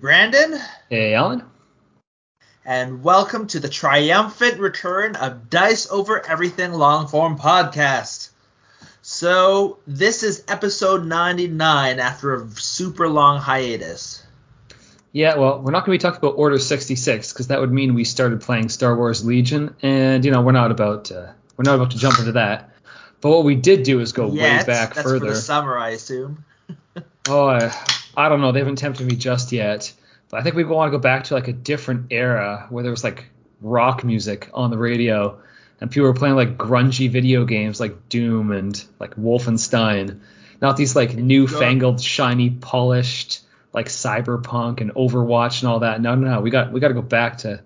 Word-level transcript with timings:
Brandon. 0.00 0.60
Hey, 0.90 1.14
Alan. 1.14 1.42
And 2.66 3.02
welcome 3.02 3.46
to 3.48 3.60
the 3.60 3.68
triumphant 3.68 4.60
return 4.60 5.16
of 5.16 5.48
Dice 5.48 5.90
Over 5.90 6.24
Everything 6.26 6.72
long 6.74 7.08
form 7.08 7.38
podcast. 7.38 8.28
So, 9.00 9.78
this 9.86 10.22
is 10.22 10.44
episode 10.48 11.06
99 11.06 11.98
after 11.98 12.34
a 12.34 12.48
super 12.50 13.08
long 13.08 13.40
hiatus. 13.40 14.22
Yeah, 15.12 15.36
well, 15.36 15.62
we're 15.62 15.70
not 15.70 15.86
going 15.86 15.98
to 15.98 16.04
be 16.04 16.10
talking 16.10 16.18
about 16.18 16.36
Order 16.36 16.58
66 16.58 17.32
because 17.32 17.46
that 17.46 17.58
would 17.58 17.72
mean 17.72 17.94
we 17.94 18.04
started 18.04 18.42
playing 18.42 18.68
Star 18.68 18.94
Wars 18.96 19.24
Legion, 19.24 19.74
and 19.80 20.26
you 20.26 20.30
know 20.30 20.42
we're 20.42 20.52
not 20.52 20.70
about 20.70 21.06
to, 21.06 21.34
we're 21.56 21.62
not 21.62 21.76
about 21.76 21.92
to 21.92 21.98
jump 21.98 22.18
into 22.18 22.32
that. 22.32 22.70
But 23.22 23.30
what 23.30 23.44
we 23.44 23.54
did 23.54 23.84
do 23.84 24.00
is 24.00 24.12
go 24.12 24.30
Yet, 24.30 24.42
way 24.42 24.66
back 24.66 24.94
that's 24.94 25.02
further. 25.08 25.20
for 25.20 25.32
the 25.32 25.36
summer, 25.36 25.78
I 25.78 25.90
assume. 25.90 26.44
oh, 27.28 27.46
I, 27.46 27.72
I 28.16 28.28
don't 28.28 28.40
know. 28.40 28.52
They 28.52 28.60
haven't 28.60 28.76
tempted 28.76 29.06
me 29.06 29.16
just 29.16 29.52
yet. 29.52 29.92
But 30.28 30.40
I 30.40 30.42
think 30.42 30.56
we 30.56 30.64
want 30.64 30.90
to 30.90 30.96
go 30.96 31.00
back 31.00 31.24
to 31.24 31.34
like 31.34 31.48
a 31.48 31.52
different 31.52 32.06
era 32.10 32.66
where 32.70 32.82
there 32.82 32.90
was 32.90 33.04
like 33.04 33.26
rock 33.60 34.04
music 34.04 34.50
on 34.52 34.70
the 34.70 34.78
radio 34.78 35.38
and 35.80 35.90
people 35.90 36.06
were 36.06 36.14
playing 36.14 36.36
like 36.36 36.56
grungy 36.56 37.10
video 37.10 37.44
games 37.44 37.80
like 37.80 38.08
Doom 38.08 38.50
and 38.50 38.82
like 38.98 39.14
Wolfenstein. 39.16 40.20
Not 40.60 40.76
these 40.76 40.96
like 40.96 41.14
newfangled, 41.14 42.00
shiny, 42.00 42.50
polished 42.50 43.42
like 43.72 43.88
Cyberpunk 43.88 44.80
and 44.80 44.94
Overwatch 44.94 45.60
and 45.60 45.68
all 45.68 45.80
that. 45.80 46.00
No, 46.00 46.14
no, 46.14 46.34
no. 46.34 46.40
We 46.40 46.50
got 46.50 46.72
we 46.72 46.80
got 46.80 46.88
to 46.88 46.94
go 46.94 47.02
back 47.02 47.38
to 47.38 47.62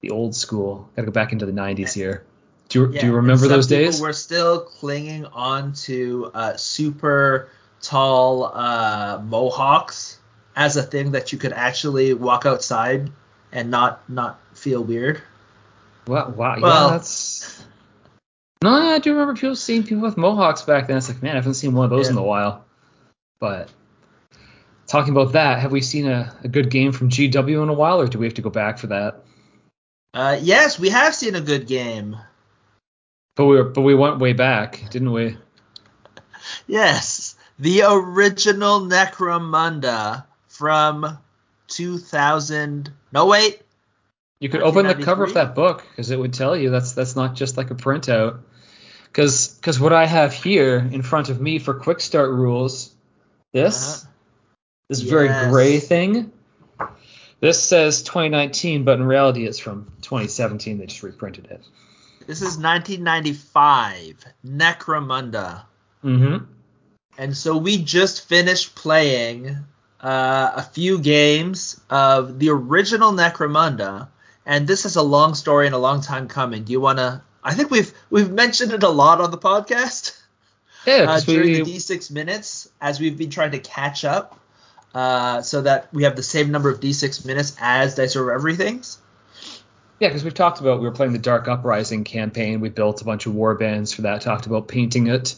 the 0.00 0.10
old 0.10 0.34
school. 0.34 0.88
Got 0.96 1.02
to 1.02 1.06
go 1.06 1.12
back 1.12 1.32
into 1.32 1.44
the 1.46 1.52
90s 1.52 1.92
here. 1.92 2.24
Do 2.68 2.80
you, 2.80 2.92
Yeah, 2.92 3.00
do 3.02 3.06
you 3.08 3.12
remember 3.16 3.48
those 3.48 3.66
days? 3.66 4.00
We're 4.00 4.14
still 4.14 4.60
clinging 4.60 5.26
on 5.26 5.74
to 5.74 6.30
uh, 6.32 6.56
super 6.56 7.50
tall 7.82 8.44
uh, 8.44 9.20
mohawks 9.22 10.18
as 10.56 10.76
a 10.76 10.82
thing 10.82 11.12
that 11.12 11.32
you 11.32 11.38
could 11.38 11.52
actually 11.52 12.14
walk 12.14 12.46
outside 12.46 13.10
and 13.52 13.70
not 13.70 14.08
not 14.08 14.40
feel 14.54 14.82
weird. 14.82 15.20
Wow, 16.06 16.30
wow. 16.30 16.58
Well- 16.60 16.86
yeah, 16.86 16.90
that's. 16.96 17.64
No, 18.62 18.70
I 18.70 19.00
do 19.00 19.12
remember 19.12 19.34
people 19.34 19.56
seeing 19.56 19.82
people 19.82 20.04
with 20.04 20.16
mohawks 20.16 20.62
back 20.62 20.86
then. 20.86 20.96
It's 20.96 21.08
like, 21.08 21.20
man, 21.20 21.32
I 21.32 21.36
haven't 21.36 21.54
seen 21.54 21.74
one 21.74 21.84
of 21.84 21.90
those 21.90 22.08
in 22.08 22.16
a 22.16 22.22
while. 22.22 22.64
But 23.40 23.68
talking 24.86 25.10
about 25.12 25.32
that, 25.32 25.58
have 25.58 25.72
we 25.72 25.80
seen 25.80 26.06
a, 26.06 26.32
a 26.44 26.48
good 26.48 26.70
game 26.70 26.92
from 26.92 27.08
GW 27.08 27.60
in 27.60 27.68
a 27.68 27.72
while, 27.72 28.00
or 28.00 28.06
do 28.06 28.18
we 28.20 28.26
have 28.26 28.34
to 28.34 28.42
go 28.42 28.50
back 28.50 28.78
for 28.78 28.86
that? 28.86 29.24
Uh, 30.14 30.38
yes, 30.40 30.78
we 30.78 30.90
have 30.90 31.12
seen 31.12 31.34
a 31.34 31.40
good 31.40 31.66
game. 31.66 32.16
But 33.34 33.46
we 33.46 33.56
were, 33.56 33.64
but 33.64 33.80
we 33.80 33.96
went 33.96 34.20
way 34.20 34.32
back, 34.32 34.88
didn't 34.90 35.10
we? 35.10 35.36
Yes, 36.68 37.31
the 37.62 37.82
original 37.88 38.80
Necromunda 38.80 40.24
from 40.48 41.16
2000. 41.68 42.92
No 43.12 43.26
wait, 43.26 43.62
You 44.40 44.48
could 44.48 44.62
open 44.62 44.86
the 44.86 44.94
cover 44.96 45.24
of 45.24 45.34
that 45.34 45.54
book 45.54 45.84
because 45.90 46.10
it 46.10 46.18
would 46.18 46.32
tell 46.34 46.56
you 46.56 46.70
that's 46.70 46.92
that's 46.92 47.14
not 47.16 47.34
just 47.36 47.56
like 47.56 47.70
a 47.70 47.74
printout. 47.74 48.40
Because 49.06 49.48
because 49.48 49.78
what 49.78 49.92
I 49.92 50.06
have 50.06 50.32
here 50.32 50.78
in 50.78 51.02
front 51.02 51.28
of 51.28 51.40
me 51.40 51.58
for 51.58 51.74
quick 51.74 52.00
start 52.00 52.30
rules, 52.30 52.92
this 53.52 54.02
Uh-huh. 54.02 54.10
this 54.88 55.00
very 55.00 55.28
gray 55.50 55.78
thing, 55.78 56.32
this 57.40 57.62
says 57.62 58.02
2019, 58.02 58.84
but 58.84 58.98
in 58.98 59.04
reality 59.04 59.46
it's 59.46 59.58
from 59.60 59.92
2017. 60.02 60.78
They 60.78 60.86
just 60.86 61.02
reprinted 61.02 61.46
it. 61.46 61.62
this 62.26 62.38
is 62.42 62.58
1995 62.58 64.24
Necromunda. 64.44 65.62
Mm-hmm. 66.04 66.44
And 67.18 67.36
so 67.36 67.56
we 67.56 67.82
just 67.82 68.28
finished 68.28 68.74
playing 68.74 69.56
uh, 70.00 70.52
a 70.56 70.62
few 70.62 70.98
games 70.98 71.80
of 71.90 72.38
the 72.38 72.48
original 72.50 73.12
Necromunda, 73.12 74.08
and 74.46 74.66
this 74.66 74.84
is 74.84 74.96
a 74.96 75.02
long 75.02 75.34
story 75.34 75.66
and 75.66 75.74
a 75.74 75.78
long 75.78 76.00
time 76.00 76.26
coming. 76.26 76.64
Do 76.64 76.72
you 76.72 76.80
want 76.80 76.98
to? 76.98 77.22
I 77.44 77.54
think 77.54 77.70
we've 77.70 77.92
we've 78.10 78.30
mentioned 78.30 78.72
it 78.72 78.82
a 78.82 78.88
lot 78.88 79.20
on 79.20 79.30
the 79.30 79.38
podcast 79.38 80.18
Yeah, 80.86 81.04
uh, 81.08 81.20
during 81.20 81.52
we, 81.52 81.62
the 81.62 81.76
D6 81.76 82.10
minutes 82.10 82.68
as 82.80 82.98
we've 82.98 83.16
been 83.16 83.30
trying 83.30 83.52
to 83.52 83.58
catch 83.60 84.04
up, 84.04 84.40
uh, 84.94 85.42
so 85.42 85.62
that 85.62 85.92
we 85.92 86.04
have 86.04 86.16
the 86.16 86.22
same 86.22 86.50
number 86.50 86.70
of 86.70 86.80
D6 86.80 87.24
minutes 87.24 87.56
as 87.60 87.94
Dice 87.94 88.16
Over 88.16 88.32
Everything's. 88.32 88.98
yeah, 90.00 90.08
because 90.08 90.24
we've 90.24 90.34
talked 90.34 90.60
about 90.60 90.80
we 90.80 90.86
were 90.86 90.92
playing 90.92 91.12
the 91.12 91.18
Dark 91.18 91.46
Uprising 91.46 92.02
campaign. 92.04 92.60
We 92.60 92.70
built 92.70 93.00
a 93.02 93.04
bunch 93.04 93.26
of 93.26 93.34
war 93.34 93.54
bands 93.54 93.92
for 93.92 94.02
that. 94.02 94.22
Talked 94.22 94.46
about 94.46 94.66
painting 94.66 95.06
it, 95.06 95.36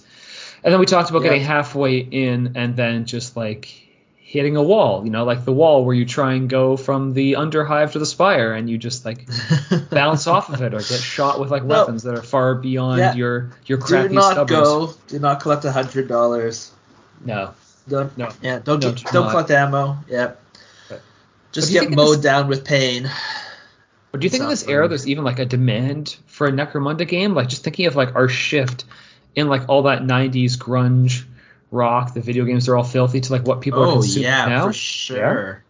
and 0.65 0.73
then 0.73 0.81
we 0.81 0.87
talked 0.87 1.11
about 1.11 1.23
Yeah. 1.23 1.29
getting 1.31 1.45
halfway 1.45 1.99
in 1.99 2.53
and 2.57 2.75
then 2.75 3.05
just 3.07 3.37
like 3.37 3.83
hitting 4.17 4.57
a 4.57 4.63
wall. 4.63 5.05
You 5.05 5.11
know, 5.11 5.25
like 5.25 5.45
the 5.45 5.53
wall 5.53 5.85
where 5.85 5.95
you 5.95 6.05
try 6.07 6.33
and 6.33 6.49
go 6.49 6.77
from 6.77 7.13
the 7.13 7.35
Underhive 7.35 7.93
to 7.93 7.99
the 8.01 8.07
Spire, 8.07 8.53
and 8.53 8.69
you 8.69 8.79
just 8.79 9.05
like 9.05 9.27
bounce 9.91 10.27
off 10.27 10.49
of 10.49 10.61
it 10.63 10.75
or 10.75 10.79
get 10.79 11.01
shot 11.01 11.39
with 11.39 11.51
like 11.51 11.63
No. 11.65 11.79
weapons 11.81 12.03
that 12.05 12.15
are 12.19 12.23
far 12.23 12.55
beyond 12.57 12.99
Yeah. 12.99 13.15
your 13.15 13.51
your 13.67 13.79
Do 13.79 13.85
crappy 13.85 14.15
not 14.15 14.33
stubbers. 14.33 14.57
go. 14.59 14.95
Do 15.09 15.19
not 15.21 15.41
collect 15.41 15.65
a 15.65 15.71
hundred 15.73 16.09
dollars. 16.09 16.73
No, 17.25 17.51
Don't. 17.89 18.17
no. 18.19 18.29
Yeah. 18.43 18.59
Don't. 18.59 18.83
No, 18.83 18.91
get, 18.91 18.99
do 18.99 19.05
don't 19.13 19.25
not. 19.25 19.31
collect 19.31 19.51
ammo. 19.51 19.99
Yep. 20.09 20.41
But- 20.89 21.03
Just 21.53 21.73
But 21.73 21.81
get 21.83 21.91
mowed 21.95 22.17
this- 22.17 22.23
down 22.25 22.49
with 22.49 22.65
pain. 22.65 23.09
But 24.11 24.21
do 24.21 24.27
you 24.27 24.31
think 24.31 24.45
in 24.45 24.49
this 24.49 24.67
era 24.69 24.87
there's 24.89 25.09
even 25.09 25.25
like 25.25 25.39
a 25.41 25.45
demand 25.45 26.17
for 26.27 26.47
a 26.47 26.53
Necromunda 26.53 27.07
game? 27.07 27.35
Like 27.35 27.49
just 27.49 27.65
thinking 27.65 27.87
of 27.87 27.97
like 27.97 28.15
our 28.15 28.29
shift 28.29 28.85
in 29.35 29.49
like 29.49 29.69
all 29.69 29.83
that 29.83 30.03
90s 30.03 30.57
grunge 30.57 31.25
rock, 31.71 32.15
the 32.15 32.21
video 32.21 32.45
games 32.45 32.69
are 32.69 32.77
all 32.77 32.85
filthy 32.85 33.21
to 33.21 33.33
like 33.33 33.47
what 33.47 33.61
people 33.61 33.83
are 33.83 33.87
Oh 33.87 33.93
consuming 33.95 34.29
yeah, 34.29 34.47
now. 34.47 34.67
for 34.67 34.73
sure. 34.73 35.65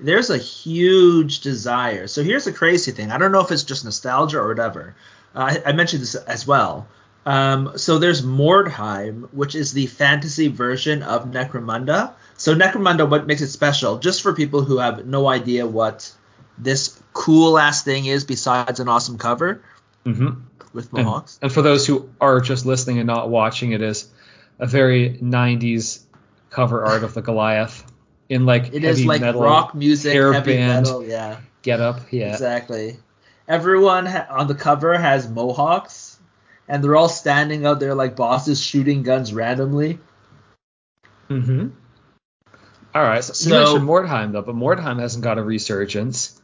There's 0.00 0.30
a 0.30 0.38
huge 0.38 1.40
desire. 1.40 2.06
So 2.06 2.22
here's 2.22 2.44
the 2.44 2.52
crazy 2.52 2.92
thing. 2.92 3.12
I 3.12 3.18
don't 3.18 3.32
know 3.32 3.40
if 3.40 3.50
it's 3.50 3.62
just 3.62 3.84
nostalgia 3.84 4.38
or 4.38 4.48
whatever. 4.48 4.94
Uh, 5.34 5.58
I, 5.64 5.70
I 5.70 5.72
mentioned 5.72 6.02
this 6.02 6.14
as 6.14 6.46
well. 6.46 6.88
Um, 7.24 7.72
so 7.76 7.98
there's 7.98 8.22
Mordheim, 8.22 9.28
which 9.32 9.54
is 9.54 9.72
the 9.72 9.86
fantasy 9.86 10.48
version 10.48 11.02
of 11.04 11.26
Necromunda. 11.26 12.14
So 12.36 12.54
Necromunda, 12.54 13.08
what 13.08 13.28
makes 13.28 13.42
it 13.42 13.48
special? 13.48 13.98
Just 13.98 14.22
for 14.22 14.32
people 14.32 14.62
who 14.62 14.78
have 14.78 15.06
no 15.06 15.28
idea 15.28 15.66
what 15.66 16.10
this 16.58 17.00
cool 17.12 17.58
ass 17.58 17.84
thing 17.84 18.06
is, 18.06 18.24
besides 18.24 18.80
an 18.80 18.88
awesome 18.88 19.18
cover 19.18 19.62
hmm 20.04 20.30
with 20.72 20.92
And, 20.92 21.04
mohawks. 21.04 21.38
and 21.42 21.50
for 21.52 21.62
those 21.62 21.86
who 21.86 22.10
are 22.20 22.40
just 22.40 22.66
listening 22.66 22.98
and 22.98 23.06
not 23.06 23.28
watching, 23.30 23.72
it 23.72 23.82
is 23.82 24.08
a 24.58 24.66
very 24.66 25.18
90s 25.22 26.02
cover 26.50 26.84
art 26.84 27.02
of 27.04 27.14
the 27.14 27.22
Goliath 27.22 27.84
in 28.28 28.46
like 28.46 28.72
It 28.72 28.84
is 28.84 29.04
like 29.04 29.20
metal 29.20 29.42
rock 29.42 29.74
music, 29.74 30.12
hair 30.12 30.32
heavy 30.32 30.54
band 30.54 30.84
metal, 30.86 31.04
yeah. 31.04 31.38
get 31.62 31.80
up. 31.80 32.00
Yeah. 32.12 32.32
Exactly. 32.32 32.96
Everyone 33.48 34.06
ha- 34.06 34.26
on 34.30 34.46
the 34.46 34.54
cover 34.54 34.96
has 34.96 35.28
mohawks, 35.28 36.18
and 36.68 36.82
they're 36.82 36.96
all 36.96 37.08
standing 37.08 37.66
out 37.66 37.80
there 37.80 37.94
like 37.94 38.14
bosses 38.16 38.60
shooting 38.62 39.02
guns 39.02 39.34
randomly. 39.34 39.98
Mm-hmm. 41.28 41.68
All 42.94 43.02
right. 43.02 43.24
So, 43.24 43.32
So- 43.32 43.48
you 43.48 43.56
mentioned 43.64 43.88
Mordheim 43.88 44.32
though, 44.32 44.42
but 44.42 44.54
Mordheim 44.54 45.00
hasn't 45.00 45.24
got 45.24 45.38
a 45.38 45.42
resurgence. 45.42 46.40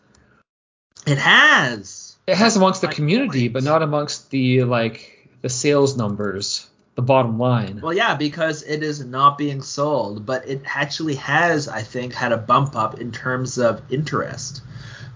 It 1.07 1.19
has. 1.19 2.08
It 2.29 2.37
has 2.37 2.57
amongst 2.57 2.83
the 2.83 2.89
community, 2.89 3.49
but 3.49 3.65
not 3.65 3.83
amongst 3.83 4.31
the 4.31 4.65
like 4.65 5.31
the 5.41 5.49
sales 5.49 5.97
numbers, 5.97 6.69
the 6.95 7.01
bottom 7.01 7.39
line. 7.39 7.81
Well, 7.83 7.95
yeah, 7.95 8.17
because 8.17 8.63
it 8.65 8.83
is 8.83 9.03
not 9.03 9.39
being 9.39 9.63
sold, 9.63 10.27
but 10.27 10.47
it 10.47 10.61
actually 10.67 11.15
has, 11.15 11.69
I 11.69 11.81
think, 11.81 12.13
had 12.13 12.33
a 12.33 12.37
bump 12.37 12.77
up 12.77 13.01
in 13.01 13.13
terms 13.13 13.57
of 13.57 13.81
interest. 13.91 14.61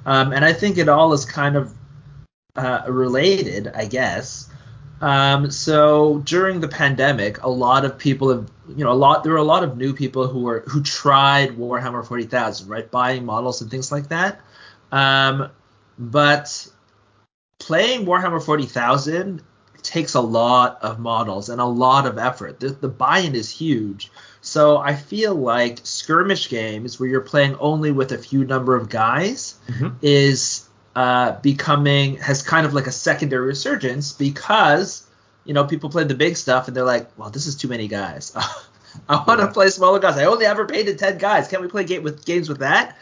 Um, 0.06 0.32
and 0.32 0.42
I 0.42 0.54
think 0.54 0.78
it 0.78 0.88
all 0.88 1.12
is 1.12 1.26
kind 1.26 1.56
of 1.56 1.74
uh, 2.56 2.84
related, 2.88 3.68
I 3.68 3.84
guess. 3.84 4.48
Um, 5.02 5.50
so 5.50 6.22
during 6.24 6.60
the 6.60 6.68
pandemic, 6.68 7.42
a 7.42 7.50
lot 7.50 7.84
of 7.84 7.98
people 7.98 8.30
have, 8.30 8.50
you 8.70 8.84
know, 8.84 8.92
a 8.92 8.94
lot 8.94 9.22
there 9.22 9.32
were 9.32 9.38
a 9.38 9.44
lot 9.44 9.64
of 9.64 9.76
new 9.76 9.92
people 9.92 10.28
who 10.28 10.44
were 10.44 10.60
who 10.66 10.82
tried 10.82 11.58
Warhammer 11.58 12.06
40,000, 12.06 12.68
right, 12.68 12.90
buying 12.90 13.26
models 13.26 13.60
and 13.60 13.70
things 13.70 13.92
like 13.92 14.08
that. 14.08 14.40
Um, 14.90 15.50
but 15.98 16.71
playing 17.66 18.06
Warhammer 18.06 18.42
40,000 18.42 19.42
takes 19.82 20.14
a 20.14 20.20
lot 20.20 20.78
of 20.82 20.98
models 21.00 21.48
and 21.48 21.60
a 21.60 21.64
lot 21.64 22.06
of 22.06 22.18
effort. 22.18 22.60
The, 22.60 22.68
the 22.70 22.88
buy-in 22.88 23.34
is 23.34 23.50
huge. 23.50 24.10
So 24.40 24.78
I 24.78 24.94
feel 24.94 25.34
like 25.34 25.80
skirmish 25.82 26.48
games 26.48 26.98
where 27.00 27.08
you're 27.08 27.20
playing 27.20 27.56
only 27.56 27.90
with 27.92 28.12
a 28.12 28.18
few 28.18 28.44
number 28.44 28.76
of 28.76 28.88
guys 28.88 29.54
Mhm. 29.68 29.94
is 30.02 30.68
uh, 30.94 31.32
becoming 31.40 32.16
has 32.18 32.42
kind 32.42 32.66
of 32.66 32.74
like 32.74 32.86
a 32.86 32.92
secondary 32.92 33.46
resurgence 33.46 34.12
because 34.12 35.06
you 35.46 35.54
know 35.54 35.64
people 35.64 35.88
play 35.88 36.04
the 36.04 36.14
big 36.14 36.36
stuff 36.36 36.68
and 36.68 36.76
they're 36.76 36.84
like, 36.84 37.08
well, 37.16 37.30
this 37.30 37.46
is 37.46 37.56
too 37.56 37.66
many 37.68 37.88
guys. 37.88 38.32
I 39.08 39.14
want 39.26 39.40
to 39.40 39.46
Yeah. 39.46 39.52
play 39.52 39.68
smaller 39.70 39.98
guys. 40.00 40.18
I 40.18 40.26
only 40.26 40.44
ever 40.44 40.66
painted 40.66 40.98
ten 40.98 41.16
guys. 41.18 41.48
Can't 41.48 41.62
we 41.62 41.68
play 41.68 41.84
game 41.84 42.02
with 42.02 42.24
games 42.26 42.48
with 42.48 42.58
that? 42.58 42.96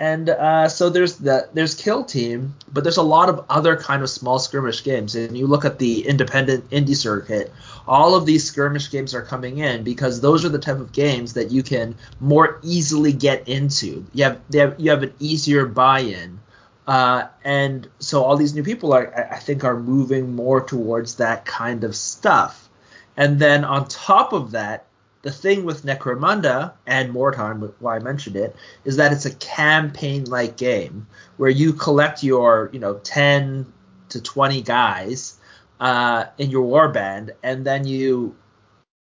And 0.00 0.30
uh, 0.30 0.66
so 0.70 0.88
there's 0.88 1.18
the 1.18 1.50
there's 1.52 1.74
Kill 1.74 2.04
Team, 2.04 2.54
but 2.72 2.84
there's 2.84 2.96
a 2.96 3.02
lot 3.02 3.28
of 3.28 3.44
other 3.50 3.76
kind 3.76 4.02
of 4.02 4.08
small 4.08 4.38
skirmish 4.38 4.82
games. 4.82 5.14
And 5.14 5.36
you 5.36 5.46
look 5.46 5.66
at 5.66 5.78
the 5.78 6.08
independent 6.08 6.70
indie 6.70 6.96
circuit, 6.96 7.52
all 7.86 8.14
of 8.14 8.24
these 8.24 8.42
skirmish 8.42 8.90
games 8.90 9.14
are 9.14 9.20
coming 9.20 9.58
in 9.58 9.84
because 9.84 10.22
those 10.22 10.42
are 10.42 10.48
the 10.48 10.58
type 10.58 10.78
of 10.78 10.92
games 10.92 11.34
that 11.34 11.50
you 11.50 11.62
can 11.62 11.94
more 12.18 12.58
easily 12.62 13.12
get 13.12 13.46
into. 13.46 14.06
You 14.14 14.24
have, 14.24 14.40
have 14.54 14.80
you 14.80 14.90
have 14.90 15.02
an 15.02 15.12
easier 15.18 15.66
buy-in. 15.66 16.40
Uh, 16.86 17.26
and 17.44 17.86
so 17.98 18.24
all 18.24 18.38
these 18.38 18.54
new 18.54 18.64
people 18.64 18.94
are, 18.94 19.28
I 19.30 19.38
think, 19.38 19.64
are 19.64 19.78
moving 19.78 20.34
more 20.34 20.62
towards 20.62 21.16
that 21.16 21.44
kind 21.44 21.84
of 21.84 21.94
stuff. 21.94 22.70
And 23.18 23.38
then 23.38 23.66
on 23.66 23.86
top 23.86 24.32
of 24.32 24.52
that, 24.52 24.86
the 25.22 25.30
thing 25.30 25.64
with 25.64 25.84
Necromunda 25.84 26.72
and 26.86 27.12
Mordheim, 27.12 27.72
why 27.78 27.96
I 27.96 27.98
mentioned 27.98 28.36
it, 28.36 28.56
is 28.84 28.96
that 28.96 29.12
it's 29.12 29.26
a 29.26 29.34
campaign-like 29.34 30.56
game 30.56 31.06
where 31.36 31.50
you 31.50 31.74
collect 31.74 32.22
your, 32.22 32.70
you 32.72 32.78
know, 32.78 32.94
10 32.94 33.70
to 34.10 34.20
20 34.20 34.62
guys 34.62 35.36
uh, 35.78 36.26
in 36.38 36.50
your 36.50 36.64
warband, 36.64 37.30
and 37.42 37.66
then 37.66 37.86
you 37.86 38.36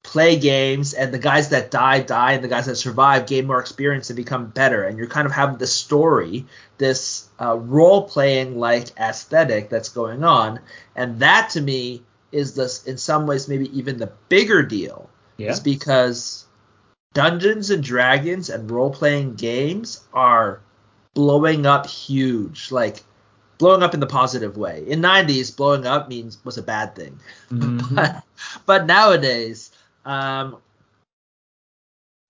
play 0.05 0.39
games, 0.39 0.93
and 0.93 1.13
the 1.13 1.19
guys 1.19 1.49
that 1.49 1.71
die 1.71 2.01
die, 2.01 2.33
and 2.33 2.45
the 2.45 2.49
guys 2.49 2.67
that 2.67 2.77
survive 2.77 3.27
gain 3.27 3.47
more 3.47 3.59
experience 3.59 4.11
and 4.11 4.17
become 4.17 4.47
better, 4.47 4.85
and 4.85 4.99
you're 4.99 5.07
kind 5.09 5.27
of 5.27 5.33
having 5.33 5.57
this 5.57 5.73
story, 5.73 6.47
this 6.79 7.29
uh, 7.41 7.57
role-playing 7.57 8.59
like 8.59 8.91
aesthetic 8.99 9.69
that's 9.69 9.89
going 9.89 10.23
on, 10.23 10.61
and 10.95 11.21
that 11.21 11.51
to 11.51 11.61
me 11.61 12.03
is 12.31 12.55
this, 12.55 12.85
in 12.85 12.99
some 12.99 13.27
ways, 13.27 13.49
maybe 13.49 13.77
even 13.77 13.99
the 13.99 14.13
bigger 14.29 14.63
deal 14.63 15.09
yeah. 15.37 15.51
is 15.51 15.61
because 15.61 16.47
Dungeons 17.13 17.71
and 17.71 17.83
Dragons 17.83 18.51
and 18.51 18.71
role 18.71 18.91
playing 18.91 19.35
games 19.35 20.03
are 20.13 20.61
blowing 21.15 21.67
up 21.67 21.87
huge. 21.87 22.71
Like 22.71 23.03
blowing 23.59 23.83
up 23.83 23.95
in 23.95 24.01
the 24.01 24.07
positive 24.07 24.57
way. 24.57 24.85
In 24.87 25.01
90s, 25.01 25.57
blowing 25.57 25.87
up 25.87 26.09
means 26.09 26.45
was 26.45 26.59
a 26.59 26.63
bad 26.63 26.95
thing. 26.95 27.19
Mm-hmm. 27.51 27.95
but, 27.95 28.23
but, 28.67 28.87
nowadays, 28.87 29.71
um, 30.05 30.59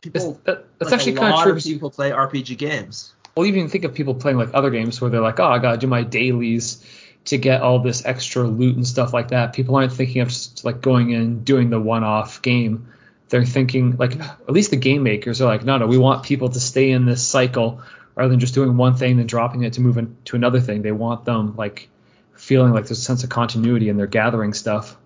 people 0.02 0.38
that's, 0.44 0.60
that's 0.78 0.90
like 0.90 1.00
actually 1.00 1.14
kind 1.14 1.34
of 1.34 1.42
true. 1.42 1.60
people 1.60 1.90
play 1.90 2.10
RPG 2.10 2.58
games. 2.58 3.14
Well, 3.36 3.46
even 3.46 3.68
think 3.68 3.84
of 3.84 3.94
people 3.94 4.14
playing 4.14 4.38
like 4.38 4.50
other 4.54 4.70
games 4.70 5.00
where 5.00 5.10
they're 5.10 5.20
like, 5.20 5.40
oh, 5.40 5.46
I 5.46 5.58
gotta 5.58 5.78
do 5.78 5.86
my 5.86 6.02
dailies 6.02 6.84
to 7.26 7.38
get 7.38 7.62
all 7.62 7.78
this 7.78 8.04
extra 8.04 8.42
loot 8.42 8.76
and 8.76 8.86
stuff 8.86 9.12
like 9.12 9.28
that. 9.28 9.52
People 9.52 9.76
aren't 9.76 9.92
thinking 9.92 10.20
of 10.20 10.28
just 10.28 10.64
like 10.64 10.80
going 10.80 11.10
in 11.10 11.44
doing 11.44 11.70
the 11.70 11.80
one-off 11.80 12.42
game 12.42 12.88
they're 13.28 13.44
thinking 13.44 13.96
like 13.96 14.18
at 14.20 14.50
least 14.50 14.70
the 14.70 14.76
game 14.76 15.02
makers 15.02 15.40
are 15.40 15.46
like 15.46 15.64
no 15.64 15.78
no 15.78 15.86
we 15.86 15.98
want 15.98 16.22
people 16.22 16.48
to 16.48 16.60
stay 16.60 16.90
in 16.90 17.04
this 17.04 17.26
cycle 17.26 17.80
rather 18.14 18.30
than 18.30 18.40
just 18.40 18.54
doing 18.54 18.76
one 18.76 18.94
thing 18.94 19.18
and 19.18 19.28
dropping 19.28 19.64
it 19.64 19.74
to 19.74 19.80
move 19.80 19.98
into 19.98 20.36
another 20.36 20.60
thing 20.60 20.82
they 20.82 20.92
want 20.92 21.24
them 21.24 21.56
like 21.56 21.88
feeling 22.34 22.72
like 22.72 22.84
there's 22.84 22.98
a 22.98 23.02
sense 23.02 23.24
of 23.24 23.30
continuity 23.30 23.88
and 23.88 23.98
they're 23.98 24.06
gathering 24.06 24.52
stuff 24.52 24.96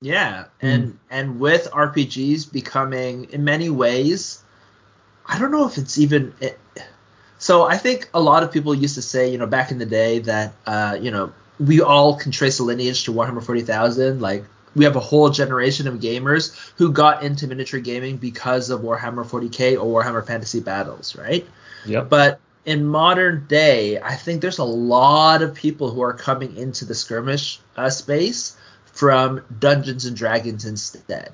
yeah 0.00 0.46
and 0.60 0.86
mm. 0.86 0.98
and 1.10 1.38
with 1.40 1.68
rpgs 1.70 2.50
becoming 2.50 3.24
in 3.30 3.44
many 3.44 3.70
ways 3.70 4.42
i 5.26 5.38
don't 5.38 5.50
know 5.50 5.66
if 5.66 5.78
it's 5.78 5.98
even 5.98 6.34
it, 6.40 6.58
so 7.38 7.64
i 7.64 7.76
think 7.76 8.08
a 8.14 8.20
lot 8.20 8.42
of 8.42 8.52
people 8.52 8.74
used 8.74 8.94
to 8.94 9.02
say 9.02 9.30
you 9.30 9.38
know 9.38 9.46
back 9.46 9.70
in 9.70 9.78
the 9.78 9.86
day 9.86 10.18
that 10.18 10.52
uh 10.66 10.96
you 11.00 11.10
know 11.10 11.32
we 11.58 11.80
all 11.80 12.16
can 12.16 12.30
trace 12.30 12.58
a 12.58 12.64
lineage 12.64 13.04
to 13.04 13.12
warhammer 13.12 13.42
40000 13.42 14.20
like 14.20 14.44
we 14.74 14.84
have 14.84 14.96
a 14.96 15.00
whole 15.00 15.30
generation 15.30 15.88
of 15.88 15.94
gamers 15.94 16.72
who 16.76 16.92
got 16.92 17.22
into 17.22 17.46
miniature 17.46 17.80
gaming 17.80 18.16
because 18.16 18.70
of 18.70 18.80
Warhammer 18.80 19.26
40k 19.26 19.82
or 19.82 20.02
Warhammer 20.02 20.24
Fantasy 20.26 20.60
Battles, 20.60 21.16
right? 21.16 21.46
Yep. 21.86 22.08
But 22.08 22.40
in 22.64 22.86
modern 22.86 23.46
day, 23.48 24.00
I 24.00 24.14
think 24.14 24.40
there's 24.40 24.58
a 24.58 24.64
lot 24.64 25.42
of 25.42 25.54
people 25.54 25.90
who 25.90 26.02
are 26.02 26.12
coming 26.12 26.56
into 26.56 26.84
the 26.84 26.94
skirmish 26.94 27.60
uh, 27.76 27.90
space 27.90 28.56
from 28.84 29.42
Dungeons 29.58 30.04
and 30.04 30.16
Dragons 30.16 30.64
instead. 30.64 31.32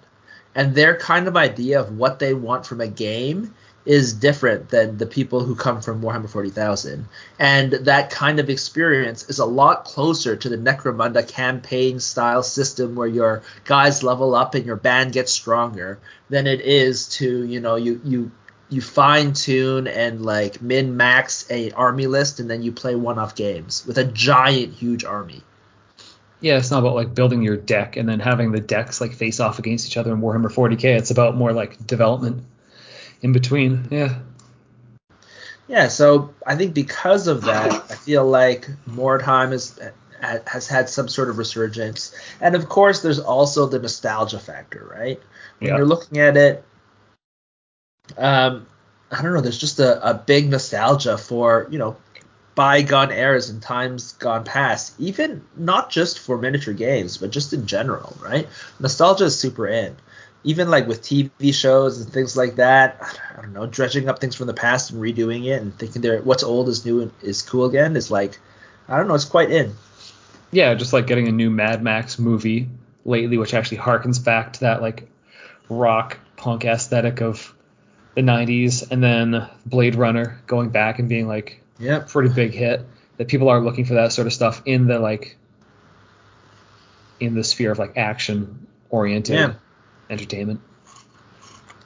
And 0.54 0.74
their 0.74 0.96
kind 0.96 1.26
of 1.26 1.36
idea 1.36 1.80
of 1.80 1.98
what 1.98 2.20
they 2.20 2.34
want 2.34 2.64
from 2.64 2.80
a 2.80 2.86
game 2.86 3.54
is 3.86 4.14
different 4.14 4.70
than 4.70 4.96
the 4.96 5.06
people 5.06 5.44
who 5.44 5.54
come 5.54 5.80
from 5.82 6.00
Warhammer 6.00 6.28
40,000. 6.28 7.06
And 7.38 7.72
that 7.72 8.10
kind 8.10 8.40
of 8.40 8.48
experience 8.48 9.28
is 9.28 9.38
a 9.38 9.44
lot 9.44 9.84
closer 9.84 10.36
to 10.36 10.48
the 10.48 10.56
Necromunda 10.56 11.26
campaign 11.26 12.00
style 12.00 12.42
system 12.42 12.94
where 12.94 13.08
your 13.08 13.42
guys 13.64 14.02
level 14.02 14.34
up 14.34 14.54
and 14.54 14.64
your 14.64 14.76
band 14.76 15.12
gets 15.12 15.32
stronger 15.32 15.98
than 16.30 16.46
it 16.46 16.62
is 16.62 17.08
to, 17.08 17.44
you 17.44 17.60
know, 17.60 17.76
you 17.76 18.00
you 18.04 18.30
you 18.70 18.80
fine 18.80 19.34
tune 19.34 19.86
and 19.86 20.24
like 20.24 20.62
min 20.62 20.96
max 20.96 21.46
a 21.50 21.70
army 21.72 22.06
list 22.06 22.40
and 22.40 22.50
then 22.50 22.62
you 22.62 22.72
play 22.72 22.94
one 22.94 23.18
off 23.18 23.34
games 23.34 23.84
with 23.86 23.98
a 23.98 24.04
giant 24.04 24.72
huge 24.72 25.04
army. 25.04 25.42
Yeah, 26.40 26.56
it's 26.58 26.70
not 26.70 26.80
about 26.80 26.94
like 26.94 27.14
building 27.14 27.42
your 27.42 27.56
deck 27.56 27.96
and 27.96 28.08
then 28.08 28.20
having 28.20 28.52
the 28.52 28.60
decks 28.60 29.00
like 29.00 29.12
face 29.12 29.40
off 29.40 29.58
against 29.58 29.86
each 29.86 29.96
other 29.96 30.12
in 30.12 30.20
Warhammer 30.20 30.52
40k. 30.52 30.84
It's 30.84 31.10
about 31.10 31.36
more 31.36 31.52
like 31.52 31.86
development 31.86 32.44
in 33.24 33.32
between. 33.32 33.88
Yeah. 33.90 34.18
Yeah, 35.66 35.88
so 35.88 36.34
I 36.46 36.56
think 36.56 36.74
because 36.74 37.26
of 37.26 37.42
that, 37.42 37.72
I 37.90 37.94
feel 37.94 38.26
like 38.26 38.68
Mordheim 38.86 39.52
is 39.52 39.80
has 40.20 40.66
had 40.66 40.88
some 40.88 41.08
sort 41.08 41.30
of 41.30 41.38
resurgence, 41.38 42.14
and 42.40 42.54
of 42.54 42.68
course, 42.68 43.00
there's 43.00 43.18
also 43.18 43.66
the 43.66 43.78
nostalgia 43.78 44.38
factor, 44.38 44.86
right? 44.94 45.20
When 45.58 45.70
yeah. 45.70 45.76
you're 45.78 45.86
looking 45.86 46.18
at 46.18 46.36
it, 46.36 46.64
um, 48.18 48.66
I 49.10 49.22
don't 49.22 49.32
know, 49.32 49.40
there's 49.40 49.58
just 49.58 49.80
a, 49.80 50.10
a 50.10 50.12
big 50.12 50.50
nostalgia 50.50 51.16
for 51.16 51.66
you 51.70 51.78
know 51.78 51.96
bygone 52.54 53.10
eras 53.10 53.48
and 53.48 53.62
times 53.62 54.12
gone 54.12 54.44
past, 54.44 54.94
even 54.98 55.42
not 55.56 55.88
just 55.88 56.18
for 56.18 56.36
miniature 56.36 56.74
games, 56.74 57.16
but 57.16 57.30
just 57.30 57.54
in 57.54 57.66
general, 57.66 58.14
right? 58.20 58.46
Nostalgia 58.78 59.24
is 59.24 59.38
super 59.38 59.66
in 59.66 59.96
even 60.44 60.70
like 60.70 60.86
with 60.86 61.02
TV 61.02 61.54
shows 61.54 62.00
and 62.00 62.12
things 62.12 62.36
like 62.36 62.56
that, 62.56 63.18
I 63.36 63.40
don't 63.40 63.54
know, 63.54 63.66
dredging 63.66 64.08
up 64.08 64.18
things 64.20 64.36
from 64.36 64.46
the 64.46 64.54
past 64.54 64.90
and 64.90 65.00
redoing 65.00 65.46
it 65.46 65.60
and 65.60 65.76
thinking 65.76 66.02
they're 66.02 66.22
what's 66.22 66.42
old 66.42 66.68
is 66.68 66.84
new 66.84 67.00
and 67.00 67.12
is 67.22 67.40
cool 67.40 67.64
again 67.64 67.96
is 67.96 68.10
like, 68.10 68.38
I 68.86 68.98
don't 68.98 69.08
know, 69.08 69.14
it's 69.14 69.24
quite 69.24 69.50
in. 69.50 69.74
Yeah, 70.52 70.74
just 70.74 70.92
like 70.92 71.06
getting 71.06 71.28
a 71.28 71.32
new 71.32 71.50
Mad 71.50 71.82
Max 71.82 72.18
movie 72.18 72.68
lately, 73.06 73.38
which 73.38 73.54
actually 73.54 73.78
harkens 73.78 74.22
back 74.22 74.52
to 74.54 74.60
that 74.60 74.82
like 74.82 75.08
rock 75.70 76.18
punk 76.36 76.66
aesthetic 76.66 77.22
of 77.22 77.54
the 78.14 78.20
90s, 78.20 78.88
and 78.90 79.02
then 79.02 79.48
Blade 79.66 79.94
Runner 79.96 80.40
going 80.46 80.68
back 80.68 80.98
and 80.98 81.08
being 81.08 81.26
like, 81.26 81.60
yeah, 81.78 82.04
pretty 82.06 82.32
big 82.32 82.52
hit. 82.52 82.86
That 83.16 83.28
people 83.28 83.48
are 83.48 83.60
looking 83.60 83.84
for 83.84 83.94
that 83.94 84.12
sort 84.12 84.26
of 84.26 84.32
stuff 84.32 84.62
in 84.66 84.86
the 84.86 84.98
like 84.98 85.36
in 87.18 87.34
the 87.34 87.44
sphere 87.44 87.72
of 87.72 87.78
like 87.78 87.96
action 87.96 88.66
oriented. 88.90 89.36
Yeah 89.36 89.54
entertainment. 90.10 90.60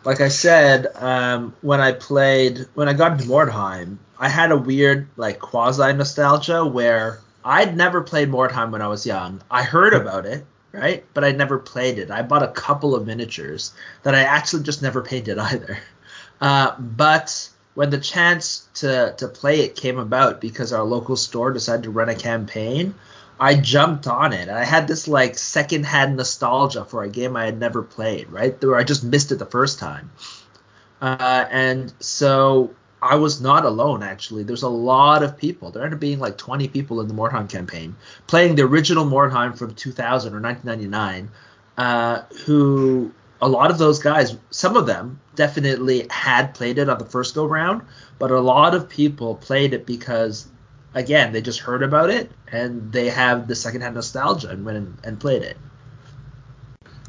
Like 0.04 0.20
I 0.20 0.28
said, 0.28 0.86
um, 0.94 1.54
when 1.60 1.80
I 1.80 1.92
played, 1.92 2.66
when 2.74 2.88
I 2.88 2.92
got 2.92 3.12
into 3.12 3.24
Mordheim, 3.24 3.98
I 4.18 4.28
had 4.28 4.50
a 4.50 4.56
weird 4.56 5.08
like 5.16 5.38
quasi 5.38 5.92
nostalgia 5.92 6.64
where 6.64 7.20
I'd 7.44 7.76
never 7.76 8.02
played 8.02 8.28
Mordheim 8.28 8.70
when 8.70 8.82
I 8.82 8.88
was 8.88 9.06
young. 9.06 9.42
I 9.50 9.62
heard 9.62 9.94
about 9.94 10.26
it, 10.26 10.44
right? 10.72 11.04
But 11.14 11.24
I 11.24 11.32
never 11.32 11.58
played 11.58 11.98
it. 11.98 12.10
I 12.10 12.22
bought 12.22 12.42
a 12.42 12.48
couple 12.48 12.94
of 12.94 13.06
miniatures 13.06 13.72
that 14.02 14.14
I 14.14 14.20
actually 14.20 14.62
just 14.62 14.82
never 14.82 15.02
painted 15.02 15.38
either. 15.50 15.78
Uh, 16.40 16.78
but 16.78 17.48
when 17.74 17.90
the 17.90 17.98
chance 17.98 18.68
to 18.74 19.14
to 19.18 19.28
play 19.28 19.60
it 19.60 19.76
came 19.76 19.98
about 19.98 20.40
because 20.40 20.72
our 20.72 20.84
local 20.84 21.16
store 21.16 21.52
decided 21.52 21.84
to 21.84 21.90
run 21.90 22.08
a 22.08 22.14
campaign, 22.14 22.94
I 23.40 23.54
jumped 23.54 24.06
on 24.06 24.32
it. 24.32 24.48
I 24.48 24.64
had 24.64 24.88
this 24.88 25.06
like 25.06 25.36
secondhand 25.38 26.16
nostalgia 26.16 26.84
for 26.84 27.02
a 27.02 27.08
game 27.08 27.36
I 27.36 27.44
had 27.44 27.58
never 27.58 27.82
played, 27.82 28.30
right? 28.30 28.60
Where 28.62 28.76
I 28.76 28.84
just 28.84 29.04
missed 29.04 29.32
it 29.32 29.36
the 29.36 29.46
first 29.46 29.78
time. 29.78 30.10
Uh, 31.00 31.44
and 31.50 31.92
so 32.00 32.74
I 33.00 33.14
was 33.14 33.40
not 33.40 33.64
alone 33.64 34.02
actually. 34.02 34.42
There's 34.42 34.62
a 34.62 34.68
lot 34.68 35.22
of 35.22 35.36
people. 35.36 35.70
There 35.70 35.82
ended 35.82 35.96
up 35.96 36.00
being 36.00 36.18
like 36.18 36.36
20 36.36 36.68
people 36.68 37.00
in 37.00 37.08
the 37.08 37.14
Mordheim 37.14 37.48
campaign 37.48 37.94
playing 38.26 38.56
the 38.56 38.62
original 38.62 39.04
Mordheim 39.04 39.56
from 39.56 39.74
2000 39.74 40.34
or 40.34 40.40
1999, 40.40 41.30
uh, 41.76 42.22
who 42.44 43.12
a 43.40 43.48
lot 43.48 43.70
of 43.70 43.78
those 43.78 44.00
guys, 44.00 44.36
some 44.50 44.76
of 44.76 44.86
them 44.86 45.20
definitely 45.36 46.06
had 46.10 46.54
played 46.54 46.78
it 46.78 46.88
on 46.88 46.98
the 46.98 47.04
first 47.04 47.36
go 47.36 47.46
round, 47.46 47.82
but 48.18 48.32
a 48.32 48.40
lot 48.40 48.74
of 48.74 48.88
people 48.88 49.36
played 49.36 49.72
it 49.72 49.86
because 49.86 50.48
again, 50.98 51.32
they 51.32 51.40
just 51.40 51.60
heard 51.60 51.82
about 51.82 52.10
it 52.10 52.30
and 52.50 52.92
they 52.92 53.08
have 53.08 53.46
the 53.46 53.54
secondhand 53.54 53.94
nostalgia 53.94 54.48
and 54.48 54.64
went 54.64 54.76
and, 54.76 54.98
and 55.04 55.20
played 55.20 55.42
it. 55.42 55.56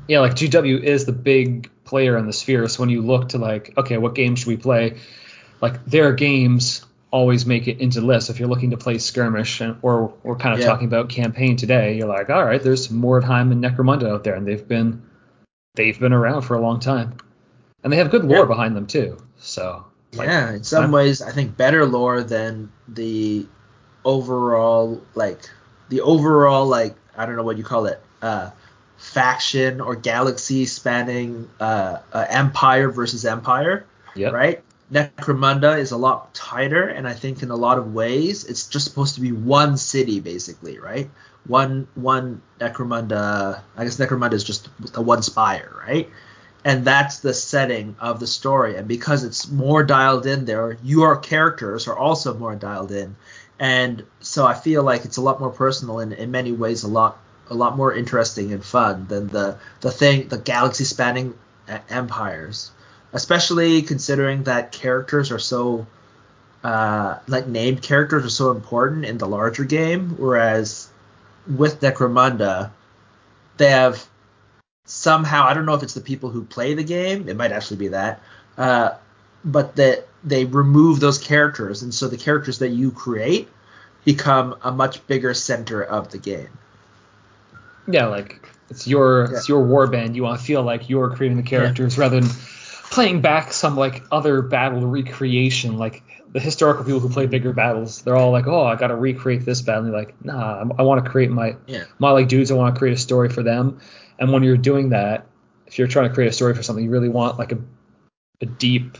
Yeah, 0.08 0.20
like 0.20 0.34
GW 0.34 0.82
is 0.82 1.06
the 1.06 1.12
big 1.12 1.70
player 1.84 2.18
in 2.18 2.26
the 2.26 2.34
sphere. 2.34 2.68
So 2.68 2.82
when 2.82 2.90
you 2.90 3.02
look 3.02 3.30
to 3.30 3.38
like, 3.38 3.74
okay, 3.78 3.98
what 3.98 4.16
game 4.16 4.36
should 4.36 4.48
we 4.48 4.58
play? 4.58 5.00
Like 5.62 5.86
their 5.86 6.14
games 6.14 6.86
always 7.12 7.46
make 7.46 7.68
it 7.68 7.80
into 7.80 8.02
lists. 8.02 8.30
If 8.30 8.40
you're 8.40 8.48
looking 8.48 8.72
to 8.72 8.78
play 8.78 9.00
skirmish 9.00 9.62
and, 9.62 9.78
or 9.82 10.14
we're 10.24 10.36
kind 10.36 10.54
of 10.54 10.60
yeah. 10.60 10.68
talking 10.68 10.88
about 10.88 11.10
campaign 11.10 11.56
today, 11.58 11.98
you're 11.98 12.08
like, 12.08 12.30
all 12.30 12.46
right, 12.46 12.62
there's 12.62 12.90
Mordheim 12.90 13.52
and 13.52 13.64
Necromunda 13.64 14.10
out 14.10 14.24
there, 14.24 14.36
and 14.36 14.48
they've 14.48 14.68
been 14.68 15.02
they've 15.76 16.00
been 16.00 16.14
around 16.14 16.44
for 16.44 16.56
a 16.56 16.62
long 16.62 16.80
time, 16.80 17.18
and 17.84 17.92
they 17.92 17.98
have 17.98 18.12
good 18.12 18.26
lore 18.26 18.40
yeah. 18.40 18.46
behind 18.46 18.76
them 18.76 18.86
too. 18.86 19.18
So 19.38 19.86
Like, 20.14 20.28
yeah, 20.28 20.54
in 20.54 20.64
some 20.64 20.84
I'm- 20.84 20.92
ways, 20.92 21.22
I 21.22 21.32
think 21.32 21.58
better 21.58 21.86
lore 21.86 22.24
than 22.24 22.72
the 22.88 23.48
overall 24.06 25.02
like 25.16 25.50
the 25.90 26.02
overall 26.02 26.66
like 26.66 26.96
I 27.18 27.26
don't 27.26 27.36
know 27.36 27.44
what 27.44 27.58
you 27.58 27.64
call 27.64 27.86
it 27.88 28.02
uh, 28.22 28.52
faction 28.98 29.82
or 29.82 29.96
galaxy 29.96 30.66
spanning 30.66 31.50
uh, 31.60 32.00
uh, 32.14 32.26
empire 32.30 32.90
versus 32.90 33.26
empire, 33.26 33.86
Yep. 34.16 34.34
right? 34.34 34.64
Necromunda 34.92 35.78
is 35.78 35.92
a 35.92 35.98
lot 35.98 36.34
tighter, 36.34 36.88
and 36.88 37.08
I 37.08 37.14
think 37.14 37.44
in 37.44 37.52
a 37.52 37.56
lot 37.56 37.78
of 37.78 37.94
ways 37.94 38.46
it's 38.46 38.68
just 38.68 38.86
supposed 38.86 39.16
to 39.16 39.22
be 39.22 39.32
one 39.32 39.78
city 39.78 40.20
basically, 40.20 40.80
right? 40.80 41.10
One 41.48 41.88
one 41.96 42.42
Necromunda. 42.60 43.62
I 43.78 43.84
guess 43.84 43.98
Necromunda 43.98 44.34
is 44.34 44.44
just 44.44 44.70
a 44.96 45.02
one 45.02 45.22
spire, 45.22 45.72
right? 45.88 46.10
and 46.66 46.84
that's 46.84 47.20
the 47.20 47.34
setting 47.34 47.96
of 48.02 48.20
the 48.20 48.28
story 48.28 48.76
and 48.76 48.86
because 48.86 49.24
it's 49.24 49.50
more 49.50 49.82
dialed 49.82 50.26
in 50.26 50.44
there 50.44 50.78
your 50.84 51.16
characters 51.16 51.88
are 51.88 51.98
also 51.98 52.34
more 52.34 52.54
dialed 52.54 52.92
in 52.92 53.16
and 53.60 54.04
so 54.20 54.46
i 54.46 54.54
feel 54.54 54.84
like 54.84 55.06
it's 55.06 55.18
a 55.18 55.22
lot 55.22 55.40
more 55.40 55.50
personal 55.50 56.00
and 56.00 56.14
in 56.14 56.32
many 56.32 56.52
ways 56.52 56.84
a 56.84 56.88
lot 56.88 57.18
a 57.50 57.54
lot 57.54 57.76
more 57.76 57.94
interesting 57.94 58.54
and 58.54 58.64
fun 58.64 59.08
than 59.08 59.28
the 59.28 59.58
the 59.82 59.92
thing 59.92 60.28
the 60.28 60.38
galaxy 60.38 60.84
spanning 60.84 61.34
empires 61.90 62.72
especially 63.14 63.82
considering 63.82 64.44
that 64.44 64.72
characters 64.72 65.32
are 65.32 65.40
so 65.40 65.86
uh, 66.64 67.18
like 67.28 67.48
named 67.48 67.82
characters 67.82 68.26
are 68.26 68.30
so 68.30 68.52
important 68.52 69.06
in 69.06 69.18
the 69.18 69.28
larger 69.28 69.64
game 69.64 70.16
whereas 70.18 70.90
with 71.48 71.80
necromunda 71.80 72.70
they 73.58 73.70
have 73.70 74.08
somehow 74.90 75.46
I 75.46 75.54
don't 75.54 75.66
know 75.66 75.76
if 75.76 75.84
it's 75.84 75.94
the 75.94 76.02
people 76.02 76.30
who 76.32 76.44
play 76.44 76.74
the 76.74 76.84
game. 76.84 77.30
It 77.30 77.38
might 77.38 77.52
actually 77.52 77.78
be 77.78 77.88
that, 77.90 78.22
uh, 78.58 78.96
but 79.46 79.76
that 79.76 80.08
they 80.24 80.46
remove 80.46 81.00
those 81.00 81.18
characters, 81.18 81.82
and 81.82 81.94
so 81.94 82.08
the 82.08 82.18
characters 82.18 82.60
that 82.60 82.70
you 82.70 82.92
create 82.92 83.48
become 84.06 84.56
a 84.64 84.72
much 84.72 85.06
bigger 85.08 85.34
center 85.34 85.82
of 85.84 86.10
the 86.12 86.18
game. 86.18 86.50
Yeah, 87.88 88.08
like 88.08 88.48
it's 88.70 88.88
your 88.88 89.24
it's 89.34 89.50
your 89.50 89.66
warband. 89.66 90.16
You 90.16 90.24
want 90.24 90.40
to 90.40 90.46
feel 90.46 90.62
like 90.64 90.90
you're 90.90 91.10
creating 91.16 91.38
the 91.38 91.44
characters 91.44 91.98
rather 91.98 92.20
than 92.20 92.30
playing 92.92 93.22
back 93.22 93.52
some 93.54 93.76
like 93.76 94.04
other 94.12 94.42
battle 94.42 94.86
recreation. 94.86 95.78
Like 95.78 96.04
the 96.32 96.40
historical 96.40 96.84
people 96.84 97.00
who 97.00 97.10
play 97.10 97.26
bigger 97.26 97.54
battles, 97.54 98.02
they're 98.04 98.16
all 98.16 98.32
like, 98.32 98.46
oh, 98.48 98.64
I 98.66 98.76
got 98.76 98.88
to 98.88 98.96
recreate 98.96 99.46
this 99.46 99.62
battle. 99.62 99.86
And 99.86 99.92
you're 99.92 100.00
like, 100.00 100.24
nah, 100.24 100.58
I'm- 100.58 100.72
I 100.78 100.84
want 100.84 101.04
to 101.04 101.10
create 101.10 101.32
my 101.32 101.56
Yeah. 101.66 101.86
my 101.98 102.12
like 102.12 102.28
dudes. 102.28 102.52
I 102.52 102.56
want 102.56 102.76
to 102.76 102.80
create 102.80 102.94
a 102.94 102.98
story 103.00 103.30
for 103.30 103.42
them. 103.42 103.80
And 104.20 104.32
when 104.32 104.44
you're 104.44 104.58
doing 104.58 104.90
that, 104.90 105.26
if 105.66 105.80
you're 105.80 105.88
trying 105.88 106.08
to 106.10 106.14
create 106.14 106.28
a 106.28 106.32
story 106.34 106.54
for 106.54 106.62
something, 106.62 106.84
you 106.84 106.92
really 106.92 107.10
want 107.10 107.40
like 107.40 107.52
a 107.52 107.58
a 108.42 108.46
deep 108.46 108.98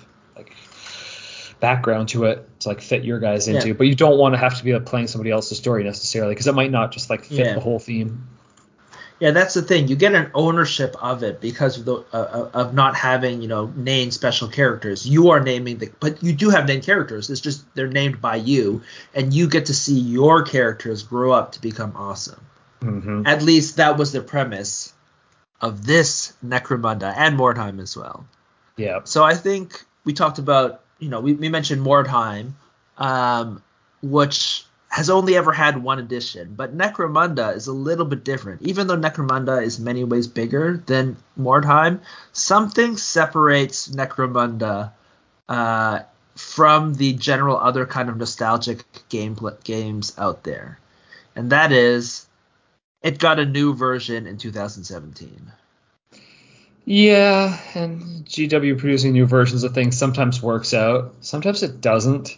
background 1.60 2.10
to 2.10 2.26
it 2.26 2.48
to 2.62 2.70
like 2.70 2.82
fit 2.82 3.04
your 3.04 3.20
guys 3.20 3.48
into. 3.48 3.68
Yeah. 3.70 3.74
But 3.74 3.88
you 3.88 3.96
don't 3.96 4.18
want 4.18 4.34
to 4.34 4.38
have 4.38 4.58
to 4.58 4.64
be 4.64 4.74
like, 4.74 4.86
playing 4.86 5.08
somebody 5.08 5.32
else's 5.32 5.58
story 5.58 5.84
necessarily 5.84 6.34
because 6.34 6.48
it 6.48 6.56
might 6.56 6.72
not 6.72 6.92
just 6.92 7.10
like 7.10 7.26
fit 7.26 7.46
Yeah. 7.46 7.54
the 7.54 7.60
whole 7.60 7.80
theme. 7.80 8.28
Yeah, 9.20 9.32
that's 9.32 9.54
the 9.54 9.62
thing. 9.62 9.90
You 9.90 9.98
get 9.98 10.16
an 10.16 10.32
ownership 10.34 10.96
of 11.02 11.24
it 11.24 11.42
because 11.42 11.78
of 11.78 11.84
the 11.84 12.06
uh, 12.14 12.50
of 12.54 12.74
not 12.74 12.96
having 12.96 13.42
you 13.42 13.50
know 13.50 13.66
named 13.76 14.14
special 14.14 14.48
characters. 14.48 15.06
You 15.06 15.32
are 15.32 15.42
naming 15.42 15.78
the, 15.78 15.92
but 16.00 16.24
you 16.24 16.32
do 16.32 16.50
have 16.52 16.66
named 16.66 16.84
characters. 16.84 17.30
It's 17.30 17.42
just 17.42 17.66
they're 17.76 17.88
named 17.88 18.22
by 18.22 18.38
you, 18.38 18.82
and 19.14 19.34
you 19.34 19.50
get 19.50 19.66
to 19.66 19.74
see 19.74 20.00
your 20.00 20.44
characters 20.44 21.04
grow 21.04 21.34
up 21.34 21.52
to 21.54 21.62
become 21.62 21.98
awesome. 21.98 22.40
Mm-hmm. 22.82 23.24
At 23.26 23.42
least 23.42 23.76
that 23.76 23.98
was 23.98 24.14
the 24.14 24.22
premise 24.22 24.94
of 25.60 25.86
this 25.86 26.32
Necromunda 26.46 27.14
and 27.14 27.38
Mordheim 27.38 27.82
as 27.82 27.98
well. 27.98 28.26
Yeah. 28.78 29.02
So 29.04 29.26
I 29.26 29.36
think 29.36 29.84
we 30.06 30.14
talked 30.14 30.40
about, 30.40 30.82
you 31.00 31.10
know, 31.10 31.20
we, 31.20 31.34
we 31.34 31.50
mentioned 31.50 31.82
Mordheim, 31.82 32.54
um, 32.98 33.64
which 34.02 34.66
has 34.90 35.10
only 35.10 35.36
ever 35.36 35.52
had 35.52 35.82
one 35.82 36.00
edition, 36.00 36.54
but 36.56 36.76
Necromunda 36.76 37.56
is 37.56 37.68
a 37.68 37.74
little 37.74 38.06
bit 38.06 38.24
different. 38.24 38.62
Even 38.64 38.88
though 38.88 38.98
Necromunda 38.98 39.64
is 39.64 39.80
many 39.80 40.04
ways 40.04 40.28
bigger 40.28 40.84
than 40.88 41.16
Mordheim, 41.40 42.02
something 42.34 42.98
separates 42.98 43.88
Necromunda 43.90 44.92
uh, 45.48 46.00
from 46.36 46.96
the 46.96 47.14
general 47.14 47.58
other 47.58 47.86
kind 47.86 48.10
of 48.10 48.18
nostalgic 48.18 48.84
game 49.10 49.38
games 49.64 50.14
out 50.18 50.44
there, 50.44 50.80
and 51.36 51.52
that 51.52 51.72
is 51.72 52.26
it 53.02 53.20
got 53.20 53.40
a 53.40 53.46
new 53.46 53.74
version 53.74 54.28
in 54.28 54.38
2017. 54.38 55.52
Yeah, 56.92 57.56
and 57.76 58.02
GW 58.26 58.80
producing 58.80 59.14
new 59.14 59.28
versions 59.28 59.64
of 59.64 59.76
things 59.76 59.96
sometimes 59.96 60.42
works 60.42 60.74
out, 60.74 61.14
sometimes 61.22 61.62
it 61.62 61.82
doesn't. 61.82 62.36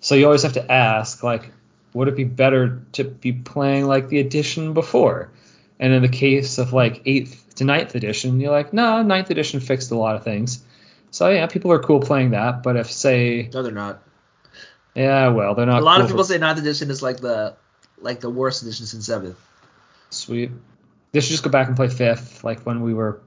So 0.00 0.16
you 0.16 0.24
always 0.24 0.42
have 0.42 0.54
to 0.54 0.72
ask, 0.72 1.22
like, 1.22 1.52
would 1.94 2.08
it 2.08 2.16
be 2.16 2.24
better 2.24 2.82
to 2.94 3.04
be 3.04 3.32
playing 3.32 3.86
like 3.86 4.08
the 4.08 4.18
edition 4.18 4.72
before? 4.72 5.30
And 5.78 5.92
in 5.92 6.02
the 6.02 6.08
case 6.08 6.58
of 6.58 6.72
like 6.72 7.02
eighth 7.06 7.54
to 7.56 7.64
ninth 7.64 7.94
edition, 7.94 8.40
you're 8.40 8.50
like, 8.50 8.72
no, 8.72 8.82
nah, 8.82 9.02
ninth 9.04 9.30
edition 9.30 9.60
fixed 9.60 9.92
a 9.92 9.96
lot 9.96 10.16
of 10.16 10.24
things. 10.24 10.64
So 11.12 11.28
yeah, 11.30 11.46
people 11.46 11.70
are 11.70 11.78
cool 11.78 12.00
playing 12.00 12.32
that. 12.32 12.64
But 12.64 12.74
if 12.76 12.90
say, 12.90 13.50
No, 13.54 13.62
they're 13.62 13.70
not. 13.70 14.02
yeah, 14.96 15.28
well, 15.28 15.54
they're 15.54 15.64
not. 15.64 15.80
a 15.80 15.84
lot 15.84 15.98
cool 15.98 16.02
of 16.06 16.08
people 16.08 16.24
for- 16.24 16.32
say 16.32 16.38
ninth 16.38 16.58
edition 16.58 16.90
is 16.90 17.02
like 17.04 17.18
the 17.18 17.54
like 18.00 18.18
the 18.18 18.30
worst 18.30 18.62
edition 18.62 18.84
since 18.86 19.06
seventh. 19.06 19.38
Sweet. 20.10 20.50
They 21.12 21.20
should 21.20 21.30
just 21.30 21.44
go 21.44 21.50
back 21.50 21.68
and 21.68 21.76
play 21.76 21.86
fifth, 21.88 22.42
like 22.42 22.62
when 22.66 22.80
we 22.82 22.94
were, 22.94 23.20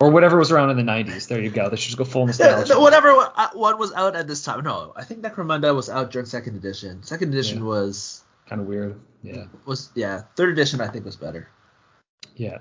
or 0.00 0.10
whatever 0.10 0.36
was 0.38 0.50
around 0.52 0.70
in 0.70 0.76
the 0.76 0.82
'90s. 0.92 1.28
There 1.28 1.40
you 1.40 1.50
go. 1.50 1.68
They 1.70 1.76
should 1.76 1.86
just 1.86 1.98
go 1.98 2.04
full 2.04 2.26
nostalgia. 2.26 2.74
no, 2.74 2.80
whatever 2.80 3.08
uh, 3.10 3.48
what 3.54 3.78
was 3.78 3.92
out 3.92 4.16
at 4.16 4.26
this 4.28 4.42
time. 4.44 4.62
No, 4.64 4.92
I 4.96 5.04
think 5.04 5.22
Necromunda 5.22 5.74
was 5.74 5.88
out 5.88 6.10
during 6.10 6.26
second 6.26 6.56
edition. 6.56 7.02
Second 7.02 7.30
edition 7.32 7.58
Yeah. 7.58 7.64
was 7.64 8.22
Kind 8.48 8.60
of 8.60 8.68
weird. 8.68 9.00
Yeah. 9.22 9.44
was 9.64 9.90
yeah. 9.94 10.22
Third 10.36 10.50
edition 10.50 10.80
I 10.80 10.88
think 10.88 11.04
was 11.04 11.16
better. 11.16 11.48
Yeah. 12.36 12.58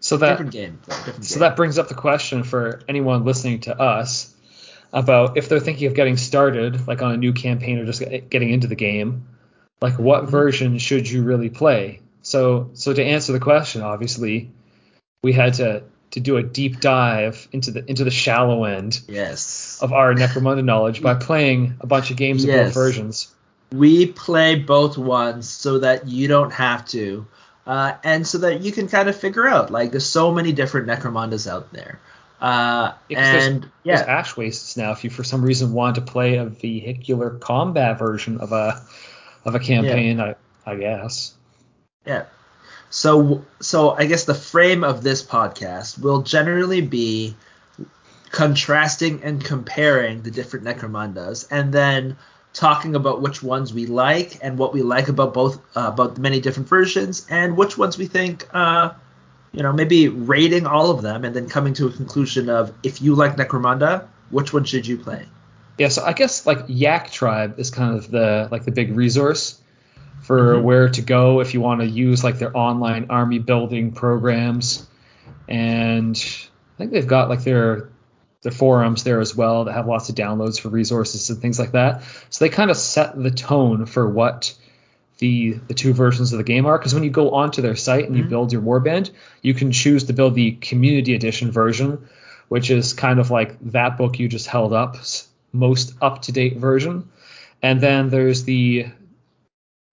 So 0.00 0.16
that 0.16 0.30
different 0.30 0.52
game. 0.52 0.80
Though, 0.86 0.96
different 0.96 1.24
so 1.24 1.34
game. 1.36 1.40
that 1.40 1.56
brings 1.56 1.78
up 1.78 1.88
the 1.88 1.94
question 1.94 2.42
for 2.42 2.80
anyone 2.88 3.24
listening 3.24 3.60
to 3.60 3.78
us 3.78 4.34
about 4.92 5.36
if 5.36 5.48
they're 5.48 5.60
thinking 5.60 5.86
of 5.86 5.94
getting 5.94 6.16
started, 6.16 6.88
like 6.88 7.02
on 7.02 7.12
a 7.12 7.16
new 7.16 7.32
campaign 7.34 7.78
or 7.78 7.84
just 7.84 8.00
getting 8.30 8.50
into 8.50 8.66
the 8.66 8.74
game, 8.74 9.28
like 9.82 9.98
what 9.98 10.22
Mm-hmm. 10.22 10.30
version 10.30 10.78
should 10.78 11.08
you 11.08 11.22
really 11.22 11.50
play? 11.50 12.00
So 12.22 12.70
so 12.72 12.92
to 12.92 13.04
answer 13.04 13.32
the 13.32 13.40
question, 13.40 13.82
obviously, 13.82 14.50
we 15.22 15.32
had 15.32 15.54
to 15.54 15.84
to 16.12 16.20
do 16.20 16.36
a 16.36 16.42
deep 16.42 16.80
dive 16.80 17.48
into 17.52 17.70
the 17.70 17.88
into 17.88 18.04
the 18.04 18.10
shallow 18.10 18.64
end 18.64 19.00
yes. 19.08 19.78
of 19.82 19.92
our 19.92 20.14
Necromunda 20.14 20.64
knowledge 20.64 21.02
by 21.02 21.14
playing 21.14 21.74
a 21.80 21.86
bunch 21.86 22.10
of 22.10 22.16
games 22.16 22.44
of 22.44 22.50
both 22.50 22.74
versions. 22.74 23.34
We 23.72 24.06
play 24.06 24.54
both 24.54 24.96
ones 24.96 25.48
so 25.48 25.80
that 25.80 26.08
you 26.08 26.26
don't 26.26 26.52
have 26.52 26.86
to, 26.88 27.26
uh, 27.66 27.94
and 28.02 28.26
so 28.26 28.38
that 28.38 28.62
you 28.62 28.72
can 28.72 28.88
kind 28.88 29.08
of 29.10 29.16
figure 29.16 29.46
out. 29.46 29.70
Like, 29.70 29.90
there's 29.90 30.06
so 30.06 30.32
many 30.32 30.52
different 30.52 30.86
Necromundas 30.88 31.46
out 31.46 31.70
there, 31.72 32.00
uh, 32.40 32.92
Yeah, 33.10 33.32
there's- 33.32 33.46
and 33.46 33.62
There's 33.84 34.00
yeah, 34.00 34.06
ash 34.06 34.36
wastes 34.38 34.78
now. 34.78 34.92
If 34.92 35.04
you 35.04 35.10
for 35.10 35.22
some 35.24 35.42
reason 35.42 35.74
want 35.74 35.96
to 35.96 36.00
play 36.00 36.36
a 36.36 36.46
vehicular 36.46 37.30
combat 37.30 37.98
version 37.98 38.38
of 38.40 38.52
a 38.52 38.82
of 39.44 39.54
a 39.54 39.58
campaign, 39.58 40.20
I 40.20 40.36
I 40.66 40.76
guess. 40.76 41.34
Yeah. 42.06 42.24
So 42.90 43.44
so 43.60 43.90
I 43.90 44.06
guess 44.06 44.24
the 44.24 44.34
frame 44.34 44.84
of 44.84 45.02
this 45.02 45.22
podcast 45.22 46.00
will 46.00 46.22
generally 46.22 46.80
be 46.80 47.36
contrasting 48.30 49.22
and 49.22 49.42
comparing 49.42 50.22
the 50.22 50.30
different 50.30 50.64
Necromundas 50.64 51.46
and 51.50 51.72
then 51.72 52.16
talking 52.52 52.94
about 52.94 53.22
which 53.22 53.42
ones 53.42 53.72
we 53.72 53.86
like 53.86 54.38
and 54.42 54.58
what 54.58 54.72
we 54.72 54.82
like 54.82 55.08
about 55.08 55.32
both 55.32 55.58
uh, 55.76 55.90
about 55.92 56.14
the 56.14 56.20
many 56.20 56.40
different 56.40 56.68
versions 56.68 57.26
and 57.30 57.56
which 57.56 57.78
ones 57.78 57.96
we 57.96 58.06
think 58.06 58.46
uh 58.52 58.90
you 59.52 59.62
know 59.62 59.72
maybe 59.72 60.08
rating 60.08 60.66
all 60.66 60.90
of 60.90 61.02
them 61.02 61.24
and 61.24 61.36
then 61.36 61.48
coming 61.48 61.72
to 61.72 61.86
a 61.86 61.92
conclusion 61.92 62.50
of 62.50 62.72
if 62.82 63.00
you 63.00 63.14
like 63.14 63.36
Necromunda 63.36 64.06
which 64.30 64.52
one 64.52 64.64
should 64.64 64.86
you 64.86 64.98
play? 64.98 65.26
Yeah, 65.78 65.88
so 65.88 66.04
I 66.04 66.12
guess 66.12 66.44
like 66.44 66.64
Yak 66.66 67.10
Tribe 67.10 67.58
is 67.58 67.70
kind 67.70 67.96
of 67.96 68.10
the 68.10 68.48
like 68.50 68.64
the 68.64 68.72
big 68.72 68.96
resource 68.96 69.60
for 70.28 70.56
Mhm. 70.56 70.62
where 70.62 70.88
to 70.90 71.00
go 71.00 71.40
if 71.40 71.54
you 71.54 71.60
want 71.62 71.80
to 71.80 71.86
use 71.86 72.22
like 72.22 72.38
their 72.38 72.54
online 72.54 73.06
army 73.08 73.38
building 73.38 73.92
programs, 73.92 74.86
and 75.48 76.14
I 76.14 76.76
think 76.76 76.92
they've 76.92 77.06
got 77.06 77.30
like 77.30 77.44
their 77.44 77.88
their 78.42 78.52
forums 78.52 79.02
there 79.04 79.20
as 79.20 79.34
well 79.34 79.64
that 79.64 79.72
have 79.72 79.86
lots 79.88 80.10
of 80.10 80.14
downloads 80.14 80.60
for 80.60 80.68
resources 80.68 81.30
and 81.30 81.40
things 81.40 81.58
like 81.58 81.72
that. 81.72 82.02
So 82.28 82.44
they 82.44 82.50
kind 82.50 82.70
of 82.70 82.76
set 82.76 83.20
the 83.20 83.30
tone 83.30 83.86
for 83.86 84.06
what 84.06 84.54
the 85.18 85.58
the 85.66 85.74
two 85.74 85.94
versions 85.94 86.32
of 86.32 86.38
the 86.38 86.44
game 86.44 86.66
are 86.66 86.78
because 86.78 86.92
when 86.94 87.04
you 87.04 87.10
go 87.10 87.30
onto 87.30 87.62
their 87.62 87.74
site 87.74 88.06
and 88.06 88.14
you 88.14 88.24
Mhm. 88.24 88.28
build 88.28 88.52
your 88.52 88.60
warband, 88.62 89.10
you 89.40 89.54
can 89.54 89.72
choose 89.72 90.04
to 90.04 90.12
build 90.12 90.34
the 90.34 90.52
community 90.52 91.14
edition 91.14 91.50
version, 91.50 91.98
which 92.48 92.70
is 92.70 92.92
kind 92.92 93.18
of 93.18 93.30
like 93.30 93.56
that 93.72 93.96
book 93.96 94.18
you 94.20 94.28
just 94.28 94.46
held 94.46 94.74
up, 94.74 94.98
most 95.54 95.94
up 96.02 96.20
to 96.22 96.32
date 96.32 96.58
version, 96.58 97.04
and 97.62 97.80
then 97.80 98.10
there's 98.10 98.44
the 98.44 98.86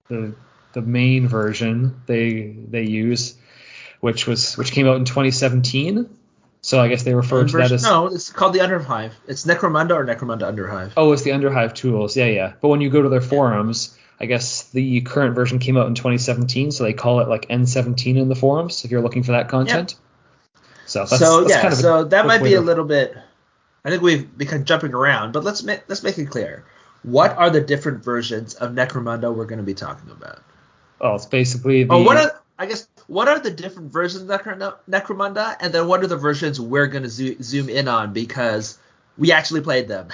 the 0.07 0.35
the 0.73 0.81
main 0.81 1.27
version 1.27 2.01
they 2.05 2.55
they 2.69 2.83
use, 2.83 3.35
which 4.01 4.27
was 4.27 4.57
which 4.57 4.71
came 4.71 4.87
out 4.87 4.97
in 4.97 5.05
2017. 5.05 6.09
So 6.61 6.81
I 6.81 6.87
guess 6.87 7.03
they 7.03 7.13
refer 7.13 7.45
to 7.45 7.57
that 7.57 7.71
as 7.71 7.83
no, 7.83 8.07
it's 8.07 8.31
called 8.31 8.53
the 8.53 8.59
Underhive. 8.59 9.11
It's 9.27 9.45
Necromunda 9.45 9.91
or 9.91 10.05
Necromunda 10.05 10.51
Underhive. 10.51 10.93
oh, 10.97 11.11
it's 11.11 11.21
the 11.21 11.29
Underhive 11.29 11.75
tools. 11.75 12.17
Yeah, 12.17 12.25
yeah. 12.25 12.53
But 12.59 12.69
when 12.69 12.81
you 12.81 12.89
go 12.89 13.03
to 13.03 13.09
their 13.09 13.21
forums, 13.21 13.95
I 14.19 14.25
guess 14.25 14.63
the 14.69 15.01
current 15.01 15.35
version 15.35 15.59
came 15.59 15.77
out 15.77 15.87
in 15.87 15.93
2017, 15.93 16.71
so 16.71 16.83
they 16.83 16.93
call 16.93 17.19
it 17.19 17.27
like 17.27 17.47
N17 17.49 18.17
in 18.17 18.29
the 18.29 18.35
forums 18.35 18.83
if 18.83 18.91
you're 18.91 19.01
looking 19.01 19.23
for 19.23 19.33
that 19.33 19.47
content. 19.47 19.95
So 20.87 20.99
that's, 20.99 21.19
so 21.19 21.41
that's 21.41 21.49
yeah, 21.51 21.61
kind 21.61 21.73
of 21.73 21.79
so 21.79 22.03
that 22.05 22.25
might 22.25 22.43
be 22.43 22.53
a 22.55 22.61
little 22.61 22.85
bit. 22.85 23.15
I 23.83 23.89
think 23.89 24.01
we've 24.01 24.35
become 24.35 24.65
jumping 24.65 24.93
around, 24.93 25.33
but 25.33 25.43
let's 25.43 25.61
make 25.61 25.83
let's 25.87 26.01
make 26.01 26.17
it 26.17 26.25
clear. 26.25 26.65
What 27.05 27.37
are 27.37 27.49
the 27.49 27.61
different 27.61 28.03
versions 28.03 28.55
of 28.55 28.71
Necromunda 28.71 29.33
we're 29.33 29.45
going 29.45 29.59
to 29.59 29.63
be 29.63 29.75
talking 29.75 30.09
about? 30.09 30.39
Oh, 30.99 31.15
it's 31.15 31.25
basically 31.25 31.83
the 31.83 31.93
Oh, 31.93 32.03
what 32.03 32.17
are 32.17 32.41
I 32.57 32.65
guess 32.65 32.87
what 33.07 33.27
are 33.27 33.39
the 33.39 33.51
different 33.51 33.91
versions 33.91 34.27
of 34.27 34.41
Necromunda, 34.41 35.55
and 35.59 35.73
then 35.73 35.87
what 35.87 36.03
are 36.03 36.07
the 36.07 36.17
versions 36.17 36.59
we're 36.59 36.87
going 36.87 37.03
to 37.03 37.09
zo- 37.09 37.35
zoom 37.41 37.69
in 37.69 37.87
on 37.87 38.13
because 38.13 38.77
we 39.17 39.31
actually 39.31 39.61
played 39.61 39.87
them. 39.87 40.07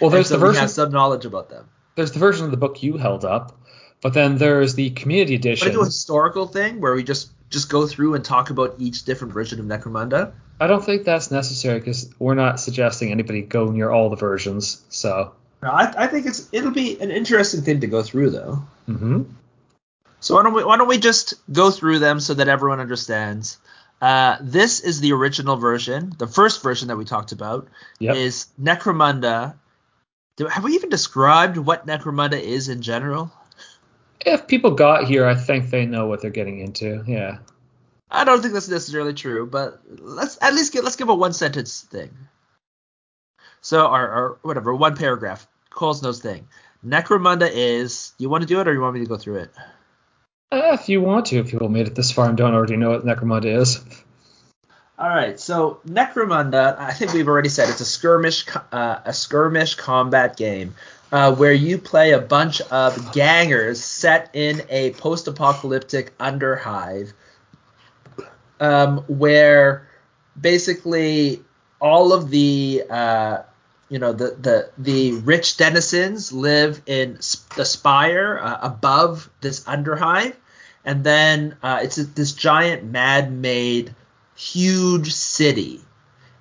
well, 0.00 0.10
there's 0.10 0.28
so 0.28 0.38
the 0.38 0.42
we 0.42 0.48
version 0.48 0.62
have 0.62 0.70
some 0.70 0.90
knowledge 0.90 1.24
about 1.24 1.50
them. 1.50 1.68
there's 1.94 2.12
the 2.12 2.18
version 2.18 2.44
of 2.46 2.50
the 2.50 2.56
book 2.56 2.82
you 2.82 2.96
held 2.96 3.24
up, 3.24 3.56
but 4.00 4.14
then 4.14 4.38
there's 4.38 4.74
the 4.74 4.90
community 4.90 5.34
edition. 5.34 5.70
do 5.72 5.82
a 5.82 5.84
historical 5.84 6.46
thing 6.48 6.80
where 6.80 6.94
we 6.94 7.04
just 7.04 7.30
just 7.50 7.68
go 7.68 7.86
through 7.86 8.14
and 8.14 8.24
talk 8.24 8.50
about 8.50 8.74
each 8.78 9.04
different 9.04 9.32
version 9.34 9.60
of 9.60 9.66
Necromunda? 9.66 10.32
I 10.58 10.66
don't 10.66 10.84
think 10.84 11.04
that's 11.04 11.30
necessary 11.30 11.78
because 11.78 12.10
we're 12.18 12.34
not 12.34 12.58
suggesting 12.60 13.12
anybody 13.12 13.42
go 13.42 13.70
near 13.70 13.90
all 13.90 14.08
the 14.10 14.16
versions. 14.16 14.82
So, 14.88 15.34
I, 15.62 15.94
I 15.96 16.06
think 16.08 16.26
it's 16.26 16.48
it'll 16.52 16.72
be 16.72 17.00
an 17.00 17.10
interesting 17.10 17.62
thing 17.62 17.80
to 17.80 17.86
go 17.86 18.02
through 18.02 18.30
though. 18.30 18.62
hmm 18.86 19.22
So 20.20 20.34
why 20.34 20.42
don't 20.42 20.54
we 20.54 20.64
why 20.64 20.76
don't 20.76 20.88
we 20.88 20.98
just 20.98 21.34
go 21.52 21.70
through 21.70 22.00
them 22.00 22.20
so 22.20 22.34
that 22.34 22.48
everyone 22.48 22.80
understands? 22.80 23.58
Uh, 24.00 24.36
this 24.40 24.80
is 24.80 25.00
the 25.00 25.12
original 25.12 25.56
version. 25.56 26.12
The 26.18 26.26
first 26.26 26.62
version 26.62 26.88
that 26.88 26.96
we 26.96 27.04
talked 27.04 27.30
about 27.30 27.68
Yep. 28.00 28.16
is 28.16 28.46
Necromunda. 28.60 29.54
Do, 30.36 30.46
have 30.46 30.64
we 30.64 30.72
even 30.72 30.90
described 30.90 31.56
what 31.56 31.86
Necromunda 31.86 32.40
is 32.40 32.68
in 32.68 32.82
general? 32.82 33.30
if 34.24 34.46
people 34.46 34.70
got 34.72 35.04
here, 35.04 35.26
I 35.26 35.34
think 35.34 35.70
they 35.70 35.86
know 35.86 36.06
what 36.06 36.20
they're 36.20 36.30
getting 36.30 36.60
into. 36.60 37.02
Yeah. 37.06 37.38
I 38.10 38.24
don't 38.24 38.40
think 38.42 38.54
that's 38.54 38.68
necessarily 38.68 39.14
true, 39.14 39.46
but 39.46 39.80
let's 39.98 40.38
at 40.40 40.54
least 40.54 40.72
get 40.72 40.84
let's 40.84 40.96
give 40.96 41.08
a 41.08 41.14
one 41.14 41.32
sentence 41.32 41.80
thing. 41.82 42.10
So 43.62 43.86
or, 43.86 44.02
or 44.02 44.38
whatever, 44.42 44.74
one 44.74 44.96
paragraph. 44.96 45.46
Coles 45.74 46.02
Notes 46.02 46.20
thing. 46.20 46.48
Necromunda 46.84 47.48
is. 47.52 48.12
You 48.18 48.28
want 48.28 48.42
to 48.42 48.48
do 48.48 48.60
it, 48.60 48.68
or 48.68 48.72
you 48.72 48.80
want 48.80 48.94
me 48.94 49.00
to 49.00 49.06
go 49.06 49.16
through 49.16 49.36
it? 49.36 49.50
Uh, 50.50 50.76
if 50.78 50.88
you 50.88 51.00
want 51.00 51.26
to, 51.26 51.38
if 51.38 51.50
people 51.50 51.68
made 51.68 51.86
it 51.86 51.94
this 51.94 52.10
far 52.10 52.28
and 52.28 52.36
don't 52.36 52.54
already 52.54 52.76
know 52.76 52.90
what 52.90 53.04
Necromunda 53.04 53.60
is. 53.60 53.82
All 54.98 55.08
right, 55.08 55.40
so 55.40 55.80
Necromunda, 55.86 56.78
I 56.78 56.92
think 56.92 57.12
we've 57.12 57.26
already 57.26 57.48
said 57.48 57.68
it's 57.70 57.80
a 57.80 57.86
skirmish, 57.86 58.44
uh, 58.70 59.00
a 59.04 59.12
skirmish 59.12 59.74
combat 59.74 60.36
game 60.36 60.74
uh, 61.10 61.34
where 61.34 61.52
you 61.52 61.78
play 61.78 62.12
a 62.12 62.20
bunch 62.20 62.60
of 62.60 63.12
gangers 63.12 63.82
set 63.82 64.30
in 64.34 64.62
a 64.68 64.92
post-apocalyptic 64.92 66.16
underhive, 66.18 67.12
um, 68.60 68.98
where 69.08 69.88
basically 70.40 71.42
all 71.80 72.12
of 72.12 72.30
the 72.30 72.84
uh, 72.88 73.42
you 73.92 73.98
know 73.98 74.14
the 74.14 74.34
the 74.40 74.70
the 74.78 75.12
rich 75.20 75.58
denizens 75.58 76.32
live 76.32 76.80
in 76.86 77.18
the 77.56 77.64
spire 77.66 78.38
uh, 78.42 78.58
above 78.62 79.28
this 79.42 79.64
underhive, 79.64 80.34
and 80.82 81.04
then 81.04 81.58
uh, 81.62 81.80
it's 81.82 81.96
this 81.96 82.32
giant 82.32 82.84
man-made 82.84 83.94
huge 84.34 85.12
city, 85.12 85.82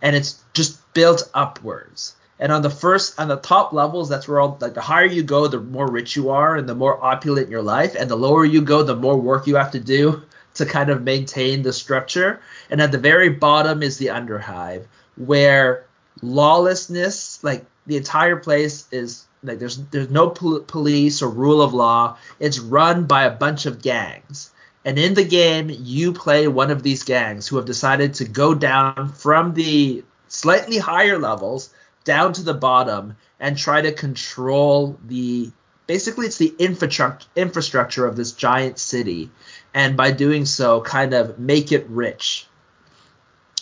and 0.02 0.16
it's 0.16 0.42
just 0.54 0.94
built 0.94 1.30
upwards. 1.34 2.16
And 2.40 2.54
on 2.54 2.62
the 2.62 2.70
first, 2.70 3.20
on 3.20 3.28
the 3.28 3.36
top 3.36 3.74
levels, 3.74 4.08
that's 4.08 4.30
where 4.30 4.40
all 4.40 4.58
like 4.62 4.74
the 4.74 4.80
higher 4.80 5.06
you 5.06 5.22
go, 5.22 5.48
the 5.48 5.60
more 5.60 5.92
rich 5.92 6.16
you 6.16 6.30
are, 6.30 6.56
and 6.56 6.70
the 6.70 6.74
more 6.74 7.04
opulent 7.04 7.50
your 7.50 7.62
life. 7.62 7.96
And 8.00 8.10
the 8.10 8.16
lower 8.16 8.46
you 8.46 8.62
go, 8.62 8.82
the 8.82 8.96
more 8.96 9.18
work 9.18 9.46
you 9.46 9.58
have 9.58 9.72
to 9.72 9.80
do 9.82 10.24
to 10.54 10.66
kind 10.66 10.90
of 10.90 11.04
maintain 11.04 11.64
the 11.64 11.74
structure. 11.74 12.40
And 12.70 12.82
at 12.82 12.94
the 12.94 12.98
very 12.98 13.28
bottom 13.28 13.84
is 13.84 13.98
the 13.98 14.08
underhive, 14.08 14.86
where 15.18 15.86
lawlessness, 16.22 17.44
like 17.44 17.66
the 17.88 17.98
entire 17.98 18.38
place 18.38 18.88
is 18.92 19.26
like 19.44 19.60
there's 19.60 19.78
there's 19.88 20.10
no 20.10 20.30
pol- 20.30 20.62
police 20.62 21.22
or 21.22 21.30
rule 21.30 21.62
of 21.62 21.74
law. 21.74 22.18
It's 22.40 22.60
run 22.60 23.06
by 23.06 23.24
a 23.24 23.32
bunch 23.36 23.66
of 23.66 23.82
gangs. 23.82 24.52
And 24.84 24.98
in 24.98 25.14
the 25.14 25.24
game, 25.24 25.70
you 25.70 26.12
play 26.12 26.48
one 26.48 26.72
of 26.72 26.82
these 26.82 27.04
gangs 27.04 27.48
who 27.48 27.58
have 27.58 27.66
decided 27.66 28.16
to 28.16 28.26
go 28.26 28.56
down 28.56 29.14
from 29.14 29.54
the 29.54 30.04
slightly 30.28 30.78
higher 30.78 31.20
levels 31.20 31.72
down 32.04 32.34
to 32.34 32.44
the 32.44 32.54
bottom 32.54 33.16
and 33.40 33.58
try 33.58 33.82
to 33.82 33.92
control 33.92 34.98
the 35.06 35.52
basically 35.88 36.26
it's 36.26 36.38
the 36.38 36.54
infrastructure 36.58 37.28
infrastructure 37.36 38.06
of 38.06 38.16
this 38.16 38.32
giant 38.32 38.80
city 38.80 39.30
and 39.74 39.98
by 39.98 40.12
doing 40.12 40.46
so 40.46 40.82
kind 40.82 41.14
of 41.14 41.38
make 41.38 41.72
it 41.72 41.86
rich 41.90 42.48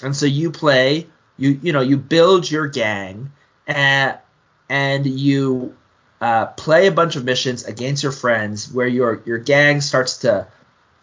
and 0.03 0.15
so 0.15 0.25
you 0.25 0.51
play 0.51 1.07
you 1.39 1.59
you 1.61 1.73
know 1.73 1.81
you 1.81 1.97
build 1.97 2.49
your 2.49 2.67
gang 2.67 3.31
and 3.65 4.17
and 4.69 5.05
you 5.05 5.75
uh, 6.21 6.47
play 6.47 6.87
a 6.87 6.91
bunch 6.91 7.15
of 7.15 7.23
missions 7.23 7.63
against 7.63 8.03
your 8.03 8.11
friends 8.11 8.71
where 8.71 8.87
your 8.87 9.21
your 9.25 9.37
gang 9.37 9.81
starts 9.81 10.17
to 10.17 10.47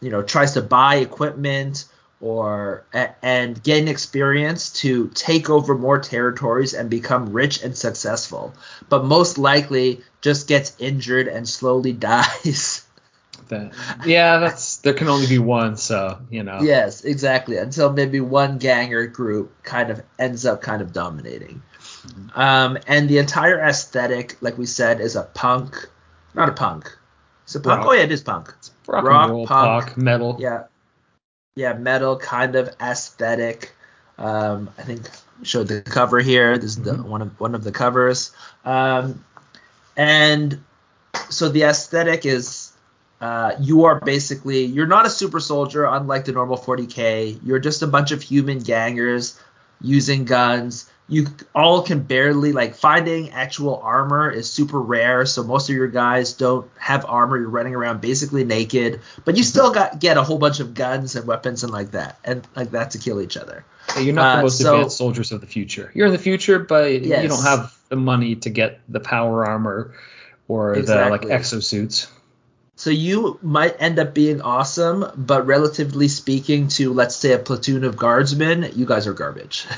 you 0.01 0.11
know 0.11 0.23
tries 0.23 0.53
to 0.53 0.63
buy 0.63 0.97
equipment 0.97 1.87
or 2.21 2.85
and 3.23 3.63
gain 3.63 3.89
experience 3.89 4.71
to 4.71 5.09
take 5.09 5.51
over 5.51 5.77
more 5.77 5.99
territories 5.99 6.73
and 6.73 6.89
become 6.89 7.33
rich 7.33 7.63
and 7.63 7.77
successful. 7.77 8.55
But 8.89 9.05
most 9.05 9.37
likely 9.37 10.01
just 10.23 10.49
gets 10.49 10.75
injured 10.79 11.29
and 11.29 11.47
slowly 11.47 11.93
dies 12.11 12.86
That- 13.49 13.73
yeah, 14.05 14.39
that's 14.39 14.79
there 14.79 14.95
can 14.95 15.09
only 15.09 15.27
be 15.27 15.39
one, 15.39 15.77
so 15.77 16.19
you 16.31 16.43
know. 16.43 16.61
yes 16.63 17.05
exactly 17.05 17.57
until 17.59 17.93
maybe 17.93 18.21
one 18.21 18.59
gang 18.59 18.93
or 18.95 19.07
group 19.07 19.53
kind 19.63 19.91
of 19.91 20.03
ends 20.19 20.45
up 20.47 20.63
kind 20.63 20.83
of 20.83 20.93
dominating. 20.93 21.63
Um, 22.35 22.79
and 22.87 23.09
the 23.09 23.19
entire 23.19 23.59
aesthetic 23.61 24.37
like 24.41 24.57
we 24.59 24.67
said 24.67 25.01
is 25.01 25.17
a 25.17 25.23
punk 25.23 25.89
not 26.35 26.49
a 26.49 26.53
punk. 26.53 26.97
It's 27.45 27.55
a 27.55 27.61
punk 27.61 27.79
Rock. 27.79 27.87
oh 27.89 27.93
yeah 27.93 28.03
it 28.03 28.13
is 28.13 28.23
punk. 28.23 28.53
Rock, 28.87 29.05
Rock, 29.05 29.23
and 29.25 29.33
roll, 29.33 29.47
punk, 29.47 29.87
punk, 29.87 29.97
metal. 29.97 30.37
yeah. 30.39 30.65
Yeah 31.55 31.73
metal 31.75 32.17
kind 32.19 32.55
of 32.57 32.69
aesthetic. 32.81 33.73
Um 34.19 34.71
i 34.79 34.83
think 34.83 35.09
showed 35.43 35.69
the 35.69 35.83
cover 35.83 36.21
here. 36.21 36.59
This 36.59 36.77
is 36.77 36.83
the 36.83 36.95
one 36.95 37.23
of 37.23 37.39
one 37.41 37.55
of 37.55 37.65
the 37.65 37.73
covers. 37.73 38.33
Um 38.65 39.25
and 39.97 40.63
so 41.31 41.49
the 41.49 41.63
aesthetic 41.63 42.27
is 42.27 42.66
uh, 43.21 43.53
you 43.61 43.85
are 43.85 44.01
basically 44.01 44.65
you're 44.65 44.87
not 44.87 45.07
a 45.07 45.11
super 45.11 45.41
soldier 45.41 45.85
unlike 45.87 46.25
the 46.27 46.33
normal 46.33 46.59
40k 46.59 47.39
you're 47.45 47.59
just 47.59 47.83
a 47.83 47.87
bunch 47.87 48.11
of 48.13 48.21
human 48.23 48.59
gangers 48.59 49.39
using 49.81 50.25
guns 50.25 50.91
you 51.09 51.27
all 51.55 51.83
can 51.83 52.01
barely 52.01 52.53
like 52.53 52.75
finding 52.75 53.31
actual 53.31 53.77
armor 53.83 54.29
is 54.31 54.51
super 54.51 54.81
rare 54.81 55.25
so 55.25 55.43
most 55.45 55.71
of 55.71 55.77
your 55.77 55.87
guys 55.87 56.33
don't 56.35 56.69
have 56.79 57.07
armor 57.09 57.39
you're 57.39 57.49
running 57.49 57.75
around 57.75 58.01
basically 58.01 58.45
naked 58.45 59.01
but 59.25 59.37
you 59.37 59.43
still 59.43 59.73
got 59.73 59.99
get 60.01 60.17
a 60.19 60.23
whole 60.23 60.39
bunch 60.39 60.61
of 60.61 60.75
guns 60.75 61.15
and 61.17 61.27
weapons 61.27 61.63
and 61.63 61.73
like 61.73 61.93
that 61.93 62.19
and 62.25 62.47
like 62.57 62.71
that 62.73 62.91
to 62.91 62.99
kill 62.99 63.21
each 63.21 63.37
other 63.37 63.65
Yeah, 63.95 64.01
You're 64.03 64.15
not 64.15 64.33
the 64.35 64.39
Uh, 64.39 64.43
most 64.43 64.59
so- 64.59 64.75
advanced 64.75 64.97
soldiers 64.99 65.31
of 65.33 65.41
the 65.41 65.47
future. 65.47 65.91
You're 65.95 66.07
in 66.07 66.13
the 66.13 66.19
future, 66.19 66.59
but 66.59 66.91
you 66.93 67.29
don't 67.29 67.43
have 67.45 67.73
the 67.89 67.95
money 67.97 68.35
to 68.37 68.51
get 68.51 68.81
the 68.89 68.99
power 69.01 69.47
armor 69.47 69.93
or 70.49 70.75
the 70.75 70.81
Exactly. 70.81 71.29
like 71.31 71.41
exosuits. 71.41 72.09
So 72.77 72.91
you 72.91 73.39
might 73.43 73.77
end 73.81 73.99
up 73.99 74.15
being 74.15 74.43
awesome, 74.43 75.05
but 75.17 75.47
relatively 75.47 76.09
speaking 76.09 76.69
to 76.69 76.93
let's 76.93 77.17
say 77.17 77.33
a 77.33 77.39
platoon 77.39 77.85
of 77.85 77.97
guardsmen, 77.97 78.71
you 78.75 78.87
guys 78.87 79.07
are 79.07 79.15
garbage. 79.15 79.67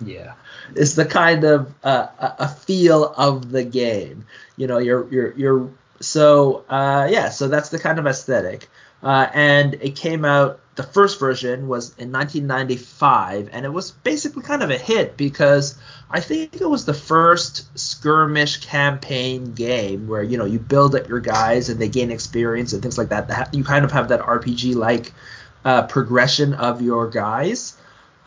Yeah. 0.00 0.34
it's 0.76 0.94
the 0.94 1.04
kind 1.04 1.42
of 1.42 1.74
uh, 1.82 2.06
a 2.20 2.34
a 2.44 2.48
feel 2.48 3.04
of 3.04 3.50
the 3.50 3.64
game. 3.64 4.26
You 4.56 4.68
know, 4.68 4.78
you're 4.78 5.08
you're 5.12 5.32
you're 5.36 5.70
so 6.00 6.64
uh, 6.68 7.08
yeah. 7.10 7.30
So 7.30 7.48
that's 7.48 7.70
the 7.70 7.80
kind 7.80 7.98
of 7.98 8.06
aesthetic. 8.06 8.68
Uh, 9.02 9.26
and 9.34 9.74
it 9.74 9.96
came 9.96 10.24
out. 10.24 10.60
The 10.78 10.84
first 10.84 11.18
version 11.18 11.66
was 11.66 11.88
in 11.98 12.12
1995, 12.12 13.48
and 13.50 13.66
it 13.66 13.72
was 13.72 13.90
basically 13.90 14.44
kind 14.44 14.62
of 14.62 14.70
a 14.70 14.78
hit 14.78 15.16
because 15.16 15.76
I 16.08 16.20
think 16.20 16.54
it 16.54 16.70
was 16.70 16.84
the 16.84 16.94
first 16.94 17.76
skirmish 17.76 18.58
campaign 18.58 19.54
game 19.54 20.06
where 20.06 20.22
you 20.22 20.38
know 20.38 20.44
you 20.44 20.60
build 20.60 20.94
up 20.94 21.08
your 21.08 21.18
guys 21.18 21.68
and 21.68 21.80
they 21.80 21.88
gain 21.88 22.12
experience 22.12 22.72
and 22.74 22.80
things 22.80 22.96
like 22.96 23.08
that. 23.08 23.52
You 23.52 23.64
kind 23.64 23.84
of 23.84 23.90
have 23.90 24.10
that 24.10 24.20
RPG 24.20 24.76
like 24.76 25.12
uh, 25.64 25.88
progression 25.88 26.54
of 26.54 26.80
your 26.80 27.10
guys 27.10 27.76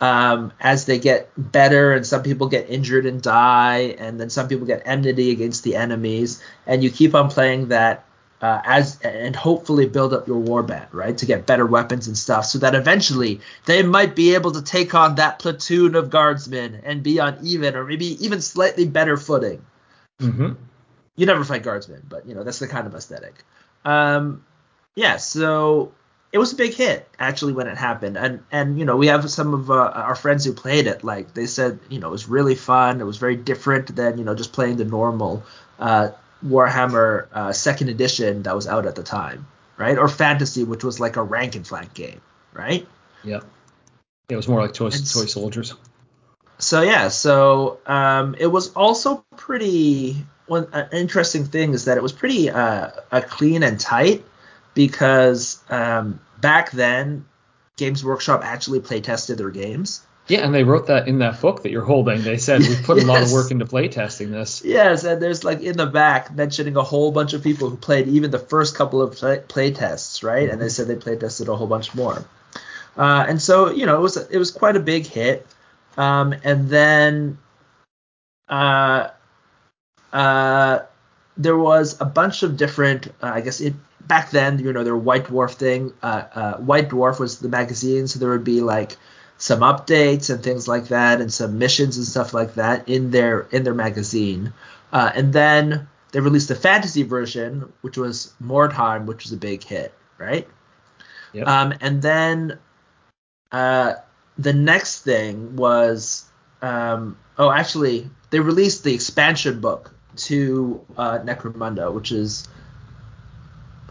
um, 0.02 0.52
as 0.60 0.86
they 0.86 1.00
get 1.00 1.30
better, 1.38 1.94
and 1.94 2.06
some 2.06 2.22
people 2.22 2.50
get 2.50 2.70
injured 2.70 3.06
and 3.06 3.22
die, 3.22 3.96
and 3.98 4.20
then 4.20 4.30
some 4.30 4.50
people 4.50 4.68
get 4.68 4.82
enmity 4.84 5.32
against 5.32 5.64
the 5.64 5.78
enemies, 5.78 6.44
and 6.68 6.84
you 6.84 6.90
keep 6.90 7.16
on 7.16 7.30
playing 7.30 7.70
that 7.70 8.04
uh, 8.42 8.62
as 8.66 9.00
and 9.02 9.36
hopefully 9.36 9.86
build 9.86 10.14
up 10.14 10.28
your 10.28 10.42
warband, 10.42 10.88
right, 10.92 11.18
to 11.18 11.26
get 11.26 11.46
better 11.46 11.66
weapons 11.66 12.08
and 12.08 12.18
stuff, 12.18 12.46
so 12.46 12.60
that 12.60 12.74
eventually 12.74 13.40
they 13.66 13.84
might 13.84 14.16
be 14.16 14.34
able 14.34 14.52
to 14.52 14.62
take 14.62 14.96
on 14.96 15.16
that 15.16 15.40
platoon 15.40 15.96
of 15.96 16.10
guardsmen 16.10 16.82
and 16.84 17.04
be 17.04 17.20
on 17.20 17.38
even 17.44 17.76
or 17.76 17.86
maybe 17.86 18.24
even 18.26 18.42
slightly 18.42 18.86
better 18.86 19.16
footing. 19.16 19.64
Mm-hmm. 20.20 20.54
You 21.16 21.26
never 21.26 21.44
fight 21.44 21.62
guardsmen, 21.62 22.04
but 22.10 22.28
you 22.28 22.34
know 22.34 22.44
that's 22.44 22.60
the 22.60 22.68
kind 22.68 22.88
of 22.88 22.96
aesthetic. 22.96 23.44
Um, 23.86 24.44
yeah, 24.96 25.18
so 25.18 25.94
it 26.32 26.38
was 26.38 26.54
a 26.54 26.56
big 26.56 26.74
hit 26.74 27.08
actually 27.20 27.54
when 27.54 27.68
it 27.68 27.78
happened, 27.78 28.18
and 28.18 28.44
and 28.52 28.80
you 28.80 28.86
know 28.86 28.98
we 28.98 29.08
have 29.08 29.30
some 29.30 29.54
of 29.54 29.70
uh, 29.70 29.92
our 29.94 30.16
friends 30.16 30.46
who 30.46 30.54
played 30.54 30.88
it. 30.88 31.04
Like 31.04 31.36
they 31.36 31.46
said, 31.46 31.80
you 31.90 32.00
know 32.00 32.08
it 32.08 32.12
was 32.12 32.28
really 32.28 32.56
fun. 32.56 33.02
It 33.02 33.06
was 33.06 33.18
very 33.18 33.36
different 33.36 33.96
than 33.96 34.18
you 34.18 34.24
know 34.24 34.34
just 34.34 34.52
playing 34.52 34.78
the 34.78 34.86
normal 34.86 35.44
uh, 35.80 36.10
Warhammer 36.46 37.28
uh, 37.34 37.54
Second 37.54 37.90
Edition 37.90 38.44
that 38.44 38.56
was 38.56 38.68
out 38.68 38.86
at 38.86 38.96
the 38.96 39.04
time, 39.04 39.48
right? 39.78 39.98
Or 39.98 40.08
Fantasy, 40.08 40.64
which 40.64 40.84
was 40.84 41.00
like 41.00 41.16
a 41.16 41.24
rank 41.24 41.56
and 41.56 41.66
flank 41.66 41.94
game, 41.94 42.22
right? 42.54 42.88
Yeah. 43.24 43.42
It 44.30 44.36
was 44.36 44.48
more 44.48 44.62
like 44.62 44.74
toy, 44.74 44.86
And 44.86 44.94
toy 44.94 45.26
soldiers. 45.26 45.76
So 46.58 46.82
yeah, 46.82 47.08
so 47.08 47.80
um, 47.86 48.36
it 48.40 48.48
was 48.48 48.74
also 48.74 49.26
pretty. 49.36 50.26
One 50.48 50.68
an 50.74 50.90
interesting 50.92 51.46
thing 51.46 51.74
is 51.74 51.86
that 51.86 51.98
it 51.98 52.04
was 52.04 52.12
pretty 52.12 52.50
uh, 52.50 52.92
uh, 53.12 53.22
clean 53.22 53.64
and 53.64 53.80
tight 53.80 54.24
because 54.74 55.62
um, 55.70 56.20
back 56.40 56.72
then 56.72 57.26
Games 57.78 58.04
Workshop 58.04 58.42
actually 58.44 58.80
play 58.80 59.02
tested 59.02 59.38
their 59.38 59.50
games. 59.50 60.06
Yeah, 60.32 60.46
and 60.46 60.56
they 60.56 60.64
wrote 60.64 60.88
that 60.88 61.10
in 61.10 61.20
that 61.20 61.42
book 61.42 61.64
that 61.64 61.72
you're 61.72 61.84
holding. 61.84 62.22
They 62.22 62.38
said 62.38 62.62
we 62.62 62.78
put 62.84 63.04
a 63.04 63.06
lot 63.06 63.22
of 63.22 63.32
work 63.34 63.52
into 63.52 63.66
playtesting 63.66 64.32
this. 64.32 64.64
Yes, 64.64 65.04
and 65.04 65.22
there's 65.22 65.44
like 65.44 65.60
in 65.60 65.76
the 65.76 65.86
back 65.86 66.34
mentioning 66.34 66.78
a 66.78 66.84
whole 66.84 67.12
bunch 67.12 67.34
of 67.34 67.44
people 67.44 67.70
who 67.70 67.76
played 67.76 68.08
even 68.08 68.32
the 68.32 68.40
first 68.40 68.74
couple 68.74 69.02
of 69.02 69.14
play, 69.14 69.44
play 69.46 69.72
tests, 69.72 70.24
right? 70.24 70.50
And 70.50 70.62
they 70.62 70.70
said 70.70 70.88
they 70.88 70.96
play 70.96 71.18
tested 71.18 71.50
a 71.50 71.56
whole 71.58 71.68
bunch 71.68 71.94
more. 71.94 72.24
Uh, 72.96 73.26
and 73.28 73.42
so 73.42 73.72
you 73.72 73.86
know 73.86 73.98
it 73.98 74.02
was 74.02 74.16
it 74.16 74.38
was 74.38 74.52
quite 74.52 74.78
a 74.78 74.80
big 74.80 75.06
hit. 75.06 75.46
Um, 75.98 76.34
and 76.46 76.70
then 76.70 77.38
uh, 78.48 79.10
uh, 80.14 80.80
there 81.36 81.58
was 81.58 82.00
a 82.00 82.06
bunch 82.06 82.44
of 82.44 82.56
different. 82.56 83.08
Uh, 83.22 83.32
I 83.34 83.42
guess 83.42 83.60
it 83.60 83.74
back 84.08 84.32
then 84.32 84.60
you 84.60 84.72
know 84.72 84.86
there 84.86 84.94
were 84.94 85.02
White 85.02 85.26
Dwarf 85.26 85.56
thing. 85.56 85.92
Uh, 86.02 86.24
uh, 86.34 86.58
White 86.60 86.88
Dwarf 86.88 87.20
was 87.20 87.40
the 87.40 87.50
magazine, 87.50 88.08
so 88.08 88.18
there 88.18 88.30
would 88.30 88.46
be 88.46 88.62
like 88.62 88.96
some 89.42 89.62
updates 89.62 90.30
and 90.30 90.44
things 90.44 90.68
like 90.68 90.90
that, 90.90 91.20
and 91.20 91.34
some 91.34 91.58
missions 91.58 91.98
and 91.98 92.06
stuff 92.06 92.32
like 92.32 92.54
that 92.54 92.88
in 92.88 93.10
their 93.10 93.42
in 93.52 93.64
their 93.64 93.74
magazine. 93.74 94.54
Uh, 94.94 95.12
and 95.16 95.34
then 95.34 95.88
they 96.12 96.20
released 96.20 96.48
the 96.48 96.56
fantasy 96.56 97.02
version, 97.02 97.74
which 97.82 97.98
was 97.98 98.34
Mordheim, 98.40 99.06
which 99.06 99.24
was 99.24 99.32
a 99.32 99.38
big 99.38 99.64
hit, 99.64 99.94
right? 100.20 100.48
Yep. 101.34 101.48
Um, 101.48 101.74
and 101.82 102.04
then 102.04 102.60
uh, 103.52 103.94
the 104.38 104.54
next 104.54 105.00
thing 105.00 105.56
was 105.56 106.26
um, 106.62 107.18
oh, 107.40 107.50
actually, 107.50 108.08
they 108.30 108.40
released 108.40 108.84
the 108.84 108.94
expansion 108.94 109.60
book 109.60 109.92
to 110.18 110.86
uh, 110.98 111.18
Necromunda, 111.20 111.92
which 111.92 112.12
is 112.12 112.48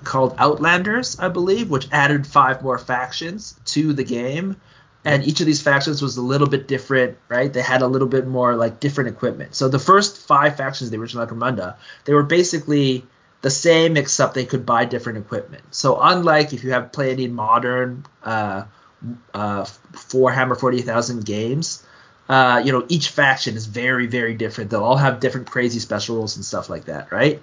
called 0.04 0.36
Outlanders, 0.38 1.18
I 1.18 1.28
believe, 1.28 1.70
which 1.70 1.88
added 1.90 2.24
five 2.24 2.62
more 2.62 2.78
factions 2.78 3.58
to 3.66 3.92
the 3.92 4.04
game. 4.04 4.60
And 5.04 5.24
each 5.24 5.40
of 5.40 5.46
these 5.46 5.62
factions 5.62 6.02
was 6.02 6.16
a 6.18 6.22
little 6.22 6.48
bit 6.48 6.68
different, 6.68 7.16
right? 7.28 7.50
They 7.52 7.62
had 7.62 7.80
a 7.80 7.86
little 7.86 8.08
bit 8.08 8.26
more 8.26 8.54
like 8.54 8.80
different 8.80 9.08
equipment. 9.08 9.54
So 9.54 9.68
the 9.68 9.78
first 9.78 10.18
five 10.18 10.56
factions 10.56 10.88
of 10.88 10.92
the 10.92 10.98
original 10.98 11.26
Necromunda, 11.26 11.76
they 12.04 12.12
were 12.12 12.22
basically 12.22 13.06
the 13.42 13.50
same 13.50 13.96
except 13.96 14.34
they 14.34 14.44
could 14.44 14.66
buy 14.66 14.84
different 14.84 15.18
equipment. 15.18 15.62
So 15.70 15.98
unlike 16.00 16.52
if 16.52 16.62
you 16.64 16.72
have 16.72 16.92
played 16.92 17.12
any 17.12 17.28
modern 17.28 18.04
uh, 18.22 18.64
uh, 19.32 19.64
Warhammer 19.94 20.58
40,000 20.58 21.24
games, 21.24 21.82
uh, 22.28 22.62
you 22.64 22.70
know, 22.70 22.84
each 22.88 23.08
faction 23.08 23.56
is 23.56 23.66
very, 23.66 24.06
very 24.06 24.34
different. 24.34 24.70
They'll 24.70 24.84
all 24.84 24.96
have 24.96 25.18
different 25.18 25.50
crazy 25.50 25.80
special 25.80 26.16
rules 26.16 26.36
and 26.36 26.44
stuff 26.44 26.68
like 26.68 26.84
that, 26.84 27.10
right? 27.10 27.40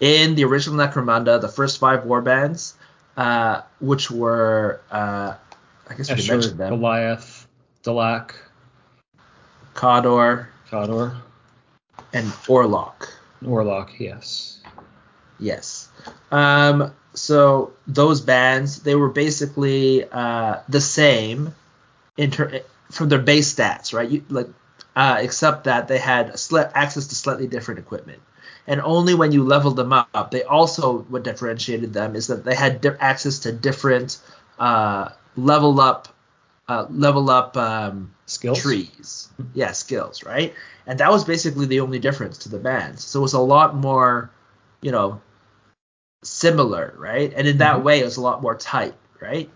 In 0.00 0.34
the 0.34 0.44
original 0.44 0.78
Necromunda, 0.78 1.40
the 1.40 1.48
first 1.48 1.78
five 1.78 2.00
warbands, 2.04 2.74
uh, 3.16 3.62
which 3.80 4.10
were, 4.10 4.80
uh, 4.90 5.34
I 5.88 5.94
guess 5.94 6.10
we 6.10 6.16
Escher, 6.16 6.28
mentioned 6.30 6.58
them, 6.58 6.70
Goliath, 6.70 7.46
Delaque, 7.84 8.34
Cawdor, 9.74 10.48
Cawdor, 10.70 11.16
and 12.12 12.26
Orlock. 12.48 13.08
Warlock, 13.42 13.98
yes. 13.98 14.60
Yes. 15.38 15.88
Um, 16.30 16.92
so 17.14 17.72
those 17.86 18.20
bands, 18.20 18.82
they 18.82 18.94
were 18.94 19.10
basically 19.10 20.04
uh, 20.10 20.60
the 20.68 20.80
same 20.80 21.54
in 22.16 22.30
ter- 22.30 22.62
from 22.90 23.08
their 23.08 23.20
base 23.20 23.54
stats, 23.54 23.92
right? 23.92 24.08
You, 24.08 24.24
like, 24.28 24.48
uh, 24.94 25.18
except 25.20 25.64
that 25.64 25.88
they 25.88 25.98
had 25.98 26.30
access 26.74 27.06
to 27.08 27.14
slightly 27.14 27.46
different 27.46 27.80
equipment. 27.80 28.20
And 28.66 28.80
only 28.80 29.14
when 29.14 29.30
you 29.30 29.44
leveled 29.44 29.76
them 29.76 29.92
up, 29.92 30.30
they 30.30 30.42
also 30.42 30.98
what 31.02 31.22
differentiated 31.22 31.92
them 31.92 32.16
is 32.16 32.28
that 32.28 32.44
they 32.44 32.54
had 32.54 32.80
di- 32.80 32.96
access 32.98 33.40
to 33.40 33.52
different 33.52 34.18
uh, 34.58 35.10
level 35.36 35.80
up, 35.80 36.08
uh, 36.68 36.86
level 36.90 37.30
up 37.30 37.56
um, 37.56 38.14
Skills? 38.26 38.60
trees. 38.60 39.28
Yeah, 39.54 39.72
skills, 39.72 40.24
right? 40.24 40.54
And 40.86 41.00
that 41.00 41.10
was 41.10 41.24
basically 41.24 41.66
the 41.66 41.80
only 41.80 41.98
difference 41.98 42.38
to 42.38 42.48
the 42.48 42.58
bands. 42.58 43.04
So 43.04 43.20
it 43.20 43.22
was 43.22 43.32
a 43.34 43.40
lot 43.40 43.74
more, 43.74 44.30
you 44.82 44.92
know, 44.92 45.20
similar, 46.22 46.94
right? 46.98 47.32
And 47.34 47.46
in 47.46 47.58
that 47.58 47.76
Mhm. 47.78 47.82
way, 47.84 48.00
it 48.00 48.04
was 48.04 48.16
a 48.16 48.20
lot 48.20 48.42
more 48.42 48.54
tight, 48.54 48.94
right? 49.20 49.50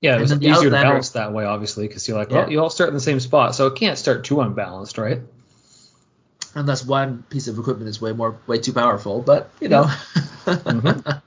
Yeah, 0.00 0.16
it 0.16 0.20
was 0.20 0.32
easier 0.32 0.70
to 0.70 0.76
balance 0.76 1.10
that 1.10 1.32
way, 1.32 1.44
obviously, 1.44 1.88
because 1.88 2.06
you're 2.06 2.16
like, 2.16 2.30
well, 2.30 2.42
Yeah. 2.44 2.48
you 2.48 2.60
all 2.60 2.70
start 2.70 2.88
in 2.88 2.94
the 2.94 3.00
same 3.00 3.18
spot, 3.18 3.54
so 3.56 3.66
it 3.66 3.74
can't 3.74 3.98
start 3.98 4.24
too 4.24 4.40
unbalanced, 4.40 4.96
right? 4.96 5.20
Unless 6.54 6.84
one 6.86 7.24
piece 7.30 7.48
of 7.48 7.58
equipment 7.58 7.88
is 7.88 8.00
way 8.00 8.12
more, 8.12 8.36
way 8.46 8.58
too 8.58 8.72
powerful, 8.72 9.20
but 9.22 9.50
you 9.60 9.68
know. 9.68 9.84
Mhm. 10.46 11.02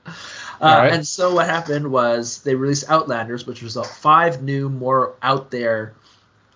uh, 0.62 0.66
Alright. 0.66 0.92
And 0.92 1.06
so 1.06 1.34
what 1.34 1.46
happened 1.46 1.90
was 1.90 2.42
they 2.42 2.54
released 2.54 2.88
Outlanders, 2.88 3.46
which 3.46 3.62
was 3.62 3.76
five 3.98 4.42
new, 4.42 4.68
more 4.68 5.14
out 5.20 5.50
there 5.50 5.94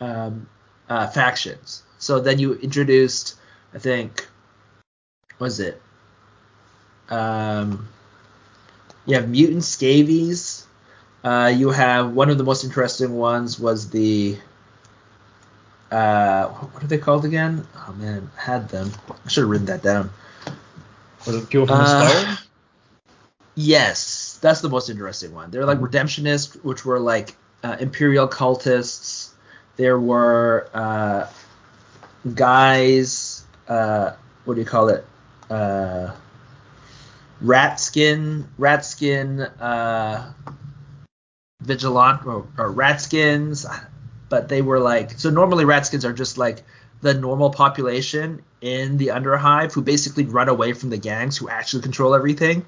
um, 0.01 0.49
uh, 0.89 1.09
factions. 1.09 1.83
So 1.99 2.21
then 2.21 2.39
you 2.39 2.55
introduced, 2.55 3.35
I 3.75 3.79
think, 3.79 4.27
what 5.39 5.47
was 5.47 5.61
it? 5.61 5.83
Um, 7.09 7.89
you 9.07 9.17
have 9.17 9.29
mutant 9.29 9.63
Scavvies. 9.65 10.65
Uh, 11.25 11.53
you 11.55 11.71
have 11.71 12.13
one 12.13 12.31
of 12.31 12.39
the 12.39 12.45
most 12.45 12.63
interesting 12.63 13.15
ones 13.15 13.59
was 13.59 13.91
the 13.91 14.39
uh, 15.91 16.47
what 16.49 16.85
are 16.85 16.87
they 16.87 16.99
called 16.99 17.25
again? 17.25 17.67
Oh 17.77 17.93
man, 17.95 18.31
I 18.39 18.41
had 18.43 18.69
them. 18.69 18.93
I 19.25 19.29
should 19.29 19.43
have 19.43 19.51
written 19.51 19.67
that 19.67 19.83
down. 19.83 20.11
Was 21.27 21.37
it 21.37 21.49
people 21.49 21.67
from 21.67 21.79
the 21.79 21.85
Uh, 21.85 22.09
Spire? 22.09 22.46
Yes, 23.57 24.39
that's 24.43 24.61
the 24.61 24.69
most 24.69 24.91
interesting 24.91 25.35
one. 25.35 25.51
They're 25.51 25.65
like 25.65 25.79
redemptionists, 25.79 26.63
which 26.63 26.85
were 26.85 27.01
like 27.01 27.35
uh, 27.65 27.77
imperial 27.81 28.29
cultists. 28.29 29.31
There 29.77 29.99
were 29.99 30.69
uh, 30.75 31.27
guys. 32.35 33.45
Uh, 33.67 34.13
what 34.45 34.55
do 34.55 34.61
you 34.61 34.67
call 34.67 34.91
it? 34.91 35.07
Uh, 35.49 36.15
rat 37.41 37.81
skin, 37.81 38.47
rat 38.59 38.85
skin, 38.85 39.41
uh, 39.41 40.33
vigilant 41.63 42.27
or, 42.27 42.47
or 42.59 42.71
rat 42.71 43.01
skins. 43.01 43.67
But 44.29 44.49
they 44.49 44.61
were 44.61 44.81
like 44.81 45.13
so. 45.13 45.31
Normally, 45.31 45.65
rat 45.65 45.87
skins 45.87 46.05
are 46.05 46.13
just 46.13 46.37
like 46.37 46.63
the 47.01 47.15
normal 47.15 47.51
population 47.51 48.43
in 48.61 48.99
the 48.99 49.09
Underhive 49.09 49.73
who 49.73 49.83
basically 49.83 50.25
run 50.25 50.49
away 50.49 50.73
from 50.73 50.91
the 50.91 50.97
gangs 50.99 51.37
who 51.37 51.49
actually 51.49 51.83
control 51.83 52.15
everything 52.15 52.67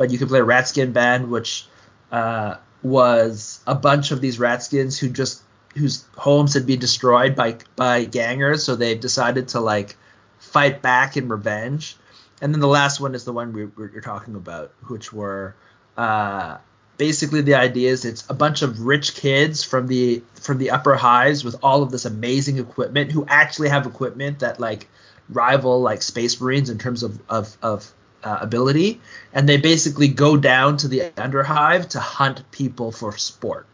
but 0.00 0.10
you 0.10 0.16
could 0.16 0.28
play 0.28 0.40
a 0.40 0.44
Ratskin 0.44 0.94
Band, 0.94 1.30
which 1.30 1.66
uh, 2.10 2.54
was 2.82 3.60
a 3.66 3.74
bunch 3.74 4.12
of 4.12 4.22
these 4.22 4.38
Ratskins 4.38 4.98
who 4.98 5.10
just 5.10 5.42
whose 5.76 6.06
homes 6.16 6.54
had 6.54 6.66
been 6.66 6.78
destroyed 6.78 7.36
by 7.36 7.58
by 7.76 8.06
gangers, 8.06 8.64
so 8.64 8.76
they 8.76 8.94
decided 8.94 9.48
to 9.48 9.60
like 9.60 9.98
fight 10.38 10.80
back 10.80 11.18
in 11.18 11.28
revenge. 11.28 11.98
And 12.40 12.54
then 12.54 12.60
the 12.60 12.66
last 12.66 12.98
one 12.98 13.14
is 13.14 13.26
the 13.26 13.32
one 13.34 13.52
we, 13.52 13.66
we, 13.66 13.90
you're 13.92 14.00
talking 14.00 14.36
about, 14.36 14.72
which 14.88 15.12
were 15.12 15.54
uh, 15.98 16.56
basically 16.96 17.42
the 17.42 17.56
idea 17.56 17.90
is 17.90 18.06
it's 18.06 18.24
a 18.30 18.34
bunch 18.34 18.62
of 18.62 18.80
rich 18.80 19.14
kids 19.14 19.62
from 19.62 19.86
the 19.86 20.22
from 20.32 20.56
the 20.56 20.70
upper 20.70 20.94
highs 20.94 21.44
with 21.44 21.56
all 21.62 21.82
of 21.82 21.90
this 21.90 22.06
amazing 22.06 22.56
equipment 22.56 23.12
who 23.12 23.26
actually 23.28 23.68
have 23.68 23.84
equipment 23.84 24.38
that 24.38 24.58
like 24.58 24.88
rival 25.28 25.82
like 25.82 26.00
space 26.00 26.40
marines 26.40 26.70
in 26.70 26.78
terms 26.78 27.02
of 27.02 27.20
of, 27.28 27.54
of 27.60 27.92
uh, 28.22 28.38
ability, 28.40 29.00
and 29.32 29.48
they 29.48 29.56
basically 29.56 30.08
go 30.08 30.36
down 30.36 30.76
to 30.78 30.88
the 30.88 31.00
underhive 31.16 31.88
to 31.90 32.00
hunt 32.00 32.50
people 32.50 32.92
for 32.92 33.16
sport. 33.16 33.66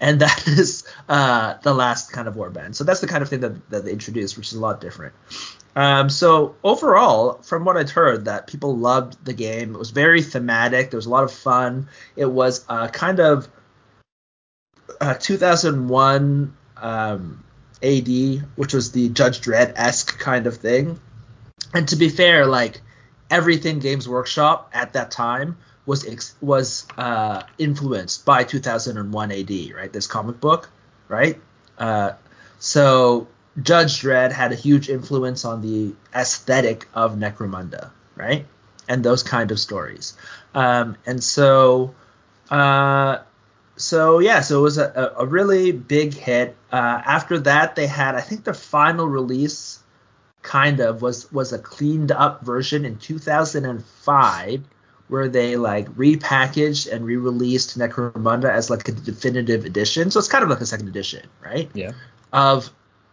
and 0.00 0.20
that 0.20 0.46
is 0.46 0.84
uh, 1.08 1.54
the 1.62 1.72
last 1.72 2.12
kind 2.12 2.28
of 2.28 2.34
warband. 2.34 2.74
So 2.74 2.84
that's 2.84 3.00
the 3.00 3.06
kind 3.06 3.22
of 3.22 3.28
thing 3.28 3.40
that, 3.40 3.70
that 3.70 3.84
they 3.84 3.92
introduced, 3.92 4.36
which 4.36 4.48
is 4.48 4.54
a 4.54 4.60
lot 4.60 4.80
different. 4.80 5.14
Um, 5.74 6.10
so 6.10 6.56
overall, 6.62 7.34
from 7.42 7.64
what 7.64 7.76
I'd 7.76 7.88
heard, 7.88 8.26
that 8.26 8.46
people 8.46 8.76
loved 8.76 9.24
the 9.24 9.32
game. 9.32 9.74
It 9.74 9.78
was 9.78 9.90
very 9.90 10.20
thematic. 10.20 10.90
There 10.90 10.98
was 10.98 11.06
a 11.06 11.10
lot 11.10 11.24
of 11.24 11.32
fun. 11.32 11.88
It 12.14 12.26
was 12.26 12.64
uh, 12.68 12.88
kind 12.88 13.20
of 13.20 13.48
uh, 15.00 15.14
2001 15.14 16.54
um, 16.76 17.44
AD, 17.82 18.08
which 18.56 18.74
was 18.74 18.92
the 18.92 19.08
Judge 19.08 19.40
Dredd 19.40 19.72
esque 19.76 20.18
kind 20.18 20.46
of 20.46 20.58
thing. 20.58 21.00
And 21.72 21.88
to 21.88 21.96
be 21.96 22.10
fair, 22.10 22.46
like 22.46 22.80
everything 23.32 23.80
Games 23.80 24.08
Workshop 24.08 24.70
at 24.72 24.92
that 24.92 25.10
time 25.10 25.56
was 25.86 26.06
ex- 26.06 26.36
was 26.40 26.86
uh, 26.96 27.42
influenced 27.58 28.24
by 28.24 28.44
2001 28.44 29.32
AD, 29.32 29.50
right? 29.74 29.92
This 29.92 30.06
comic 30.06 30.40
book, 30.40 30.68
right? 31.08 31.40
Uh, 31.78 32.12
so 32.60 33.26
Judge 33.60 34.00
Dredd 34.00 34.30
had 34.30 34.52
a 34.52 34.54
huge 34.54 34.88
influence 34.88 35.44
on 35.44 35.62
the 35.62 35.94
aesthetic 36.14 36.88
of 36.94 37.16
Necromunda, 37.16 37.90
right? 38.14 38.46
And 38.88 39.04
those 39.04 39.22
kind 39.22 39.50
of 39.50 39.58
stories. 39.58 40.14
Um, 40.54 40.96
and 41.06 41.22
so, 41.22 41.94
uh, 42.50 43.18
so 43.76 44.20
yeah, 44.20 44.40
so 44.42 44.60
it 44.60 44.62
was 44.62 44.78
a, 44.78 45.14
a 45.18 45.26
really 45.26 45.72
big 45.72 46.14
hit. 46.14 46.56
Uh, 46.70 47.02
after 47.04 47.38
that, 47.40 47.74
they 47.74 47.86
had, 47.86 48.14
I 48.14 48.20
think, 48.20 48.44
the 48.44 48.54
final 48.54 49.06
release, 49.06 49.81
kind 50.42 50.80
of 50.80 51.02
was 51.02 51.30
was 51.32 51.52
a 51.52 51.58
cleaned 51.58 52.12
up 52.12 52.44
version 52.44 52.84
in 52.84 52.96
2005 52.98 54.64
where 55.08 55.28
they 55.28 55.56
like 55.56 55.88
repackaged 55.90 56.90
and 56.90 57.04
re-released 57.04 57.78
Necromunda 57.78 58.50
as 58.50 58.70
like 58.70 58.88
a 58.88 58.92
definitive 58.92 59.64
edition. 59.64 60.10
So 60.10 60.18
it's 60.18 60.28
kind 60.28 60.42
of 60.42 60.50
like 60.50 60.60
a 60.60 60.66
second 60.66 60.88
edition, 60.88 61.26
right? 61.44 61.70
Yeah. 61.74 61.92
Of 62.32 62.70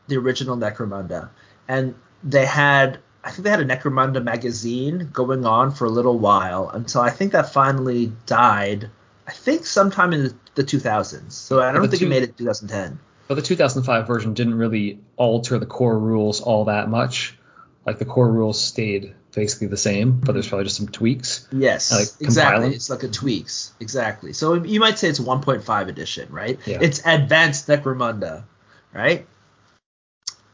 the 0.08 0.18
original 0.18 0.56
Necromunda. 0.58 1.30
And 1.68 1.94
they 2.24 2.46
had 2.46 3.00
I 3.24 3.32
think 3.32 3.44
they 3.44 3.50
had 3.50 3.60
a 3.60 3.66
Necromunda 3.66 4.24
magazine 4.24 5.10
going 5.12 5.46
on 5.46 5.72
for 5.72 5.86
a 5.86 5.90
little 5.90 6.20
while 6.20 6.70
until 6.70 7.02
I 7.02 7.10
think 7.10 7.34
that 7.34 7.52
finally 7.52 8.14
died. 8.26 8.90
I 9.28 9.32
think 9.32 9.66
sometime 9.66 10.14
in 10.14 10.34
the 10.56 10.64
2000s. 10.64 11.32
So 11.32 11.62
I 11.62 11.72
don't 11.72 11.88
think 11.90 12.00
two, 12.00 12.06
it 12.06 12.10
made 12.10 12.24
it 12.24 12.38
2010. 12.38 12.98
But 13.30 13.36
the 13.36 13.44
2005 13.44 14.08
version 14.08 14.34
didn't 14.34 14.56
really 14.56 15.00
alter 15.16 15.60
the 15.60 15.68
core 15.68 15.98
rules 15.98 16.42
all 16.42 16.66
that 16.66 16.90
much. 16.90 17.38
Like 17.86 18.00
the 18.00 18.06
core 18.06 18.30
rules 18.30 18.60
stayed 18.60 19.14
basically 19.36 19.68
the 19.68 19.78
same, 19.78 20.20
but 20.20 20.32
there's 20.32 20.48
probably 20.48 20.66
just 20.66 20.78
some 20.78 20.90
tweaks. 20.90 21.48
Yes, 21.52 21.92
like 21.92 22.08
exactly. 22.20 22.74
It's 22.74 22.90
like 22.90 23.04
a 23.04 23.08
tweaks, 23.08 23.72
exactly. 23.80 24.34
So 24.34 24.56
you 24.56 24.80
might 24.80 24.98
say 24.98 25.10
it's 25.10 25.20
1.5 25.20 25.88
edition, 25.88 26.32
right? 26.32 26.60
Yeah. 26.66 26.80
It's 26.82 27.06
advanced 27.06 27.68
Necromunda, 27.68 28.46
right? 28.94 29.28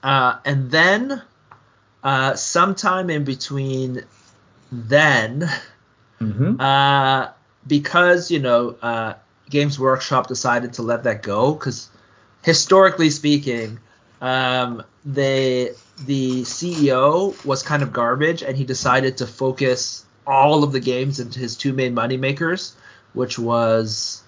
Uh, 0.04 0.40
and 0.44 0.70
then 0.70 1.22
uh, 2.04 2.36
sometime 2.36 3.10
in 3.10 3.24
between 3.24 4.04
then, 4.70 5.50
mm-hmm. 6.20 6.60
uh, 6.60 7.30
because 7.66 8.30
you 8.30 8.40
know 8.40 8.76
uh, 8.82 9.14
Games 9.50 9.80
Workshop 9.80 10.28
decided 10.28 10.74
to 10.74 10.82
let 10.82 11.04
that 11.06 11.24
go 11.24 11.54
because 11.54 11.90
historically 12.46 13.10
speaking, 13.10 13.80
um, 14.22 14.84
they 15.04 15.72
the 16.06 16.44
CEO 16.44 17.44
was 17.44 17.64
kind 17.64 17.82
of 17.82 17.92
garbage, 17.92 18.44
and 18.44 18.56
he 18.56 18.64
decided 18.64 19.18
to 19.18 19.28
focus 19.28 20.06
all 20.28 20.64
of 20.64 20.72
the 20.72 20.80
games 20.80 21.20
into 21.20 21.40
his 21.40 21.58
two 21.58 21.74
main 21.74 21.94
money 21.94 22.18
makers, 22.18 22.76
which 23.14 23.40
was 23.40 24.24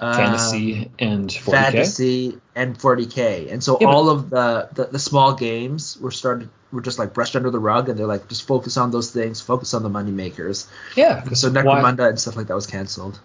uh, 0.00 0.16
fantasy 0.16 0.90
and 0.98 1.30
40K. 1.30 1.50
fantasy 1.50 2.38
and 2.56 2.76
40k. 2.76 3.52
And 3.52 3.62
so 3.62 3.78
yeah, 3.80 3.86
all 3.86 4.10
of 4.10 4.30
the, 4.30 4.68
the, 4.72 4.84
the 4.86 4.98
small 4.98 5.34
games 5.34 5.96
were 5.98 6.10
started 6.10 6.48
were 6.72 6.80
just 6.80 6.98
like 6.98 7.14
brushed 7.14 7.36
under 7.36 7.50
the 7.50 7.60
rug, 7.60 7.88
and 7.88 7.96
they're 7.96 8.06
like 8.06 8.28
just 8.28 8.48
focus 8.48 8.76
on 8.76 8.90
those 8.90 9.12
things, 9.12 9.40
focus 9.40 9.74
on 9.74 9.84
the 9.84 9.88
money 9.88 10.10
makers. 10.10 10.66
Yeah. 10.96 11.22
So 11.34 11.50
Necromunda 11.50 11.98
why, 11.98 12.08
and 12.08 12.18
stuff 12.18 12.34
like 12.34 12.48
that 12.48 12.54
was 12.54 12.66
canceled. 12.66 13.20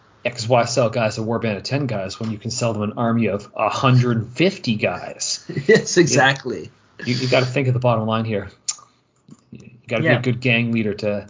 Why 0.48 0.66
sell 0.66 0.90
guys 0.90 1.18
a 1.18 1.22
warband 1.22 1.58
of 1.58 1.64
10 1.64 1.88
guys 1.88 2.20
when 2.20 2.32
you 2.32 2.38
can 2.38 2.52
sell 2.52 2.74
them 2.74 2.84
an 2.84 2.94
army 2.98 3.28
of 3.28 3.46
150 3.54 4.76
guys? 4.76 5.46
yes, 5.68 5.98
exactly. 5.98 6.70
You, 7.06 7.14
you, 7.14 7.22
you 7.22 7.30
got 7.30 7.42
to 7.42 7.46
think 7.46 7.68
of 7.68 7.74
the 7.74 7.80
bottom 7.80 8.06
line 8.06 8.26
here. 8.26 8.50
You 9.52 9.70
got 9.88 10.00
to 10.00 10.04
yeah. 10.04 10.18
be 10.18 10.30
a 10.30 10.34
good 10.34 10.42
gang 10.42 10.72
leader 10.72 10.94
to 10.96 11.28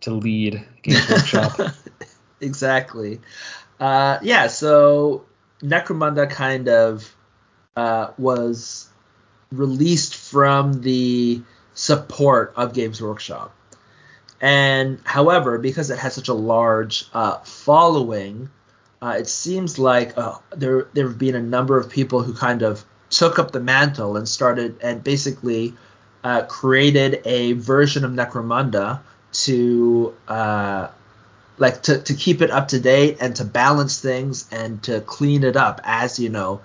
to 0.00 0.12
lead 0.12 0.64
Games 0.82 1.10
Workshop. 1.10 1.60
exactly. 2.40 3.20
Uh, 3.78 4.18
yeah, 4.22 4.46
so 4.46 5.26
Necromunda 5.62 6.28
kind 6.30 6.68
of 6.68 7.14
uh, 7.76 8.12
was 8.16 8.88
released 9.52 10.14
from 10.16 10.80
the 10.80 11.42
support 11.74 12.54
of 12.56 12.72
Games 12.72 13.00
Workshop. 13.02 13.54
And 14.40 15.00
however, 15.04 15.58
because 15.58 15.90
it 15.90 15.98
has 15.98 16.14
such 16.14 16.28
a 16.28 16.34
large 16.34 17.06
uh, 17.12 17.38
following, 17.38 18.48
uh, 19.02 19.16
it 19.18 19.28
seems 19.28 19.78
like 19.78 20.16
uh, 20.16 20.36
there 20.50 20.88
there 20.94 21.08
have 21.08 21.18
been 21.18 21.34
a 21.34 21.42
number 21.42 21.78
of 21.78 21.90
people 21.90 22.22
who 22.22 22.32
kind 22.32 22.62
of 22.62 22.84
took 23.10 23.38
up 23.38 23.50
the 23.50 23.60
mantle 23.60 24.16
and 24.16 24.28
started 24.28 24.76
and 24.82 25.02
basically 25.02 25.74
uh, 26.24 26.42
created 26.42 27.20
a 27.24 27.52
version 27.54 28.04
of 28.04 28.12
Necromunda 28.12 29.00
to 29.32 30.14
uh, 30.28 30.88
like 31.58 31.82
to, 31.82 32.00
to 32.02 32.14
keep 32.14 32.40
it 32.40 32.50
up 32.50 32.68
to 32.68 32.80
date 32.80 33.18
and 33.20 33.36
to 33.36 33.44
balance 33.44 34.00
things 34.00 34.48
and 34.50 34.82
to 34.84 35.00
clean 35.02 35.44
it 35.44 35.56
up. 35.56 35.80
As 35.84 36.18
you 36.18 36.28
know 36.30 36.60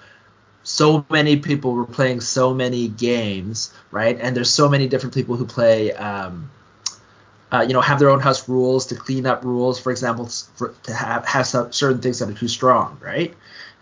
so 0.67 1.05
many 1.11 1.38
people 1.38 1.73
were 1.73 1.85
playing 1.85 2.19
so 2.19 2.51
many 2.51 2.88
games 2.88 3.71
right? 3.91 4.17
And 4.19 4.35
there's 4.35 4.49
so 4.49 4.67
many 4.67 4.88
different 4.88 5.13
people 5.13 5.38
who 5.38 5.45
play 5.45 5.93
um, 5.93 6.51
uh, 7.51 7.65
you 7.67 7.73
know 7.73 7.81
have 7.81 7.99
their 7.99 8.10
own 8.10 8.19
house 8.19 8.47
rules 8.49 8.88
to 8.88 8.95
clean 8.95 9.25
up 9.25 9.43
rules 9.43 9.79
for 9.79 9.91
example 9.91 10.27
for, 10.55 10.75
to 10.84 10.93
have 10.93 11.25
have 11.25 11.45
some, 11.45 11.71
certain 11.71 12.01
things 12.01 12.19
that 12.19 12.29
are 12.29 12.34
too 12.34 12.47
strong 12.47 12.97
right 13.01 13.34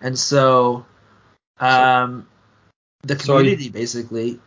and 0.02 0.18
so 0.18 0.86
um, 1.60 2.28
the 3.04 3.16
community 3.16 3.64
so 3.64 3.66
you, 3.66 3.72
basically 3.72 4.40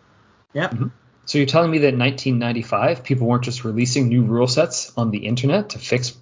yeah 0.52 0.68
mm-hmm. 0.68 0.88
so 1.24 1.38
you're 1.38 1.46
telling 1.46 1.70
me 1.70 1.78
that 1.78 1.94
in 1.94 1.98
1995 1.98 3.02
people 3.02 3.26
weren't 3.26 3.44
just 3.44 3.64
releasing 3.64 4.08
new 4.08 4.22
rule 4.22 4.48
sets 4.48 4.92
on 4.96 5.10
the 5.10 5.18
internet 5.18 5.70
to 5.70 5.78
fix 5.78 6.16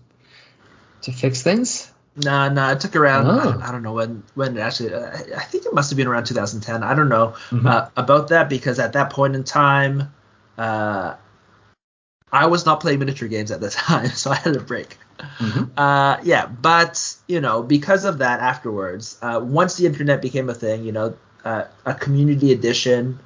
to 1.03 1.13
fix 1.13 1.43
things 1.43 1.91
no, 2.17 2.49
no, 2.49 2.71
it 2.71 2.79
took 2.79 2.95
around. 2.95 3.27
Oh. 3.27 3.31
I, 3.31 3.45
don't, 3.45 3.63
I, 3.63 3.73
don't, 3.73 3.83
know 3.83 3.95
when. 3.95 4.23
When 4.35 4.57
actually, 4.57 4.95
uh, 4.95 5.11
I 5.37 5.43
think 5.43 5.67
it 5.67 5.75
must 5.75 5.91
have 5.91 5.97
been 5.97 6.07
around 6.07 6.27
2010. 6.27 6.85
I 6.85 6.95
don't 6.95 7.09
know 7.09 7.35
mm-hmm. 7.51 7.67
uh, 7.67 7.89
about 7.97 8.29
that 8.29 8.49
because 8.49 8.79
at 8.79 8.93
that 8.93 9.11
point 9.11 9.35
in 9.35 9.43
time, 9.43 10.15
uh, 10.57 11.17
I 12.35 12.47
was 12.47 12.67
not 12.67 12.81
playing 12.81 12.99
miniature 12.99 13.29
games 13.29 13.53
at 13.53 13.61
the 13.61 13.71
time, 13.71 14.09
so 14.23 14.33
I 14.33 14.35
had 14.35 14.57
a 14.57 14.61
break. 14.61 14.99
Mm-hmm. 15.39 15.79
Uh, 15.79 16.17
yeah, 16.25 16.47
but 16.47 17.17
you 17.29 17.41
know, 17.41 17.63
because 17.63 18.05
of 18.05 18.19
that, 18.19 18.41
afterwards, 18.41 19.17
uh, 19.23 19.41
once 19.43 19.77
the 19.77 19.87
internet 19.87 20.21
became 20.21 20.51
a 20.51 20.55
thing, 20.55 20.85
you 20.85 20.91
know, 20.91 21.17
uh, 21.45 21.65
a 21.87 21.95
community 21.95 22.51
edition, 22.51 23.21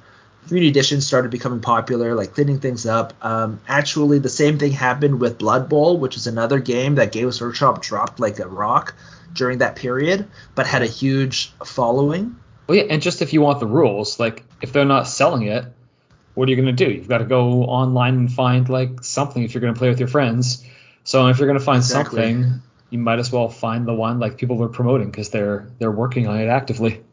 community 0.47 0.69
edition 0.69 1.01
started 1.01 1.31
becoming 1.31 1.59
popular, 1.59 2.13
like 2.13 2.35
cleaning 2.35 2.59
things 2.59 2.85
up. 2.85 3.13
Um, 3.25 3.59
actually, 3.67 4.19
the 4.19 4.29
same 4.29 4.59
thing 4.59 4.73
happened 4.73 5.19
with 5.19 5.39
Blood 5.39 5.69
Bowl, 5.69 5.97
which 5.97 6.15
is 6.15 6.27
another 6.27 6.59
game 6.59 6.95
that 6.95 7.11
Games 7.11 7.41
Workshop 7.41 7.81
dropped 7.81 8.19
like 8.19 8.37
a 8.37 8.47
rock 8.47 8.93
during 9.33 9.57
that 9.57 9.75
period, 9.75 10.27
but 10.53 10.67
had 10.67 10.83
a 10.83 10.87
huge 10.87 11.51
following. 11.65 12.35
Well, 12.67 12.77
yeah, 12.77 12.83
and 12.83 13.01
just 13.01 13.23
if 13.23 13.33
you 13.33 13.41
want 13.41 13.59
the 13.59 13.67
rules, 13.67 14.19
like 14.19 14.43
if 14.61 14.71
they're 14.71 14.85
not 14.85 15.07
selling 15.07 15.47
it, 15.47 15.65
what 16.33 16.47
are 16.47 16.51
you 16.51 16.55
going 16.55 16.75
to 16.75 16.85
do? 16.85 16.91
You've 16.91 17.07
got 17.07 17.19
to 17.19 17.25
go 17.25 17.63
online 17.63 18.15
and 18.15 18.31
find 18.31 18.67
like 18.69 19.03
something 19.03 19.43
if 19.43 19.53
you're 19.53 19.61
going 19.61 19.73
to 19.73 19.77
play 19.77 19.89
with 19.89 19.99
your 19.99 20.07
friends. 20.07 20.65
So 21.03 21.27
if 21.27 21.39
you're 21.39 21.47
going 21.47 21.59
to 21.59 21.65
find 21.65 21.79
exactly. 21.79 22.21
something, 22.21 22.61
you 22.89 22.99
might 22.99 23.19
as 23.19 23.31
well 23.31 23.49
find 23.49 23.87
the 23.87 23.93
one 23.93 24.19
like 24.19 24.37
people 24.37 24.61
are 24.63 24.69
promoting 24.69 25.09
because 25.09 25.29
they're 25.29 25.67
they're 25.79 25.91
working 25.91 26.27
on 26.27 26.39
it 26.39 26.47
actively. 26.47 27.03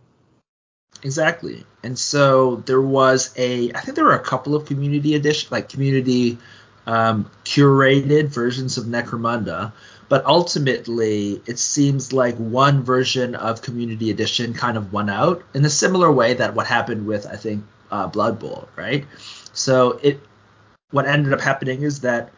Exactly. 1.03 1.65
And 1.83 1.99
so 1.99 2.57
there 2.57 2.81
was 2.81 3.33
a 3.37 3.73
I 3.73 3.81
think 3.81 3.97
there 3.97 4.05
were 4.05 4.15
a 4.15 4.21
couple 4.23 4.55
of 4.55 4.67
community 4.67 5.15
edition 5.15 5.49
like 5.51 5.69
community 5.69 6.39
um, 6.87 7.31
curated 7.45 8.29
versions 8.29 8.79
of 8.79 8.85
Necromunda, 8.85 9.73
but 10.09 10.25
ultimately 10.25 11.43
it 11.47 11.59
seems 11.59 12.13
like 12.13 12.37
one 12.37 12.85
version 12.85 13.35
of 13.35 13.61
community 13.61 14.11
edition 14.11 14.55
kind 14.55 14.77
of 14.77 14.93
won 14.93 15.11
out 15.11 15.43
in 15.53 15.65
a 15.65 15.71
similar 15.71 16.11
way 16.11 16.35
that 16.35 16.55
what 16.55 16.67
happened 16.67 17.07
with 17.07 17.27
I 17.27 17.37
think 17.37 17.65
uh, 17.91 18.07
Blood 18.07 18.39
Bowl, 18.39 18.69
right? 18.77 19.05
So 19.53 19.99
it 20.03 20.21
what 20.91 21.07
ended 21.07 21.33
up 21.33 21.41
happening 21.41 21.83
is 21.83 22.01
that 22.01 22.31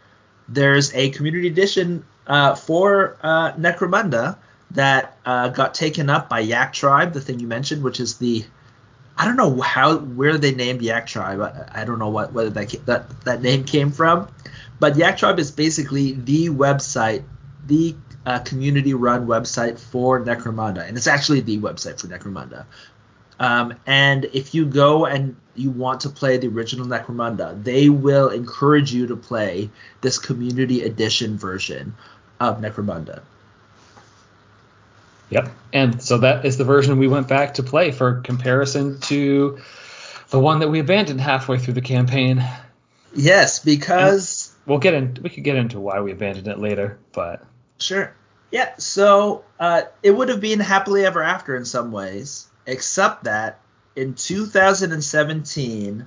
there's 0.48 0.94
a 0.94 1.10
community 1.10 1.48
edition 1.48 2.04
uh, 2.26 2.54
for 2.54 3.16
uh, 3.22 3.52
Necromunda 3.52 4.38
that 4.72 5.16
uh, 5.24 5.48
got 5.48 5.74
taken 5.74 6.10
up 6.10 6.28
by 6.28 6.40
Yak 6.40 6.72
Tribe, 6.72 7.12
the 7.12 7.20
thing 7.20 7.40
you 7.40 7.46
mentioned, 7.46 7.82
which 7.82 8.00
is 8.00 8.18
the 8.18 8.44
I 9.16 9.24
don't 9.24 9.36
know 9.36 9.60
how 9.60 9.98
where 9.98 10.38
they 10.38 10.54
named 10.54 10.80
Yak 10.80 11.06
Tribe. 11.06 11.40
I, 11.40 11.82
I 11.82 11.84
don't 11.84 11.98
know 11.98 12.08
what 12.10 12.32
whether 12.32 12.50
that 12.50 12.70
that 12.86 13.24
that 13.24 13.42
name 13.42 13.64
came 13.64 13.90
from, 13.90 14.28
but 14.78 14.96
Yak 14.96 15.18
Tribe 15.18 15.38
is 15.38 15.50
basically 15.50 16.12
the 16.12 16.48
website, 16.50 17.24
the 17.66 17.96
uh, 18.24 18.38
community-run 18.40 19.26
website 19.26 19.78
for 19.78 20.20
Necromunda, 20.20 20.86
and 20.86 20.96
it's 20.96 21.06
actually 21.06 21.40
the 21.40 21.58
website 21.58 22.00
for 22.00 22.06
Necromunda. 22.06 22.66
Um, 23.40 23.74
and 23.86 24.24
if 24.32 24.54
you 24.54 24.66
go 24.66 25.06
and 25.06 25.36
you 25.54 25.70
want 25.70 26.00
to 26.02 26.08
play 26.08 26.36
the 26.38 26.48
original 26.48 26.86
Necromunda, 26.86 27.62
they 27.62 27.88
will 27.88 28.30
encourage 28.30 28.92
you 28.92 29.06
to 29.06 29.16
play 29.16 29.70
this 30.00 30.18
community 30.18 30.82
edition 30.82 31.36
version 31.36 31.94
of 32.40 32.60
Necromunda. 32.60 33.22
Yep. 35.30 35.50
And 35.72 36.02
so 36.02 36.18
that 36.18 36.44
is 36.44 36.56
the 36.56 36.64
version 36.64 36.98
we 36.98 37.08
went 37.08 37.28
back 37.28 37.54
to 37.54 37.62
play 37.62 37.90
for 37.92 38.20
comparison 38.22 39.00
to 39.02 39.58
the 40.30 40.38
one 40.38 40.60
that 40.60 40.68
we 40.68 40.80
abandoned 40.80 41.20
halfway 41.20 41.58
through 41.58 41.74
the 41.74 41.82
campaign. 41.82 42.44
Yes, 43.14 43.58
because 43.58 44.54
and 44.54 44.70
we'll 44.70 44.78
get 44.78 44.94
in. 44.94 45.18
We 45.22 45.30
could 45.30 45.44
get 45.44 45.56
into 45.56 45.80
why 45.80 46.00
we 46.00 46.12
abandoned 46.12 46.48
it 46.48 46.58
later, 46.58 46.98
but 47.12 47.44
sure. 47.78 48.14
Yeah. 48.50 48.74
So 48.78 49.44
uh, 49.60 49.82
it 50.02 50.10
would 50.10 50.28
have 50.28 50.40
been 50.40 50.60
happily 50.60 51.04
ever 51.04 51.22
after 51.22 51.56
in 51.56 51.64
some 51.64 51.92
ways, 51.92 52.47
except 52.68 53.24
that 53.24 53.60
in 53.96 54.14
2017, 54.14 56.06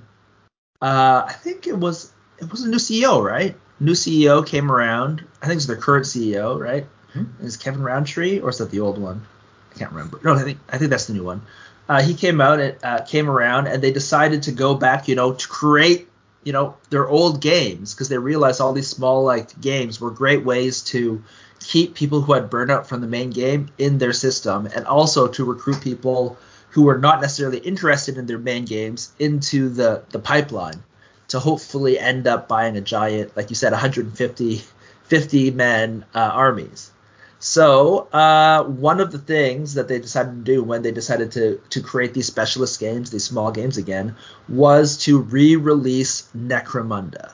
uh, 0.80 1.24
I 1.26 1.32
think 1.32 1.66
it 1.66 1.76
was 1.76 2.10
it 2.38 2.50
was 2.50 2.62
a 2.62 2.68
new 2.68 2.78
CEO, 2.78 3.22
right? 3.22 3.54
New 3.78 3.92
CEO 3.92 4.46
came 4.46 4.70
around. 4.70 5.24
I 5.42 5.46
think 5.46 5.58
it's 5.58 5.66
their 5.66 5.76
current 5.76 6.06
CEO, 6.06 6.58
right? 6.58 6.86
Mm-hmm. 7.14 7.44
Is 7.44 7.56
Kevin 7.56 7.82
Rountree 7.82 8.40
or 8.40 8.48
is 8.48 8.58
that 8.58 8.70
the 8.70 8.80
old 8.80 8.98
one? 8.98 9.26
I 9.74 9.78
can't 9.78 9.92
remember. 9.92 10.20
No, 10.24 10.34
I 10.34 10.42
think 10.42 10.58
I 10.70 10.78
think 10.78 10.90
that's 10.90 11.06
the 11.06 11.12
new 11.12 11.24
one. 11.24 11.42
Uh, 11.88 12.00
he 12.00 12.14
came 12.14 12.40
out 12.40 12.60
and 12.60 12.76
uh, 12.82 13.00
came 13.02 13.28
around, 13.28 13.66
and 13.66 13.82
they 13.82 13.92
decided 13.92 14.44
to 14.44 14.52
go 14.52 14.74
back, 14.74 15.08
you 15.08 15.16
know, 15.16 15.32
to 15.34 15.48
create, 15.48 16.08
you 16.44 16.52
know, 16.52 16.76
their 16.90 17.08
old 17.08 17.40
games 17.40 17.92
because 17.92 18.08
they 18.08 18.18
realized 18.18 18.60
all 18.60 18.72
these 18.72 18.88
small 18.88 19.24
like 19.24 19.60
games 19.60 20.00
were 20.00 20.10
great 20.10 20.44
ways 20.44 20.82
to 20.82 21.22
keep 21.60 21.94
people 21.94 22.20
who 22.20 22.32
had 22.32 22.50
burnout 22.50 22.86
from 22.86 23.00
the 23.00 23.06
main 23.06 23.30
game 23.30 23.68
in 23.78 23.98
their 23.98 24.12
system, 24.12 24.66
and 24.66 24.86
also 24.86 25.28
to 25.28 25.44
recruit 25.44 25.80
people 25.80 26.38
who 26.72 26.82
were 26.82 26.98
not 26.98 27.20
necessarily 27.20 27.58
interested 27.58 28.18
in 28.18 28.26
their 28.26 28.38
main 28.38 28.64
games 28.64 29.12
into 29.18 29.68
the 29.68 30.02
the 30.10 30.18
pipeline 30.18 30.82
to 31.28 31.38
hopefully 31.38 31.98
end 31.98 32.26
up 32.26 32.48
buying 32.48 32.76
a 32.76 32.80
giant, 32.80 33.36
like 33.36 33.50
you 33.50 33.56
said, 33.56 33.72
150 33.72 34.62
50 35.04 35.50
man 35.50 36.04
uh, 36.14 36.18
armies. 36.18 36.90
So 37.38 38.08
uh, 38.12 38.64
one 38.64 39.00
of 39.00 39.10
the 39.12 39.18
things 39.18 39.74
that 39.74 39.88
they 39.88 39.98
decided 39.98 40.32
to 40.32 40.52
do 40.52 40.62
when 40.62 40.82
they 40.82 40.92
decided 40.92 41.32
to 41.32 41.60
to 41.70 41.82
create 41.82 42.14
these 42.14 42.26
specialist 42.26 42.80
games, 42.80 43.10
these 43.10 43.24
small 43.24 43.50
games 43.50 43.76
again, 43.76 44.16
was 44.48 44.96
to 45.04 45.18
re-release 45.18 46.28
Necromunda 46.36 47.32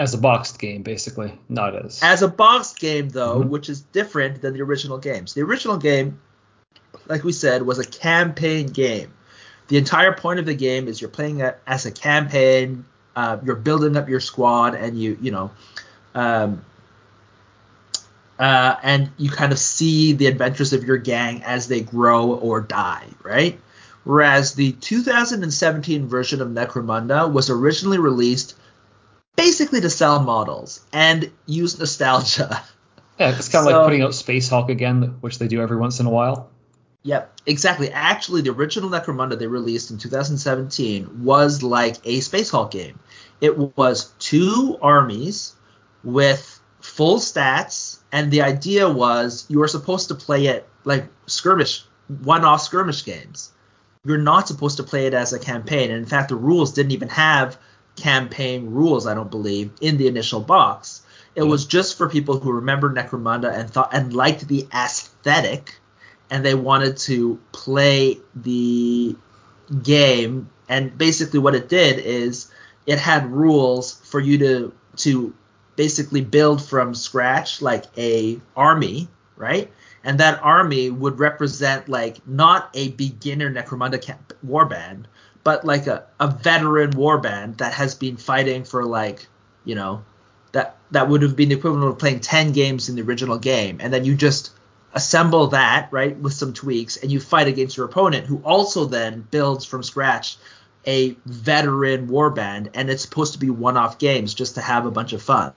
as 0.00 0.14
a 0.14 0.18
boxed 0.18 0.58
game, 0.58 0.82
basically, 0.82 1.38
not 1.50 1.76
as 1.76 2.02
as 2.02 2.22
a 2.22 2.28
boxed 2.28 2.78
game 2.78 3.10
though, 3.10 3.40
mm-hmm. 3.40 3.50
which 3.50 3.68
is 3.68 3.82
different 3.82 4.40
than 4.40 4.54
the 4.54 4.62
original 4.62 4.96
games. 4.96 5.34
The 5.34 5.42
original 5.42 5.76
game, 5.76 6.18
like 7.06 7.24
we 7.24 7.32
said, 7.32 7.62
was 7.62 7.78
a 7.78 7.86
campaign 7.86 8.68
game. 8.68 9.12
The 9.68 9.76
entire 9.76 10.12
point 10.12 10.40
of 10.40 10.46
the 10.46 10.54
game 10.54 10.88
is 10.88 11.00
you're 11.00 11.10
playing 11.10 11.42
as 11.66 11.86
a 11.86 11.92
campaign. 11.92 12.84
Uh, 13.14 13.38
you're 13.44 13.56
building 13.56 13.96
up 13.96 14.08
your 14.08 14.20
squad, 14.20 14.74
and 14.74 15.00
you 15.00 15.18
you 15.20 15.30
know. 15.30 15.50
Um, 16.14 16.64
uh, 18.38 18.76
and 18.82 19.10
you 19.18 19.30
kind 19.30 19.52
of 19.52 19.58
see 19.58 20.14
the 20.14 20.26
adventures 20.26 20.72
of 20.72 20.82
your 20.82 20.96
gang 20.96 21.42
as 21.42 21.68
they 21.68 21.82
grow 21.82 22.32
or 22.32 22.62
die, 22.62 23.06
right? 23.22 23.60
Whereas 24.04 24.54
the 24.54 24.72
2017 24.72 26.08
version 26.08 26.40
of 26.40 26.48
Necromunda 26.48 27.30
was 27.30 27.50
originally 27.50 27.98
released 27.98 28.56
basically 29.36 29.82
to 29.82 29.90
sell 29.90 30.20
models 30.20 30.84
and 30.92 31.30
use 31.46 31.78
nostalgia. 31.78 32.62
Yeah, 33.18 33.36
it's 33.36 33.50
kind 33.50 33.66
of 33.66 33.70
so, 33.70 33.76
like 33.76 33.86
putting 33.86 34.02
out 34.02 34.14
Space 34.14 34.48
Hulk 34.48 34.70
again, 34.70 35.18
which 35.20 35.38
they 35.38 35.46
do 35.46 35.60
every 35.60 35.76
once 35.76 36.00
in 36.00 36.06
a 36.06 36.10
while. 36.10 36.49
Yep, 37.02 37.40
exactly. 37.46 37.90
Actually, 37.90 38.42
the 38.42 38.50
original 38.50 38.90
Necromunda 38.90 39.38
they 39.38 39.46
released 39.46 39.90
in 39.90 39.96
2017 39.96 41.24
was 41.24 41.62
like 41.62 41.96
a 42.04 42.20
Space 42.20 42.50
Hulk 42.50 42.70
game. 42.70 42.98
It 43.40 43.56
was 43.76 44.12
two 44.18 44.78
armies 44.82 45.54
with 46.04 46.60
full 46.80 47.18
stats, 47.18 47.98
and 48.12 48.30
the 48.30 48.42
idea 48.42 48.88
was 48.88 49.46
you 49.48 49.58
were 49.58 49.68
supposed 49.68 50.08
to 50.08 50.14
play 50.14 50.46
it 50.46 50.68
like 50.84 51.06
skirmish, 51.26 51.84
one-off 52.22 52.60
skirmish 52.60 53.04
games. 53.04 53.52
You're 54.04 54.18
not 54.18 54.48
supposed 54.48 54.76
to 54.76 54.82
play 54.82 55.06
it 55.06 55.14
as 55.14 55.32
a 55.32 55.38
campaign, 55.38 55.90
and 55.90 55.98
in 55.98 56.06
fact, 56.06 56.28
the 56.28 56.36
rules 56.36 56.72
didn't 56.72 56.92
even 56.92 57.08
have 57.08 57.58
campaign 57.96 58.70
rules. 58.70 59.06
I 59.06 59.14
don't 59.14 59.30
believe 59.30 59.70
in 59.80 59.96
the 59.96 60.06
initial 60.06 60.40
box. 60.40 61.02
It 61.34 61.42
was 61.42 61.64
just 61.64 61.96
for 61.96 62.08
people 62.08 62.38
who 62.38 62.52
remember 62.52 62.92
Necromunda 62.92 63.52
and 63.52 63.70
thought 63.70 63.94
and 63.94 64.12
liked 64.12 64.48
the 64.48 64.66
aesthetic, 64.74 65.79
and 66.30 66.44
they 66.44 66.54
wanted 66.54 66.96
to 66.96 67.38
play 67.52 68.18
the 68.34 69.16
game. 69.82 70.48
And 70.68 70.96
basically, 70.96 71.40
what 71.40 71.54
it 71.54 71.68
did 71.68 71.98
is 71.98 72.50
it 72.86 72.98
had 72.98 73.30
rules 73.30 73.94
for 74.04 74.20
you 74.20 74.38
to 74.38 74.72
to 74.96 75.34
basically 75.76 76.20
build 76.20 76.62
from 76.62 76.94
scratch 76.94 77.62
like 77.62 77.84
a 77.96 78.38
army, 78.56 79.08
right? 79.36 79.70
And 80.04 80.20
that 80.20 80.42
army 80.42 80.90
would 80.90 81.18
represent 81.18 81.88
like 81.88 82.26
not 82.26 82.70
a 82.74 82.90
beginner 82.92 83.50
Necromunda 83.50 84.00
camp- 84.00 84.34
warband, 84.46 85.04
but 85.44 85.64
like 85.64 85.86
a, 85.86 86.04
a 86.18 86.28
veteran 86.28 86.92
warband 86.92 87.58
that 87.58 87.72
has 87.74 87.94
been 87.94 88.16
fighting 88.16 88.64
for 88.64 88.84
like, 88.84 89.26
you 89.64 89.74
know, 89.74 90.04
that 90.52 90.76
that 90.90 91.08
would 91.08 91.22
have 91.22 91.36
been 91.36 91.48
the 91.50 91.54
equivalent 91.56 91.90
of 91.90 91.98
playing 91.98 92.20
10 92.20 92.52
games 92.52 92.88
in 92.88 92.96
the 92.96 93.02
original 93.02 93.38
game. 93.38 93.78
And 93.80 93.92
then 93.92 94.04
you 94.04 94.14
just 94.14 94.50
assemble 94.92 95.48
that, 95.48 95.88
right, 95.92 96.16
with 96.18 96.32
some 96.32 96.52
tweaks, 96.52 96.96
and 96.96 97.12
you 97.12 97.20
fight 97.20 97.46
against 97.46 97.76
your 97.76 97.86
opponent 97.86 98.26
who 98.26 98.38
also 98.44 98.84
then 98.84 99.26
builds 99.30 99.64
from 99.64 99.82
scratch 99.82 100.36
a 100.86 101.16
veteran 101.26 102.08
warband, 102.08 102.70
and 102.74 102.90
it's 102.90 103.02
supposed 103.02 103.34
to 103.34 103.38
be 103.38 103.50
one-off 103.50 103.98
games 103.98 104.34
just 104.34 104.54
to 104.54 104.60
have 104.60 104.86
a 104.86 104.90
bunch 104.90 105.12
of 105.12 105.22
fun. 105.22 105.52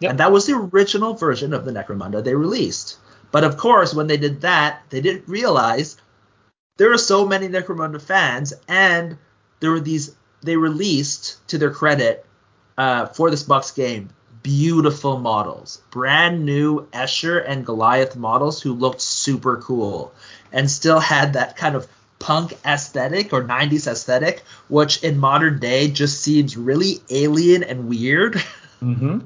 Yep. 0.00 0.10
And 0.10 0.20
that 0.20 0.32
was 0.32 0.46
the 0.46 0.54
original 0.56 1.14
version 1.14 1.54
of 1.54 1.64
the 1.64 1.72
Necromunda 1.72 2.22
they 2.24 2.34
released. 2.34 2.98
But 3.30 3.44
of 3.44 3.56
course, 3.56 3.94
when 3.94 4.08
they 4.08 4.16
did 4.16 4.40
that, 4.40 4.82
they 4.90 5.00
didn't 5.00 5.28
realize 5.28 5.96
there 6.76 6.92
are 6.92 6.98
so 6.98 7.26
many 7.26 7.48
Necromunda 7.48 8.02
fans, 8.02 8.52
and 8.68 9.16
there 9.60 9.70
were 9.70 9.80
these. 9.80 10.14
They 10.42 10.56
released, 10.56 11.46
to 11.48 11.58
their 11.58 11.70
credit, 11.70 12.26
uh, 12.76 13.06
for 13.06 13.30
this 13.30 13.44
Bucks 13.44 13.70
game, 13.70 14.10
beautiful 14.42 15.18
models, 15.18 15.82
brand 15.90 16.44
new 16.44 16.86
Escher 16.92 17.42
and 17.46 17.64
Goliath 17.64 18.16
models 18.16 18.60
who 18.60 18.72
looked 18.72 19.00
super 19.00 19.58
cool, 19.58 20.12
and 20.52 20.70
still 20.70 21.00
had 21.00 21.34
that 21.34 21.56
kind 21.56 21.76
of 21.76 21.86
punk 22.18 22.56
aesthetic 22.64 23.32
or 23.32 23.42
90s 23.42 23.86
aesthetic, 23.86 24.42
which 24.68 25.02
in 25.02 25.18
modern 25.18 25.58
day 25.58 25.88
just 25.88 26.20
seems 26.20 26.56
really 26.56 27.00
alien 27.10 27.62
and 27.62 27.88
weird. 27.88 28.42
Mm-hmm. 28.82 29.20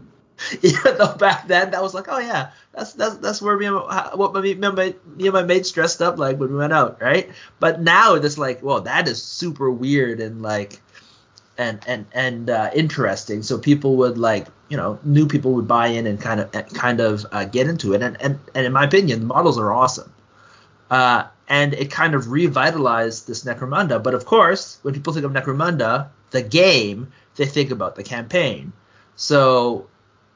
Even 0.61 0.99
though 0.99 1.15
back 1.15 1.49
then 1.49 1.71
that 1.71 1.83
was 1.83 1.95
like, 1.95 2.09
oh 2.09 2.19
yeah, 2.19 2.51
that's 2.75 2.93
that's 2.93 3.17
that's 3.17 3.41
where 3.41 3.57
me 3.57 3.65
and 3.65 3.77
my, 3.77 4.11
what 4.15 4.35
my, 4.35 4.43
me, 4.43 4.53
and 4.53 4.61
my, 4.61 4.95
me 5.17 5.25
and 5.25 5.33
my 5.33 5.43
mates 5.43 5.73
dressed 5.73 6.03
up 6.03 6.19
like 6.19 6.39
when 6.39 6.51
we 6.51 6.59
went 6.59 6.75
out, 6.75 7.01
right? 7.01 7.31
But 7.59 7.81
now 7.81 8.17
it's 8.17 8.37
like, 8.37 8.63
well, 8.63 8.83
that 8.83 9.09
is 9.09 9.23
super 9.23 9.71
weird 9.71 10.21
and 10.21 10.43
like 10.43 10.83
and 11.59 11.81
and 11.87 12.07
and 12.13 12.51
uh, 12.51 12.71
interesting. 12.75 13.43
So 13.43 13.59
people 13.59 13.97
would 13.97 14.19
like, 14.19 14.47
you 14.69 14.77
know, 14.77 14.99
new 15.03 15.27
people 15.27 15.53
would 15.55 15.69
buy 15.69 15.89
in 15.89 16.07
and 16.07 16.21
kind 16.21 16.41
of 16.41 16.51
kind 16.53 17.01
of 17.01 17.27
uh, 17.33 17.45
get 17.45 17.69
into 17.69 17.95
it. 17.95 18.03
And 18.03 18.21
and 18.21 18.39
and 18.55 18.67
in 18.67 18.73
my 18.73 18.85
opinion, 18.85 19.21
the 19.21 19.27
models 19.27 19.59
are 19.59 19.73
awesome. 19.73 20.13
Uh, 20.91 21.25
and 21.49 21.75
it 21.75 21.91
kind 21.91 22.15
of 22.15 22.31
revitalized 22.31 23.27
this 23.27 23.45
Necromunda. 23.45 24.03
But 24.03 24.15
of 24.15 24.25
course, 24.25 24.79
when 24.83 24.95
people 24.95 25.13
think 25.13 25.25
of 25.25 25.33
Necromunda, 25.33 26.09
the 26.31 26.43
game, 26.43 27.13
they 27.37 27.47
think 27.47 27.71
about 27.71 27.97
the 27.97 28.03
campaign. 28.03 28.73
So 29.17 29.87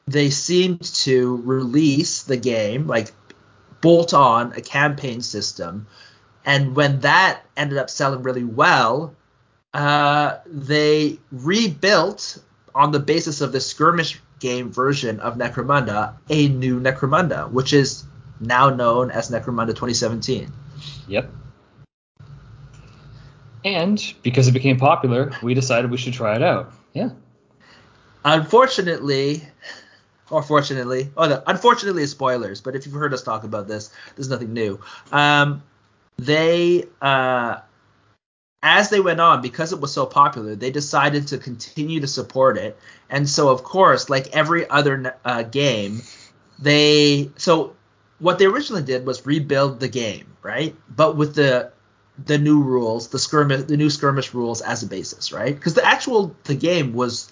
they 0.07 0.29
seemed 0.29 0.83
to 0.83 1.37
release 1.43 2.23
the 2.23 2.37
game, 2.37 2.87
like 2.87 3.11
bolt 3.81 4.13
on 4.13 4.53
a 4.53 4.61
campaign 4.61 5.21
system. 5.21 5.87
And 6.45 6.75
when 6.75 7.01
that 7.01 7.41
ended 7.55 7.77
up 7.77 7.89
selling 7.89 8.23
really 8.23 8.43
well, 8.43 9.15
uh, 9.73 10.37
they 10.45 11.19
rebuilt 11.31 12.41
on 12.75 12.91
the 12.91 12.99
basis 12.99 13.41
of 13.41 13.51
the 13.51 13.59
skirmish 13.59 14.19
game 14.39 14.71
version 14.71 15.19
of 15.19 15.35
Necromunda 15.35 16.15
a 16.29 16.47
new 16.47 16.79
Necromunda, 16.79 17.49
which 17.51 17.73
is 17.73 18.03
now 18.39 18.69
known 18.69 19.11
as 19.11 19.29
Necromunda 19.29 19.67
2017. 19.67 20.51
Yep. 21.07 21.31
And 23.63 24.13
because 24.23 24.47
it 24.47 24.53
became 24.53 24.77
popular, 24.77 25.31
we 25.43 25.53
decided 25.53 25.91
we 25.91 25.97
should 25.97 26.13
try 26.13 26.35
it 26.35 26.41
out. 26.41 26.73
Yeah. 26.93 27.11
Unfortunately, 28.25 29.43
or 30.31 30.41
fortunately, 30.41 31.11
oh, 31.15 31.27
no, 31.27 31.43
unfortunately, 31.45 32.05
spoilers. 32.07 32.61
But 32.61 32.75
if 32.75 32.85
you've 32.85 32.95
heard 32.95 33.13
us 33.13 33.21
talk 33.21 33.43
about 33.43 33.67
this, 33.67 33.91
there's 34.15 34.29
nothing 34.29 34.53
new. 34.53 34.79
Um, 35.11 35.61
they, 36.17 36.85
uh, 37.01 37.59
as 38.63 38.89
they 38.89 38.99
went 38.99 39.19
on, 39.19 39.41
because 39.41 39.73
it 39.73 39.79
was 39.79 39.91
so 39.91 40.05
popular, 40.05 40.55
they 40.55 40.71
decided 40.71 41.27
to 41.27 41.37
continue 41.37 41.99
to 41.99 42.07
support 42.07 42.57
it. 42.57 42.77
And 43.09 43.27
so, 43.27 43.49
of 43.49 43.63
course, 43.63 44.09
like 44.09 44.27
every 44.35 44.69
other 44.69 45.15
uh, 45.25 45.43
game, 45.43 46.01
they 46.59 47.31
so 47.37 47.75
what 48.19 48.37
they 48.37 48.45
originally 48.45 48.83
did 48.83 49.05
was 49.05 49.25
rebuild 49.25 49.79
the 49.79 49.87
game, 49.87 50.27
right? 50.43 50.75
But 50.95 51.17
with 51.17 51.35
the 51.35 51.71
the 52.23 52.37
new 52.37 52.61
rules, 52.61 53.07
the 53.07 53.19
skirmish, 53.19 53.63
the 53.63 53.77
new 53.77 53.89
skirmish 53.89 54.33
rules 54.33 54.61
as 54.61 54.83
a 54.83 54.87
basis, 54.87 55.31
right? 55.31 55.55
Because 55.55 55.73
the 55.73 55.85
actual 55.85 56.35
the 56.43 56.55
game 56.55 56.93
was 56.93 57.31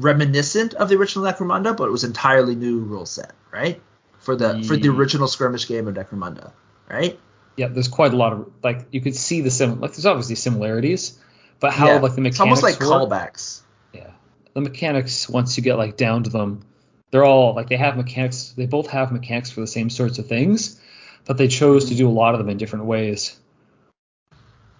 reminiscent 0.00 0.74
of 0.74 0.88
the 0.88 0.96
original 0.96 1.24
Necromunda, 1.30 1.76
but 1.76 1.84
it 1.84 1.92
was 1.92 2.02
entirely 2.02 2.56
new 2.56 2.78
rule 2.78 3.06
set, 3.06 3.32
right? 3.52 3.80
For 4.18 4.34
the 4.34 4.62
for 4.64 4.76
the 4.76 4.88
original 4.88 5.28
skirmish 5.28 5.68
game 5.68 5.86
of 5.86 5.94
Necromunda, 5.94 6.52
right? 6.90 7.18
Yeah, 7.60 7.68
there's 7.68 7.88
quite 7.88 8.14
a 8.14 8.16
lot 8.16 8.32
of 8.32 8.50
like 8.62 8.86
you 8.90 9.02
could 9.02 9.14
see 9.14 9.42
the 9.42 9.50
sim 9.50 9.82
like 9.82 9.90
there's 9.90 10.06
obviously 10.06 10.34
similarities, 10.34 11.18
but 11.58 11.74
how 11.74 11.88
yeah. 11.88 11.98
like 11.98 12.14
the 12.14 12.22
mechanics 12.22 12.36
it's 12.36 12.40
almost 12.40 12.62
like 12.62 12.80
work, 12.80 13.10
callbacks. 13.10 13.60
Yeah, 13.92 14.12
the 14.54 14.62
mechanics 14.62 15.28
once 15.28 15.58
you 15.58 15.62
get 15.62 15.76
like 15.76 15.98
down 15.98 16.22
to 16.22 16.30
them, 16.30 16.64
they're 17.10 17.26
all 17.26 17.54
like 17.54 17.68
they 17.68 17.76
have 17.76 17.98
mechanics. 17.98 18.54
They 18.56 18.64
both 18.64 18.86
have 18.86 19.12
mechanics 19.12 19.50
for 19.50 19.60
the 19.60 19.66
same 19.66 19.90
sorts 19.90 20.18
of 20.18 20.26
things, 20.26 20.80
but 21.26 21.36
they 21.36 21.48
chose 21.48 21.90
to 21.90 21.94
do 21.94 22.08
a 22.08 22.10
lot 22.10 22.32
of 22.32 22.38
them 22.38 22.48
in 22.48 22.56
different 22.56 22.86
ways. 22.86 23.38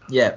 Yeah. 0.09 0.37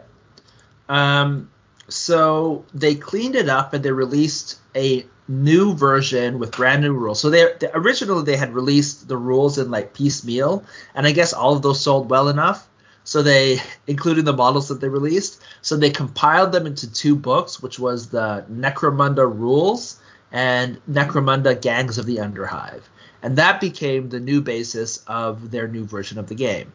Um. 0.90 1.50
So 1.88 2.66
they 2.74 2.96
cleaned 2.96 3.38
it 3.38 3.48
up 3.48 3.74
and 3.74 3.86
they 3.86 3.92
released 3.94 4.60
a 4.76 5.06
new 5.28 5.74
version 5.74 6.40
with 6.40 6.52
brand 6.52 6.82
new 6.82 6.94
rules. 6.94 7.20
So 7.20 7.30
they, 7.30 7.54
they 7.60 7.70
originally 7.74 8.24
they 8.24 8.38
had 8.38 8.54
released 8.54 9.08
the 9.08 9.18
rules 9.18 9.58
in 9.58 9.72
like 9.72 9.94
piecemeal, 9.94 10.66
and 10.96 11.08
I 11.08 11.12
guess 11.12 11.34
all 11.34 11.54
of 11.54 11.62
those 11.62 11.82
sold 11.82 12.10
well 12.10 12.30
enough. 12.30 12.68
So 13.04 13.22
they, 13.22 13.60
including 13.88 14.26
the 14.26 14.34
models 14.34 14.68
that 14.70 14.82
they 14.82 14.90
released, 14.90 15.42
so 15.62 15.76
they 15.76 15.90
compiled 15.90 16.52
them 16.52 16.68
into 16.68 16.92
two 16.92 17.16
books, 17.16 17.62
which 17.62 17.80
was 17.80 18.10
the 18.10 18.46
Necromunda 18.52 19.28
Rules 19.28 20.00
and 20.32 20.82
Necromunda 20.90 21.62
Gangs 21.62 21.98
of 21.98 22.06
the 22.06 22.18
Underhive, 22.18 22.84
and 23.22 23.38
that 23.38 23.62
became 23.62 24.10
the 24.10 24.20
new 24.20 24.42
basis 24.42 24.98
of 25.08 25.52
their 25.52 25.68
new 25.68 25.86
version 25.86 26.18
of 26.18 26.28
the 26.28 26.36
game. 26.36 26.74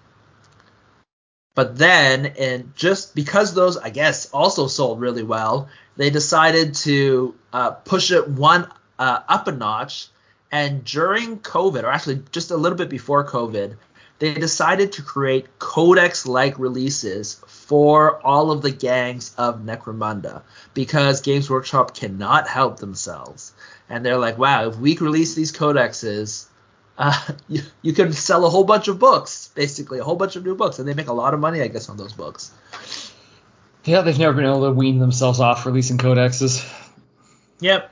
But 1.59 1.77
then, 1.77 2.27
and 2.39 2.73
just 2.77 3.17
because 3.17 3.53
those, 3.53 3.77
I 3.77 3.91
guess, 3.91 4.31
also 4.31 4.69
sold 4.69 5.01
really 5.01 5.25
well, 5.25 5.69
they 5.99 6.11
decided 6.11 6.75
to 6.75 7.35
uh, 7.53 7.73
push 7.73 8.13
it 8.13 8.29
one 8.29 8.71
uh, 8.99 9.21
up 9.29 9.49
a 9.49 9.53
notch. 9.53 10.09
And 10.51 10.83
during 10.85 11.41
COVID, 11.41 11.83
or 11.83 11.89
actually 11.89 12.23
just 12.33 12.51
a 12.51 12.57
little 12.57 12.79
bit 12.79 12.89
before 12.89 13.27
COVID, 13.27 13.77
they 14.21 14.35
decided 14.35 14.93
to 14.93 15.03
create 15.03 15.59
codex 15.59 16.25
like 16.25 16.59
releases 16.59 17.35
for 17.47 18.25
all 18.25 18.51
of 18.51 18.63
the 18.63 18.71
gangs 18.71 19.35
of 19.37 19.61
Necromunda 19.61 20.43
because 20.73 21.21
Games 21.21 21.51
Workshop 21.51 21.95
cannot 21.95 22.49
help 22.49 22.79
themselves. 22.79 23.53
And 23.89 24.07
they're 24.07 24.19
like, 24.19 24.39
wow, 24.39 24.69
if 24.69 24.77
we 24.77 24.97
release 24.97 25.35
these 25.35 25.53
codexes, 25.53 26.47
uh, 26.97 27.33
you, 27.49 27.63
you 27.83 27.93
can 27.93 28.13
sell 28.13 28.47
a 28.47 28.51
whole 28.51 28.65
bunch 28.65 28.87
of 28.87 29.01
books, 29.01 29.51
basically 29.55 29.99
a 29.99 30.05
whole 30.05 30.17
bunch 30.17 30.37
of 30.37 30.45
new 30.45 30.55
books, 30.55 30.79
and 30.79 30.87
they 30.87 30.95
make 30.95 31.09
a 31.09 31.13
lot 31.13 31.35
of 31.35 31.41
money, 31.41 31.61
I 31.61 31.69
guess, 31.69 31.89
on 31.89 31.97
those 31.97 32.13
books. 32.13 32.53
Yeah, 33.89 34.03
they've 34.03 34.19
never 34.19 34.35
been 34.35 34.45
able 34.45 34.67
to 34.67 34.73
wean 34.73 34.99
themselves 34.99 35.41
off 35.41 35.65
releasing 35.65 35.97
codexes. 35.97 36.63
Yep. 37.61 37.91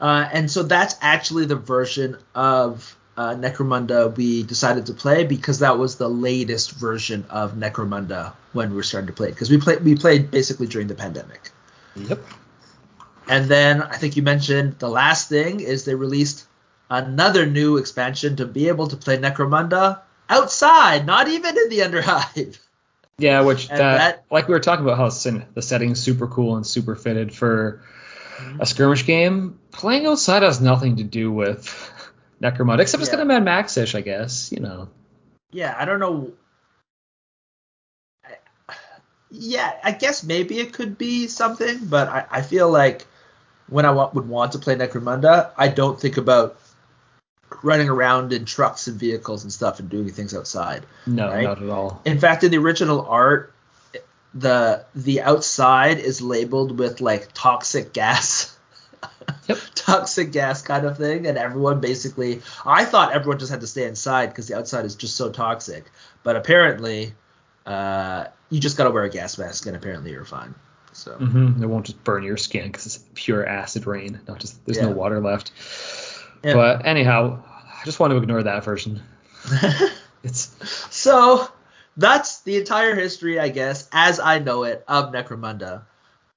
Uh, 0.00 0.28
and 0.32 0.50
so 0.50 0.64
that's 0.64 0.96
actually 1.00 1.46
the 1.46 1.54
version 1.54 2.18
of 2.34 2.96
uh, 3.16 3.34
Necromunda 3.34 4.16
we 4.16 4.42
decided 4.42 4.86
to 4.86 4.94
play 4.94 5.24
because 5.24 5.60
that 5.60 5.78
was 5.78 5.96
the 5.96 6.08
latest 6.08 6.72
version 6.72 7.24
of 7.30 7.54
Necromunda 7.54 8.32
when 8.52 8.70
we 8.70 8.76
were 8.76 8.82
starting 8.82 9.06
to 9.06 9.12
play 9.12 9.28
it 9.28 9.32
because 9.32 9.48
we 9.48 9.58
played 9.58 9.84
we 9.84 9.94
played 9.94 10.30
basically 10.32 10.66
during 10.66 10.88
the 10.88 10.94
pandemic. 10.96 11.50
Yep. 11.94 12.20
And 13.28 13.48
then 13.48 13.82
I 13.82 13.96
think 13.96 14.16
you 14.16 14.22
mentioned 14.22 14.80
the 14.80 14.88
last 14.88 15.28
thing 15.28 15.60
is 15.60 15.84
they 15.84 15.94
released 15.94 16.46
another 16.90 17.46
new 17.46 17.76
expansion 17.76 18.36
to 18.36 18.46
be 18.46 18.68
able 18.68 18.88
to 18.88 18.96
play 18.96 19.18
Necromunda 19.18 20.00
outside, 20.28 21.06
not 21.06 21.28
even 21.28 21.56
in 21.56 21.68
the 21.68 21.78
Underhive. 21.78 22.58
Yeah, 23.18 23.40
which 23.40 23.68
that, 23.68 23.78
that, 23.78 24.24
like 24.30 24.46
we 24.46 24.54
were 24.54 24.60
talking 24.60 24.84
about 24.84 24.96
how 24.96 25.08
the 25.08 25.62
setting's 25.62 26.00
super 26.00 26.28
cool 26.28 26.56
and 26.56 26.64
super 26.64 26.94
fitted 26.94 27.34
for 27.34 27.82
mm-hmm. 28.36 28.60
a 28.60 28.66
skirmish 28.66 29.06
game. 29.06 29.58
Playing 29.72 30.06
outside 30.06 30.44
has 30.44 30.60
nothing 30.60 30.96
to 30.96 31.04
do 31.04 31.32
with 31.32 31.66
Necromunda, 32.40 32.80
except 32.80 33.00
yeah. 33.00 33.04
it's 33.04 33.10
kind 33.10 33.20
of 33.22 33.26
Mad 33.26 33.44
Max-ish, 33.44 33.96
I 33.96 34.02
guess. 34.02 34.52
You 34.52 34.60
know. 34.60 34.88
Yeah, 35.50 35.74
I 35.76 35.84
don't 35.84 35.98
know. 35.98 36.32
yeah, 39.30 39.72
I 39.82 39.92
guess 39.92 40.22
maybe 40.22 40.60
it 40.60 40.72
could 40.72 40.96
be 40.96 41.26
something, 41.26 41.86
but 41.86 42.08
I, 42.08 42.26
I 42.30 42.42
feel 42.42 42.70
like 42.70 43.04
when 43.68 43.84
I 43.84 43.90
would 43.90 44.28
want 44.28 44.52
to 44.52 44.58
play 44.58 44.76
Necromunda, 44.76 45.50
I 45.56 45.68
don't 45.68 46.00
think 46.00 46.18
about 46.18 46.56
running 47.62 47.88
around 47.88 48.32
in 48.32 48.44
trucks 48.44 48.86
and 48.86 48.98
vehicles 48.98 49.42
and 49.42 49.52
stuff 49.52 49.80
and 49.80 49.88
doing 49.88 50.10
things 50.10 50.34
outside. 50.34 50.84
No, 51.06 51.28
right? 51.28 51.44
not 51.44 51.62
at 51.62 51.68
all. 51.68 52.00
In 52.04 52.18
fact, 52.18 52.44
in 52.44 52.50
the 52.50 52.58
original 52.58 53.06
art, 53.06 53.52
the 54.34 54.84
the 54.94 55.22
outside 55.22 55.98
is 55.98 56.20
labeled 56.20 56.78
with 56.78 57.00
like 57.00 57.28
toxic 57.34 57.92
gas. 57.92 58.54
Yep. 59.46 59.58
toxic 59.74 60.32
gas 60.32 60.60
kind 60.60 60.84
of 60.86 60.98
thing, 60.98 61.26
and 61.26 61.38
everyone 61.38 61.80
basically. 61.80 62.42
I 62.66 62.84
thought 62.84 63.12
everyone 63.12 63.38
just 63.38 63.50
had 63.50 63.60
to 63.60 63.66
stay 63.66 63.84
inside 63.84 64.26
because 64.26 64.48
the 64.48 64.56
outside 64.56 64.84
is 64.84 64.94
just 64.94 65.16
so 65.16 65.30
toxic, 65.30 65.90
but 66.22 66.36
apparently, 66.36 67.14
uh, 67.64 68.26
you 68.50 68.60
just 68.60 68.76
gotta 68.76 68.90
wear 68.90 69.04
a 69.04 69.10
gas 69.10 69.38
mask, 69.38 69.66
and 69.66 69.76
apparently 69.76 70.10
you're 70.10 70.24
fine. 70.24 70.54
So 70.92 71.12
mm-hmm. 71.12 71.62
it 71.62 71.66
won't 71.66 71.86
just 71.86 72.02
burn 72.04 72.24
your 72.24 72.36
skin 72.36 72.66
because 72.66 72.86
it's 72.86 73.04
pure 73.14 73.46
acid 73.46 73.86
rain. 73.86 74.20
Not 74.26 74.40
just 74.40 74.64
there's 74.66 74.78
yeah. 74.78 74.86
no 74.86 74.90
water 74.90 75.20
left. 75.20 75.52
Yeah. 76.42 76.54
But 76.54 76.86
anyhow, 76.86 77.42
I 77.44 77.84
just 77.84 78.00
want 78.00 78.12
to 78.12 78.16
ignore 78.16 78.42
that 78.42 78.64
version. 78.64 79.02
it's 80.22 80.54
so 80.94 81.48
that's 81.96 82.42
the 82.42 82.56
entire 82.56 82.94
history, 82.94 83.38
I 83.38 83.48
guess, 83.48 83.88
as 83.92 84.20
I 84.20 84.38
know 84.38 84.64
it, 84.64 84.84
of 84.88 85.12
Necromunda. 85.12 85.82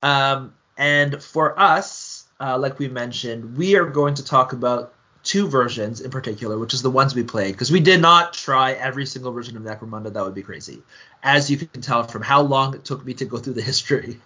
Um, 0.02 0.54
and 0.78 1.22
for 1.22 1.58
us, 1.60 2.26
uh, 2.40 2.58
like 2.58 2.80
we 2.80 2.88
mentioned, 2.88 3.58
we 3.58 3.76
are 3.76 3.86
going 3.86 4.16
to 4.16 4.26
talk 4.26 4.54
about 4.54 4.94
two 5.24 5.48
versions 5.48 6.02
in 6.02 6.10
particular, 6.10 6.58
which 6.58 6.74
is 6.74 6.82
the 6.82 6.90
ones 6.90 7.14
we 7.14 7.24
played, 7.24 7.52
because 7.52 7.72
we 7.72 7.80
did 7.80 8.02
not 8.02 8.34
try 8.34 8.72
every 8.74 9.06
single 9.06 9.32
version 9.32 9.56
of 9.56 9.64
Necromunda. 9.64 10.12
That 10.12 10.24
would 10.24 10.34
be 10.34 10.42
crazy, 10.42 10.82
as 11.22 11.52
you 11.52 11.58
can 11.58 11.82
tell 11.82 12.04
from 12.04 12.24
how 12.24 12.42
long 12.42 12.74
it 12.74 12.84
took 12.84 13.06
me 13.06 13.14
to 13.16 13.26
go 13.26 13.38
through 13.38 13.54
the 13.54 13.62
history. 13.62 14.20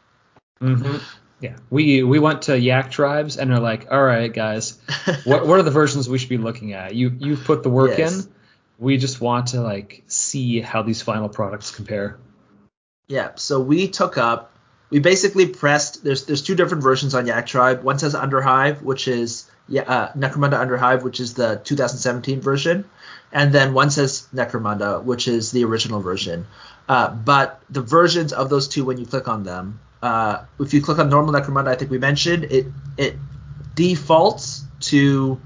Mm-hmm. 0.61 0.97
Yeah, 1.41 1.57
we 1.69 2.01
we 2.03 2.19
went 2.19 2.43
to 2.43 2.57
Yak 2.57 2.91
Tribes 2.91 3.38
and 3.38 3.51
are 3.51 3.59
like, 3.59 3.91
all 3.91 4.03
right, 4.03 4.33
guys, 4.33 4.79
what 5.25 5.45
what 5.45 5.59
are 5.59 5.63
the 5.63 5.71
versions 5.71 6.07
we 6.07 6.17
should 6.17 6.29
be 6.29 6.38
looking 6.38 6.73
at? 6.73 6.95
You 6.95 7.15
you've 7.19 7.43
put 7.43 7.63
the 7.63 7.69
work 7.69 7.97
yes. 7.97 8.25
in. 8.25 8.33
We 8.79 8.97
just 8.97 9.19
want 9.21 9.47
to 9.47 9.61
like 9.61 10.03
see 10.07 10.61
how 10.61 10.81
these 10.81 11.01
final 11.01 11.29
products 11.29 11.71
compare. 11.71 12.17
Yeah, 13.07 13.31
so 13.36 13.59
we 13.59 13.88
took 13.89 14.17
up, 14.17 14.51
we 14.89 14.99
basically 14.99 15.47
pressed. 15.47 16.03
There's 16.03 16.25
there's 16.25 16.41
two 16.41 16.55
different 16.55 16.83
versions 16.83 17.13
on 17.13 17.27
Yak 17.27 17.47
Tribe. 17.47 17.83
One 17.83 17.99
says 17.99 18.15
Underhive, 18.15 18.81
which 18.81 19.07
is 19.07 19.49
yeah 19.67 19.81
uh, 19.81 20.13
Necromunda 20.13 20.53
Underhive, 20.53 21.03
which 21.03 21.19
is 21.19 21.33
the 21.33 21.61
2017 21.63 22.39
version, 22.39 22.86
and 23.33 23.51
then 23.53 23.73
one 23.73 23.91
says 23.91 24.27
Necromunda, 24.33 25.03
which 25.03 25.27
is 25.27 25.51
the 25.51 25.65
original 25.65 25.99
version. 25.99 26.47
Uh, 26.88 27.09
but 27.13 27.61
the 27.69 27.81
versions 27.81 28.31
of 28.31 28.49
those 28.49 28.67
two, 28.67 28.86
when 28.86 28.97
you 28.97 29.05
click 29.05 29.27
on 29.27 29.43
them, 29.43 29.79
uh, 30.05 30.45
if 30.59 30.71
you 30.71 30.81
click 30.83 30.99
on 30.99 31.09
normal 31.09 31.33
Necromunda, 31.33 31.69
I 31.69 31.75
think 31.75 31.89
we 31.89 31.97
mentioned 31.97 32.43
it 32.43 32.67
it 32.95 33.15
defaults 33.73 34.63
to 34.91 35.41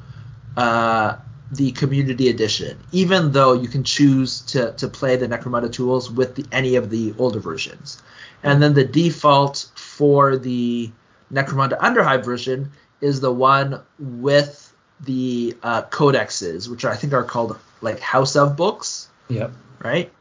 uh, 0.57 1.16
the 1.53 1.72
community 1.72 2.28
edition, 2.28 2.78
even 2.91 3.32
though 3.32 3.53
you 3.53 3.70
can 3.70 3.86
choose 3.86 4.41
to, 4.41 4.74
to 4.74 4.89
play 4.89 5.16
the 5.16 5.30
Necromunda 5.30 5.72
tools 5.72 6.12
with 6.12 6.36
the, 6.36 6.45
any 6.51 6.76
of 6.76 6.89
the 6.89 7.14
older 7.18 7.39
versions. 7.39 8.03
And 8.43 8.62
then 8.62 8.74
the 8.74 8.84
default 8.84 9.72
for 9.76 10.36
the 10.36 10.91
Necromunda 11.32 11.80
Underhive 11.80 12.26
version 12.26 12.72
is 12.99 13.22
the 13.22 13.32
one 13.32 13.80
with 13.97 14.74
the 14.99 15.55
uh, 15.64 15.84
codexes, 15.84 16.70
which 16.70 16.84
I 16.84 16.97
think 16.97 17.14
are 17.14 17.24
called 17.24 17.57
like 17.80 18.01
House 18.01 18.36
of 18.36 18.57
books. 18.57 19.07
Yep. 19.30 19.53
Right? 19.82 20.12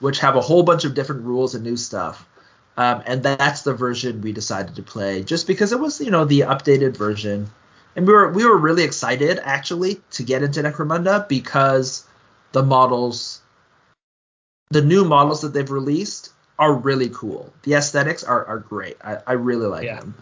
Which 0.00 0.18
have 0.18 0.36
a 0.36 0.42
whole 0.42 0.62
bunch 0.62 0.84
of 0.84 0.92
different 0.92 1.22
rules 1.22 1.54
and 1.54 1.64
new 1.64 1.78
stuff. 1.78 2.26
Um, 2.78 3.02
and 3.06 3.24
that's 3.24 3.62
the 3.62 3.74
version 3.74 4.20
we 4.20 4.30
decided 4.30 4.76
to 4.76 4.84
play, 4.84 5.24
just 5.24 5.48
because 5.48 5.72
it 5.72 5.80
was, 5.80 6.00
you 6.00 6.12
know, 6.12 6.24
the 6.24 6.42
updated 6.42 6.96
version. 6.96 7.50
And 7.96 8.06
we 8.06 8.12
were 8.12 8.30
we 8.30 8.46
were 8.46 8.56
really 8.56 8.84
excited 8.84 9.40
actually 9.42 10.00
to 10.12 10.22
get 10.22 10.44
into 10.44 10.62
Necromunda 10.62 11.28
because 11.28 12.06
the 12.52 12.62
models, 12.62 13.42
the 14.70 14.80
new 14.80 15.04
models 15.04 15.40
that 15.40 15.52
they've 15.52 15.68
released 15.68 16.32
are 16.56 16.72
really 16.72 17.08
cool. 17.08 17.52
The 17.64 17.74
aesthetics 17.74 18.22
are, 18.22 18.46
are 18.46 18.60
great. 18.60 18.96
I, 19.02 19.18
I 19.26 19.32
really 19.32 19.66
like 19.66 19.82
yeah. 19.82 19.98
them. 19.98 20.14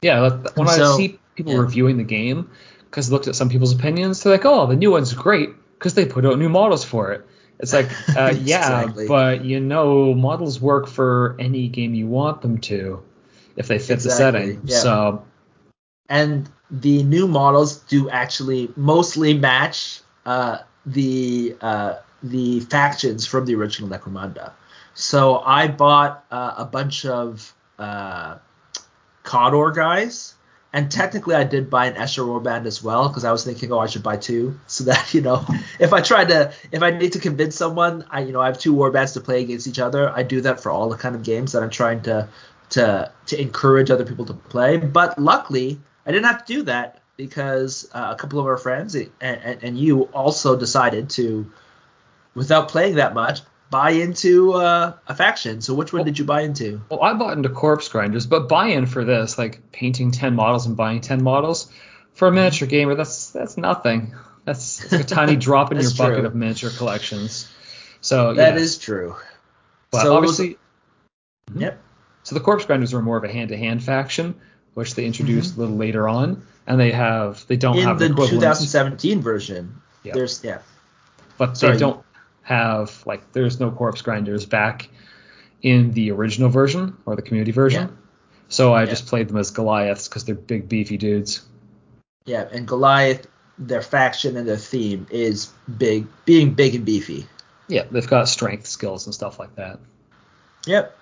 Yeah, 0.00 0.30
when 0.54 0.68
so, 0.68 0.94
I 0.94 0.96
see 0.96 1.18
people 1.34 1.52
yeah. 1.52 1.58
reviewing 1.60 1.98
the 1.98 2.04
game, 2.04 2.50
because 2.86 3.12
looked 3.12 3.28
at 3.28 3.36
some 3.36 3.50
people's 3.50 3.74
opinions, 3.74 4.22
they're 4.22 4.32
like, 4.32 4.46
oh, 4.46 4.66
the 4.66 4.76
new 4.76 4.92
one's 4.92 5.12
great 5.12 5.50
because 5.74 5.92
they 5.92 6.06
put 6.06 6.24
out 6.24 6.38
new 6.38 6.48
models 6.48 6.84
for 6.84 7.12
it. 7.12 7.26
It's 7.58 7.72
like, 7.72 7.90
uh, 8.16 8.34
yeah, 8.40 8.82
exactly. 8.82 9.08
but 9.08 9.44
you 9.44 9.60
know, 9.60 10.14
models 10.14 10.60
work 10.60 10.86
for 10.86 11.36
any 11.38 11.68
game 11.68 11.94
you 11.94 12.06
want 12.06 12.42
them 12.42 12.58
to 12.58 13.02
if 13.56 13.68
they 13.68 13.78
fit 13.78 13.94
exactly. 13.94 14.08
the 14.08 14.16
setting. 14.16 14.60
Yeah. 14.64 14.78
So, 14.78 15.24
and 16.08 16.48
the 16.70 17.02
new 17.04 17.28
models 17.28 17.78
do 17.78 18.10
actually 18.10 18.70
mostly 18.76 19.34
match 19.34 20.00
uh, 20.26 20.58
the 20.86 21.56
uh, 21.60 21.94
the 22.22 22.60
factions 22.60 23.26
from 23.26 23.46
the 23.46 23.54
original 23.54 23.88
Necromunda. 23.88 24.52
So 24.94 25.40
I 25.40 25.68
bought 25.68 26.24
uh, 26.30 26.54
a 26.56 26.64
bunch 26.64 27.04
of 27.04 27.52
uh, 27.78 28.38
Cawdor 29.24 29.72
guys, 29.72 30.33
and 30.74 30.90
technically 30.90 31.36
I 31.36 31.44
did 31.44 31.70
buy 31.70 31.86
an 31.86 31.94
Escher 31.94 32.26
warband 32.26 32.66
as 32.66 32.82
well 32.82 33.08
because 33.08 33.24
I 33.24 33.30
was 33.30 33.44
thinking, 33.44 33.72
oh, 33.72 33.78
I 33.78 33.86
should 33.86 34.02
buy 34.02 34.16
two, 34.16 34.58
so 34.66 34.84
that 34.90 35.14
you 35.14 35.22
know, 35.22 35.46
if 35.78 35.92
I 35.92 36.00
tried 36.00 36.28
to, 36.28 36.52
if 36.72 36.82
I 36.82 36.90
need 36.90 37.12
to 37.12 37.20
convince 37.20 37.56
someone, 37.56 38.04
I 38.10 38.20
you 38.20 38.32
know 38.32 38.40
I 38.40 38.46
have 38.46 38.58
two 38.58 38.74
warbands 38.74 39.14
to 39.14 39.20
play 39.20 39.40
against 39.40 39.68
each 39.68 39.78
other. 39.78 40.10
I 40.10 40.24
do 40.24 40.40
that 40.42 40.60
for 40.60 40.70
all 40.70 40.90
the 40.90 40.98
kind 40.98 41.14
of 41.14 41.22
games 41.22 41.52
that 41.52 41.62
I'm 41.62 41.70
trying 41.70 42.02
to 42.02 42.28
to 42.70 43.12
to 43.26 43.40
encourage 43.40 43.90
other 43.90 44.04
people 44.04 44.26
to 44.26 44.34
play. 44.34 44.76
But 44.76 45.16
luckily, 45.16 45.78
I 46.04 46.10
didn't 46.10 46.26
have 46.26 46.44
to 46.44 46.52
do 46.52 46.62
that 46.64 47.00
because 47.16 47.88
uh, 47.94 48.08
a 48.10 48.16
couple 48.16 48.40
of 48.40 48.46
our 48.46 48.56
friends 48.56 48.96
and, 48.96 49.10
and, 49.20 49.62
and 49.62 49.78
you 49.78 50.02
also 50.12 50.56
decided 50.58 51.08
to, 51.10 51.48
without 52.34 52.68
playing 52.68 52.96
that 52.96 53.14
much, 53.14 53.42
buy 53.74 53.90
into 53.90 54.52
uh, 54.52 54.92
a 55.08 55.14
faction. 55.16 55.60
So 55.60 55.74
which 55.74 55.92
one 55.92 55.98
well, 56.00 56.04
did 56.04 56.16
you 56.20 56.24
buy 56.24 56.42
into? 56.42 56.80
Well, 56.88 57.02
I 57.02 57.12
bought 57.14 57.36
into 57.36 57.48
Corpse 57.48 57.88
Grinders, 57.88 58.24
but 58.24 58.48
buy-in 58.48 58.86
for 58.86 59.04
this, 59.04 59.36
like 59.36 59.72
painting 59.72 60.12
10 60.12 60.36
models 60.36 60.66
and 60.66 60.76
buying 60.76 61.00
10 61.00 61.24
models, 61.24 61.68
for 62.12 62.28
a 62.28 62.32
miniature 62.32 62.68
gamer, 62.68 62.94
that's 62.94 63.30
that's 63.30 63.56
nothing. 63.56 64.14
That's, 64.44 64.78
that's 64.78 64.92
like 64.92 65.00
a 65.00 65.04
tiny 65.04 65.34
drop 65.46 65.72
in 65.72 65.78
your 65.78 65.82
That's 65.86 65.96
bucket 65.98 66.24
of 66.24 66.36
miniature 66.36 66.70
collections. 66.70 67.50
So 68.00 68.34
That 68.34 68.54
yeah, 68.54 68.60
is 68.60 68.78
true. 68.78 69.16
but 69.90 70.02
so- 70.02 70.14
obviously, 70.16 70.56
Yep. 71.56 71.82
so 72.22 72.34
the 72.36 72.40
Corpse 72.40 72.66
Grinders 72.66 72.92
were 72.92 73.02
more 73.02 73.16
of 73.16 73.24
a 73.24 73.32
hand-to-hand 73.32 73.82
faction, 73.82 74.36
which 74.74 74.94
they 74.94 75.04
introduced 75.04 75.56
a 75.56 75.58
little 75.58 75.76
later 75.76 76.08
on, 76.08 76.46
and 76.68 76.78
they 76.78 76.92
have 76.92 77.44
they 77.48 77.56
don't 77.56 77.74
Mm-hmm. 77.74 77.82
In 77.82 77.88
have 77.88 77.98
the 77.98 78.08
2017 78.10 79.20
version, 79.20 79.80
Yeah. 80.04 80.12
there's 80.14 80.44
yeah. 80.44 80.58
but 81.38 81.56
sorry. 81.58 81.72
they 81.72 81.80
don't 81.80 82.03
have 82.44 83.02
like 83.06 83.32
there's 83.32 83.58
no 83.58 83.70
Corpse 83.70 84.02
Grinders 84.02 84.46
back 84.46 84.88
in 85.62 85.90
the 85.92 86.10
original 86.12 86.48
version 86.50 86.96
or 87.06 87.16
the 87.16 87.22
community 87.22 87.52
version. 87.52 87.88
Yeah. 87.88 87.96
So 88.48 88.72
I 88.74 88.80
Yeah. 88.84 88.90
just 88.90 89.06
played 89.06 89.28
them 89.28 89.38
as 89.38 89.50
Goliaths 89.50 90.08
because 90.08 90.24
they're 90.24 90.34
big 90.34 90.68
beefy 90.68 90.96
dudes. 90.98 91.42
Yeah, 92.26 92.46
and 92.52 92.66
Goliath, 92.68 93.26
their 93.58 93.82
faction 93.82 94.36
and 94.36 94.46
their 94.46 94.56
theme 94.58 95.06
is 95.10 95.50
big, 95.78 96.06
being 96.24 96.54
big 96.54 96.74
and 96.74 96.84
beefy. 96.84 97.26
Yeah, 97.68 97.84
they've 97.90 98.06
got 98.06 98.28
strength 98.28 98.66
skills 98.66 99.06
and 99.06 99.14
stuff 99.14 99.38
like 99.38 99.56
that. 99.56 99.78
Yep. 100.66 100.96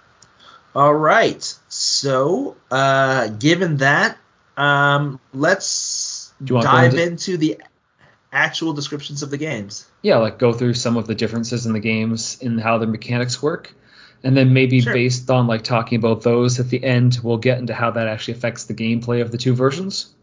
All 0.75 0.95
right. 0.95 1.43
So, 1.69 2.57
uh, 2.71 3.29
given 3.29 3.79
that, 3.79 4.17
um, 4.57 5.19
let's 5.35 6.33
Do 6.43 6.53
you 6.53 6.55
want 6.57 6.67
to 6.67 6.73
dive 6.73 6.95
into- 6.95 7.03
into 7.03 7.37
the 7.37 7.61
actual 8.33 8.73
descriptions 8.73 9.23
of 9.23 9.31
the 9.31 9.37
games. 9.37 9.87
Yeah, 10.01 10.17
like 10.17 10.39
go 10.39 10.53
through 10.53 10.75
some 10.75 10.97
of 10.97 11.07
the 11.07 11.15
differences 11.15 11.67
in 11.67 11.75
the 11.75 11.81
games 11.81 12.39
and 12.43 12.61
how 12.61 12.79
their 12.79 12.89
mechanics 12.89 13.43
work. 13.43 13.75
And 14.25 14.37
then 14.37 14.53
maybe 14.55 14.81
Sure. 14.81 14.93
based 14.93 15.31
on 15.31 15.47
like 15.47 15.63
talking 15.63 15.99
about 15.99 16.23
those 16.23 16.59
at 16.61 16.69
the 16.71 16.83
end, 16.83 17.19
we'll 17.23 17.39
get 17.39 17.59
into 17.59 17.75
how 17.75 17.91
that 17.91 18.09
actually 18.09 18.35
affects 18.35 18.65
the 18.65 18.75
gameplay 18.75 19.21
of 19.21 19.31
the 19.31 19.39
two 19.39 19.55
versions. 19.55 20.15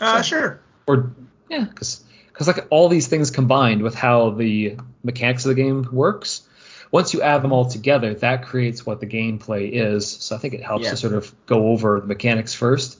Uh, 0.00 0.22
sure. 0.22 0.60
Or 0.86 1.12
yeah, 1.48 1.64
because 1.64 2.02
like 2.46 2.66
all 2.70 2.88
these 2.88 3.08
things 3.08 3.30
combined 3.30 3.82
with 3.82 3.94
how 3.94 4.30
the 4.30 4.76
mechanics 5.02 5.44
of 5.44 5.50
the 5.50 5.62
game 5.62 5.88
works, 5.92 6.42
once 6.90 7.12
you 7.12 7.22
add 7.22 7.42
them 7.42 7.52
all 7.52 7.68
together, 7.68 8.14
that 8.14 8.44
creates 8.46 8.86
what 8.86 9.00
the 9.00 9.06
gameplay 9.06 9.70
is. 9.72 10.08
So 10.08 10.36
I 10.36 10.38
think 10.38 10.54
it 10.54 10.62
helps 10.62 10.84
Yeah. 10.84 10.90
to 10.90 10.96
sort 10.96 11.14
of 11.14 11.34
go 11.46 11.68
over 11.68 12.00
the 12.00 12.06
mechanics 12.06 12.54
first, 12.54 12.98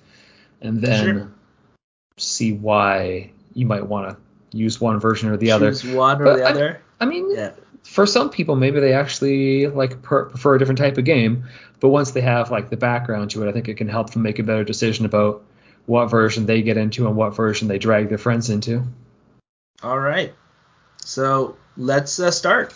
and 0.61 0.81
then 0.83 1.05
Sure. 1.05 1.33
see 2.19 2.53
why 2.53 3.31
you 3.55 3.67
might 3.67 3.87
want 3.87 4.11
to 4.11 4.17
use 4.55 4.81
one 4.81 4.99
version 5.01 5.29
or 5.29 5.37
the 5.37 5.51
other. 5.51 5.71
Choose 5.71 5.85
one 5.85 6.21
or 6.21 6.25
But 6.25 6.37
the 6.37 6.45
I- 6.45 6.51
other. 6.51 6.81
I 7.01 7.07
mean, 7.07 7.31
Yeah. 7.35 7.51
for 7.83 8.07
some 8.07 8.31
people, 8.31 8.57
maybe 8.57 8.81
they 8.81 8.93
actually 8.95 9.67
like 9.67 10.01
per- 10.03 10.27
prefer 10.27 10.55
a 10.55 10.59
different 10.59 10.79
type 10.79 10.97
of 10.97 11.05
game. 11.05 11.45
But 11.81 11.89
once 11.89 12.13
they 12.13 12.23
have 12.23 12.51
like 12.51 12.71
the 12.71 12.77
background 12.77 13.31
to 13.33 13.43
it, 13.45 13.49
I 13.49 13.53
think 13.53 13.69
it 13.69 13.75
can 13.75 13.89
help 13.89 14.11
them 14.11 14.23
make 14.23 14.39
a 14.39 14.43
better 14.43 14.65
decision 14.65 15.05
about 15.05 15.43
what 15.87 16.07
version 16.07 16.47
they 16.47 16.63
get 16.63 16.77
into 16.79 17.07
and 17.07 17.15
what 17.17 17.37
version 17.37 17.69
they 17.69 17.79
drag 17.79 18.09
their 18.09 18.17
friends 18.19 18.49
into. 18.49 18.83
All 19.83 19.99
right. 19.99 20.33
So 21.05 21.57
let's 21.77 22.19
uh, 22.19 22.31
start. 22.31 22.73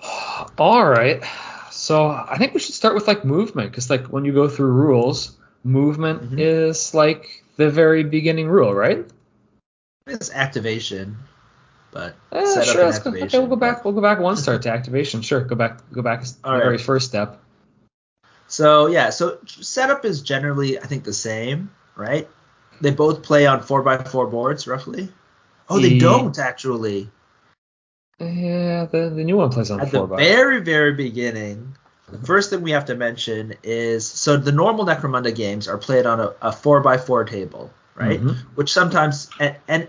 All 0.58 0.84
right. 0.84 1.22
So 1.70 2.08
I 2.08 2.36
think 2.38 2.54
we 2.54 2.60
should 2.60 2.74
start 2.74 2.94
with 2.94 3.08
like 3.08 3.24
movement 3.24 3.70
because 3.70 3.90
like 3.90 4.06
when 4.06 4.24
you 4.24 4.32
go 4.32 4.48
through 4.48 4.70
rules, 4.72 5.36
movement 5.64 6.30
Mhm. 6.32 6.38
is 6.38 6.94
like 6.94 7.42
the 7.56 7.70
very 7.70 8.04
beginning 8.04 8.48
rule, 8.48 8.74
right? 8.74 9.04
It's 10.06 10.30
activation, 10.30 11.16
but 11.90 12.16
eh, 12.32 12.44
setup 12.44 12.64
sure. 12.64 12.80
and 12.80 12.90
Let's 12.90 12.98
go, 12.98 13.10
okay, 13.10 13.38
we'll 13.38 13.48
go 13.48 13.56
back. 13.56 13.84
We'll 13.84 13.94
go 13.94 14.00
back 14.00 14.18
one 14.18 14.36
start 14.36 14.62
to 14.62 14.70
activation. 14.70 15.22
Sure. 15.22 15.40
Go 15.40 15.54
back. 15.54 15.80
Go 15.92 16.02
back 16.02 16.22
the 16.24 16.34
right. 16.44 16.62
very 16.62 16.78
first 16.78 17.08
step. 17.08 17.40
So 18.48 18.86
yeah, 18.86 19.10
so 19.10 19.38
setup 19.46 20.04
is 20.04 20.22
generally 20.22 20.78
I 20.78 20.82
think 20.82 21.04
the 21.04 21.12
same, 21.12 21.70
right? 21.94 22.28
They 22.80 22.90
both 22.90 23.22
play 23.22 23.46
on 23.46 23.62
four 23.62 23.82
by 23.82 23.98
four 23.98 24.26
boards 24.26 24.66
roughly. 24.66 25.08
Oh, 25.68 25.78
they 25.78 25.98
don't 25.98 26.36
actually. 26.38 27.08
Yeah, 28.18 28.86
the, 28.86 29.10
the 29.14 29.24
new 29.24 29.36
one 29.36 29.50
plays 29.50 29.70
on 29.70 29.80
At 29.80 29.92
the 29.92 29.98
four 29.98 30.06
by. 30.08 30.16
very 30.16 30.60
very 30.60 30.94
beginning, 30.94 31.76
the 32.10 32.18
first 32.26 32.50
thing 32.50 32.62
we 32.62 32.72
have 32.72 32.86
to 32.86 32.96
mention 32.96 33.54
is 33.62 34.06
so 34.06 34.36
the 34.36 34.52
normal 34.52 34.84
Necromunda 34.84 35.34
games 35.34 35.68
are 35.68 35.78
played 35.78 36.06
on 36.06 36.20
a, 36.20 36.34
a 36.42 36.52
four 36.52 36.80
by 36.80 36.98
four 36.98 37.24
table, 37.24 37.72
right? 37.94 38.20
Mhm. 38.20 38.36
Which 38.54 38.72
sometimes 38.72 39.28
and, 39.38 39.56
and 39.68 39.88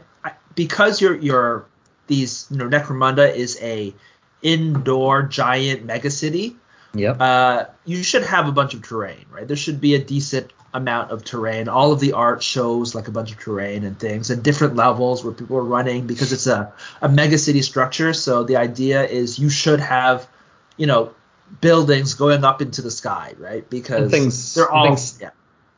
because 0.55 0.99
you're 1.01 1.15
you're 1.15 1.65
these 2.07 2.47
you 2.51 2.57
know 2.57 2.67
Necromunda 2.67 3.33
is 3.33 3.57
a 3.61 3.93
indoor 4.41 5.23
giant 5.23 5.85
megacity. 5.87 6.55
Yep. 6.93 7.21
uh, 7.21 7.65
you 7.85 8.03
should 8.03 8.23
have 8.23 8.49
a 8.49 8.51
bunch 8.51 8.73
of 8.73 8.81
terrain, 8.81 9.25
right? 9.31 9.47
There 9.47 9.55
should 9.55 9.79
be 9.79 9.95
a 9.95 9.99
decent 10.03 10.51
amount 10.73 11.11
of 11.11 11.23
terrain. 11.23 11.69
All 11.69 11.93
of 11.93 12.01
the 12.01 12.11
art 12.11 12.43
shows 12.43 12.93
like 12.93 13.07
a 13.07 13.11
bunch 13.11 13.31
of 13.31 13.39
terrain 13.39 13.85
and 13.85 13.97
things 13.97 14.29
and 14.29 14.43
different 14.43 14.75
levels 14.75 15.23
where 15.23 15.33
people 15.33 15.55
are 15.55 15.63
running 15.63 16.05
because 16.05 16.33
it's 16.33 16.47
a, 16.47 16.73
a 17.01 17.07
mega 17.07 17.37
city 17.37 17.61
structure. 17.61 18.11
So 18.11 18.43
the 18.43 18.57
idea 18.57 19.05
is 19.07 19.39
you 19.39 19.49
should 19.49 19.79
have, 19.79 20.27
you 20.75 20.85
know, 20.85 21.13
buildings 21.61 22.13
going 22.15 22.43
up 22.43 22.61
into 22.61 22.81
the 22.81 22.91
sky, 22.91 23.35
right? 23.37 23.69
Because 23.69 24.01
And 24.03 24.11
things- 24.11 24.53
they're 24.55 24.69
all 24.69 24.87
things- 24.87 25.17
yeah. 25.21 25.29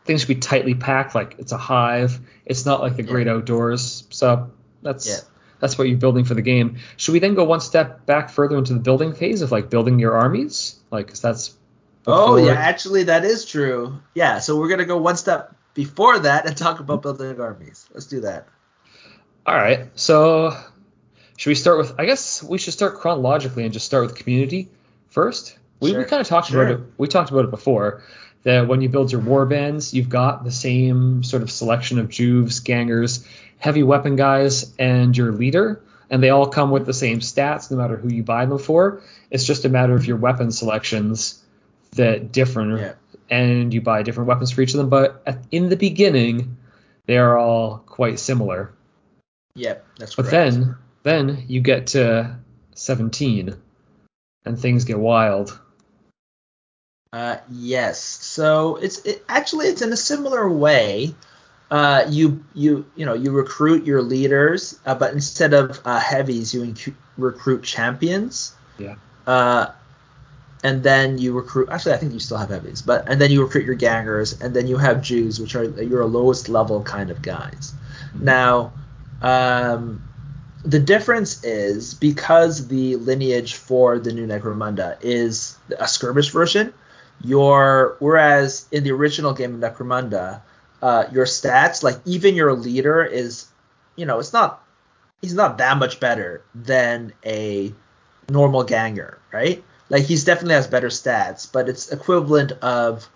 Things 0.06 0.22
should 0.22 0.28
be 0.28 0.36
tightly 0.36 0.76
packed, 0.76 1.16
like 1.16 1.36
it's 1.38 1.51
a 1.51 1.58
hive. 1.58 2.20
It's 2.45 2.66
not 2.66 2.82
like 2.82 2.95
the 2.97 3.04
great 3.04 3.28
outdoors. 3.28 4.06
So 4.10 4.51
that's 4.82 5.08
Yeah. 5.08 5.18
that's 5.60 5.78
what 5.78 5.88
you're 5.88 5.97
building 5.97 6.26
for 6.26 6.34
the 6.34 6.41
game. 6.41 6.78
Should 6.97 7.14
we 7.14 7.20
then 7.20 7.36
go 7.36 7.45
one 7.45 7.62
step 7.62 8.06
back 8.06 8.30
further 8.30 8.58
into 8.58 8.74
the 8.74 8.80
building 8.82 9.14
phase 9.14 9.41
of 9.41 9.51
like 9.51 9.70
building 9.70 9.99
your 9.99 10.14
armies? 10.18 10.76
Like, 10.91 11.08
'cause 11.08 11.22
that's 11.22 11.56
Oh 12.06 12.36
yeah, 12.36 12.51
actually 12.51 13.04
that 13.04 13.24
is 13.24 13.45
true. 13.45 13.97
Yeah, 14.14 14.39
so 14.39 14.58
we're 14.60 14.68
gonna 14.68 14.84
go 14.86 14.97
one 14.97 15.16
step 15.16 15.56
before 15.74 16.20
that 16.20 16.45
and 16.45 16.56
talk 16.58 16.82
about 16.82 17.01
building 17.01 17.39
armies. 17.39 17.88
Let's 17.93 18.08
do 18.08 18.20
that. 18.22 18.47
All 19.45 19.56
right. 19.56 19.88
So 19.95 20.54
should 21.38 21.49
we 21.49 21.56
start 21.56 21.78
with? 21.78 21.93
I 21.97 22.06
guess 22.06 22.43
we 22.43 22.58
should 22.58 22.74
start 22.74 22.95
chronologically 22.99 23.64
and 23.64 23.72
just 23.74 23.86
start 23.86 24.06
with 24.06 24.16
community 24.16 24.70
first. 25.10 25.58
We, 25.80 25.95
we 25.97 26.04
kind 26.06 26.22
of 26.22 26.28
talked 26.28 26.47
Sure. 26.47 26.64
about 26.64 26.80
it. 26.80 26.86
We 26.97 27.08
talked 27.08 27.32
about 27.32 27.45
it 27.45 27.51
before. 27.51 28.04
That 28.44 28.68
when 28.68 28.82
you 28.82 28.89
build 28.89 29.12
your 29.12 29.22
war 29.22 29.46
bands, 29.46 29.94
you've 29.94 30.10
got 30.10 30.44
the 30.44 30.52
same 30.52 31.24
sort 31.24 31.44
of 31.44 31.50
selection 31.52 31.98
of 32.00 32.10
juves, 32.10 32.60
gangers, 32.60 33.26
heavy 33.58 33.84
weapon 33.84 34.16
guys, 34.18 34.74
and 34.78 35.16
your 35.16 35.32
leader, 35.32 35.82
and 36.10 36.22
they 36.22 36.30
all 36.30 36.48
come 36.48 36.70
with 36.70 36.86
the 36.86 36.94
same 36.94 37.20
stats 37.20 37.72
no 37.72 37.78
matter 37.78 37.96
who 37.96 38.10
you 38.10 38.22
buy 38.24 38.46
them 38.46 38.60
for. 38.60 39.02
It's 39.32 39.46
just 39.46 39.64
a 39.64 39.70
matter 39.70 39.94
of 39.96 40.06
your 40.06 40.18
weapon 40.18 40.52
selections 40.52 41.41
that 41.91 42.34
differ, 42.34 42.78
Yeah. 42.78 42.94
and 43.30 43.74
you 43.74 43.80
buy 43.80 44.04
different 44.04 44.28
weapons 44.28 44.52
for 44.52 44.62
each 44.62 44.72
of 44.74 44.78
them. 44.78 44.89
But 44.89 45.24
at, 45.26 45.39
in 45.52 45.70
the 45.70 45.78
beginning, 45.78 46.58
they 47.06 47.18
are 47.18 47.38
all 47.38 47.78
quite 47.86 48.20
similar. 48.20 48.74
Yep, 49.56 49.86
that's 50.00 50.16
But 50.16 50.26
correct. 50.26 50.56
then, 50.56 50.76
then 51.04 51.44
you 51.48 51.62
get 51.62 51.88
to 51.88 52.36
17, 52.76 53.56
and 54.46 54.60
things 54.60 54.84
get 54.84 55.00
wild. 55.00 55.58
Uh, 57.14 57.38
yes. 57.51 58.01
So 58.01 58.78
it's 58.78 58.97
it, 59.05 59.24
actually 59.30 59.68
it's 59.68 59.84
in 59.84 59.93
a 59.93 59.97
similar 59.97 60.49
way. 60.49 61.14
Uh, 61.70 62.05
you 62.09 62.43
you 62.53 62.86
you 62.95 63.05
know 63.05 63.14
you 63.14 63.32
recruit 63.32 63.86
your 63.86 64.01
leaders, 64.01 64.80
uh, 64.86 64.95
but 64.95 65.14
instead 65.14 65.53
of 65.53 65.80
uh, 65.86 65.99
heavies, 65.99 66.53
you 66.53 66.61
incu- 66.64 66.95
recruit 67.18 67.64
champions. 67.64 68.53
Yeah. 68.80 68.95
Uh, 69.28 69.72
and 70.64 70.82
then 70.82 71.20
you 71.20 71.34
recruit. 71.34 71.70
Actually, 71.70 71.93
I 71.93 71.97
think 71.97 72.14
you 72.14 72.20
still 72.20 72.38
have 72.38 72.49
heavies, 72.49 72.82
but 72.82 73.07
and 73.07 73.22
then 73.22 73.30
you 73.30 73.43
recruit 73.43 73.66
your 73.66 73.76
gangers, 73.76 74.41
and 74.41 74.55
then 74.55 74.66
you 74.66 74.78
have 74.78 75.03
juves, 75.03 75.39
which 75.39 75.55
are 75.55 75.66
your 75.66 76.05
lowest 76.05 76.49
level 76.49 76.82
kind 76.82 77.11
of 77.11 77.22
guys. 77.22 77.74
Now, 78.20 78.74
um, 79.22 80.01
the 80.64 80.80
difference 80.80 81.43
is 81.43 81.93
because 81.93 82.68
the 82.68 82.95
lineage 82.95 83.55
for 83.55 83.99
the 83.99 84.14
new 84.14 84.26
Necromunda 84.26 84.97
is 85.01 85.57
a 85.78 85.88
skirmish 85.88 86.30
version. 86.30 86.74
Your 87.24 87.95
whereas 87.99 88.67
in 88.71 88.84
the 88.84 88.91
original 88.91 89.34
game 89.34 89.55
of 89.55 89.59
Necromunda, 89.61 90.41
uh, 90.82 91.05
your 91.11 91.26
stats 91.26 91.82
like 91.82 91.97
even 92.05 92.36
your 92.36 92.53
leader 92.53 93.03
is, 93.03 93.47
you 93.95 94.05
know, 94.05 94.19
it's 94.19 94.34
not 94.34 94.61
he's 95.21 95.34
not 95.34 95.57
that 95.57 95.78
much 95.78 95.99
better 96.01 96.43
than 96.53 97.13
a 97.26 97.74
normal 98.30 98.63
ganger, 98.63 99.19
right? 99.32 99.63
Like 99.89 100.03
he's 100.03 100.26
definitely 100.26 100.55
has 100.55 100.67
better 100.67 100.89
stats, 100.89 101.49
but 101.51 101.69
it's 101.69 101.91
equivalent 101.91 102.51
of 102.61 103.07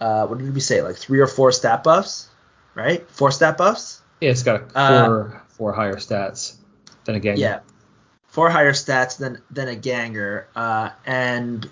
uh, 0.00 0.26
what 0.26 0.38
did 0.38 0.52
we 0.52 0.60
say, 0.60 0.82
like 0.82 0.96
three 0.96 1.20
or 1.20 1.26
four 1.26 1.52
stat 1.52 1.84
buffs, 1.84 2.28
right? 2.74 3.08
Four 3.10 3.30
stat 3.30 3.56
buffs. 3.56 4.02
Yeah, 4.20 4.30
it's 4.30 4.42
got 4.42 4.72
four 4.72 5.34
uh, 5.36 5.40
four 5.48 5.72
higher 5.72 5.96
stats 5.96 6.56
than 7.04 7.14
a 7.14 7.20
ganger. 7.20 7.40
Yeah, 7.40 7.60
four 8.26 8.50
higher 8.50 8.72
stats 8.72 9.16
than 9.16 9.40
than 9.50 9.68
a 9.68 9.76
ganger, 9.76 10.48
uh, 10.56 10.90
and 11.06 11.70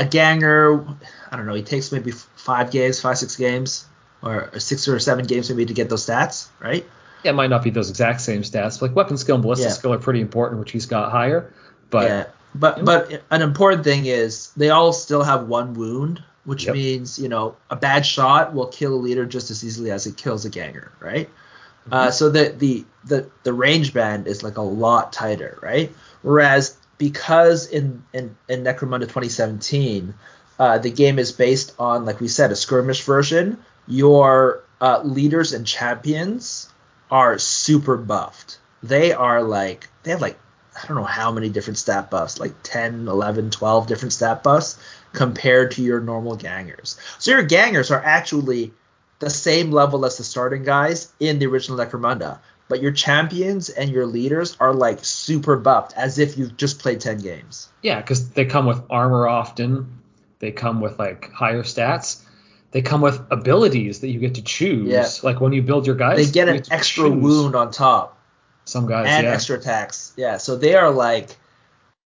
a 0.00 0.04
ganger. 0.04 0.84
I 1.30 1.36
don't 1.36 1.46
know. 1.46 1.54
He 1.54 1.62
takes 1.62 1.92
maybe 1.92 2.10
five 2.10 2.70
games, 2.70 3.00
five 3.00 3.18
six 3.18 3.36
games, 3.36 3.84
or 4.22 4.58
six 4.58 4.88
or 4.88 4.98
seven 4.98 5.26
games 5.26 5.50
maybe 5.50 5.66
to 5.66 5.74
get 5.74 5.88
those 5.88 6.04
stats, 6.04 6.48
right? 6.58 6.84
Yeah, 7.22 7.32
it 7.32 7.34
might 7.34 7.50
not 7.50 7.62
be 7.62 7.70
those 7.70 7.90
exact 7.90 8.22
same 8.22 8.40
stats. 8.40 8.80
Like 8.80 8.96
weapon 8.96 9.18
skill 9.18 9.36
and 9.36 9.42
ballistic 9.42 9.68
yeah. 9.68 9.74
skill 9.74 9.92
are 9.92 9.98
pretty 9.98 10.22
important, 10.22 10.58
which 10.58 10.72
he's 10.72 10.86
got 10.86 11.12
higher. 11.12 11.52
But 11.90 12.08
yeah. 12.08 12.24
but 12.54 12.78
you 12.78 12.84
know. 12.84 13.06
but 13.08 13.22
an 13.30 13.42
important 13.42 13.84
thing 13.84 14.06
is 14.06 14.52
they 14.56 14.70
all 14.70 14.94
still 14.94 15.22
have 15.22 15.48
one 15.48 15.74
wound, 15.74 16.24
which 16.44 16.64
yep. 16.64 16.74
means 16.74 17.18
you 17.18 17.28
know 17.28 17.56
a 17.68 17.76
bad 17.76 18.06
shot 18.06 18.54
will 18.54 18.68
kill 18.68 18.94
a 18.94 18.96
leader 18.96 19.26
just 19.26 19.50
as 19.50 19.62
easily 19.62 19.90
as 19.90 20.06
it 20.06 20.16
kills 20.16 20.46
a 20.46 20.50
ganger, 20.50 20.92
right? 20.98 21.28
Mm-hmm. 21.28 21.92
Uh, 21.92 22.10
so 22.10 22.30
the, 22.30 22.54
the 22.56 22.86
the 23.04 23.28
the 23.42 23.52
range 23.52 23.92
band 23.92 24.26
is 24.26 24.42
like 24.42 24.56
a 24.56 24.62
lot 24.62 25.12
tighter, 25.12 25.58
right? 25.62 25.92
Whereas 26.22 26.76
because 27.00 27.66
in 27.66 28.04
in, 28.12 28.36
in 28.46 28.62
Necromunda 28.62 29.08
2017, 29.08 30.14
uh, 30.58 30.78
the 30.78 30.90
game 30.90 31.18
is 31.18 31.32
based 31.32 31.74
on 31.78 32.04
like 32.04 32.20
we 32.20 32.28
said 32.28 32.52
a 32.52 32.56
skirmish 32.56 33.02
version. 33.02 33.58
Your 33.88 34.62
uh, 34.80 35.00
leaders 35.02 35.54
and 35.54 35.66
champions 35.66 36.68
are 37.10 37.38
super 37.38 37.96
buffed. 37.96 38.58
They 38.82 39.12
are 39.12 39.42
like 39.42 39.88
they 40.02 40.10
have 40.10 40.20
like 40.20 40.38
I 40.76 40.86
don't 40.86 40.96
know 40.96 41.04
how 41.04 41.32
many 41.32 41.48
different 41.48 41.78
stat 41.78 42.10
buffs, 42.10 42.38
like 42.38 42.54
10, 42.62 43.08
11, 43.08 43.50
12 43.50 43.86
different 43.86 44.12
stat 44.12 44.42
buffs 44.42 44.78
compared 45.12 45.72
to 45.72 45.82
your 45.82 46.00
normal 46.00 46.36
gangers. 46.36 46.96
So 47.18 47.32
your 47.32 47.42
gangers 47.42 47.90
are 47.90 48.02
actually 48.02 48.72
the 49.18 49.30
same 49.30 49.72
level 49.72 50.04
as 50.04 50.18
the 50.18 50.24
starting 50.24 50.64
guys 50.64 51.12
in 51.18 51.38
the 51.38 51.46
original 51.46 51.78
Necromunda, 51.78 52.38
but 52.70 52.80
your 52.80 52.92
champions 52.92 53.68
and 53.68 53.90
your 53.90 54.06
leaders 54.06 54.56
are 54.60 54.72
like 54.72 55.04
super 55.04 55.56
buffed 55.56 55.92
as 55.96 56.20
if 56.20 56.38
you've 56.38 56.56
just 56.56 56.78
played 56.78 57.00
10 57.00 57.18
games. 57.18 57.68
Yeah, 57.82 58.00
because 58.00 58.30
they 58.30 58.44
come 58.44 58.64
with 58.64 58.80
armor 58.88 59.26
often, 59.26 59.98
they 60.38 60.52
come 60.52 60.80
with 60.80 60.98
like 60.98 61.30
higher 61.32 61.64
stats. 61.64 62.22
They 62.70 62.80
come 62.80 63.00
with 63.00 63.20
abilities 63.32 64.00
that 64.00 64.08
you 64.10 64.20
get 64.20 64.36
to 64.36 64.42
choose. 64.42 64.88
Yeah. 64.88 65.08
Like 65.24 65.40
when 65.40 65.52
you 65.52 65.62
build 65.62 65.84
your 65.84 65.96
guys, 65.96 66.24
they 66.24 66.32
get 66.32 66.48
an 66.48 66.62
extra 66.70 67.10
choose. 67.10 67.20
wound 67.20 67.56
on 67.56 67.72
top. 67.72 68.16
Some 68.64 68.86
guys 68.86 69.06
and 69.08 69.26
yeah. 69.26 69.32
extra 69.32 69.58
attacks. 69.58 70.12
Yeah, 70.16 70.36
so 70.36 70.54
they 70.54 70.76
are 70.76 70.92
like 70.92 71.36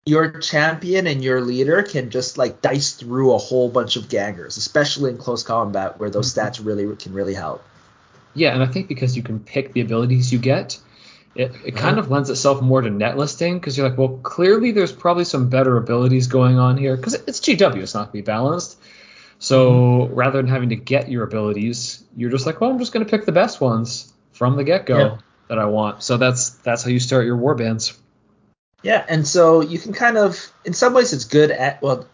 your 0.04 0.38
champion 0.40 1.06
and 1.06 1.24
your 1.24 1.40
leader 1.40 1.82
can 1.82 2.10
just 2.10 2.36
like 2.36 2.60
dice 2.60 2.92
through 2.92 3.32
a 3.32 3.38
whole 3.38 3.70
bunch 3.70 3.96
of 3.96 4.10
gangers, 4.10 4.58
especially 4.58 5.10
in 5.10 5.16
close 5.16 5.42
combat 5.42 5.98
where 5.98 6.10
those 6.10 6.34
mm-hmm. 6.34 6.46
stats 6.46 6.64
really 6.64 6.94
can 6.96 7.14
really 7.14 7.34
help. 7.34 7.64
Yeah, 8.34 8.54
and 8.54 8.62
I 8.62 8.66
think 8.66 8.88
because 8.88 9.16
you 9.16 9.22
can 9.22 9.40
pick 9.40 9.72
the 9.72 9.80
abilities 9.80 10.32
you 10.32 10.38
get, 10.38 10.78
it, 11.34 11.52
it 11.64 11.76
kind 11.76 11.98
of 11.98 12.10
lends 12.10 12.28
itself 12.30 12.60
more 12.60 12.80
to 12.82 12.90
net 12.90 13.16
listing 13.16 13.58
because 13.58 13.76
you're 13.76 13.88
like, 13.88 13.98
well, 13.98 14.18
clearly 14.22 14.72
there's 14.72 14.92
probably 14.92 15.24
some 15.24 15.48
better 15.48 15.76
abilities 15.76 16.26
going 16.26 16.58
on 16.58 16.76
here 16.76 16.96
because 16.96 17.14
it's 17.14 17.40
GW, 17.40 17.76
it's 17.82 17.94
not 17.94 18.00
going 18.00 18.08
to 18.08 18.12
be 18.12 18.22
balanced. 18.22 18.78
So 19.38 19.72
mm-hmm. 19.72 20.14
rather 20.14 20.40
than 20.40 20.48
having 20.48 20.68
to 20.68 20.76
get 20.76 21.10
your 21.10 21.24
abilities, 21.24 22.04
you're 22.16 22.30
just 22.30 22.46
like, 22.46 22.60
well, 22.60 22.70
I'm 22.70 22.78
just 22.78 22.92
going 22.92 23.04
to 23.04 23.10
pick 23.10 23.24
the 23.24 23.32
best 23.32 23.60
ones 23.60 24.12
from 24.32 24.56
the 24.56 24.64
get 24.64 24.86
go 24.86 24.98
yeah. 24.98 25.18
that 25.48 25.58
I 25.58 25.64
want. 25.66 26.02
So 26.02 26.16
that's 26.16 26.50
that's 26.50 26.82
how 26.82 26.90
you 26.90 27.00
start 27.00 27.26
your 27.26 27.36
warbands. 27.36 27.98
Yeah, 28.82 29.04
and 29.08 29.26
so 29.26 29.60
you 29.60 29.78
can 29.78 29.92
kind 29.92 30.16
of, 30.18 30.52
in 30.64 30.74
some 30.74 30.92
ways, 30.92 31.12
it's 31.12 31.24
good 31.24 31.50
at 31.50 31.80
well. 31.82 32.06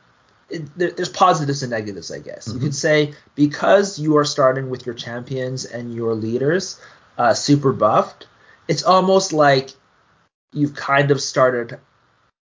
There, 0.50 0.90
there's 0.90 1.10
positives 1.10 1.62
and 1.62 1.70
negatives, 1.70 2.10
I 2.10 2.20
guess. 2.20 2.48
Mm-hmm. 2.48 2.56
You 2.56 2.64
could 2.64 2.74
say 2.74 3.14
because 3.34 3.98
you 3.98 4.16
are 4.16 4.24
starting 4.24 4.70
with 4.70 4.86
your 4.86 4.94
champions 4.94 5.64
and 5.64 5.94
your 5.94 6.14
leaders 6.14 6.80
uh, 7.18 7.34
super 7.34 7.72
buffed, 7.72 8.26
it's 8.66 8.82
almost 8.82 9.32
like 9.32 9.70
you've 10.52 10.74
kind 10.74 11.10
of 11.10 11.20
started 11.20 11.78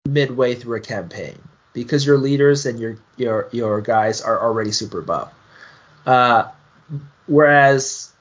midway 0.08 0.56
through 0.56 0.78
a 0.78 0.82
campaign 0.82 1.38
because 1.74 2.06
your 2.06 2.18
leaders 2.18 2.66
and 2.66 2.80
your 2.80 2.98
your 3.18 3.50
your 3.52 3.82
guys 3.82 4.22
are 4.22 4.42
already 4.42 4.72
super 4.72 5.02
buff. 5.02 5.34
Uh, 6.06 6.50
whereas 7.28 8.12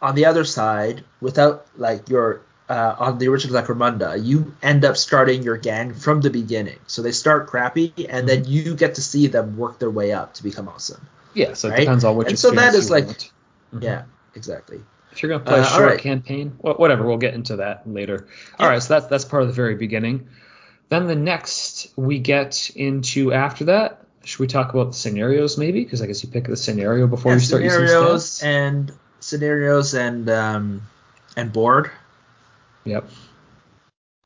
on 0.00 0.14
the 0.14 0.26
other 0.26 0.44
side, 0.44 1.04
without 1.20 1.66
like 1.76 2.08
your 2.08 2.42
uh, 2.68 2.96
on 2.98 3.18
the 3.18 3.28
original 3.28 3.60
Necromunda, 3.60 4.22
you 4.22 4.54
end 4.62 4.84
up 4.84 4.96
starting 4.96 5.42
your 5.42 5.56
gang 5.56 5.92
from 5.92 6.20
the 6.20 6.30
beginning. 6.30 6.78
So 6.86 7.02
they 7.02 7.12
start 7.12 7.48
crappy, 7.48 7.92
and 7.96 8.06
mm-hmm. 8.06 8.26
then 8.26 8.44
you 8.46 8.74
get 8.74 8.94
to 8.96 9.02
see 9.02 9.26
them 9.26 9.56
work 9.56 9.78
their 9.78 9.90
way 9.90 10.12
up 10.12 10.34
to 10.34 10.42
become 10.42 10.68
awesome. 10.68 11.06
Yeah, 11.34 11.54
so 11.54 11.68
it 11.68 11.72
right? 11.72 11.80
depends 11.80 12.04
on 12.04 12.16
which. 12.16 12.28
And 12.28 12.38
so 12.38 12.52
that 12.52 12.74
is 12.74 12.90
like, 12.90 13.06
mm-hmm. 13.06 13.82
yeah, 13.82 14.04
exactly. 14.34 14.80
If 15.12 15.22
you're 15.22 15.30
gonna 15.30 15.44
play 15.44 15.60
uh, 15.60 15.62
a 15.62 15.66
short 15.66 15.90
right. 15.90 16.00
campaign, 16.00 16.50
whatever, 16.60 17.06
we'll 17.06 17.18
get 17.18 17.34
into 17.34 17.56
that 17.56 17.88
later. 17.88 18.26
Yeah. 18.26 18.64
All 18.64 18.70
right, 18.70 18.82
so 18.82 18.94
that's 18.94 19.06
that's 19.06 19.24
part 19.24 19.42
of 19.42 19.48
the 19.48 19.54
very 19.54 19.76
beginning. 19.76 20.28
Then 20.88 21.06
the 21.06 21.16
next 21.16 21.92
we 21.96 22.18
get 22.18 22.70
into 22.74 23.32
after 23.32 23.66
that. 23.66 24.00
Should 24.24 24.40
we 24.40 24.46
talk 24.46 24.72
about 24.72 24.92
the 24.92 24.96
scenarios 24.96 25.58
maybe? 25.58 25.84
Because 25.84 26.00
I 26.00 26.06
guess 26.06 26.24
you 26.24 26.30
pick 26.30 26.46
the 26.46 26.56
scenario 26.56 27.06
before 27.06 27.32
yeah, 27.32 27.36
you 27.36 27.44
start 27.44 27.62
using 27.62 27.86
scenarios 27.86 28.42
and 28.42 28.92
scenarios 29.20 29.94
and 29.94 30.30
um, 30.30 30.82
and 31.36 31.52
board. 31.52 31.90
Yep. 32.84 33.08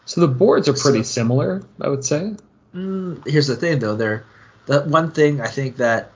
So 0.04 0.20
the 0.22 0.28
boards 0.28 0.68
are 0.68 0.72
pretty 0.72 1.02
so, 1.02 1.20
similar, 1.20 1.62
I 1.80 1.88
would 1.88 2.04
say. 2.04 2.34
Mm, 2.74 3.26
here's 3.26 3.46
the 3.46 3.56
thing, 3.56 3.78
though. 3.78 3.96
They're 3.96 4.24
the 4.66 4.82
one 4.82 5.12
thing 5.12 5.40
I 5.40 5.48
think 5.48 5.76
that 5.76 6.12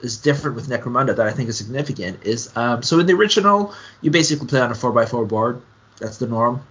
is 0.00 0.18
different 0.18 0.56
with 0.56 0.68
Necromunda 0.68 1.16
that 1.16 1.26
I 1.26 1.32
think 1.32 1.48
is 1.48 1.58
significant 1.58 2.24
is 2.24 2.56
um, 2.56 2.82
so 2.82 3.00
in 3.00 3.06
the 3.06 3.14
original 3.14 3.74
you 4.00 4.10
basically 4.10 4.46
play 4.46 4.60
on 4.60 4.70
a 4.70 4.74
four 4.74 4.98
x 5.00 5.10
four 5.10 5.26
board. 5.26 5.62
That's 5.98 6.18
the 6.18 6.26
norm. 6.26 6.62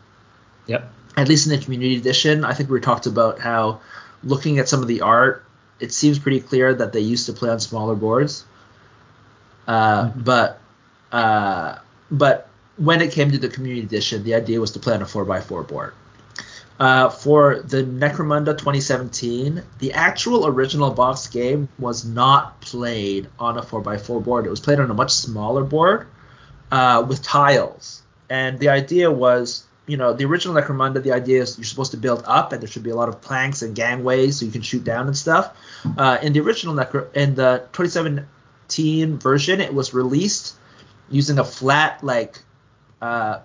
Yep. 0.67 0.91
At 1.17 1.27
least 1.27 1.47
in 1.47 1.57
the 1.57 1.63
community 1.63 1.97
edition, 1.97 2.45
I 2.45 2.53
think 2.53 2.69
we 2.69 2.79
talked 2.79 3.05
about 3.07 3.39
how 3.39 3.81
looking 4.23 4.59
at 4.59 4.69
some 4.69 4.81
of 4.81 4.87
the 4.87 5.01
art, 5.01 5.43
it 5.79 5.91
seems 5.91 6.19
pretty 6.19 6.39
clear 6.39 6.73
that 6.73 6.93
they 6.93 6.99
used 6.99 7.25
to 7.25 7.33
play 7.33 7.49
on 7.49 7.59
smaller 7.59 7.95
boards. 7.95 8.45
Uh, 9.67 10.05
mm-hmm. 10.05 10.21
But 10.21 10.61
uh, 11.11 11.79
but 12.09 12.46
when 12.77 13.01
it 13.01 13.11
came 13.11 13.31
to 13.31 13.37
the 13.37 13.49
community 13.49 13.85
edition, 13.85 14.23
the 14.23 14.35
idea 14.35 14.59
was 14.59 14.71
to 14.71 14.79
play 14.79 14.93
on 14.93 15.01
a 15.01 15.05
4x4 15.05 15.67
board. 15.67 15.93
Uh, 16.79 17.09
for 17.09 17.59
the 17.61 17.83
Necromunda 17.83 18.55
2017, 18.55 19.63
the 19.79 19.93
actual 19.93 20.45
original 20.45 20.91
box 20.91 21.25
game 21.25 21.67
was 21.79 22.05
not 22.05 22.61
played 22.61 23.27
on 23.39 23.57
a 23.57 23.61
4x4 23.61 24.23
board. 24.23 24.45
It 24.45 24.51
was 24.51 24.59
played 24.59 24.79
on 24.79 24.91
a 24.91 24.93
much 24.93 25.11
smaller 25.11 25.63
board 25.63 26.07
uh, 26.71 27.03
with 27.07 27.23
tiles. 27.23 28.03
And 28.29 28.59
the 28.59 28.69
idea 28.69 29.09
was, 29.09 29.65
you 29.87 29.97
know, 29.97 30.13
the 30.13 30.25
original 30.25 30.53
Necromunda, 30.53 31.01
the 31.01 31.13
idea 31.13 31.41
is 31.41 31.57
you're 31.57 31.65
supposed 31.65 31.91
to 31.91 31.97
build 31.97 32.23
up 32.27 32.53
and 32.53 32.61
there 32.61 32.69
should 32.69 32.83
be 32.83 32.91
a 32.91 32.95
lot 32.95 33.09
of 33.09 33.21
planks 33.21 33.63
and 33.63 33.75
gangways 33.75 34.39
so 34.39 34.45
you 34.45 34.51
can 34.51 34.61
shoot 34.61 34.83
down 34.83 35.07
and 35.07 35.17
stuff. 35.17 35.57
Uh, 35.97 36.19
in 36.21 36.33
the 36.33 36.41
original 36.41 36.75
Necro, 36.75 37.11
in 37.15 37.33
the 37.33 37.65
2017 37.73 39.17
version, 39.17 39.61
it 39.61 39.73
was 39.73 39.95
released 39.95 40.55
using 41.09 41.39
a 41.39 41.43
flat, 41.43 42.03
like, 42.03 42.39
uh, 43.01 43.39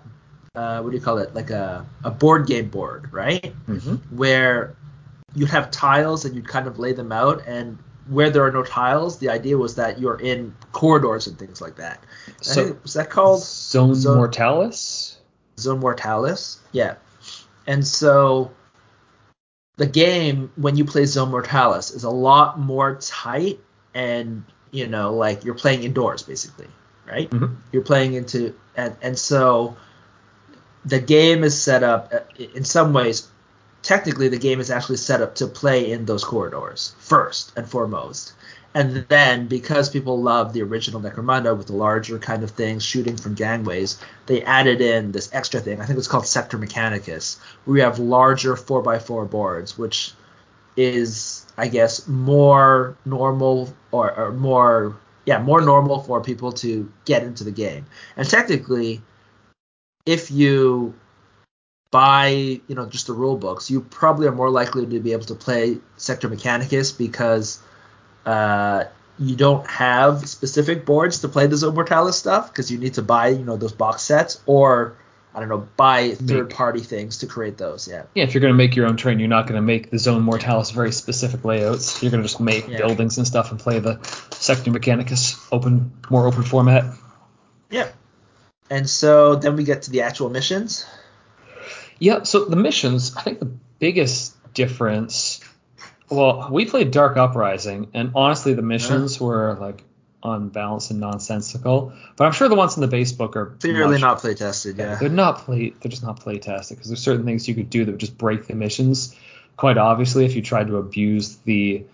uh, 0.55 0.81
what 0.81 0.91
do 0.91 0.95
you 0.95 1.01
call 1.01 1.17
it? 1.17 1.33
Like 1.33 1.49
a, 1.49 1.85
a 2.03 2.11
board 2.11 2.47
game 2.47 2.69
board, 2.69 3.11
right? 3.11 3.53
Mm-hmm. 3.67 4.15
Where 4.15 4.75
you'd 5.35 5.49
have 5.49 5.71
tiles 5.71 6.25
and 6.25 6.35
you'd 6.35 6.47
kind 6.47 6.67
of 6.67 6.79
lay 6.79 6.93
them 6.93 7.11
out, 7.11 7.43
and 7.47 7.77
where 8.07 8.29
there 8.29 8.43
are 8.43 8.51
no 8.51 8.63
tiles, 8.63 9.19
the 9.19 9.29
idea 9.29 9.57
was 9.57 9.75
that 9.75 9.99
you're 9.99 10.19
in 10.19 10.55
corridors 10.71 11.27
and 11.27 11.39
things 11.39 11.61
like 11.61 11.77
that. 11.77 12.03
So 12.41 12.65
think, 12.65 12.83
was 12.83 12.93
that 12.93 13.09
called 13.09 13.41
Zone, 13.41 13.95
Zone 13.95 14.17
Mortalis? 14.17 15.17
Zone 15.57 15.79
Mortalis, 15.79 16.59
yeah. 16.71 16.95
And 17.65 17.85
so 17.85 18.51
the 19.77 19.85
game 19.85 20.51
when 20.55 20.75
you 20.75 20.85
play 20.85 21.05
Zone 21.05 21.31
Mortalis 21.31 21.91
is 21.91 22.03
a 22.03 22.09
lot 22.09 22.59
more 22.59 22.95
tight 22.95 23.59
and 23.93 24.43
you 24.71 24.87
know 24.87 25.13
like 25.13 25.43
you're 25.43 25.55
playing 25.55 25.83
indoors 25.83 26.23
basically 26.23 26.67
right? 27.07 27.29
Mm-hmm. 27.29 27.55
You're 27.71 27.83
playing 27.83 28.13
into 28.13 28.55
and 28.75 28.95
and 29.01 29.17
so 29.17 29.75
the 30.85 30.99
game 30.99 31.43
is 31.43 31.59
set 31.61 31.83
up 31.83 32.13
uh, 32.13 32.19
in 32.55 32.63
some 32.63 32.93
ways. 32.93 33.27
Technically, 33.81 34.29
the 34.29 34.37
game 34.37 34.61
is 34.61 34.71
actually 34.71 34.97
set 34.97 35.21
up 35.21 35.35
to 35.35 35.47
play 35.47 35.91
in 35.91 36.05
those 36.05 36.23
corridors 36.23 36.95
first 36.99 37.51
and 37.57 37.67
foremost, 37.67 38.33
and 38.73 39.05
then 39.09 39.47
because 39.47 39.89
people 39.89 40.21
love 40.21 40.53
the 40.53 40.63
original 40.63 41.01
Necromunda 41.01 41.55
with 41.55 41.67
the 41.67 41.75
larger 41.75 42.17
kind 42.17 42.43
of 42.43 42.51
things 42.51 42.83
shooting 42.83 43.17
from 43.17 43.35
gangways, 43.35 43.99
they 44.25 44.41
added 44.43 44.79
in 44.79 45.11
this 45.11 45.29
extra 45.33 45.59
thing. 45.59 45.81
I 45.81 45.85
think 45.85 45.99
it's 45.99 46.07
called 46.07 46.25
Sector 46.25 46.57
Mechanicus, 46.57 47.37
where 47.65 47.77
you 47.77 47.83
have 47.83 47.99
larger 47.99 48.55
4x4 48.55 49.29
boards, 49.29 49.77
which 49.77 50.13
is, 50.75 51.45
I 51.57 51.67
guess, 51.67 52.07
more 52.07 52.95
normal 53.05 53.73
or, 53.91 54.11
or 54.17 54.31
more 54.31 54.95
yeah, 55.25 55.39
more 55.39 55.61
normal 55.61 55.99
for 55.99 56.21
people 56.21 56.51
to 56.53 56.91
get 57.05 57.23
into 57.23 57.43
the 57.43 57.51
game. 57.51 57.85
And 58.17 58.29
technically, 58.29 59.01
if 60.05 60.31
you 60.31 60.93
buy 61.91 62.27
you 62.27 62.75
know 62.75 62.85
just 62.87 63.07
the 63.07 63.13
rule 63.13 63.37
books, 63.37 63.69
you 63.69 63.81
probably 63.81 64.27
are 64.27 64.31
more 64.31 64.49
likely 64.49 64.85
to 64.85 64.99
be 64.99 65.13
able 65.13 65.25
to 65.25 65.35
play 65.35 65.77
Sector 65.97 66.29
Mechanicus 66.29 66.97
because 66.97 67.61
uh, 68.25 68.85
you 69.19 69.35
don't 69.35 69.65
have 69.67 70.27
specific 70.27 70.85
boards 70.85 71.19
to 71.19 71.27
play 71.27 71.47
the 71.47 71.55
Zone 71.55 71.75
Mortalis 71.75 72.17
stuff 72.17 72.51
because 72.51 72.71
you 72.71 72.77
need 72.77 72.95
to 72.95 73.01
buy 73.01 73.29
you 73.29 73.45
know 73.45 73.57
those 73.57 73.73
box 73.73 74.01
sets 74.01 74.41
or 74.45 74.97
I 75.35 75.39
don't 75.39 75.49
know 75.49 75.67
buy 75.77 76.11
third 76.11 76.51
party 76.51 76.81
things 76.81 77.19
to 77.19 77.27
create 77.27 77.57
those. 77.57 77.87
Yeah. 77.87 78.03
Yeah, 78.13 78.23
if 78.23 78.33
you're 78.33 78.41
gonna 78.41 78.53
make 78.53 78.75
your 78.75 78.85
own 78.85 78.97
train, 78.97 79.19
you're 79.19 79.27
not 79.27 79.47
gonna 79.47 79.61
make 79.61 79.89
the 79.89 79.97
Zone 79.97 80.21
Mortalis 80.21 80.71
very 80.71 80.91
specific 80.91 81.43
layouts. 81.43 82.01
You're 82.03 82.11
gonna 82.11 82.23
just 82.23 82.39
make 82.39 82.67
yeah. 82.67 82.77
buildings 82.77 83.17
and 83.17 83.25
stuff 83.25 83.51
and 83.51 83.59
play 83.59 83.79
the 83.79 83.99
Sector 84.31 84.71
Mechanicus 84.71 85.47
open 85.51 85.91
more 86.09 86.27
open 86.27 86.43
format. 86.43 86.85
Yeah. 87.69 87.89
And 88.69 88.89
so 88.89 89.35
then 89.35 89.55
we 89.55 89.63
get 89.63 89.83
to 89.83 89.91
the 89.91 90.01
actual 90.01 90.29
missions. 90.29 90.85
Yeah, 91.99 92.23
so 92.23 92.45
the 92.45 92.55
missions, 92.55 93.15
I 93.15 93.21
think 93.21 93.39
the 93.39 93.51
biggest 93.79 94.35
difference. 94.53 95.39
Well, 96.09 96.49
we 96.51 96.65
played 96.65 96.91
Dark 96.91 97.17
Uprising, 97.17 97.89
and 97.93 98.11
honestly, 98.13 98.53
the 98.53 98.61
missions 98.61 99.17
yeah. 99.19 99.27
were 99.27 99.57
like 99.59 99.83
unbalanced 100.23 100.91
and 100.91 100.99
nonsensical. 100.99 101.93
But 102.15 102.25
I'm 102.25 102.31
sure 102.31 102.47
the 102.49 102.55
ones 102.55 102.75
in 102.75 102.81
the 102.81 102.87
base 102.87 103.11
book 103.11 103.35
are 103.35 103.57
clearly 103.59 103.99
not 103.99 104.19
play 104.19 104.33
tested. 104.33 104.77
Yeah, 104.77 104.95
they're 104.95 105.09
not 105.09 105.39
play. 105.39 105.73
They're 105.81 105.89
just 105.89 106.03
not 106.03 106.19
play 106.19 106.39
tested 106.39 106.77
because 106.77 106.89
there's 106.89 107.01
certain 107.01 107.25
things 107.25 107.47
you 107.47 107.55
could 107.55 107.69
do 107.69 107.85
that 107.85 107.91
would 107.91 107.99
just 107.99 108.17
break 108.17 108.47
the 108.47 108.55
missions. 108.55 109.15
Quite 109.57 109.77
obviously, 109.77 110.25
if 110.25 110.35
you 110.35 110.41
tried 110.41 110.67
to 110.67 110.77
abuse 110.77 111.35
the 111.37 111.85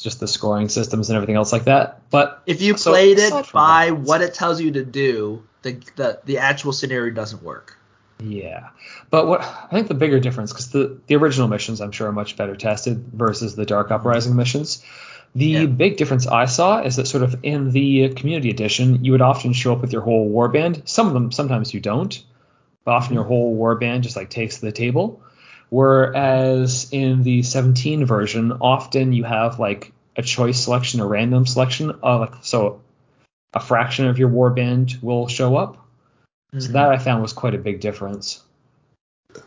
just 0.00 0.20
the 0.20 0.28
scoring 0.28 0.68
systems 0.68 1.08
and 1.08 1.16
everything 1.16 1.36
else 1.36 1.52
like 1.52 1.64
that. 1.64 2.00
But 2.10 2.42
if 2.46 2.60
you 2.60 2.76
so, 2.76 2.90
played 2.90 3.18
it 3.18 3.32
by 3.52 3.86
that, 3.90 3.96
what 3.96 4.22
it 4.22 4.34
tells 4.34 4.60
you 4.60 4.72
to 4.72 4.84
do, 4.84 5.44
the, 5.62 5.80
the 5.96 6.20
the 6.24 6.38
actual 6.38 6.72
scenario 6.72 7.12
doesn't 7.12 7.42
work. 7.42 7.78
Yeah, 8.20 8.70
but 9.10 9.26
what 9.26 9.40
I 9.42 9.68
think 9.70 9.88
the 9.88 9.94
bigger 9.94 10.20
difference, 10.20 10.52
because 10.52 10.70
the 10.70 10.98
the 11.06 11.16
original 11.16 11.48
missions 11.48 11.80
I'm 11.80 11.92
sure 11.92 12.08
are 12.08 12.12
much 12.12 12.36
better 12.36 12.56
tested 12.56 13.04
versus 13.12 13.54
the 13.54 13.66
Dark 13.66 13.90
Uprising 13.90 14.36
missions. 14.36 14.84
The 15.34 15.46
yeah. 15.46 15.66
big 15.66 15.96
difference 15.96 16.26
I 16.26 16.44
saw 16.44 16.82
is 16.82 16.96
that 16.96 17.06
sort 17.06 17.24
of 17.24 17.40
in 17.42 17.70
the 17.70 18.10
community 18.10 18.50
edition, 18.50 19.04
you 19.04 19.12
would 19.12 19.20
often 19.20 19.52
show 19.52 19.72
up 19.72 19.80
with 19.80 19.92
your 19.92 20.02
whole 20.02 20.30
warband. 20.30 20.88
Some 20.88 21.08
of 21.08 21.12
them 21.12 21.32
sometimes 21.32 21.74
you 21.74 21.80
don't, 21.80 22.22
but 22.84 22.92
often 22.92 23.14
your 23.14 23.24
whole 23.24 23.56
warband 23.56 24.02
just 24.02 24.16
like 24.16 24.30
takes 24.30 24.58
the 24.58 24.70
table. 24.70 25.20
Whereas 25.70 26.88
in 26.92 27.24
the 27.24 27.42
17 27.42 28.06
version, 28.06 28.52
often 28.60 29.12
you 29.12 29.24
have 29.24 29.58
like 29.58 29.92
a 30.16 30.22
choice 30.22 30.60
selection, 30.60 31.00
a 31.00 31.06
random 31.06 31.46
selection 31.46 31.90
of 32.02 32.20
like 32.20 32.34
so 32.42 32.80
a 33.52 33.60
fraction 33.60 34.06
of 34.06 34.18
your 34.18 34.28
warband 34.28 35.02
will 35.02 35.26
show 35.26 35.56
up 35.56 35.84
Mm-hmm. 36.54 36.66
So 36.66 36.72
that 36.72 36.90
I 36.90 36.98
found 36.98 37.20
was 37.20 37.32
quite 37.32 37.54
a 37.54 37.58
big 37.58 37.80
difference. 37.80 38.40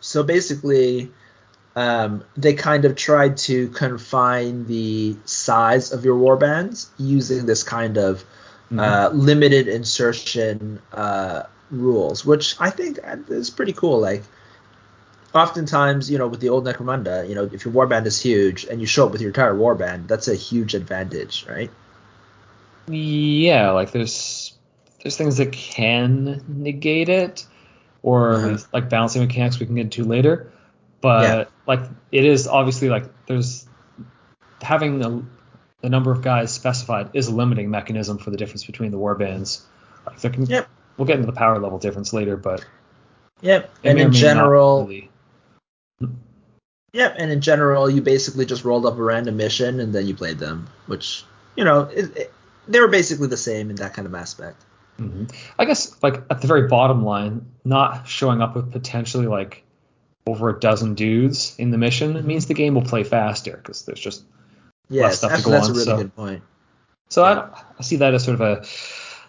So 0.01 0.23
basically, 0.23 1.09
um, 1.77 2.23
they 2.35 2.55
kind 2.55 2.85
of 2.85 2.95
tried 2.95 3.37
to 3.37 3.67
confine 3.69 4.65
the 4.65 5.15
size 5.25 5.91
of 5.91 6.03
your 6.03 6.17
warbands 6.17 6.87
using 6.97 7.45
this 7.45 7.61
kind 7.61 7.99
of 7.99 8.23
mm-hmm. 8.65 8.79
uh, 8.79 9.09
limited 9.09 9.67
insertion 9.67 10.81
uh, 10.91 11.43
rules, 11.69 12.25
which 12.25 12.55
I 12.59 12.71
think 12.71 12.97
is 13.29 13.51
pretty 13.51 13.73
cool. 13.73 13.99
Like, 13.99 14.23
oftentimes, 15.35 16.09
you 16.09 16.17
know, 16.17 16.27
with 16.27 16.39
the 16.39 16.49
old 16.49 16.65
Necromunda, 16.65 17.29
you 17.29 17.35
know, 17.35 17.43
if 17.43 17.63
your 17.63 17.75
warband 17.75 18.07
is 18.07 18.19
huge 18.19 18.65
and 18.65 18.81
you 18.81 18.87
show 18.87 19.05
up 19.05 19.11
with 19.11 19.21
your 19.21 19.29
entire 19.29 19.53
warband, 19.53 20.07
that's 20.07 20.27
a 20.27 20.33
huge 20.33 20.73
advantage, 20.73 21.45
right? 21.47 21.69
Yeah, 22.87 23.69
like 23.69 23.91
there's 23.91 24.57
there's 25.03 25.15
things 25.15 25.37
that 25.37 25.51
can 25.51 26.43
negate 26.47 27.09
it, 27.09 27.45
or 28.01 28.33
uh-huh. 28.33 28.57
like 28.73 28.89
balancing 28.89 29.21
mechanics 29.21 29.59
we 29.59 29.67
can 29.67 29.75
get 29.75 29.81
into 29.81 30.03
later. 30.03 30.51
But 31.01 31.23
yeah. 31.23 31.45
like 31.65 31.81
it 32.11 32.25
is 32.25 32.47
obviously 32.47 32.89
like 32.89 33.05
there's 33.27 33.67
having 34.61 34.99
the, 34.99 35.23
the 35.81 35.89
number 35.89 36.11
of 36.11 36.21
guys 36.21 36.53
specified 36.53 37.11
is 37.13 37.27
a 37.27 37.35
limiting 37.35 37.69
mechanism 37.69 38.17
for 38.17 38.31
the 38.31 38.37
difference 38.37 38.65
between 38.65 38.91
the 38.91 38.97
war 38.97 39.15
bands. 39.15 39.65
Like 40.05 40.19
there 40.21 40.31
can, 40.31 40.45
yep. 40.45 40.67
We'll 40.97 41.05
get 41.05 41.17
into 41.17 41.27
the 41.27 41.37
power 41.37 41.59
level 41.59 41.77
difference 41.77 42.11
later, 42.11 42.35
but 42.35 42.65
yep. 43.41 43.71
And 43.83 43.99
in 43.99 44.11
general, 44.11 44.87
really... 44.87 45.11
yep. 46.91 47.15
And 47.19 47.31
in 47.31 47.41
general, 47.41 47.87
you 47.87 48.01
basically 48.01 48.47
just 48.47 48.63
rolled 48.65 48.87
up 48.87 48.97
a 48.97 49.03
random 49.03 49.37
mission 49.37 49.79
and 49.79 49.93
then 49.93 50.07
you 50.07 50.15
played 50.15 50.39
them, 50.39 50.67
which 50.87 51.23
you 51.55 51.63
know 51.63 51.81
it, 51.81 52.17
it, 52.17 52.33
they 52.67 52.79
were 52.79 52.87
basically 52.87 53.27
the 53.27 53.37
same 53.37 53.69
in 53.69 53.75
that 53.75 53.93
kind 53.93 54.07
of 54.07 54.15
aspect. 54.15 54.65
Mm-hmm. 54.97 55.25
I 55.59 55.65
guess 55.65 55.95
like 56.01 56.23
at 56.31 56.41
the 56.41 56.47
very 56.47 56.67
bottom 56.67 57.05
line, 57.05 57.45
not 57.63 58.07
showing 58.07 58.41
up 58.41 58.55
with 58.55 58.71
potentially 58.71 59.27
like 59.27 59.63
over 60.27 60.49
a 60.49 60.59
dozen 60.59 60.93
dudes 60.93 61.55
in 61.57 61.71
the 61.71 61.77
mission 61.77 62.13
mm-hmm. 62.13 62.27
means 62.27 62.45
the 62.45 62.53
game 62.53 62.75
will 62.75 62.83
play 62.83 63.03
faster 63.03 63.55
because 63.57 63.85
there's 63.85 63.99
just 63.99 64.23
yes, 64.89 65.03
less 65.03 65.17
stuff 65.17 65.37
to 65.37 65.43
go 65.43 65.51
that's 65.51 65.67
on. 65.67 65.73
That's 65.73 65.87
a 65.87 65.91
really 65.91 65.97
so, 65.97 65.97
good 65.97 66.15
point. 66.15 66.43
So 67.09 67.23
yeah. 67.23 67.49
I, 67.53 67.63
I 67.79 67.81
see 67.81 67.97
that 67.97 68.13
as 68.13 68.23
sort 68.23 68.35
of 68.35 68.41
a 68.41 68.65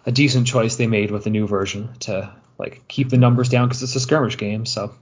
a 0.05 0.11
decent 0.11 0.47
choice 0.47 0.75
they 0.75 0.87
made 0.87 1.11
with 1.11 1.23
the 1.23 1.29
new 1.29 1.47
version 1.47 1.89
to 1.99 2.33
like 2.57 2.87
keep 2.87 3.09
the 3.09 3.17
numbers 3.17 3.49
down 3.49 3.67
because 3.67 3.83
it's 3.83 3.95
a 3.95 3.99
skirmish 3.99 4.37
game. 4.37 4.65
So 4.65 4.93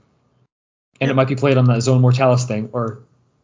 and 1.00 1.10
it 1.10 1.14
might 1.14 1.28
be 1.28 1.36
played 1.36 1.58
on 1.58 1.64
the 1.64 1.80
Zone 1.80 2.00
Mortalis 2.00 2.44
thing 2.44 2.70
or 2.72 3.02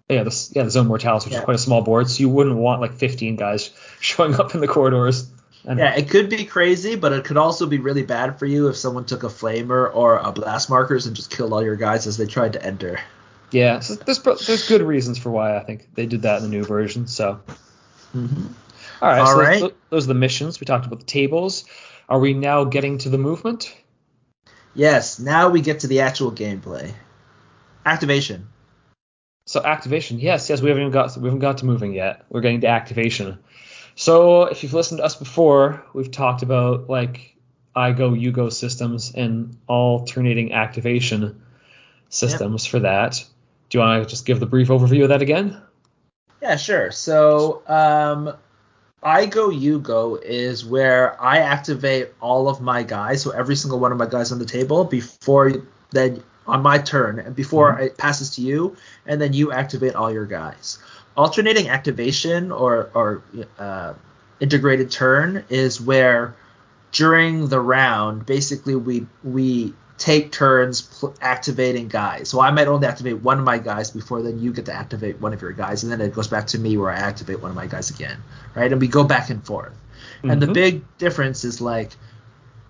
yeah, 0.09 0.23
the, 0.23 0.51
yeah, 0.53 0.65
the 0.65 0.71
Zone 0.71 0.87
Mortalis, 0.87 1.25
which 1.25 1.33
yeah. 1.33 1.39
is 1.39 1.45
quite 1.45 1.55
a 1.55 1.59
small 1.59 1.81
board, 1.81 2.11
so 2.11 2.21
you 2.21 2.29
wouldn't 2.29 2.57
want 2.57 2.81
like 2.81 2.95
15 2.95 3.37
guys 3.37 3.71
showing 4.01 4.35
up 4.35 4.55
in 4.55 4.61
the 4.61 4.69
corridors. 4.69 5.31
Yeah, 5.67 5.95
it 5.95 6.11
could 6.11 6.29
be 6.29 6.45
crazy, 6.45 6.95
but 6.95 7.13
it 7.13 7.25
could 7.25 7.39
also 7.39 7.67
be 7.67 7.79
really 7.79 8.03
bad 8.03 8.39
for 8.39 8.45
you 8.45 8.69
if 8.69 8.77
someone 8.77 9.07
took 9.07 9.23
a 9.23 9.29
flamer 9.29 9.95
or 9.95 10.19
a 10.19 10.31
blast 10.31 10.69
markers 10.69 11.07
and 11.07 11.17
just 11.17 11.31
killed 11.31 11.53
all 11.53 11.63
your 11.63 11.77
guys 11.77 12.07
as 12.07 12.19
they 12.19 12.27
tried 12.27 12.53
to 12.53 12.63
enter. 12.63 13.01
Yeah, 13.51 13.81
so 13.81 13.95
there's 13.95 14.21
there's 14.21 14.69
good 14.69 14.83
reasons 14.83 15.17
for 15.17 15.31
why 15.31 15.57
I 15.57 15.61
think 15.61 15.95
they 15.95 16.07
did 16.07 16.23
that 16.23 16.43
in 16.43 16.43
the 16.43 16.49
new 16.49 16.65
version. 16.65 17.07
So, 17.07 17.41
mm-hmm. 18.15 18.47
all 19.01 19.09
right, 19.09 19.21
all 19.21 19.27
so 19.27 19.41
right. 19.41 19.61
Those, 19.61 19.73
those 19.91 20.05
are 20.05 20.09
the 20.09 20.15
missions. 20.15 20.61
We 20.61 20.67
talked 20.67 20.87
about 20.87 20.99
the 20.99 21.07
tables. 21.07 21.65
Are 22.09 22.19
we 22.19 22.35
now 22.35 22.65
getting 22.65 22.99
to 22.99 23.09
the 23.09 23.19
movement? 23.19 23.75
Yes. 24.75 25.19
Now 25.19 25.49
we 25.49 25.61
get 25.61 25.81
to 25.81 25.87
the 25.87 26.01
actual 26.01 26.33
gameplay. 26.33 26.93
Activation. 27.87 28.49
So 29.47 29.63
activation, 29.63 30.19
yes, 30.19 30.49
yes, 30.49 30.63
we 30.63 30.69
haven't 30.69 30.85
even 30.85 30.93
got 30.93 31.17
we 31.17 31.25
haven't 31.25 31.41
got 31.41 31.59
to 31.59 31.67
moving 31.67 31.93
yet. 31.93 32.25
We're 32.31 32.41
getting 32.41 32.63
to 32.63 32.69
activation. 32.69 33.39
So 33.97 34.45
if 34.45 34.63
you've 34.63 34.75
listened 34.75 34.99
to 34.99 35.05
us 35.05 35.15
before, 35.15 35.85
we've 35.93 36.11
talked 36.11 36.43
about 36.43 36.89
like 36.89 37.37
I 37.75 37.93
go 37.93 38.13
you 38.13 38.33
go 38.33 38.49
systems 38.49 39.13
and 39.15 39.57
alternating 39.67 40.53
activation 40.53 41.43
systems 42.09 42.65
yep. 42.65 42.71
for 42.71 42.81
that. 42.81 43.25
Do 43.69 43.79
you 43.79 43.85
want 43.85 44.03
to 44.03 44.09
just 44.09 44.27
give 44.27 44.41
the 44.41 44.47
brief 44.47 44.69
overview 44.69 45.05
of 45.05 45.09
that 45.09 45.23
again? 45.23 45.61
Yeah, 46.43 46.57
sure. 46.57 46.91
So 46.91 47.63
um, 47.67 48.35
I 49.03 49.27
go 49.27 49.51
you 49.51 49.79
go 49.79 50.17
is 50.17 50.65
where 50.65 51.21
I 51.21 51.39
activate 51.39 52.13
all 52.21 52.49
of 52.49 52.61
my 52.61 52.83
guys, 52.83 53.23
so 53.23 53.31
every 53.31 53.57
single 53.57 53.79
one 53.79 53.93
of 53.93 53.99
my 53.99 54.07
guys 54.07 54.33
on 54.33 54.39
the 54.39 54.45
table 54.45 54.85
before 54.85 55.53
then 55.91 56.23
on 56.47 56.63
my 56.63 56.79
turn 56.79 57.19
and 57.21 57.35
before 57.35 57.73
mm-hmm. 57.73 57.85
it 57.85 57.97
passes 57.97 58.35
to 58.37 58.43
you, 58.43 58.77
and 59.07 59.21
then 59.21 59.33
you 59.33 59.53
activate 59.53 59.95
all 59.95 60.13
your 60.13 60.27
guys 60.27 60.79
alternating 61.17 61.69
activation 61.69 62.53
or, 62.53 62.91
or 62.95 63.23
uh, 63.59 63.95
integrated 64.41 64.91
turn 64.91 65.45
is 65.49 65.81
where 65.81 66.35
during 66.93 67.49
the 67.49 67.61
round, 67.61 68.25
basically 68.25 68.77
we 68.77 69.07
we 69.23 69.75
take 69.99 70.33
turns 70.33 70.83
pl- 70.83 71.15
activating 71.21 71.89
guys. 71.89 72.29
So 72.29 72.41
I 72.41 72.51
might 72.51 72.67
only 72.67 72.87
activate 72.87 73.23
one 73.23 73.39
of 73.39 73.45
my 73.45 73.59
guys 73.59 73.91
before 73.91 74.23
then 74.23 74.39
you 74.39 74.53
get 74.53 74.67
to 74.67 74.73
activate 74.73 75.21
one 75.21 75.33
of 75.33 75.43
your 75.43 75.53
guys, 75.53 75.83
and 75.83 75.93
then 75.93 76.01
it 76.01 76.15
goes 76.15 76.29
back 76.29 76.47
to 76.49 76.59
me 76.59 76.77
where 76.77 76.91
I 76.91 76.97
activate 76.97 77.41
one 77.41 77.51
of 77.51 77.57
my 77.57 77.67
guys 77.67 77.91
again, 77.91 78.23
right? 78.55 78.71
And 78.71 78.81
we 78.81 78.89
go 78.89 79.05
back 79.05 79.31
and 79.31 79.45
forth. 79.45 79.73
Mm-hmm. 79.73 80.31
And 80.31 80.43
the 80.43 80.47
mm-hmm. 80.47 80.53
big 80.53 80.99
difference 80.99 81.45
is 81.45 81.61
like 81.61 81.93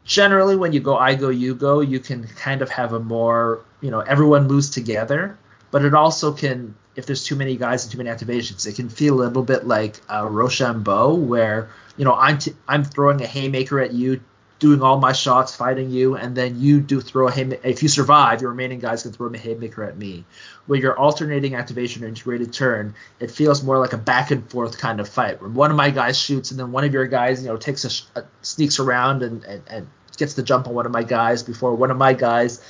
generally 0.04 0.56
when 0.56 0.72
you 0.72 0.80
go 0.80 0.96
I 0.96 1.14
go 1.14 1.28
you 1.28 1.54
go, 1.54 1.80
you 1.80 2.00
can 2.00 2.26
kind 2.26 2.62
of 2.62 2.70
have 2.70 2.92
a 2.92 3.00
more 3.00 3.60
you 3.80 3.90
know 3.90 4.00
everyone 4.00 4.46
moves 4.46 4.70
together, 4.70 5.38
but 5.74 5.84
it 5.84 5.92
also 5.92 6.32
can 6.32 6.76
if 6.94 7.04
there's 7.04 7.24
too 7.24 7.34
many 7.34 7.56
guys 7.56 7.82
and 7.82 7.90
too 7.90 7.98
many 7.98 8.08
activations, 8.08 8.64
it 8.64 8.76
can 8.76 8.88
feel 8.88 9.14
a 9.14 9.26
little 9.26 9.42
bit 9.42 9.66
like 9.66 10.00
uh, 10.08 10.24
Rochambeau, 10.24 11.14
where 11.14 11.68
you 11.96 12.04
know 12.04 12.14
I'm 12.14 12.38
t- 12.38 12.54
I'm 12.68 12.84
throwing 12.84 13.20
a 13.20 13.26
haymaker 13.26 13.80
at 13.80 13.92
you, 13.92 14.20
doing 14.60 14.82
all 14.82 15.00
my 15.00 15.10
shots, 15.10 15.56
fighting 15.56 15.90
you, 15.90 16.14
and 16.14 16.36
then 16.36 16.60
you 16.60 16.80
do 16.80 17.00
throw 17.00 17.26
a 17.26 17.32
haymaker. 17.32 17.66
If 17.66 17.82
you 17.82 17.88
survive, 17.88 18.40
your 18.40 18.50
remaining 18.50 18.78
guys 18.78 19.02
can 19.02 19.10
throw 19.10 19.26
a 19.26 19.36
haymaker 19.36 19.82
at 19.82 19.98
me. 19.98 20.24
Where 20.66 20.78
you're 20.78 20.96
alternating 20.96 21.56
activation 21.56 22.04
or 22.04 22.06
integrated 22.06 22.52
turn, 22.52 22.94
it 23.18 23.32
feels 23.32 23.64
more 23.64 23.80
like 23.80 23.94
a 23.94 23.98
back 23.98 24.30
and 24.30 24.48
forth 24.48 24.78
kind 24.78 25.00
of 25.00 25.08
fight, 25.08 25.40
where 25.40 25.50
one 25.50 25.72
of 25.72 25.76
my 25.76 25.90
guys 25.90 26.16
shoots 26.16 26.52
and 26.52 26.60
then 26.60 26.70
one 26.70 26.84
of 26.84 26.92
your 26.92 27.08
guys, 27.08 27.42
you 27.42 27.48
know, 27.48 27.56
takes 27.56 27.84
a, 27.84 28.20
a 28.20 28.24
sneaks 28.42 28.78
around 28.78 29.24
and, 29.24 29.42
and, 29.42 29.62
and 29.66 29.88
gets 30.16 30.34
the 30.34 30.42
jump 30.44 30.68
on 30.68 30.74
one 30.74 30.86
of 30.86 30.92
my 30.92 31.02
guys 31.02 31.42
before 31.42 31.74
one 31.74 31.90
of 31.90 31.96
my 31.96 32.12
guys 32.12 32.60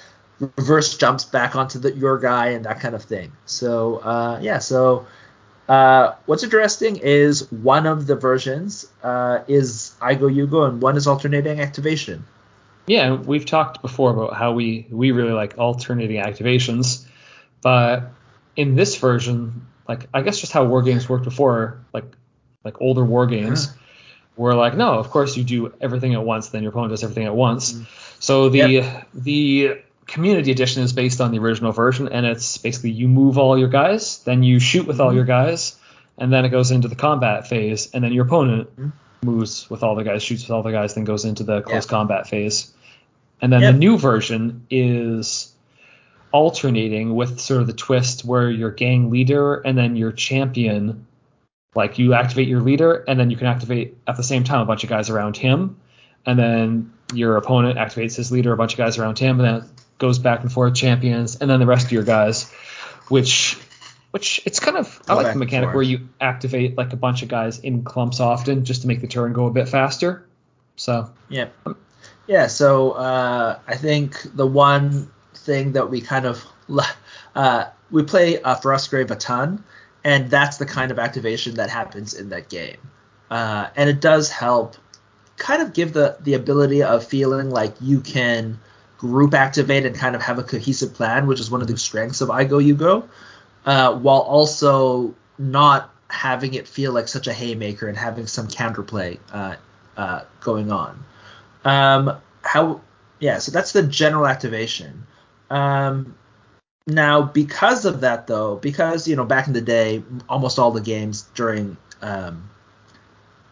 reverse 0.41 0.97
jumps 0.97 1.24
back 1.24 1.57
onto 1.57 1.78
the, 1.78 1.93
your 1.93 2.18
guy 2.18 2.49
and 2.49 2.64
that 2.64 2.80
kind 2.80 2.95
of 2.95 3.03
thing. 3.05 3.32
So 3.47 3.99
uh, 3.99 4.39
yeah, 4.43 4.59
so 4.59 5.07
uh, 5.68 6.14
what's 6.26 6.43
interesting 6.43 6.97
is 6.97 7.51
one 7.51 7.87
of 7.87 8.07
the 8.07 8.16
versions 8.16 8.87
uh, 9.03 9.41
is 9.49 9.95
I 10.01 10.14
go 10.14 10.26
you 10.26 10.47
go 10.47 10.64
and 10.64 10.82
one 10.82 10.97
is 10.97 11.07
alternating 11.07 11.61
activation. 11.61 12.24
Yeah, 12.87 13.14
we've 13.14 13.47
talked 13.47 13.80
before 13.80 14.11
about 14.11 14.35
how 14.37 14.53
we 14.53 14.87
we 14.91 15.11
really 15.11 15.32
like 15.32 15.57
alternating 15.57 16.20
activations, 16.20 17.07
but 17.62 18.11
in 18.57 18.74
this 18.74 18.97
version, 18.99 19.66
like 19.89 20.07
I 20.12 20.20
guess 20.20 20.39
just 20.39 20.53
how 20.53 20.64
war 20.64 20.82
games 20.82 21.09
worked 21.09 21.24
before, 21.24 21.78
like 21.95 22.05
like 22.62 22.80
older 22.82 23.05
war 23.05 23.26
games, 23.26 23.68
Uh-huh. 23.68 23.78
were 24.37 24.55
like 24.55 24.76
no, 24.76 24.99
of 24.99 25.09
course 25.09 25.35
you 25.37 25.45
do 25.45 25.72
everything 25.80 26.12
at 26.14 26.22
once, 26.22 26.49
then 26.49 26.62
your 26.62 26.72
opponent 26.72 26.91
does 26.91 27.03
everything 27.03 27.24
at 27.24 27.35
once. 27.35 27.72
Mm. 27.72 27.87
So 28.20 28.49
the 28.51 28.59
Yep. 28.59 29.09
the 29.14 29.78
community 30.07 30.51
edition 30.51 30.83
is 30.83 30.93
based 30.93 31.21
on 31.21 31.31
the 31.33 31.39
original 31.39 31.73
version, 31.73 32.09
and 32.09 32.27
it's 32.27 32.59
basically 32.59 32.91
you 32.91 33.09
move 33.09 33.39
all 33.39 33.59
your 33.59 33.69
guys, 33.69 34.23
then 34.25 34.43
you 34.43 34.59
shoot 34.59 34.87
with 34.87 35.01
all 35.01 35.11
Mhm. 35.13 35.17
your 35.17 35.25
guys, 35.25 35.77
and 36.19 36.33
then 36.33 36.45
it 36.45 36.51
goes 36.51 36.71
into 36.71 36.89
the 36.89 36.95
combat 36.95 37.49
phase, 37.49 37.91
and 37.93 38.05
then 38.05 38.13
your 38.13 38.25
opponent 38.27 38.69
Mhm. 38.77 38.93
moves 39.25 39.69
with 39.71 39.83
all 39.83 39.95
the 39.95 40.05
guys, 40.05 40.23
shoots 40.23 40.43
with 40.43 40.51
all 40.51 40.63
the 40.63 40.73
guys, 40.73 40.95
then 40.95 41.05
goes 41.05 41.25
into 41.25 41.43
the 41.45 41.63
close 41.63 41.85
Yep. 41.85 41.89
combat 41.89 42.27
phase. 42.29 42.73
And 43.41 43.53
then 43.53 43.63
Yep. 43.63 43.73
the 43.73 43.79
new 43.79 43.99
version 43.99 44.63
is 44.71 45.53
alternating 46.33 47.15
with 47.15 47.41
sort 47.41 47.61
of 47.61 47.67
the 47.67 47.73
twist 47.73 48.25
where 48.25 48.51
your 48.51 48.71
gang 48.71 49.11
leader 49.11 49.57
and 49.57 49.79
then 49.79 49.97
your 49.97 50.13
champion, 50.13 51.07
like 51.75 51.99
you 51.99 52.15
activate 52.15 52.49
your 52.49 52.61
leader 52.61 53.05
and 53.07 53.19
then 53.19 53.31
you 53.31 53.37
can 53.37 53.47
activate 53.47 53.97
at 54.07 54.17
the 54.17 54.23
same 54.23 54.45
time 54.45 54.61
a 54.61 54.65
bunch 54.65 54.85
of 54.85 54.91
guys 54.91 55.11
around 55.11 55.37
him, 55.37 55.77
and 56.27 56.39
then 56.39 56.91
your 57.13 57.37
opponent 57.37 57.79
activates 57.79 58.17
his 58.17 58.33
leader, 58.33 58.53
a 58.53 58.57
bunch 58.57 58.73
of 58.73 58.79
guys 58.79 58.99
around 58.99 59.19
him, 59.19 59.41
and 59.41 59.63
then 59.63 59.69
goes 60.05 60.19
back 60.19 60.43
and 60.43 60.53
forth 60.53 60.75
champions, 60.75 61.37
and 61.37 61.49
then 61.49 61.61
the 61.61 61.67
rest 61.67 61.87
of 61.87 61.93
your 61.93 62.03
guys, 62.03 62.53
which 63.09 63.57
which 64.11 64.43
it's 64.45 64.61
kind 64.61 64.77
of 64.77 65.01
I 65.09 65.15
Go 65.15 65.23
like 65.23 65.33
the 65.33 65.39
mechanic 65.39 65.73
where 65.73 65.83
you 65.83 66.09
activate 66.21 66.77
like 66.77 66.93
a 66.93 66.97
bunch 66.97 67.23
of 67.23 67.29
guys 67.29 67.59
in 67.59 67.85
clumps 67.85 68.21
often 68.21 68.67
just 68.67 68.83
to 68.83 68.87
make 68.87 69.01
the 69.01 69.07
turn 69.07 69.33
go 69.33 69.47
a 69.47 69.51
bit 69.51 69.67
faster. 69.67 70.29
So 70.77 71.11
Yeah. 71.31 71.49
Yeah, 72.27 72.49
so 72.49 72.93
uh, 72.93 73.59
I 73.67 73.77
think 73.77 74.21
the 74.35 74.47
one 74.47 75.11
thing 75.35 75.73
that 75.73 75.89
we 75.89 76.03
kind 76.03 76.27
of 76.27 76.45
uh, 77.35 77.65
we 77.91 78.03
play 78.03 78.43
uh, 78.43 78.57
Frostgrave 78.57 79.11
a 79.11 79.17
ton, 79.17 79.65
and 80.05 80.31
that's 80.31 80.59
the 80.59 80.67
kind 80.67 80.91
of 80.91 80.99
activation 80.99 81.55
that 81.55 81.71
happens 81.71 82.13
in 82.13 82.29
that 82.29 82.51
game, 82.51 82.77
uh, 83.31 83.69
and 83.75 83.89
it 83.89 84.03
does 84.03 84.29
help 84.29 84.77
kind 85.39 85.63
of 85.63 85.73
give 85.73 85.95
the 85.95 86.19
the 86.21 86.35
ability 86.35 86.83
of 86.83 87.07
feeling 87.07 87.49
like 87.49 87.75
you 87.81 88.01
can 88.01 88.61
group 89.05 89.35
activate 89.35 89.85
and 89.85 89.95
kind 89.95 90.17
of 90.17 90.23
have 90.23 90.39
a 90.39 90.43
cohesive 90.43 90.95
plan, 90.95 91.27
which 91.27 91.39
is 91.39 91.51
one 91.51 91.61
of 91.61 91.69
the 91.69 91.77
strengths 91.77 92.23
of 92.23 92.31
I 92.31 92.45
Go 92.45 92.57
You 92.57 92.75
Go, 92.75 93.07
uh, 93.67 93.95
while 93.99 94.21
also 94.21 95.15
not 95.37 95.91
having 96.09 96.55
it 96.55 96.67
feel 96.67 96.91
like 96.93 97.07
such 97.07 97.27
a 97.27 97.33
haymaker 97.35 97.87
and 97.87 97.99
having 97.99 98.27
some 98.27 98.49
counterplay 98.49 99.19
uh, 99.31 99.57
uh, 99.99 100.23
going 100.41 100.73
on. 100.73 101.05
Um, 101.67 102.19
how? 102.41 102.81
Yeah, 103.19 103.41
so 103.41 103.53
that's 103.53 103.73
the 103.73 103.83
general 103.83 104.27
activation. 104.27 105.07
Um, 105.51 106.17
now, 106.87 107.21
because 107.21 107.85
of 107.85 108.01
that, 108.01 108.27
though, 108.27 108.57
because 108.57 109.07
you 109.07 109.17
know, 109.17 109.25
back 109.27 109.49
in 109.49 109.53
the 109.53 109.61
day, 109.61 110.03
almost 110.31 110.59
all 110.59 110.71
the 110.71 110.81
games 110.81 111.29
during 111.35 111.77
um, 112.01 112.49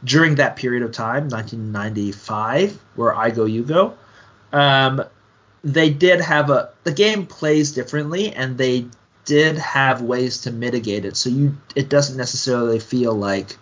during 0.02 0.36
that 0.36 0.56
period 0.56 0.82
of 0.82 0.92
time, 0.92 1.28
1995, 1.28 2.80
where 2.94 3.14
I 3.14 3.28
Go 3.30 3.44
You 3.44 3.64
Go, 3.64 3.98
um, 4.52 5.02
they 5.64 5.90
did 5.90 6.20
have 6.20 6.50
a 6.50 6.70
the 6.84 6.92
game 6.92 7.26
plays 7.26 7.72
differently, 7.72 8.32
and 8.32 8.58
they 8.58 8.86
did 9.24 9.56
have 9.56 10.02
ways 10.02 10.42
to 10.42 10.50
mitigate 10.50 11.04
it. 11.04 11.16
So 11.16 11.30
you 11.30 11.56
it 11.74 11.88
doesn't 11.88 12.16
necessarily 12.16 12.80
feel 12.80 13.14
like 13.14 13.56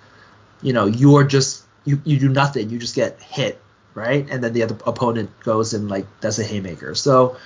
you 0.62 0.72
know 0.72 0.86
you're 0.86 1.24
just 1.24 1.64
you, 1.84 2.00
you 2.04 2.18
do 2.18 2.28
nothing, 2.28 2.70
you 2.70 2.78
just 2.78 2.94
get 2.94 3.20
hit, 3.20 3.60
right? 3.94 4.26
And 4.30 4.42
then 4.44 4.52
the 4.52 4.62
other 4.62 4.76
opponent 4.86 5.30
goes 5.40 5.74
and 5.74 5.88
like 5.88 6.06
does 6.20 6.38
a 6.38 6.44
haymaker. 6.44 6.94
So 6.94 7.36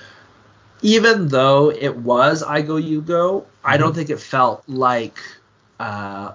even 0.81 1.27
though 1.29 1.71
it 1.71 1.95
was 1.95 2.43
I 2.43 2.61
go 2.61 2.77
you 2.77 3.01
go, 3.01 3.45
I 3.63 3.77
don't 3.77 3.95
think 3.95 4.09
it 4.09 4.19
felt 4.19 4.63
like 4.67 5.17
uh, 5.79 6.33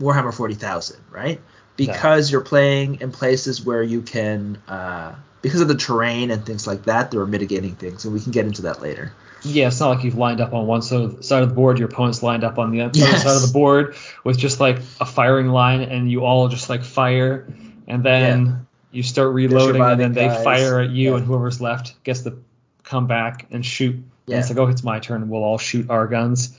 Warhammer 0.00 0.34
40,000, 0.34 1.00
right? 1.10 1.40
Because 1.76 2.30
you're 2.30 2.40
playing 2.40 3.00
in 3.00 3.12
places 3.12 3.64
where 3.64 3.82
you 3.82 4.00
can, 4.00 4.58
uh, 4.66 5.14
because 5.46 5.60
of 5.60 5.68
the 5.68 5.76
terrain 5.76 6.32
and 6.32 6.44
things 6.44 6.66
like 6.66 6.86
that, 6.86 7.12
there 7.12 7.20
are 7.20 7.26
mitigating 7.26 7.76
things, 7.76 8.04
and 8.04 8.12
we 8.12 8.18
can 8.18 8.32
get 8.32 8.46
into 8.46 8.62
that 8.62 8.82
later. 8.82 9.12
yeah, 9.42 9.68
it's 9.68 9.78
not 9.78 9.90
like 9.90 10.02
you've 10.02 10.16
lined 10.18 10.40
up 10.40 10.52
on 10.52 10.66
one 10.66 10.82
side 10.82 11.02
of 11.04 11.48
the 11.48 11.54
board, 11.54 11.78
your 11.78 11.88
opponent's 11.88 12.20
lined 12.20 12.42
up 12.42 12.58
on 12.58 12.72
the 12.72 12.80
other 12.80 12.98
Yes. 12.98 13.22
side 13.22 13.36
of 13.36 13.42
the 13.42 13.52
board 13.52 13.94
with 14.24 14.36
just 14.36 14.58
like 14.58 14.78
a 15.00 15.04
firing 15.06 15.46
line, 15.50 15.82
and 15.82 16.10
you 16.10 16.24
all 16.24 16.48
just 16.48 16.68
like 16.68 16.82
fire, 16.82 17.46
and 17.86 18.02
then 18.02 18.66
you 18.90 19.04
start 19.04 19.32
reloading, 19.32 19.80
and 19.80 20.00
then 20.00 20.14
surviving 20.14 20.36
they 20.38 20.44
fire 20.44 20.80
at 20.80 20.90
you, 20.90 21.10
Yeah. 21.10 21.16
and 21.18 21.24
whoever's 21.26 21.60
left 21.60 22.02
gets 22.02 22.22
to 22.22 22.38
come 22.82 23.06
back 23.06 23.46
and 23.52 23.64
shoot. 23.64 24.02
Yeah. 24.26 24.36
And 24.36 24.40
it's 24.40 24.48
like, 24.50 24.58
oh, 24.58 24.66
it's 24.66 24.82
my 24.82 24.98
turn. 24.98 25.28
We'll 25.28 25.44
all 25.44 25.58
shoot 25.58 25.90
our 25.90 26.08
guns. 26.08 26.58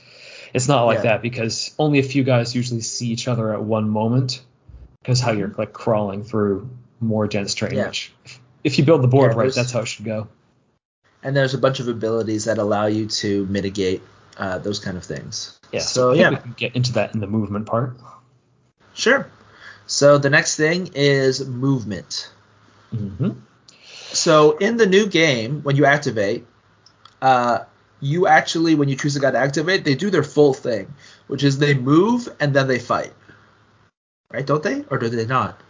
It's 0.54 0.66
not 0.68 0.84
like 0.84 0.98
Yeah. 0.98 1.02
that 1.10 1.22
because 1.22 1.74
only 1.78 1.98
a 1.98 2.02
few 2.02 2.24
guys 2.24 2.54
usually 2.54 2.80
see 2.80 3.08
each 3.08 3.28
other 3.28 3.52
at 3.52 3.62
one 3.62 3.90
moment 3.90 4.40
because 5.02 5.20
how 5.20 5.32
you're 5.32 5.52
like 5.58 5.74
crawling 5.74 6.24
through 6.24 6.70
more 7.00 7.26
dense 7.26 7.54
terrain. 7.54 7.72
Mm-hmm. 7.74 7.80
Yeah. 7.80 7.86
Which, 7.88 8.12
if, 8.72 8.78
you 8.78 8.84
build 8.84 9.02
the 9.02 9.08
board 9.08 9.32
Yeah, 9.32 9.38
right, 9.38 9.54
that's 9.54 9.72
how 9.72 9.80
it 9.80 9.86
should 9.86 10.04
go. 10.04 10.28
And 11.22 11.36
there's 11.36 11.54
a 11.54 11.58
bunch 11.58 11.80
of 11.80 11.88
abilities 11.88 12.44
that 12.44 12.58
allow 12.58 12.86
you 12.86 13.06
to 13.06 13.46
mitigate 13.46 14.02
uh, 14.36 14.58
those 14.58 14.78
kind 14.78 14.96
of 14.96 15.04
things. 15.04 15.58
Yeah. 15.72 15.80
So 15.80 16.12
think 16.12 16.22
yeah, 16.22 16.30
we 16.30 16.36
can 16.36 16.52
get 16.52 16.76
into 16.76 16.92
that 16.92 17.14
in 17.14 17.20
the 17.20 17.26
movement 17.26 17.66
part. 17.66 17.96
sure. 18.94 19.30
So 19.86 20.18
the 20.18 20.30
next 20.30 20.56
thing 20.56 20.90
is 20.94 21.46
movement. 21.46 22.30
Mm-hmm. 22.94 23.30
So 24.12 24.56
in 24.58 24.76
the 24.76 24.86
new 24.86 25.06
game, 25.06 25.62
when 25.62 25.76
you 25.76 25.86
activate, 25.86 26.46
uh, 27.20 27.60
you 28.00 28.26
actually, 28.26 28.74
when 28.74 28.88
you 28.88 28.96
choose 28.96 29.16
a 29.16 29.20
guy 29.20 29.30
to 29.30 29.38
activate, 29.38 29.84
they 29.84 29.94
do 29.94 30.10
their 30.10 30.22
full 30.22 30.54
thing, 30.54 30.94
which 31.26 31.42
is 31.42 31.58
they 31.58 31.74
move 31.74 32.28
and 32.38 32.54
then 32.54 32.68
they 32.68 32.78
fight. 32.78 33.12
Right? 34.30 34.46
Don't 34.46 34.62
they? 34.62 34.84
Or 34.90 34.98
do 34.98 35.08
they 35.08 35.26
not? 35.26 35.60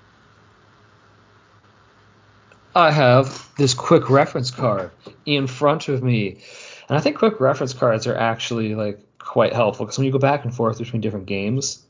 I 2.74 2.90
have 2.90 3.48
this 3.56 3.74
quick 3.74 4.10
reference 4.10 4.50
card 4.50 4.90
in 5.26 5.46
front 5.46 5.88
of 5.88 6.02
me, 6.02 6.38
and 6.88 6.96
I 6.96 7.00
think 7.00 7.18
quick 7.18 7.40
reference 7.40 7.72
cards 7.74 8.06
are 8.06 8.16
actually 8.16 8.74
like 8.74 9.00
quite 9.18 9.52
helpful 9.52 9.84
because 9.86 9.98
when 9.98 10.06
you 10.06 10.12
go 10.12 10.18
back 10.18 10.44
and 10.44 10.54
forth 10.54 10.78
between 10.78 11.00
different 11.00 11.26
games. 11.26 11.82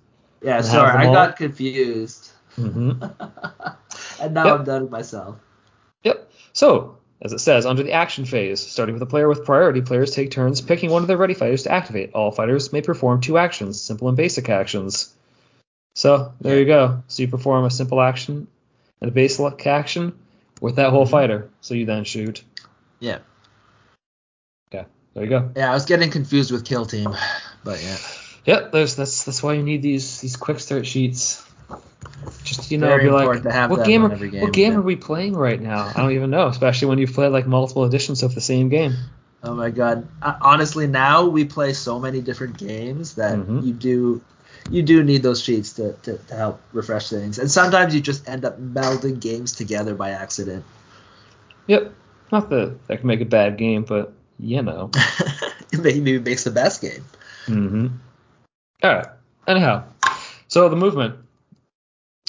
Yeah, 0.42 0.60
sorry, 0.60 0.96
I 0.96 1.06
all? 1.06 1.12
got 1.14 1.36
confused. 1.36 2.30
Mm-hmm. 2.56 3.02
and 4.22 4.34
now 4.34 4.44
Yep. 4.46 4.58
I'm 4.58 4.64
done 4.64 4.82
with 4.82 4.90
myself. 4.90 5.36
Yep. 6.04 6.30
So, 6.52 6.96
as 7.22 7.32
it 7.32 7.40
says, 7.40 7.66
under 7.66 7.82
the 7.82 7.92
action 7.92 8.24
phase, 8.24 8.60
starting 8.64 8.94
with 8.94 9.02
a 9.02 9.06
player 9.06 9.28
with 9.28 9.44
priority, 9.44 9.80
players 9.80 10.12
take 10.12 10.30
turns 10.30 10.60
picking 10.60 10.90
one 10.90 11.02
of 11.02 11.08
their 11.08 11.16
ready 11.16 11.34
fighters 11.34 11.64
to 11.64 11.72
activate. 11.72 12.12
All 12.14 12.30
fighters 12.30 12.72
may 12.72 12.82
perform 12.82 13.20
two 13.20 13.36
actions, 13.38 13.80
simple 13.80 14.08
and 14.08 14.16
basic 14.16 14.48
actions. 14.48 15.12
So, 15.94 16.32
there 16.40 16.54
Yeah. 16.54 16.60
you 16.60 16.66
go. 16.66 17.02
So, 17.08 17.22
you 17.22 17.28
perform 17.28 17.64
a 17.64 17.70
simple 17.70 18.00
action 18.00 18.46
and 19.00 19.08
a 19.08 19.12
basic 19.12 19.66
action 19.66 20.12
with 20.60 20.76
that 20.76 20.90
whole 20.90 21.06
fighter. 21.06 21.50
So, 21.60 21.74
you 21.74 21.86
then 21.86 22.04
shoot. 22.04 22.42
Yeah. 23.00 23.18
Okay, 24.72 24.86
there 25.14 25.24
you 25.24 25.30
go. 25.30 25.50
Yeah, 25.56 25.70
I 25.70 25.74
was 25.74 25.84
getting 25.84 26.10
confused 26.10 26.50
with 26.50 26.64
Kill 26.64 26.84
Team, 26.84 27.16
but 27.64 27.82
yeah. 27.82 27.96
Yep, 28.44 28.72
there's 28.72 28.96
that's 28.96 29.24
that's 29.24 29.42
why 29.42 29.52
you 29.54 29.62
need 29.62 29.82
these 29.82 30.20
these 30.20 30.36
quick 30.36 30.60
start 30.60 30.86
sheets. 30.86 31.44
Just 32.44 32.70
you 32.70 32.78
know, 32.78 32.86
Very 32.86 33.04
be 33.04 33.10
like, 33.10 33.44
what 33.68 33.84
game, 33.84 34.04
are, 34.06 34.16
game, 34.16 34.40
what 34.40 34.52
game 34.52 34.72
yeah. 34.72 34.78
are 34.78 34.82
we 34.82 34.96
playing 34.96 35.34
right 35.36 35.60
now? 35.60 35.92
I 35.94 36.00
don't 36.00 36.12
even 36.12 36.30
know, 36.30 36.46
especially 36.46 36.88
when 36.88 36.98
you've 36.98 37.12
played 37.12 37.28
like 37.28 37.46
multiple 37.46 37.84
editions 37.84 38.22
of 38.22 38.34
the 38.34 38.40
same 38.40 38.68
game. 38.70 38.94
Oh 39.42 39.54
my 39.54 39.70
god. 39.70 40.08
Honestly, 40.22 40.86
now 40.86 41.26
we 41.26 41.44
play 41.44 41.74
so 41.74 42.00
many 42.00 42.20
different 42.20 42.56
games 42.56 43.14
that 43.16 43.38
Mhm. 43.38 43.64
you 43.64 43.72
do 43.72 44.20
you 44.70 44.82
do 44.82 45.02
need 45.02 45.22
those 45.22 45.42
sheets 45.42 45.72
to, 45.74 45.92
to, 46.02 46.18
to 46.18 46.34
help 46.34 46.60
refresh 46.72 47.08
things. 47.10 47.38
And 47.38 47.50
sometimes 47.50 47.94
you 47.94 48.00
just 48.00 48.28
end 48.28 48.44
up 48.44 48.60
melding 48.60 49.20
games 49.20 49.52
together 49.52 49.94
by 49.94 50.10
accident. 50.10 50.64
Yep, 51.66 51.92
not 52.32 52.50
that 52.50 52.78
that 52.88 52.98
can 52.98 53.06
make 53.06 53.20
a 53.20 53.24
bad 53.26 53.56
game, 53.58 53.84
but 53.84 54.12
you 54.38 54.62
know. 54.62 54.90
it 55.72 55.80
maybe 55.80 56.18
makes 56.18 56.44
the 56.44 56.50
best 56.50 56.80
game. 56.80 57.04
mm-hmm. 57.46 57.86
All 58.82 58.94
right. 58.94 59.06
Anyhow, 59.46 59.84
so 60.48 60.68
the 60.68 60.76
movement. 60.76 61.16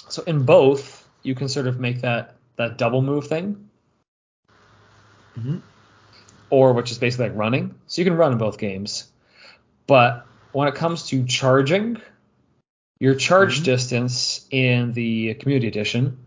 So 0.10 0.24
in 0.24 0.44
both, 0.44 1.08
you 1.24 1.36
can 1.36 1.48
sort 1.48 1.68
of 1.68 1.80
make 1.80 2.02
that 2.02 2.36
that 2.56 2.78
double 2.78 3.02
move 3.02 3.28
thing, 3.28 3.70
Mhm. 5.38 5.62
or 6.50 6.74
which 6.74 6.92
is 6.92 6.98
basically 6.98 7.30
like 7.30 7.38
running. 7.38 7.76
So 7.88 8.02
you 8.02 8.06
can 8.06 8.18
run 8.18 8.32
in 8.32 8.38
both 8.38 8.58
games. 8.58 9.12
But 9.88 10.26
when 10.52 10.68
it 10.68 10.76
comes 10.76 11.08
to 11.08 11.24
charging, 11.26 12.02
your 13.00 13.16
charge 13.16 13.62
Mhm. 13.62 13.64
distance 13.64 14.46
in 14.52 14.92
the 14.94 15.34
community 15.36 15.68
edition 15.68 16.18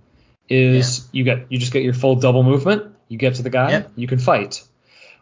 is 0.48 1.06
you 1.12 1.24
get 1.24 1.46
you 1.50 1.58
just 1.58 1.72
get 1.72 1.82
your 1.82 1.94
full 1.94 2.16
double 2.16 2.42
movement. 2.42 2.84
You 3.08 3.18
get 3.18 3.34
to 3.36 3.42
the 3.42 3.50
guy, 3.50 3.70
Yep. 3.70 3.92
you 3.96 4.06
can 4.06 4.18
fight. 4.18 4.62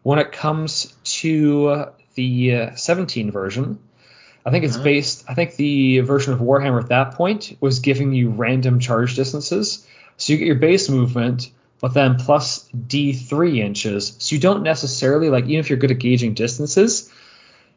When 0.03 0.19
it 0.19 0.33
comes 0.33 0.95
to 1.05 1.87
the 2.15 2.55
uh, 2.55 2.71
17 2.77 3.31
version, 3.31 3.79
I 4.47 4.51
think 4.51 4.65
it's 4.65 4.77
Uh-huh. 4.77 4.85
based. 4.85 5.25
I 5.29 5.35
think 5.35 5.57
the 5.57 6.01
version 6.01 6.33
of 6.33 6.41
Warhammer 6.41 6.81
at 6.81 6.89
that 6.89 7.15
point 7.15 7.57
was 7.61 7.81
giving 7.81 8.13
you 8.13 8.31
random 8.31 8.79
charge 8.79 9.15
distances. 9.17 9.87
So 10.17 10.33
you 10.33 10.39
get 10.39 10.47
your 10.47 10.57
base 10.57 10.89
movement, 10.89 11.51
but 11.81 11.95
then 11.95 12.17
plus 12.17 12.69
D3 12.89 13.61
inches. 13.61 14.15
So 14.19 14.35
you 14.35 14.41
don't 14.41 14.63
necessarily 14.63 15.29
like 15.31 15.45
even 15.45 15.59
if 15.61 15.69
you're 15.69 15.79
good 15.79 15.91
at 15.91 15.99
gauging 15.99 16.35
distances, 16.35 17.11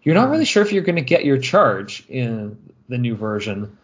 you're 0.03 0.15
not 0.15 0.29
really 0.29 0.45
sure 0.45 0.61
if 0.63 0.71
you're 0.71 0.83
going 0.83 0.97
to 0.97 1.01
get 1.01 1.25
your 1.25 1.37
charge 1.37 2.05
in 2.09 2.57
the 2.89 2.97
new 2.97 3.15
version. 3.15 3.77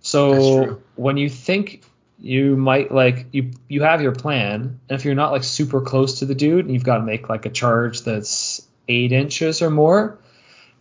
So 0.00 0.82
when 0.96 1.16
you 1.16 1.28
think 1.28 1.82
you 2.18 2.56
might 2.56 2.92
like 2.92 3.26
you 3.32 3.52
you 3.68 3.82
have 3.82 4.02
your 4.02 4.12
plan, 4.12 4.80
and 4.88 4.98
if 4.98 5.04
you're 5.04 5.14
not 5.14 5.32
like 5.32 5.44
super 5.44 5.80
close 5.80 6.20
to 6.20 6.26
the 6.26 6.34
dude, 6.34 6.64
and 6.66 6.74
you've 6.74 6.84
got 6.84 6.98
to 6.98 7.04
make 7.04 7.28
like 7.28 7.46
a 7.46 7.50
charge 7.50 8.02
that's 8.02 8.66
eight 8.88 9.12
inches 9.12 9.62
or 9.62 9.70
more, 9.70 10.18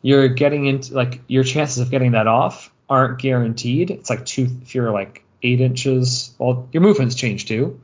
you're 0.02 0.30
getting 0.30 0.66
into 0.66 0.94
like 0.94 1.22
your 1.28 1.44
chances 1.44 1.80
of 1.80 1.92
getting 1.92 2.12
that 2.12 2.28
off 2.28 2.72
aren't 2.90 3.20
guaranteed. 3.20 3.92
It's 3.92 4.10
like 4.10 4.26
two 4.26 4.48
if 4.62 4.76
you're 4.76 4.92
like 4.92 5.24
eight 5.44 5.62
inches. 5.62 6.34
Well, 6.38 6.68
your 6.72 6.82
movements 6.82 7.16
change 7.16 7.46
too. 7.46 7.82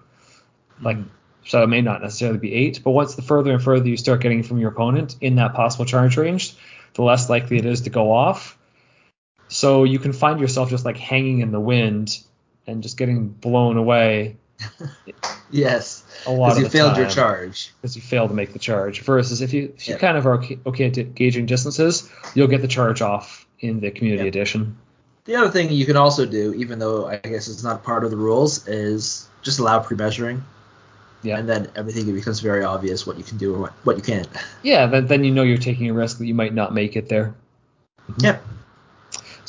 Like 0.81 0.97
mm-hmm. 0.97 1.09
so 1.45 1.63
it 1.63 1.67
may 1.67 1.81
not 1.81 2.01
necessarily 2.01 2.39
be 2.39 2.53
eight, 2.53 2.81
but 2.83 2.91
once 2.91 3.15
the 3.15 3.21
further 3.21 3.51
and 3.51 3.63
further 3.63 3.87
you 3.87 3.97
start 3.97 4.21
getting 4.21 4.43
from 4.43 4.57
your 4.57 4.71
opponent 4.71 5.15
in 5.21 5.35
that 5.35 5.53
possible 5.53 5.85
charge 5.85 6.17
range, 6.17 6.55
the 6.93 7.03
less 7.03 7.29
likely 7.29 7.57
it 7.57 7.65
is 7.65 7.81
to 7.81 7.89
go 7.89 8.11
off. 8.11 8.54
So 9.47 9.83
you 9.83 9.99
can 9.99 10.11
find 10.13 10.39
yourself 10.39 10.69
just 10.69 10.85
like 10.85 10.97
hanging 10.97 11.39
in 11.41 11.51
the 11.51 11.59
wind 11.59 12.17
and 12.67 12.81
just 12.83 12.97
getting 12.97 13.27
blown 13.29 13.77
away. 13.77 14.37
yes. 15.51 16.03
A 16.25 16.31
lot 16.31 16.53
of 16.53 16.59
you 16.63 16.69
failed 16.69 16.93
time 16.93 17.01
your 17.03 17.09
charge. 17.09 17.71
because 17.81 17.95
you 17.95 18.01
fail 18.01 18.27
to 18.27 18.33
make 18.33 18.53
the 18.53 18.59
charge. 18.59 19.01
Versus 19.01 19.41
if 19.41 19.53
you 19.53 19.73
if 19.77 19.87
you 19.87 19.93
Yep. 19.93 20.01
kind 20.01 20.17
of 20.17 20.25
are 20.25 20.35
okay, 20.35 20.59
okay 20.65 20.85
at 20.87 21.15
gauging 21.15 21.45
distances, 21.45 22.09
you'll 22.33 22.47
get 22.47 22.61
the 22.61 22.67
charge 22.67 23.01
off 23.01 23.45
in 23.59 23.79
the 23.79 23.91
community 23.91 24.25
Yep. 24.25 24.33
edition. 24.35 24.77
The 25.25 25.35
other 25.35 25.49
thing 25.49 25.71
you 25.71 25.85
can 25.85 25.97
also 25.97 26.25
do, 26.25 26.53
even 26.53 26.79
though 26.79 27.07
I 27.07 27.17
guess 27.17 27.47
it's 27.47 27.63
not 27.63 27.83
part 27.83 28.03
of 28.03 28.11
the 28.11 28.17
rules, 28.17 28.67
is 28.67 29.27
just 29.41 29.57
allow 29.59 29.79
pre-measuring, 29.79 30.43
Yeah. 31.23 31.37
and 31.39 31.49
then 31.49 31.69
everything 31.75 32.13
becomes 32.13 32.39
very 32.41 32.63
obvious 32.63 33.07
what 33.07 33.17
you 33.17 33.23
can 33.23 33.37
do 33.37 33.53
and 33.53 33.61
what, 33.61 33.71
what 33.83 33.95
you 33.97 34.03
can't. 34.03 34.27
Yeah, 34.61 34.85
then, 34.85 35.07
then 35.07 35.23
you 35.23 35.31
know 35.31 35.41
you're 35.43 35.57
taking 35.57 35.89
a 35.89 35.93
risk 35.93 36.19
that 36.19 36.27
you 36.27 36.35
might 36.35 36.53
not 36.53 36.73
make 36.75 36.95
it 36.95 37.09
there. 37.09 37.33
Yep. 38.19 38.43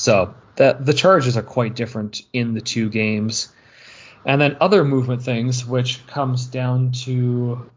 So 0.06 0.36
the 0.54 0.76
the 0.78 0.94
charges 0.94 1.36
are 1.36 1.42
quite 1.42 1.74
different 1.74 2.22
in 2.32 2.54
the 2.54 2.60
two 2.60 2.88
games. 2.88 3.48
And 4.24 4.40
then 4.40 4.56
other 4.60 4.84
movement 4.84 5.22
things, 5.22 5.66
which 5.66 6.06
comes 6.06 6.46
down 6.46 6.92
to 7.06 7.68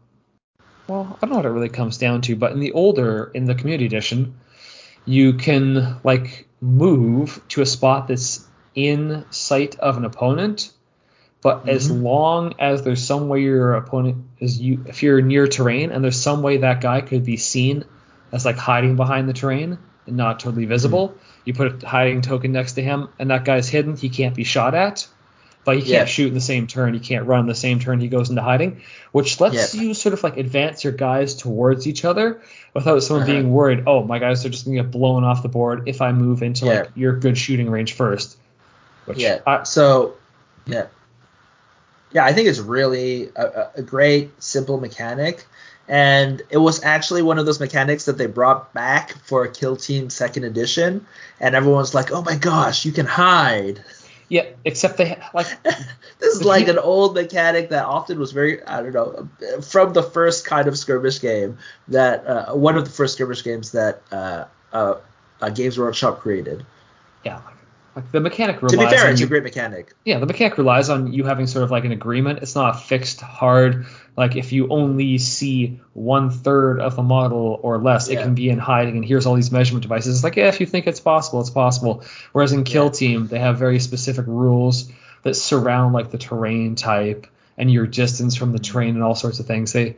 well, 0.86 1.18
I 1.20 1.26
don't 1.26 1.30
know 1.30 1.36
what 1.38 1.46
it 1.46 1.48
really 1.48 1.68
comes 1.68 1.98
down 1.98 2.20
to, 2.22 2.36
but 2.36 2.52
in 2.52 2.60
the 2.60 2.70
older 2.70 3.32
in 3.34 3.46
the 3.46 3.56
community 3.56 3.86
edition, 3.86 4.36
you 5.04 5.32
can 5.32 5.98
like 6.04 6.46
move 6.60 7.42
to 7.48 7.62
a 7.62 7.66
spot 7.66 8.06
that's 8.06 8.46
in 8.76 9.24
sight 9.30 9.74
of 9.80 9.96
an 9.96 10.04
opponent, 10.04 10.70
but 11.42 11.68
as 11.68 11.90
Mhm. 11.90 12.02
long 12.04 12.54
as 12.60 12.82
there's 12.82 13.02
some 13.02 13.28
way 13.28 13.40
your 13.42 13.74
opponent 13.74 14.18
is 14.38 14.60
you 14.60 14.84
if 14.86 15.02
you're 15.02 15.20
near 15.20 15.48
terrain 15.48 15.90
and 15.90 16.04
there's 16.04 16.20
some 16.20 16.42
way 16.42 16.58
that 16.58 16.80
guy 16.80 17.00
could 17.00 17.24
be 17.24 17.38
seen 17.38 17.84
as 18.30 18.44
like 18.44 18.56
hiding 18.56 18.94
behind 18.94 19.28
the 19.28 19.32
terrain 19.32 19.78
not 20.06 20.40
totally 20.40 20.64
visible, 20.64 21.14
you 21.44 21.54
put 21.54 21.82
a 21.82 21.86
hiding 21.86 22.22
token 22.22 22.52
next 22.52 22.72
to 22.72 22.82
him 22.82 23.08
and 23.18 23.30
that 23.30 23.44
guy's 23.44 23.68
hidden, 23.68 23.96
he 23.96 24.08
can't 24.08 24.34
be 24.34 24.44
shot 24.44 24.74
at. 24.74 25.06
But 25.62 25.76
he 25.76 25.82
can't 25.82 25.90
Yeah. 25.92 26.04
shoot 26.06 26.28
in 26.28 26.34
the 26.34 26.40
same 26.40 26.66
turn. 26.66 26.94
He 26.94 27.00
can't 27.00 27.26
run 27.26 27.40
in 27.40 27.46
the 27.46 27.54
same 27.54 27.80
turn 27.80 28.00
he 28.00 28.08
goes 28.08 28.30
into 28.30 28.40
hiding, 28.40 28.80
which 29.12 29.40
lets 29.40 29.74
you 29.74 29.92
sort 29.92 30.14
of 30.14 30.22
like 30.22 30.38
advance 30.38 30.82
your 30.84 30.94
guys 30.94 31.34
towards 31.34 31.86
each 31.86 32.02
other 32.06 32.40
without 32.72 33.02
someone 33.02 33.24
Uh-huh. 33.24 33.32
being 33.34 33.52
worried. 33.52 33.84
Oh, 33.86 34.02
my 34.02 34.18
guys 34.18 34.44
are 34.46 34.48
just 34.48 34.64
gonna 34.64 34.78
get 34.78 34.90
blown 34.90 35.22
off 35.22 35.42
the 35.42 35.50
board 35.50 35.82
if 35.86 36.00
I 36.00 36.12
move 36.12 36.42
into 36.42 36.64
Yeah. 36.64 36.72
like 36.72 36.90
your 36.96 37.12
good 37.12 37.36
shooting 37.36 37.68
range 37.70 37.92
first. 37.92 38.38
Which 39.04 39.18
Yeah. 39.18 39.40
I, 39.46 39.64
so, 39.64 40.14
yeah, 40.66 40.86
yeah, 42.12 42.24
I 42.24 42.32
think 42.32 42.48
it's 42.48 42.58
really 42.58 43.28
a- 43.36 43.68
a 43.76 43.82
great 43.82 44.30
simple 44.42 44.80
mechanic, 44.80 45.44
and 45.90 46.40
it 46.48 46.58
was 46.58 46.82
actually 46.84 47.20
one 47.20 47.38
of 47.38 47.44
those 47.44 47.60
mechanics 47.60 48.04
that 48.04 48.16
they 48.16 48.26
brought 48.26 48.72
back 48.72 49.12
for 49.24 49.46
Kill 49.48 49.76
Team 49.76 50.08
Second 50.08 50.44
Edition, 50.44 51.04
and 51.40 51.54
everyone's 51.54 51.94
like, 51.94 52.12
"Oh 52.12 52.22
my 52.22 52.36
gosh, 52.36 52.86
you 52.86 52.92
can 52.92 53.06
hide." 53.06 53.84
yeah, 54.30 54.46
except 54.64 54.96
they 54.96 55.20
like 55.34 55.62
this 55.62 56.34
is 56.34 56.44
like 56.44 56.68
an 56.68 56.78
old 56.78 57.14
mechanic 57.14 57.70
that 57.70 57.84
often 57.84 58.18
was 58.18 58.30
very 58.30 58.64
I 58.64 58.80
don't 58.80 58.92
know 58.92 59.28
from 59.60 59.92
the 59.92 60.04
first 60.04 60.46
kind 60.46 60.68
of 60.68 60.78
skirmish 60.78 61.20
game 61.20 61.58
that 61.88 62.24
uh, 62.26 62.54
one 62.54 62.78
of 62.78 62.84
the 62.84 62.90
first 62.90 63.14
skirmish 63.14 63.42
games 63.42 63.72
that 63.72 64.02
uh, 64.12 64.44
uh, 64.72 64.94
uh, 65.42 65.50
Games 65.50 65.76
Workshop 65.76 66.20
created. 66.20 66.64
yeah, 67.24 67.40
like, 67.44 67.59
like 67.96 68.10
the 68.12 68.20
mechanic 68.20 68.62
relies. 68.62 68.72
To 68.72 68.78
be 68.78 68.96
fair, 68.96 69.06
on 69.06 69.12
it's 69.12 69.20
you 69.20 69.26
a 69.26 69.28
great 69.28 69.42
mechanic. 69.42 69.94
Yeah, 70.04 70.18
the 70.18 70.26
mechanic 70.26 70.58
relies 70.58 70.88
on 70.88 71.12
you 71.12 71.24
having 71.24 71.46
sort 71.46 71.64
of 71.64 71.70
like 71.70 71.84
an 71.84 71.92
agreement. 71.92 72.40
It's 72.42 72.54
not 72.54 72.76
a 72.76 72.78
fixed 72.78 73.20
hard 73.20 73.86
like 74.20 74.36
if 74.36 74.52
you 74.52 74.68
only 74.68 75.16
see 75.16 75.80
one 75.94 76.28
third 76.28 76.78
of 76.78 76.94
the 76.94 77.02
model 77.02 77.58
or 77.62 77.78
less, 77.78 78.08
it 78.08 78.18
can 78.18 78.34
be 78.34 78.50
in 78.50 78.58
hiding. 78.58 78.96
And 78.96 79.04
here's 79.04 79.24
all 79.24 79.34
these 79.34 79.50
measurement 79.50 79.82
devices. 79.82 80.16
It's 80.16 80.22
like 80.24 80.36
yeah, 80.36 80.48
if 80.48 80.60
you 80.60 80.66
think 80.66 80.86
it's 80.86 81.00
possible, 81.00 81.40
it's 81.40 81.48
possible. 81.48 82.04
Whereas 82.32 82.52
in 82.52 82.64
Kill 82.64 82.86
Yeah. 82.86 82.90
Team, 82.90 83.28
they 83.28 83.38
have 83.38 83.58
very 83.58 83.78
specific 83.78 84.26
rules 84.26 84.92
that 85.22 85.34
surround 85.34 85.94
like 85.94 86.10
the 86.10 86.18
terrain 86.18 86.74
type 86.74 87.26
and 87.56 87.72
your 87.72 87.86
distance 87.86 88.36
from 88.36 88.52
the 88.52 88.58
mm-hmm. 88.58 88.72
terrain 88.72 88.94
and 88.94 89.02
all 89.02 89.14
sorts 89.14 89.40
of 89.40 89.46
things. 89.46 89.72
They 89.72 89.96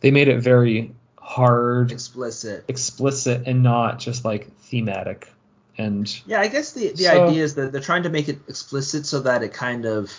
they 0.00 0.12
made 0.12 0.28
it 0.28 0.40
very 0.40 0.94
hard, 1.18 1.90
Explicit. 1.90 2.66
explicit, 2.68 3.42
and 3.46 3.64
not 3.64 3.98
just 3.98 4.24
like 4.24 4.56
thematic. 4.58 5.28
And 5.76 6.08
Yeah, 6.26 6.40
I 6.40 6.48
guess 6.48 6.72
the, 6.72 6.90
the 6.92 7.04
So- 7.04 7.26
idea 7.26 7.42
is 7.42 7.54
that 7.56 7.72
they're 7.72 7.80
trying 7.80 8.04
to 8.04 8.10
make 8.10 8.28
it 8.28 8.38
explicit 8.48 9.06
so 9.06 9.20
that 9.20 9.42
it 9.42 9.52
kind 9.52 9.84
of 9.86 10.12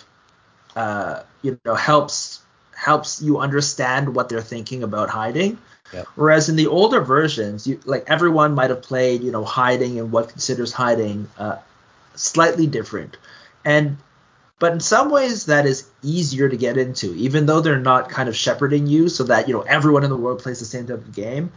uh, 0.74 1.22
you 1.42 1.58
know 1.64 1.74
helps 1.74 2.40
helps 2.74 3.22
you 3.22 3.38
understand 3.38 4.14
what 4.14 4.28
they're 4.28 4.42
thinking 4.42 4.82
about 4.82 5.08
hiding. 5.08 5.58
Yep. 5.94 6.06
Whereas 6.16 6.48
in 6.48 6.56
the 6.56 6.66
older 6.66 7.00
versions, 7.00 7.66
you 7.66 7.80
like 7.86 8.04
everyone 8.08 8.54
might 8.54 8.70
have 8.70 8.82
played, 8.82 9.22
you 9.22 9.32
know, 9.32 9.44
hiding 9.44 9.98
and 9.98 10.12
what 10.12 10.28
considers 10.28 10.72
hiding 10.72 11.28
uh, 11.38 11.56
slightly 12.14 12.66
different. 12.66 13.16
And 13.64 13.96
but 14.58 14.72
in 14.72 14.80
some 14.80 15.10
ways 15.10 15.46
that 15.46 15.64
is 15.64 15.88
easier 16.02 16.48
to 16.48 16.56
get 16.56 16.76
into, 16.76 17.14
even 17.14 17.46
though 17.46 17.60
they're 17.60 17.78
not 17.78 18.10
kind 18.10 18.28
of 18.28 18.36
shepherding 18.36 18.86
you 18.86 19.08
so 19.08 19.24
that 19.24 19.48
you 19.48 19.54
know 19.54 19.62
everyone 19.62 20.04
in 20.04 20.10
the 20.10 20.16
world 20.16 20.40
plays 20.40 20.58
the 20.58 20.64
same 20.66 20.86
type 20.86 20.98
of 20.98 21.14
game. 21.14 21.52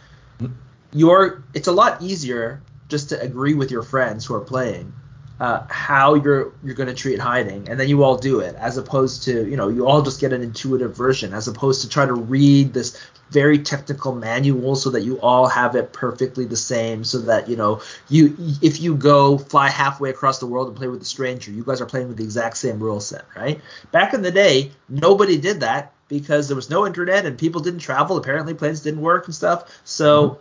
You're 0.94 1.44
it's 1.54 1.68
a 1.68 1.72
lot 1.72 2.02
easier 2.02 2.62
just 2.90 3.10
to 3.10 3.22
agree 3.22 3.54
with 3.54 3.72
your 3.72 3.84
friends 3.84 4.26
who 4.26 4.36
are 4.36 4.42
playing 4.42 4.92
uh, 5.40 5.66
how 5.70 6.16
you're 6.16 6.52
you're 6.64 6.76
going 6.76 6.90
to 6.90 6.96
treat 6.96 7.18
hiding, 7.18 7.70
and 7.70 7.80
then 7.80 7.88
you 7.88 8.04
all 8.04 8.18
do 8.18 8.40
it, 8.42 8.56
as 8.56 8.78
opposed 8.78 9.24
to 9.24 9.48
you 9.50 9.56
know 9.56 9.70
you 9.70 9.88
all 9.88 10.02
just 10.02 10.20
get 10.20 10.34
an 10.34 10.42
intuitive 10.42 10.96
version, 10.96 11.34
as 11.34 11.48
opposed 11.48 11.82
to 11.82 11.90
try 11.90 12.06
to 12.06 12.14
read 12.14 12.74
this 12.74 13.00
very 13.32 13.60
technical 13.60 14.14
manual 14.14 14.76
so 14.76 14.90
that 14.90 15.02
you 15.02 15.20
all 15.22 15.48
have 15.48 15.76
it 15.76 15.94
perfectly 15.94 16.44
the 16.44 16.58
same, 16.58 17.06
so 17.06 17.20
that 17.20 17.48
you 17.48 17.56
know 17.56 17.82
you 18.10 18.36
if 18.62 18.82
you 18.82 18.96
go 18.96 19.38
fly 19.38 19.70
halfway 19.70 20.10
across 20.10 20.40
the 20.40 20.48
world 20.48 20.68
and 20.68 20.76
play 20.76 20.88
with 20.90 21.02
a 21.02 21.06
stranger, 21.06 21.52
you 21.52 21.64
guys 21.64 21.80
are 21.80 21.86
playing 21.86 22.10
with 22.10 22.18
the 22.18 22.24
exact 22.24 22.58
same 22.58 22.80
rule 22.80 23.00
set, 23.00 23.24
right? 23.36 23.62
Back 23.94 24.14
in 24.14 24.22
the 24.22 24.32
day, 24.32 24.72
nobody 24.90 25.38
did 25.38 25.62
that 25.62 25.94
because 26.10 26.50
there 26.50 26.56
was 26.56 26.70
no 26.70 26.86
internet 26.86 27.26
and 27.26 27.38
people 27.38 27.62
didn't 27.62 27.80
travel. 27.80 28.18
Apparently, 28.18 28.54
planes 28.54 28.82
didn't 28.82 29.00
work 29.00 29.26
and 29.26 29.36
stuff, 29.36 29.80
so 29.86 30.40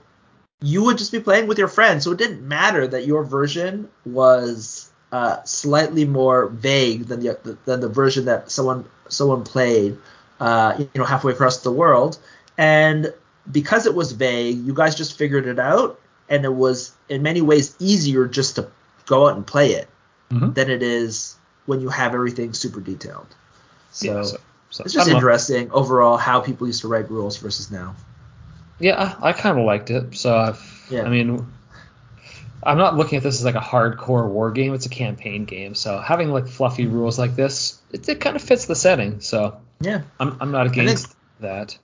you 0.60 0.84
would 0.84 0.98
just 0.98 1.12
be 1.12 1.20
playing 1.20 1.46
with 1.46 1.58
your 1.58 1.68
friends. 1.68 2.04
So 2.04 2.12
it 2.12 2.18
didn't 2.18 2.46
matter 2.46 2.86
that 2.86 3.06
your 3.06 3.24
version 3.24 3.88
was 4.04 4.90
uh, 5.12 5.42
slightly 5.44 6.04
more 6.04 6.46
vague 6.46 7.06
than 7.06 7.20
the 7.20 7.58
than 7.64 7.80
the 7.80 7.88
version 7.88 8.24
that 8.26 8.50
someone 8.50 8.84
someone 9.08 9.44
played, 9.44 9.96
uh, 10.40 10.74
you 10.78 10.88
know, 10.94 11.04
halfway 11.04 11.32
across 11.32 11.58
the 11.58 11.70
world. 11.72 12.18
And 12.56 13.12
because 13.50 13.86
it 13.86 13.94
was 13.94 14.12
vague, 14.12 14.58
you 14.58 14.74
guys 14.74 14.94
just 14.94 15.16
figured 15.16 15.46
it 15.46 15.58
out, 15.58 15.98
and 16.28 16.44
it 16.44 16.52
was 16.54 16.92
in 17.08 17.22
many 17.22 17.40
ways 17.40 17.74
easier 17.78 18.26
just 18.26 18.56
to 18.56 18.68
go 19.06 19.28
out 19.28 19.36
and 19.36 19.46
play 19.46 19.72
it 19.72 19.88
Mhm. 20.30 20.54
than 20.54 20.68
it 20.68 20.82
is 20.82 21.36
when 21.64 21.80
you 21.80 21.88
have 21.88 22.14
everything 22.14 22.52
super 22.52 22.80
detailed. 22.80 23.26
So, 23.92 24.06
yeah, 24.06 24.22
so, 24.22 24.36
so 24.70 24.84
it's 24.84 24.92
just 24.92 25.06
don't 25.06 25.12
know. 25.12 25.16
interesting 25.18 25.70
overall 25.70 26.18
how 26.18 26.40
people 26.40 26.66
used 26.66 26.82
to 26.82 26.88
write 26.88 27.10
rules 27.10 27.38
versus 27.38 27.70
now. 27.70 27.94
Yeah, 28.78 29.14
I, 29.20 29.30
I 29.30 29.32
kind 29.32 29.58
of 29.58 29.64
liked 29.64 29.90
it. 29.90 30.14
So 30.16 30.36
I've, 30.36 30.86
Yeah. 30.90 31.02
I 31.04 31.08
mean, 31.08 31.46
I'm 32.62 32.78
not 32.78 32.96
looking 32.96 33.16
at 33.18 33.22
this 33.22 33.36
as 33.36 33.44
like 33.44 33.54
a 33.54 33.60
hardcore 33.60 34.28
war 34.28 34.50
game. 34.50 34.74
It's 34.74 34.86
a 34.86 34.90
campaign 34.90 35.44
game. 35.44 35.74
So 35.74 35.98
having 35.98 36.30
like 36.30 36.48
fluffy 36.48 36.84
mm-hmm. 36.84 36.94
rules 36.94 37.18
like 37.18 37.36
this, 37.36 37.80
it, 37.92 38.08
it 38.08 38.20
kind 38.20 38.36
of 38.36 38.42
fits 38.42 38.66
the 38.66 38.74
setting. 38.74 39.20
So 39.20 39.60
Yeah. 39.80 40.02
I'm, 40.20 40.36
I'm 40.40 40.50
not 40.50 40.66
against 40.66 41.14
that. 41.40 41.78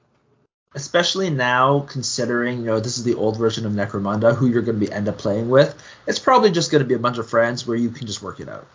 especially 0.74 1.30
now 1.30 1.80
considering 1.80 2.58
you 2.58 2.64
know 2.64 2.80
this 2.80 2.98
is 2.98 3.04
the 3.04 3.14
old 3.14 3.38
version 3.38 3.64
of 3.66 3.72
Necromunda, 3.72 4.34
who 4.34 4.48
you're 4.48 4.62
going 4.62 4.78
to 4.80 4.86
be 4.86 4.92
end 4.92 5.08
up 5.08 5.18
playing 5.18 5.48
with. 5.48 5.74
It's 6.06 6.18
probably 6.18 6.50
just 6.50 6.70
going 6.72 6.82
to 6.82 6.88
be 6.88 6.94
a 6.94 6.98
bunch 6.98 7.18
of 7.18 7.28
friends 7.30 7.66
where 7.66 7.76
you 7.76 7.90
can 7.90 8.06
just 8.06 8.20
work 8.22 8.40
it 8.40 8.48
out. 8.48 8.66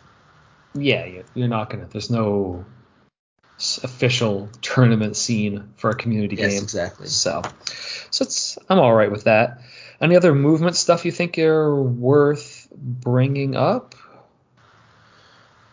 Yeah, 0.73 1.05
you- 1.05 1.25
you're 1.33 1.47
not 1.49 1.69
gonna. 1.69 1.87
There's 1.91 2.09
no 2.09 2.63
official 3.83 4.49
tournament 4.61 5.15
scene 5.15 5.73
for 5.75 5.89
a 5.89 5.95
community 5.95 6.35
Yes, 6.37 6.53
game. 6.53 6.63
exactly. 6.63 7.07
So, 7.07 7.41
so 8.09 8.23
it's 8.23 8.57
I'm 8.69 8.79
all 8.79 8.93
right 8.93 9.11
with 9.11 9.25
that. 9.25 9.61
Any 10.01 10.15
other 10.15 10.33
movement 10.33 10.75
stuff 10.75 11.03
you 11.03 11.11
think 11.11 11.37
are 11.37 11.75
worth 11.75 12.67
bringing 12.71 13.55
up? 13.55 13.95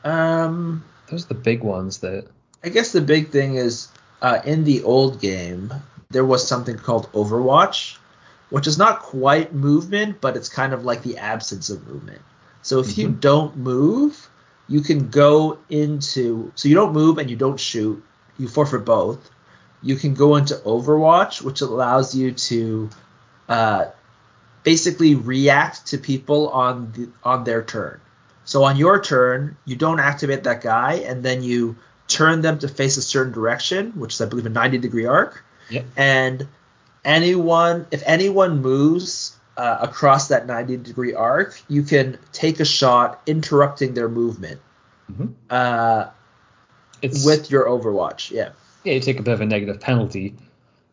Um, 0.03 0.85
Those 1.09 1.25
are 1.25 1.29
the 1.29 1.35
big 1.35 1.63
ones 1.63 1.99
that. 1.99 2.27
I 2.65 2.71
guess 2.71 2.93
the 2.93 3.01
big 3.01 3.31
thing 3.31 3.55
is 3.55 3.89
uh, 4.21 4.41
in 4.45 4.65
the 4.65 4.83
old 4.83 5.21
game, 5.21 5.73
there 6.11 6.25
was 6.25 6.47
something 6.47 6.77
called 6.77 7.11
Overwatch, 7.13 7.99
which 8.51 8.67
is 8.67 8.79
not 8.79 9.01
quite 9.01 9.55
movement, 9.55 10.21
but 10.21 10.37
it's 10.37 10.49
kind 10.49 10.73
of 10.73 10.85
like 10.85 11.03
the 11.03 11.19
absence 11.19 11.71
of 11.71 11.87
movement. 11.87 12.23
So 12.63 12.81
if 12.81 12.87
mm-hmm. 12.89 13.01
you 13.01 13.09
don't 13.11 13.57
move, 13.57 14.29
you 14.69 14.81
can 14.81 15.09
go 15.09 15.59
into 15.69 16.53
so 16.55 16.69
you 16.69 16.75
don't 16.75 16.93
move 16.93 17.19
and 17.19 17.31
you 17.31 17.37
don't 17.37 17.59
shoot, 17.59 18.03
you 18.39 18.49
forfeit 18.49 18.85
both. 18.85 19.31
You 19.83 19.97
can 19.97 20.15
go 20.15 20.37
into 20.37 20.55
Overwatch, 20.55 21.43
which 21.43 21.61
allows 21.61 22.15
you 22.15 22.33
to 22.33 22.91
uh, 23.49 23.87
basically 24.65 25.15
react 25.15 25.87
to 25.89 25.99
people 25.99 26.49
on 26.49 26.93
the, 26.93 27.09
on 27.23 27.45
their 27.45 27.63
turn. 27.63 28.01
So 28.45 28.65
on 28.65 28.77
your 28.77 29.01
turn, 29.03 29.57
you 29.65 29.77
don't 29.77 30.01
activate 30.01 30.45
that 30.45 30.63
guy, 30.63 30.95
and 30.95 31.23
then 31.23 31.43
you 31.43 31.77
turn 32.09 32.41
them 32.41 32.59
to 32.61 32.69
face 32.69 32.97
a 32.97 33.03
certain 33.03 33.33
direction, 33.33 33.93
which 33.93 34.15
is 34.15 34.21
I 34.21 34.27
believe 34.27 34.47
a 34.47 34.51
90 34.51 34.79
degree 34.79 35.07
arc. 35.07 35.45
Yep. 35.71 35.85
And 35.97 36.49
anyone, 37.05 37.87
if 37.91 38.03
anyone 38.07 38.63
moves 38.63 39.36
uh, 39.57 39.79
across 39.81 40.29
that 40.29 40.47
90 40.47 40.79
degree 40.79 41.15
arc, 41.15 41.61
you 41.69 41.83
can 41.83 42.19
take 42.33 42.61
a 42.61 42.65
shot 42.65 43.23
interrupting 43.27 43.95
their 43.95 44.09
movement 44.09 44.61
mm-hmm. 45.11 45.27
uh, 45.51 46.09
with 47.03 47.51
your 47.51 47.67
Overwatch. 47.67 48.31
Yeah. 48.31 48.51
Yeah, 48.85 48.95
you 48.95 49.01
take 49.01 49.19
a 49.19 49.23
bit 49.23 49.35
of 49.35 49.41
a 49.41 49.47
negative 49.47 49.81
penalty, 49.81 50.37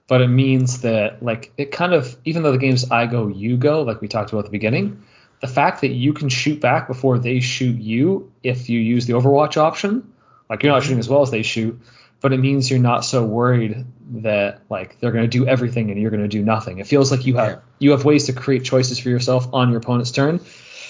but 0.07 0.21
it 0.21 0.27
means 0.27 0.81
that 0.81 1.21
like 1.21 1.51
it 1.57 1.71
kind 1.71 1.93
of 1.93 2.17
even 2.25 2.43
though 2.43 2.51
the 2.51 2.57
game's 2.57 2.89
I 2.89 3.05
go 3.05 3.27
you 3.27 3.55
go 3.57 3.83
like 3.83 4.01
we 4.01 4.07
talked 4.07 4.31
about 4.31 4.39
at 4.39 4.45
the 4.45 4.51
beginning, 4.51 5.03
the 5.41 5.47
fact 5.47 5.81
that 5.81 5.89
you 5.89 6.13
can 6.13 6.29
shoot 6.29 6.59
back 6.59 6.87
before 6.87 7.19
they 7.19 7.39
shoot 7.39 7.77
you 7.79 8.31
if 8.41 8.69
you 8.69 8.79
use 8.79 9.05
the 9.05 9.13
Overwatch 9.13 9.57
option, 9.57 10.13
like 10.49 10.63
you're 10.63 10.71
not 10.71 10.79
mm-hmm. 10.79 10.87
shooting 10.87 10.99
as 10.99 11.09
well 11.09 11.21
as 11.21 11.29
they 11.29 11.43
shoot, 11.43 11.79
but 12.23 12.31
it 12.31 12.39
means 12.39 12.71
you're 12.71 12.79
not 12.79 13.03
so 13.03 13.23
worried 13.23 13.85
that 14.21 14.61
like 14.69 14.97
they're 14.99 15.11
going 15.11 15.25
to 15.25 15.27
do 15.27 15.45
everything 15.45 15.91
and 15.91 16.01
you're 16.01 16.09
going 16.09 16.23
to 16.23 16.29
do 16.29 16.41
nothing. 16.41 16.79
It 16.79 16.87
feels 16.87 17.11
like 17.11 17.25
you 17.25 17.35
have 17.35 17.51
yeah. 17.51 17.59
you 17.79 17.91
have 17.91 18.05
ways 18.05 18.25
to 18.27 18.33
create 18.33 18.63
choices 18.63 18.97
for 18.97 19.09
yourself 19.09 19.47
on 19.53 19.69
your 19.69 19.79
opponent's 19.79 20.09
turn, 20.09 20.39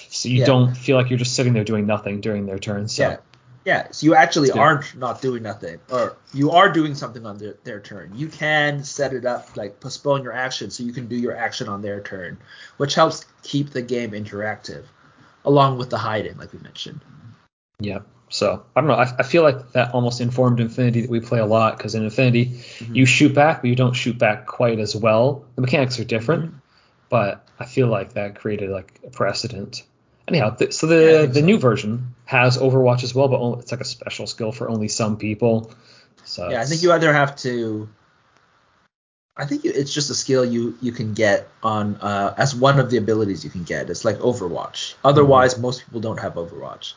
so 0.09 0.29
you 0.29 0.39
yeah. 0.39 0.45
don't 0.45 0.77
feel 0.77 0.95
like 0.95 1.09
you're 1.09 1.19
just 1.19 1.35
sitting 1.35 1.53
there 1.53 1.63
doing 1.63 1.87
nothing 1.87 2.21
during 2.21 2.45
their 2.45 2.59
turn. 2.59 2.87
So. 2.87 3.03
Yeah. 3.03 3.17
Yeah, 3.65 3.87
so 3.91 4.03
you 4.03 4.13
actually 4.13 4.51
aren't 4.51 4.93
not 4.97 5.21
doing 5.21 5.41
nothing, 5.41 5.79
or 5.89 6.17
you 6.33 6.51
are 6.51 6.69
doing 6.69 6.95
something 6.95 7.25
on 7.25 7.37
their, 7.37 7.55
their 7.63 7.79
turn. 7.79 8.11
You 8.13 8.27
can 8.27 8.83
set 8.83 9.13
it 9.13 9.23
up 9.23 9.55
like 9.55 9.79
postpone 9.79 10.21
your 10.21 10.33
action 10.33 10.69
so 10.69 10.83
you 10.83 10.91
can 10.91 11.07
do 11.07 11.15
your 11.15 11.33
action 11.33 11.69
on 11.69 11.81
their 11.81 12.01
turn, 12.01 12.39
which 12.75 12.93
helps 12.93 13.25
keep 13.41 13.69
the 13.69 13.81
game 13.81 14.11
interactive, 14.11 14.83
along 15.45 15.77
with 15.77 15.89
the 15.89 15.97
hiding, 15.97 16.35
like 16.35 16.51
we 16.51 16.59
mentioned. 16.59 16.99
Yeah. 17.79 17.99
So 18.33 18.65
I 18.75 18.81
don't 18.81 18.87
know. 18.87 18.95
I, 18.95 19.13
I 19.19 19.21
feel 19.21 19.43
like 19.43 19.73
that 19.73 19.93
almost 19.93 20.19
informed 20.19 20.59
Infinity 20.59 21.01
that 21.01 21.09
we 21.11 21.19
play 21.19 21.37
a 21.37 21.45
lot 21.45 21.77
because 21.77 21.93
in 21.93 22.03
Infinity 22.03 22.47
mm-hmm. 22.47 22.95
you 22.95 23.05
shoot 23.05 23.31
back, 23.35 23.61
but 23.61 23.67
you 23.67 23.75
don't 23.75 23.93
shoot 23.93 24.17
back 24.17 24.47
quite 24.47 24.79
as 24.79 24.95
well. 24.95 25.45
The 25.53 25.61
mechanics 25.61 25.99
are 25.99 26.03
different, 26.03 26.45
mm-hmm. 26.45 26.57
but 27.09 27.47
I 27.59 27.65
feel 27.65 27.89
like 27.89 28.13
that 28.13 28.39
created 28.39 28.71
like 28.71 28.99
a 29.05 29.11
precedent. 29.11 29.83
Anyhow, 30.27 30.55
th- 30.55 30.73
so 30.73 30.87
the 30.87 30.95
yeah, 30.95 31.25
the 31.27 31.41
so. 31.41 31.45
new 31.45 31.59
version 31.59 32.15
has 32.25 32.57
Overwatch 32.57 33.03
as 33.03 33.13
well, 33.13 33.27
but 33.27 33.39
only, 33.39 33.59
it's 33.59 33.71
like 33.71 33.81
a 33.81 33.85
special 33.85 34.25
skill 34.25 34.51
for 34.51 34.67
only 34.67 34.87
some 34.87 35.17
people. 35.17 35.71
So 36.25 36.49
yeah, 36.49 36.59
I 36.59 36.65
think 36.65 36.81
you 36.81 36.91
either 36.91 37.13
have 37.13 37.35
to. 37.37 37.87
I 39.37 39.45
think 39.45 39.63
it's 39.63 39.93
just 39.93 40.09
a 40.09 40.15
skill 40.15 40.43
you 40.43 40.75
you 40.81 40.91
can 40.91 41.13
get 41.13 41.49
on 41.61 41.97
uh, 41.97 42.33
as 42.35 42.55
one 42.55 42.79
of 42.79 42.89
the 42.89 42.97
abilities 42.97 43.43
you 43.43 43.51
can 43.51 43.63
get. 43.63 43.91
It's 43.91 44.03
like 44.03 44.17
Overwatch. 44.17 44.95
Otherwise, 45.03 45.53
mm-hmm. 45.53 45.61
most 45.61 45.85
people 45.85 46.01
don't 46.01 46.19
have 46.19 46.33
Overwatch. 46.33 46.93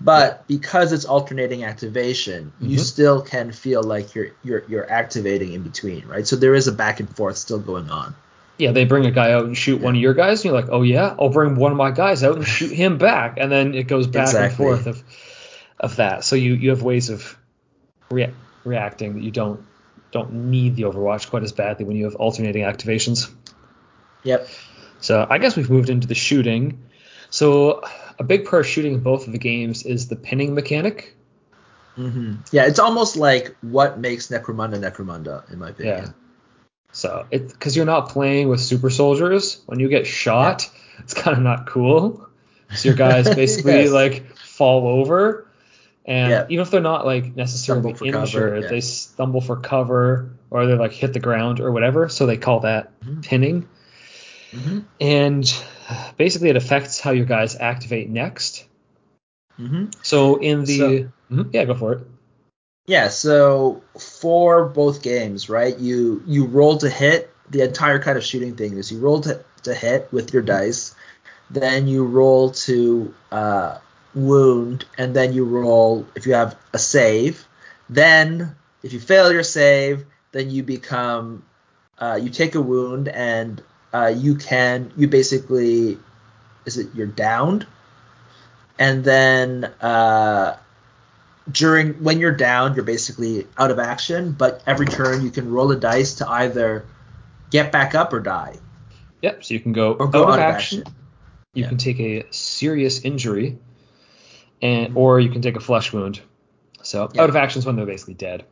But 0.00 0.46
because 0.48 0.92
it's 0.92 1.04
alternating 1.04 1.64
activation, 1.64 2.52
mm-hmm. 2.56 2.70
you 2.70 2.78
still 2.78 3.20
can 3.20 3.52
feel 3.52 3.82
like 3.82 4.14
you're 4.14 4.30
you're 4.42 4.64
you're 4.66 4.90
activating 4.90 5.52
in 5.52 5.62
between, 5.62 6.06
right? 6.06 6.26
So 6.26 6.36
there 6.36 6.54
is 6.54 6.68
a 6.68 6.72
back 6.72 7.00
and 7.00 7.16
forth 7.16 7.36
still 7.36 7.58
going 7.58 7.90
on. 7.90 8.14
Yeah, 8.56 8.72
they 8.72 8.84
bring 8.84 9.06
a 9.06 9.10
guy 9.10 9.32
out 9.32 9.44
and 9.44 9.56
shoot 9.56 9.78
yeah. 9.78 9.84
one 9.84 9.96
of 9.96 10.00
your 10.00 10.14
guys, 10.14 10.40
and 10.40 10.46
you're 10.46 10.60
like, 10.60 10.70
oh 10.70 10.82
yeah, 10.82 11.14
I'll 11.18 11.28
bring 11.28 11.56
one 11.56 11.72
of 11.72 11.78
my 11.78 11.90
guys 11.90 12.24
out 12.24 12.36
and 12.36 12.46
shoot 12.46 12.72
him 12.72 12.96
back, 12.96 13.36
and 13.38 13.52
then 13.52 13.74
it 13.74 13.84
goes 13.88 14.06
back 14.06 14.28
exactly. 14.28 14.66
and 14.66 14.82
forth 14.82 14.86
of 14.86 15.04
of 15.78 15.96
that. 15.96 16.24
So 16.24 16.36
you 16.36 16.54
you 16.54 16.70
have 16.70 16.82
ways 16.82 17.10
of 17.10 17.36
rea- 18.10 18.32
reacting 18.64 19.14
that 19.14 19.22
you 19.22 19.30
don't 19.30 19.66
don't 20.12 20.32
need 20.50 20.76
the 20.76 20.84
Overwatch 20.84 21.28
quite 21.28 21.42
as 21.42 21.52
badly 21.52 21.84
when 21.84 21.96
you 21.96 22.04
have 22.04 22.14
alternating 22.14 22.62
activations. 22.62 23.30
Yep. 24.24 24.48
So 25.00 25.26
I 25.28 25.38
guess 25.38 25.56
we've 25.56 25.70
moved 25.70 25.90
into 25.90 26.06
the 26.06 26.14
shooting. 26.14 26.84
So 27.30 27.82
a 28.20 28.24
big 28.24 28.44
part 28.44 28.60
of 28.60 28.66
shooting 28.66 28.94
in 28.94 29.00
both 29.00 29.26
of 29.26 29.32
the 29.32 29.38
games 29.38 29.82
is 29.82 30.08
the 30.08 30.14
pinning 30.14 30.54
mechanic. 30.54 31.16
Mm-hmm. 31.96 32.34
Yeah, 32.52 32.66
it's 32.66 32.78
almost 32.78 33.16
like 33.16 33.56
what 33.62 33.98
makes 33.98 34.28
Necromunda 34.28 34.78
Necromunda, 34.78 35.50
in 35.50 35.58
my 35.58 35.70
opinion. 35.70 36.04
Yeah. 36.04 36.12
So 36.92 37.26
it 37.30 37.48
because 37.48 37.74
you're 37.74 37.86
not 37.86 38.10
playing 38.10 38.48
with 38.48 38.60
super 38.60 38.90
soldiers. 38.90 39.62
When 39.66 39.80
you 39.80 39.88
get 39.88 40.06
shot, 40.06 40.70
yeah. 40.72 41.00
it's 41.00 41.14
kind 41.14 41.36
of 41.36 41.42
not 41.42 41.66
cool. 41.66 42.28
So 42.74 42.90
your 42.90 42.96
guys 42.96 43.34
basically 43.34 43.84
yes. 43.84 43.90
like 43.90 44.36
fall 44.36 44.86
over, 44.86 45.48
and 46.04 46.30
yeah. 46.30 46.46
even 46.50 46.62
if 46.62 46.70
they're 46.70 46.80
not 46.80 47.06
like 47.06 47.34
necessarily 47.34 47.94
injured, 48.04 48.64
yeah. 48.64 48.68
they 48.68 48.80
stumble 48.82 49.40
for 49.40 49.56
cover 49.56 50.30
or 50.50 50.66
they 50.66 50.74
like 50.74 50.92
hit 50.92 51.14
the 51.14 51.20
ground 51.20 51.60
or 51.60 51.72
whatever. 51.72 52.08
So 52.10 52.26
they 52.26 52.36
call 52.36 52.60
that 52.60 53.00
mm-hmm. 53.00 53.22
pinning. 53.22 53.68
Mm-hmm. 54.52 54.80
And 55.00 55.64
basically, 56.16 56.50
it 56.50 56.56
affects 56.56 57.00
how 57.00 57.12
your 57.12 57.26
guys 57.26 57.56
activate 57.56 58.08
next. 58.08 58.66
Mm-hmm. 59.58 59.86
So 60.02 60.36
in 60.36 60.64
the 60.64 60.78
so, 60.78 60.88
mm-hmm. 60.88 61.42
yeah, 61.52 61.64
go 61.64 61.74
for 61.74 61.92
it. 61.94 62.06
Yeah, 62.86 63.08
so 63.08 63.82
for 63.98 64.66
both 64.66 65.02
games, 65.02 65.48
right? 65.48 65.78
You 65.78 66.22
you 66.26 66.46
roll 66.46 66.78
to 66.78 66.90
hit. 66.90 67.32
The 67.50 67.62
entire 67.62 68.00
kind 68.00 68.16
of 68.16 68.24
shooting 68.24 68.56
thing 68.56 68.76
is 68.76 68.92
you 68.92 69.00
roll 69.00 69.20
to, 69.22 69.44
to 69.64 69.74
hit 69.74 70.12
with 70.12 70.32
your 70.32 70.42
dice, 70.42 70.94
then 71.50 71.88
you 71.88 72.04
roll 72.04 72.50
to 72.50 73.12
uh, 73.32 73.78
wound, 74.14 74.84
and 74.96 75.14
then 75.14 75.32
you 75.32 75.44
roll 75.44 76.06
if 76.14 76.26
you 76.26 76.34
have 76.34 76.56
a 76.72 76.78
save. 76.78 77.46
Then 77.88 78.54
if 78.82 78.92
you 78.92 79.00
fail 79.00 79.32
your 79.32 79.42
save, 79.42 80.06
then 80.32 80.50
you 80.50 80.62
become 80.62 81.44
uh, 81.98 82.18
you 82.22 82.30
take 82.30 82.54
a 82.54 82.60
wound 82.60 83.08
and 83.08 83.62
uh, 83.92 84.12
you 84.14 84.36
can 84.36 84.92
you 84.96 85.08
basically 85.08 85.98
is 86.64 86.78
it 86.78 86.88
you're 86.94 87.06
downed, 87.06 87.66
and 88.78 89.04
then 89.04 89.64
uh, 89.80 90.56
during 91.50 91.94
when 92.04 92.18
you're 92.18 92.34
down, 92.34 92.74
you're 92.74 92.84
basically 92.84 93.46
out 93.58 93.70
of 93.70 93.78
action. 93.78 94.32
But 94.32 94.62
every 94.66 94.86
turn 94.86 95.24
you 95.24 95.30
can 95.30 95.50
roll 95.50 95.70
a 95.72 95.76
dice 95.76 96.14
to 96.16 96.28
either 96.28 96.86
get 97.50 97.72
back 97.72 97.94
up 97.94 98.12
or 98.12 98.20
die. 98.20 98.56
Yep. 99.22 99.44
So 99.44 99.54
you 99.54 99.60
can 99.60 99.72
go, 99.72 99.92
or 99.92 100.06
go 100.06 100.24
out, 100.24 100.30
out 100.30 100.38
of 100.38 100.54
action. 100.54 100.80
action. 100.80 100.94
You 101.54 101.62
yeah. 101.64 101.68
can 101.68 101.78
take 101.78 102.00
a 102.00 102.24
serious 102.30 103.04
injury, 103.04 103.58
and 104.62 104.96
or 104.96 105.18
you 105.18 105.30
can 105.30 105.42
take 105.42 105.56
a 105.56 105.60
flesh 105.60 105.92
wound. 105.92 106.20
So 106.82 107.10
yeah. 107.12 107.22
out 107.22 107.28
of 107.28 107.36
action 107.36 107.58
is 107.58 107.66
when 107.66 107.76
they're 107.76 107.86
basically 107.86 108.14
dead. 108.14 108.44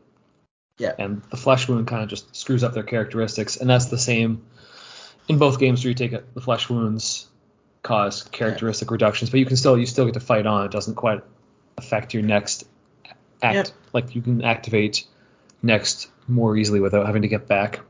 Yeah. 0.79 0.93
And 0.99 1.23
the 1.31 1.37
flesh 1.37 1.69
wound 1.69 1.87
kind 1.87 2.03
of 2.03 2.09
just 2.09 2.35
screws 2.35 2.65
up 2.65 2.75
their 2.75 2.83
characteristics, 2.83 3.57
and 3.57 3.71
that's 3.71 3.87
the 3.87 3.99
same 3.99 4.43
in 5.29 5.39
both 5.39 5.59
games 5.59 5.85
where 5.85 5.91
you 5.91 5.95
take 5.95 6.13
the 6.35 6.41
flesh 6.41 6.69
wounds 6.69 7.27
cause 7.83 8.23
characteristic 8.25 8.89
yeah. 8.89 8.93
reductions, 8.95 9.31
but 9.31 9.41
you 9.41 9.47
can 9.47 9.57
still 9.57 9.79
you 9.79 9.87
still 9.87 10.05
get 10.07 10.15
to 10.15 10.21
fight 10.21 10.47
on. 10.47 10.67
It 10.67 10.73
doesn't 10.73 10.95
quite 10.95 11.23
affect 11.77 12.15
your 12.15 12.23
next 12.23 12.65
act. 13.43 13.55
Yep. 13.55 13.69
Like 13.93 14.15
you 14.15 14.23
can 14.23 14.43
activate 14.43 15.05
next 15.63 16.11
more 16.27 16.57
easily 16.57 16.81
without 16.81 17.07
having 17.07 17.23
to 17.23 17.29
get 17.29 17.47
back. 17.47 17.81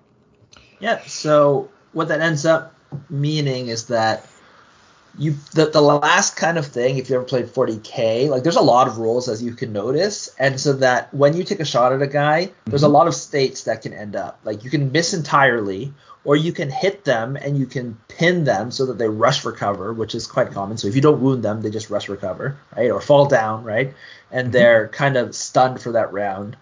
Yeah. 0.81 1.01
So 1.07 1.71
what 1.93 2.09
that 2.09 2.21
ends 2.21 2.45
up 2.45 2.75
meaning 3.09 3.69
is 3.69 3.87
that 3.87 4.27
you 5.17 5.37
the, 5.55 5.67
the 5.67 5.81
last 5.81 6.37
kind 6.37 6.59
of 6.59 6.67
thing 6.67 6.99
if 6.99 7.09
you 7.09 7.17
ever 7.17 7.25
played 7.25 7.47
40k 7.47 8.29
like 8.29 8.43
there's 8.43 8.57
a 8.57 8.61
lot 8.61 8.89
of 8.89 8.99
rules 8.99 9.29
as 9.29 9.43
you 9.43 9.53
can 9.53 9.73
notice 9.73 10.35
and 10.39 10.61
so 10.61 10.75
that 10.75 11.13
when 11.15 11.37
you 11.37 11.45
take 11.45 11.61
a 11.61 11.65
shot 11.65 11.93
at 11.93 12.03
a 12.03 12.07
guy 12.07 12.47
mm-hmm. 12.47 12.71
there's 12.71 12.83
a 12.83 12.87
mm-hmm. 12.87 12.95
lot 12.95 13.09
of 13.09 13.15
states 13.15 13.65
that 13.65 13.83
can 13.83 13.93
end 13.93 14.17
up 14.17 14.39
like 14.45 14.65
you 14.65 14.71
can 14.71 14.93
miss 14.93 15.15
entirely 15.15 15.93
or 16.29 16.37
you 16.37 16.53
can 16.53 16.71
hit 16.71 17.05
them 17.05 17.37
and 17.37 17.57
you 17.57 17.65
can 17.65 17.97
pin 18.09 18.45
them 18.45 18.71
so 18.71 18.85
that 18.85 18.99
they 18.99 19.09
rush 19.09 19.41
for 19.41 19.51
cover, 19.51 19.95
which 19.95 20.15
is 20.15 20.27
quite 20.27 20.51
common. 20.51 20.77
So 20.77 20.87
if 20.87 20.95
you 20.95 21.01
don't 21.01 21.23
wound 21.23 21.43
them, 21.43 21.63
they 21.63 21.71
just 21.71 21.89
rush 21.89 22.05
for 22.05 22.17
cover, 22.17 22.59
right? 22.77 22.91
Or 22.91 23.01
fall 23.01 23.27
down, 23.27 23.65
right? 23.65 23.95
And 24.31 24.47
mm-hmm. 24.47 24.53
they're 24.53 24.89
kind 24.89 25.17
of 25.17 25.35
stunned 25.35 25.81
for 25.81 25.93
that 25.93 26.13
round. 26.13 26.57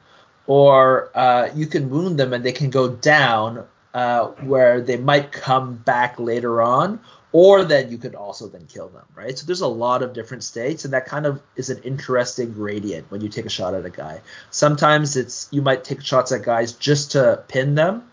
Or 0.47 1.10
uh, 1.16 1.48
you 1.55 1.66
can 1.66 1.90
wound 1.90 2.16
them 2.16 2.32
and 2.32 2.44
they 2.44 2.52
can 2.52 2.70
go 2.70 2.89
down 2.89 3.66
uh, 3.93 4.27
where 4.43 4.81
they 4.81 4.98
might 4.98 5.32
come 5.32 5.74
back 5.74 6.20
later 6.20 6.62
on, 6.62 7.01
or 7.36 7.64
that 7.64 7.90
you 7.90 7.98
could 7.98 8.14
also 8.14 8.48
then 8.48 8.66
kill 8.66 8.88
them, 8.88 9.04
right? 9.14 9.38
So 9.38 9.44
there's 9.44 9.60
a 9.60 9.66
lot 9.66 10.02
of 10.02 10.14
different 10.14 10.42
states, 10.42 10.86
and 10.86 10.94
that 10.94 11.04
kind 11.04 11.26
of 11.26 11.42
is 11.54 11.68
an 11.68 11.82
interesting 11.82 12.54
gradient 12.54 13.10
when 13.10 13.20
you 13.20 13.28
take 13.28 13.44
a 13.44 13.50
shot 13.50 13.74
at 13.74 13.84
a 13.84 13.90
guy. 13.90 14.22
Sometimes 14.50 15.18
it's 15.18 15.46
you 15.50 15.60
might 15.60 15.84
take 15.84 16.00
shots 16.00 16.32
at 16.32 16.44
guys 16.44 16.72
just 16.72 17.12
to 17.12 17.44
pin 17.46 17.74
them, 17.74 18.10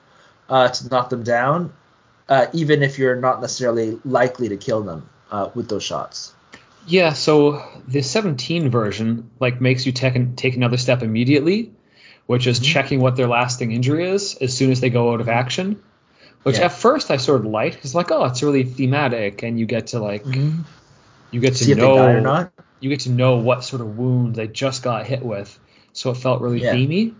uh, 0.50 0.68
to 0.68 0.90
knock 0.90 1.10
them 1.10 1.24
down, 1.24 1.72
uh, 2.28 2.48
even 2.52 2.84
if 2.84 3.00
you're 3.00 3.16
not 3.16 3.40
necessarily 3.40 3.98
likely 4.04 4.50
to 4.50 4.58
kill 4.58 4.82
them 4.82 5.08
uh, 5.32 5.50
with 5.56 5.70
those 5.70 5.84
shots. 5.84 6.34
Yeah, 6.86 7.14
so 7.14 7.64
the 7.88 8.02
17 8.02 8.68
version 8.68 9.32
like 9.40 9.62
makes 9.62 9.86
you 9.86 9.94
take 9.94 10.36
take 10.36 10.58
another 10.58 10.76
step 10.76 11.02
immediately, 11.02 11.72
which 12.26 12.45
is 12.45 12.60
Mhm. 12.60 12.64
checking 12.64 13.00
what 13.00 13.16
their 13.16 13.28
lasting 13.28 13.72
injury 13.72 14.10
is 14.10 14.36
as 14.41 14.54
soon 14.54 14.70
as 14.70 14.82
they 14.82 14.90
go 14.90 15.14
out 15.14 15.22
of 15.22 15.30
action. 15.30 15.82
Which 16.44 16.57
Yeah. 16.57 16.65
at 16.65 16.74
first 16.74 17.10
I 17.11 17.18
sort 17.18 17.41
of 17.41 17.48
liked 17.48 17.76
because 17.76 17.95
like 17.95 18.11
oh 18.11 18.26
it's 18.26 18.44
really 18.44 18.64
thematic 18.64 19.44
and 19.44 19.60
you 19.60 19.65
get 19.65 19.88
to 19.88 19.99
like 19.99 20.26
you 21.32 21.40
get 21.40 21.56
to 21.56 21.65
See 21.65 21.74
know 21.74 21.95
they 21.95 22.02
die 22.02 22.11
or 22.14 22.22
not. 22.22 22.52
you 22.80 22.90
get 22.90 23.02
to 23.02 23.10
know 23.11 23.38
what 23.38 23.64
sort 23.64 23.82
of 23.82 23.98
wound 23.98 24.36
they 24.36 24.48
just 24.48 24.84
got 24.84 25.06
hit 25.07 25.24
with, 25.24 25.57
so 25.94 26.11
it 26.11 26.18
felt 26.18 26.41
really 26.41 26.60
Yeah. 26.60 26.74
themey. 26.74 27.15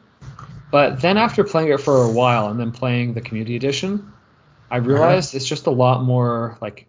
But 0.72 1.02
then 1.02 1.18
after 1.18 1.44
playing 1.44 1.70
it 1.70 1.80
for 1.80 2.04
a 2.04 2.12
while 2.12 2.50
and 2.50 2.60
then 2.60 2.72
playing 2.72 3.14
the 3.14 3.22
community 3.22 3.56
edition, 3.56 4.12
I 4.72 4.78
Uh-huh. 4.78 4.88
realized 4.88 5.36
it's 5.36 5.46
just 5.46 5.68
a 5.68 5.72
lot 5.72 6.04
more 6.04 6.58
like 6.62 6.86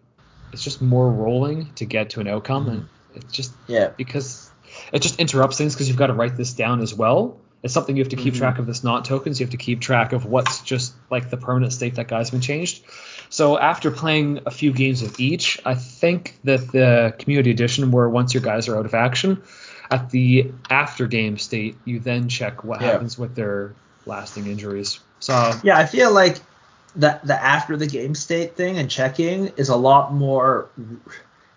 it's 0.51 0.63
just 0.63 0.81
more 0.81 1.09
rolling 1.11 1.73
to 1.75 1.85
get 1.85 2.11
to 2.11 2.19
an 2.21 2.27
outcome, 2.27 2.65
Mm-hmm. 2.65 2.75
and 2.75 2.89
it's 3.15 3.33
just 3.33 3.53
Yeah. 3.67 3.91
because 3.97 4.51
it 4.91 5.01
just 5.01 5.19
interrupts 5.19 5.57
things 5.57 5.73
because 5.73 5.87
you've 5.87 5.97
got 5.97 6.07
to 6.07 6.13
write 6.13 6.35
this 6.35 6.53
down 6.53 6.81
as 6.81 6.93
well. 6.93 7.37
It's 7.65 7.73
something 7.73 7.97
you 7.97 8.03
have 8.03 8.11
to 8.11 8.15
keep 8.15 8.35
Mhm. 8.35 8.37
track 8.37 8.59
of. 8.59 8.67
This 8.67 8.83
not 8.83 9.05
tokens. 9.05 9.39
You 9.39 9.47
have 9.47 9.51
to 9.51 9.57
keep 9.57 9.81
track 9.81 10.13
of 10.13 10.25
what's 10.25 10.61
just 10.61 10.93
like 11.09 11.31
the 11.31 11.37
permanent 11.37 11.73
state 11.73 11.95
that 11.95 12.07
guy's 12.07 12.29
been 12.29 12.39
changed. 12.39 12.83
So 13.29 13.57
after 13.57 13.89
playing 13.89 14.41
a 14.45 14.51
few 14.51 14.71
games 14.71 15.01
of 15.01 15.19
each, 15.19 15.59
I 15.65 15.73
think 15.73 16.37
that 16.43 16.71
the 16.71 17.15
community 17.17 17.49
edition, 17.49 17.89
where 17.89 18.07
once 18.07 18.35
your 18.35 18.43
guys 18.43 18.67
are 18.67 18.77
out 18.77 18.85
of 18.85 18.93
action, 18.93 19.41
at 19.89 20.11
the 20.11 20.51
after 20.69 21.07
game 21.07 21.39
state, 21.39 21.75
you 21.85 21.99
then 21.99 22.29
check 22.29 22.63
what 22.63 22.81
Yeah. 22.81 22.91
happens 22.91 23.17
with 23.17 23.33
their 23.33 23.73
lasting 24.05 24.45
injuries. 24.45 24.99
So 25.19 25.51
Yeah, 25.63 25.75
I 25.75 25.85
feel 25.87 26.11
like 26.11 26.37
the 26.95 27.19
the 27.23 27.33
after 27.33 27.75
the 27.77 27.87
game 27.87 28.13
state 28.13 28.55
thing 28.55 28.77
and 28.77 28.91
checking 28.91 29.47
is 29.57 29.69
a 29.69 29.75
lot 29.75 30.13
more. 30.13 30.67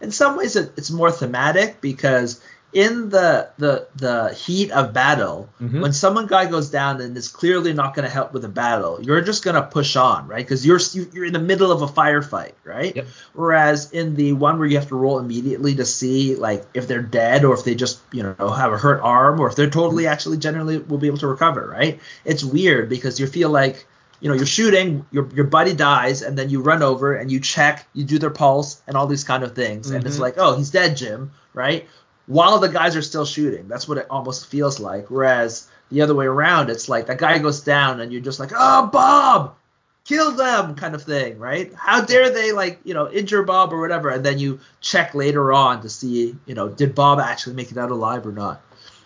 In 0.01 0.11
some 0.11 0.39
ways, 0.39 0.57
it, 0.57 0.73
it's 0.79 0.91
more 0.91 1.11
thematic 1.11 1.83
because 1.83 2.41
in 2.73 3.09
the 3.09 3.49
the 3.57 3.87
the 3.97 4.35
heat 4.35 4.71
of 4.73 4.93
battle, 4.93 5.49
Mhm. 5.61 5.81
when 5.81 5.93
someone 5.95 6.27
guy 6.27 6.45
goes 6.45 6.69
down 6.69 7.01
and 7.01 7.17
is 7.17 7.29
clearly 7.29 7.73
not 7.73 7.95
going 7.95 8.07
to 8.07 8.13
help 8.13 8.35
with 8.35 8.43
the 8.43 8.49
battle, 8.49 8.99
you're 9.03 9.23
just 9.23 9.43
going 9.43 9.55
to 9.55 9.63
push 9.63 9.97
on, 9.97 10.29
right? 10.29 10.45
Because 10.45 10.67
you're 10.67 10.81
you're 11.15 11.25
in 11.25 11.33
the 11.33 11.39
middle 11.39 11.73
of 11.73 11.81
a 11.81 11.87
firefight, 11.87 12.53
right? 12.65 12.95
Yep. 12.95 13.07
Whereas 13.33 13.91
in 13.93 14.17
the 14.17 14.35
one 14.35 14.59
where 14.59 14.69
you 14.69 14.77
have 14.77 14.89
to 14.89 14.97
roll 14.97 15.19
immediately 15.19 15.75
to 15.77 15.87
see 15.87 16.35
like 16.37 16.67
if 16.75 16.87
they're 16.89 17.01
dead 17.03 17.45
or 17.45 17.55
if 17.55 17.65
they 17.65 17.75
just 17.75 18.01
you 18.13 18.23
know 18.23 18.51
have 18.51 18.73
a 18.73 18.79
hurt 18.79 19.01
arm 19.03 19.41
or 19.41 19.49
if 19.49 19.57
they're 19.57 19.71
totally 19.71 20.07
actually 20.07 20.37
generally 20.37 20.77
will 20.79 20.99
be 20.99 21.07
able 21.07 21.19
to 21.19 21.27
recover, 21.27 21.67
right? 21.67 21.99
It's 22.27 22.45
weird 22.45 22.91
because 22.91 23.19
you 23.19 23.27
feel 23.27 23.49
like 23.49 23.87
you 24.21 24.29
know 24.29 24.35
you're 24.35 24.45
shooting, 24.47 25.07
your 25.11 25.27
your 25.35 25.47
buddy 25.47 25.73
dies, 25.73 26.21
and 26.23 26.37
then 26.37 26.51
you 26.51 26.61
run 26.61 26.83
over 26.83 27.15
and 27.15 27.31
you 27.33 27.41
check, 27.41 27.87
you 27.95 28.05
do 28.05 28.19
their 28.19 28.31
pulse 28.31 28.83
and 28.87 28.95
all 28.97 29.07
these 29.07 29.25
kind 29.25 29.43
of 29.43 29.55
things, 29.55 29.91
and 29.91 30.05
it's 30.05 30.17
Mhm. 30.17 30.21
like 30.21 30.35
oh 30.37 30.57
he's 30.57 30.71
dead, 30.71 30.97
Jim, 30.97 31.31
right? 31.55 31.89
While 32.29 32.61
the 32.61 32.69
guys 32.69 32.95
are 32.95 33.03
still 33.03 33.25
shooting, 33.25 33.67
that's 33.67 33.89
what 33.89 33.99
it 33.99 34.07
almost 34.09 34.47
feels 34.47 34.79
like. 34.79 35.11
Whereas 35.11 35.67
the 35.91 36.03
other 36.03 36.15
way 36.15 36.27
around, 36.27 36.71
it's 36.71 36.89
like 36.89 37.07
that 37.07 37.19
guy 37.19 37.39
goes 37.39 37.61
down 37.63 38.01
and 38.01 38.13
you're 38.13 38.21
just 38.23 38.39
like 38.39 38.53
oh 38.55 38.87
Bob, 38.87 39.57
kill 40.05 40.31
them 40.33 40.75
kind 40.77 40.95
of 40.95 41.03
thing, 41.03 41.39
right? 41.39 41.73
How 41.75 42.03
dare 42.03 42.31
they 42.31 42.53
like, 42.53 42.79
you 42.85 42.95
know, 42.95 43.11
injure 43.11 43.43
Bob 43.43 43.73
or 43.73 43.81
whatever, 43.81 44.11
and 44.11 44.25
then 44.25 44.39
you 44.39 44.61
check 44.81 45.15
later 45.15 45.53
on 45.53 45.83
to 45.83 45.89
see, 45.89 46.37
you 46.47 46.55
know, 46.55 46.69
did 46.69 46.95
Bob 46.95 47.19
actually 47.19 47.57
make 47.57 47.71
it 47.73 47.79
out 47.79 47.91
alive 47.91 48.27
or 48.27 48.33
not 48.33 48.61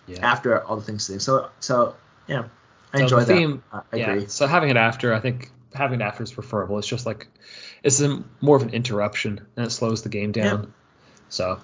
yeah. 0.07 0.19
after 0.21 0.61
all 0.63 0.75
the 0.75 0.83
things. 0.83 1.09
So, 1.23 1.49
so 1.59 1.95
yeah, 2.27 2.43
I 2.93 2.97
So 2.97 3.03
enjoy 3.03 3.19
the 3.21 3.25
that. 3.25 3.33
theme- 3.33 3.63
I 3.71 3.77
I 3.91 3.95
yeah. 3.95 4.11
agree. 4.11 4.27
So 4.27 4.47
having 4.47 4.69
it 4.69 4.77
after, 4.77 5.13
I 5.13 5.19
think 5.19 5.49
having 5.73 6.01
it 6.01 6.03
after 6.03 6.23
is 6.23 6.31
preferable. 6.31 6.77
It's 6.77 6.87
just 6.87 7.05
like 7.05 7.27
it's 7.83 7.99
a, 8.01 8.23
more 8.41 8.55
of 8.55 8.63
an 8.63 8.69
interruption 8.69 9.41
and 9.55 9.65
it 9.65 9.69
slows 9.71 10.03
the 10.03 10.09
game 10.09 10.31
down. 10.31 10.73
So 11.29 11.59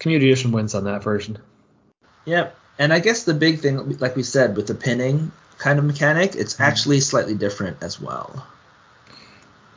community 0.00 0.30
edition 0.32 0.50
wins 0.50 0.74
on 0.74 0.84
that 0.84 1.04
version. 1.04 1.38
Yep. 2.24 2.56
And 2.78 2.92
I 2.92 2.98
guess 2.98 3.22
the 3.24 3.34
big 3.34 3.60
thing, 3.60 3.98
like 3.98 4.16
we 4.16 4.22
said, 4.24 4.56
with 4.56 4.66
the 4.66 4.74
pinning 4.74 5.30
kind 5.58 5.78
of 5.78 5.84
mechanic, 5.84 6.34
it's 6.34 6.54
Mm-hmm. 6.54 6.62
actually 6.64 7.00
slightly 7.00 7.34
different 7.34 7.76
as 7.82 8.00
well. 8.00 8.44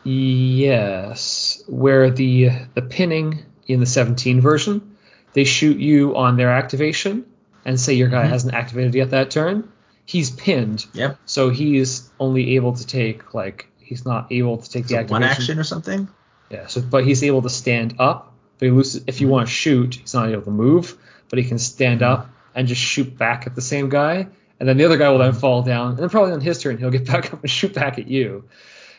Yes, 0.04 1.64
where 1.68 2.10
the 2.12 2.50
the 2.74 2.82
pinning 2.82 3.44
in 3.68 3.80
the 3.80 3.86
17 3.86 4.42
version, 4.42 4.96
they 5.34 5.46
shoot 5.46 5.78
you 5.78 6.16
on 6.18 6.36
their 6.36 6.50
activation, 6.50 7.26
and 7.64 7.80
say 7.80 7.94
your 7.94 8.10
guy 8.10 8.26
Mhm. 8.26 8.30
hasn't 8.30 8.54
activated 8.54 8.94
yet 8.96 9.12
that 9.12 9.32
turn, 9.32 9.70
he's 10.06 10.30
pinned, 10.30 10.86
Yep. 10.94 11.18
so 11.26 11.50
he's 11.50 12.10
only 12.20 12.56
able 12.56 12.74
to 12.74 12.86
take 12.86 13.34
like 13.34 13.70
he's 13.80 14.06
not 14.06 14.28
able 14.32 14.58
to 14.58 14.70
take 14.70 14.88
the 14.88 14.96
activation. 14.98 15.12
one 15.14 15.24
action 15.24 15.60
or 15.60 15.64
something. 15.64 16.10
Yeah, 16.50 16.68
so 16.68 16.82
but 16.82 17.06
he's 17.06 17.24
able 17.24 17.42
to 17.44 17.50
stand 17.50 17.96
up, 18.00 18.33
but 18.60 18.66
he 18.68 18.72
loses 18.72 19.04
if 19.08 19.22
you 19.22 19.28
want 19.28 19.48
to 19.48 19.54
shoot, 19.54 19.96
he's 19.96 20.14
not 20.14 20.30
able 20.30 20.42
to 20.44 20.52
move, 20.52 20.98
but 21.30 21.40
he 21.40 21.46
can 21.46 21.58
stand 21.60 22.02
up 22.02 22.30
and 22.56 22.68
just 22.68 22.82
shoot 22.82 23.18
back 23.18 23.48
at 23.48 23.56
the 23.56 23.62
same 23.62 23.90
guy, 23.90 24.28
and 24.60 24.70
then 24.70 24.78
the 24.78 24.86
other 24.86 24.98
guy 24.98 25.10
will 25.10 25.18
then 25.18 25.34
fall 25.34 25.64
down, 25.64 25.90
and 25.92 25.98
then 26.00 26.10
probably 26.10 26.34
on 26.34 26.42
his 26.42 26.62
turn 26.62 26.78
he'll 26.78 26.92
get 26.92 27.06
back 27.12 27.34
up 27.34 27.42
and 27.42 27.50
shoot 27.50 27.74
back 27.74 27.98
at 28.00 28.08
you. 28.08 28.46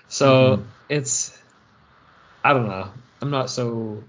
So 0.09 0.56
Mhm. 0.59 0.64
it's 0.89 1.39
I 2.44 2.52
don't 2.52 2.68
know. 2.68 2.89
I'm 3.22 3.31
not 3.31 3.48
so 3.51 4.02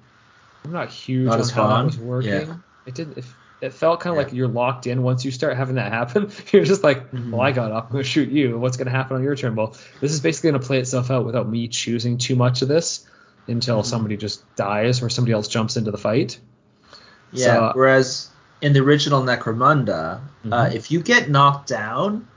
I'm 0.66 0.72
not 0.72 0.90
huge 0.90 1.28
Not 1.28 1.40
on 1.40 1.50
how 1.50 1.68
that 1.68 1.86
was 1.86 1.98
working. 1.98 2.32
Yeah. 2.32 2.56
It 2.86 2.96
did 2.96 3.18
it, 3.18 3.26
it 3.62 3.74
felt 3.74 4.00
kind 4.02 4.12
of 4.16 4.18
Yeah. 4.20 4.24
like 4.26 4.34
you're 4.34 4.48
locked 4.48 4.88
in 4.88 5.02
once 5.04 5.24
you 5.24 5.32
start 5.32 5.56
having 5.56 5.76
that 5.76 5.92
happen. 5.92 6.30
You're 6.52 6.66
just 6.66 6.84
like, 6.84 7.12
Mhm. 7.12 7.32
well, 7.32 7.42
I 7.42 7.52
got 7.52 7.72
up, 7.72 7.86
I'm 7.88 7.92
gonna 7.94 8.04
shoot 8.04 8.30
you. 8.30 8.60
What's 8.60 8.76
gonna 8.78 8.92
happen 8.92 9.16
on 9.16 9.24
your 9.24 9.36
turn? 9.36 9.56
Well, 9.56 9.76
this 10.02 10.12
is 10.12 10.20
basically 10.20 10.52
gonna 10.52 10.64
play 10.64 10.80
itself 10.80 11.10
out 11.10 11.26
without 11.26 11.48
me 11.48 11.68
choosing 11.70 12.18
too 12.18 12.36
much 12.36 12.62
of 12.62 12.68
this 12.68 13.08
until 13.48 13.82
Mhm. 13.82 13.86
somebody 13.86 14.18
just 14.18 14.44
dies 14.56 15.02
or 15.02 15.10
somebody 15.10 15.34
else 15.34 15.48
jumps 15.48 15.78
into 15.78 15.92
the 15.92 15.98
fight. 15.98 16.40
Yeah. 17.32 17.46
So- 17.46 17.72
Whereas 17.76 18.30
in 18.62 18.74
the 18.74 18.80
original 18.80 19.22
Necromunda, 19.24 20.20
uh, 20.52 20.66
Mhm. 20.66 20.74
if 20.76 20.92
you 20.92 21.02
get 21.02 21.30
knocked 21.30 21.68
down 21.70 22.28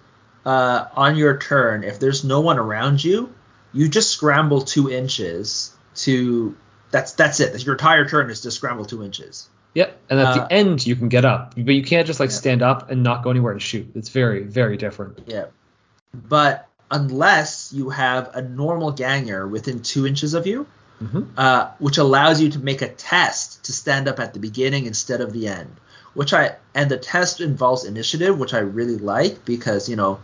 uh, 0.46 0.86
on 0.96 1.16
your 1.16 1.36
turn, 1.36 1.84
if 1.84 1.98
there's 2.00 2.24
no 2.24 2.40
one 2.40 2.58
around 2.58 3.02
you, 3.04 3.30
you 3.72 3.86
just 3.88 4.10
scramble 4.10 4.62
two 4.62 4.90
inches 4.90 5.72
to. 5.96 6.56
That's 6.90 7.12
that's 7.12 7.38
it. 7.40 7.62
Your 7.66 7.74
entire 7.74 8.08
turn 8.08 8.30
is 8.30 8.40
to 8.42 8.50
scramble 8.50 8.86
two 8.86 9.04
inches. 9.04 9.48
Yep. 9.74 9.98
And 10.08 10.18
at 10.18 10.26
Uh, 10.26 10.34
the 10.46 10.52
end 10.52 10.86
you 10.86 10.96
can 10.96 11.08
get 11.08 11.26
up, 11.26 11.54
but 11.54 11.74
you 11.74 11.82
can't 11.84 12.06
just 12.06 12.18
like 12.18 12.30
Yeah. 12.30 12.36
stand 12.36 12.62
up 12.62 12.90
and 12.90 13.02
not 13.02 13.22
go 13.22 13.30
anywhere 13.30 13.52
and 13.52 13.60
shoot. 13.60 13.90
It's 13.94 14.08
very 14.08 14.42
very 14.44 14.78
different. 14.78 15.18
Yeah. 15.26 15.46
But 16.14 16.66
unless 16.90 17.70
you 17.74 17.90
have 17.90 18.30
a 18.34 18.40
normal 18.40 18.92
ganger 18.92 19.46
within 19.46 19.80
two 19.80 20.06
inches 20.06 20.32
of 20.32 20.46
you, 20.46 20.66
hmm 20.98 21.22
uh, 21.36 21.70
which 21.78 21.98
allows 21.98 22.40
you 22.40 22.50
to 22.50 22.58
make 22.58 22.82
a 22.82 22.88
test 22.88 23.64
to 23.64 23.72
stand 23.72 24.08
up 24.08 24.18
at 24.18 24.34
the 24.34 24.40
beginning 24.40 24.86
instead 24.86 25.20
of 25.20 25.32
the 25.32 25.46
end. 25.48 25.70
Which 26.14 26.32
I 26.32 26.56
and 26.74 26.90
the 26.90 26.96
test 26.96 27.40
involves 27.40 27.84
initiative, 27.84 28.38
which 28.38 28.54
I 28.54 28.58
really 28.58 28.98
like 28.98 29.44
because 29.44 29.88
you 29.88 29.96
know 29.96 30.18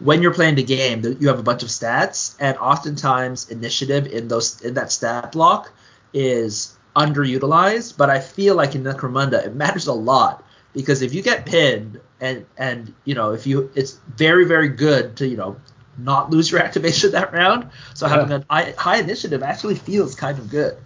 when 0.00 0.22
you're 0.22 0.34
playing 0.34 0.54
the 0.54 0.62
game, 0.62 1.02
you 1.18 1.28
have 1.28 1.38
a 1.38 1.42
bunch 1.42 1.62
of 1.62 1.68
stats, 1.68 2.36
and 2.38 2.56
oftentimes 2.58 3.50
initiative 3.50 4.06
in 4.06 4.28
those 4.28 4.60
in 4.62 4.74
that 4.74 4.92
stat 4.92 5.32
block 5.32 5.72
is 6.12 6.76
underutilized. 6.94 7.96
But 7.96 8.10
I 8.10 8.20
feel 8.20 8.54
like 8.54 8.74
in 8.74 8.84
Necromunda, 8.84 9.44
it 9.46 9.54
matters 9.54 9.86
a 9.86 9.92
lot 9.92 10.44
because 10.74 11.02
if 11.02 11.14
you 11.14 11.22
get 11.22 11.46
pinned 11.46 12.00
and 12.20 12.46
and 12.56 12.94
you 13.04 13.14
know 13.14 13.32
if 13.32 13.46
you, 13.46 13.70
it's 13.74 13.98
very 14.16 14.44
very 14.44 14.68
good 14.68 15.16
to 15.16 15.26
you 15.26 15.36
know 15.36 15.56
not 15.98 16.30
lose 16.30 16.50
your 16.50 16.60
activation 16.60 17.12
that 17.12 17.32
round. 17.32 17.70
So 17.94 18.06
Yeah. 18.06 18.16
having 18.16 18.32
a 18.32 18.44
high, 18.48 18.74
high 18.76 18.98
initiative 18.98 19.42
actually 19.42 19.74
feels 19.74 20.14
kind 20.14 20.38
of 20.38 20.48
good. 20.50 20.76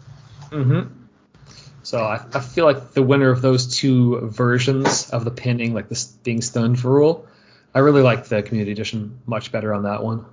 hmm 0.51 0.82
So 1.82 1.98
I, 1.98 2.24
I 2.32 2.40
feel 2.40 2.64
like 2.64 2.93
the 2.93 3.02
winner 3.02 3.30
of 3.30 3.43
those 3.43 3.76
two 3.76 4.20
versions 4.28 5.10
of 5.10 5.24
the 5.24 5.30
pinning, 5.30 5.74
like 5.74 5.89
this 5.89 6.05
being 6.06 6.40
stunned 6.40 6.78
for 6.80 6.90
rule, 6.90 7.26
I 7.74 7.80
really 7.80 8.02
like 8.02 8.26
the 8.26 8.43
community 8.43 8.72
edition 8.72 9.20
much 9.26 9.51
better 9.52 9.72
on 9.74 9.84
that 9.84 10.02
one. 10.02 10.24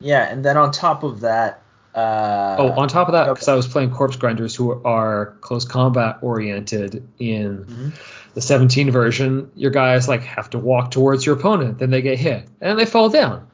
Yeah, 0.00 0.22
and 0.28 0.44
then 0.44 0.56
on 0.56 0.72
top 0.72 1.02
of 1.02 1.20
that, 1.20 1.62
uh, 1.94 2.56
oh, 2.58 2.70
on 2.70 2.88
top 2.88 3.08
of 3.08 3.12
that, 3.12 3.24
okay. 3.28 3.32
because 3.34 3.48
I 3.48 3.54
was 3.54 3.68
playing 3.68 3.90
corpse 3.90 4.16
grinders 4.16 4.54
who 4.54 4.82
are 4.84 5.36
close 5.40 5.64
combat 5.64 6.18
oriented 6.22 7.06
in 7.18 7.66
Mhm. 7.66 7.92
the 8.34 8.40
17 8.40 8.90
version, 8.90 9.50
your 9.54 9.70
guys 9.70 10.08
like 10.08 10.22
have 10.22 10.50
to 10.50 10.58
walk 10.58 10.90
towards 10.90 11.26
your 11.26 11.36
opponent, 11.36 11.78
then 11.78 11.90
they 11.90 12.00
get 12.02 12.18
hit, 12.18 12.48
and 12.60 12.78
they 12.78 12.86
fall 12.86 13.10
down, 13.10 13.46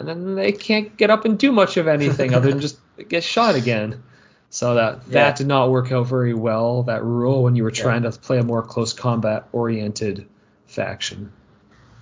and 0.00 0.08
then 0.08 0.34
they 0.34 0.50
can't 0.52 0.96
get 0.96 1.10
up 1.10 1.24
and 1.24 1.38
do 1.38 1.52
much 1.52 1.76
of 1.76 1.86
anything 1.86 2.34
other 2.34 2.50
than 2.50 2.60
just 2.68 2.78
get 3.08 3.22
shot 3.22 3.54
again. 3.54 4.02
So 4.50 4.74
that 4.74 5.00
Yeah. 5.06 5.12
that 5.12 5.36
did 5.36 5.46
not 5.46 5.70
work 5.70 5.92
out 5.92 6.08
very 6.08 6.34
well. 6.34 6.82
That 6.82 7.04
rule 7.04 7.42
when 7.44 7.54
you 7.54 7.62
were 7.62 7.70
Yeah. 7.70 7.82
trying 7.82 8.02
to 8.02 8.10
play 8.10 8.38
a 8.38 8.42
more 8.42 8.62
close 8.62 8.92
combat 8.92 9.46
oriented 9.52 10.26
faction. 10.66 11.30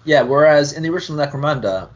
yeah. 0.04 0.22
Whereas 0.22 0.72
in 0.72 0.82
the 0.82 0.88
original 0.88 1.18
Necromunda, 1.24 1.88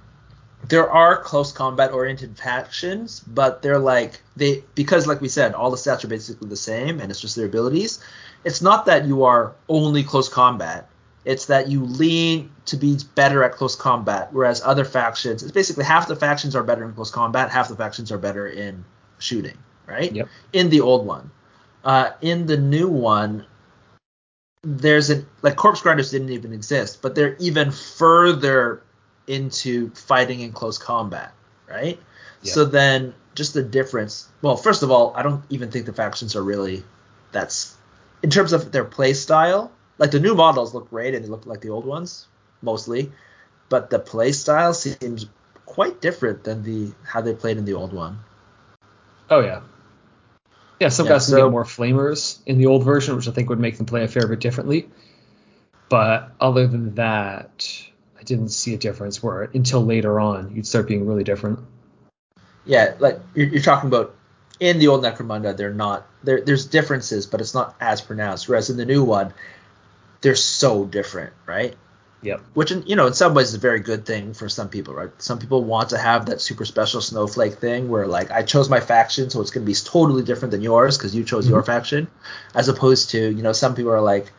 there 0.68 0.88
are 0.90 1.16
close 1.22 1.50
combat 1.52 1.92
oriented 1.92 2.36
factions, 2.38 3.20
but 3.20 3.62
they're 3.62 3.78
like 3.78 4.20
they 4.36 4.62
because 4.74 5.06
like 5.06 5.20
we 5.20 5.28
said, 5.28 5.54
all 5.54 5.70
the 5.70 5.76
stats 5.76 6.04
are 6.04 6.08
basically 6.08 6.48
the 6.48 6.56
same, 6.56 7.00
and 7.00 7.10
it's 7.10 7.20
just 7.20 7.34
their 7.36 7.46
abilities. 7.46 7.98
It's 8.44 8.60
not 8.60 8.86
that 8.86 9.06
you 9.06 9.24
are 9.24 9.52
only 9.68 10.02
close 10.02 10.28
combat. 10.28 10.88
It's 11.24 11.46
that 11.46 11.68
you 11.68 11.84
lean 11.84 12.50
to 12.66 12.76
be 12.76 12.98
better 13.14 13.44
at 13.44 13.52
close 13.52 13.76
combat, 13.76 14.32
whereas 14.32 14.60
other 14.64 14.84
factions, 14.84 15.42
it's 15.42 15.52
basically 15.52 15.84
half 15.84 16.08
the 16.08 16.16
factions 16.16 16.56
are 16.56 16.64
better 16.64 16.84
in 16.84 16.92
close 16.92 17.10
combat, 17.10 17.50
half 17.50 17.68
the 17.68 17.76
factions 17.76 18.10
are 18.10 18.18
better 18.18 18.48
in 18.48 18.84
shooting, 19.18 19.56
right? 19.86 20.12
Yep. 20.12 20.28
In 20.52 20.70
the 20.70 20.80
old 20.80 21.06
one. 21.06 21.30
Uh, 21.84 22.10
in 22.20 22.46
the 22.46 22.56
new 22.56 22.88
one, 22.88 23.46
there's 24.62 25.10
an 25.10 25.26
like 25.42 25.56
corpse 25.56 25.80
grinders 25.80 26.10
didn't 26.10 26.30
even 26.30 26.52
exist, 26.52 27.02
but 27.02 27.14
they're 27.14 27.36
even 27.38 27.70
further 27.72 28.82
into 29.26 29.90
fighting 29.90 30.40
in 30.40 30.52
close 30.52 30.78
combat, 30.78 31.32
right? 31.68 32.00
Yeah. 32.42 32.52
So 32.52 32.64
then 32.64 33.14
just 33.34 33.54
the 33.54 33.62
difference. 33.62 34.28
Well, 34.40 34.56
first 34.56 34.82
of 34.82 34.90
all, 34.90 35.12
I 35.16 35.22
don't 35.22 35.42
even 35.50 35.70
think 35.70 35.86
the 35.86 35.92
factions 35.92 36.36
are 36.36 36.42
really 36.42 36.84
that's 37.32 37.76
in 38.22 38.30
terms 38.30 38.52
of 38.52 38.72
their 38.72 38.84
play 38.84 39.14
style. 39.14 39.72
Like 39.98 40.10
the 40.10 40.20
new 40.20 40.34
models 40.34 40.74
look 40.74 40.90
great 40.90 41.14
and 41.14 41.24
they 41.24 41.28
look 41.28 41.46
like 41.46 41.60
the 41.60 41.70
old 41.70 41.84
ones 41.84 42.26
mostly, 42.62 43.12
but 43.68 43.90
the 43.90 43.98
play 43.98 44.32
style 44.32 44.74
seems 44.74 45.26
quite 45.66 46.00
different 46.00 46.44
than 46.44 46.62
the 46.62 46.92
how 47.04 47.20
they 47.20 47.34
played 47.34 47.56
in 47.58 47.64
the 47.64 47.74
old 47.74 47.92
one. 47.92 48.18
Oh 49.30 49.40
yeah. 49.40 49.60
Yeah, 50.80 50.88
some 50.88 51.06
Yeah, 51.06 51.12
guys 51.12 51.26
so- 51.28 51.36
get 51.44 51.50
more 51.50 51.64
flamers 51.64 52.38
in 52.46 52.58
the 52.58 52.66
old 52.66 52.84
version, 52.84 53.14
which 53.16 53.28
I 53.28 53.30
think 53.30 53.48
would 53.48 53.60
make 53.60 53.76
them 53.76 53.86
play 53.86 54.02
a 54.02 54.08
fair 54.08 54.26
bit 54.26 54.40
differently. 54.40 54.88
But 55.88 56.32
other 56.40 56.66
than 56.66 56.94
that, 56.96 57.70
I 58.18 58.22
didn't 58.22 58.48
see 58.48 58.74
a 58.74 58.78
difference 58.78 59.22
where 59.22 59.42
until 59.42 59.84
later 59.84 60.18
on 60.18 60.54
you'd 60.54 60.66
start 60.66 60.88
being 60.88 61.06
really 61.06 61.24
different. 61.24 61.60
Yeah, 62.64 62.94
like 62.98 63.20
you're, 63.34 63.48
you're 63.48 63.62
talking 63.62 63.88
about 63.88 64.14
in 64.60 64.78
the 64.78 64.88
old 64.88 65.02
Necromunda, 65.02 65.56
they're 65.56 65.74
not 65.74 66.06
there. 66.22 66.40
There's 66.40 66.66
differences, 66.66 67.26
but 67.26 67.40
it's 67.40 67.52
not 67.54 67.74
as 67.80 68.00
pronounced. 68.00 68.48
Whereas 68.48 68.70
in 68.70 68.76
the 68.76 68.84
new 68.86 69.02
one, 69.04 69.34
they're 70.22 70.34
so 70.34 70.84
different, 70.84 71.32
right? 71.46 71.74
Yep. 72.22 72.40
Which, 72.54 72.70
in, 72.70 72.84
you 72.86 72.94
know, 72.94 73.08
in 73.08 73.14
some 73.14 73.34
ways 73.34 73.48
is 73.48 73.54
a 73.54 73.58
very 73.58 73.80
good 73.80 74.06
thing 74.06 74.32
for 74.32 74.48
some 74.48 74.68
people, 74.68 74.94
right? 74.94 75.10
Some 75.18 75.40
people 75.40 75.64
want 75.64 75.90
to 75.90 75.98
have 75.98 76.26
that 76.26 76.40
super 76.40 76.64
special 76.64 77.00
snowflake 77.00 77.54
thing 77.54 77.88
where, 77.88 78.06
like, 78.06 78.30
I 78.30 78.44
chose 78.44 78.70
my 78.70 78.78
faction, 78.78 79.28
so 79.28 79.40
it's 79.40 79.50
going 79.50 79.66
to 79.66 79.70
be 79.70 79.74
totally 79.74 80.22
different 80.22 80.52
than 80.52 80.62
yours 80.62 80.96
because 80.96 81.14
you 81.14 81.24
chose 81.24 81.48
your 81.48 81.62
mm-hmm. 81.62 81.66
faction, 81.66 82.08
as 82.54 82.68
opposed 82.68 83.10
to, 83.10 83.18
you 83.18 83.42
know, 83.42 83.52
some 83.52 83.74
people 83.74 83.90
are 83.90 84.00
like, 84.00 84.32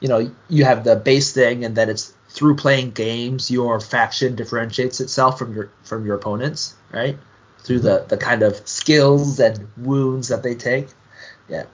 you 0.00 0.08
know, 0.08 0.32
you 0.48 0.64
have 0.64 0.84
the 0.84 0.96
base 0.96 1.32
thing, 1.32 1.66
and 1.66 1.76
then 1.76 1.90
it's 1.90 2.14
through 2.30 2.56
playing 2.56 2.92
games, 2.92 3.50
your 3.50 3.78
faction 3.78 4.34
differentiates 4.34 5.00
itself 5.00 5.38
from 5.38 5.54
your 5.54 5.70
from 5.82 6.06
your 6.06 6.16
opponents, 6.16 6.74
right? 6.90 7.18
Through 7.58 7.80
mm-hmm. 7.80 8.08
the 8.08 8.16
the 8.16 8.16
kind 8.16 8.42
of 8.42 8.66
skills 8.66 9.38
and 9.38 9.68
wounds 9.76 10.28
that 10.28 10.42
they 10.42 10.54
take. 10.54 10.88
Yeah. 11.48 11.64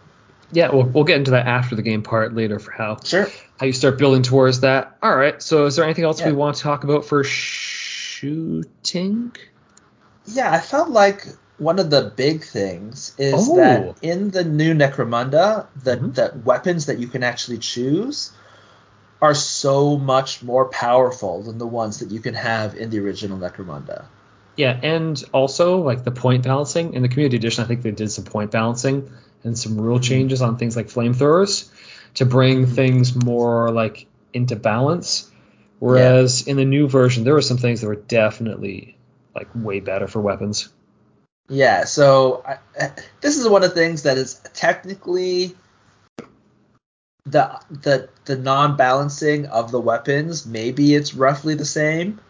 Yeah, 0.51 0.71
we'll, 0.73 0.85
we'll 0.85 1.05
get 1.05 1.19
into 1.19 1.33
that 1.33 1.47
after 1.47 1.77
the 1.77 1.83
game 1.83 2.03
part 2.03 2.35
later 2.35 2.59
for 2.59 2.71
how 2.73 2.99
Sure. 3.05 3.29
how 3.59 3.67
you 3.67 3.73
start 3.73 3.99
building 3.99 4.23
towards 4.23 4.61
that. 4.61 4.97
All 5.03 5.15
right. 5.15 5.43
So 5.43 5.67
is 5.67 5.77
there 5.77 5.85
anything 5.85 6.05
else 6.05 6.23
we 6.25 6.33
want 6.33 6.57
to 6.57 6.63
talk 6.63 6.85
about 6.85 7.05
for 7.05 7.23
shooting? 8.23 9.33
Yeah, 10.27 10.51
I 10.53 10.61
felt 10.61 10.91
like 10.91 11.27
one 11.59 11.79
of 11.79 11.91
the 11.91 12.13
big 12.17 12.45
things 12.45 13.15
is 13.19 13.49
Oh. 13.49 13.57
that 13.57 13.97
in 14.03 14.31
the 14.31 14.45
new 14.45 14.75
Necromunda, 14.75 15.67
the 15.83 15.97
Mhm. 15.97 16.15
the 16.15 16.33
weapons 16.45 16.87
that 16.87 16.99
you 16.99 17.09
can 17.09 17.23
actually 17.23 17.59
choose 17.59 18.31
are 19.21 19.35
so 19.35 19.97
much 19.99 20.43
more 20.43 20.67
powerful 20.67 21.43
than 21.43 21.59
the 21.59 21.67
ones 21.67 21.99
that 21.99 22.11
you 22.11 22.21
can 22.21 22.35
have 22.35 22.77
in 22.77 22.91
the 22.91 23.01
original 23.01 23.37
Necromunda. 23.39 24.05
Yeah, 24.57 24.79
and 24.83 25.23
also 25.33 25.79
like 25.83 26.05
the 26.05 26.11
point 26.13 26.45
balancing 26.45 26.95
in 26.95 27.03
the 27.03 27.09
community 27.09 27.37
edition, 27.37 27.65
I 27.65 27.67
think 27.67 27.83
they 27.83 27.91
did 27.91 28.11
some 28.11 28.25
point 28.25 28.51
balancing 28.51 29.11
and 29.45 29.59
some 29.59 29.81
rule 29.81 30.01
changes 30.01 30.43
on 30.43 30.57
things 30.57 30.77
like 30.77 30.87
flamethrowers 30.87 31.71
to 32.15 32.27
bring 32.27 32.67
things 32.67 33.15
more 33.15 33.71
like 33.71 34.07
into 34.33 34.57
balance. 34.57 35.31
Whereas 35.79 36.47
in 36.49 36.57
the 36.57 36.65
new 36.65 36.89
version, 36.89 37.25
there 37.25 37.35
were 37.35 37.43
some 37.43 37.59
things 37.59 37.81
that 37.81 37.87
were 37.87 37.95
definitely 37.97 38.97
like 39.35 39.49
way 39.55 39.81
better 39.81 40.09
for 40.09 40.21
weapons. 40.21 40.69
Yeah, 41.49 41.85
so 41.85 42.43
I, 42.47 42.59
I- 42.81 42.93
this 43.21 43.39
is 43.39 43.49
one 43.49 43.63
of 43.63 43.71
the 43.71 43.77
things 43.77 44.03
that 44.03 44.19
is 44.19 44.41
technically 44.55 45.55
the 47.27 47.61
the 47.71 48.09
the 48.25 48.37
non-balancing 48.37 49.47
of 49.47 49.71
the 49.71 49.81
weapons. 49.81 50.47
Maybe 50.47 50.95
it's 50.95 51.15
roughly 51.15 51.55
the 51.55 51.65
same 51.65 52.21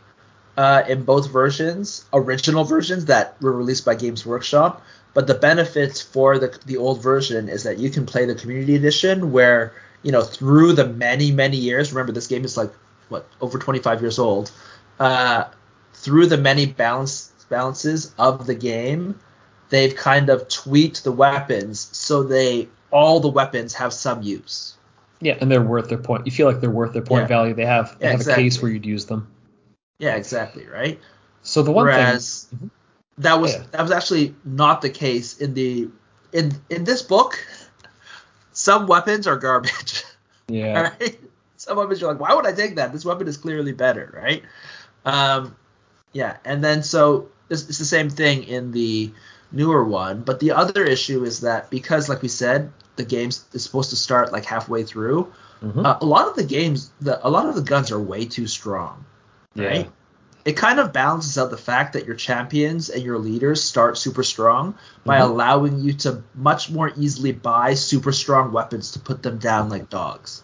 uh, 0.57 0.83
in 0.89 1.05
both 1.05 1.31
versions, 1.31 2.05
original 2.13 2.65
versions 2.65 3.07
that 3.07 3.41
were 3.41 3.53
released 3.53 3.85
by 3.85 3.95
Games 3.95 4.27
Workshop. 4.27 4.83
But 5.15 5.27
the 5.27 5.35
benefits 5.35 6.01
for 6.01 6.39
the 6.39 6.57
the 6.67 6.77
old 6.77 7.03
version 7.03 7.49
is 7.49 7.63
that 7.65 7.79
you 7.79 7.91
can 7.91 8.07
play 8.07 8.25
the 8.27 8.35
community 8.35 8.77
edition, 8.77 9.33
where 9.33 9.73
you 10.03 10.13
know 10.13 10.23
through 10.23 10.75
the 10.75 10.87
many 10.89 11.33
many 11.33 11.57
years. 11.57 11.93
Remember, 11.93 12.13
this 12.13 12.27
game 12.27 12.45
is 12.45 12.57
like 12.57 12.71
what 13.09 13.27
over 13.41 13.59
25 13.59 14.01
years 14.01 14.19
old. 14.19 14.51
Uh, 15.01 15.45
through 15.95 16.27
the 16.27 16.37
many 16.37 16.67
balance 16.67 17.33
balances 17.49 18.15
of 18.19 18.47
the 18.47 18.55
game, 18.55 19.19
they've 19.71 19.97
kind 19.97 20.29
of 20.29 20.49
tweaked 20.49 21.05
the 21.05 21.13
weapons 21.13 21.89
so 21.93 22.23
they 22.23 22.69
all 22.91 23.21
the 23.21 23.29
weapons 23.29 23.75
have 23.75 23.93
some 23.93 24.23
use. 24.23 24.75
Yeah, 25.21 25.37
and 25.41 25.51
they're 25.51 25.63
worth 25.63 25.89
their 25.89 25.99
point. 25.99 26.27
You 26.27 26.33
feel 26.33 26.47
like 26.47 26.61
they're 26.61 26.71
worth 26.71 26.93
their 26.93 27.03
point 27.03 27.23
Yeah. 27.23 27.29
value. 27.29 27.55
They 27.55 27.67
have 27.67 27.99
they 27.99 28.07
Yeah, 28.07 28.13
have 28.13 28.21
a 28.27 28.35
case 28.35 28.63
where 28.63 28.71
you'd 28.71 28.87
use 28.87 29.07
them. 29.07 29.27
Yeah, 29.99 30.15
exactly, 30.15 30.67
right? 30.67 31.01
So 31.43 31.63
the 31.63 31.73
one 31.73 31.87
Whereas 31.87 32.45
thing, 32.45 32.71
that 33.19 33.41
was 33.41 33.55
Yeah. 33.55 33.65
that 33.73 33.83
was 33.83 33.91
actually 33.91 34.35
not 34.45 34.81
the 34.83 34.91
case 34.91 35.39
in 35.39 35.55
the 35.55 35.89
in 36.33 36.53
in 36.71 36.85
this 36.85 37.03
book. 37.03 37.39
Some 38.53 38.87
weapons 38.87 39.27
are 39.27 39.37
garbage. 39.37 40.05
yeah, 40.49 40.81
right? 41.01 41.19
Some 41.57 41.77
weapons 41.77 42.01
you're 42.01 42.11
like, 42.11 42.21
why 42.21 42.35
would 42.35 42.47
I 42.47 42.53
take 42.53 42.77
that? 42.77 42.93
This 42.93 43.05
weapon 43.05 43.29
is 43.29 43.37
clearly 43.37 43.73
better, 43.73 44.13
right? 44.15 44.43
Um, 45.05 45.55
yeah, 46.13 46.37
and 46.45 46.63
then 46.63 46.83
so 46.83 47.29
it's, 47.51 47.69
it's 47.69 47.79
the 47.79 47.85
same 47.85 48.11
thing 48.11 48.45
in 48.45 48.73
the 48.73 49.13
newer 49.53 49.85
one, 49.85 50.23
but 50.23 50.41
the 50.41 50.53
other 50.53 50.85
issue 50.85 51.25
is 51.25 51.41
that 51.41 51.71
because, 51.71 52.09
like 52.09 52.21
we 52.23 52.29
said, 52.29 52.73
the 52.97 53.05
game 53.05 53.29
is 53.29 53.63
supposed 53.65 53.91
to 53.91 53.97
start 53.97 54.33
like 54.33 54.45
halfway 54.45 54.83
through. 54.85 55.33
Mhm. 55.63 55.85
Uh, 55.85 55.99
a 56.01 56.05
lot 56.07 56.29
of 56.29 56.37
the 56.37 56.45
games, 56.45 56.91
the 57.01 57.25
a 57.27 57.31
lot 57.31 57.49
of 57.49 57.55
the 57.55 57.63
guns 57.63 57.91
are 57.91 57.99
way 58.01 58.25
too 58.25 58.47
strong, 58.47 59.05
right? 59.57 59.87
yeah, 59.87 59.91
It 60.49 60.57
kind 60.57 60.81
of 60.81 60.95
balances 60.95 61.37
out 61.37 61.51
the 61.51 61.59
fact 61.59 61.93
that 61.93 62.07
your 62.07 62.15
champions 62.17 62.89
and 62.89 63.03
your 63.03 63.19
leaders 63.19 63.63
start 63.63 63.99
super 63.99 64.23
strong 64.23 64.75
by 65.05 65.19
Mhm. 65.19 65.25
allowing 65.29 65.79
you 65.81 65.93
to 66.05 66.23
much 66.35 66.71
more 66.71 66.91
easily 66.97 67.33
buy 67.33 67.75
super 67.75 68.13
strong 68.13 68.51
weapons 68.51 68.93
to 68.93 68.99
put 68.99 69.23
them 69.23 69.37
down 69.37 69.69
like 69.69 69.91
dogs 69.91 70.43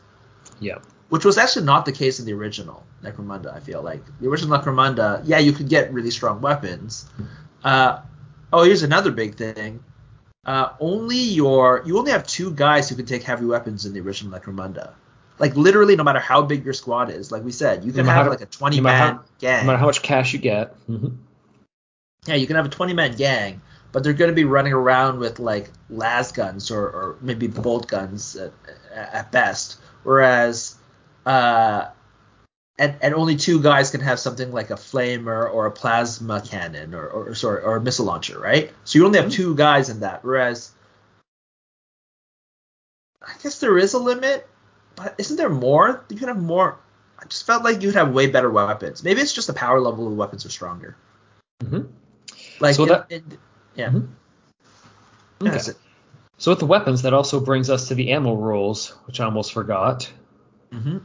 yeah, 0.61 0.79
which 1.09 1.25
was 1.25 1.39
actually 1.39 1.65
not 1.65 1.87
the 1.87 1.93
case 1.93 2.21
in 2.21 2.27
the 2.27 2.35
original 2.35 2.85
Necromunda. 3.03 3.55
I 3.55 3.61
feel 3.61 3.81
like 3.83 4.03
the 4.21 4.29
original 4.29 4.59
Necromunda, 4.59 5.23
yeah, 5.25 5.39
you 5.39 5.53
could 5.53 5.69
get 5.71 5.93
really 5.93 6.11
strong 6.11 6.41
weapons. 6.43 7.07
Uh, 7.63 8.01
oh, 8.53 8.63
here's 8.63 8.83
another 8.83 9.11
big 9.11 9.37
thing. 9.37 9.81
Uh, 10.45 10.69
only 10.81 11.17
your 11.41 11.83
you 11.87 11.99
only 11.99 12.13
have 12.13 12.27
two 12.27 12.51
guys 12.51 12.89
who 12.91 12.95
can 12.97 13.07
take 13.07 13.23
heavy 13.23 13.47
weapons 13.47 13.87
in 13.87 13.95
the 13.95 14.01
original 14.01 14.39
Necromunda. 14.39 14.91
Like 15.39 15.57
literally, 15.57 15.97
no 15.97 16.05
matter 16.05 16.21
how 16.21 16.43
big 16.43 16.65
your 16.65 16.75
squad 16.75 17.11
is, 17.11 17.33
like 17.33 17.43
we 17.43 17.53
said, 17.53 17.85
you 17.85 17.93
can 17.93 18.07
No 18.07 18.13
have 18.13 18.25
how- 18.27 18.31
like 18.31 18.41
a 18.41 18.47
20 18.47 18.77
no 18.79 18.83
man 18.85 19.15
how- 19.17 19.25
gang. 19.41 19.63
no 19.63 19.67
matter 19.69 19.79
how 19.79 19.87
much 19.87 20.03
cash 20.03 20.33
you 20.33 20.39
get. 20.39 20.75
hmm 20.87 21.09
Yeah, 22.27 22.37
you 22.37 22.47
can 22.47 22.57
have 22.57 22.67
a 22.67 22.71
20 22.71 22.93
man 22.95 23.17
gang, 23.17 23.61
but 23.93 24.05
they're 24.05 24.13
going 24.13 24.31
to 24.31 24.35
be 24.35 24.45
running 24.45 24.73
around 24.73 25.19
with 25.19 25.39
like 25.41 25.71
las 25.91 26.33
guns 26.33 26.71
or, 26.71 26.83
or 26.83 27.17
maybe 27.21 27.49
bolt 27.49 27.89
guns 27.89 28.37
at, 28.37 28.53
at 28.95 29.33
best. 29.33 29.79
Whereas, 30.05 30.77
uh, 31.27 31.87
and, 32.79 32.97
and 33.01 33.15
only 33.15 33.37
two 33.37 33.61
guys 33.63 33.91
can 33.91 34.01
have 34.01 34.19
something 34.19 34.53
like 34.53 34.71
a 34.71 34.75
flamer 34.75 35.49
or 35.53 35.67
a 35.67 35.71
plasma 35.71 36.41
cannon 36.41 36.95
or, 36.95 37.07
or 37.09 37.35
sorry 37.35 37.63
or 37.63 37.77
a 37.77 37.81
missile 37.81 38.05
launcher, 38.07 38.39
right? 38.39 38.71
So 38.85 38.99
you 38.99 39.07
only 39.07 39.21
have 39.21 39.31
two 39.33 39.55
guys 39.57 39.89
in 39.91 40.01
that. 40.01 40.25
Whereas, 40.25 40.71
I 43.23 43.33
guess 43.43 43.59
there 43.61 43.79
is 43.79 43.95
a 43.95 43.99
limit, 43.99 44.47
but 44.97 45.15
isn't 45.19 45.37
there 45.37 45.49
more? 45.51 46.05
You 46.09 46.17
could 46.17 46.29
have 46.29 46.41
more. 46.41 46.79
I 47.19 47.25
just 47.27 47.47
felt 47.47 47.65
like 47.65 47.83
you'd 47.83 47.95
have 47.95 48.13
way 48.13 48.27
better 48.27 48.51
weapons. 48.51 49.03
Maybe 49.05 49.21
it's 49.21 49.33
just 49.33 49.47
the 49.47 49.53
power 49.55 49.81
level 49.81 50.05
of 50.05 50.11
the 50.11 50.17
weapons 50.17 50.45
are 50.47 50.51
stronger. 50.51 50.97
hmm 51.63 51.83
Like 52.61 52.75
So 52.75 52.87
that- 52.87 53.07
in- 53.11 53.39
yeah. 53.75 53.91
Mhm. 53.91 54.09
Okay. 55.43 55.57
it. 55.71 55.77
So 56.39 56.51
with 56.53 56.59
the 56.59 56.67
weapons, 56.67 57.03
that 57.03 57.15
also 57.15 57.41
brings 57.41 57.71
us 57.71 57.89
to 57.89 57.95
the 57.95 58.11
ammo 58.13 58.35
rules, 58.35 58.91
which 59.07 59.21
I 59.21 59.25
almost 59.25 59.53
forgot. 59.53 60.11
hmm 60.73 60.99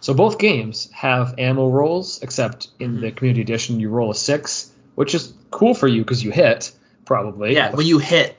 So 0.00 0.14
both 0.14 0.38
games 0.38 0.88
have 0.92 1.34
ammo 1.38 1.68
rolls, 1.70 2.20
except 2.22 2.68
in 2.78 2.98
Mhm. 2.98 3.00
the 3.00 3.10
community 3.12 3.40
edition 3.42 3.80
you 3.80 3.90
roll 3.90 4.10
a 4.12 4.14
six, 4.14 4.70
which 4.94 5.14
is 5.14 5.32
cool 5.50 5.74
for 5.74 5.88
you 5.88 6.02
because 6.02 6.22
you 6.22 6.30
hit 6.30 6.70
probably. 7.04 7.54
Yeah, 7.54 7.74
when 7.74 7.86
you 7.86 7.98
hit, 7.98 8.38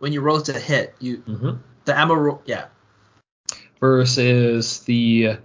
when 0.00 0.12
you 0.12 0.20
roll 0.20 0.40
to 0.42 0.52
hit, 0.52 0.94
you 1.00 1.16
hmm 1.26 1.50
the 1.86 1.98
ammo 1.98 2.14
roll. 2.14 2.42
Yeah, 2.44 2.66
versus 3.80 4.80
the 4.80 5.38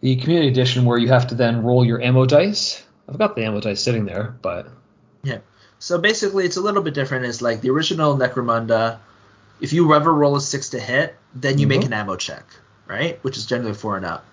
the 0.00 0.16
community 0.16 0.48
edition 0.48 0.84
where 0.84 0.98
you 0.98 1.08
have 1.08 1.28
to 1.28 1.34
then 1.34 1.62
roll 1.62 1.84
your 1.84 2.00
ammo 2.02 2.26
dice. 2.26 2.82
I've 3.08 3.18
got 3.18 3.36
the 3.36 3.44
ammo 3.44 3.60
dice 3.60 3.82
sitting 3.82 4.04
there, 4.04 4.36
but 4.42 4.68
yeah. 5.22 5.38
So 5.78 5.98
basically, 5.98 6.44
it's 6.44 6.56
a 6.56 6.60
little 6.60 6.82
bit 6.82 6.94
different. 6.94 7.24
It's 7.26 7.42
like 7.42 7.60
the 7.60 7.70
original 7.70 8.16
Necromunda. 8.16 8.98
If 9.60 9.72
you 9.72 9.92
ever 9.94 10.12
roll 10.12 10.36
a 10.36 10.40
six 10.40 10.70
to 10.70 10.80
hit, 10.80 11.14
then 11.34 11.58
you 11.58 11.66
make 11.66 11.82
Mhm. 11.82 11.86
an 11.86 11.92
ammo 11.92 12.16
check, 12.16 12.44
right? 12.88 13.18
Which 13.22 13.36
is 13.36 13.46
generally 13.46 13.74
four 13.74 13.96
and 13.96 14.04
up. 14.04 14.24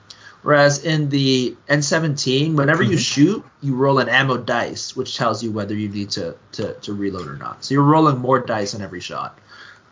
Whereas 0.41 0.83
in 0.85 1.09
the 1.09 1.55
N17, 1.67 2.55
whenever 2.55 2.81
you 2.81 2.95
Mhm. 2.97 2.99
shoot, 2.99 3.45
you 3.61 3.75
roll 3.75 3.99
an 3.99 4.09
ammo 4.09 4.37
dice, 4.37 4.95
which 4.95 5.17
tells 5.17 5.43
you 5.43 5.51
whether 5.51 5.75
you 5.75 5.89
need 5.89 6.11
to, 6.11 6.35
to, 6.53 6.73
to 6.75 6.93
reload 6.93 7.27
or 7.27 7.35
not. 7.35 7.63
So 7.65 7.73
you're 7.73 7.83
rolling 7.83 8.19
more 8.19 8.39
dice 8.39 8.73
on 8.73 8.81
every 8.81 9.01
shot. 9.01 9.37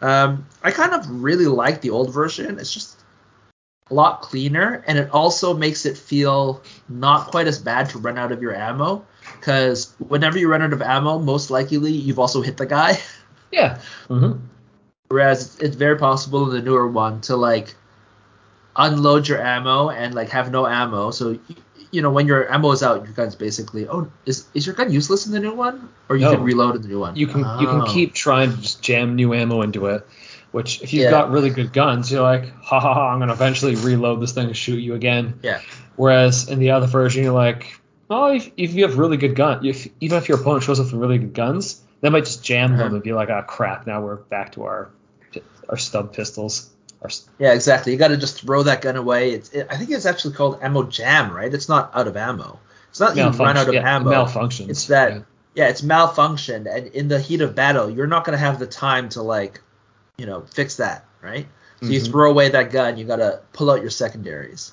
Um, 0.01 0.45
I 0.63 0.71
kind 0.71 0.93
of 0.93 1.09
really 1.09 1.47
like 1.47 1.81
the 1.81 1.89
old 1.89 2.13
version. 2.13 2.59
It's 2.59 2.73
just 2.73 2.99
a 3.89 3.93
lot 3.93 4.21
cleaner, 4.21 4.83
and 4.87 4.97
it 4.97 5.09
also 5.11 5.53
makes 5.53 5.85
it 5.85 5.97
feel 5.97 6.61
not 6.89 7.27
quite 7.27 7.47
as 7.47 7.59
bad 7.59 7.89
to 7.89 7.99
run 7.99 8.17
out 8.17 8.31
of 8.31 8.41
your 8.41 8.53
ammo. 8.55 9.05
Because 9.39 9.93
whenever 9.99 10.37
you 10.37 10.49
run 10.49 10.61
out 10.61 10.73
of 10.73 10.81
ammo, 10.81 11.19
most 11.19 11.49
likely 11.49 11.91
you've 11.91 12.19
also 12.19 12.41
hit 12.41 12.57
the 12.57 12.65
guy. 12.65 12.99
Yeah. 13.49 13.79
Mm-hmm. 14.09 14.43
Whereas 15.07 15.57
it's 15.59 15.77
very 15.77 15.97
possible 15.97 16.49
in 16.49 16.53
the 16.53 16.61
newer 16.61 16.85
one 16.85 17.21
to 17.21 17.37
like 17.37 17.73
unload 18.75 19.27
your 19.27 19.41
ammo 19.41 19.89
and 19.89 20.13
like 20.13 20.29
have 20.29 20.51
no 20.51 20.67
ammo. 20.67 21.11
So 21.11 21.39
you 21.91 22.01
know 22.01 22.09
when 22.11 22.27
your 22.27 22.51
ammo 22.51 22.71
is 22.71 22.83
out, 22.83 23.03
your 23.05 23.13
gun's 23.13 23.35
basically 23.35 23.87
oh 23.87 24.11
is 24.25 24.45
is 24.53 24.65
your 24.65 24.75
gun 24.75 24.91
useless 24.91 25.25
in 25.25 25.31
the 25.31 25.39
new 25.39 25.53
one, 25.53 25.89
or 26.09 26.15
you 26.15 26.25
No. 26.25 26.31
can 26.35 26.43
reload 26.43 26.75
in 26.75 26.81
the 26.81 26.87
new 26.87 26.99
one? 26.99 27.15
You 27.15 27.27
can 27.27 27.41
you 27.59 27.67
can 27.67 27.81
Oh. 27.81 27.85
keep 27.85 28.13
trying 28.13 28.51
to 28.51 28.57
just 28.57 28.81
jam 28.81 29.15
new 29.15 29.33
ammo 29.33 29.61
into 29.61 29.87
it. 29.87 30.07
Which 30.51 30.81
if 30.81 30.93
you've 30.93 31.03
Yeah. 31.03 31.09
got 31.11 31.31
really 31.31 31.49
good 31.49 31.73
guns, 31.73 32.11
you're 32.11 32.21
like, 32.21 32.49
ha 32.61 32.79
ha 32.79 32.93
ha, 32.93 33.09
I'm 33.09 33.19
gonna 33.19 33.33
eventually 33.33 33.75
reload 33.75 34.21
this 34.21 34.31
thing 34.31 34.47
and 34.47 34.55
shoot 34.57 34.77
you 34.79 34.95
again. 34.95 35.39
yeah 35.43 35.59
Whereas 35.97 36.47
in 36.49 36.59
the 36.59 36.71
other 36.71 36.87
version, 36.87 37.23
you're 37.23 37.33
like, 37.33 37.79
oh, 38.09 38.33
if, 38.33 38.49
if 38.55 38.73
you 38.73 38.83
have 38.87 38.97
really 38.97 39.17
good 39.17 39.35
gun, 39.35 39.65
if, 39.65 39.87
even 39.99 40.17
if 40.17 40.29
your 40.29 40.39
opponent 40.39 40.63
shows 40.63 40.79
up 40.79 40.85
with 40.85 40.93
really 40.93 41.17
good 41.17 41.33
guns, 41.33 41.81
they 42.01 42.09
might 42.09 42.23
just 42.25 42.43
jam 42.43 42.71
them 42.71 42.79
Uh-huh. 42.87 42.95
and 42.95 43.03
be 43.03 43.13
like, 43.13 43.29
ah, 43.29 43.41
crap, 43.41 43.85
now 43.87 44.01
we're 44.01 44.15
back 44.15 44.53
to 44.53 44.63
our 44.63 44.89
our 45.69 45.77
stub 45.77 46.13
pistols. 46.13 46.69
Our, 47.01 47.07
s- 47.07 47.29
yeah 47.39 47.53
exactly. 47.53 47.91
You 47.91 47.97
got 47.97 48.09
to 48.09 48.17
just 48.17 48.41
throw 48.41 48.63
that 48.63 48.81
gun 48.81 48.95
away. 48.95 49.31
It's 49.31 49.49
it, 49.49 49.67
I 49.69 49.77
think 49.77 49.91
it's 49.91 50.05
actually 50.05 50.33
called 50.33 50.59
ammo 50.61 50.83
jam, 50.83 51.31
right? 51.31 51.53
It's 51.53 51.69
not 51.69 51.91
out 51.95 52.07
of 52.07 52.17
ammo. 52.17 52.59
It's 52.89 52.99
not 52.99 53.15
you 53.15 53.23
run 53.29 53.57
out 53.57 53.67
of 53.67 53.73
yeah, 53.73 53.95
ammo. 53.97 54.09
malfunctions. 54.11 54.69
It's 54.69 54.87
that 54.87 55.11
yeah. 55.11 55.19
yeah, 55.55 55.67
it's 55.69 55.81
malfunctioned, 55.81 56.65
and 56.73 56.87
in 56.87 57.07
the 57.07 57.19
heat 57.19 57.41
of 57.41 57.53
battle, 57.55 57.89
you're 57.89 58.07
not 58.07 58.25
gonna 58.25 58.37
have 58.37 58.57
the 58.59 58.67
time 58.67 59.09
to 59.09 59.21
like, 59.21 59.61
you 60.17 60.25
know, 60.25 60.41
fix 60.53 60.77
that, 60.77 61.05
right? 61.21 61.47
So 61.81 61.87
you 61.87 61.99
Mhm. 62.01 62.09
throw 62.09 62.31
away 62.31 62.49
that 62.49 62.71
gun, 62.71 62.97
you 62.97 63.05
gotta 63.05 63.41
pull 63.53 63.69
out 63.69 63.81
your 63.81 63.91
secondaries. 63.91 64.71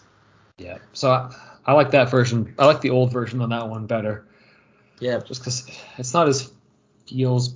Yeah. 0.57 0.79
So 0.95 1.11
I, 1.11 1.35
I 1.67 1.73
like 1.75 1.91
that 1.91 2.11
version. 2.11 2.55
I 2.59 2.65
like 2.65 2.81
the 2.81 2.91
old 2.91 3.13
version 3.13 3.43
on 3.43 3.51
that 3.51 3.69
one 3.69 3.87
better, 3.87 4.25
Yeah, 5.01 5.19
just 5.19 5.41
because 5.43 5.67
it's 5.99 6.15
not 6.15 6.29
as 6.29 6.51
feels. 7.07 7.55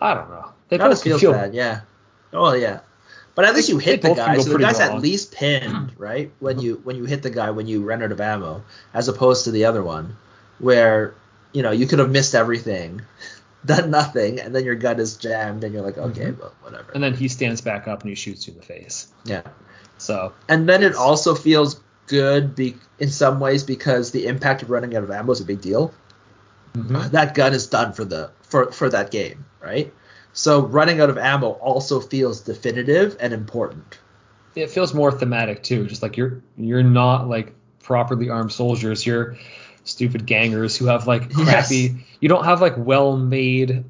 I 0.00 0.14
don't 0.14 0.28
know. 0.30 0.52
They 0.68 0.76
not 0.78 0.84
both 0.84 0.92
as 0.92 1.02
feels 1.02 1.20
feel 1.20 1.32
bad, 1.32 1.54
yeah. 1.54 1.80
Oh 2.32 2.52
yeah, 2.52 2.80
but 3.36 3.44
at 3.44 3.54
least 3.54 3.68
you 3.68 3.78
hit 3.78 4.02
the 4.02 4.14
guy, 4.14 4.38
so 4.38 4.50
the 4.50 4.58
guy's 4.58 4.80
wrong. 4.80 4.96
at 4.96 5.00
least 5.02 5.30
pinned, 5.32 5.92
right? 5.96 6.32
When 6.40 6.56
Mhm. 6.56 6.62
you 6.62 6.80
when 6.82 6.96
you 6.96 7.04
hit 7.04 7.22
the 7.22 7.30
guy 7.30 7.50
when 7.50 7.68
you 7.68 7.84
ran 7.84 8.02
out 8.02 8.10
of 8.10 8.20
ammo, 8.20 8.64
as 8.92 9.06
opposed 9.06 9.44
to 9.44 9.52
the 9.52 9.66
other 9.66 9.82
one, 9.84 10.16
where 10.58 11.14
you 11.52 11.62
know 11.62 11.70
you 11.70 11.86
could 11.86 12.00
have 12.00 12.10
missed 12.10 12.34
everything, 12.34 13.02
done 13.64 13.90
nothing, 13.90 14.40
and 14.40 14.52
then 14.54 14.64
your 14.64 14.74
gun 14.74 14.98
is 14.98 15.16
jammed, 15.16 15.62
and 15.64 15.72
you're 15.72 15.82
like, 15.84 15.98
okay, 15.98 16.32
Mhm. 16.32 16.40
well, 16.40 16.52
whatever. 16.62 16.90
And 16.94 17.02
then 17.04 17.14
he 17.14 17.28
stands 17.28 17.60
back 17.60 17.86
up 17.86 18.00
and 18.02 18.08
he 18.08 18.14
shoots 18.16 18.46
you 18.48 18.54
in 18.54 18.58
the 18.58 18.64
face. 18.66 19.06
yeah. 19.24 19.42
So 19.98 20.32
And 20.48 20.68
then 20.68 20.82
it 20.82 20.94
also 20.94 21.34
feels 21.34 21.80
good 22.06 22.54
be- 22.54 22.76
in 22.98 23.08
some 23.10 23.40
ways 23.40 23.62
because 23.64 24.10
the 24.12 24.26
impact 24.26 24.62
of 24.62 24.70
running 24.70 24.94
out 24.96 25.02
of 25.02 25.10
ammo 25.10 25.32
is 25.32 25.40
a 25.40 25.44
big 25.44 25.60
deal. 25.60 25.92
That 26.74 27.34
gun 27.34 27.54
is 27.54 27.66
done 27.66 27.92
for 27.94 28.04
the 28.04 28.30
for 28.42 28.70
for 28.72 28.88
that 28.90 29.10
game, 29.10 29.44
right? 29.62 29.92
So 30.38 30.60
running 30.66 31.00
out 31.00 31.08
of 31.08 31.16
ammo 31.16 31.52
also 31.52 31.98
feels 31.98 32.42
definitive 32.42 33.16
and 33.20 33.32
important. 33.32 33.98
it 34.54 34.70
feels 34.70 34.92
more 34.92 35.10
thematic 35.10 35.62
too. 35.62 35.86
Just 35.86 36.02
like 36.02 36.16
you're 36.18 36.42
you're 36.58 36.82
not 36.82 37.26
like 37.26 37.54
properly 37.82 38.28
armed 38.28 38.52
soldiers. 38.52 39.06
You're 39.06 39.36
stupid 39.84 40.26
gangers 40.26 40.76
who 40.76 40.86
have 40.86 41.06
like 41.06 41.30
crappy. 41.32 41.76
Yes. 41.76 41.92
You 42.20 42.28
don't 42.28 42.44
have 42.44 42.60
like 42.60 42.74
well 42.76 43.16
made 43.16 43.84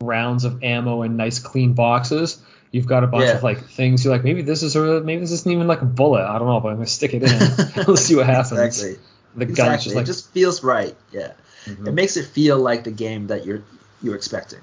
rounds 0.00 0.44
of 0.44 0.62
ammo 0.62 1.02
and 1.02 1.16
nice 1.16 1.40
clean 1.40 1.72
boxes. 1.72 2.40
You've 2.70 2.86
got 2.86 3.02
a 3.02 3.08
bunch 3.08 3.24
Yeah. 3.24 3.36
of 3.38 3.42
like 3.42 3.58
things. 3.64 4.04
You're 4.04 4.14
like 4.14 4.22
maybe 4.22 4.42
this 4.42 4.62
is 4.62 4.76
a 4.76 5.00
maybe 5.00 5.20
this 5.22 5.32
isn't 5.32 5.50
even 5.50 5.66
like 5.66 5.82
a 5.82 5.86
bullet. 5.86 6.22
I 6.24 6.38
don't 6.38 6.46
know, 6.46 6.60
but 6.60 6.68
I'm 6.68 6.74
gonna 6.76 6.86
stick 6.86 7.12
it 7.14 7.24
in. 7.24 7.84
Let's 7.88 8.02
see 8.02 8.14
what 8.14 8.26
happens. 8.26 8.60
Exactly. 8.60 8.98
The 9.34 9.46
gun's 9.46 9.58
exactly. 9.58 9.84
just 9.84 9.96
like 9.96 10.02
it 10.04 10.06
just 10.06 10.32
feels 10.32 10.62
right. 10.62 10.96
Yeah. 11.10 11.32
Mhm. 11.64 11.88
It 11.88 11.92
makes 11.92 12.16
it 12.16 12.26
feel 12.26 12.56
like 12.58 12.84
the 12.84 12.92
game 12.92 13.26
that 13.28 13.44
you're 13.44 13.64
you're 14.00 14.14
expecting. 14.14 14.60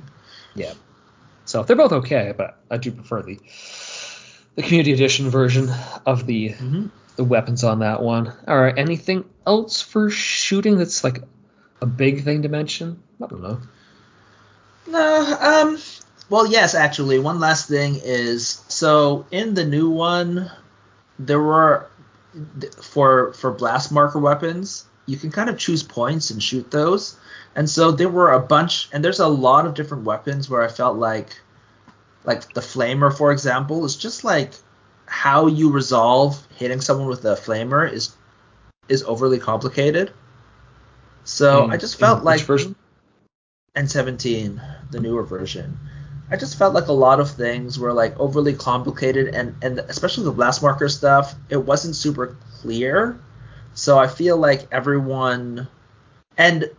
Yeah. 0.55 0.73
So 1.45 1.63
they're 1.63 1.75
both 1.75 1.93
okay, 1.93 2.33
but 2.35 2.57
I 2.69 2.77
do 2.77 2.91
prefer 2.91 3.21
the 3.21 3.39
the 4.55 4.63
community 4.63 4.93
edition 4.93 5.29
version 5.29 5.69
of 6.05 6.25
the 6.25 6.49
Mm-hmm. 6.49 6.87
the 7.15 7.23
weapons 7.23 7.63
on 7.63 7.79
that 7.79 8.01
one. 8.01 8.31
All 8.47 8.59
right, 8.59 8.77
anything 8.77 9.25
else 9.45 9.81
for 9.81 10.09
shooting 10.09 10.77
that's 10.77 11.03
like 11.03 11.23
a 11.81 11.85
big 11.85 12.23
thing 12.23 12.41
to 12.43 12.49
mention? 12.49 13.01
I 13.23 13.27
don't 13.27 13.41
know. 13.41 13.59
No, 14.87 15.37
um, 15.39 15.79
well, 16.29 16.47
yes, 16.47 16.75
actually, 16.75 17.19
one 17.19 17.39
last 17.39 17.67
thing 17.67 17.99
is 18.03 18.63
so 18.67 19.25
in 19.31 19.53
the 19.53 19.65
new 19.65 19.89
one, 19.89 20.51
there 21.19 21.41
were 21.41 21.87
for 22.81 23.33
for 23.33 23.51
blast 23.51 23.91
marker 23.91 24.19
weapons, 24.19 24.85
you 25.05 25.17
can 25.17 25.31
kind 25.31 25.49
of 25.49 25.57
choose 25.57 25.83
points 25.83 26.31
and 26.31 26.41
shoot 26.41 26.69
those, 26.71 27.17
and 27.55 27.69
so 27.69 27.91
there 27.91 28.09
were 28.09 28.31
a 28.31 28.39
bunch, 28.39 28.89
and 28.91 29.03
there's 29.03 29.19
a 29.19 29.27
lot 29.27 29.65
of 29.65 29.73
different 29.73 30.03
weapons 30.03 30.49
where 30.49 30.61
I 30.61 30.67
felt 30.67 30.97
like, 30.97 31.39
like 32.23 32.53
the 32.53 32.61
flamer, 32.61 33.15
for 33.15 33.31
example, 33.31 33.85
is 33.85 33.95
just 33.95 34.23
like 34.23 34.53
how 35.07 35.47
you 35.47 35.71
resolve 35.71 36.45
hitting 36.55 36.81
someone 36.81 37.07
with 37.07 37.23
a 37.25 37.35
flamer 37.35 37.91
is 37.91 38.15
is 38.89 39.03
overly 39.03 39.39
complicated. 39.39 40.11
So 41.23 41.67
I 41.69 41.77
just 41.77 41.99
felt 41.99 42.19
which 42.19 42.25
like 42.25 42.41
version? 42.41 42.75
N17, 43.75 44.61
the 44.91 44.99
newer 44.99 45.23
version. 45.23 45.77
I 46.29 46.37
just 46.37 46.57
felt 46.57 46.73
like 46.73 46.87
a 46.87 46.93
lot 46.93 47.19
of 47.19 47.29
things 47.31 47.77
were 47.77 47.93
like 47.93 48.17
overly 48.19 48.53
complicated 48.53 49.33
and 49.35 49.55
and 49.61 49.79
especially 49.79 50.23
the 50.25 50.31
blast 50.31 50.61
marker 50.61 50.89
stuff, 50.89 51.35
it 51.49 51.57
wasn't 51.57 51.95
super 51.95 52.37
clear. 52.59 53.19
So 53.75 53.99
I 53.99 54.07
feel 54.07 54.37
like 54.37 54.67
everyone 54.71 55.67
and 56.37 56.69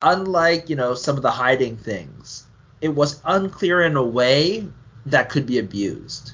unlike, 0.00 0.68
you 0.68 0.76
know, 0.76 0.94
some 0.94 1.16
of 1.16 1.22
the 1.22 1.30
hiding 1.30 1.76
things, 1.76 2.46
it 2.80 2.90
was 2.90 3.20
unclear 3.24 3.82
in 3.82 3.96
a 3.96 4.04
way 4.04 4.66
that 5.06 5.30
could 5.30 5.46
be 5.46 5.58
abused. 5.58 6.32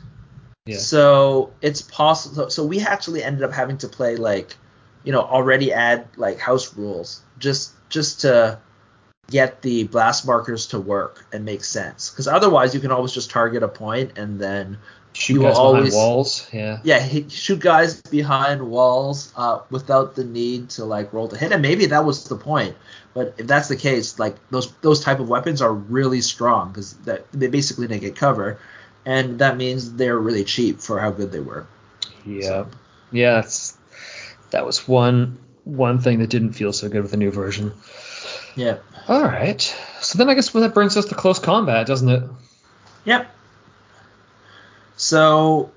Yeah. 0.67 0.79
So 0.79 1.53
it's 1.63 1.81
possible. 1.81 2.51
So 2.51 2.65
we 2.65 2.81
actually 2.81 3.23
ended 3.23 3.45
up 3.45 3.53
having 3.53 3.79
to 3.79 3.89
play 3.89 4.17
like, 4.17 4.57
you 5.05 5.13
know, 5.13 5.23
already 5.23 5.73
add 5.73 6.09
like 6.17 6.39
house 6.39 6.77
rules 6.77 7.23
just 7.39 7.73
just 7.89 8.21
to 8.21 8.59
get 9.31 9.63
the 9.63 9.85
blast 9.85 10.27
markers 10.27 10.67
to 10.69 10.81
work 10.81 11.25
and 11.33 11.45
make 11.45 11.65
sense. 11.65 12.11
Because 12.11 12.27
otherwise, 12.27 12.75
you 12.75 12.81
can 12.81 12.91
always 12.91 13.13
just 13.13 13.31
target 13.31 13.63
a 13.63 13.69
point 13.69 14.19
and 14.19 14.41
then 14.41 14.79
Shoot 15.13 15.35
you 15.35 15.41
guys 15.41 15.55
behind 15.55 15.77
always- 15.77 15.95
walls. 15.95 16.49
Yeah. 16.53 16.79
yeah, 16.85 17.01
hit, 17.01 17.33
shoot 17.33 17.61
guys 17.61 18.01
behind 18.03 18.71
walls 18.71 19.33
uh, 19.37 19.61
without 19.71 20.15
the 20.15 20.25
need 20.25 20.71
to 20.71 20.85
like 20.85 21.13
roll 21.13 21.29
to 21.29 21.37
hit. 21.37 21.53
And 21.53 21.63
maybe 21.63 21.87
that 21.87 22.05
was 22.05 22.25
the 22.25 22.37
point. 22.37 22.77
But 23.13 23.35
if 23.39 23.47
that's 23.47 23.69
the 23.69 23.77
case, 23.77 24.19
like 24.19 24.37
those 24.51 24.71
those 24.83 25.01
type 25.01 25.19
of 25.19 25.29
weapons 25.29 25.61
are 25.63 25.73
really 25.73 26.21
strong 26.21 26.69
because 26.69 26.95
that 26.99 27.31
they 27.33 27.49
basically 27.49 27.89
negate 27.89 28.15
cover, 28.15 28.61
and 29.05 29.41
that 29.41 29.57
means 29.57 29.95
they're 29.95 30.19
really 30.19 30.45
cheap 30.45 30.81
for 30.81 31.01
how 31.01 31.11
good 31.11 31.33
they 31.33 31.41
were. 31.41 31.67
Yeah. 32.25 32.67
Yeah. 33.11 33.41
It's, 33.41 33.77
that 34.51 34.65
was 34.65 34.87
one 34.87 35.39
one 35.65 35.99
thing 35.99 36.21
that 36.21 36.31
didn't 36.31 36.53
feel 36.53 36.73
so 36.73 36.89
good 36.89 37.03
with 37.03 37.11
the 37.11 37.17
new 37.17 37.33
version. 37.33 37.73
Yeah. 38.55 38.79
All 39.09 39.23
right. 39.23 39.61
So 40.01 40.19
then 40.19 40.29
I 40.29 40.35
guess 40.35 40.51
that 40.51 40.75
brings 40.75 40.97
us 40.97 41.07
to 41.07 41.15
close 41.15 41.39
combat, 41.39 41.87
doesn't 41.87 42.09
it? 42.09 42.23
Yep. 43.05 43.35
So 45.01 45.71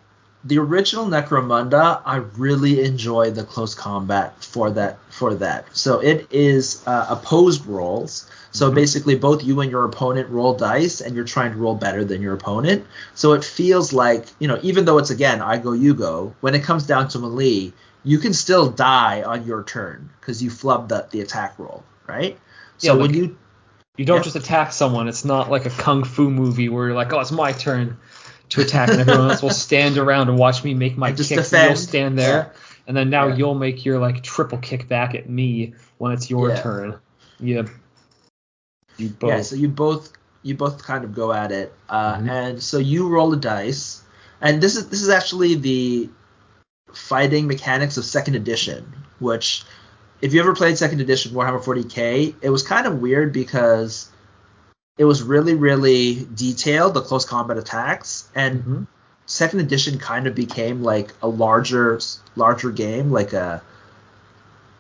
the 0.44 0.58
original 0.60 1.06
Necromunda, 1.06 2.02
I 2.06 2.18
really 2.38 2.84
enjoy 2.84 3.32
the 3.32 3.46
close 3.46 3.74
combat 3.74 4.44
for 4.44 4.70
that 4.72 5.00
for 5.10 5.34
that. 5.36 5.66
So 5.72 6.02
it 6.02 6.28
is 6.30 6.84
uh, 6.86 7.06
opposed 7.10 7.66
rolls. 7.66 8.30
So 8.52 8.70
Mhm. 8.70 8.76
basically, 8.76 9.16
both 9.16 9.42
you 9.42 9.62
and 9.62 9.72
your 9.72 9.86
opponent 9.86 10.30
roll 10.30 10.56
dice, 10.56 11.00
and 11.00 11.16
you're 11.16 11.24
trying 11.24 11.54
to 11.54 11.58
roll 11.58 11.74
better 11.74 12.04
than 12.04 12.22
your 12.22 12.34
opponent. 12.34 12.86
So 13.16 13.32
it 13.32 13.46
feels 13.46 13.94
like 13.94 14.26
you 14.40 14.50
know, 14.50 14.60
even 14.62 14.84
though 14.84 14.98
it's 14.98 15.10
again 15.10 15.42
I 15.42 15.58
go 15.58 15.72
you 15.72 15.94
go, 15.94 16.34
when 16.42 16.54
it 16.54 16.64
comes 16.64 16.84
down 16.86 17.08
to 17.10 17.20
melee, 17.20 17.72
you 18.04 18.18
can 18.18 18.34
still 18.34 18.70
die 18.70 19.24
on 19.24 19.46
your 19.46 19.64
turn 19.64 20.10
because 20.20 20.44
you 20.44 20.50
flubbed 20.50 20.90
the, 20.90 21.08
the 21.12 21.22
attack 21.22 21.58
roll, 21.58 21.86
right? 22.08 22.38
So 22.78 22.94
Yeah, 22.96 23.02
when 23.02 23.14
you 23.14 23.38
You 23.96 24.06
don't 24.06 24.18
Yeah. 24.18 24.24
just 24.24 24.36
attack 24.36 24.74
someone. 24.74 25.08
It's 25.08 25.24
not 25.24 25.52
like 25.52 25.66
a 25.68 25.70
kung 25.70 26.04
fu 26.04 26.30
movie 26.30 26.68
where 26.68 26.88
you're 26.88 26.96
like, 26.96 27.14
oh, 27.14 27.20
it's 27.20 27.32
my 27.32 27.52
turn 27.54 27.96
to 28.54 28.62
attack, 28.62 28.90
and 28.90 29.00
everyone 29.00 29.30
else 29.32 29.42
will 29.42 29.50
stand 29.68 29.98
around 29.98 30.30
and 30.30 30.38
watch 30.38 30.64
me 30.64 30.74
make 30.74 30.98
my 30.98 31.10
And 31.10 31.18
kicks, 31.18 31.54
and 31.54 31.70
you'll 31.70 31.76
stand 31.76 32.18
there, 32.18 32.54
and 32.88 32.96
then 32.96 33.10
now 33.10 33.28
Yeah. 33.28 33.36
you'll 33.36 33.56
make 33.56 33.84
your 33.86 34.00
like 34.00 34.24
triple 34.24 34.58
kick 34.60 34.88
back 34.88 35.16
at 35.16 35.30
me 35.30 35.74
when 35.98 36.12
it's 36.12 36.30
your 36.30 36.50
Yeah. 36.50 36.62
turn. 36.62 36.96
You, 37.40 37.70
you 38.98 39.10
both. 39.10 39.30
Yeah, 39.30 39.42
so 39.42 39.56
you 39.56 39.68
both 39.68 40.14
you 40.44 40.56
both 40.56 40.84
kind 40.84 41.04
of 41.04 41.14
go 41.16 41.32
at 41.32 41.52
it, 41.52 41.74
uh, 41.90 42.16
Mhm. 42.18 42.30
and 42.30 42.64
so 42.64 42.78
you 42.78 43.08
roll 43.08 43.30
the 43.30 43.38
dice, 43.38 44.02
and 44.42 44.62
this 44.62 44.76
is 44.76 44.90
this 44.90 45.02
is 45.02 45.10
actually 45.10 45.56
the 45.56 46.10
fighting 46.92 47.48
mechanics 47.48 47.98
of 47.98 48.06
second 48.06 48.36
edition, 48.36 48.86
which 49.20 49.64
if 50.22 50.34
you 50.34 50.40
ever 50.40 50.54
played 50.54 50.78
second 50.78 51.02
edition 51.02 51.32
Warhammer 51.34 51.64
40k, 51.64 52.36
it 52.42 52.50
was 52.50 52.62
kind 52.62 52.86
of 52.86 53.02
weird 53.02 53.34
because 53.34 54.10
it 54.98 55.06
was 55.06 55.24
really 55.24 55.56
really 55.56 56.28
detailed 56.36 56.94
the 56.94 57.02
close 57.02 57.26
combat 57.26 57.58
attacks, 57.58 58.26
and 58.36 58.64
Mhm. 58.64 58.88
second 59.26 59.60
edition 59.62 59.98
kind 59.98 60.28
of 60.28 60.36
became 60.36 60.84
like 60.84 61.14
a 61.22 61.28
larger 61.28 62.00
larger 62.36 62.72
game, 62.72 63.12
like 63.12 63.34
a 63.34 63.62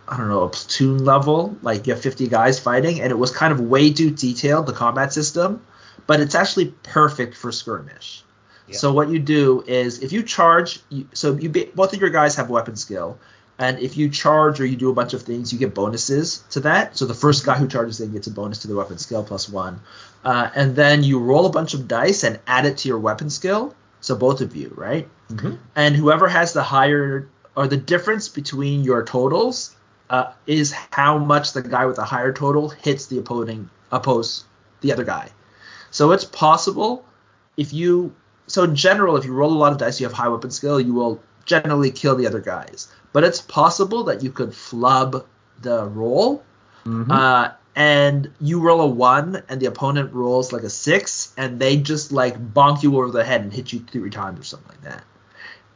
I 0.07 0.17
don't 0.17 0.27
know, 0.27 0.43
a 0.43 0.49
platoon 0.49 1.05
level, 1.05 1.55
like 1.61 1.87
you 1.87 1.93
have 1.93 2.01
50 2.01 2.27
guys 2.27 2.59
fighting, 2.59 2.99
and 2.99 3.09
it 3.09 3.17
was 3.17 3.31
kind 3.31 3.53
of 3.53 3.61
way 3.61 3.91
too 3.91 4.11
detailed, 4.11 4.65
the 4.65 4.73
combat 4.73 5.13
system, 5.13 5.61
but 6.07 6.19
it's 6.19 6.35
actually 6.35 6.73
perfect 6.83 7.35
for 7.35 7.53
skirmish. 7.53 8.23
Yeah. 8.67 8.77
So 8.77 8.91
what 8.91 9.09
you 9.09 9.19
do 9.19 9.63
is 9.65 9.99
if 9.99 10.11
you 10.11 10.21
charge, 10.21 10.81
you, 10.89 11.07
so 11.13 11.33
you 11.35 11.49
both 11.49 11.93
of 11.93 12.01
your 12.01 12.09
guys 12.09 12.35
have 12.35 12.49
weapon 12.49 12.75
skill, 12.75 13.17
and 13.63 13.79
if 13.79 13.95
you 13.95 14.09
charge 14.09 14.59
or 14.59 14.65
you 14.65 14.75
do 14.75 14.89
a 14.89 14.93
bunch 14.93 15.13
of 15.13 15.21
things, 15.21 15.53
you 15.53 15.57
get 15.57 15.73
bonuses 15.73 16.43
to 16.49 16.59
that. 16.59 16.97
So 16.97 17.05
the 17.05 17.13
first 17.13 17.45
guy 17.45 17.55
who 17.55 17.65
charges 17.65 18.01
in 18.01 18.11
gets 18.11 18.27
a 18.27 18.31
bonus 18.31 18.59
to 18.59 18.67
the 18.67 18.75
weapon 18.75 18.97
skill 18.97 19.23
plus 19.23 19.47
one, 19.47 19.79
uh, 20.25 20.49
and 20.53 20.75
then 20.75 21.01
you 21.01 21.17
roll 21.17 21.45
a 21.45 21.49
bunch 21.49 21.73
of 21.73 21.87
dice 21.87 22.25
and 22.25 22.41
add 22.45 22.65
it 22.65 22.79
to 22.79 22.89
your 22.89 22.99
weapon 22.99 23.29
skill. 23.29 23.73
So 24.01 24.17
both 24.17 24.41
of 24.41 24.53
you, 24.53 24.73
right? 24.75 25.07
Mm-hmm. 25.29 25.55
And 25.77 25.95
whoever 25.95 26.27
has 26.27 26.51
the 26.51 26.61
higher 26.61 27.29
or 27.55 27.67
the 27.67 27.77
difference 27.77 28.27
between 28.27 28.83
your 28.83 29.05
totals 29.05 29.73
uh, 30.09 30.33
is 30.45 30.73
how 30.91 31.17
much 31.17 31.53
the 31.53 31.61
guy 31.61 31.85
with 31.85 31.95
the 31.95 32.03
higher 32.03 32.33
total 32.33 32.67
hits 32.67 33.05
the 33.05 33.19
opposing 33.19 33.69
oppose 33.93 34.43
the 34.81 34.91
other 34.91 35.05
guy. 35.05 35.29
So 35.91 36.11
it's 36.11 36.25
possible 36.25 37.05
if 37.55 37.71
you 37.71 38.13
so 38.47 38.63
in 38.63 38.75
general 38.75 39.15
if 39.15 39.23
you 39.23 39.31
roll 39.31 39.53
a 39.53 39.59
lot 39.63 39.71
of 39.71 39.77
dice 39.77 40.01
you 40.01 40.05
have 40.05 40.11
high 40.13 40.27
weapon 40.27 40.51
skill 40.51 40.81
you 40.81 40.93
will 40.93 41.21
generally 41.45 41.91
kill 41.91 42.15
the 42.15 42.27
other 42.27 42.39
guys. 42.39 42.87
But 43.11 43.23
it's 43.23 43.41
possible 43.41 44.03
that 44.05 44.23
you 44.23 44.31
could 44.31 44.53
flub 44.53 45.25
the 45.61 45.85
roll. 45.85 46.43
Mm-hmm. 46.85 47.11
Uh, 47.11 47.49
and 47.75 48.31
you 48.39 48.59
roll 48.59 48.81
a 48.81 48.87
one 48.87 49.41
and 49.49 49.59
the 49.59 49.65
opponent 49.65 50.13
rolls 50.13 50.53
like 50.53 50.63
a 50.63 50.69
six 50.69 51.33
and 51.37 51.59
they 51.59 51.77
just 51.77 52.11
like 52.11 52.53
bonk 52.53 52.83
you 52.83 52.97
over 52.97 53.09
the 53.09 53.23
head 53.23 53.41
and 53.41 53.51
hit 53.51 53.73
you 53.73 53.79
three 53.79 54.11
times 54.11 54.39
or 54.39 54.43
something 54.43 54.69
like 54.69 54.81
that. 54.81 55.03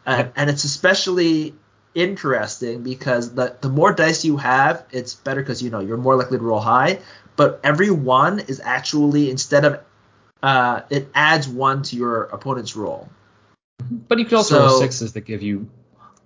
Uh, 0.06 0.26
and 0.36 0.50
it's 0.50 0.64
especially 0.64 1.56
interesting 1.96 2.84
because 2.84 3.34
the 3.34 3.56
the 3.62 3.70
more 3.70 3.92
dice 3.92 4.24
you 4.24 4.38
have, 4.38 4.86
it's 4.92 5.16
better 5.16 5.42
because 5.42 5.62
you 5.62 5.70
know 5.70 5.80
you're 5.80 5.98
more 5.98 6.16
likely 6.16 6.38
to 6.38 6.44
roll 6.44 6.60
high. 6.60 7.00
But 7.36 7.60
every 7.64 7.92
one 7.92 8.40
is 8.40 8.62
actually 8.64 9.30
instead 9.30 9.66
of 9.66 9.84
uh, 10.44 10.82
it 10.90 11.10
adds 11.16 11.48
one 11.48 11.82
to 11.84 11.96
your 11.96 12.24
opponent's 12.26 12.76
roll. 12.76 13.10
But 13.80 14.20
you 14.20 14.26
can 14.26 14.38
also 14.38 14.56
so, 14.56 14.66
roll 14.66 14.80
sixes 14.80 15.14
that 15.14 15.22
give 15.22 15.42
you 15.42 15.70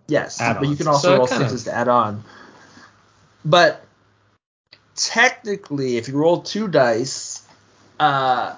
yes, 0.07 0.39
but 0.39 0.67
you 0.67 0.75
can 0.75 0.87
also 0.87 1.09
so 1.09 1.17
roll 1.17 1.27
sixes 1.27 1.67
of... 1.67 1.73
to 1.73 1.77
add 1.77 1.87
on. 1.87 2.23
But 3.43 3.83
technically, 4.95 5.97
if 5.97 6.07
you 6.07 6.17
roll 6.17 6.41
two 6.41 6.67
dice, 6.67 7.45
uh, 7.99 8.55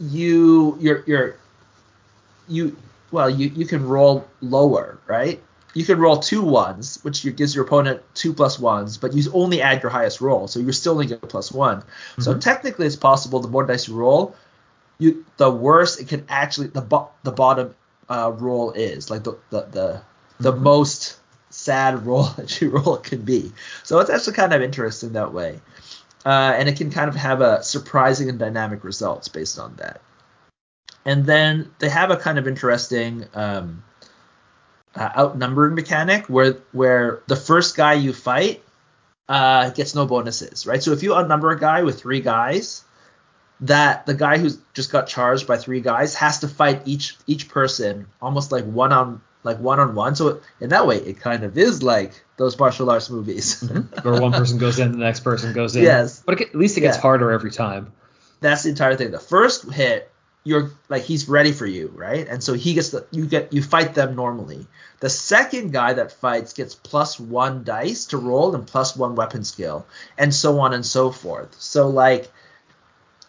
you 0.00 0.76
you're 0.80 1.04
you're 1.06 1.36
you 2.48 2.76
well 3.10 3.30
you 3.30 3.48
you 3.48 3.66
can 3.66 3.86
roll 3.86 4.26
lower, 4.40 4.98
right? 5.06 5.42
you 5.78 5.84
can 5.84 5.98
roll 6.00 6.16
two 6.16 6.42
ones, 6.42 6.98
which 7.02 7.22
gives 7.36 7.54
your 7.54 7.64
opponent 7.64 8.02
two 8.14 8.32
plus 8.32 8.58
ones, 8.58 8.96
but 8.98 9.12
you 9.12 9.30
only 9.32 9.62
add 9.62 9.82
your 9.82 9.90
highest 9.90 10.20
roll, 10.20 10.48
so 10.48 10.58
you're 10.58 10.72
still 10.72 10.94
only 10.94 11.06
get 11.06 11.22
plus 11.22 11.52
one. 11.52 11.78
Mm-hmm. 11.78 12.22
So 12.22 12.36
technically, 12.36 12.86
it's 12.86 12.96
possible 12.96 13.40
the 13.40 13.48
more 13.48 13.64
dice 13.64 13.86
you 13.86 13.94
roll, 13.94 14.34
you 14.98 15.24
the 15.36 15.50
worse 15.50 15.98
it 15.98 16.08
can 16.08 16.24
actually 16.28 16.68
the 16.68 16.80
bo- 16.80 17.10
the 17.22 17.32
bottom 17.32 17.74
uh, 18.08 18.32
roll 18.36 18.72
is 18.72 19.10
like 19.10 19.24
the 19.24 19.36
the 19.50 19.62
the, 19.62 20.02
the 20.40 20.52
mm-hmm. 20.52 20.62
most 20.62 21.18
sad 21.50 22.06
role 22.06 22.24
that 22.36 22.60
you 22.60 22.70
roll 22.70 22.96
can 22.96 23.22
be. 23.22 23.52
So 23.82 23.98
it's 24.00 24.10
actually 24.10 24.34
kind 24.34 24.52
of 24.52 24.62
interesting 24.62 25.12
that 25.12 25.32
way, 25.32 25.60
uh, 26.24 26.54
and 26.56 26.68
it 26.68 26.76
can 26.76 26.90
kind 26.90 27.08
of 27.08 27.16
have 27.16 27.40
a 27.40 27.62
surprising 27.62 28.28
and 28.28 28.38
dynamic 28.38 28.84
results 28.84 29.28
based 29.28 29.58
on 29.58 29.76
that. 29.76 30.00
And 31.04 31.24
then 31.24 31.70
they 31.78 31.88
have 31.88 32.10
a 32.10 32.16
kind 32.16 32.38
of 32.38 32.46
interesting. 32.46 33.26
Um, 33.34 33.84
uh, 34.94 35.10
outnumbering 35.16 35.74
mechanic 35.74 36.26
where 36.26 36.54
where 36.72 37.22
the 37.28 37.36
first 37.36 37.76
guy 37.76 37.92
you 37.92 38.12
fight 38.12 38.64
uh, 39.28 39.70
gets 39.70 39.94
no 39.94 40.06
bonuses, 40.06 40.66
right? 40.66 40.82
So 40.82 40.92
if 40.92 41.02
you 41.02 41.14
outnumber 41.14 41.50
a 41.50 41.60
guy 41.60 41.82
with 41.82 42.00
three 42.00 42.20
guys, 42.20 42.84
that 43.60 44.06
the 44.06 44.14
guy 44.14 44.38
who's 44.38 44.58
just 44.72 44.92
got 44.92 45.06
charged 45.06 45.46
by 45.46 45.56
three 45.56 45.80
guys 45.80 46.14
has 46.14 46.40
to 46.40 46.48
fight 46.48 46.82
each 46.86 47.16
each 47.26 47.48
person 47.48 48.06
almost 48.20 48.52
like 48.52 48.64
one 48.64 48.92
on 48.92 49.20
like 49.42 49.58
one 49.58 49.80
on 49.80 49.94
one. 49.94 50.14
So 50.14 50.40
in 50.60 50.70
that 50.70 50.86
way, 50.86 50.98
it 50.98 51.20
kind 51.20 51.44
of 51.44 51.56
is 51.56 51.82
like 51.82 52.24
those 52.36 52.58
martial 52.58 52.90
arts 52.90 53.10
movies, 53.10 53.62
where 54.02 54.20
one 54.20 54.32
person 54.32 54.58
goes 54.58 54.78
in, 54.78 54.92
the 54.92 54.98
next 54.98 55.20
person 55.20 55.52
goes 55.52 55.74
in. 55.76 55.82
Yes, 55.82 56.22
but 56.24 56.40
it, 56.40 56.48
at 56.48 56.54
least 56.54 56.76
it 56.76 56.82
gets 56.82 56.96
yeah. 56.96 57.02
harder 57.02 57.30
every 57.30 57.50
time. 57.50 57.92
That's 58.40 58.62
the 58.62 58.70
entire 58.70 58.96
thing. 58.96 59.10
The 59.10 59.18
first 59.18 59.72
hit 59.72 60.10
you're 60.44 60.70
like 60.88 61.02
he's 61.02 61.28
ready 61.28 61.52
for 61.52 61.66
you, 61.66 61.92
right? 61.94 62.26
And 62.26 62.42
so 62.42 62.54
he 62.54 62.74
gets 62.74 62.90
the 62.90 63.06
you 63.10 63.26
get 63.26 63.52
you 63.52 63.62
fight 63.62 63.94
them 63.94 64.14
normally. 64.16 64.66
The 65.00 65.10
second 65.10 65.72
guy 65.72 65.92
that 65.94 66.12
fights 66.12 66.52
gets 66.52 66.74
plus 66.74 67.20
one 67.20 67.64
dice 67.64 68.06
to 68.06 68.18
roll 68.18 68.54
and 68.54 68.66
plus 68.66 68.96
one 68.96 69.14
weapon 69.14 69.44
skill, 69.44 69.86
and 70.16 70.34
so 70.34 70.60
on 70.60 70.72
and 70.72 70.86
so 70.86 71.10
forth. 71.10 71.54
So 71.60 71.88
like 71.88 72.30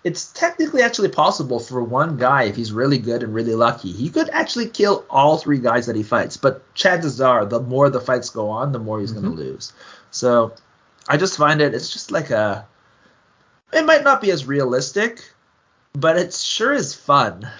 it's 0.03 0.31
technically 0.31 0.81
actually 0.81 1.09
possible 1.09 1.59
for 1.59 1.83
one 1.83 2.17
guy 2.17 2.43
if 2.43 2.55
he's 2.55 2.71
really 2.71 2.97
good 2.97 3.21
and 3.23 3.33
really 3.33 3.55
lucky, 3.55 3.91
he 3.91 4.09
could 4.09 4.29
actually 4.29 4.69
kill 4.69 5.05
all 5.09 5.37
three 5.37 5.59
guys 5.59 5.87
that 5.87 5.95
he 5.95 6.03
fights. 6.03 6.37
But 6.37 6.73
chances 6.73 7.19
are, 7.19 7.45
the 7.45 7.59
more 7.59 7.89
the 7.89 7.99
fights 7.99 8.29
go 8.29 8.49
on, 8.49 8.71
the 8.71 8.79
more 8.79 8.99
he's 8.99 9.11
mm-hmm. 9.11 9.21
going 9.21 9.37
to 9.37 9.43
lose. 9.43 9.73
So 10.11 10.53
I 11.07 11.17
just 11.17 11.37
find 11.37 11.61
it 11.61 11.73
it's 11.73 11.91
just 11.91 12.11
like 12.11 12.29
a 12.29 12.65
it 13.73 13.85
might 13.85 14.03
not 14.03 14.21
be 14.21 14.31
as 14.31 14.45
realistic 14.45 15.23
but 15.93 16.17
it 16.17 16.33
sure 16.33 16.73
is 16.73 16.93
fun. 16.93 17.49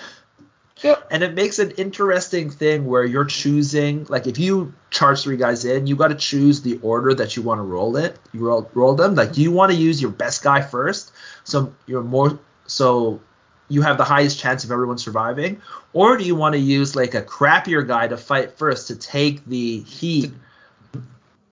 Yep. 0.82 1.08
And 1.12 1.24
it 1.24 1.34
makes 1.34 1.60
an 1.60 1.72
interesting 1.72 2.50
thing 2.50 2.86
where 2.86 3.04
you're 3.04 3.26
choosing, 3.26 4.06
like 4.06 4.28
if 4.28 4.38
you 4.38 4.74
charge 4.90 5.24
three 5.24 5.38
guys 5.38 5.66
in, 5.66 5.88
you 5.88 5.96
got 5.96 6.08
to 6.08 6.16
choose 6.16 6.62
the 6.62 6.80
order 6.82 7.14
that 7.14 7.36
you 7.36 7.44
want 7.44 7.60
to 7.60 7.64
roll 7.64 7.98
it. 7.98 8.18
You 8.32 8.46
roll 8.48 8.70
roll 8.74 8.96
them. 8.96 9.16
Like, 9.16 9.34
do 9.34 9.42
you 9.42 9.52
want 9.52 9.72
to 9.72 9.78
use 9.78 10.02
your 10.02 10.12
best 10.12 10.42
guy 10.42 10.62
first, 10.62 11.12
so 11.44 11.74
you're 11.86 12.04
more 12.04 12.40
so 12.66 13.20
you 13.68 13.82
have 13.82 13.98
the 13.98 14.04
highest 14.04 14.40
chance 14.40 14.64
of 14.64 14.72
everyone 14.72 14.98
surviving, 14.98 15.62
or 15.94 16.18
do 16.18 16.24
you 16.24 16.36
want 16.36 16.54
to 16.54 16.60
use 16.60 16.96
like 16.96 17.14
a 17.14 17.22
crappier 17.22 17.86
guy 17.86 18.08
to 18.08 18.18
fight 18.18 18.58
first 18.58 18.88
to 18.88 18.96
take 18.96 19.46
the 19.46 19.82
heat, 19.82 20.32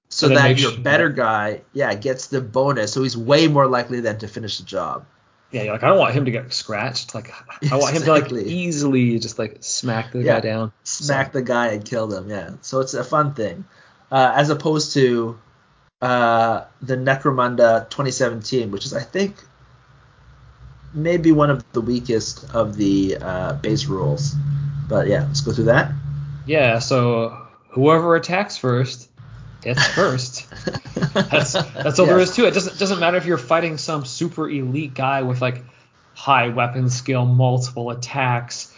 so 0.09 0.29
that 0.29 0.57
your 0.59 0.77
better 0.77 1.09
guy, 1.09 1.61
yeah, 1.73 1.93
gets 1.93 2.27
the 2.27 2.41
bonus, 2.41 2.93
so 2.93 3.03
he's 3.03 3.17
way 3.17 3.47
more 3.47 3.67
likely 3.67 3.99
than 3.99 4.17
to 4.19 4.27
finish 4.27 4.57
the 4.57 4.63
job 4.63 5.05
yeah, 5.51 5.71
like 5.71 5.83
I 5.83 5.87
don't 5.87 5.99
want 5.99 6.13
him 6.13 6.25
to 6.25 6.31
get 6.31 6.53
scratched. 6.53 7.15
Like 7.15 7.31
I 7.71 7.77
want 7.77 7.95
him 7.95 8.03
to 8.03 8.11
like 8.11 8.31
easily 8.31 9.17
just 9.19 9.39
like 9.39 9.57
smack 9.61 10.11
the 10.11 10.21
yeah, 10.21 10.35
guy 10.35 10.39
down. 10.41 10.73
Smack 10.83 11.27
so. 11.27 11.39
the 11.39 11.41
guy 11.45 11.67
and 11.67 11.85
kill 11.85 12.07
them. 12.07 12.29
Yeah. 12.29 12.51
So 12.61 12.79
it's 12.81 12.93
a 12.93 13.03
fun 13.03 13.33
thing, 13.33 13.65
uh, 14.11 14.33
as 14.35 14.49
opposed 14.49 14.93
to 14.93 15.39
uh, 16.01 16.65
the 16.81 16.95
Necromunda 16.95 17.89
2017, 17.89 18.71
which 18.71 18.85
is 18.85 18.93
I 18.93 19.01
think 19.01 19.35
maybe 20.93 21.31
one 21.31 21.49
of 21.49 21.69
the 21.71 21.81
weakest 21.81 22.53
of 22.53 22.75
the 22.75 23.17
uh, 23.21 23.53
base 23.53 23.85
rules. 23.85 24.35
But 24.89 25.07
yeah, 25.07 25.23
let's 25.27 25.41
go 25.41 25.53
through 25.53 25.65
that. 25.65 25.91
Yeah. 26.45 26.79
So 26.79 27.47
whoever 27.69 28.15
attacks 28.15 28.57
first 28.57 29.09
it's 29.63 29.85
first. 29.87 30.47
that's 31.13 31.53
that's 31.53 31.99
all 31.99 32.05
yeah. 32.05 32.13
there 32.13 32.21
is 32.21 32.35
to 32.35 32.45
it. 32.45 32.53
Doesn't 32.53 32.77
doesn't 32.77 32.99
matter 32.99 33.17
if 33.17 33.25
you're 33.25 33.37
fighting 33.37 33.77
some 33.77 34.05
super 34.05 34.49
elite 34.49 34.93
guy 34.93 35.21
with 35.23 35.41
like 35.41 35.63
high 36.13 36.49
weapon 36.49 36.89
skill, 36.89 37.25
multiple 37.25 37.91
attacks, 37.91 38.73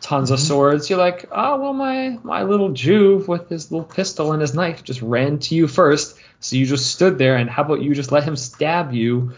tons 0.00 0.28
mm-hmm. 0.28 0.34
of 0.34 0.40
swords. 0.40 0.90
You're 0.90 0.98
like, 0.98 1.26
oh 1.32 1.60
well, 1.60 1.72
my 1.72 2.18
my 2.22 2.42
little 2.42 2.70
juve 2.70 3.28
with 3.28 3.48
his 3.48 3.70
little 3.70 3.86
pistol 3.86 4.32
and 4.32 4.40
his 4.40 4.54
knife 4.54 4.84
just 4.84 5.02
ran 5.02 5.38
to 5.40 5.54
you 5.54 5.68
first. 5.68 6.18
So 6.40 6.56
you 6.56 6.66
just 6.66 6.90
stood 6.90 7.18
there, 7.18 7.36
and 7.36 7.48
how 7.48 7.62
about 7.62 7.82
you 7.82 7.94
just 7.94 8.10
let 8.10 8.24
him 8.24 8.34
stab 8.34 8.92
you, 8.92 9.32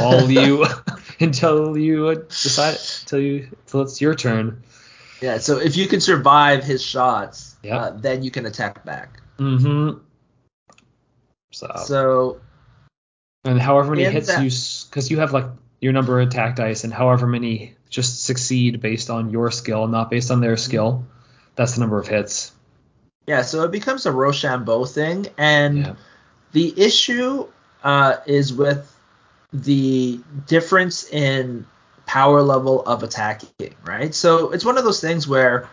all 0.00 0.30
you 0.30 0.64
until 1.20 1.76
you 1.76 2.14
decide 2.28 2.78
until 3.02 3.20
you 3.20 3.48
until 3.66 3.82
it's 3.82 4.00
your 4.00 4.14
turn. 4.14 4.62
Yeah. 5.20 5.38
So 5.38 5.58
if 5.58 5.76
you 5.76 5.86
can 5.86 6.00
survive 6.00 6.64
his 6.64 6.82
shots, 6.82 7.56
yep. 7.62 7.80
uh, 7.80 7.90
then 7.90 8.22
you 8.22 8.30
can 8.30 8.46
attack 8.46 8.84
back. 8.84 9.20
Mm-hmm. 9.38 9.98
So, 11.56 11.72
so 11.86 12.40
and 13.46 13.58
however 13.58 13.92
many 13.92 14.04
hits 14.04 14.26
that, 14.26 14.44
you, 14.44 14.50
because 14.90 15.10
you 15.10 15.20
have 15.20 15.32
like 15.32 15.46
your 15.80 15.94
number 15.94 16.20
of 16.20 16.28
attack 16.28 16.56
dice, 16.56 16.84
and 16.84 16.92
however 16.92 17.26
many 17.26 17.76
just 17.88 18.24
succeed 18.24 18.82
based 18.82 19.08
on 19.08 19.30
your 19.30 19.50
skill, 19.50 19.86
not 19.86 20.10
based 20.10 20.30
on 20.30 20.42
their 20.42 20.58
skill. 20.58 21.06
That's 21.54 21.72
the 21.74 21.80
number 21.80 21.98
of 21.98 22.06
hits. 22.06 22.52
Yeah, 23.26 23.40
so 23.40 23.64
it 23.64 23.70
becomes 23.70 24.04
a 24.04 24.12
Rochambeau 24.12 24.84
thing, 24.84 25.28
and 25.38 25.78
yeah. 25.78 25.94
the 26.52 26.74
issue 26.76 27.48
uh, 27.82 28.18
is 28.26 28.52
with 28.52 28.94
the 29.50 30.20
difference 30.46 31.08
in 31.08 31.66
power 32.04 32.42
level 32.42 32.82
of 32.82 33.02
attacking, 33.02 33.74
right? 33.82 34.14
So 34.14 34.50
it's 34.50 34.64
one 34.66 34.76
of 34.76 34.84
those 34.84 35.00
things 35.00 35.26
where 35.26 35.70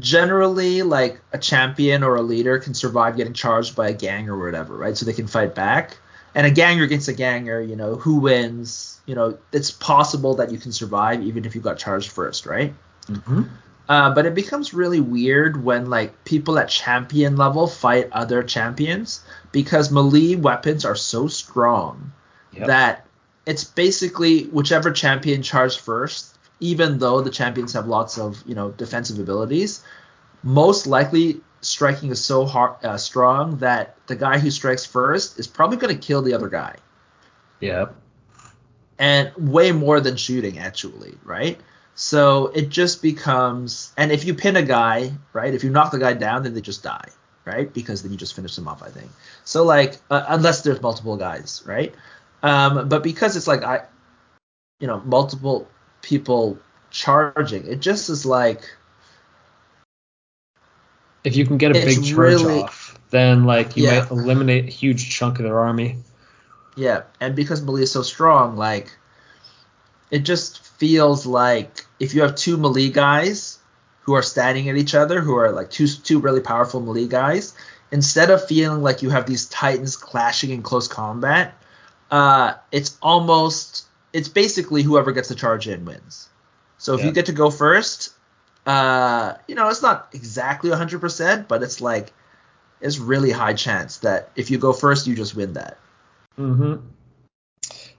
generally 0.00 0.82
like 0.82 1.20
a 1.32 1.38
champion 1.38 2.02
or 2.02 2.16
a 2.16 2.22
leader 2.22 2.58
can 2.58 2.74
survive 2.74 3.16
getting 3.16 3.32
charged 3.32 3.76
by 3.76 3.88
a 3.88 3.92
gang 3.92 4.28
or 4.28 4.38
whatever, 4.38 4.76
right? 4.76 4.96
So 4.96 5.06
they 5.06 5.12
can 5.12 5.26
fight 5.26 5.54
back. 5.54 5.96
And 6.34 6.46
a 6.46 6.50
ganger 6.50 6.84
against 6.84 7.08
a 7.08 7.12
ganger, 7.12 7.60
you 7.60 7.74
know, 7.74 7.96
who 7.96 8.20
wins? 8.20 9.00
You 9.06 9.14
know, 9.14 9.38
it's 9.52 9.70
possible 9.70 10.34
that 10.36 10.52
you 10.52 10.58
can 10.58 10.72
survive 10.72 11.22
even 11.22 11.44
if 11.44 11.54
you 11.54 11.60
got 11.60 11.78
charged 11.78 12.10
first, 12.10 12.46
right? 12.46 12.74
Mm-hmm. 13.06 13.42
Uh, 13.88 14.14
but 14.14 14.26
it 14.26 14.34
becomes 14.34 14.74
really 14.74 15.00
weird 15.00 15.64
when 15.64 15.88
like 15.88 16.24
people 16.24 16.58
at 16.58 16.68
champion 16.68 17.36
level 17.36 17.66
fight 17.66 18.08
other 18.12 18.42
champions 18.42 19.24
because 19.50 19.90
melee 19.90 20.36
weapons 20.36 20.84
are 20.84 20.94
so 20.94 21.26
strong 21.26 22.12
Yep. 22.52 22.66
that 22.66 23.06
it's 23.46 23.64
basically 23.64 24.44
whichever 24.44 24.90
champion 24.90 25.42
charged 25.42 25.80
first, 25.80 26.37
even 26.60 26.98
though 26.98 27.20
the 27.20 27.30
champions 27.30 27.72
have 27.72 27.86
lots 27.86 28.18
of 28.18 28.42
you 28.46 28.54
know 28.54 28.70
defensive 28.70 29.18
abilities, 29.18 29.82
most 30.42 30.86
likely 30.86 31.40
striking 31.60 32.10
is 32.10 32.24
so 32.24 32.44
hard, 32.46 32.84
uh, 32.84 32.96
strong 32.96 33.56
that 33.58 33.96
the 34.06 34.16
guy 34.16 34.38
who 34.38 34.50
strikes 34.50 34.84
first 34.84 35.38
is 35.38 35.46
probably 35.46 35.76
going 35.76 35.94
to 35.94 36.06
kill 36.06 36.22
the 36.22 36.34
other 36.34 36.48
guy, 36.48 36.76
Yep. 37.60 37.94
and 38.98 39.32
way 39.36 39.72
more 39.72 40.00
than 40.00 40.16
shooting 40.16 40.58
actually, 40.58 41.16
right? 41.24 41.58
So 41.94 42.46
it 42.48 42.68
just 42.68 43.02
becomes, 43.02 43.92
and 43.96 44.12
if 44.12 44.24
you 44.24 44.34
pin 44.34 44.54
a 44.56 44.62
guy, 44.62 45.12
right? 45.32 45.52
If 45.52 45.64
you 45.64 45.70
knock 45.70 45.90
the 45.90 45.98
guy 45.98 46.12
down, 46.12 46.44
then 46.44 46.54
they 46.54 46.60
just 46.60 46.84
die, 46.84 47.08
right? 47.44 47.72
Because 47.72 48.02
then 48.02 48.12
you 48.12 48.16
just 48.16 48.34
finish 48.36 48.54
them 48.54 48.68
off, 48.68 48.84
I 48.84 48.88
think. 48.88 49.10
So 49.42 49.64
like, 49.64 49.96
uh, 50.08 50.24
unless 50.28 50.62
there's 50.62 50.80
multiple 50.80 51.16
guys, 51.16 51.60
right? 51.66 51.92
Um, 52.44 52.88
but 52.88 53.02
because 53.02 53.36
it's 53.36 53.48
like 53.48 53.64
I, 53.64 53.82
you 54.78 54.86
know, 54.86 55.00
multiple 55.00 55.66
people 56.08 56.58
charging, 56.90 57.66
it 57.66 57.80
just 57.80 58.08
is 58.08 58.24
like 58.24 58.62
If 61.24 61.36
you 61.36 61.44
can 61.44 61.58
get 61.58 61.72
a 61.72 61.74
big 61.74 62.02
charge 62.02 62.16
really- 62.16 62.62
off, 62.62 62.98
then 63.10 63.44
like 63.44 63.76
you 63.76 63.84
Yeah. 63.84 64.00
might 64.00 64.10
eliminate 64.10 64.66
a 64.66 64.70
huge 64.70 65.10
chunk 65.10 65.38
of 65.38 65.44
their 65.44 65.58
army. 65.60 65.98
Yeah, 66.76 67.02
and 67.20 67.34
because 67.36 67.60
melee 67.60 67.82
is 67.82 67.92
so 67.92 68.02
strong, 68.02 68.56
like 68.56 68.96
it 70.10 70.20
just 70.20 70.60
feels 70.78 71.26
like 71.26 71.84
if 72.00 72.14
you 72.14 72.22
have 72.22 72.34
two 72.34 72.56
melee 72.56 72.88
guys 72.88 73.58
who 74.02 74.14
are 74.14 74.22
standing 74.22 74.70
at 74.70 74.76
each 74.76 74.94
other, 74.94 75.20
who 75.20 75.34
are 75.36 75.50
like 75.50 75.70
two 75.70 75.86
two 75.88 76.18
really 76.20 76.40
powerful 76.40 76.80
melee 76.80 77.06
guys, 77.08 77.52
instead 77.90 78.30
of 78.30 78.46
feeling 78.46 78.82
like 78.82 79.02
you 79.02 79.10
have 79.10 79.26
these 79.26 79.46
titans 79.46 79.96
clashing 79.96 80.50
in 80.50 80.62
close 80.62 80.88
combat, 80.88 81.52
uh, 82.10 82.54
it's 82.72 82.96
almost 83.02 83.84
it's 84.12 84.28
basically 84.28 84.82
whoever 84.82 85.12
gets 85.12 85.28
the 85.28 85.34
charge 85.34 85.68
in 85.68 85.84
wins. 85.84 86.28
So 86.78 86.94
if 86.94 87.00
Yeah. 87.00 87.06
you 87.06 87.12
get 87.12 87.26
to 87.26 87.32
go 87.32 87.50
first, 87.50 88.10
uh, 88.66 89.34
you 89.46 89.54
know 89.54 89.68
it's 89.68 89.82
not 89.82 90.08
exactly 90.12 90.70
100%, 90.70 91.48
but 91.48 91.62
it's 91.62 91.80
like 91.80 92.12
it's 92.80 92.98
really 92.98 93.30
high 93.30 93.54
chance 93.54 93.98
that 93.98 94.30
if 94.36 94.50
you 94.50 94.58
go 94.58 94.72
first, 94.72 95.06
you 95.06 95.14
just 95.14 95.34
win 95.34 95.54
that. 95.54 95.76
hmm 96.36 96.76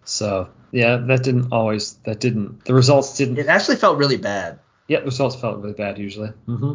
So 0.04 0.50
yeah, 0.72 0.98
that 0.98 1.24
didn't 1.24 1.52
always. 1.52 1.94
That 2.06 2.20
didn't. 2.20 2.66
The 2.66 2.74
results 2.74 3.18
didn't. 3.18 3.38
It 3.38 3.48
actually 3.48 3.78
felt 3.78 3.98
really 3.98 4.18
bad. 4.18 4.60
yeah, 4.88 5.00
the 5.00 5.06
results 5.06 5.36
felt 5.36 5.60
really 5.60 5.74
bad 5.74 5.98
usually. 5.98 6.30
hmm 6.46 6.74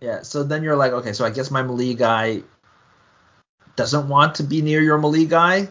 Yeah, 0.00 0.22
so 0.22 0.42
then 0.42 0.62
you're 0.62 0.76
like, 0.76 0.92
okay, 0.92 1.12
so 1.12 1.24
I 1.24 1.30
guess 1.30 1.50
my 1.50 1.62
melee 1.62 1.94
guy 1.94 2.42
doesn't 3.76 4.08
want 4.08 4.36
to 4.36 4.42
be 4.42 4.62
near 4.62 4.80
your 4.80 4.98
melee 4.98 5.24
guy, 5.26 5.68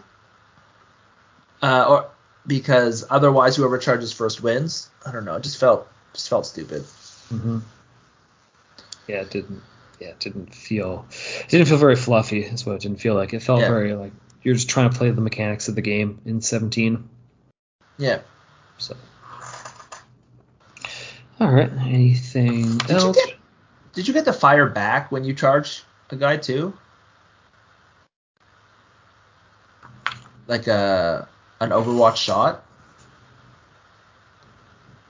uh, 1.62 1.86
or 1.90 2.11
because 2.48 3.06
otherwise 3.10 3.56
whoever 3.56 3.78
charges 3.78 4.12
first 4.12 4.42
wins. 4.42 4.90
I 5.06 5.12
don't 5.12 5.26
know. 5.26 5.36
It 5.36 5.44
just 5.44 5.58
felt 5.58 5.88
just 6.14 6.30
felt 6.30 6.46
stupid. 6.46 6.84
hmm 7.30 7.60
Yeah, 9.08 9.22
it 9.22 9.30
didn't. 9.30 9.62
Yeah, 10.00 10.10
it 10.10 10.20
didn't 10.20 10.54
feel. 10.54 11.06
It 11.42 11.50
didn't 11.50 11.68
feel 11.68 11.78
very 11.78 11.96
fluffy. 11.96 12.44
Is 12.44 12.66
what 12.66 12.74
it 12.76 12.82
didn't 12.82 13.00
feel 13.00 13.16
like. 13.16 13.34
It 13.34 13.42
felt 13.44 13.62
Yeah. 13.62 13.70
very 13.70 13.94
like 13.94 14.12
you're 14.44 14.56
just 14.56 14.70
trying 14.70 14.90
to 14.90 14.98
play 14.98 15.12
the 15.12 15.22
mechanics 15.22 15.68
of 15.68 15.76
the 15.76 15.82
game 15.82 16.20
in 16.26 16.42
17. 16.42 17.08
Yeah. 17.98 18.22
So. 18.80 18.96
All 21.40 21.52
right. 21.52 21.72
Anything 21.72 22.78
Did 22.80 22.90
you 22.90 22.96
else? 22.96 23.16
get 23.16 23.36
Did 23.94 24.08
you 24.08 24.14
get 24.14 24.26
the 24.26 24.34
fire 24.34 24.68
back 24.68 25.12
when 25.12 25.24
you 25.24 25.34
charge 25.34 25.84
a 26.10 26.16
guy 26.16 26.38
too? 26.38 26.74
Like 30.48 30.68
a 30.68 31.28
an 31.62 31.70
Overwatch 31.70 32.18
shot? 32.18 32.66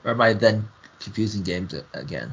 Or 0.04 0.12
am 0.12 0.20
I 0.20 0.32
then 0.34 0.68
confusing 1.00 1.42
games 1.42 1.74
again? 1.92 2.32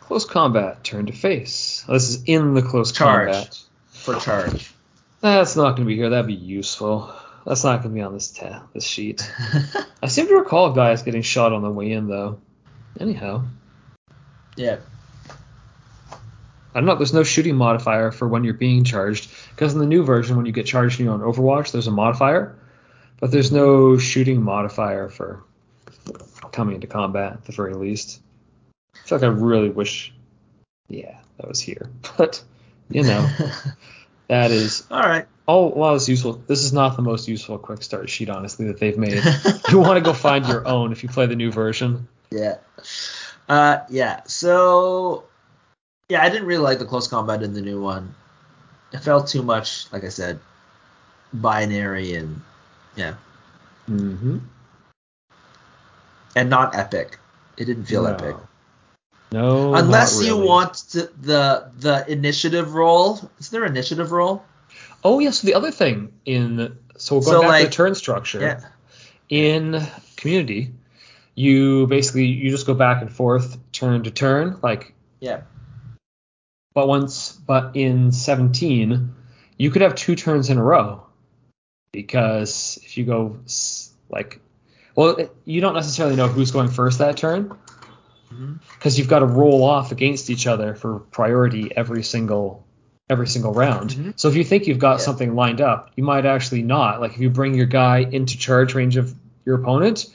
Close 0.00 0.24
combat. 0.24 0.84
Turn 0.84 1.06
to 1.06 1.12
face. 1.12 1.84
Oh, 1.88 1.94
this 1.94 2.08
is 2.10 2.22
in 2.26 2.54
the 2.54 2.62
close 2.62 2.92
Charge. 2.92 3.28
combat. 3.32 3.58
For 3.90 4.16
charge. 4.16 4.72
That's 5.20 5.54
not 5.56 5.70
going 5.76 5.82
to 5.82 5.84
be 5.84 5.96
here. 5.96 6.10
That'd 6.10 6.26
be 6.26 6.34
useful. 6.34 7.12
That's 7.46 7.62
not 7.64 7.82
going 7.82 7.90
to 7.90 7.94
be 7.94 8.02
on 8.02 8.12
this 8.12 8.30
ta- 8.30 8.64
this 8.74 8.84
sheet. 8.84 9.28
I 10.02 10.08
seem 10.08 10.26
to 10.28 10.34
recall 10.34 10.72
guys 10.72 11.02
getting 11.02 11.22
shot 11.22 11.52
on 11.52 11.62
the 11.62 11.70
way 11.70 11.92
in 11.92 12.08
though. 12.08 12.40
Anyhow, 12.98 13.44
yeah. 14.56 14.78
I 16.74 16.80
don't 16.80 16.86
know. 16.86 16.96
There's 16.96 17.12
no 17.12 17.22
shooting 17.22 17.54
modifier 17.56 18.10
for 18.12 18.26
when 18.26 18.44
you're 18.44 18.54
being 18.54 18.82
charged 18.84 19.30
because 19.50 19.72
in 19.74 19.78
the 19.78 19.86
new 19.86 20.04
version, 20.04 20.36
when 20.36 20.46
you 20.46 20.52
get 20.52 20.66
charged 20.66 20.98
and 20.98 21.06
you're 21.06 21.14
on 21.14 21.20
Overwatch, 21.20 21.70
there's 21.72 21.86
a 21.86 21.90
modifier, 21.92 22.56
but 23.22 23.30
there's 23.30 23.52
no 23.52 23.96
shooting 23.98 24.42
modifier 24.42 25.08
for 25.08 25.44
coming 26.50 26.74
into 26.74 26.88
combat 26.88 27.34
at 27.34 27.44
the 27.44 27.52
very 27.52 27.72
least. 27.72 28.20
I 28.96 29.06
feel 29.06 29.18
like 29.18 29.24
I 29.24 29.28
really 29.28 29.70
wish, 29.70 30.12
yeah, 30.88 31.18
that 31.36 31.46
was 31.46 31.60
here, 31.60 31.88
but 32.18 32.42
you 32.90 33.04
know, 33.04 33.30
that 34.28 34.50
is 34.50 34.84
All 34.90 34.98
right. 34.98 35.28
all 35.46 35.70
while 35.70 35.94
it's 35.94 36.08
useful. 36.08 36.42
This 36.48 36.64
is 36.64 36.72
not 36.72 36.96
the 36.96 37.02
most 37.02 37.28
useful 37.28 37.58
quick 37.58 37.84
start 37.84 38.10
sheet, 38.10 38.28
honestly, 38.28 38.66
that 38.66 38.80
they've 38.80 38.98
made. 38.98 39.22
you 39.70 39.78
want 39.78 39.98
to 39.98 40.00
go 40.00 40.12
find 40.12 40.44
your 40.48 40.66
own 40.66 40.90
if 40.90 41.04
you 41.04 41.08
play 41.08 41.26
the 41.26 41.36
new 41.36 41.52
version. 41.52 42.08
Yeah. 42.32 42.56
Uh, 43.48 43.78
yeah. 43.88 44.22
So, 44.24 45.26
yeah, 46.08 46.24
I 46.24 46.28
didn't 46.28 46.48
really 46.48 46.64
like 46.64 46.80
the 46.80 46.86
close 46.86 47.06
combat 47.06 47.44
in 47.44 47.54
the 47.54 47.62
new 47.62 47.80
one. 47.80 48.16
It 48.92 48.98
felt 48.98 49.28
too 49.28 49.44
much, 49.44 49.90
like 49.92 50.02
I 50.02 50.08
said, 50.08 50.40
binary 51.32 52.16
and 52.16 52.42
yeah, 52.96 53.14
Mm-hmm. 53.90 54.38
and 56.36 56.50
not 56.50 56.74
epic. 56.76 57.18
It 57.56 57.64
didn't 57.66 57.84
feel 57.86 58.06
epic. 58.06 58.36
No, 59.32 59.74
Unless 59.74 60.18
not 60.20 60.26
you 60.26 60.36
want 60.36 60.74
to, 60.90 61.10
the 61.20 61.70
the 61.78 62.04
initiative 62.10 62.74
roll. 62.74 63.18
Is 63.38 63.50
there 63.50 63.64
initiative 63.64 64.12
roll? 64.12 64.44
Oh 65.04 65.18
yeah, 65.20 65.30
so 65.30 65.46
the 65.46 65.54
other 65.54 65.70
thing 65.70 66.12
in 66.26 66.76
so 66.96 67.16
we're 67.16 67.22
going 67.22 67.32
So, 67.34 67.40
back 67.42 67.46
to 67.46 67.52
like- 67.52 67.64
the 67.66 67.70
turn 67.72 67.94
structure 67.94 68.40
Yeah. 68.40 68.60
in 69.28 69.82
community, 70.16 70.72
you 71.34 71.86
basically 71.86 72.26
you 72.26 72.50
just 72.50 72.66
go 72.66 72.74
back 72.74 73.00
and 73.02 73.10
forth 73.10 73.56
turn 73.72 74.04
to 74.04 74.10
turn, 74.10 74.58
like 74.62 74.94
Yeah. 75.20 75.42
but 76.74 76.86
once 76.88 77.32
but 77.32 77.74
in 77.74 78.12
17 78.12 79.14
you 79.58 79.70
could 79.70 79.82
have 79.82 79.94
two 79.94 80.14
turns 80.16 80.50
in 80.50 80.58
a 80.58 80.62
row 80.62 81.06
because 81.92 82.78
if 82.82 82.96
you 82.96 83.04
go 83.04 83.36
like 84.10 84.40
well 84.96 85.18
you 85.44 85.60
don't 85.60 85.74
necessarily 85.74 86.16
know 86.16 86.26
who's 86.26 86.50
going 86.50 86.68
first 86.68 86.98
that 86.98 87.16
turn 87.16 87.56
because 88.78 88.98
you've 88.98 89.08
got 89.08 89.18
to 89.18 89.26
roll 89.26 89.62
off 89.62 89.92
against 89.92 90.30
each 90.30 90.46
other 90.46 90.74
for 90.74 91.00
priority 91.00 91.70
every 91.76 92.02
single 92.02 92.64
every 93.10 93.26
single 93.26 93.52
round. 93.52 93.90
Mhm. 93.90 94.12
So 94.18 94.28
if 94.28 94.36
you 94.36 94.44
think 94.44 94.66
you've 94.66 94.78
got 94.78 94.92
Yeah. 94.92 95.04
something 95.04 95.34
lined 95.34 95.60
up, 95.60 95.90
you 95.96 96.02
might 96.04 96.24
actually 96.24 96.62
not. 96.62 97.02
Like 97.02 97.12
if 97.12 97.18
you 97.20 97.28
bring 97.28 97.54
your 97.54 97.66
guy 97.66 97.98
into 97.98 98.38
charge 98.38 98.74
range 98.74 98.96
of 98.96 99.14
your 99.44 99.56
opponent, 99.56 100.06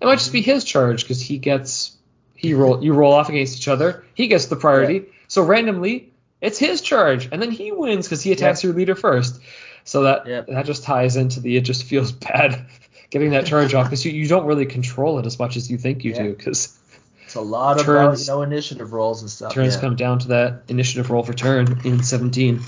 it 0.00 0.06
might 0.06 0.18
just 0.18 0.32
be 0.32 0.40
his 0.40 0.64
charge 0.64 1.02
because 1.02 1.20
he 1.20 1.36
gets 1.36 1.94
he 2.34 2.54
roll 2.60 2.82
you 2.82 2.94
roll 2.94 3.12
off 3.12 3.28
against 3.28 3.58
each 3.58 3.68
other. 3.68 4.02
He 4.14 4.28
gets 4.28 4.46
the 4.46 4.56
priority. 4.56 5.04
So 5.28 5.42
randomly, 5.42 6.10
it's 6.40 6.58
his 6.58 6.80
charge, 6.80 7.28
and 7.30 7.40
then 7.42 7.50
he 7.50 7.70
wins 7.70 8.06
because 8.06 8.22
he 8.22 8.32
attacks 8.32 8.64
your 8.64 8.72
leader 8.72 8.94
first. 8.94 9.38
So 9.84 10.02
that 10.02 10.26
Yep. 10.26 10.46
that 10.48 10.66
just 10.66 10.84
ties 10.84 11.16
into 11.16 11.40
the 11.40 11.56
it 11.56 11.62
just 11.62 11.84
feels 11.84 12.12
bad 12.28 12.66
getting 13.10 13.30
that 13.30 13.46
charge 13.46 13.74
off 13.74 13.86
because 13.86 14.04
you, 14.04 14.12
you 14.12 14.26
don't 14.28 14.46
really 14.46 14.66
control 14.66 15.18
it 15.18 15.26
as 15.26 15.38
much 15.38 15.56
as 15.56 15.70
you 15.70 15.76
think 15.78 16.04
you 16.04 16.12
Yeah. 16.12 16.22
do 16.22 16.34
because 16.34 16.78
It's 17.26 17.34
a 17.34 17.40
lot 17.40 17.78
of 17.80 17.86
Turns- 17.86 18.26
you 18.26 18.32
know 18.32 18.42
initiative 18.42 18.92
rolls 18.92 19.20
and 19.22 19.30
stuff. 19.30 19.52
turns 19.52 19.74
yeah. 19.74 19.80
come 19.80 19.96
down 19.96 20.18
to 20.20 20.28
that 20.28 20.62
initiative 20.68 21.10
roll 21.10 21.22
for 21.22 21.32
turn 21.34 21.80
in 21.84 22.02
17. 22.02 22.60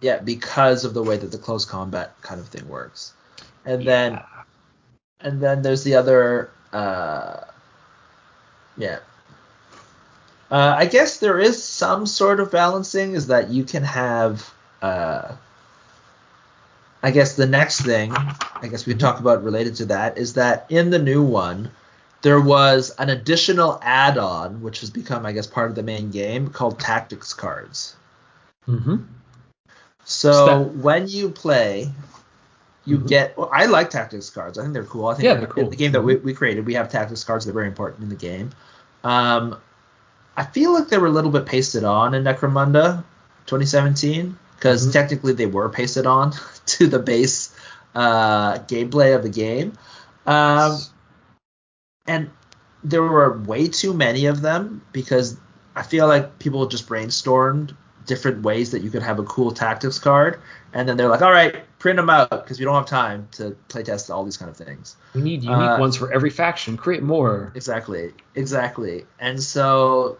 yeah, 0.00 0.18
because 0.18 0.84
of 0.84 0.94
the 0.94 1.02
way 1.02 1.16
that 1.16 1.30
the 1.32 1.38
close 1.38 1.64
combat 1.64 2.14
kind 2.22 2.40
of 2.40 2.48
thing 2.48 2.68
works. 2.68 3.12
And 3.64 3.84
then 3.86 4.20
and 5.20 5.40
then 5.40 5.62
there's 5.62 5.84
the 5.84 5.94
other 5.96 6.50
uh 6.72 7.40
yeah 8.76 8.98
uh, 10.50 10.74
i 10.78 10.86
guess 10.86 11.18
there 11.18 11.38
is 11.40 11.62
some 11.62 12.06
sort 12.06 12.40
of 12.40 12.50
balancing 12.52 13.14
is 13.14 13.26
that 13.28 13.48
you 13.50 13.64
can 13.64 13.82
have 13.82 14.52
uh 14.82 15.32
i 17.02 17.10
guess 17.10 17.34
the 17.36 17.46
next 17.46 17.80
thing 17.82 18.12
i 18.62 18.68
guess 18.68 18.86
we 18.86 18.92
can 18.92 19.00
talk 19.00 19.20
about 19.20 19.42
related 19.44 19.74
to 19.76 19.84
that 19.86 20.18
is 20.18 20.34
that 20.34 20.66
in 20.68 20.90
the 20.90 20.98
new 20.98 21.22
one 21.22 21.70
there 22.22 22.40
was 22.40 22.90
an 22.98 23.08
additional 23.10 23.78
add-on 23.82 24.60
which 24.62 24.80
has 24.80 24.90
become 24.90 25.24
i 25.26 25.32
guess 25.32 25.46
part 25.46 25.68
of 25.70 25.76
the 25.76 25.82
main 25.82 26.10
game 26.10 26.48
called 26.48 26.78
tactics 26.78 27.32
cards 27.34 27.94
Mm-hmm. 28.68 28.96
so 30.04 30.44
Step- 30.44 30.74
when 30.82 31.08
you 31.08 31.30
play, 31.30 31.90
you 32.84 32.98
Mhm. 32.98 33.06
get. 33.06 33.36
Well, 33.38 33.48
I 33.52 33.64
like 33.66 33.88
tactics 33.90 34.28
cards. 34.30 34.58
I 34.58 34.62
think 34.62 34.74
they're 34.74 34.84
cool. 34.84 35.06
I 35.06 35.14
think 35.14 35.24
Yeah, 35.24 35.34
they're 35.34 35.46
cool. 35.46 35.64
in 35.64 35.70
the 35.70 35.76
game 35.76 35.92
that 35.92 36.02
we, 36.02 36.16
we 36.16 36.34
created, 36.34 36.66
we 36.66 36.74
have 36.74 36.90
tactics 36.90 37.24
cards. 37.24 37.44
They're 37.46 37.54
very 37.54 37.66
important 37.66 38.02
in 38.02 38.08
the 38.10 38.14
game. 38.14 38.50
Um, 39.04 39.56
I 40.36 40.44
feel 40.44 40.72
like 40.74 40.88
they 40.88 40.98
were 40.98 41.06
a 41.06 41.10
little 41.10 41.30
bit 41.30 41.46
pasted 41.46 41.84
on 41.84 42.12
in 42.14 42.24
Necromunda 42.24 43.04
2017 43.46 44.36
because 44.56 44.86
Mhm. 44.88 44.92
technically 44.92 45.32
they 45.32 45.46
were 45.46 45.68
pasted 45.68 46.06
on 46.06 46.32
to 46.78 46.86
the 46.86 46.98
base 46.98 47.54
uh, 47.94 48.58
gameplay 48.60 49.14
of 49.14 49.22
the 49.22 49.30
game. 49.30 49.72
Um, 50.26 50.78
and 52.06 52.30
there 52.84 53.02
were 53.02 53.38
way 53.38 53.68
too 53.68 53.92
many 53.94 54.26
of 54.26 54.40
them 54.40 54.82
because 54.92 55.36
I 55.74 55.82
feel 55.82 56.06
like 56.06 56.38
people 56.38 56.66
just 56.66 56.86
brainstormed 56.88 57.76
different 58.06 58.42
ways 58.42 58.70
that 58.70 58.82
you 58.82 58.90
could 58.90 59.02
have 59.02 59.18
a 59.18 59.24
cool 59.24 59.52
tactics 59.52 59.98
card, 59.98 60.40
and 60.72 60.88
then 60.88 60.96
they're 60.96 61.08
like, 61.08 61.22
"All 61.22 61.30
right, 61.30 61.56
print 61.78 61.96
them 61.96 62.08
out 62.08 62.30
because 62.30 62.58
we 62.58 62.64
don't 62.64 62.74
have 62.74 62.86
time 62.86 63.28
to 63.32 63.56
playtest 63.68 64.12
all 64.12 64.24
these 64.24 64.36
kind 64.36 64.50
of 64.50 64.56
things." 64.56 64.96
We 65.14 65.20
need 65.20 65.42
unique 65.44 65.70
Uh, 65.70 65.76
ones 65.78 65.96
for 65.96 66.12
every 66.12 66.30
faction. 66.30 66.76
Create 66.76 67.02
more. 67.02 67.52
Exactly, 67.54 68.14
exactly. 68.34 69.06
And 69.20 69.42
so 69.42 70.18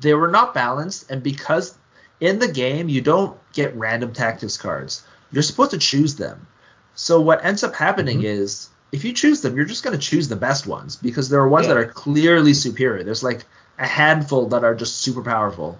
they 0.00 0.14
were 0.14 0.30
not 0.30 0.52
balanced, 0.52 1.10
and 1.10 1.22
because 1.22 1.78
in 2.20 2.38
the 2.38 2.48
game 2.48 2.88
you 2.88 3.00
don't 3.00 3.38
get 3.52 3.74
random 3.76 4.12
tactics 4.12 4.56
cards, 4.56 5.04
you're 5.34 5.42
supposed 5.42 5.72
to 5.72 5.78
choose 5.78 6.16
them. 6.16 6.46
So 6.94 7.20
what 7.20 7.44
ends 7.44 7.62
up 7.64 7.74
happening 7.74 8.20
Mhm. 8.20 8.24
is 8.24 8.68
if 8.92 9.04
you 9.04 9.12
choose 9.12 9.40
them, 9.40 9.56
you're 9.56 9.64
just 9.64 9.82
going 9.82 9.98
to 9.98 10.02
choose 10.10 10.28
the 10.28 10.36
best 10.36 10.66
ones 10.66 10.94
because 10.96 11.28
there 11.28 11.40
are 11.40 11.48
ones 11.48 11.66
Yeah. 11.66 11.74
that 11.74 11.80
are 11.80 11.86
clearly 11.86 12.54
superior. 12.54 13.02
There's 13.02 13.24
like 13.24 13.44
a 13.78 13.86
handful 13.86 14.46
that 14.50 14.62
are 14.62 14.74
just 14.74 14.98
super 15.02 15.22
powerful, 15.22 15.78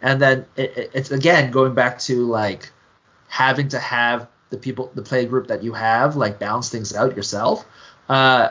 and 0.00 0.20
then 0.20 0.46
it, 0.56 0.72
it- 0.76 0.90
it's 0.94 1.10
again 1.10 1.50
going 1.50 1.74
back 1.74 1.98
to 2.00 2.26
like 2.26 2.72
having 3.28 3.68
to 3.68 3.78
have 3.78 4.26
the 4.50 4.56
people, 4.56 4.90
the 4.94 5.02
play 5.02 5.26
group 5.26 5.48
that 5.48 5.62
you 5.62 5.72
have, 5.74 6.16
like 6.16 6.38
balance 6.38 6.68
things 6.70 6.94
out 6.94 7.14
yourself. 7.16 7.66
Uh, 8.08 8.48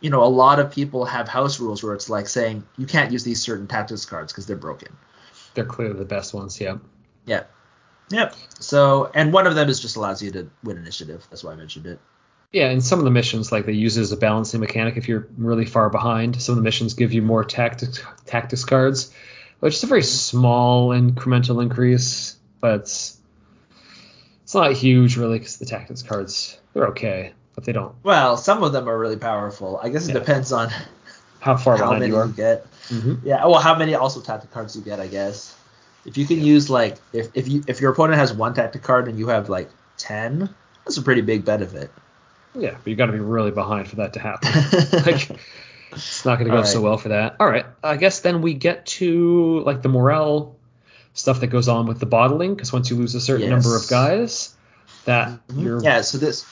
you 0.00 0.10
know, 0.10 0.22
a 0.22 0.26
lot 0.44 0.58
of 0.60 0.70
people 0.70 1.04
have 1.06 1.26
house 1.28 1.58
rules 1.58 1.82
where 1.82 1.94
it's 1.94 2.10
like 2.10 2.28
saying 2.28 2.64
you 2.76 2.86
can't 2.86 3.10
use 3.12 3.24
these 3.24 3.40
certain 3.40 3.66
tactics 3.66 4.04
cards 4.04 4.32
because 4.32 4.46
they're 4.46 4.56
broken. 4.56 4.88
They're 5.54 5.64
clearly 5.64 5.98
the 5.98 6.04
best 6.04 6.34
ones. 6.34 6.60
Yeah. 6.60 6.76
Yeah. 7.26 7.44
Yep. 8.10 8.34
So, 8.60 9.10
and 9.14 9.32
one 9.32 9.46
of 9.46 9.54
them 9.54 9.68
is 9.68 9.80
just 9.80 9.96
allows 9.96 10.22
you 10.22 10.30
to 10.32 10.48
win 10.64 10.76
initiative. 10.78 11.26
That's 11.30 11.44
why 11.44 11.52
I 11.52 11.56
mentioned 11.56 11.86
it. 11.86 11.98
Yeah, 12.52 12.70
and 12.70 12.82
some 12.82 12.98
of 12.98 13.04
the 13.04 13.10
missions 13.10 13.52
like 13.52 13.66
they 13.66 13.72
use 13.72 13.98
it 13.98 14.00
as 14.02 14.12
a 14.12 14.16
balancing 14.16 14.60
mechanic 14.60 14.96
if 14.96 15.06
you're 15.06 15.28
really 15.36 15.66
far 15.66 15.90
behind. 15.90 16.40
Some 16.40 16.54
of 16.54 16.56
the 16.56 16.62
missions 16.62 16.94
give 16.94 17.12
you 17.12 17.20
more 17.20 17.44
tactics 17.44 18.02
tactics 18.24 18.64
cards, 18.64 19.12
which 19.60 19.74
is 19.74 19.82
a 19.82 19.86
very 19.86 20.02
small 20.02 20.88
incremental 20.90 21.62
increase, 21.62 22.36
but 22.60 22.80
it's, 22.80 23.18
it's 24.44 24.54
not 24.54 24.72
huge 24.72 25.18
really 25.18 25.38
because 25.38 25.58
the 25.58 25.66
tactics 25.66 26.02
cards 26.02 26.58
they're 26.72 26.88
okay, 26.88 27.34
but 27.54 27.64
they 27.64 27.72
don't 27.72 27.94
Well, 28.02 28.38
some 28.38 28.62
of 28.62 28.72
them 28.72 28.88
are 28.88 28.98
really 28.98 29.18
powerful. 29.18 29.78
I 29.82 29.90
guess 29.90 30.08
it 30.08 30.14
Yeah. 30.14 30.20
depends 30.20 30.50
on 30.50 30.70
how 31.40 31.58
far 31.58 31.76
how 31.76 31.82
behind 31.82 32.00
many 32.00 32.12
you 32.12 32.16
you, 32.16 32.22
are. 32.22 32.28
get. 32.28 32.66
hmm 32.88 33.14
Yeah. 33.22 33.44
Well, 33.44 33.60
how 33.60 33.76
many 33.76 33.94
also 33.94 34.22
tactic 34.22 34.50
cards 34.52 34.74
you 34.74 34.80
get, 34.80 35.00
I 35.00 35.06
guess. 35.06 35.54
If 36.08 36.16
you 36.16 36.26
can 36.26 36.42
use 36.42 36.70
like 36.70 36.96
if 37.12 37.28
if 37.34 37.48
you 37.48 37.62
if 37.66 37.82
your 37.82 37.92
opponent 37.92 38.18
has 38.18 38.32
one 38.32 38.54
tactic 38.54 38.82
card 38.82 39.08
and 39.08 39.18
you 39.18 39.28
have 39.28 39.50
like 39.50 39.68
ten, 39.98 40.48
that's 40.84 40.96
a 40.96 41.02
pretty 41.02 41.20
big 41.20 41.44
benefit. 41.44 41.90
Yeah, 42.54 42.70
but 42.70 42.86
you've 42.86 42.96
got 42.96 43.06
to 43.06 43.12
be 43.12 43.18
really 43.18 43.50
behind 43.50 43.88
for 43.88 43.96
that 43.96 44.14
to 44.14 44.20
happen. 44.20 44.50
like 45.04 45.30
it's 45.92 46.24
not 46.24 46.38
going 46.38 46.46
to 46.46 46.50
go 46.50 46.58
All 46.58 46.64
so 46.64 46.80
well 46.80 46.96
for 46.96 47.10
that. 47.10 47.36
All 47.38 47.46
right, 47.46 47.66
I 47.84 47.96
guess 47.96 48.20
then 48.20 48.40
we 48.40 48.54
get 48.54 48.86
to 48.86 49.60
like 49.66 49.82
the 49.82 49.90
morale 49.90 50.56
stuff 51.12 51.40
that 51.40 51.48
goes 51.48 51.68
on 51.68 51.86
with 51.86 52.00
the 52.00 52.06
bottling 52.06 52.54
because 52.54 52.72
once 52.72 52.88
you 52.88 52.96
lose 52.96 53.14
a 53.14 53.20
certain 53.20 53.50
number 53.50 53.76
of 53.76 53.86
guys, 53.90 54.56
that 55.04 55.38
you're 55.54 55.82
yeah. 55.82 56.00
So 56.00 56.16
this 56.16 56.46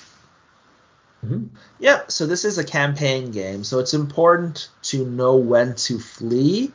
Mhm. 1.27 1.49
Yeah, 1.79 2.03
so 2.09 2.27
this 2.27 2.45
is 2.45 2.59
a 2.59 2.65
campaign 2.65 3.31
game, 3.31 3.65
so 3.65 3.79
it's 3.79 3.95
important 3.95 4.69
to 4.83 5.07
know 5.07 5.37
when 5.37 5.75
to 5.77 5.99
flee 5.99 6.73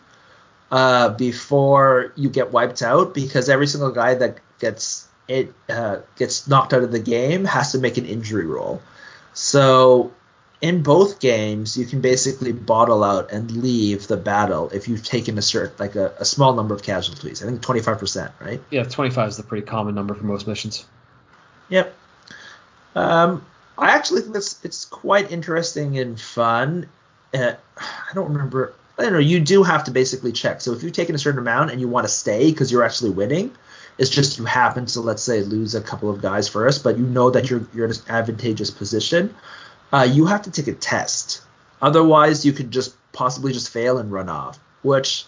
uh, 0.72 1.10
before 1.10 2.14
you 2.16 2.30
get 2.30 2.52
wiped 2.52 2.82
out, 2.82 3.14
because 3.14 3.50
every 3.50 3.68
single 3.68 3.92
guy 3.92 4.16
that 4.16 4.38
gets 4.60 5.08
it 5.28 5.54
uh, 5.70 5.98
gets 6.18 6.48
knocked 6.48 6.74
out 6.74 6.84
of 6.84 6.92
the 6.92 7.00
game 7.00 7.46
has 7.46 7.72
to 7.74 7.80
make 7.80 7.98
an 7.98 8.06
injury 8.06 8.46
roll. 8.46 8.82
So 9.34 10.12
in 10.62 10.84
both 10.84 11.20
games, 11.20 11.76
you 11.76 11.86
can 11.86 12.02
basically 12.02 12.52
bottle 12.52 13.04
out 13.04 13.32
and 13.32 13.50
leave 13.52 14.08
the 14.08 14.18
battle 14.18 14.70
if 14.70 14.88
you've 14.88 15.04
taken 15.04 15.38
a 15.38 15.42
certain 15.42 15.76
like 15.80 15.96
a, 15.96 16.14
a 16.20 16.26
small 16.26 16.54
number 16.54 16.76
of 16.76 16.84
casualties. 16.84 17.44
I 17.44 17.48
think 17.48 17.62
25%, 17.62 18.32
right? 18.40 18.62
yeah, 18.70 18.84
25 18.84 19.30
is 19.30 19.38
the 19.38 19.44
pretty 19.44 19.66
common 19.66 19.96
number 19.96 20.14
for 20.14 20.26
most 20.26 20.48
missions. 20.48 20.86
Yep. 21.70 21.96
Um, 22.96 23.46
I 23.78 23.92
actually 23.92 24.22
think 24.22 24.34
that's 24.34 24.64
it's 24.64 24.86
quite 24.86 25.32
interesting 25.32 25.98
and 25.98 26.20
fun. 26.20 26.88
Uh, 27.34 27.54
I 27.78 28.14
don't 28.14 28.32
remember. 28.34 28.74
I 29.02 29.06
don't 29.06 29.14
know. 29.14 29.20
You 29.20 29.40
do 29.40 29.64
have 29.64 29.84
to 29.86 29.92
basically 29.92 30.32
check. 30.32 30.62
So 30.62 30.74
if 30.74 30.84
you've 30.84 30.94
taken 30.94 31.16
a 31.16 31.18
certain 31.18 31.40
amount 31.40 31.72
and 31.72 31.82
you 31.82 31.88
want 31.88 32.06
to 32.06 32.14
stay 32.14 32.52
because 32.52 32.72
you're 32.72 32.84
actually 32.84 33.10
winning, 33.10 33.52
it's 33.98 34.12
just 34.12 34.38
you 34.38 34.46
happen 34.46 34.86
to 34.86 35.02
let's 35.02 35.24
say 35.24 35.42
lose 35.42 35.74
a 35.74 35.82
couple 35.82 36.10
of 36.12 36.22
guys 36.22 36.48
first, 36.48 36.84
but 36.84 37.00
you 37.00 37.06
know 37.06 37.32
that 37.32 37.50
you're 37.50 37.66
you're 37.74 37.86
in 37.86 37.92
an 37.92 37.98
advantageous 38.10 38.70
position. 38.70 39.34
Uh, 39.92 40.08
you 40.10 40.28
have 40.28 40.44
to 40.44 40.52
take 40.52 40.68
a 40.68 40.74
test. 40.74 41.42
Otherwise, 41.82 42.46
you 42.46 42.54
could 42.54 42.70
just 42.70 42.96
possibly 43.12 43.52
just 43.52 43.70
fail 43.72 43.98
and 43.98 44.12
run 44.12 44.30
off, 44.30 44.60
which 44.84 45.26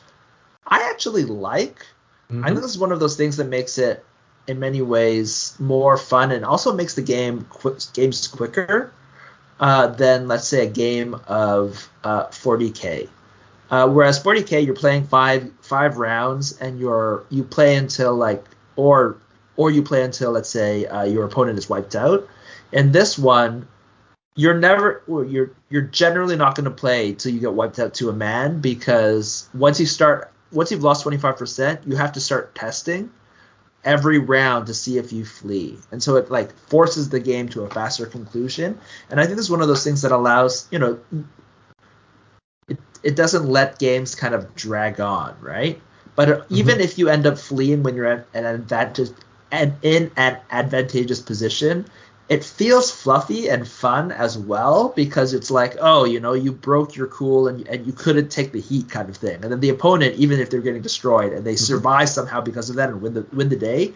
I 0.67 0.87
actually 0.91 1.25
like. 1.25 1.85
I 2.29 2.33
Mhm. 2.33 2.45
think 2.45 2.61
this 2.61 2.71
is 2.71 2.77
one 2.77 2.91
of 2.91 2.99
those 2.99 3.15
things 3.15 3.37
that 3.37 3.47
makes 3.47 3.77
it, 3.79 4.05
in 4.47 4.59
many 4.59 4.81
ways, 4.83 5.55
more 5.59 5.97
fun 5.97 6.31
and 6.31 6.45
also 6.45 6.73
makes 6.73 6.93
the 6.93 7.01
game 7.01 7.45
qu- 7.49 7.75
games 7.93 8.27
quicker 8.27 8.91
uh, 9.59 9.87
than, 9.87 10.27
let's 10.27 10.47
say, 10.47 10.65
a 10.65 10.69
game 10.69 11.15
of 11.27 11.89
uh, 12.03 12.25
40k. 12.27 13.09
Uh, 13.71 13.87
whereas 13.89 14.21
40k, 14.21 14.65
you're 14.65 14.75
playing 14.75 15.05
five 15.07 15.51
five 15.61 15.97
rounds 15.97 16.57
and 16.59 16.79
you're 16.79 17.25
you 17.29 17.43
play 17.43 17.75
until 17.75 18.15
like 18.15 18.45
or 18.75 19.17
or 19.55 19.71
you 19.71 19.81
play 19.81 20.03
until 20.03 20.31
let's 20.31 20.49
say 20.49 20.85
uh, 20.85 21.03
your 21.03 21.25
opponent 21.25 21.57
is 21.57 21.69
wiped 21.69 21.95
out. 21.95 22.27
In 22.71 22.91
this 22.91 23.17
one, 23.17 23.67
you're 24.35 24.57
never 24.57 25.03
you're 25.07 25.51
you're 25.69 25.81
generally 25.83 26.35
not 26.35 26.55
going 26.55 26.65
to 26.65 26.71
play 26.71 27.13
till 27.13 27.31
you 27.31 27.39
get 27.39 27.53
wiped 27.53 27.79
out 27.79 27.93
to 27.95 28.09
a 28.09 28.13
man 28.13 28.59
because 28.59 29.47
once 29.53 29.79
you 29.79 29.85
start 29.85 30.31
once 30.51 30.71
you've 30.71 30.83
lost 30.83 31.05
25% 31.05 31.85
you 31.85 31.95
have 31.95 32.11
to 32.13 32.19
start 32.19 32.53
testing 32.55 33.11
every 33.83 34.17
round 34.17 34.65
to 34.67 34.73
see 34.73 34.97
if 34.97 35.11
you 35.11 35.25
flee 35.25 35.77
and 35.91 36.01
so 36.01 36.15
it 36.15 36.31
like 36.31 36.51
forces 36.67 37.09
the 37.09 37.19
game 37.19 37.47
to 37.49 37.63
a 37.63 37.69
faster 37.69 38.05
conclusion 38.05 38.79
and 39.09 39.19
i 39.19 39.25
think 39.25 39.35
this 39.35 39.45
is 39.45 39.51
one 39.51 39.61
of 39.61 39.67
those 39.67 39.83
things 39.83 40.01
that 40.01 40.11
allows 40.11 40.67
you 40.71 40.79
know 40.79 40.99
it, 43.03 43.15
doesn't 43.15 43.45
let 43.45 43.79
games 43.79 44.15
kind 44.15 44.33
of 44.33 44.55
drag 44.55 44.99
on 44.99 45.35
right? 45.41 45.81
But 46.15 46.45
even 46.49 46.79
if 46.79 46.97
you 46.97 47.09
end 47.09 47.25
up 47.25 47.37
fleeing 47.37 47.83
when 47.83 47.95
you're 47.95 48.05
at 48.05 48.27
an 48.33 48.45
advantage 48.45 49.09
and 49.51 49.73
in 49.81 50.11
an 50.15 50.37
advantageous 50.51 51.19
position 51.19 51.85
it 52.29 52.43
feels 52.43 52.89
fluffy 52.89 53.49
and 53.49 53.67
fun 53.67 54.11
as 54.11 54.37
well 54.37 54.89
because 54.95 55.33
it's 55.33 55.51
like, 55.51 55.75
oh, 55.79 56.05
you 56.05 56.19
know, 56.19 56.33
you 56.33 56.51
broke 56.51 56.95
your 56.95 57.07
cool 57.07 57.47
and, 57.47 57.67
and 57.67 57.85
you 57.85 57.91
couldn't 57.91 58.29
take 58.29 58.53
the 58.53 58.61
heat 58.61 58.89
kind 58.89 59.09
of 59.09 59.17
thing. 59.17 59.43
And 59.43 59.51
then 59.51 59.59
the 59.59 59.69
opponent, 59.69 60.15
even 60.15 60.39
if 60.39 60.49
they're 60.49 60.61
getting 60.61 60.81
destroyed 60.81 61.33
and 61.33 61.45
they 61.45 61.55
survive 61.55 62.09
somehow 62.09 62.39
because 62.41 62.69
of 62.69 62.77
that 62.77 62.89
and 62.89 63.01
win 63.01 63.13
the 63.13 63.25
win 63.33 63.49
the 63.49 63.57
day, 63.57 63.93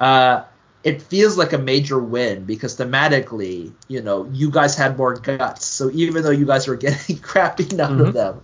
uh, 0.00 0.42
it 0.88 1.02
feels 1.02 1.36
like 1.38 1.52
a 1.52 1.58
major 1.58 1.98
win 1.98 2.44
because 2.44 2.76
thematically, 2.76 3.72
you 3.88 4.02
know, 4.02 4.28
you 4.32 4.50
guys 4.50 4.76
had 4.76 4.98
more 4.98 5.14
guts. 5.14 5.66
So 5.66 5.90
even 5.92 6.22
though 6.22 6.30
you 6.30 6.46
guys 6.46 6.66
were 6.68 6.76
getting 6.86 7.18
crap 7.18 7.56
beaten 7.58 7.80
out 7.80 8.00
Mhm. 8.00 8.00
of 8.00 8.12
them, 8.14 8.42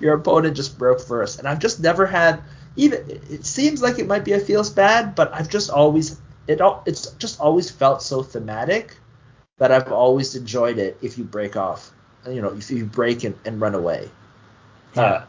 your 0.00 0.14
opponent 0.14 0.56
just 0.56 0.78
broke 0.78 1.00
first. 1.00 1.38
And 1.38 1.48
I've 1.48 1.60
just 1.60 1.80
never 1.80 2.06
had 2.06 2.42
even 2.76 3.00
it 3.30 3.44
seems 3.46 3.82
like 3.82 3.98
it 3.98 4.06
might 4.06 4.24
be 4.24 4.32
a 4.32 4.40
feels 4.40 4.70
bad, 4.70 5.14
but 5.14 5.32
I've 5.34 5.48
just 5.48 5.70
always 5.70 6.20
it 6.46 6.60
all 6.60 6.82
it's 6.86 7.12
just 7.14 7.40
always 7.40 7.70
felt 7.70 8.02
so 8.02 8.22
thematic 8.22 8.96
that 9.58 9.72
I've 9.72 9.92
always 9.92 10.34
enjoyed 10.36 10.78
it 10.78 10.98
if 11.02 11.18
you 11.18 11.24
break 11.24 11.56
off. 11.56 11.90
You 12.28 12.40
know, 12.42 12.52
if 12.52 12.70
you 12.70 12.84
break 12.84 13.24
and, 13.24 13.36
and 13.44 13.60
run 13.60 13.74
away. 13.74 14.10
Yeah. 14.94 15.02
Uh, 15.02 15.26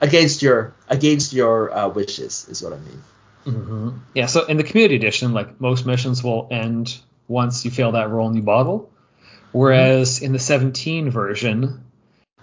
against 0.00 0.42
your 0.42 0.72
against 0.88 1.32
your 1.32 1.72
uh, 1.74 1.88
wishes 1.88 2.46
is 2.48 2.62
what 2.62 2.72
I 2.72 2.78
mean. 2.78 3.02
Hmm 3.44 3.90
Yeah, 4.14 4.26
so 4.26 4.44
in 4.46 4.56
the 4.56 4.64
community 4.64 4.96
edition, 4.96 5.32
like 5.32 5.60
most 5.60 5.86
missions 5.86 6.22
will 6.22 6.48
end 6.50 6.98
once 7.28 7.64
you 7.64 7.70
fail 7.70 7.92
that 7.92 8.10
roll 8.10 8.26
and 8.26 8.36
you 8.36 8.42
bottle. 8.42 8.90
Whereas 9.52 10.22
in 10.22 10.32
the 10.32 10.38
17 10.38 11.10
version, 11.10 11.84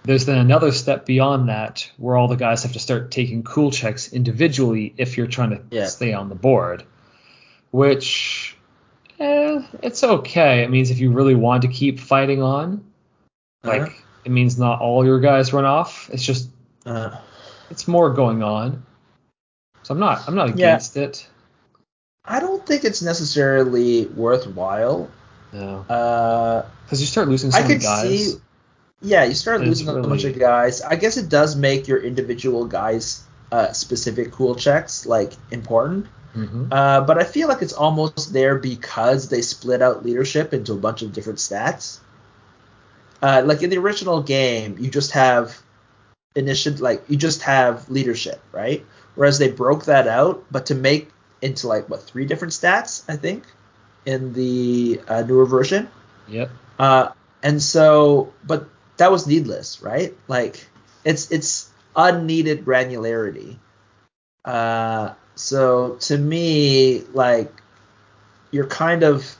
there's 0.04 0.26
then 0.26 0.38
another 0.38 0.72
step 0.72 1.04
beyond 1.06 1.48
that 1.48 1.90
where 1.96 2.16
all 2.16 2.28
the 2.28 2.36
guys 2.36 2.62
have 2.62 2.72
to 2.72 2.78
start 2.78 3.10
taking 3.10 3.42
cool 3.42 3.70
checks 3.70 4.12
individually 4.12 4.94
if 4.96 5.16
you're 5.16 5.26
trying 5.26 5.50
to 5.50 5.62
Yeah. 5.70 5.84
stay 5.86 6.12
on 6.12 6.28
the 6.28 6.34
board. 6.34 6.84
Which, 7.70 8.56
eh, 9.18 9.62
it's 9.82 10.02
okay. 10.02 10.62
It 10.62 10.70
means 10.70 10.90
if 10.90 10.98
you 11.00 11.12
really 11.12 11.34
want 11.34 11.62
to 11.62 11.68
keep 11.68 12.00
fighting 12.00 12.42
on, 12.42 12.84
like 13.64 13.82
Uh-huh. 13.82 13.90
it 14.24 14.30
means 14.30 14.58
not 14.58 14.80
all 14.80 15.04
your 15.04 15.20
guys 15.20 15.52
run 15.52 15.64
off. 15.64 16.10
It's 16.12 16.24
just 16.24 16.48
Uh, 16.86 17.18
it's 17.70 17.86
more 17.86 18.10
going 18.10 18.42
on. 18.42 18.84
So 19.82 19.94
I'm 19.94 20.00
not 20.00 20.26
I'm 20.28 20.34
not 20.34 20.48
Yeah. 20.48 20.54
against 20.76 20.96
it. 20.96 21.26
I 22.24 22.38
don't 22.40 22.64
think 22.66 22.84
it's 22.84 23.02
necessarily 23.02 24.06
worthwhile. 24.06 25.08
No. 25.52 25.84
Uh, 25.88 26.66
Because 26.84 27.00
you 27.00 27.06
start 27.06 27.28
losing 27.28 27.50
so 27.50 27.58
I 27.58 27.62
could 27.66 27.80
guys. 27.80 28.02
see. 28.34 28.40
Yeah, 29.02 29.24
you 29.24 29.34
start 29.34 29.62
losing 29.62 29.88
a 29.88 30.00
bunch 30.02 30.24
of 30.24 30.38
guys. 30.38 30.82
I 30.82 30.96
guess 30.96 31.16
it 31.16 31.28
does 31.30 31.56
make 31.56 31.88
your 31.88 31.98
individual 31.98 32.66
guys 32.66 33.22
uh, 33.50 33.72
specific 33.72 34.30
cool 34.32 34.54
checks 34.54 35.06
like 35.06 35.32
important. 35.50 36.06
Mm-hmm. 36.36 36.70
Uh, 36.70 37.00
but 37.00 37.18
I 37.18 37.24
feel 37.24 37.48
like 37.48 37.62
it's 37.62 37.72
almost 37.72 38.32
there 38.32 38.56
because 38.56 39.28
they 39.28 39.40
split 39.42 39.82
out 39.82 40.04
leadership 40.04 40.52
into 40.54 40.74
a 40.74 40.76
bunch 40.76 41.02
of 41.02 41.12
different 41.12 41.38
stats. 41.38 41.98
Uh, 43.22 43.42
like 43.44 43.62
in 43.62 43.70
the 43.70 43.78
original 43.78 44.22
game, 44.22 44.76
you 44.78 44.90
just 44.90 45.12
have 45.12 45.58
initiative, 46.36 46.80
like 46.80 47.02
you 47.08 47.16
just 47.16 47.42
have 47.42 47.88
leadership, 47.90 48.40
right? 48.52 48.84
Whereas 49.20 49.38
they 49.38 49.50
broke 49.50 49.84
that 49.84 50.08
out, 50.08 50.46
but 50.50 50.64
to 50.72 50.74
make 50.74 51.10
into 51.42 51.68
like 51.68 51.90
what 51.90 52.02
three 52.02 52.24
different 52.24 52.54
stats, 52.54 53.04
I 53.06 53.16
think, 53.16 53.44
in 54.06 54.32
the 54.32 54.98
uh, 55.06 55.20
newer 55.20 55.44
version. 55.44 55.90
Yep. 56.26 56.50
Uh, 56.78 57.08
and 57.42 57.62
so, 57.62 58.32
but 58.46 58.66
that 58.96 59.12
was 59.12 59.26
needless, 59.26 59.82
right? 59.82 60.16
Like 60.26 60.66
it's 61.04 61.30
it's 61.30 61.68
unneeded 61.94 62.64
granularity. 62.64 63.58
Uh, 64.42 65.12
so 65.34 65.96
to 65.96 66.16
me, 66.16 67.00
like 67.12 67.52
you're 68.50 68.68
kind 68.68 69.02
of 69.02 69.36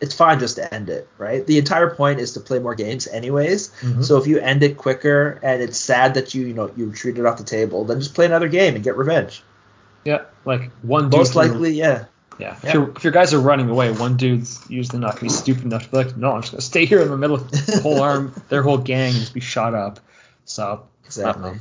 it's 0.00 0.14
fine 0.14 0.38
just 0.38 0.56
to 0.56 0.72
end 0.74 0.88
it, 0.88 1.08
right? 1.18 1.46
The 1.46 1.58
entire 1.58 1.94
point 1.94 2.20
is 2.20 2.32
to 2.32 2.40
play 2.40 2.58
more 2.58 2.74
games 2.74 3.06
anyways. 3.08 3.68
Mhm. 3.82 4.04
So 4.04 4.16
if 4.16 4.26
you 4.26 4.38
end 4.38 4.62
it 4.62 4.76
quicker 4.76 5.38
and 5.42 5.60
it's 5.62 5.76
sad 5.78 6.14
that 6.14 6.34
you 6.34 6.46
you 6.46 6.54
know 6.54 6.70
you 6.76 6.86
retreated 6.86 7.26
off 7.26 7.36
the 7.38 7.44
table, 7.44 7.84
then 7.84 8.00
just 8.00 8.14
play 8.14 8.26
another 8.26 8.48
game 8.48 8.74
and 8.74 8.82
get 8.84 8.96
revenge. 8.96 9.42
Yeah. 10.04 10.22
Like 10.44 10.70
one 10.82 11.10
dude 11.10 11.18
Most 11.18 11.32
can- 11.34 11.50
likely, 11.52 11.72
yeah. 11.72 12.04
Yeah. 12.38 12.56
If, 12.56 12.64
Yeah. 12.64 12.72
Your, 12.72 12.90
if 12.96 13.04
your 13.04 13.12
guys 13.12 13.34
are 13.34 13.40
running 13.40 13.68
away, 13.68 13.92
one 13.92 14.16
dude's 14.16 14.58
usually 14.70 14.98
not 14.98 15.12
gonna 15.16 15.24
be 15.24 15.28
stupid 15.28 15.64
enough 15.64 15.82
to 15.84 15.90
be 15.90 15.96
like, 15.98 16.16
no, 16.16 16.32
I'm 16.32 16.40
just 16.40 16.52
gonna 16.52 16.62
stay 16.62 16.86
here 16.86 17.02
in 17.02 17.10
the 17.10 17.18
middle 17.18 17.36
of 17.36 17.50
the 17.50 17.80
whole 17.82 18.00
arm, 18.00 18.32
their 18.48 18.62
whole 18.62 18.78
gang, 18.78 19.10
and 19.12 19.20
just 19.20 19.34
be 19.34 19.40
shot 19.40 19.74
up. 19.74 20.00
So 20.46 20.84
Exactly. 21.04 21.58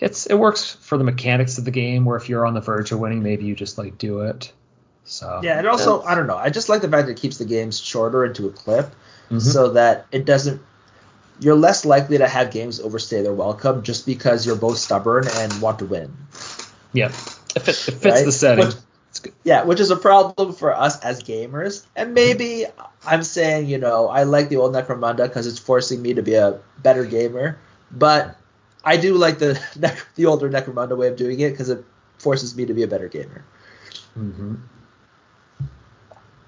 It's 0.00 0.26
it 0.26 0.34
works 0.34 0.72
for 0.80 0.98
the 0.98 1.04
mechanics 1.04 1.58
of 1.58 1.64
the 1.64 1.70
game, 1.70 2.04
where 2.04 2.16
if 2.16 2.28
you're 2.28 2.44
on 2.46 2.54
the 2.54 2.60
verge 2.60 2.90
of 2.90 2.98
winning, 2.98 3.22
maybe 3.22 3.44
you 3.44 3.54
just 3.54 3.78
like 3.78 3.96
do 3.96 4.20
it. 4.22 4.52
So 5.04 5.40
Yeah, 5.42 5.58
and 5.58 5.66
also 5.66 6.02
I 6.02 6.14
don't 6.14 6.26
know. 6.26 6.36
I 6.36 6.50
just 6.50 6.68
like 6.68 6.80
the 6.82 6.88
fact 6.88 7.06
that 7.06 7.12
it 7.12 7.18
keeps 7.20 7.38
the 7.38 7.44
games 7.44 7.78
shorter 7.78 8.24
into 8.24 8.46
a 8.46 8.50
clip, 8.50 8.94
Mhm. 9.30 9.40
so 9.40 9.70
that 9.72 10.06
it 10.12 10.24
doesn't. 10.24 10.60
You're 11.40 11.56
less 11.56 11.84
likely 11.84 12.18
to 12.18 12.28
have 12.28 12.50
games 12.50 12.80
overstay 12.80 13.22
their 13.22 13.32
welcome 13.32 13.82
just 13.82 14.06
because 14.06 14.46
you're 14.46 14.56
both 14.56 14.78
stubborn 14.78 15.26
and 15.28 15.60
want 15.60 15.80
to 15.80 15.84
win. 15.84 16.16
yeah, 16.92 17.08
it, 17.08 17.12
fit, 17.62 17.68
it 17.68 17.74
fits 17.74 18.04
Right? 18.04 18.24
the 18.24 18.32
setting. 18.32 18.66
Which- 18.66 18.76
Yeah, 19.44 19.62
which 19.64 19.78
is 19.80 19.90
a 19.90 19.96
problem 19.96 20.52
for 20.54 20.74
us 20.74 20.98
as 21.00 21.22
gamers. 21.22 21.82
And 21.94 22.14
maybe 22.14 22.66
I'm 23.06 23.22
saying, 23.22 23.66
you 23.68 23.78
know, 23.78 24.08
I 24.08 24.24
like 24.24 24.48
the 24.48 24.56
old 24.56 24.74
Necromunda 24.74 25.22
because 25.28 25.46
it's 25.46 25.58
forcing 25.58 26.02
me 26.02 26.14
to 26.14 26.22
be 26.22 26.34
a 26.34 26.58
better 26.82 27.04
gamer. 27.04 27.56
But 27.92 28.36
I 28.84 28.96
do 28.96 29.14
like 29.14 29.38
the 29.38 29.58
the 30.16 30.26
older 30.26 30.50
Necromunda 30.50 30.96
way 30.96 31.08
of 31.08 31.16
doing 31.16 31.38
it 31.40 31.50
because 31.50 31.68
it 31.68 31.84
forces 32.18 32.56
me 32.56 32.66
to 32.66 32.74
be 32.74 32.82
a 32.82 32.88
better 32.88 33.08
gamer. 33.08 33.44
hmm 34.14 34.54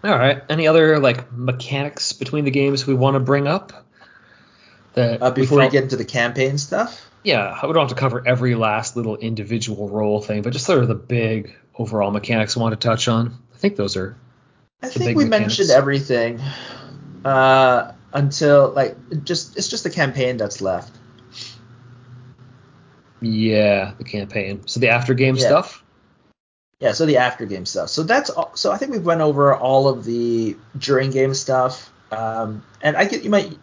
All 0.05 0.16
right. 0.16 0.43
Any 0.48 0.68
other 0.68 0.98
like 0.98 1.32
mechanics 1.32 2.12
between 2.12 2.44
the 2.44 2.51
games 2.51 2.86
we 2.86 2.94
want 2.94 3.14
to 3.14 3.20
bring 3.20 3.47
up? 3.47 3.73
That 4.94 5.20
Uh, 5.23 5.31
before 5.31 5.59
we 5.59 5.62
felt- 5.64 5.73
get 5.73 5.82
into 5.85 5.97
the 5.97 6.05
campaign 6.05 6.59
stuff. 6.59 7.10
yeah, 7.24 7.59
we 7.66 7.73
don't 7.73 7.82
have 7.82 7.89
to 7.89 7.94
cover 8.01 8.23
every 8.27 8.55
last 8.55 8.97
little 8.97 9.16
individual 9.16 9.89
role 9.89 10.20
thing, 10.23 10.43
but 10.43 10.52
just 10.52 10.64
sort 10.64 10.78
of 10.81 10.89
the 10.89 10.94
big 10.94 11.55
overall 11.78 12.10
mechanics 12.10 12.56
I 12.56 12.60
want 12.60 12.78
to 12.81 12.89
touch 12.89 13.09
on. 13.09 13.36
I 13.55 13.59
think 13.59 13.77
those 13.77 13.97
are 13.97 14.16
I 14.82 14.89
think 14.89 15.16
we 15.18 15.24
mechanics. 15.24 15.59
mentioned 15.59 15.70
everything 15.70 16.40
uh, 17.24 17.93
until 18.12 18.70
like 18.70 18.97
just 19.24 19.56
it's 19.59 19.68
just 19.68 19.82
the 19.85 19.90
campaign 19.90 20.36
that's 20.36 20.60
left. 20.60 20.93
yeah 23.20 23.93
the 23.98 24.05
campaign. 24.05 24.62
So 24.66 24.81
the 24.81 24.89
after 24.90 25.14
game 25.14 25.36
Yeah. 25.36 25.47
stuff. 25.47 25.82
Yeah, 26.81 26.93
so 26.93 27.07
the 27.07 27.16
after 27.16 27.47
game 27.47 27.65
stuff. 27.65 27.89
So 27.89 28.03
that's 28.03 28.28
all, 28.31 28.55
so 28.55 28.70
I 28.70 28.77
think 28.77 28.93
we've 28.93 29.05
went 29.05 29.23
over 29.23 29.55
all 29.55 29.89
of 29.89 30.05
the 30.05 30.57
during 30.78 31.11
game 31.11 31.32
stuff. 31.35 31.90
Um, 32.12 32.62
and 32.82 32.97
I 32.97 33.07
get 33.07 33.24
you 33.24 33.31
might 33.31 33.59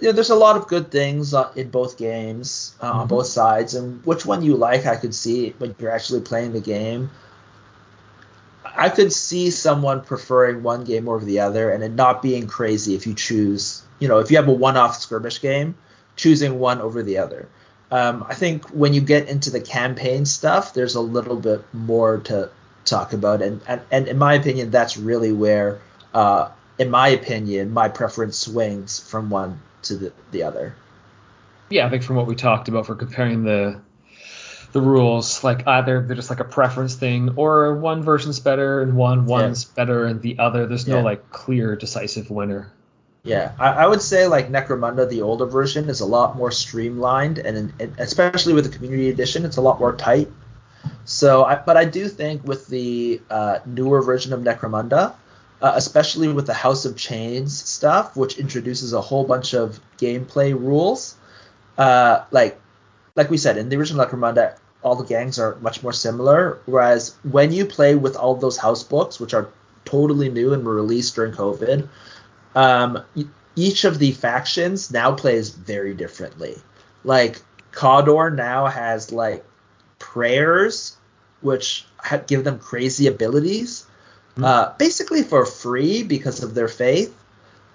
you 0.00 0.08
know, 0.08 0.12
there's 0.12 0.30
a 0.30 0.34
lot 0.34 0.56
of 0.56 0.66
good 0.66 0.90
things 0.90 1.32
uh, 1.32 1.52
in 1.54 1.70
both 1.70 1.96
games 1.96 2.74
uh, 2.82 2.90
on 2.90 3.06
Mhm. 3.06 3.10
both 3.10 3.28
sides, 3.28 3.74
and 3.76 4.04
which 4.04 4.26
one 4.26 4.42
you 4.42 4.56
like, 4.56 4.84
I 4.84 4.96
could 4.96 5.14
see 5.14 5.54
when 5.58 5.76
you're 5.78 5.92
actually 5.92 6.20
playing 6.22 6.52
the 6.52 6.60
game. 6.60 7.08
I 8.76 8.88
could 8.88 9.12
see 9.12 9.50
someone 9.50 10.00
preferring 10.00 10.64
one 10.64 10.82
game 10.82 11.08
over 11.08 11.24
the 11.24 11.38
other, 11.40 11.70
and 11.70 11.84
it 11.84 11.92
not 11.92 12.20
being 12.20 12.48
crazy 12.48 12.96
if 12.96 13.06
you 13.06 13.14
choose, 13.14 13.82
you 14.00 14.08
know, 14.08 14.18
if 14.18 14.30
you 14.30 14.36
have 14.38 14.48
a 14.48 14.52
one-off 14.52 14.96
skirmish 15.00 15.40
game, 15.40 15.76
choosing 16.16 16.58
one 16.58 16.80
over 16.80 17.02
the 17.04 17.18
other. 17.18 17.46
Um, 17.92 18.24
I 18.26 18.34
think 18.34 18.64
when 18.70 18.94
you 18.94 19.02
get 19.02 19.28
into 19.28 19.50
the 19.50 19.60
campaign 19.60 20.24
stuff, 20.24 20.72
there's 20.72 20.94
a 20.94 21.00
little 21.00 21.36
bit 21.36 21.62
more 21.74 22.18
to 22.20 22.50
talk 22.86 23.12
about, 23.12 23.42
and 23.42 23.60
and, 23.68 23.82
and 23.90 24.08
in 24.08 24.18
my 24.18 24.32
opinion, 24.34 24.70
that's 24.70 24.96
really 24.96 25.30
where, 25.30 25.78
uh, 26.14 26.48
in 26.78 26.90
my 26.90 27.08
opinion, 27.08 27.70
my 27.70 27.88
preference 27.90 28.38
swings 28.38 28.98
from 28.98 29.28
one 29.28 29.60
to 29.82 29.96
the, 29.96 30.12
the 30.30 30.42
other. 30.42 30.74
Yeah, 31.68 31.86
I 31.86 31.90
think 31.90 32.02
from 32.02 32.16
what 32.16 32.26
we 32.26 32.34
talked 32.34 32.68
about 32.68 32.86
for 32.86 32.94
comparing 32.94 33.44
the 33.44 33.80
the 34.72 34.80
rules, 34.80 35.44
like 35.44 35.68
either 35.68 36.00
they're 36.00 36.16
just 36.16 36.30
like 36.30 36.40
a 36.40 36.44
preference 36.44 36.94
thing, 36.94 37.34
or 37.36 37.76
one 37.76 38.02
version's 38.02 38.40
better 38.40 38.80
and 38.80 38.96
one 38.96 39.26
one's 39.26 39.66
better 39.66 40.06
and 40.06 40.22
the 40.22 40.38
other. 40.38 40.66
There's 40.66 40.88
no 40.88 40.96
Yeah. 40.96 41.02
like 41.02 41.30
clear 41.30 41.76
decisive 41.76 42.30
winner. 42.30 42.72
Yeah, 43.24 43.52
I, 43.58 43.70
I 43.70 43.86
would 43.86 44.02
say 44.02 44.26
like 44.26 44.48
Necromunda, 44.50 45.08
the 45.08 45.22
older 45.22 45.46
version, 45.46 45.88
is 45.88 46.00
a 46.00 46.06
lot 46.06 46.36
more 46.36 46.50
streamlined, 46.50 47.38
and, 47.38 47.72
and 47.80 47.94
especially 47.98 48.52
with 48.52 48.64
the 48.64 48.76
community 48.76 49.10
edition, 49.10 49.44
it's 49.44 49.58
a 49.58 49.60
lot 49.60 49.78
more 49.78 49.94
tight. 49.94 50.28
So, 51.04 51.44
I, 51.44 51.56
but 51.56 51.76
I 51.76 51.84
do 51.84 52.08
think 52.08 52.44
with 52.44 52.66
the 52.66 53.20
uh, 53.30 53.60
newer 53.64 54.02
version 54.02 54.32
of 54.32 54.40
Necromunda, 54.40 55.14
uh, 55.60 55.72
especially 55.76 56.28
with 56.28 56.46
the 56.46 56.54
House 56.54 56.84
of 56.84 56.96
Chains 56.96 57.56
stuff, 57.56 58.16
which 58.16 58.38
introduces 58.38 58.92
a 58.92 59.00
whole 59.00 59.24
bunch 59.24 59.54
of 59.54 59.78
gameplay 59.98 60.52
rules, 60.52 61.16
uh, 61.78 62.24
like 62.32 62.60
like 63.14 63.30
we 63.30 63.36
said 63.36 63.56
in 63.56 63.68
the 63.68 63.76
original 63.76 64.04
Necromunda, 64.04 64.56
all 64.82 64.96
the 64.96 65.04
gangs 65.04 65.38
are 65.38 65.56
much 65.60 65.82
more 65.82 65.92
similar. 65.92 66.58
Whereas 66.66 67.14
when 67.22 67.52
you 67.52 67.66
play 67.66 67.94
with 67.94 68.16
all 68.16 68.34
those 68.34 68.56
house 68.56 68.82
books, 68.82 69.20
which 69.20 69.34
are 69.34 69.48
totally 69.84 70.28
new 70.28 70.52
and 70.52 70.64
were 70.64 70.74
released 70.74 71.14
during 71.14 71.32
COVID, 71.32 71.88
um, 72.54 73.02
each 73.56 73.84
of 73.84 73.98
the 73.98 74.12
factions 74.12 74.90
now 74.90 75.12
plays 75.14 75.50
very 75.50 75.94
differently. 75.94 76.56
Like 77.04 77.40
Cawdor 77.72 78.30
now 78.30 78.66
has 78.66 79.12
like 79.12 79.44
prayers, 79.98 80.96
which 81.40 81.86
ha- 81.98 82.22
give 82.26 82.44
them 82.44 82.58
crazy 82.58 83.06
abilities, 83.06 83.86
Hmm. 84.36 84.44
uh, 84.44 84.72
basically 84.78 85.22
for 85.22 85.44
free 85.44 86.02
because 86.02 86.42
of 86.42 86.54
their 86.54 86.68
faith. 86.68 87.14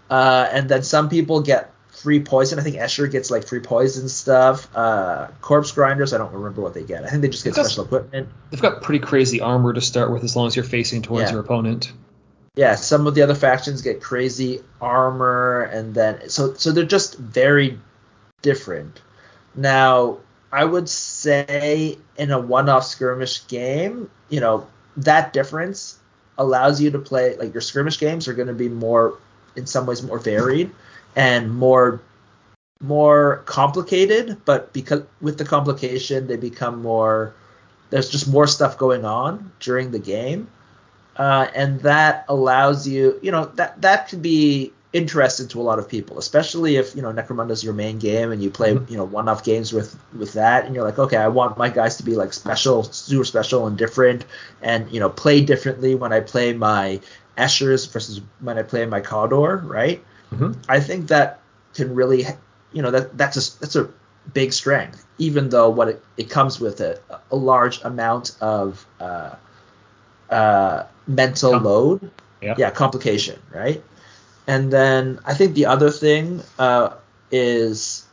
Uh, 0.10 0.48
and 0.52 0.70
then 0.70 0.84
some 0.84 1.10
people 1.10 1.41
get 1.41 1.72
free 1.91 2.20
poison. 2.20 2.60
I 2.60 2.64
think 2.64 2.76
Escher 2.78 3.12
gets 3.12 3.30
like 3.30 3.48
free 3.48 3.60
poison 3.60 4.08
stuff. 4.10 4.68
Uh, 4.76 5.28
corpse 5.41 5.72
grinders, 5.72 6.14
I 6.14 6.18
don't 6.18 6.32
remember 6.34 6.62
what 6.62 6.74
they 6.74 6.84
get. 6.84 7.04
I 7.04 7.10
think 7.10 7.22
they 7.22 7.30
just 7.30 7.44
get 7.44 7.54
special 7.56 7.84
equipment. 7.86 8.30
They've 8.49 8.62
got 8.62 8.82
pretty 8.82 8.99
crazy 8.99 9.41
armor 9.41 9.74
to 9.74 9.82
start 9.82 10.12
with, 10.12 10.24
as 10.24 10.36
long 10.36 10.48
as 10.48 10.56
you're 10.56 10.64
facing 10.66 11.02
towards 11.02 11.30
Yeah. 11.30 11.34
your 11.34 11.41
opponent. 11.41 11.91
Yeah, 12.57 12.73
some 12.73 13.05
of 13.05 13.13
the 13.13 13.21
other 13.21 13.35
factions 13.35 13.84
get 13.84 14.01
crazy 14.01 14.61
armor, 14.81 15.61
and 15.71 15.93
then 15.93 16.27
so 16.27 16.55
so 16.55 16.71
they're 16.71 16.84
just 16.84 17.15
very 17.19 17.79
different. 18.41 18.99
Now, 19.55 20.17
I 20.51 20.65
would 20.65 20.89
say 20.89 21.99
in 22.17 22.31
a 22.31 22.39
one-off 22.39 22.84
skirmish 22.84 23.47
game, 23.47 24.09
you 24.29 24.39
know, 24.39 24.65
that 24.97 25.34
difference 25.34 25.99
allows 26.39 26.81
you 26.81 26.89
to 26.91 26.99
play 26.99 27.38
like 27.38 27.53
your 27.53 27.61
skirmish 27.61 27.99
games 27.99 28.27
are 28.27 28.34
going 28.34 28.47
to 28.47 28.55
be 28.55 28.69
more, 28.69 29.19
in 29.55 29.67
some 29.67 29.85
ways, 29.85 30.01
more 30.01 30.19
varied 30.19 30.71
and 31.15 31.53
more 31.53 32.01
more 32.81 33.43
complicated. 33.45 34.35
But 34.45 34.73
because 34.73 35.03
with 35.21 35.38
the 35.38 35.45
complication, 35.45 36.25
they 36.25 36.38
become 36.38 36.81
more. 36.81 37.35
There's 37.91 38.09
just 38.09 38.27
more 38.27 38.47
stuff 38.47 38.79
going 38.79 39.05
on 39.05 39.51
during 39.59 39.91
the 39.91 39.99
game 39.99 40.49
uh, 41.18 41.48
and 41.56 41.80
that 41.81 42.26
allows 42.30 42.88
you, 42.88 43.19
you 43.22 43.31
know, 43.31 43.45
that 43.56 43.81
that 43.81 44.10
could 44.10 44.22
be 44.22 44.72
interesting 44.94 45.48
to 45.49 45.60
a 45.60 45.64
lot 45.64 45.80
of 45.80 45.88
people, 45.89 46.18
especially 46.18 46.77
if 46.77 46.95
you 46.95 47.02
know 47.02 47.11
Necromunda 47.11 47.52
is 47.52 47.64
your 47.64 47.73
main 47.73 47.99
game 47.99 48.31
and 48.31 48.41
you 48.41 48.49
play, 48.49 48.73
Mhm. 48.73 48.89
you 48.89 48.98
know, 48.98 49.03
one-off 49.03 49.44
games 49.44 49.73
with 49.73 49.95
with 50.18 50.34
that, 50.34 50.65
and 50.65 50.73
you're 50.73 50.84
like, 50.85 50.98
okay, 50.99 51.18
I 51.18 51.27
want 51.27 51.57
my 51.57 51.69
guys 51.69 51.98
to 51.98 52.03
be 52.03 52.15
like 52.15 52.34
special, 52.34 52.84
super 52.84 53.26
special 53.26 53.68
and 53.68 53.77
different, 53.77 54.26
and 54.61 54.89
you 54.91 54.99
know, 54.99 55.10
play 55.10 55.41
differently 55.41 55.95
when 55.95 56.14
I 56.14 56.22
play 56.22 56.53
my 56.53 56.99
Eschers 57.38 57.91
versus 57.91 58.22
when 58.39 58.57
I 58.57 58.64
play 58.64 58.85
my 58.85 58.99
Cawdor, 59.02 59.57
right? 59.65 60.03
Mhm. 60.34 60.56
I 60.68 60.80
think 60.80 61.07
that 61.10 61.39
can 61.76 61.94
really, 61.94 62.26
you 62.73 62.81
know, 62.81 62.91
that 62.91 63.18
that's 63.18 63.38
a 63.38 63.60
that's 63.60 63.76
a 63.76 63.89
big 64.34 64.52
strength, 64.53 65.06
even 65.18 65.49
though 65.49 65.69
what 65.69 65.88
it, 65.89 66.03
it 66.18 66.30
comes 66.30 66.60
with 66.60 66.81
a, 66.81 66.99
a 67.31 67.35
large 67.35 67.81
amount 67.84 68.35
of 68.41 68.85
uh, 68.99 69.31
uh, 70.30 70.84
mental 71.08 71.52
Com- 71.54 71.64
load. 71.64 72.12
Yeah. 72.41 72.54
Yeah, 72.58 72.70
complication, 72.70 73.40
right? 73.52 73.84
and 74.48 74.72
then 74.72 75.20
I 75.26 75.34
think 75.34 75.54
the 75.54 75.66
other 75.66 75.91
thing 75.91 76.41
uh, 76.58 76.91
is 77.32 78.06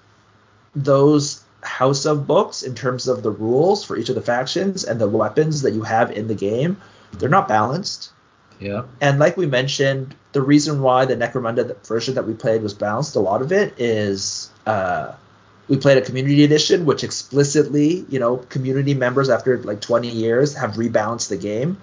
those 0.74 1.42
house 1.62 2.04
of 2.04 2.26
books 2.26 2.62
in 2.62 2.74
terms 2.74 3.08
of 3.08 3.22
the 3.22 3.30
rules 3.30 3.84
for 3.84 3.96
each 3.96 4.08
of 4.08 4.16
the 4.16 4.20
factions 4.20 4.84
and 4.84 5.00
the 5.00 5.08
weapons 5.08 5.62
that 5.62 5.72
you 5.72 5.82
have 5.82 6.10
in 6.10 6.26
the 6.26 6.34
game. 6.34 6.76
They're 7.12 7.28
not 7.28 7.48
balanced. 7.48 8.10
Yeah. 8.60 8.82
And 9.00 9.18
like 9.18 9.36
we 9.36 9.46
mentioned, 9.46 10.14
the 10.32 10.42
reason 10.42 10.82
why 10.82 11.04
the 11.04 11.16
Necromunda 11.16 11.76
version 11.86 12.16
that 12.16 12.26
we 12.26 12.34
played 12.34 12.62
was 12.62 12.74
balanced, 12.74 13.14
a 13.14 13.20
lot 13.20 13.40
of 13.40 13.52
it 13.52 13.72
is 13.78 14.50
uh, 14.66 15.12
we 15.68 15.76
played 15.76 15.98
a 15.98 16.02
community 16.02 16.44
edition, 16.44 16.84
which 16.84 17.04
explicitly, 17.04 18.04
you 18.08 18.18
know, 18.18 18.38
community 18.38 18.94
members 18.94 19.30
after 19.30 19.58
like 19.62 19.80
20 19.80 20.08
years 20.08 20.54
have 20.54 20.72
rebalanced 20.72 21.28
the 21.28 21.36
game. 21.36 21.78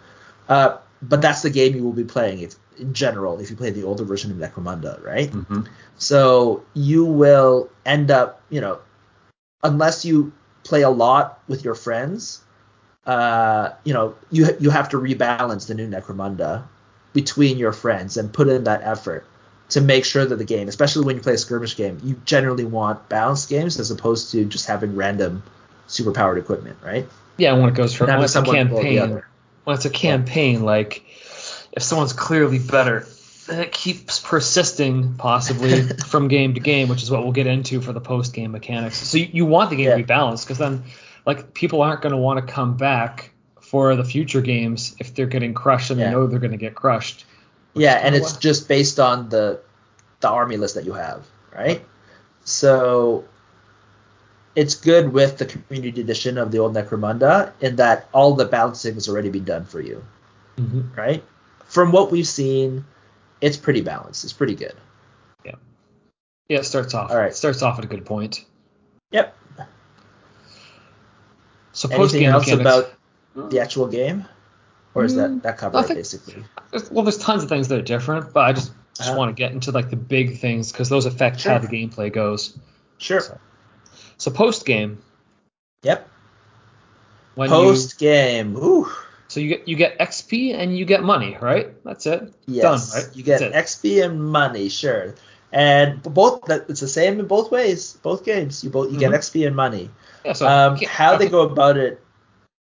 Uh, 0.48 0.78
but 1.02 1.22
that's 1.22 1.42
the 1.42 1.50
game 1.50 1.76
you 1.76 1.84
will 1.84 1.94
be 1.94 2.04
playing 2.04 2.40
if, 2.40 2.56
in 2.78 2.94
general 2.94 3.40
if 3.40 3.50
you 3.50 3.56
play 3.56 3.70
the 3.72 3.84
older 3.84 4.04
version 4.04 4.32
of 4.32 4.38
Necromunda, 4.38 5.04
right? 5.04 5.32
Mm-hmm. 5.32 5.62
So 5.98 6.64
you 6.74 7.06
will 7.06 7.70
end 7.86 8.12
up, 8.12 8.42
you 8.50 8.62
know, 8.62 8.80
unless 9.64 10.06
you 10.06 10.32
play 10.64 10.82
a 10.82 10.90
lot 10.90 11.42
with 11.48 11.64
your 11.64 11.76
friends, 11.76 12.42
uh, 13.06 13.72
you 13.84 13.94
know, 13.94 14.16
you 14.30 14.48
you 14.60 14.70
have 14.70 14.90
to 14.90 14.98
rebalance 14.98 15.68
the 15.68 15.74
new 15.74 15.88
Necromunda 15.88 16.64
between 17.14 17.58
your 17.58 17.74
friends 17.74 18.18
and 18.18 18.32
put 18.32 18.48
in 18.48 18.64
that 18.66 18.82
effort 18.84 19.26
to 19.70 19.82
make 19.82 20.06
sure 20.06 20.26
that 20.26 20.36
the 20.36 20.46
game, 20.46 20.68
especially 20.68 21.06
when 21.06 21.16
you 21.16 21.22
play 21.22 21.34
a 21.34 21.38
skirmish 21.38 21.76
game, 21.76 22.00
you 22.04 22.20
generally 22.26 22.66
want 22.66 23.08
balanced 23.10 23.50
games 23.50 23.80
as 23.80 23.90
opposed 23.90 24.32
to 24.32 24.46
just 24.46 24.68
having 24.68 24.96
random 24.96 25.42
superpowered 25.88 26.38
equipment, 26.38 26.78
right? 26.84 27.08
Yeah, 27.38 27.54
when 27.54 27.70
it 27.70 27.76
goes 27.76 27.94
from 27.94 28.10
And 28.10 28.20
when 28.20 28.22
having 28.22 28.24
it's 28.26 28.36
a 28.36 28.46
someone 28.46 28.70
pull 28.70 28.78
the 28.78 28.84
campaign, 28.84 29.00
other. 29.00 29.28
When 29.64 29.76
it's 29.76 29.86
a 29.86 29.90
campaign, 29.90 30.64
like 30.64 31.04
if 31.72 31.84
someone's 31.84 32.14
clearly 32.14 32.60
better, 32.60 33.06
then 33.48 33.60
it 33.60 33.72
keeps 33.72 34.20
persisting 34.20 35.16
possibly 35.16 35.84
from 36.08 36.28
game 36.28 36.54
to 36.54 36.60
game, 36.60 36.88
which 36.88 37.02
is 37.04 37.10
what 37.12 37.24
we'll 37.24 37.32
get 37.32 37.48
into 37.48 37.82
for 37.82 37.94
the 37.94 38.02
post 38.02 38.34
game 38.34 38.52
mechanics. 38.52 38.98
So 38.98 39.18
you, 39.18 39.30
you 39.32 39.46
want 39.46 39.70
the 39.70 39.76
game 39.76 39.86
Yeah. 39.86 39.92
to 39.92 39.98
be 39.98 40.04
balanced 40.04 40.46
because 40.46 40.58
then 40.58 40.84
like 41.26 41.54
people 41.54 41.82
aren't 41.82 42.02
going 42.02 42.14
to 42.14 42.18
want 42.18 42.46
to 42.46 42.54
come 42.54 42.78
back 42.78 43.32
for 43.60 43.96
the 43.96 44.04
future 44.04 44.42
games 44.42 44.96
if 45.00 45.14
they're 45.16 45.26
getting 45.28 45.54
crushed 45.54 45.92
and 45.92 46.00
Yeah. 46.00 46.08
they 46.08 46.12
know 46.12 46.28
they're 46.28 46.40
going 46.40 46.52
to 46.52 46.58
get 46.58 46.76
crushed. 46.76 47.26
yeah, 47.74 47.94
and 48.04 48.16
it's 48.16 48.36
just 48.38 48.68
based 48.68 49.00
on 49.00 49.30
the 49.30 49.60
the 50.20 50.30
army 50.30 50.58
list 50.58 50.76
that 50.76 50.84
you 50.86 50.94
have, 50.94 51.26
right? 51.56 51.82
So 52.44 53.24
it's 54.56 54.76
good 54.76 55.14
with 55.14 55.38
the 55.38 55.46
community 55.46 56.02
edition 56.02 56.38
of 56.38 56.52
the 56.52 56.58
old 56.60 56.74
Necromunda 56.74 57.52
in 57.62 57.78
that 57.78 58.08
all 58.14 58.34
the 58.36 58.46
balancing 58.46 58.96
has 58.96 59.08
already 59.08 59.30
been 59.30 59.46
done 59.46 59.66
for 59.66 59.80
you, 59.82 60.04
Mhm. 60.58 60.96
right? 60.98 61.24
From 61.66 61.92
what 61.92 62.12
we've 62.12 62.28
seen, 62.28 62.84
it's 63.40 63.56
pretty 63.58 63.82
balanced. 63.82 64.24
It's 64.26 64.34
pretty 64.34 64.56
good. 64.56 64.74
Yeah, 65.46 65.56
Yeah, 66.50 66.60
it 66.60 66.66
starts 66.66 66.94
off. 66.94 67.12
All 67.12 67.18
right. 67.18 67.32
It 67.32 67.36
starts 67.36 67.62
off 67.62 67.78
at 67.80 67.86
a 67.86 67.88
good 67.88 68.06
point. 68.06 68.46
Yep. 69.12 69.36
So 71.74 71.88
post 71.88 72.14
Anything 72.14 72.20
game 72.22 72.32
else 72.34 72.46
mechanics. 72.48 72.62
about 73.34 73.50
the 73.50 73.60
actual 73.62 73.88
game, 73.88 74.26
or 74.94 75.06
is 75.06 75.14
Mm, 75.14 75.18
that 75.18 75.44
that 75.44 75.58
cover 75.58 75.78
it 75.78 75.82
nothing. 75.82 75.96
basically? 75.96 76.44
Well, 76.92 77.04
there's 77.06 77.18
tons 77.18 77.44
of 77.44 77.50
things 77.50 77.70
that 77.70 77.80
are 77.80 77.84
different, 77.84 78.34
but 78.34 78.42
I 78.42 78.54
just 78.54 78.72
just 78.98 79.10
Uh-huh. 79.10 79.18
want 79.18 79.30
to 79.30 79.34
get 79.42 79.54
into 79.54 79.72
like 79.72 79.90
the 79.90 79.96
big 79.96 80.38
things 80.40 80.70
because 80.74 80.90
those 80.90 81.06
affect 81.06 81.40
Sure. 81.40 81.54
how 81.54 81.60
the 81.60 81.68
gameplay 81.70 82.12
goes. 82.12 82.58
Sure. 82.98 83.22
So- 83.22 83.38
So 84.22 84.30
post 84.30 84.68
game, 84.68 85.02
Yep. 85.82 86.08
when 87.34 87.50
Post 87.50 87.98
game. 87.98 88.56
Ooh. 88.56 88.88
so 89.30 89.40
you 89.40 89.48
get 89.50 89.68
you 89.68 89.76
get 89.76 89.98
XP 89.98 90.54
and 90.54 90.78
you 90.78 90.86
get 90.86 91.02
money, 91.02 91.38
right? 91.42 91.74
That's 91.84 92.06
it. 92.06 92.32
Yes. 92.46 92.62
Done, 92.62 93.02
right? 93.02 93.16
You 93.16 93.24
get. 93.24 93.42
XP 93.42 94.06
and 94.06 94.24
money, 94.24 94.70
sure. 94.70 95.16
And 95.52 96.04
both 96.04 96.46
that 96.46 96.70
it's 96.70 96.82
the 96.82 96.88
same 96.88 97.20
in 97.20 97.26
both 97.26 97.50
ways. 97.50 97.98
Both 98.04 98.24
games, 98.24 98.64
you 98.64 98.70
both 98.70 98.92
you 98.92 99.00
get 99.00 99.10
Mhm. 99.10 99.18
XP 99.18 99.48
and 99.48 99.56
money. 99.56 99.90
Yeah, 100.24 100.34
so 100.34 100.48
Um, 100.48 100.78
how 100.86 101.18
they 101.18 101.28
go 101.28 101.42
about 101.42 101.78
it 101.78 102.00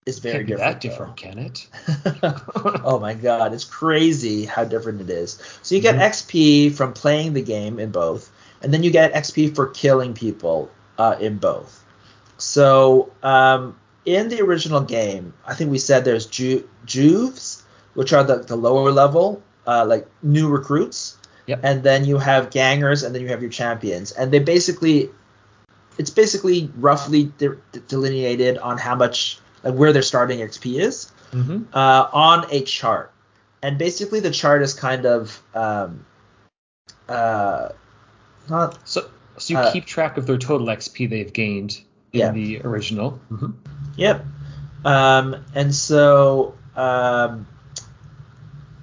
is 0.08 0.18
very 0.18 0.44
different. 0.46 0.82
that 0.82 0.82
different, 0.82 1.16
can 1.16 1.38
it? 1.38 1.68
oh 2.84 2.98
my 3.00 3.14
god, 3.14 3.54
it's 3.54 3.66
crazy 3.66 4.46
how 4.46 4.64
different 4.64 5.00
it 5.00 5.12
is. 5.12 5.38
So 5.62 5.76
you 5.76 5.82
get 5.82 5.94
Mhm. 5.94 6.10
XP 6.10 6.70
from 6.74 6.94
playing 6.94 7.34
the 7.34 7.44
game 7.44 7.78
in 7.78 7.92
both, 7.92 8.32
and 8.64 8.74
then 8.74 8.82
you 8.82 8.90
get 8.90 9.14
XP 9.14 9.50
for 9.54 9.68
killing 9.68 10.16
people 10.16 10.72
uh, 10.98 11.16
in 11.20 11.38
both. 11.38 11.84
So 12.38 13.12
um, 13.24 13.78
in 14.06 14.30
the 14.30 14.42
original 14.42 14.82
game, 14.82 15.34
I 15.46 15.54
think 15.54 15.72
we 15.72 15.78
said 15.78 16.06
there's 16.06 16.26
Ju- 16.26 16.68
Juves, 16.86 17.64
which 17.94 18.14
are 18.14 18.24
the, 18.24 18.38
the 18.38 18.56
lower 18.56 18.92
level, 18.92 19.42
uh, 19.66 19.86
like 19.86 20.08
new 20.22 20.50
recruits. 20.50 21.18
Yep. 21.48 21.60
And 21.64 21.84
then 21.84 22.06
you 22.06 22.18
have 22.18 22.50
gangers, 22.50 23.04
and 23.04 23.14
then 23.14 23.22
you 23.22 23.28
have 23.28 23.42
your 23.42 23.52
champions, 23.52 24.12
and 24.12 24.32
they 24.32 24.40
basically, 24.40 25.12
it's 26.00 26.10
basically 26.10 26.72
roughly 26.76 27.26
de- 27.38 27.58
delineated 27.88 28.58
on 28.58 28.80
how 28.80 28.96
much, 28.96 29.38
like 29.64 29.76
where 29.76 29.94
their 29.94 30.02
starting 30.02 30.40
XP 30.40 30.80
is 30.80 31.12
hmm 31.32 31.64
uh, 31.74 32.08
on 32.14 32.46
a 32.50 32.62
chart, 32.62 33.12
and 33.62 33.78
basically 33.78 34.22
the 34.22 34.32
chart 34.32 34.62
is 34.62 34.74
kind 34.74 35.06
of 35.06 35.42
um, 35.54 36.06
uh, 37.10 37.70
not 38.50 38.88
So 38.88 39.10
so 39.38 39.54
you 39.54 39.60
Uh, 39.60 39.72
keep 39.72 39.86
track 39.86 40.18
of 40.18 40.26
their 40.28 40.38
total 40.38 40.68
XP 40.68 41.10
they've 41.10 41.34
gained 41.34 41.80
in 42.14 42.20
Yeah. 42.20 42.32
the 42.32 42.62
original. 42.64 43.20
hmm 43.30 43.52
Yep. 43.98 44.26
Um, 44.86 45.36
and 45.56 45.74
so, 45.74 46.54
um, 46.76 47.48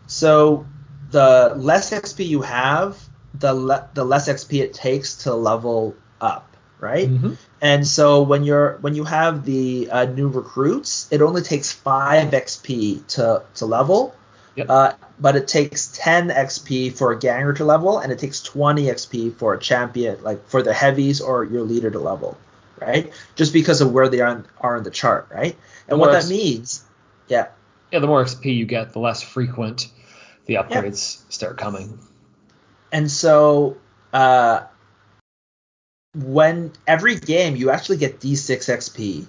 so 0.06 0.66
the 1.10 1.52
less 1.56 1.90
XP 1.90 2.26
you 2.26 2.42
have, 2.42 2.98
the 3.38 3.52
le- 3.54 3.88
the 3.94 4.04
less 4.04 4.28
XP 4.28 4.60
it 4.60 4.74
takes 4.74 5.24
to 5.24 5.34
level 5.34 5.94
up, 6.20 6.56
right? 6.80 7.08
hmm 7.08 7.34
And 7.60 7.86
so 7.86 8.22
when 8.22 8.42
you're 8.44 8.78
when 8.80 8.94
you 8.94 9.04
have 9.04 9.44
the 9.44 9.88
uh, 9.90 10.04
new 10.06 10.28
recruits, 10.28 11.06
it 11.12 11.22
only 11.22 11.42
takes 11.42 11.70
five 11.72 12.32
XP 12.32 13.06
to 13.08 13.42
to 13.54 13.66
level. 13.66 14.14
Yep. 14.54 14.66
Uh, 14.68 14.92
but 15.18 15.36
it 15.36 15.48
takes 15.48 15.90
10 15.96 16.28
XP 16.28 16.96
for 16.96 17.12
a 17.12 17.18
ganger 17.18 17.54
to 17.54 17.64
level, 17.64 17.98
and 17.98 18.12
it 18.12 18.18
takes 18.18 18.42
20 18.42 18.84
XP 18.84 19.36
for 19.36 19.54
a 19.54 19.58
champion, 19.58 20.22
like 20.22 20.46
for 20.48 20.62
the 20.62 20.74
heavies 20.74 21.20
or 21.20 21.44
your 21.44 21.62
leader 21.62 21.90
to 21.90 21.98
level, 21.98 22.36
right? 22.80 23.10
Just 23.34 23.52
because 23.52 23.80
of 23.80 23.92
where 23.92 24.08
they 24.08 24.20
are 24.20 24.36
in, 24.36 24.46
are 24.60 24.76
in 24.76 24.82
the 24.82 24.90
chart, 24.90 25.28
right? 25.32 25.56
And 25.88 25.98
what 25.98 26.12
that 26.12 26.28
means, 26.28 26.84
yeah, 27.28 27.48
Yeah, 27.90 28.00
the 28.00 28.06
more 28.06 28.22
XP 28.22 28.54
you 28.54 28.66
get, 28.66 28.92
the 28.92 28.98
less 28.98 29.22
frequent 29.22 29.88
the 30.46 30.54
upgrades 30.54 31.20
start 31.30 31.56
coming. 31.56 31.98
And 32.90 33.10
so 33.10 33.78
uh, 34.12 34.62
when 36.14 36.72
every 36.86 37.16
game 37.16 37.56
you 37.56 37.70
actually 37.70 37.98
get 37.98 38.20
D6 38.20 38.68
XP 38.68 39.26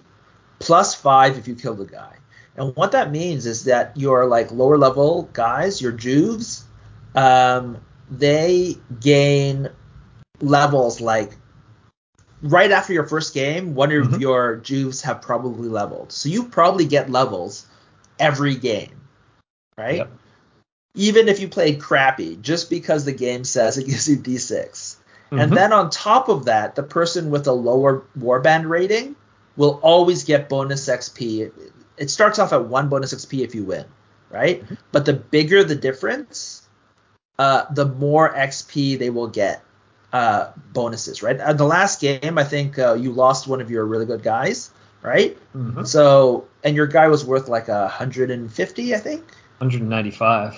plus 0.59 0.95
five 0.95 1.37
if 1.37 1.47
you 1.47 1.55
kill 1.55 1.75
the 1.75 1.85
guy. 1.85 2.15
And 2.55 2.75
what 2.75 2.91
that 2.91 3.11
means 3.11 3.45
is 3.45 3.65
that 3.65 3.97
your 3.97 4.25
like 4.25 4.51
lower 4.51 4.77
level 4.77 5.29
guys, 5.33 5.81
your 5.81 5.91
Juves, 5.91 6.65
um, 7.15 7.77
they 8.09 8.75
gain 8.99 9.69
levels 10.41 11.01
like 11.01 11.35
right 12.43 12.71
after 12.71 12.93
your 12.93 13.07
first 13.07 13.33
game, 13.33 13.73
one 13.73 13.91
of 13.91 14.07
Mhm. 14.07 14.19
your 14.19 14.57
Juves 14.57 15.01
have 15.01 15.21
probably 15.21 15.69
leveled. 15.69 16.11
So 16.11 16.29
you 16.29 16.43
probably 16.43 16.85
get 16.85 17.09
levels 17.09 17.65
every 18.19 18.55
game. 18.55 19.01
Right? 19.77 19.97
Yep. 19.97 20.11
even 20.95 21.27
if 21.27 21.39
you 21.39 21.47
played 21.47 21.79
crappy, 21.81 22.35
just 22.35 22.69
because 22.69 23.03
the 23.03 23.11
game 23.11 23.43
says 23.43 23.79
it 23.79 23.87
gives 23.87 24.07
you 24.07 24.15
D6. 24.15 24.97
Mhm. 25.31 25.41
And 25.41 25.51
then 25.57 25.73
on 25.73 25.89
top 25.89 26.29
of 26.29 26.45
that, 26.45 26.75
the 26.75 26.83
person 26.83 27.31
with 27.31 27.47
a 27.47 27.51
lower 27.51 28.03
warband 28.19 28.69
rating 28.69 29.15
will 29.57 29.79
always 29.81 30.23
get 30.23 30.49
bonus 30.49 30.87
XP. 30.87 31.49
It, 31.97 32.09
starts 32.09 32.39
off 32.39 32.53
at 32.53 32.65
one 32.65 32.89
bonus 32.89 33.13
XP 33.13 33.43
if 33.43 33.55
you 33.55 33.63
win, 33.63 33.85
right? 34.29 34.63
But 34.91 35.05
the 35.05 35.13
bigger 35.13 35.63
the 35.63 35.75
difference, 35.75 36.67
uh, 37.37 37.65
the 37.71 37.85
more 37.85 38.33
XP 38.33 38.97
they 38.99 39.09
will 39.09 39.27
get 39.27 39.63
uh, 40.11 40.51
bonuses, 40.73 41.23
right? 41.23 41.39
Uh, 41.39 41.53
the 41.53 41.65
last 41.65 41.99
game, 42.01 42.37
I 42.37 42.43
think 42.43 42.77
uh, 42.77 42.93
you 42.93 43.11
lost 43.11 43.47
one 43.47 43.61
of 43.61 43.71
your 43.71 43.85
really 43.85 44.05
good 44.05 44.23
guys, 44.23 44.71
right? 45.01 45.37
Mhm. 45.55 45.85
So, 45.85 46.47
and 46.63 46.75
your 46.75 46.87
guy 46.87 47.07
was 47.07 47.25
worth 47.25 47.47
like 47.47 47.67
a 47.67 47.81
150, 47.81 48.95
I 48.95 48.97
think. 48.97 49.21
195. 49.59 50.53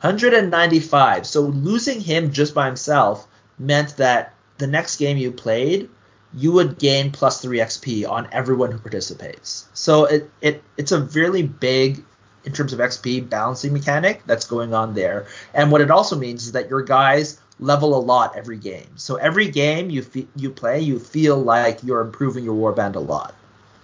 195. 0.00 1.26
So 1.26 1.40
losing 1.40 2.00
him 2.00 2.32
just 2.32 2.54
by 2.54 2.66
himself 2.66 3.26
meant 3.58 3.96
that 3.96 4.34
the 4.58 4.66
next 4.66 4.96
game 4.96 5.16
you 5.16 5.32
played, 5.32 5.88
you 6.36 6.52
would 6.52 6.78
gain 6.78 7.10
plus 7.12 7.40
three 7.40 7.58
XP 7.58 8.08
on 8.08 8.28
everyone 8.32 8.72
who 8.72 8.78
participates. 8.78 9.66
So 9.74 10.04
it, 10.06 10.30
it 10.40 10.62
it's 10.76 10.92
a 10.92 11.02
really 11.02 11.42
big 11.42 12.02
in 12.44 12.52
terms 12.52 12.72
of 12.72 12.78
XP 12.78 13.28
balancing 13.28 13.72
mechanic 13.72 14.22
that's 14.26 14.46
going 14.46 14.74
on 14.74 14.94
there. 14.94 15.26
And 15.54 15.70
what 15.72 15.80
it 15.80 15.90
also 15.90 16.16
means 16.16 16.44
is 16.46 16.52
that 16.52 16.68
your 16.68 16.82
guys 16.82 17.40
level 17.60 17.96
a 17.96 18.00
lot 18.02 18.36
every 18.36 18.58
game. 18.58 18.88
So 18.96 19.16
every 19.16 19.48
game 19.48 19.88
you 19.90 20.02
fe- 20.02 20.26
you 20.36 20.50
play, 20.50 20.80
you 20.80 20.98
feel 20.98 21.36
like 21.38 21.82
you're 21.84 22.00
improving 22.00 22.44
your 22.44 22.54
warband 22.54 22.96
a 22.96 23.00
lot. 23.00 23.34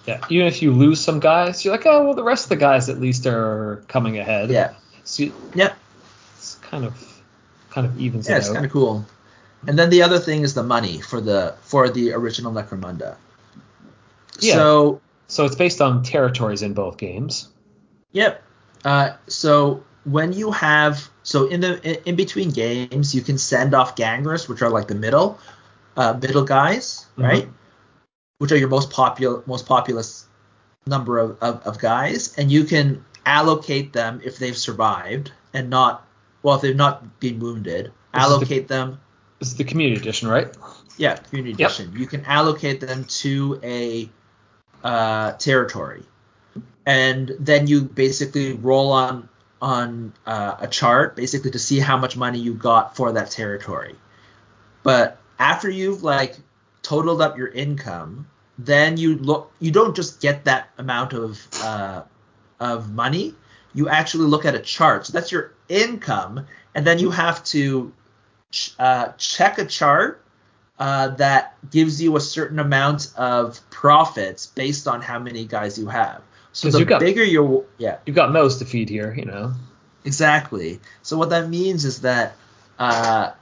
Yeah, 0.06 0.20
even 0.28 0.46
if 0.46 0.60
you 0.62 0.72
lose 0.72 1.00
some 1.00 1.20
guys, 1.20 1.64
you're 1.64 1.74
like, 1.74 1.86
oh 1.86 2.04
well, 2.04 2.14
the 2.14 2.24
rest 2.24 2.44
of 2.46 2.48
the 2.48 2.56
guys 2.56 2.88
at 2.88 3.00
least 3.00 3.26
are 3.26 3.82
coming 3.86 4.18
ahead. 4.18 4.50
Yeah. 4.50 4.74
So 5.04 5.24
you- 5.24 5.34
Yeah. 5.54 5.72
it's 6.36 6.56
kind 6.56 6.84
of 6.84 6.94
kind 7.70 7.86
of 7.86 7.98
evens 8.00 8.28
Yeah, 8.28 8.34
it 8.34 8.38
it's 8.38 8.48
out. 8.48 8.54
kind 8.54 8.66
of 8.66 8.72
cool. 8.72 9.06
And 9.66 9.78
then 9.78 9.90
the 9.90 10.02
other 10.02 10.18
thing 10.18 10.42
is 10.42 10.54
the 10.54 10.62
money 10.62 11.00
for 11.00 11.20
the 11.20 11.54
for 11.62 11.88
the 11.90 12.12
original 12.12 12.52
Necromunda. 12.52 13.16
Yeah. 14.40 14.54
So 14.54 15.00
So 15.28 15.44
it's 15.44 15.54
based 15.54 15.80
on 15.80 16.02
territories 16.02 16.62
in 16.62 16.72
both 16.74 16.96
games. 16.96 17.48
Yep. 18.12 18.42
Uh, 18.84 19.10
so 19.26 19.84
when 20.04 20.32
you 20.32 20.50
have 20.52 21.08
so 21.22 21.46
in 21.46 21.60
the 21.60 21.80
in, 21.82 22.02
in 22.06 22.16
between 22.16 22.50
games, 22.50 23.14
you 23.14 23.20
can 23.20 23.36
send 23.38 23.74
off 23.74 23.96
gangers, 23.96 24.48
which 24.48 24.62
are 24.62 24.70
like 24.70 24.88
the 24.88 24.94
middle 24.94 25.38
uh, 25.96 26.14
middle 26.14 26.44
guys, 26.44 27.06
Mhm. 27.18 27.22
right? 27.22 27.48
Which 28.38 28.52
are 28.52 28.56
your 28.56 28.68
most 28.68 28.90
popular 28.90 29.42
most 29.46 29.66
populous 29.66 30.24
number 30.86 31.18
of, 31.18 31.36
of, 31.42 31.60
of 31.66 31.78
guys, 31.78 32.34
and 32.38 32.50
you 32.50 32.64
can 32.64 33.04
allocate 33.26 33.92
them 33.92 34.20
if 34.24 34.38
they've 34.38 34.56
survived 34.56 35.30
and 35.52 35.68
not 35.68 36.06
well 36.42 36.56
if 36.56 36.62
they've 36.62 36.74
not 36.74 37.20
been 37.20 37.38
wounded. 37.38 37.92
This 38.14 38.22
is 38.24 38.28
the- 38.28 38.34
Allocate 38.34 38.68
them 38.68 38.98
This 39.40 39.48
is 39.48 39.56
the 39.56 39.64
community 39.64 40.00
edition, 40.00 40.28
right? 40.28 40.54
yeah, 40.98 41.16
community 41.16 41.56
Yep. 41.58 41.70
edition. 41.70 41.94
You 41.98 42.06
can 42.06 42.24
allocate 42.26 42.80
them 42.80 43.04
to 43.22 43.58
a 43.62 44.08
uh, 44.84 45.32
territory, 45.32 46.02
and 46.84 47.32
then 47.40 47.66
you 47.66 47.82
basically 47.82 48.52
roll 48.52 48.92
on 48.92 49.28
on 49.62 50.12
uh, 50.26 50.56
a 50.60 50.68
chart, 50.68 51.16
basically 51.16 51.50
to 51.52 51.58
see 51.58 51.78
how 51.78 51.96
much 51.96 52.16
money 52.16 52.38
you 52.38 52.52
got 52.54 52.96
for 52.96 53.12
that 53.12 53.30
territory. 53.30 53.96
But 54.82 55.18
after 55.38 55.70
you've 55.70 56.02
like 56.02 56.36
totaled 56.82 57.22
up 57.22 57.38
your 57.38 57.48
income, 57.48 58.26
then 58.58 58.98
you 58.98 59.16
look. 59.16 59.52
You 59.58 59.70
don't 59.70 59.96
just 59.96 60.20
get 60.20 60.44
that 60.44 60.68
amount 60.76 61.14
of 61.14 61.40
uh, 61.62 62.02
of 62.60 62.92
money. 62.92 63.34
You 63.72 63.88
actually 63.88 64.26
look 64.26 64.44
at 64.44 64.54
a 64.54 64.60
chart. 64.60 65.06
So 65.06 65.12
that's 65.14 65.32
your 65.32 65.54
income, 65.68 66.46
and 66.74 66.86
then 66.86 66.98
you 66.98 67.10
have 67.10 67.42
to 67.44 67.92
ch- 68.50 68.74
uh, 68.78 69.08
check 69.18 69.58
a 69.58 69.64
chart 69.64 70.24
uh, 70.78 71.08
that 71.08 71.56
gives 71.70 72.00
you 72.00 72.16
a 72.16 72.20
certain 72.20 72.58
amount 72.58 73.12
of 73.16 73.60
profits 73.70 74.46
based 74.46 74.88
on 74.88 75.02
how 75.02 75.18
many 75.18 75.44
guys 75.44 75.78
you 75.78 75.86
have. 75.88 76.22
So 76.52 76.70
the 76.70 76.84
got- 76.84 77.00
bigger 77.00 77.22
your 77.22 77.64
yeah 77.78 77.98
You've 78.06 78.16
got 78.16 78.32
mouths 78.32 78.56
to 78.58 78.64
feed 78.64 78.88
here, 78.88 79.14
you 79.14 79.24
know. 79.24 79.52
exactly. 80.04 80.80
So 81.02 81.16
what 81.16 81.30
that 81.30 81.48
means 81.48 81.84
is 81.84 82.00
that 82.00 82.34
uh, 82.78 83.32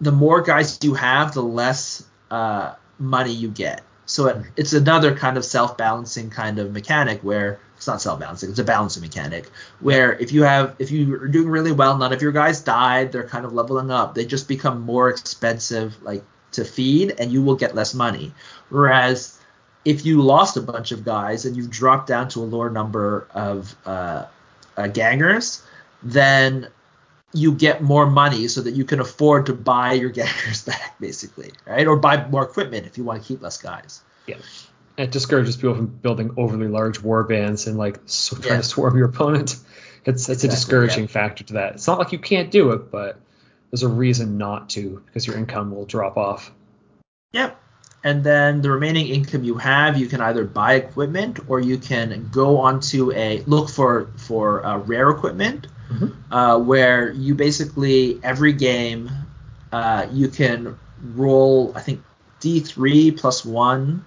the 0.00 0.12
more 0.12 0.40
guys 0.40 0.78
you 0.82 0.94
have, 0.94 1.34
the 1.34 1.42
less 1.42 2.04
uh, 2.30 2.74
money 2.98 3.32
you 3.32 3.48
get. 3.48 3.82
So 4.06 4.26
it, 4.26 4.44
it's 4.56 4.72
another 4.72 5.14
kind 5.14 5.36
of 5.36 5.44
self-balancing 5.44 6.30
kind 6.30 6.58
of 6.58 6.72
mechanic 6.72 7.22
where 7.22 7.60
it's 7.80 7.86
not 7.86 8.02
self-balancing; 8.02 8.50
it's 8.50 8.58
a 8.58 8.64
balancing 8.64 9.00
mechanic. 9.00 9.48
Where 9.80 10.12
if 10.18 10.32
you 10.32 10.42
have 10.42 10.76
if 10.78 10.90
you 10.90 11.14
are 11.14 11.28
doing 11.28 11.48
really 11.48 11.72
well, 11.72 11.96
none 11.96 12.12
of 12.12 12.20
your 12.20 12.30
guys 12.30 12.60
died, 12.60 13.10
they're 13.10 13.26
kind 13.26 13.46
of 13.46 13.54
leveling 13.54 13.90
up. 13.90 14.14
They 14.14 14.26
just 14.26 14.48
become 14.48 14.82
more 14.82 15.08
expensive, 15.08 15.96
like 16.02 16.22
to 16.52 16.66
feed, 16.66 17.14
and 17.18 17.32
you 17.32 17.40
will 17.40 17.56
get 17.56 17.74
less 17.74 17.94
money. 17.94 18.34
Whereas 18.68 19.38
if 19.86 20.04
you 20.04 20.20
lost 20.20 20.58
a 20.58 20.60
bunch 20.60 20.92
of 20.92 21.06
guys 21.06 21.46
and 21.46 21.56
you've 21.56 21.70
dropped 21.70 22.06
down 22.06 22.28
to 22.28 22.40
a 22.40 22.44
lower 22.44 22.68
number 22.68 23.26
of 23.32 23.74
uh, 23.86 24.26
uh, 24.76 24.88
gangers, 24.88 25.62
then 26.02 26.68
you 27.32 27.54
get 27.54 27.82
more 27.82 28.04
money 28.04 28.46
so 28.46 28.60
that 28.60 28.72
you 28.72 28.84
can 28.84 29.00
afford 29.00 29.46
to 29.46 29.54
buy 29.54 29.94
your 29.94 30.10
gangers 30.10 30.64
back, 30.66 30.96
basically, 31.00 31.50
right? 31.66 31.86
Or 31.86 31.96
buy 31.96 32.26
more 32.26 32.42
equipment 32.42 32.84
if 32.84 32.98
you 32.98 33.04
want 33.04 33.22
to 33.22 33.26
keep 33.26 33.40
less 33.40 33.56
guys. 33.56 34.02
Yeah. 34.26 34.36
It 35.00 35.10
discourages 35.12 35.56
people 35.56 35.74
from 35.74 35.86
building 35.86 36.32
overly 36.36 36.68
large 36.68 37.00
war 37.02 37.24
bands 37.24 37.66
and 37.66 37.78
like 37.78 37.98
so 38.06 38.36
trying 38.36 38.54
Yeah. 38.54 38.56
to 38.58 38.62
swarm 38.62 38.96
your 38.96 39.08
opponent. 39.08 39.56
It's 40.06 40.30
it's 40.30 40.44
a 40.44 40.48
discouraging 40.48 41.04
yeah. 41.04 41.10
factor 41.10 41.44
to 41.44 41.52
that. 41.54 41.74
It's 41.74 41.86
not 41.86 41.98
like 41.98 42.12
you 42.12 42.18
can't 42.18 42.50
do 42.50 42.70
it, 42.70 42.90
but 42.90 43.20
there's 43.70 43.82
a 43.82 43.88
reason 43.88 44.38
not 44.38 44.70
to 44.70 45.02
because 45.04 45.26
your 45.26 45.36
income 45.36 45.72
will 45.74 45.84
drop 45.84 46.16
off. 46.16 46.50
Yep. 47.32 47.60
And 48.02 48.24
then 48.24 48.62
the 48.62 48.70
remaining 48.70 49.08
income 49.08 49.44
you 49.44 49.56
have, 49.56 49.98
you 49.98 50.06
can 50.06 50.22
either 50.22 50.44
buy 50.46 50.72
equipment 50.76 51.40
or 51.48 51.60
you 51.60 51.76
can 51.76 52.30
go 52.32 52.56
onto 52.60 53.12
a 53.12 53.42
look 53.46 53.68
for 53.68 54.08
for 54.16 54.64
uh, 54.64 54.78
rare 54.78 55.10
equipment, 55.10 55.66
Mhm. 55.92 56.12
uh, 56.30 56.58
where 56.58 57.12
you 57.12 57.34
basically 57.34 58.18
every 58.22 58.54
game 58.54 59.10
uh, 59.70 60.06
you 60.10 60.28
can 60.28 60.78
roll. 61.14 61.72
I 61.76 61.80
think 61.82 62.00
D3 62.40 63.18
plus 63.18 63.44
one. 63.44 64.06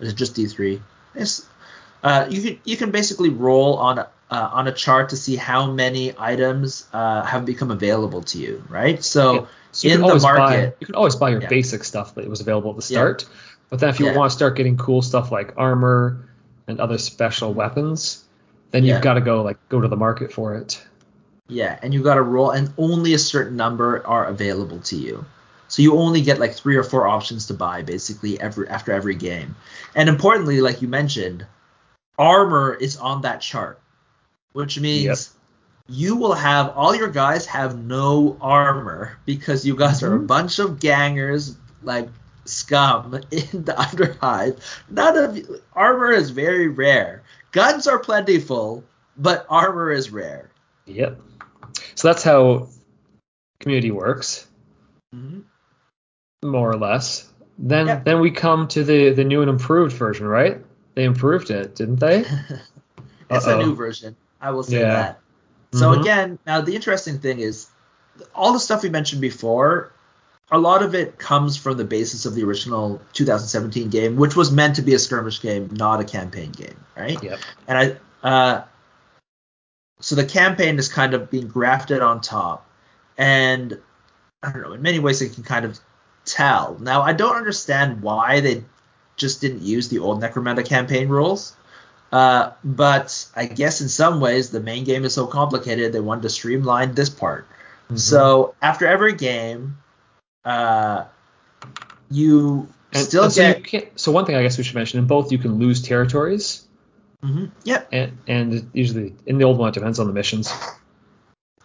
Is 0.00 0.08
it 0.10 0.16
just 0.16 0.34
D3? 0.34 0.80
It's, 1.14 1.46
uh, 2.02 2.26
you 2.28 2.42
can 2.42 2.60
you 2.64 2.76
can 2.76 2.90
basically 2.90 3.30
roll 3.30 3.76
on 3.76 3.98
a, 3.98 4.08
uh, 4.30 4.50
on 4.52 4.68
a 4.68 4.72
chart 4.72 5.10
to 5.10 5.16
see 5.16 5.36
how 5.36 5.70
many 5.70 6.12
items 6.18 6.86
uh, 6.92 7.22
have 7.22 7.46
become 7.46 7.70
available 7.70 8.22
to 8.22 8.38
you, 8.38 8.62
right? 8.68 9.02
So 9.02 9.34
Yeah. 9.34 9.46
So 9.72 9.88
you 9.88 9.94
in 9.94 9.98
can 9.98 10.02
the 10.02 10.08
always 10.08 10.22
buy 10.22 10.36
market, 10.38 10.76
you 10.80 10.86
can 10.86 10.94
always 10.94 11.16
buy 11.16 11.30
your 11.30 11.42
Yeah. 11.42 11.48
basic 11.48 11.82
stuff 11.82 12.14
that 12.14 12.28
was 12.28 12.40
available 12.40 12.70
at 12.70 12.76
the 12.76 12.92
Yeah. 12.92 12.98
start. 12.98 13.26
But 13.70 13.80
then 13.80 13.88
if 13.88 13.98
you 13.98 14.06
Yeah. 14.06 14.16
want 14.16 14.30
to 14.30 14.36
start 14.36 14.56
getting 14.56 14.76
cool 14.76 15.02
stuff 15.02 15.32
like 15.32 15.52
armor 15.56 16.28
and 16.68 16.78
other 16.80 16.98
special 16.98 17.52
weapons, 17.52 18.22
then 18.70 18.84
Yeah. 18.84 18.94
you've 18.94 19.02
got 19.02 19.14
to 19.14 19.20
go 19.20 19.42
like 19.42 19.58
go 19.68 19.80
to 19.80 19.88
the 19.88 19.96
market 19.96 20.32
for 20.32 20.54
it. 20.54 20.80
Yeah, 21.48 21.78
and 21.82 21.92
you've 21.92 22.04
got 22.04 22.14
to 22.14 22.22
roll, 22.22 22.50
and 22.50 22.72
only 22.78 23.12
a 23.14 23.18
certain 23.18 23.56
number 23.56 24.06
are 24.06 24.24
available 24.26 24.78
to 24.78 24.96
you. 24.96 25.24
So 25.74 25.82
you 25.82 25.98
only 25.98 26.20
get 26.22 26.38
like 26.38 26.54
three 26.54 26.76
or 26.76 26.84
four 26.84 27.08
options 27.08 27.46
to 27.46 27.54
buy 27.54 27.82
basically 27.82 28.40
every 28.40 28.68
after 28.68 28.92
every 28.92 29.16
game. 29.16 29.56
And 29.96 30.08
importantly, 30.08 30.60
like 30.60 30.80
you 30.82 30.86
mentioned, 30.86 31.44
armor 32.16 32.74
is 32.74 32.96
on 32.96 33.22
that 33.22 33.40
chart, 33.40 33.80
which 34.52 34.78
means 34.78 35.34
you 35.88 36.14
will 36.14 36.34
have 36.34 36.68
all 36.76 36.94
your 36.94 37.08
guys 37.08 37.46
have 37.46 37.76
no 37.76 38.36
armor 38.40 39.18
because 39.26 39.66
you 39.66 39.74
guys 39.74 40.00
are 40.04 40.14
a 40.14 40.18
Mhm. 40.20 40.28
bunch 40.28 40.60
of 40.60 40.78
gangers 40.78 41.56
like 41.82 42.08
scum 42.44 43.14
in 43.32 43.64
the 43.64 43.72
Underhive. 43.76 44.60
None 44.88 45.16
of 45.16 45.60
armor 45.74 46.12
is 46.12 46.30
very 46.30 46.68
rare. 46.68 47.24
Guns 47.50 47.88
are 47.88 47.98
plentiful, 47.98 48.84
but 49.16 49.44
armor 49.48 49.90
is 49.90 50.12
rare. 50.12 50.50
Yep. 50.86 51.20
So 51.96 52.06
that's 52.06 52.22
how 52.22 52.68
community 53.58 53.90
works, 53.90 54.46
Mhm. 55.12 55.42
More 56.44 56.70
or 56.70 56.76
less. 56.76 57.28
Then 57.58 57.86
Yeah. 57.86 58.00
then 58.04 58.20
we 58.20 58.30
come 58.30 58.68
to 58.68 58.84
the 58.84 59.10
the 59.10 59.24
new 59.24 59.40
and 59.40 59.50
improved 59.50 59.96
version, 59.96 60.26
right? 60.26 60.64
They 60.94 61.04
improved 61.04 61.50
it, 61.50 61.74
didn't 61.74 62.00
they? 62.00 62.24
It's 63.30 63.46
a 63.46 63.56
new 63.56 63.74
version. 63.74 64.16
I 64.40 64.50
will 64.50 64.62
say 64.62 64.80
Yeah. 64.80 64.92
that. 64.92 65.20
So 65.72 65.90
Mhm. 65.90 66.00
again, 66.00 66.38
now 66.46 66.60
the 66.60 66.74
interesting 66.74 67.18
thing 67.18 67.40
is 67.40 67.66
all 68.34 68.52
the 68.52 68.60
stuff 68.60 68.82
we 68.82 68.90
mentioned 68.90 69.20
before, 69.20 69.92
a 70.52 70.58
lot 70.58 70.82
of 70.82 70.94
it 70.94 71.18
comes 71.18 71.56
from 71.56 71.76
the 71.78 71.84
basis 71.84 72.26
of 72.26 72.34
the 72.34 72.44
original 72.44 73.00
2017 73.14 73.88
game, 73.88 74.16
which 74.16 74.36
was 74.36 74.52
meant 74.52 74.76
to 74.76 74.82
be 74.82 74.94
a 74.94 74.98
skirmish 74.98 75.40
game, 75.40 75.68
not 75.72 76.00
a 76.00 76.04
campaign 76.04 76.52
game, 76.52 76.76
right? 76.96 77.20
Yep. 77.22 77.38
And 77.66 77.78
I 77.78 77.96
uh 78.28 78.62
so 80.00 80.14
the 80.14 80.24
campaign 80.24 80.78
is 80.78 80.88
kind 80.88 81.14
of 81.14 81.30
being 81.30 81.48
grafted 81.48 82.02
on 82.02 82.20
top. 82.20 82.68
And 83.16 83.80
I 84.42 84.52
don't 84.52 84.62
know, 84.62 84.72
in 84.74 84.82
many 84.82 84.98
ways 84.98 85.22
it 85.22 85.32
can 85.32 85.42
kind 85.44 85.64
of 85.64 85.78
tell. 86.24 86.76
Now 86.80 87.02
I 87.02 87.12
don't 87.12 87.36
understand 87.36 88.02
why 88.02 88.40
they 88.40 88.64
just 89.16 89.40
didn't 89.40 89.62
use 89.62 89.88
the 89.88 89.98
old 90.00 90.20
Necromunda 90.22 90.64
campaign 90.66 91.08
rules. 91.08 91.54
Uh, 92.12 92.52
but 92.62 93.26
I 93.34 93.46
guess 93.46 93.80
in 93.80 93.88
some 93.88 94.20
ways 94.20 94.50
the 94.50 94.60
main 94.60 94.84
game 94.84 95.04
is 95.04 95.14
so 95.14 95.26
complicated 95.26 95.92
they 95.92 96.00
wanted 96.00 96.22
to 96.22 96.30
streamline 96.30 96.94
this 96.94 97.10
part. 97.10 97.46
Mhm. 97.90 97.98
So 97.98 98.54
after 98.62 98.86
every 98.86 99.14
game, 99.14 99.78
uh, 100.44 101.04
you 102.10 102.68
And- 102.92 103.02
still 103.04 103.24
and 103.24 103.32
so 103.32 103.54
get 103.60 103.92
so 103.98 104.12
one 104.12 104.24
thing 104.26 104.36
I 104.36 104.42
guess 104.42 104.56
we 104.58 104.62
should 104.64 104.76
mention 104.76 104.98
in 105.00 105.06
both 105.06 105.32
you 105.32 105.38
can 105.38 105.58
lose 105.58 105.82
territories 105.82 106.62
Mhm. 107.24 107.50
Yep. 107.64 107.88
and 107.92 108.18
and 108.28 108.70
usually 108.72 109.14
in 109.26 109.38
the 109.38 109.44
old 109.44 109.58
one 109.58 109.68
it 109.70 109.74
depends 109.74 109.98
on 109.98 110.06
the 110.06 110.12
missions. 110.12 110.52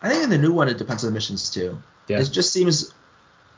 I 0.02 0.10
think 0.10 0.23
in 0.23 0.30
the 0.30 0.38
new 0.38 0.53
one 0.53 0.69
it 0.69 0.77
depends 0.77 1.03
on 1.03 1.10
the 1.11 1.14
missions 1.14 1.49
too. 1.52 1.77
Yeah. 2.07 2.19
It 2.22 2.31
just 2.31 2.52
seems 2.52 2.91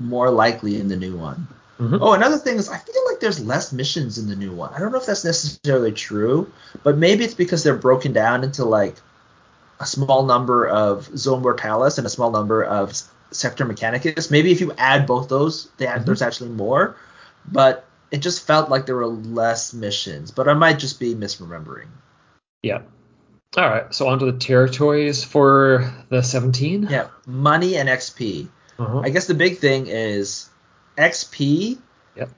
more 0.01 0.29
likely 0.29 0.79
in 0.79 0.87
the 0.87 0.95
new 0.97 1.15
one. 1.15 1.47
Mhm. 1.79 1.97
Oh, 2.01 2.13
another 2.13 2.37
thing 2.37 2.57
is 2.57 2.69
I 2.69 2.77
feel 2.77 3.01
like 3.09 3.19
there's 3.19 3.39
less 3.43 3.71
missions 3.71 4.17
in 4.17 4.27
the 4.27 4.35
new 4.35 4.51
one. 4.51 4.71
I 4.73 4.79
don't 4.79 4.91
know 4.91 4.99
if 4.99 5.05
that's 5.05 5.25
necessarily 5.25 5.91
true, 5.91 6.51
but 6.83 6.97
maybe 6.97 7.23
it's 7.23 7.33
because 7.33 7.63
they're 7.63 7.75
broken 7.75 8.13
down 8.13 8.43
into 8.43 8.65
like 8.65 8.95
a 9.79 9.85
small 9.85 10.25
number 10.25 10.67
of 10.67 11.09
Zone 11.17 11.41
Mortalis 11.41 11.97
and 11.97 12.05
a 12.05 12.09
small 12.09 12.29
number 12.29 12.63
of 12.63 12.93
Sector 13.31 13.65
Mechanicus. 13.65 14.29
Maybe 14.29 14.51
if 14.51 14.61
you 14.61 14.73
add 14.77 15.07
both 15.07 15.27
those, 15.29 15.69
they 15.77 15.87
add, 15.87 16.01
Mhm. 16.01 16.05
there's 16.05 16.21
actually 16.21 16.49
more. 16.51 16.95
But 17.51 17.85
it 18.11 18.17
just 18.17 18.45
felt 18.45 18.69
like 18.69 18.85
there 18.85 18.95
were 18.95 19.07
less 19.07 19.73
missions. 19.73 20.29
But 20.29 20.47
I 20.47 20.53
might 20.53 20.77
just 20.77 20.99
be 20.99 21.15
misremembering. 21.15 21.87
Yeah. 22.61 22.81
All 23.57 23.67
right. 23.67 23.93
So 23.93 24.07
onto 24.07 24.31
the 24.31 24.37
territories 24.37 25.23
for 25.23 25.91
the 26.09 26.21
17. 26.21 26.87
Yeah, 26.89 27.07
money 27.25 27.75
and 27.75 27.89
XP. 27.89 28.47
Uh-huh. 28.81 29.01
I 29.03 29.09
guess 29.09 29.27
the 29.27 29.35
big 29.35 29.59
thing 29.59 29.85
is 29.87 30.49
XP. 30.97 31.77
Yep. 32.15 32.29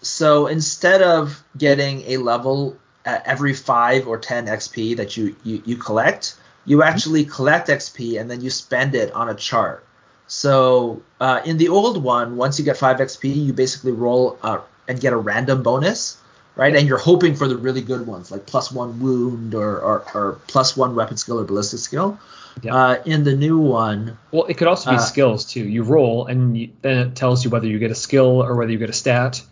So 0.00 0.46
instead 0.46 1.02
of 1.02 1.44
getting 1.58 2.00
a 2.06 2.16
level 2.16 2.78
at 3.04 3.26
every 3.26 3.52
five 3.52 4.08
or 4.08 4.18
ten 4.18 4.46
XP 4.46 4.96
that 4.96 5.16
you, 5.16 5.36
you, 5.44 5.62
you 5.66 5.76
collect, 5.76 6.36
you 6.64 6.82
actually 6.82 7.26
collect 7.26 7.68
XP 7.68 8.18
and 8.18 8.30
then 8.30 8.40
you 8.40 8.48
spend 8.48 8.94
it 8.94 9.12
on 9.12 9.28
a 9.28 9.34
chart. 9.34 9.86
So 10.28 11.02
uh, 11.20 11.42
in 11.44 11.58
the 11.58 11.68
old 11.68 12.02
one, 12.02 12.36
once 12.36 12.58
you 12.58 12.64
get 12.64 12.78
five 12.78 12.96
XP, 12.96 13.36
you 13.36 13.52
basically 13.52 13.92
roll 13.92 14.38
uh, 14.42 14.60
and 14.88 14.98
get 14.98 15.12
a 15.12 15.16
random 15.16 15.62
bonus, 15.62 16.16
right? 16.56 16.74
And 16.74 16.88
you're 16.88 16.98
hoping 16.98 17.36
for 17.36 17.46
the 17.46 17.56
really 17.58 17.82
good 17.82 18.06
ones, 18.06 18.30
like 18.30 18.46
plus 18.46 18.72
one 18.72 18.98
wound 18.98 19.54
or 19.54 19.78
or, 19.78 20.04
or 20.14 20.40
plus 20.46 20.74
one 20.74 20.94
weapon 20.94 21.18
skill 21.18 21.38
or 21.38 21.44
ballistic 21.44 21.80
skill. 21.80 22.18
Yep. 22.62 22.72
Uh, 22.74 22.96
in 23.04 23.24
the 23.24 23.36
new 23.36 23.58
one, 23.58 24.16
Well, 24.32 24.44
it 24.44 24.54
could 24.56 24.66
also 24.66 24.90
be 24.90 24.96
Uh, 24.96 25.00
skills 25.00 25.44
too. 25.44 25.60
You 25.60 25.82
roll, 25.82 26.26
and 26.26 26.56
you, 26.56 26.70
then 26.82 26.98
it 27.08 27.14
tells 27.14 27.44
you 27.44 27.50
whether 27.50 27.66
you 27.66 27.78
get 27.78 27.90
a 27.90 27.94
skill 27.94 28.42
or 28.42 28.54
whether 28.56 28.72
you 28.72 28.78
get 28.78 28.88
a 28.88 28.94
stat, 28.94 29.42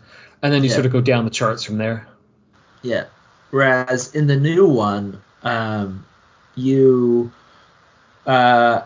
and 0.41 0.51
then 0.51 0.63
you 0.63 0.69
Yeah. 0.69 0.75
sort 0.75 0.85
of 0.87 0.91
go 0.91 1.01
down 1.01 1.23
the 1.25 1.31
charts 1.31 1.63
from 1.63 1.77
there. 1.77 2.07
Yeah. 2.81 3.05
Whereas 3.51 4.13
in 4.15 4.27
the 4.27 4.35
new 4.35 4.65
one, 4.65 5.21
um, 5.43 6.05
you 6.55 7.31
uh, 8.25 8.81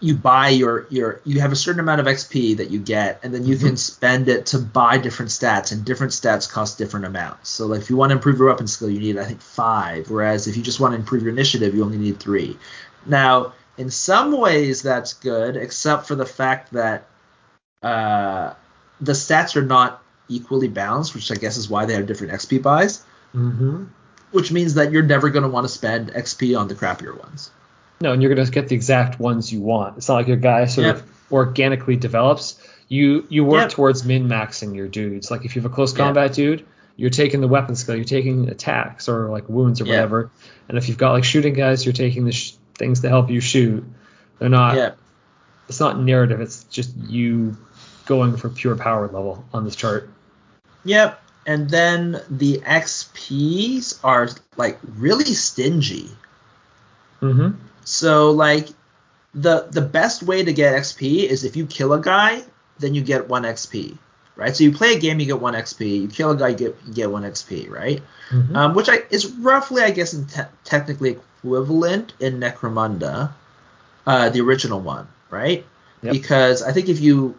you 0.00 0.14
buy 0.14 0.50
your 0.50 0.86
your 0.90 1.20
you 1.24 1.40
have 1.40 1.50
a 1.50 1.56
certain 1.56 1.80
amount 1.80 2.00
of 2.00 2.06
XP 2.06 2.58
that 2.58 2.70
you 2.70 2.78
get, 2.78 3.20
and 3.22 3.34
then 3.34 3.44
you 3.44 3.56
can 3.56 3.76
spend 3.76 4.28
it 4.28 4.46
to 4.46 4.58
buy 4.58 4.98
different 4.98 5.30
stats, 5.30 5.72
and 5.72 5.84
different 5.84 6.12
stats 6.12 6.48
cost 6.48 6.78
different 6.78 7.06
amounts. 7.06 7.48
So 7.48 7.66
like 7.66 7.80
if 7.80 7.90
you 7.90 7.96
want 7.96 8.10
to 8.10 8.16
improve 8.16 8.38
your 8.38 8.48
weapon 8.48 8.66
skill, 8.66 8.90
you 8.90 9.00
need 9.00 9.18
I 9.18 9.24
think 9.24 9.40
five, 9.40 10.10
whereas 10.10 10.46
if 10.46 10.56
you 10.56 10.62
just 10.62 10.78
want 10.78 10.92
to 10.92 10.98
improve 10.98 11.22
your 11.22 11.32
initiative, 11.32 11.74
you 11.74 11.82
only 11.84 11.98
need 11.98 12.20
three. 12.20 12.56
Now, 13.08 13.54
in 13.76 13.90
some 13.90 14.36
ways 14.38 14.82
that's 14.82 15.12
good, 15.14 15.56
except 15.56 16.06
for 16.06 16.14
the 16.14 16.26
fact 16.26 16.72
that 16.72 17.06
uh, 17.82 18.54
the 19.00 19.12
stats 19.12 19.56
are 19.56 19.62
not 19.62 20.02
equally 20.28 20.68
balanced, 20.68 21.14
which 21.14 21.30
I 21.30 21.36
guess 21.36 21.56
is 21.56 21.68
why 21.70 21.86
they 21.86 21.94
have 21.94 22.06
different 22.06 22.32
XP 22.32 22.62
buys 22.62 23.04
Mm-hmm. 23.34 23.84
which 24.32 24.50
means 24.52 24.74
that 24.74 24.90
you're 24.90 25.02
never 25.02 25.28
going 25.28 25.42
to 25.42 25.48
want 25.50 25.64
to 25.64 25.68
spend 25.72 26.10
XP 26.12 26.58
on 26.58 26.66
the 26.68 26.74
crappier 26.74 27.16
ones. 27.18 27.50
No, 28.00 28.12
and 28.12 28.22
you're 28.22 28.34
going 28.34 28.44
to 28.44 28.50
get 28.50 28.68
the 28.68 28.74
exact 28.74 29.20
ones 29.20 29.52
you 29.52 29.60
want. 29.60 29.98
It's 29.98 30.08
not 30.08 30.14
like 30.16 30.28
your 30.28 30.36
guy 30.38 30.64
sort 30.64 30.86
Yep. 30.86 30.96
of 30.96 31.32
organically 31.32 31.96
develops. 31.96 32.58
You 32.88 33.26
you 33.28 33.44
work 33.44 33.62
Yep. 33.64 33.70
towards 33.70 34.04
min 34.04 34.28
maxing 34.28 34.74
your 34.74 34.88
dudes. 34.88 35.30
Like 35.30 35.44
if 35.44 35.54
you 35.56 35.62
have 35.62 35.70
a 35.70 35.74
close 35.74 35.92
Yeah. 35.92 36.04
combat 36.04 36.32
dude, 36.32 36.64
you're 36.96 37.10
taking 37.10 37.42
the 37.42 37.48
weapon 37.48 37.76
skill, 37.76 37.96
you're 37.96 38.04
taking 38.04 38.48
attacks 38.48 39.08
or 39.10 39.28
like 39.28 39.46
wounds 39.48 39.80
or 39.82 39.84
Yeah. 39.84 39.96
whatever. 39.96 40.30
And 40.70 40.78
if 40.78 40.88
you've 40.88 40.98
got 40.98 41.12
like 41.12 41.24
shooting 41.24 41.52
guys, 41.54 41.84
you're 41.84 41.92
taking 41.92 42.24
the 42.24 42.32
sh- 42.32 42.52
things 42.78 43.00
to 43.00 43.08
help 43.08 43.28
you 43.30 43.40
shoot. 43.40 43.84
They're 44.38 44.48
not. 44.48 44.76
yeah, 44.76 44.92
It's 45.68 45.80
not 45.80 45.98
narrative. 45.98 46.40
It's 46.40 46.64
just 46.64 46.94
you 46.96 47.56
going 48.06 48.36
for 48.36 48.48
pure 48.48 48.76
power 48.76 49.06
level 49.06 49.44
on 49.52 49.64
this 49.64 49.76
chart. 49.76 50.08
yep. 50.84 51.20
And 51.46 51.68
then 51.70 52.20
the 52.28 52.58
XPs 52.58 53.98
are 54.04 54.28
like 54.56 54.78
really 54.96 55.24
stingy. 55.32 56.10
Mm-hmm. 57.22 57.56
So 57.84 58.30
like 58.30 58.68
the 59.34 59.66
the 59.70 59.80
best 59.80 60.22
way 60.22 60.44
to 60.44 60.52
get 60.52 60.74
XP 60.74 61.24
is 61.24 61.44
if 61.44 61.56
you 61.56 61.66
kill 61.66 61.92
a 61.94 62.00
guy, 62.00 62.42
then 62.78 62.94
you 62.94 63.02
get 63.02 63.28
one 63.28 63.44
XP, 63.44 63.96
right? 64.36 64.54
So 64.54 64.64
you 64.64 64.72
play 64.72 64.94
a 64.94 64.98
game, 64.98 65.20
you 65.20 65.26
get 65.26 65.40
one 65.40 65.54
XP. 65.54 66.02
You 66.02 66.08
kill 66.08 66.32
a 66.32 66.36
guy, 66.36 66.48
you 66.48 66.56
get 66.56 66.76
you 66.86 66.92
get 66.92 67.10
one 67.10 67.22
XP, 67.22 67.70
right? 67.70 68.02
Mhm. 68.30 68.54
um, 68.54 68.74
which 68.74 68.90
I 68.90 69.02
is 69.10 69.32
roughly, 69.32 69.82
I 69.82 69.90
guess, 69.90 70.12
in 70.12 70.26
te- 70.26 70.42
technically 70.64 71.18
equivalent 71.38 72.12
in 72.20 72.40
Necromunda, 72.40 73.32
uh, 74.06 74.28
the 74.30 74.40
original 74.40 74.80
one, 74.80 75.08
right? 75.30 75.64
Yep. 76.02 76.12
Because 76.12 76.62
I 76.62 76.72
think 76.72 76.88
if 76.88 77.00
you 77.00 77.36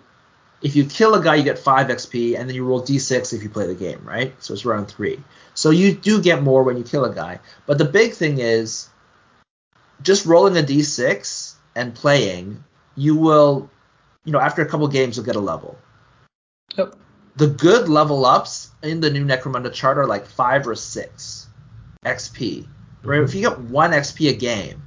if 0.62 0.76
you 0.76 0.86
kill 0.86 1.16
a 1.16 1.24
guy, 1.24 1.36
you 1.36 1.44
get 1.44 1.58
five 1.58 1.88
XP, 1.88 2.38
and 2.38 2.50
then 2.50 2.56
you 2.56 2.66
roll 2.66 2.82
d6 2.82 3.34
if 3.34 3.44
you 3.44 3.50
play 3.50 3.66
the 3.68 3.76
game, 3.76 4.02
right? 4.04 4.34
So 4.44 4.54
it's 4.54 4.66
round 4.66 4.90
three. 4.90 5.24
So 5.54 5.70
you 5.70 5.94
do 5.94 6.22
get 6.22 6.44
more 6.44 6.64
when 6.64 6.78
you 6.78 6.84
kill 6.84 7.06
a 7.06 7.14
guy, 7.14 7.40
but 7.66 7.78
the 7.78 7.86
big 7.86 8.14
thing 8.14 8.40
is 8.40 8.90
just 10.02 10.26
rolling 10.26 10.58
a 10.58 10.62
d6 10.62 11.54
and 11.76 11.96
playing. 11.96 12.64
You 12.96 13.16
will, 13.16 13.70
you 14.26 14.34
know, 14.34 14.40
after 14.40 14.62
a 14.62 14.66
couple 14.66 14.88
games, 14.90 15.16
you'll 15.16 15.26
get 15.26 15.38
a 15.38 15.42
level 15.42 15.78
Yep. 16.78 16.96
the 17.38 17.48
good 17.48 17.90
level 17.90 18.26
ups 18.26 18.70
in 18.84 19.00
the 19.00 19.10
new 19.10 19.26
Necromunda 19.26 19.74
chart 19.74 19.98
are 19.98 20.06
like 20.06 20.26
five 20.28 20.68
or 20.68 20.76
six 20.76 21.48
XP. 22.06 22.68
Right? 23.04 23.22
If 23.22 23.34
you 23.36 23.42
get 23.42 23.60
one 23.60 23.92
XP 23.92 24.30
a 24.30 24.34
game 24.34 24.84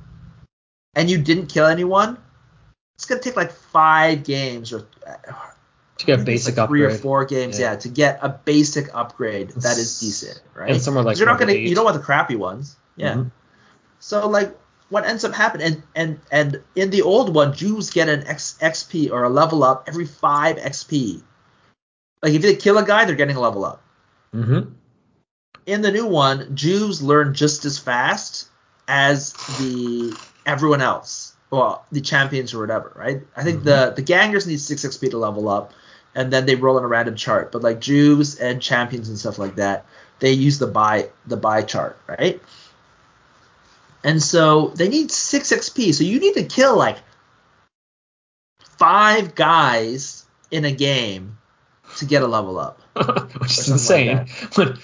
and 0.95 1.11
you 1.11 1.19
didn't 1.19 1.47
kill 1.47 1.67
anyone, 1.67 2.19
it's 2.97 3.05
gonna 3.07 3.21
take 3.21 3.37
like 3.37 3.53
five 3.53 4.25
games 4.25 4.73
or 4.73 4.87
To 5.99 6.07
get 6.07 6.25
basic 6.25 6.57
like 6.57 6.69
three 6.69 6.83
upgrade. 6.85 6.99
or 6.99 7.03
four 7.03 7.25
games, 7.25 7.59
Yeah. 7.59 7.73
yeah. 7.73 7.77
to 7.79 7.89
get 7.89 8.19
a 8.23 8.29
basic 8.29 8.89
upgrade 8.95 9.51
that 9.51 9.79
is 9.79 10.01
decent, 10.01 10.41
right? 10.55 10.71
and 10.71 10.81
some 10.83 10.97
are 10.99 11.03
like 11.03 11.17
you're 11.19 11.27
not 11.27 11.39
gonna, 11.39 11.53
you 11.53 11.75
don't 11.75 11.85
want 11.85 11.97
the 11.97 12.03
crappy 12.03 12.37
ones, 12.37 12.77
yeah. 12.97 13.15
Mhm. 13.15 13.31
So 13.99 14.29
like, 14.29 14.57
what 14.91 15.07
ends 15.07 15.25
up 15.25 15.33
happening, 15.33 15.67
and 15.67 15.83
and 15.95 16.21
and 16.31 16.61
in 16.75 16.91
the 16.91 17.01
old 17.03 17.35
one, 17.35 17.55
Juves 17.55 17.89
get 17.91 18.09
an 18.11 18.27
X, 18.27 18.59
XP 18.61 19.11
or 19.11 19.23
a 19.25 19.31
level 19.31 19.65
up 19.65 19.85
every 19.89 20.05
five 20.07 20.57
XP. 20.59 21.23
Like 22.23 22.35
if 22.35 22.43
they 22.43 22.55
kill 22.57 22.77
a 22.79 22.85
guy, 22.85 23.05
they're 23.07 23.15
getting 23.17 23.37
a 23.37 23.41
level 23.41 23.65
up. 23.65 23.83
Mhm. 24.35 24.73
In 25.67 25.83
the 25.83 25.93
new 25.93 26.07
one, 26.07 26.55
Juves 26.57 27.03
learn 27.03 27.35
just 27.35 27.65
as 27.65 27.79
fast 27.79 28.49
as 28.89 29.33
the 29.59 30.17
everyone 30.45 30.81
else, 30.81 31.35
well, 31.51 31.85
the 31.93 32.01
champions 32.01 32.53
or 32.53 32.61
whatever, 32.61 32.93
right? 32.97 33.23
I 33.37 33.45
think 33.45 33.65
the 33.65 33.71
mm-hmm. 33.71 33.95
the 33.95 34.03
gangers 34.03 34.47
need 34.47 34.61
six 34.61 34.85
XP 34.85 35.11
to 35.11 35.19
level 35.19 35.49
up, 35.49 35.73
and 36.15 36.33
then 36.33 36.47
they 36.47 36.57
roll 36.57 36.79
in 36.79 36.85
a 36.85 36.89
random 36.89 37.15
chart. 37.15 37.53
But 37.53 37.63
like 37.63 37.81
Juves 37.81 38.37
and 38.37 38.61
champions 38.61 39.09
and 39.09 39.19
stuff 39.19 39.39
like 39.39 39.57
that, 39.57 39.87
they 40.19 40.33
use 40.33 40.59
the 40.59 40.67
buy 40.67 41.11
the 41.27 41.37
buy 41.37 41.63
chart, 41.63 41.99
right? 42.09 42.43
And 44.05 44.23
so 44.23 44.69
they 44.69 44.89
need 44.89 45.11
six 45.11 45.53
XP. 45.53 45.95
So 45.95 46.05
you 46.05 46.19
need 46.19 46.35
to 46.35 46.45
kill 46.45 46.77
like 46.77 46.99
five 48.79 49.35
guys 49.35 50.27
in 50.51 50.65
a 50.65 50.73
game 50.73 51.39
to 51.99 52.05
get 52.05 52.23
a 52.23 52.27
level 52.27 52.59
up. 52.59 52.81
which 53.39 53.59
is 53.59 53.67
something 53.67 54.17
like 54.17 54.29
insane. 54.29 54.79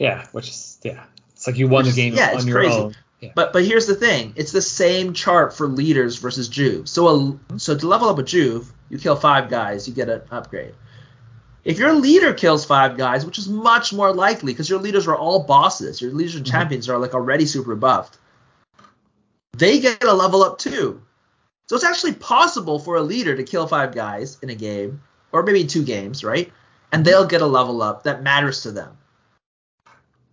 Yeah, 0.00 0.26
which 0.32 0.48
is 0.48 0.78
yeah, 0.82 1.04
it's 1.32 1.46
like 1.46 1.56
you 1.56 1.68
won 1.68 1.84
the 1.84 1.92
game 1.92 2.14
yeah, 2.14 2.30
on 2.30 2.36
it's 2.36 2.46
your 2.46 2.58
crazy. 2.58 2.74
own. 2.74 2.96
Yeah. 3.20 3.32
But 3.34 3.52
but 3.52 3.64
here's 3.64 3.86
the 3.86 3.94
thing: 3.94 4.32
it's 4.34 4.50
the 4.50 4.62
same 4.62 5.12
chart 5.12 5.54
for 5.54 5.68
leaders 5.68 6.16
versus 6.16 6.48
Juve. 6.48 6.88
So 6.88 7.08
a, 7.08 7.58
so 7.58 7.76
to 7.76 7.86
level 7.86 8.08
up 8.08 8.18
a 8.18 8.22
Juve, 8.22 8.72
you 8.88 8.98
kill 8.98 9.14
five 9.14 9.50
guys, 9.50 9.86
you 9.86 9.94
get 9.94 10.08
an 10.08 10.22
upgrade. 10.30 10.74
If 11.62 11.78
your 11.78 11.92
leader 11.92 12.32
kills 12.32 12.64
five 12.64 12.96
guys, 12.96 13.26
which 13.26 13.36
is 13.36 13.46
much 13.46 13.92
more 13.92 14.14
likely 14.14 14.54
because 14.54 14.70
your 14.70 14.78
leaders 14.78 15.06
are 15.06 15.14
all 15.14 15.42
bosses, 15.44 16.00
your 16.00 16.10
leaders 16.12 16.34
and 16.34 16.46
Mhm. 16.46 16.50
champions 16.50 16.88
are 16.88 16.96
like 16.96 17.12
already 17.12 17.44
super 17.44 17.76
buffed, 17.76 18.16
they 19.52 19.80
get 19.80 20.02
a 20.02 20.14
level 20.14 20.42
up 20.42 20.56
too. 20.58 21.02
So 21.68 21.76
it's 21.76 21.84
actually 21.84 22.14
possible 22.14 22.78
for 22.78 22.96
a 22.96 23.02
leader 23.02 23.36
to 23.36 23.44
kill 23.44 23.66
five 23.66 23.94
guys 23.94 24.38
in 24.40 24.48
a 24.48 24.54
game, 24.54 25.02
or 25.30 25.42
maybe 25.42 25.64
two 25.64 25.84
games, 25.84 26.24
right? 26.24 26.50
And 26.90 27.04
they'll 27.04 27.26
get 27.26 27.42
a 27.42 27.46
level 27.46 27.82
up 27.82 28.04
that 28.04 28.22
matters 28.22 28.62
to 28.62 28.72
them. 28.72 28.96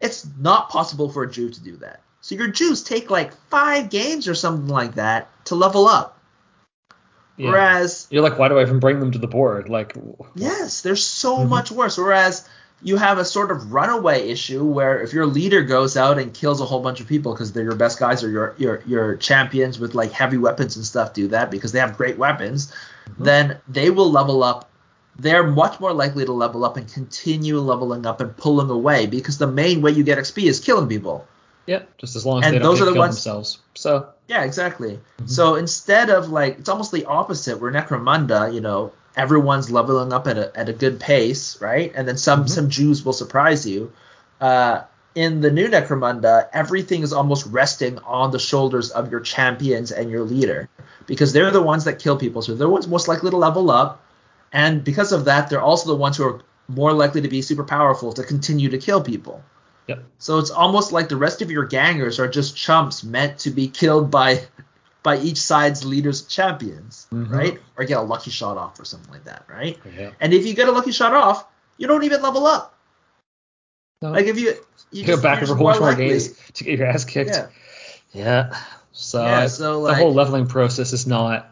It's 0.02 0.28
not 0.40 0.70
possible 0.70 1.10
for 1.10 1.24
a 1.24 1.32
Juve 1.32 1.54
to 1.54 1.62
do 1.64 1.78
that. 1.78 2.02
So 2.22 2.36
your 2.36 2.48
Juves 2.50 2.84
take 2.84 3.10
like 3.10 3.34
five 3.50 3.90
games 3.90 4.28
or 4.28 4.36
something 4.36 4.68
like 4.68 4.96
that 4.96 5.30
to 5.46 5.56
level 5.56 5.88
up. 5.88 6.20
Yeah. 7.38 7.52
Whereas 7.52 8.08
You're 8.10 8.24
like, 8.24 8.40
why 8.40 8.48
do 8.50 8.58
I 8.58 8.64
even 8.64 8.80
bring 8.80 9.00
them 9.00 9.12
to 9.12 9.20
the 9.20 9.28
board? 9.28 9.70
Like, 9.70 9.96
Yes, 10.36 10.82
they're 10.82 10.96
so 10.96 11.38
Mhm. 11.40 11.50
much 11.50 11.72
worse. 11.72 11.98
Whereas 11.98 12.48
you 12.82 12.98
have 12.98 13.18
a 13.18 13.26
sort 13.26 13.50
of 13.52 13.74
runaway 13.74 14.30
issue 14.30 14.64
where 14.64 15.02
if 15.02 15.14
your 15.14 15.26
leader 15.26 15.64
goes 15.64 15.98
out 15.98 16.20
and 16.20 16.34
kills 16.34 16.62
a 16.62 16.66
whole 16.66 16.80
bunch 16.80 17.00
of 17.00 17.08
people 17.08 17.34
because 17.34 17.52
they're 17.52 17.64
your 17.64 17.76
best 17.76 18.00
guys 18.00 18.24
or 18.24 18.30
your 18.30 18.54
your 18.58 18.84
your 18.86 19.16
champions 19.16 19.80
with 19.80 19.96
like 19.96 20.12
heavy 20.12 20.38
weapons 20.38 20.76
and 20.76 20.86
stuff 20.86 21.14
do 21.14 21.28
that 21.30 21.50
because 21.50 21.72
they 21.72 21.80
have 21.80 21.98
great 21.98 22.18
weapons, 22.20 22.72
Mhm. 23.10 23.24
then 23.24 23.58
they 23.68 23.90
will 23.90 24.12
level 24.12 24.44
up. 24.44 24.67
They're 25.20 25.48
much 25.48 25.80
more 25.80 25.94
likely 25.94 26.26
to 26.26 26.32
level 26.32 26.64
up 26.64 26.78
and 26.78 26.92
continue 26.92 27.60
leveling 27.60 28.06
up 28.06 28.22
and 28.22 28.36
pulling 28.38 28.70
away 28.70 29.08
because 29.08 29.38
the 29.38 29.48
main 29.48 29.82
way 29.82 29.92
you 29.92 30.04
get 30.04 30.18
XP 30.18 30.44
is 30.48 30.60
killing 30.60 30.88
people. 30.88 31.26
yeah, 31.66 31.82
just 31.98 32.16
as 32.16 32.26
long 32.26 32.40
as 32.40 32.46
And 32.46 32.56
they 32.56 32.60
don't 32.60 32.70
those 32.70 32.82
are 32.82 32.86
the 32.86 32.94
ones- 32.94 33.16
themselves. 33.16 33.60
So 33.74 34.08
Yeah, 34.30 34.44
exactly. 34.44 35.00
Mhm. 35.22 35.30
So 35.30 35.56
instead 35.56 36.10
of 36.10 36.30
like, 36.30 36.60
it's 36.60 36.70
almost 36.70 36.92
the 36.92 37.06
opposite. 37.06 37.60
Where 37.62 37.72
Necromunda, 37.72 38.54
you 38.54 38.62
know, 38.62 38.92
everyone's 39.18 39.70
leveling 39.72 40.12
up 40.14 40.28
at 40.28 40.38
a 40.38 40.52
at 40.58 40.70
a 40.70 40.74
good 40.74 41.00
pace, 41.00 41.60
right? 41.62 41.92
And 41.96 42.08
then 42.08 42.18
some 42.18 42.44
Mhm. 42.46 42.50
some 42.50 42.70
Juves 42.70 43.04
will 43.06 43.14
surprise 43.14 43.66
you. 43.66 43.92
Uh, 44.40 44.82
in 45.16 45.42
the 45.42 45.50
new 45.52 45.68
Necromunda, 45.68 46.48
everything 46.54 47.02
is 47.04 47.12
almost 47.12 47.46
resting 47.48 47.98
on 48.06 48.32
the 48.32 48.40
shoulders 48.40 48.92
of 48.92 49.10
your 49.12 49.20
champions 49.22 49.92
and 49.92 50.12
your 50.12 50.24
leader 50.24 50.70
because 51.08 51.34
they're 51.34 51.52
the 51.52 51.62
ones 51.62 51.84
that 51.86 51.98
kill 52.00 52.16
people. 52.18 52.42
So 52.42 52.52
they're 52.54 52.68
the 52.68 52.70
ones 52.70 52.88
most 52.88 53.08
likely 53.08 53.32
to 53.32 53.38
level 53.38 53.72
up, 53.72 54.00
and 54.52 54.84
because 54.84 55.12
of 55.12 55.26
that, 55.26 55.50
they're 55.50 55.62
also 55.62 55.90
the 55.90 55.96
ones 55.96 56.18
who 56.18 56.24
are 56.26 56.42
more 56.68 56.94
likely 56.94 57.22
to 57.22 57.28
be 57.28 57.42
super 57.42 57.64
powerful 57.64 58.14
to 58.14 58.24
continue 58.24 58.70
to 58.70 58.78
kill 58.78 59.02
people. 59.02 59.44
Yep. 59.88 60.04
So 60.18 60.38
it's 60.40 60.50
almost 60.52 60.92
like 60.92 61.08
the 61.10 61.16
rest 61.16 61.42
of 61.42 61.50
your 61.50 61.66
gangers 61.66 62.20
are 62.20 62.28
just 62.28 62.58
chumps 62.58 63.04
meant 63.04 63.40
to 63.40 63.52
be 63.52 63.68
killed 63.70 64.12
by 64.12 64.42
by 65.04 65.18
each 65.18 65.38
side's 65.38 65.86
leaders 65.86 66.24
champions, 66.24 67.08
Mhm. 67.14 67.32
right? 67.32 67.60
Or 67.78 67.86
get 67.86 67.98
a 67.98 68.02
lucky 68.02 68.30
shot 68.32 68.58
off 68.58 68.78
or 68.80 68.84
something 68.84 69.12
like 69.14 69.24
that, 69.24 69.46
right? 69.48 69.78
yeah. 69.98 70.10
And 70.20 70.34
if 70.34 70.46
you 70.46 70.54
get 70.54 70.68
a 70.68 70.72
lucky 70.72 70.92
shot 70.92 71.14
off, 71.14 71.46
you 71.78 71.88
don't 71.88 72.04
even 72.04 72.22
level 72.22 72.46
up. 72.46 72.74
No. 74.02 74.12
Like 74.12 74.26
if 74.26 74.38
you 74.38 74.56
you 74.92 75.06
go 75.06 75.22
back 75.22 75.42
over 75.42 75.54
a 75.54 75.56
whole 75.56 75.80
more 75.80 75.96
games 75.96 76.34
to 76.54 76.64
get 76.64 76.80
your 76.80 76.88
ass 76.88 77.06
kicked. 77.06 77.32
Yeah. 77.32 77.48
Yeah. 78.14 78.58
So, 78.92 79.24
Yeah, 79.24 79.48
so, 79.48 79.86
the 79.86 79.96
whole 79.96 80.14
leveling 80.14 80.48
process 80.48 80.92
is 80.92 81.06
not 81.08 81.50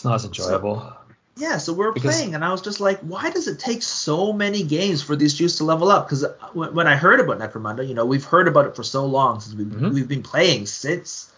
It's 0.00 0.04
not 0.06 0.14
as 0.14 0.24
enjoyable. 0.24 0.96
Yeah, 1.36 1.58
so 1.58 1.74
we 1.74 1.84
are 1.84 1.92
playing, 1.92 2.34
and 2.34 2.42
I 2.42 2.50
was 2.52 2.62
just 2.62 2.80
like, 2.80 2.98
why 3.00 3.28
does 3.28 3.48
it 3.48 3.58
take 3.58 3.82
so 3.82 4.32
many 4.32 4.62
games 4.62 5.02
for 5.02 5.14
these 5.14 5.34
Juves 5.34 5.56
to 5.56 5.64
level 5.64 5.90
up? 5.90 6.08
Because 6.08 6.24
when, 6.54 6.74
when 6.74 6.86
I 6.86 6.96
heard 6.96 7.20
about 7.20 7.38
Necromunda, 7.38 7.86
you 7.86 7.92
know, 7.92 8.06
we've 8.06 8.24
heard 8.24 8.48
about 8.48 8.64
it 8.64 8.74
for 8.74 8.82
so 8.82 9.04
long 9.04 9.40
since 9.40 9.54
we've, 9.54 9.66
Mhm. 9.66 9.92
we've 9.92 10.08
been 10.08 10.22
playing 10.22 10.64
since 10.64 11.30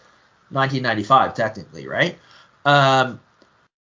1995, 0.49 1.33
technically, 1.33 1.89
right? 1.89 2.17
Um, 2.63 3.19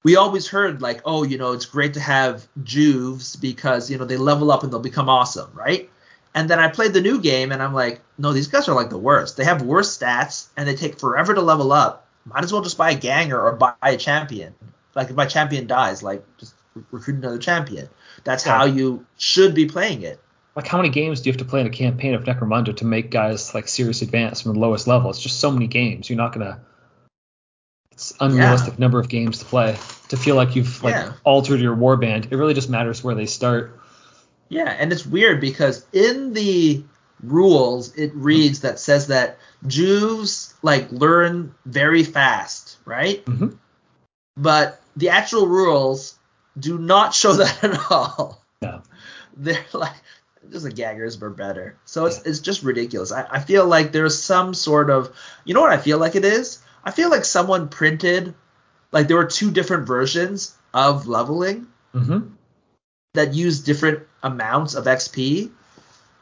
we 0.03 0.17
always 0.17 0.49
heard 0.49 0.81
like, 0.81 1.03
oh, 1.05 1.25
you 1.25 1.37
know, 1.37 1.53
it's 1.53 1.67
great 1.67 1.93
to 1.93 2.01
have 2.01 2.49
Juves 2.65 3.37
because 3.37 3.91
you 3.91 3.99
know 3.99 4.07
they 4.07 4.17
level 4.17 4.51
up 4.51 4.63
and 4.63 4.73
they'll 4.73 4.81
become 4.81 5.11
awesome, 5.11 5.51
right? 5.53 5.91
And 6.35 6.49
then 6.49 6.59
I 6.59 6.69
played 6.69 6.95
the 6.95 7.03
new 7.03 7.21
game, 7.21 7.53
and 7.53 7.63
I'm 7.63 7.75
like, 7.75 8.01
no, 8.17 8.33
these 8.33 8.49
guys 8.49 8.67
are 8.67 8.75
like 8.75 8.89
the 8.89 8.97
worst. 8.97 9.37
They 9.37 9.45
have 9.45 9.61
worse 9.61 9.99
stats, 9.99 10.47
and 10.57 10.67
they 10.67 10.75
take 10.75 10.99
forever 10.99 11.35
to 11.35 11.43
level 11.43 11.71
up. 11.71 12.07
Might 12.25 12.45
as 12.45 12.53
well 12.53 12.63
just 12.63 12.79
buy 12.79 12.93
a 12.93 12.99
ganger 12.99 13.41
or 13.41 13.53
buy 13.53 13.75
a 13.83 13.97
champion. 13.97 14.55
Like 14.95 15.11
if 15.11 15.17
my 15.17 15.27
champion 15.27 15.67
dies, 15.67 16.03
like 16.03 16.25
just 16.39 16.55
re- 16.75 16.83
recruit 16.91 17.17
another 17.17 17.39
champion. 17.39 17.89
That's 18.25 18.45
Yeah. 18.47 18.59
how 18.59 18.65
you 18.65 19.07
should 19.19 19.55
be 19.55 19.67
playing 19.67 20.03
it. 20.03 20.21
Like 20.57 20.67
how 20.67 20.79
many 20.79 20.89
games 20.91 21.21
do 21.21 21.29
you 21.29 21.33
have 21.33 21.39
to 21.39 21.45
play 21.45 21.61
in 21.61 21.67
a 21.67 21.71
campaign 21.71 22.15
of 22.15 22.25
Necromunda 22.25 22.77
to 22.79 22.85
make 22.85 23.11
guys 23.11 23.55
like 23.55 23.69
serious 23.69 24.03
advance 24.03 24.41
from 24.43 24.55
the 24.55 24.59
lowest 24.59 24.87
level? 24.87 25.09
It's 25.11 25.23
just 25.23 25.39
so 25.41 25.51
many 25.51 25.69
games. 25.69 26.11
You're 26.11 26.17
not 26.17 26.33
gonna. 26.33 26.61
It's 27.93 28.15
unrealistic 28.21 28.79
number 28.79 28.99
of 28.99 29.09
games 29.09 29.39
to 29.41 29.45
play 29.45 29.77
to 30.09 30.17
feel 30.17 30.35
like 30.35 30.57
you've 30.57 30.83
like 30.83 30.95
Yeah. 30.95 31.13
altered 31.25 31.61
your 31.61 31.77
warband. 31.77 32.33
It 32.33 32.37
really 32.37 32.55
just 32.55 32.69
matters 32.71 33.05
where 33.05 33.15
they 33.15 33.27
start. 33.27 33.79
Yeah, 34.49 34.69
and 34.69 34.93
it's 34.93 35.07
weird 35.07 35.41
because 35.41 35.87
in 35.93 36.33
the 36.33 36.83
rules 37.23 37.95
it 37.97 38.11
reads 38.15 38.61
that 38.61 38.79
says 38.81 39.09
that 39.09 39.39
Jews 39.67 40.55
like 40.63 40.91
learn 40.91 41.55
very 41.67 42.03
fast, 42.03 42.79
right? 42.87 43.25
Mhm. 43.27 43.57
But 44.37 44.81
the 44.97 45.11
actual 45.11 45.47
rules 45.47 46.19
do 46.59 46.79
not 46.79 47.15
show 47.15 47.33
that 47.35 47.63
at 47.65 47.91
all. 47.91 48.43
No. 48.63 48.83
They're 49.37 49.65
like 49.73 49.95
just 50.51 50.65
the 50.65 50.73
gangers 50.73 51.19
were 51.19 51.31
better. 51.31 51.77
So 51.85 52.07
it's 52.07 52.23
it's 52.23 52.41
just 52.41 52.63
ridiculous. 52.63 53.13
I, 53.13 53.27
I 53.31 53.41
feel 53.41 53.67
like 53.67 53.93
there's 53.93 54.21
some 54.21 54.55
sort 54.55 54.91
of 54.91 55.15
you 55.45 55.55
know 55.55 55.61
what 55.61 55.73
I 55.73 55.79
feel 55.79 55.99
like 55.99 56.17
it 56.17 56.25
is? 56.25 56.59
I 56.85 56.91
feel 56.91 57.11
like 57.11 57.25
someone 57.25 57.69
printed 57.69 58.35
like 58.93 59.07
there 59.09 59.17
were 59.17 59.27
two 59.27 59.51
different 59.51 59.87
versions 59.87 60.57
of 60.75 61.07
leveling 61.07 61.67
Mm-hmm. 61.95 62.29
that 63.15 63.35
use 63.35 63.61
different 63.61 64.07
amounts 64.23 64.75
of 64.75 64.85
XP, 64.85 65.51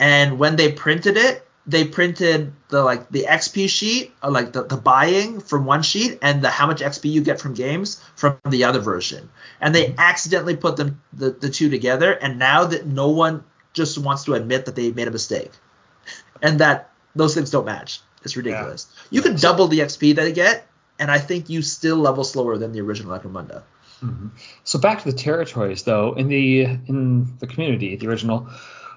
and 0.01 0.39
when 0.39 0.57
they 0.57 0.73
printed 0.73 1.17
it, 1.17 1.47
they 1.69 1.85
printed 1.85 2.55
the 2.71 2.83
like 2.83 3.11
the 3.11 3.27
XP 3.29 3.69
sheet, 3.69 4.13
or 4.23 4.31
like 4.31 4.55
the, 4.55 4.65
the 4.65 4.79
buying 4.79 5.39
from 5.39 5.67
one 5.67 5.83
sheet, 5.83 6.19
and 6.23 6.43
the 6.43 6.49
how 6.49 6.67
much 6.67 6.81
XP 6.81 7.11
you 7.11 7.21
get 7.21 7.39
from 7.39 7.53
games 7.53 8.03
from 8.17 8.39
the 8.49 8.65
other 8.65 8.81
version, 8.81 9.29
and 9.61 9.75
they 9.75 9.95
accidentally 9.99 10.57
put 10.57 10.79
them 10.79 11.03
the, 11.13 11.31
the 11.31 11.51
two 11.51 11.69
together, 11.69 12.11
and 12.11 12.39
now 12.39 12.65
that 12.65 12.87
no 12.87 13.11
one 13.11 13.45
just 13.75 13.99
wants 13.99 14.25
to 14.25 14.33
admit 14.33 14.65
that 14.65 14.77
they 14.77 14.91
made 14.93 15.09
a 15.09 15.11
mistake, 15.11 15.53
and 16.43 16.61
that 16.61 16.91
those 17.15 17.35
things 17.35 17.51
don't 17.51 17.67
match. 17.67 18.01
It's 18.25 18.37
ridiculous. 18.37 18.87
You 19.11 19.21
can 19.21 19.37
double 19.37 19.69
the 19.69 19.81
XP 19.81 20.17
that 20.17 20.23
they 20.23 20.33
get, 20.33 20.67
and 20.99 21.11
I 21.11 21.19
think 21.19 21.51
you 21.51 21.61
still 21.61 21.97
level 21.97 22.25
slower 22.25 22.57
than 22.57 22.73
the 22.73 22.81
original 22.81 23.17
Necromunda. 23.17 23.63
Mm-hmm. 24.03 24.29
So 24.65 24.79
back 24.79 25.03
to 25.03 25.11
the 25.11 25.17
territories 25.17 25.83
though, 25.83 26.15
in 26.15 26.29
the 26.29 26.63
in 26.63 27.37
the 27.41 27.47
community, 27.47 27.95
the 27.97 28.09
original, 28.09 28.49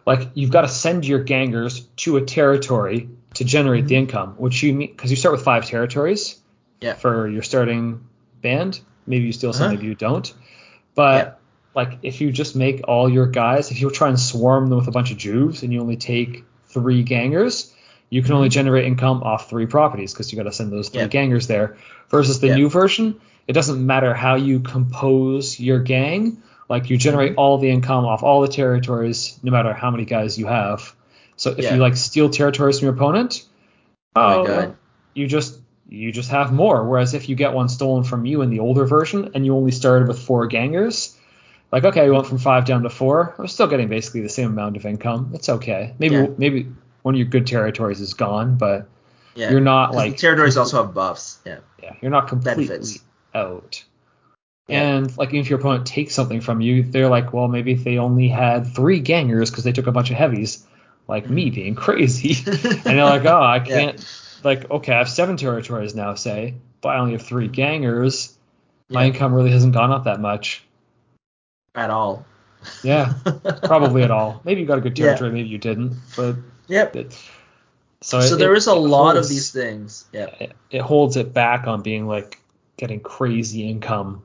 like 0.06 0.30
you've 0.34 0.52
got 0.52 0.62
to 0.62 0.68
send 0.68 1.06
your 1.06 1.20
gangers 1.24 1.82
to 1.98 2.18
a 2.18 2.22
territory 2.22 3.10
to 3.36 3.44
generate 3.44 3.88
the 3.88 3.96
income, 3.96 4.36
which 4.38 4.62
you 4.64 4.74
mean 4.74 4.92
because 4.92 5.10
you 5.12 5.18
start 5.18 5.34
with 5.34 5.44
five 5.44 5.66
territories 5.66 6.40
Yeah. 6.80 6.94
for 6.94 7.28
your 7.28 7.44
starting 7.44 8.02
band. 8.42 8.80
Maybe 9.08 9.26
you 9.26 9.32
steal 9.32 9.54
some, 9.54 9.64
Uh-huh. 9.68 9.74
maybe 9.76 9.88
you 9.88 9.96
don't. 9.96 10.34
But 10.96 11.16
Yeah. 11.26 11.32
like 11.82 12.00
if 12.04 12.20
you 12.22 12.32
just 12.32 12.56
make 12.56 12.82
all 12.88 13.10
your 13.10 13.28
guys, 13.28 13.72
if 13.72 13.80
you 13.82 13.90
try 13.90 14.10
and 14.10 14.20
swarm 14.20 14.68
them 14.70 14.80
with 14.80 14.88
a 14.88 14.92
bunch 14.92 15.12
of 15.12 15.18
Juves 15.18 15.64
and 15.64 15.72
you 15.72 15.80
only 15.82 15.96
take 15.98 16.44
three 16.68 17.04
gangers, 17.04 17.74
you 18.10 18.22
can 18.22 18.34
only 18.34 18.50
generate 18.50 18.86
income 18.86 19.24
off 19.24 19.50
three 19.50 19.66
properties 19.66 20.14
because 20.14 20.32
you 20.32 20.38
got 20.38 20.44
to 20.44 20.52
send 20.52 20.72
those 20.72 20.90
three 20.90 21.02
Yeah. 21.02 21.08
gangers 21.08 21.48
there. 21.48 21.78
Versus 22.10 22.42
the 22.42 22.54
new 22.54 22.68
version, 22.70 23.16
it 23.48 23.54
doesn't 23.54 23.86
matter 23.86 24.14
how 24.14 24.36
you 24.36 24.60
compose 24.60 25.60
your 25.60 25.80
gang. 25.80 26.38
Like 26.72 26.90
you 26.90 26.96
generate 26.96 27.32
mm-hmm. 27.32 27.40
all 27.40 27.58
the 27.58 27.70
income 27.70 28.06
off 28.06 28.24
all 28.24 28.40
the 28.40 28.48
territories, 28.48 29.38
no 29.44 29.52
matter 29.52 29.74
how 29.74 29.92
many 29.92 30.06
guys 30.06 30.40
you 30.40 30.48
have. 30.48 30.96
So 31.36 31.52
if 31.52 31.60
Yeah. 31.66 31.76
you 31.76 31.82
like 31.82 31.98
steal 31.98 32.30
territories 32.30 32.80
from 32.80 32.86
your 32.86 32.96
opponent, 32.96 33.44
Oh 34.16 34.22
my 34.22 34.36
oh, 34.36 34.46
God. 34.48 34.78
you 35.14 35.28
just 35.28 35.60
you 35.90 36.14
just 36.14 36.30
have 36.30 36.54
more. 36.54 36.88
Whereas 36.88 37.14
if 37.14 37.28
you 37.28 37.36
get 37.36 37.54
one 37.54 37.68
stolen 37.68 38.06
from 38.06 38.26
you 38.26 38.42
in 38.42 38.50
the 38.50 38.62
older 38.62 38.86
version 38.86 39.32
and 39.36 39.46
you 39.46 39.54
only 39.54 39.72
started 39.72 40.08
with 40.08 40.18
four 40.20 40.48
gangers, 40.48 41.18
like 41.74 41.84
okay, 41.84 42.06
we 42.06 42.12
went 42.12 42.28
from 42.28 42.38
five 42.38 42.64
down 42.64 42.84
to 42.84 42.90
four, 42.90 43.36
I'm 43.38 43.48
still 43.48 43.68
getting 43.68 43.90
basically 43.90 44.22
the 44.22 44.30
same 44.30 44.48
amount 44.48 44.78
of 44.78 44.86
income. 44.86 45.32
It's 45.34 45.50
okay. 45.50 45.94
Maybe 46.00 46.16
Yeah. 46.16 46.28
maybe 46.38 46.68
one 47.02 47.16
of 47.16 47.20
your 47.20 47.28
good 47.28 47.48
territories 47.48 48.00
is 48.00 48.14
gone, 48.14 48.56
but 48.56 48.88
Yeah. 49.36 49.52
you're 49.52 49.60
not 49.60 49.94
like 49.94 50.14
the 50.14 50.18
territories 50.20 50.56
also 50.56 50.82
have 50.82 50.94
buffs. 50.94 51.40
Yeah. 51.46 51.58
yeah, 51.84 51.96
you're 52.02 52.12
not 52.12 52.30
completely 52.30 52.68
Benefits. 52.68 53.00
out. 53.36 53.84
Yeah. 54.72 54.82
And 54.82 55.18
like 55.18 55.34
if 55.34 55.50
your 55.50 55.60
opponent 55.60 55.86
takes 55.86 56.14
something 56.14 56.42
from 56.42 56.62
you, 56.62 56.84
they're 56.84 57.10
like, 57.10 57.34
well, 57.34 57.48
maybe 57.48 57.74
if 57.74 57.84
they 57.84 57.98
only 57.98 58.28
had 58.28 58.74
three 58.74 59.00
gangers 59.00 59.50
because 59.50 59.64
they 59.64 59.72
took 59.72 59.88
a 59.88 59.92
bunch 59.92 60.12
of 60.12 60.18
heavies, 60.18 60.66
like 61.08 61.30
me 61.30 61.50
hmm. 61.50 61.56
being 61.56 61.76
crazy, 61.86 62.36
and 62.52 62.84
they're 62.84 63.04
like, 63.04 63.26
oh, 63.26 63.42
I 63.42 63.60
can't. 63.60 64.04
Like, 64.44 64.70
okay, 64.72 64.94
I 64.94 65.00
have 65.00 65.10
seven 65.10 65.38
territories 65.38 65.94
now, 65.94 66.16
say, 66.16 66.56
but 66.82 66.90
I 66.90 66.98
only 67.00 67.12
have 67.12 67.22
three 67.22 67.48
gangers. 67.48 68.36
My 68.90 69.04
Yeah. 69.04 69.08
income 69.14 69.34
really 69.34 69.52
hasn't 69.52 69.74
gone 69.74 69.92
up 69.92 70.06
that 70.06 70.20
much. 70.20 70.64
At 71.76 71.90
all. 71.90 72.26
Yeah, 72.84 73.14
probably 73.64 74.04
at 74.04 74.12
all. 74.12 74.42
Maybe 74.44 74.62
you 74.62 74.68
got 74.68 74.78
a 74.78 74.82
good 74.82 74.98
Yeah. 74.98 75.08
territory, 75.08 75.32
maybe 75.32 75.50
you 75.50 75.58
didn't, 75.58 75.96
but 76.16 76.36
Yep. 76.68 76.96
it, 76.96 77.18
so 78.02 78.22
So 78.22 78.36
it- 78.36 78.40
there 78.40 78.54
is 78.56 78.68
a 78.68 78.76
lot 78.76 79.18
of 79.18 79.28
these 79.28 79.52
things. 79.52 80.06
Yeah. 80.12 80.28
it, 80.40 80.54
it 80.70 80.82
holds 80.82 81.18
it 81.18 81.34
back 81.34 81.68
on 81.68 81.82
being 81.82 82.08
like 82.08 82.40
getting 82.78 83.00
crazy 83.00 83.70
income, 83.70 84.24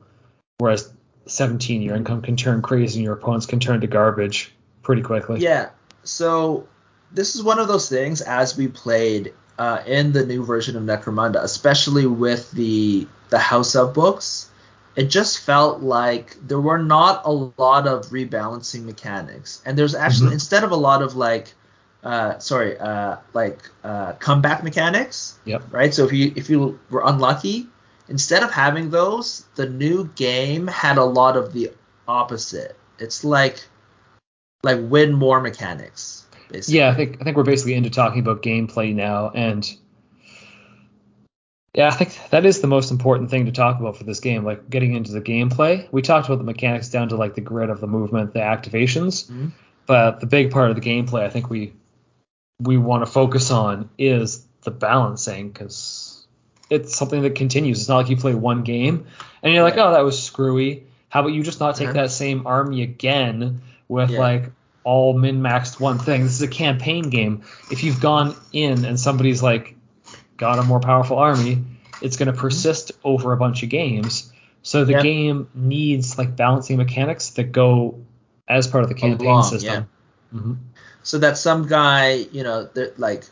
whereas 0.59 0.91
17 1.27 1.81
your 1.81 1.95
income 1.95 2.21
can 2.21 2.35
turn 2.35 2.61
crazy 2.61 2.99
and 2.99 3.03
your 3.03 3.13
opponents 3.13 3.45
can 3.45 3.59
turn 3.59 3.81
to 3.81 3.87
garbage 3.87 4.53
pretty 4.81 5.01
quickly. 5.01 5.39
Yeah. 5.39 5.69
So 6.03 6.67
this 7.11 7.35
is 7.35 7.43
one 7.43 7.59
of 7.59 7.67
those 7.67 7.89
things 7.89 8.21
as 8.21 8.57
we 8.57 8.67
played 8.67 9.33
uh, 9.59 9.81
in 9.85 10.13
the 10.13 10.25
new 10.25 10.43
version 10.45 10.75
of 10.75 10.83
Necromunda, 10.83 11.41
especially 11.43 12.05
with 12.05 12.51
the 12.51 13.07
the 13.29 13.39
House 13.39 13.75
of 13.75 13.93
books. 13.93 14.49
It 14.95 15.09
just 15.11 15.39
felt 15.39 15.81
like 15.81 16.35
there 16.47 16.59
were 16.59 16.77
not 16.79 17.21
a 17.25 17.31
lot 17.31 17.87
of 17.87 18.07
rebalancing 18.07 18.83
mechanics, 18.85 19.61
and 19.65 19.77
there's 19.77 19.93
actually 19.93 20.29
Mhm. 20.29 20.33
instead 20.33 20.63
of 20.63 20.71
a 20.71 20.75
lot 20.75 21.01
of 21.03 21.15
like, 21.15 21.53
uh, 22.03 22.39
sorry, 22.39 22.79
uh, 22.79 23.17
like 23.33 23.59
uh, 23.83 24.13
comeback 24.13 24.63
mechanics. 24.63 25.37
Yep. 25.45 25.63
Right. 25.71 25.93
So 25.93 26.05
if 26.05 26.13
you 26.13 26.33
if 26.35 26.49
you 26.49 26.79
were 26.89 27.03
unlucky, 27.05 27.67
instead 28.09 28.43
of 28.43 28.51
having 28.51 28.89
those, 28.89 29.45
the 29.55 29.67
new 29.69 30.09
game 30.15 30.67
had 30.67 30.97
a 30.97 31.03
lot 31.03 31.37
of 31.37 31.53
the 31.53 31.71
opposite. 32.07 32.77
It's 32.99 33.23
like 33.23 33.63
like 34.63 34.79
win 34.81 35.13
more 35.13 35.39
mechanics. 35.39 36.25
Basically. 36.49 36.79
Yeah, 36.79 36.89
I 36.89 36.93
think 36.93 37.17
I 37.19 37.23
think 37.23 37.37
we're 37.37 37.43
basically 37.43 37.73
into 37.73 37.89
talking 37.89 38.19
about 38.19 38.41
gameplay 38.41 38.95
now, 38.95 39.31
and 39.35 39.69
yeah, 41.73 41.89
I 41.89 41.91
think 41.91 42.17
that 42.31 42.45
is 42.45 42.61
the 42.61 42.67
most 42.67 42.89
important 42.89 43.29
thing 43.29 43.45
to 43.45 43.51
talk 43.51 43.79
about 43.79 43.97
for 43.97 44.03
this 44.03 44.19
game. 44.19 44.43
Like 44.43 44.69
getting 44.69 44.95
into 44.95 45.11
the 45.11 45.21
gameplay, 45.21 45.87
we 45.91 46.01
talked 46.01 46.27
about 46.27 46.39
the 46.39 46.45
mechanics 46.45 46.89
down 46.89 47.09
to 47.09 47.15
like 47.15 47.35
the 47.35 47.41
grid 47.41 47.69
of 47.69 47.81
the 47.81 47.87
movement, 47.87 48.33
the 48.33 48.39
activations, 48.39 49.29
Mhm. 49.29 49.51
but 49.85 50.21
the 50.21 50.25
big 50.25 50.51
part 50.51 50.69
of 50.69 50.75
the 50.75 50.81
gameplay, 50.81 51.23
I 51.23 51.29
think 51.29 51.49
we 51.49 51.73
we 52.61 52.77
want 52.77 53.05
to 53.05 53.11
focus 53.11 53.51
on 53.51 53.89
is 53.99 54.43
the 54.63 54.71
balancing 54.71 55.49
because 55.49 56.06
it's 56.69 56.95
something 56.97 57.21
that 57.21 57.35
continues. 57.35 57.79
It's 57.79 57.89
not 57.89 57.97
like 57.97 58.09
you 58.09 58.17
play 58.17 58.35
one 58.35 58.63
game 58.63 59.05
and 59.41 59.53
you're 59.53 59.63
like, 59.63 59.75
Yeah. 59.75 59.87
oh, 59.87 59.91
that 59.93 60.03
was 60.03 60.21
screwy. 60.21 60.83
How 61.09 61.21
about 61.21 61.33
you 61.33 61.43
just 61.43 61.59
not 61.59 61.75
take 61.75 61.89
Uh-huh. 61.89 62.01
that 62.03 62.11
same 62.11 62.45
army 62.45 62.81
again 62.83 63.61
with 63.87 64.09
Yeah. 64.11 64.19
like 64.19 64.51
all 64.83 65.17
min 65.17 65.41
maxed 65.41 65.79
one 65.79 65.97
thing? 65.99 66.23
This 66.23 66.33
is 66.33 66.41
a 66.41 66.47
campaign 66.47 67.09
game. 67.09 67.43
If 67.71 67.83
you've 67.83 68.01
gone 68.01 68.35
in 68.51 68.83
and 68.85 68.99
somebody's 68.99 69.41
like 69.41 69.75
got 70.37 70.59
a 70.59 70.63
more 70.63 70.79
powerful 70.79 71.17
army, 71.17 71.63
it's 72.01 72.17
going 72.17 72.31
to 72.31 72.37
persist 72.37 72.91
over 73.03 73.31
a 73.33 73.37
bunch 73.37 73.63
of 73.63 73.69
games. 73.69 74.31
So 74.63 74.83
the 74.83 74.93
Mm-hmm. 74.93 74.97
Yeah. 74.97 75.03
game 75.03 75.49
needs 75.55 76.17
like 76.17 76.35
balancing 76.35 76.77
mechanics 76.77 77.29
that 77.31 77.51
go 77.53 78.01
as 78.47 78.67
part 78.67 78.83
of 78.83 78.89
the 78.89 78.95
campaign 78.95 79.27
Along, 79.27 79.43
system. 79.43 79.87
hmm 80.31 80.53
so 81.03 81.19
that 81.19 81.37
some 81.37 81.67
guy, 81.67 82.15
you 82.33 82.43
know, 82.43 82.65
that 82.73 82.99
like 82.99 83.23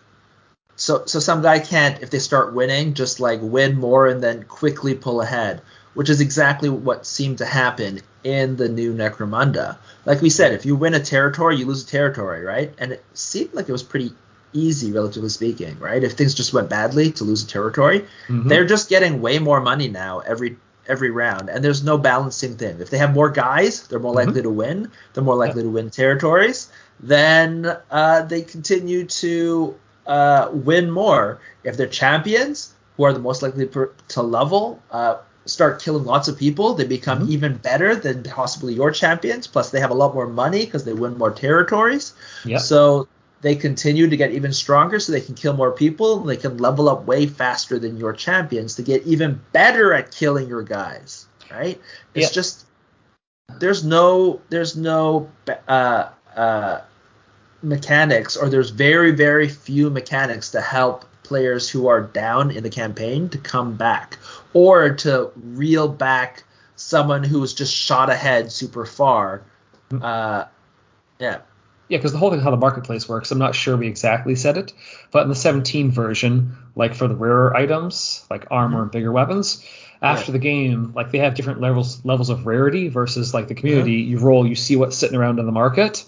so 0.75 1.03
so 1.05 1.19
some 1.19 1.41
guy 1.41 1.59
can't 1.59 2.01
if 2.01 2.09
they 2.09 2.19
start 2.19 2.53
winning 2.53 2.93
just 2.93 3.19
like 3.19 3.39
win 3.41 3.77
more 3.79 4.07
and 4.07 4.21
then 4.21 4.43
quickly 4.43 4.93
pull 4.95 5.21
ahead, 5.21 5.61
which 5.93 6.09
is 6.09 6.21
exactly 6.21 6.69
what 6.69 7.05
seemed 7.05 7.37
to 7.39 7.45
happen 7.45 8.01
in 8.23 8.55
the 8.57 8.67
new 8.67 8.93
Necromunda. 8.93 9.77
Like 10.05 10.21
we 10.21 10.29
said, 10.29 10.53
if 10.53 10.65
you 10.65 10.75
win 10.75 10.93
a 10.93 10.99
territory, 10.99 11.57
you 11.57 11.65
lose 11.65 11.83
a 11.83 11.87
territory, 11.87 12.43
right? 12.43 12.73
And 12.77 12.91
it 12.91 13.03
seemed 13.13 13.53
like 13.53 13.69
it 13.69 13.71
was 13.71 13.83
pretty 13.83 14.11
easy, 14.53 14.91
relatively 14.91 15.29
speaking, 15.29 15.77
right? 15.79 16.03
If 16.03 16.13
things 16.13 16.33
just 16.33 16.53
went 16.53 16.69
badly 16.69 17.11
to 17.13 17.23
lose 17.23 17.43
a 17.43 17.47
territory, 17.47 18.05
Mhm. 18.27 18.47
they're 18.49 18.65
just 18.65 18.89
getting 18.89 19.21
way 19.21 19.39
more 19.39 19.61
money 19.61 19.87
now 19.87 20.19
every 20.25 20.57
every 20.87 21.09
round, 21.09 21.49
and 21.49 21.63
there's 21.63 21.83
no 21.83 21.97
balancing 21.97 22.55
thing. 22.57 22.77
If 22.79 22.91
they 22.91 22.99
have 22.99 23.11
more 23.11 23.29
guys, 23.31 23.87
they're 23.87 23.97
more 23.97 24.13
Mhm. 24.13 24.25
likely 24.27 24.41
to 24.43 24.51
win. 24.51 24.91
They're 25.13 25.23
more 25.23 25.35
likely 25.35 25.63
to 25.63 25.69
win 25.69 25.89
territories. 25.89 26.67
Then 26.99 27.75
uh, 27.89 28.21
they 28.21 28.43
continue 28.43 29.05
to 29.05 29.73
uh, 30.07 30.49
win 30.51 30.89
more. 30.91 31.39
If 31.63 31.77
they're 31.77 31.87
champions, 31.87 32.73
who 32.97 33.03
are 33.03 33.13
the 33.13 33.19
most 33.19 33.41
likely 33.41 33.65
per, 33.65 33.91
to 34.09 34.21
level, 34.21 34.81
uh, 34.91 35.17
start 35.45 35.81
killing 35.81 36.05
lots 36.05 36.27
of 36.27 36.37
people, 36.37 36.73
they 36.73 36.85
become 36.85 37.27
Mhm. 37.27 37.29
even 37.29 37.57
better 37.57 37.95
than 37.95 38.23
possibly 38.23 38.73
your 38.73 38.91
champions. 38.91 39.47
Plus, 39.47 39.69
they 39.69 39.79
have 39.79 39.91
a 39.91 39.95
lot 39.95 40.13
more 40.13 40.27
money 40.27 40.65
because 40.65 40.83
they 40.85 40.93
win 40.93 41.17
more 41.17 41.31
territories. 41.31 42.13
Yep. 42.45 42.61
So 42.61 43.07
they 43.41 43.55
continue 43.55 44.09
to 44.09 44.17
get 44.17 44.31
even 44.31 44.51
stronger 44.53 44.99
so 44.99 45.11
they 45.11 45.21
can 45.21 45.35
kill 45.35 45.53
more 45.53 45.71
people 45.71 46.19
and 46.21 46.29
they 46.29 46.37
can 46.37 46.57
level 46.57 46.89
up 46.89 47.05
way 47.05 47.27
faster 47.27 47.77
than 47.77 47.97
your 47.97 48.11
champions 48.13 48.75
to 48.75 48.81
get 48.81 49.03
even 49.05 49.39
better 49.51 49.93
at 49.93 50.09
killing 50.11 50.47
your 50.49 50.63
guys 50.63 51.27
right 51.51 51.79
it's 52.15 52.31
Yeah. 52.31 52.33
just 52.33 52.65
there's 53.59 53.83
no 53.83 54.41
there's 54.49 54.75
no 54.75 55.29
uh, 55.67 56.09
uh, 56.35 56.81
mechanics 57.61 58.35
or 58.37 58.49
there's 58.49 58.69
very 58.69 59.11
very 59.11 59.47
few 59.49 59.89
mechanics 59.89 60.51
to 60.51 60.61
help 60.61 61.05
players 61.23 61.69
who 61.69 61.87
are 61.87 62.01
down 62.01 62.51
in 62.51 62.61
the 62.63 62.69
campaign 62.69 63.27
to 63.29 63.37
come 63.37 63.75
back 63.75 64.17
or 64.53 64.93
to 64.93 65.31
reel 65.35 65.87
back 65.87 66.43
someone 66.75 67.23
who 67.23 67.39
was 67.39 67.53
just 67.53 67.73
shot 67.73 68.09
ahead 68.09 68.51
super 68.51 68.85
far 68.85 69.41
uh, 70.01 70.45
yeah 71.19 71.39
Yeah, 71.87 71.97
because 71.97 72.11
the 72.11 72.17
whole 72.17 72.31
thing 72.31 72.39
how 72.41 72.51
the 72.51 72.57
marketplace 72.57 73.07
works, 73.07 73.31
I'm 73.31 73.37
not 73.37 73.55
sure 73.55 73.77
we 73.77 73.87
exactly 73.87 74.35
said 74.35 74.57
it, 74.57 74.73
but 75.11 75.23
in 75.23 75.29
the 75.29 75.35
17 75.35 75.91
version, 75.91 76.57
like 76.75 76.95
for 76.95 77.07
the 77.07 77.15
rarer 77.15 77.55
items, 77.55 78.25
like 78.29 78.47
armor 78.49 78.81
and 78.81 78.91
bigger 78.91 79.11
weapons, 79.11 79.63
after 80.01 80.31
Yeah. 80.31 80.33
the 80.33 80.39
game, 80.39 80.91
like 80.95 81.11
they 81.11 81.19
have 81.19 81.35
different 81.35 81.61
levels 81.61 82.03
levels 82.03 82.29
of 82.29 82.45
rarity 82.47 82.89
versus 82.89 83.33
like 83.33 83.47
the 83.47 83.55
community. 83.55 83.93
You 83.93 84.17
roll, 84.17 84.45
you 84.47 84.55
see 84.55 84.75
what's 84.75 84.97
sitting 84.97 85.15
around 85.17 85.39
in 85.39 85.45
the 85.45 85.51
market. 85.51 86.03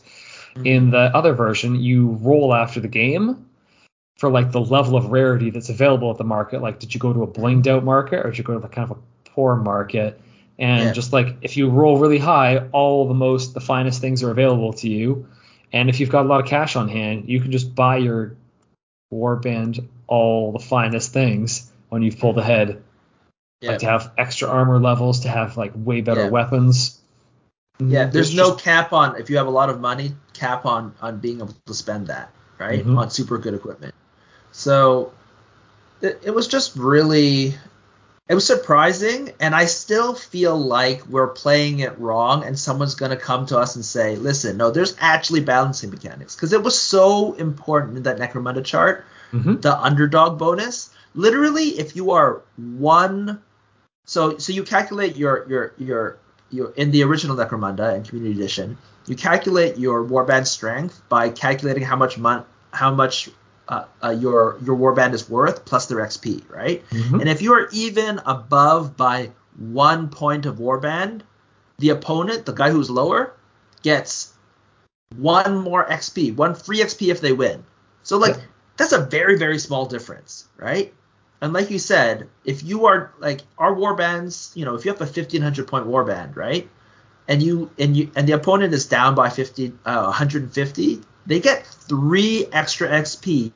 In 0.66 0.92
the 0.92 1.16
other 1.16 1.34
version, 1.34 1.76
you 1.76 2.12
roll 2.22 2.54
after 2.54 2.80
the 2.80 2.88
game 2.88 3.46
for 4.18 4.30
like 4.30 4.52
the 4.52 4.62
level 4.62 4.96
of 4.96 5.12
rarity 5.12 5.50
that's 5.52 5.70
available 5.70 6.10
at 6.12 6.18
the 6.18 6.24
market. 6.24 6.62
Like, 6.62 6.80
did 6.80 6.94
you 6.94 7.00
go 7.00 7.14
to 7.14 7.24
a 7.24 7.28
blinged 7.28 7.68
out 7.68 7.84
market 7.84 8.26
or 8.26 8.30
did 8.32 8.38
you 8.38 8.44
go 8.44 8.54
to 8.54 8.60
the 8.60 8.68
kind 8.68 8.90
of 8.90 8.98
a 8.98 9.30
poor 9.30 9.56
market? 9.56 10.20
And 10.60 10.86
Yeah. 10.86 10.92
just 10.92 11.14
like 11.14 11.36
if 11.42 11.56
you 11.58 11.70
roll 11.70 12.00
really 12.00 12.18
high, 12.18 12.58
all 12.72 13.08
the 13.08 13.14
most 13.14 13.54
the 13.54 13.60
finest 13.62 14.02
things 14.02 14.24
are 14.24 14.32
available 14.32 14.74
to 14.74 14.90
you. 14.90 15.28
And 15.72 15.90
if 15.90 16.00
you've 16.00 16.10
got 16.10 16.26
a 16.26 16.30
lot 16.30 16.40
of 16.42 16.48
cash 16.48 16.76
on 16.76 16.88
hand, 16.88 17.26
you 17.28 17.40
can 17.42 17.52
just 17.52 17.76
buy 17.76 17.98
your 17.98 18.36
warband 19.14 19.86
all 20.08 20.52
the 20.52 20.60
finest 20.60 21.14
things 21.14 21.72
when 21.90 22.02
you've 22.02 22.18
pulled 22.20 22.38
ahead. 22.38 22.82
yeah. 23.62 23.72
Like 23.72 23.80
to 23.80 23.86
have 23.86 24.12
extra 24.18 24.48
armor 24.50 24.80
levels, 24.80 25.22
to 25.22 25.30
have 25.30 25.58
like 25.58 25.74
way 25.76 26.02
better 26.02 26.24
Yeah. 26.24 26.30
weapons. 26.30 26.97
Yeah, 27.80 28.06
Mm, 28.06 28.12
there's 28.12 28.34
no 28.34 28.52
just- 28.52 28.64
cap 28.64 28.92
on 28.94 29.16
if 29.18 29.30
you 29.30 29.38
have 29.38 29.48
a 29.48 29.52
lot 29.52 29.70
of 29.70 29.80
money, 29.80 30.16
cap 30.34 30.66
on 30.66 30.94
on 31.02 31.18
being 31.20 31.38
able 31.38 31.54
to 31.66 31.74
spend 31.74 32.08
that, 32.08 32.32
right? 32.60 32.86
Mhm. 32.86 32.98
On 32.98 33.10
super 33.10 33.38
good 33.38 33.54
equipment. 33.54 33.94
So 34.52 35.12
it, 36.02 36.20
it 36.24 36.32
was 36.34 36.48
just 36.48 36.76
really 36.76 37.58
it 38.30 38.36
was 38.36 38.46
surprising 38.46 39.32
and 39.40 39.56
I 39.56 39.66
still 39.66 40.14
feel 40.14 40.58
like 40.58 41.06
we're 41.08 41.28
playing 41.30 41.80
it 41.80 41.98
wrong 41.98 42.44
and 42.44 42.60
someone's 42.60 42.96
going 42.96 43.12
to 43.12 43.16
come 43.18 43.46
to 43.48 43.58
us 43.58 43.76
and 43.78 43.86
say, 43.86 44.18
"Listen, 44.18 44.58
no, 44.58 44.70
there's 44.70 44.96
actually 45.00 45.40
balancing 45.42 45.92
mechanics." 45.92 46.36
Cuz 46.36 46.52
it 46.54 46.62
was 46.62 46.78
so 46.78 47.34
important 47.34 47.96
in 47.98 48.04
that 48.04 48.18
Necromunda 48.18 48.64
chart 48.66 49.06
Mhm. 49.32 49.62
the 49.62 49.78
underdog 49.80 50.38
bonus. 50.38 50.90
Literally, 51.16 51.80
if 51.80 51.96
you 51.96 52.12
are 52.12 52.42
one, 52.58 53.40
so 54.06 54.38
so 54.40 54.52
you 54.52 54.64
calculate 54.64 55.16
your 55.16 55.46
your 55.48 55.72
your 55.78 56.18
your 56.50 56.72
in 56.72 56.92
the 56.92 57.04
original 57.04 57.36
Necromunda 57.36 57.94
and 57.94 58.08
Community 58.08 58.34
Edition, 58.40 58.78
you 59.08 59.16
calculate 59.16 59.78
your 59.78 60.04
warband 60.04 60.48
strength 60.48 61.02
by 61.10 61.30
calculating 61.30 61.84
how 61.84 61.96
much 61.96 62.18
mon- 62.18 62.46
how 62.72 62.94
much 62.94 63.30
uh, 63.68 63.84
uh, 64.04 64.10
your 64.10 64.58
your 64.64 64.78
warband 64.78 65.14
is 65.14 65.30
worth 65.30 65.66
plus 65.66 65.88
their 65.88 65.98
XP, 66.00 66.44
right? 66.50 66.84
Mhm. 66.90 67.20
And 67.22 67.30
if 67.30 67.42
you 67.42 67.54
are 67.54 67.68
even 67.72 68.22
above 68.26 68.96
by 68.96 69.32
one 69.58 70.10
point 70.10 70.46
of 70.46 70.58
warband, 70.58 71.22
the 71.80 71.90
opponent, 71.90 72.46
the 72.46 72.54
guy 72.54 72.70
who's 72.72 72.90
lower, 72.90 73.34
gets 73.82 74.34
one 75.16 75.58
more 75.58 75.86
XP, 75.86 76.36
one 76.36 76.54
free 76.56 76.80
XP 76.80 77.12
if 77.12 77.22
they 77.22 77.32
win. 77.34 77.64
So 78.04 78.18
like 78.18 78.36
Yeah. 78.36 78.42
that's 78.78 78.92
a 78.94 79.00
very 79.00 79.38
very 79.38 79.60
small 79.60 79.86
difference, 79.86 80.46
right? 80.58 80.94
And 81.42 81.54
like 81.54 81.70
you 81.70 81.80
said, 81.80 82.28
if 82.46 82.64
you 82.64 82.88
are 82.88 83.12
like 83.20 83.42
our 83.58 83.74
warbands, 83.74 84.56
you 84.56 84.66
know, 84.66 84.76
if 84.76 84.86
you 84.86 84.92
have 84.92 85.02
a 85.02 85.06
1500 85.06 85.68
point 85.68 85.86
warband, 85.88 86.36
right? 86.36 86.68
And 87.28 87.44
you 87.44 87.70
and 87.78 87.96
you 87.96 88.10
and 88.16 88.28
the 88.28 88.34
opponent 88.34 88.74
is 88.74 88.86
down 88.86 89.14
by 89.16 89.30
50 89.30 89.74
uh, 89.86 90.04
150, 90.06 91.02
they 91.26 91.40
get 91.40 91.66
3 91.66 92.48
extra 92.52 92.88
XP 92.90 93.52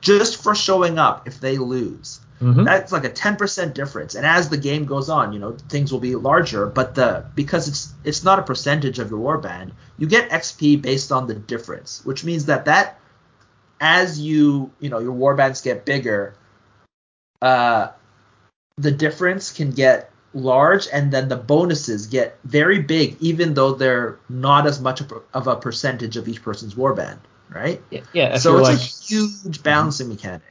just 0.00 0.42
for 0.42 0.54
showing 0.54 0.98
up 0.98 1.26
if 1.26 1.40
they 1.40 1.58
lose 1.58 2.20
Mhm. 2.40 2.66
that's 2.66 2.92
like 2.92 3.04
a 3.04 3.10
10% 3.10 3.72
difference 3.72 4.14
and 4.14 4.26
as 4.26 4.50
the 4.50 4.58
game 4.58 4.84
goes 4.84 5.08
on 5.08 5.32
you 5.32 5.38
know 5.38 5.56
things 5.70 5.90
will 5.90 6.00
be 6.00 6.14
larger 6.14 6.66
but 6.66 6.94
the 6.94 7.24
because 7.34 7.66
it's 7.66 7.94
it's 8.04 8.22
not 8.22 8.38
a 8.38 8.42
percentage 8.42 8.98
of 8.98 9.10
your 9.10 9.18
warband 9.20 9.70
you 9.96 10.06
get 10.06 10.28
xp 10.28 10.80
based 10.82 11.10
on 11.10 11.26
the 11.26 11.34
difference 11.34 12.04
which 12.04 12.24
means 12.24 12.44
that 12.44 12.66
that 12.66 13.00
as 13.80 14.20
you 14.20 14.70
you 14.80 14.90
know 14.90 14.98
your 14.98 15.14
warbands 15.14 15.62
get 15.64 15.86
bigger 15.86 16.34
uh 17.42 17.88
the 18.78 18.90
difference 18.90 19.52
can 19.52 19.70
get 19.70 20.10
large 20.34 20.86
and 20.92 21.10
then 21.12 21.28
the 21.28 21.36
bonuses 21.36 22.06
get 22.06 22.38
very 22.44 22.78
big 22.78 23.16
even 23.20 23.54
though 23.54 23.72
they're 23.72 24.18
not 24.28 24.66
as 24.66 24.80
much 24.80 25.00
of 25.32 25.46
a- 25.46 25.56
percentage 25.56 26.16
of 26.16 26.28
each 26.28 26.42
person's 26.42 26.74
warband 26.74 27.18
right 27.48 27.80
Yeah, 27.90 28.00
yeah, 28.12 28.36
so 28.38 28.58
it's 28.58 28.68
like 28.68 28.78
a 28.78 28.80
huge 28.82 29.62
balancing 29.62 30.08
mechanic. 30.08 30.42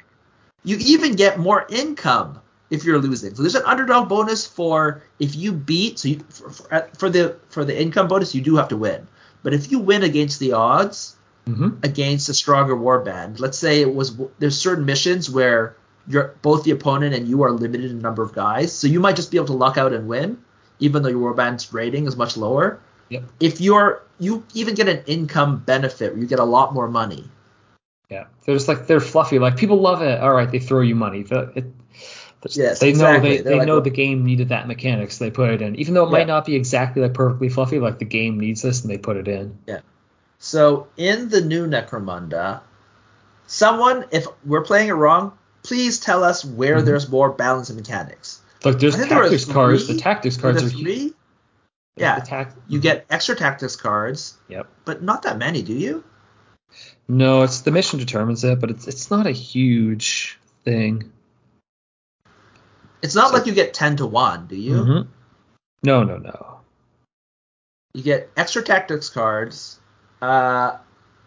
You 0.64 0.78
even 0.80 1.14
get 1.16 1.38
more 1.38 1.66
income 1.70 2.41
if 2.72 2.84
you're 2.84 2.98
losing. 2.98 3.36
So 3.36 3.44
there's 3.44 3.53
an 3.56 3.62
underdog 3.66 4.10
bonus 4.10 4.48
for 4.48 5.03
if 5.20 5.36
you 5.36 5.52
beat. 5.52 5.99
So 5.99 6.07
you, 6.07 6.20
for, 6.30 6.49
for, 6.49 6.90
for 6.98 7.10
the 7.10 7.36
for 7.49 7.64
the 7.64 7.80
income 7.80 8.07
bonus, 8.07 8.34
you 8.34 8.41
do 8.41 8.56
have 8.56 8.70
to 8.70 8.78
win. 8.78 9.07
But 9.44 9.53
if 9.53 9.72
you 9.72 9.78
win 9.80 10.02
against 10.03 10.40
the 10.40 10.53
odds 10.53 11.16
Mhm. 11.48 11.84
against 11.86 12.28
a 12.30 12.34
stronger 12.34 12.76
warband, 12.76 13.40
let's 13.40 13.60
say 13.60 13.82
it 13.82 13.94
was 13.94 14.18
there's 14.40 14.60
certain 14.60 14.86
missions 14.86 15.30
where 15.30 15.76
you're 16.07 16.36
both 16.41 16.64
the 16.64 16.72
opponent 16.72 17.15
and 17.15 17.27
you 17.27 17.44
are 17.44 17.52
limited 17.52 17.91
in 17.91 17.99
number 17.99 18.23
of 18.23 18.34
guys, 18.34 18.73
so 18.73 18.88
you 18.88 18.99
might 18.99 19.15
just 19.15 19.32
be 19.32 19.38
able 19.38 19.48
to 19.48 19.53
luck 19.53 19.77
out 19.77 19.94
and 19.94 20.07
win, 20.07 20.38
even 20.80 21.03
though 21.03 21.10
your 21.10 21.34
warband's 21.34 21.73
rating 21.73 22.06
is 22.06 22.15
much 22.15 22.38
lower. 22.38 22.80
Yep. 23.10 23.23
If 23.40 23.61
you're 23.61 24.03
you 24.19 24.44
even 24.53 24.76
get 24.76 24.88
an 24.88 25.03
income 25.07 25.57
benefit 25.65 26.14
where 26.14 26.22
you 26.22 26.27
get 26.27 26.40
a 26.40 26.44
lot 26.45 26.73
more 26.73 26.88
money. 26.88 27.30
Yeah, 28.10 28.26
they're 28.45 28.56
just 28.56 28.68
like 28.68 28.88
they're 28.88 28.99
fluffy. 28.99 29.40
Like 29.40 29.57
people 29.57 29.82
love 29.82 30.02
it. 30.02 30.19
All 30.22 30.34
right, 30.34 30.49
they 30.49 30.60
throw 30.60 30.82
you 30.82 30.95
money. 30.95 31.23
The- 31.23 31.52
it- 31.56 31.73
Yes, 32.52 32.80
they 32.80 32.94
know 32.94 33.07
exactly. 33.07 33.30
they, 33.30 33.41
They're 33.41 33.53
they 33.53 33.57
like, 33.60 33.68
know 33.68 33.80
the 33.80 33.90
game 33.90 34.23
needed 34.23 34.49
that 34.49 34.68
mechanics. 34.68 35.18
They 35.18 35.32
put 35.32 35.49
it 35.49 35.64
in, 35.64 35.76
even 35.77 35.95
though 35.95 36.06
it 36.06 36.11
might 36.11 36.27
not 36.27 36.45
be 36.45 36.53
exactly 36.56 37.02
like 37.02 37.15
perfectly 37.15 37.49
fluffy. 37.49 37.80
Like 37.80 37.98
the 37.98 38.06
game 38.06 38.40
needs 38.40 38.61
this, 38.61 38.84
and 38.84 38.91
they 38.91 38.99
put 38.99 39.18
it 39.18 39.27
in. 39.27 39.57
Yeah. 39.65 39.80
So 40.38 40.88
in 40.95 41.30
the 41.30 41.41
new 41.41 41.65
Necromunda, 41.65 42.61
someone, 43.48 44.06
if 44.11 44.27
we're 44.45 44.61
playing 44.61 44.90
it 44.90 44.94
wrong, 44.94 45.36
please 45.65 45.99
tell 45.99 46.23
us 46.23 46.45
where 46.45 46.77
Mhm. 46.81 46.85
there's 46.85 47.09
more 47.09 47.31
balance 47.31 47.69
and 47.69 47.77
mechanics. 47.77 48.39
Like 48.63 48.79
there's 48.79 48.95
think 48.95 49.09
there 49.09 49.21
tactics 49.21 49.45
cards. 49.45 49.87
The 49.87 49.97
tactics 49.97 50.37
cards 50.37 50.63
are 50.63 50.69
huge. 50.69 50.81
three? 50.81 51.13
Yeah, 51.97 52.19
tac- 52.19 52.55
you 52.67 52.79
get 52.79 53.05
extra 53.09 53.35
tactics 53.35 53.75
cards, 53.75 54.35
Yep. 54.49 54.67
but 54.83 55.01
not 55.01 55.23
that 55.23 55.37
many, 55.37 55.61
do 55.61 55.73
you? 55.73 56.03
No, 57.07 57.43
it's 57.43 57.61
the 57.61 57.71
mission 57.71 57.99
determines 57.99 58.43
it, 58.43 58.59
but 58.59 58.69
it's 58.69 58.87
it's 58.87 59.09
not 59.11 59.27
a 59.27 59.31
huge 59.31 60.39
thing. 60.63 61.11
It's 63.01 63.15
not 63.15 63.29
So- 63.29 63.33
like 63.35 63.45
you 63.45 63.53
get 63.53 63.73
ten 63.73 63.97
to 63.97 64.05
one, 64.05 64.47
do 64.47 64.55
you? 64.55 64.73
Mhm. 64.75 65.07
No, 65.83 66.03
no, 66.03 66.17
no. 66.17 66.59
You 67.93 68.03
get 68.03 68.29
extra 68.35 68.61
tactics 68.61 69.09
cards. 69.09 69.79
Uh, 70.21 70.77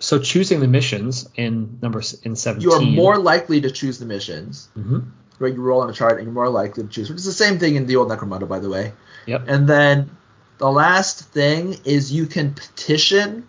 So 0.01 0.19
choosing 0.19 0.61
the 0.61 0.69
missions 0.69 1.29
in 1.35 1.79
number 1.83 2.01
in 2.23 2.37
17. 2.37 2.63
you 2.63 2.73
are 2.73 2.81
more 2.81 3.19
likely 3.19 3.61
to 3.61 3.71
choose 3.71 3.99
the 3.99 4.07
missions. 4.07 4.69
Mhm. 4.79 5.11
Right, 5.41 5.55
you 5.55 5.61
roll 5.63 5.83
on 5.83 5.91
a 5.91 5.93
chart 5.93 6.19
and 6.19 6.25
you're 6.25 6.35
more 6.35 6.49
likely 6.49 6.83
to 6.83 6.89
choose, 6.89 7.09
which 7.11 7.19
is 7.19 7.25
the 7.25 7.33
same 7.33 7.59
thing 7.59 7.77
in 7.77 7.87
the 7.87 7.97
old 7.97 8.09
Necromunda, 8.09 8.49
by 8.49 8.59
the 8.59 8.69
way. 8.69 8.93
Yep. 9.27 9.45
And 9.47 9.69
then 9.69 10.11
the 10.59 10.71
last 10.71 11.21
thing 11.31 11.79
is 11.85 12.13
you 12.13 12.27
can 12.27 12.55
petition 12.55 13.47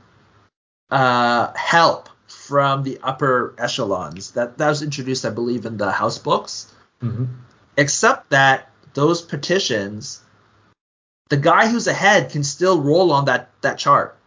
uh, 0.91 1.51
help 1.55 2.09
from 2.27 2.83
the 2.83 2.99
upper 3.03 3.53
echelons. 3.57 4.31
That 4.31 4.57
that 4.57 4.69
was 4.69 4.81
introduced, 4.81 5.25
I 5.25 5.29
believe, 5.29 5.65
in 5.65 5.77
the 5.77 5.91
house 5.91 6.17
books. 6.17 6.71
Mhm. 7.01 7.27
Except 7.77 8.29
that 8.31 8.71
those 8.95 9.21
petitions, 9.21 10.21
the 11.29 11.37
guy 11.37 11.67
who's 11.67 11.85
ahead 11.87 12.31
can 12.31 12.43
still 12.43 12.81
roll 12.81 13.11
on 13.11 13.25
that 13.25 13.49
that 13.61 13.77
chart. 13.77 14.17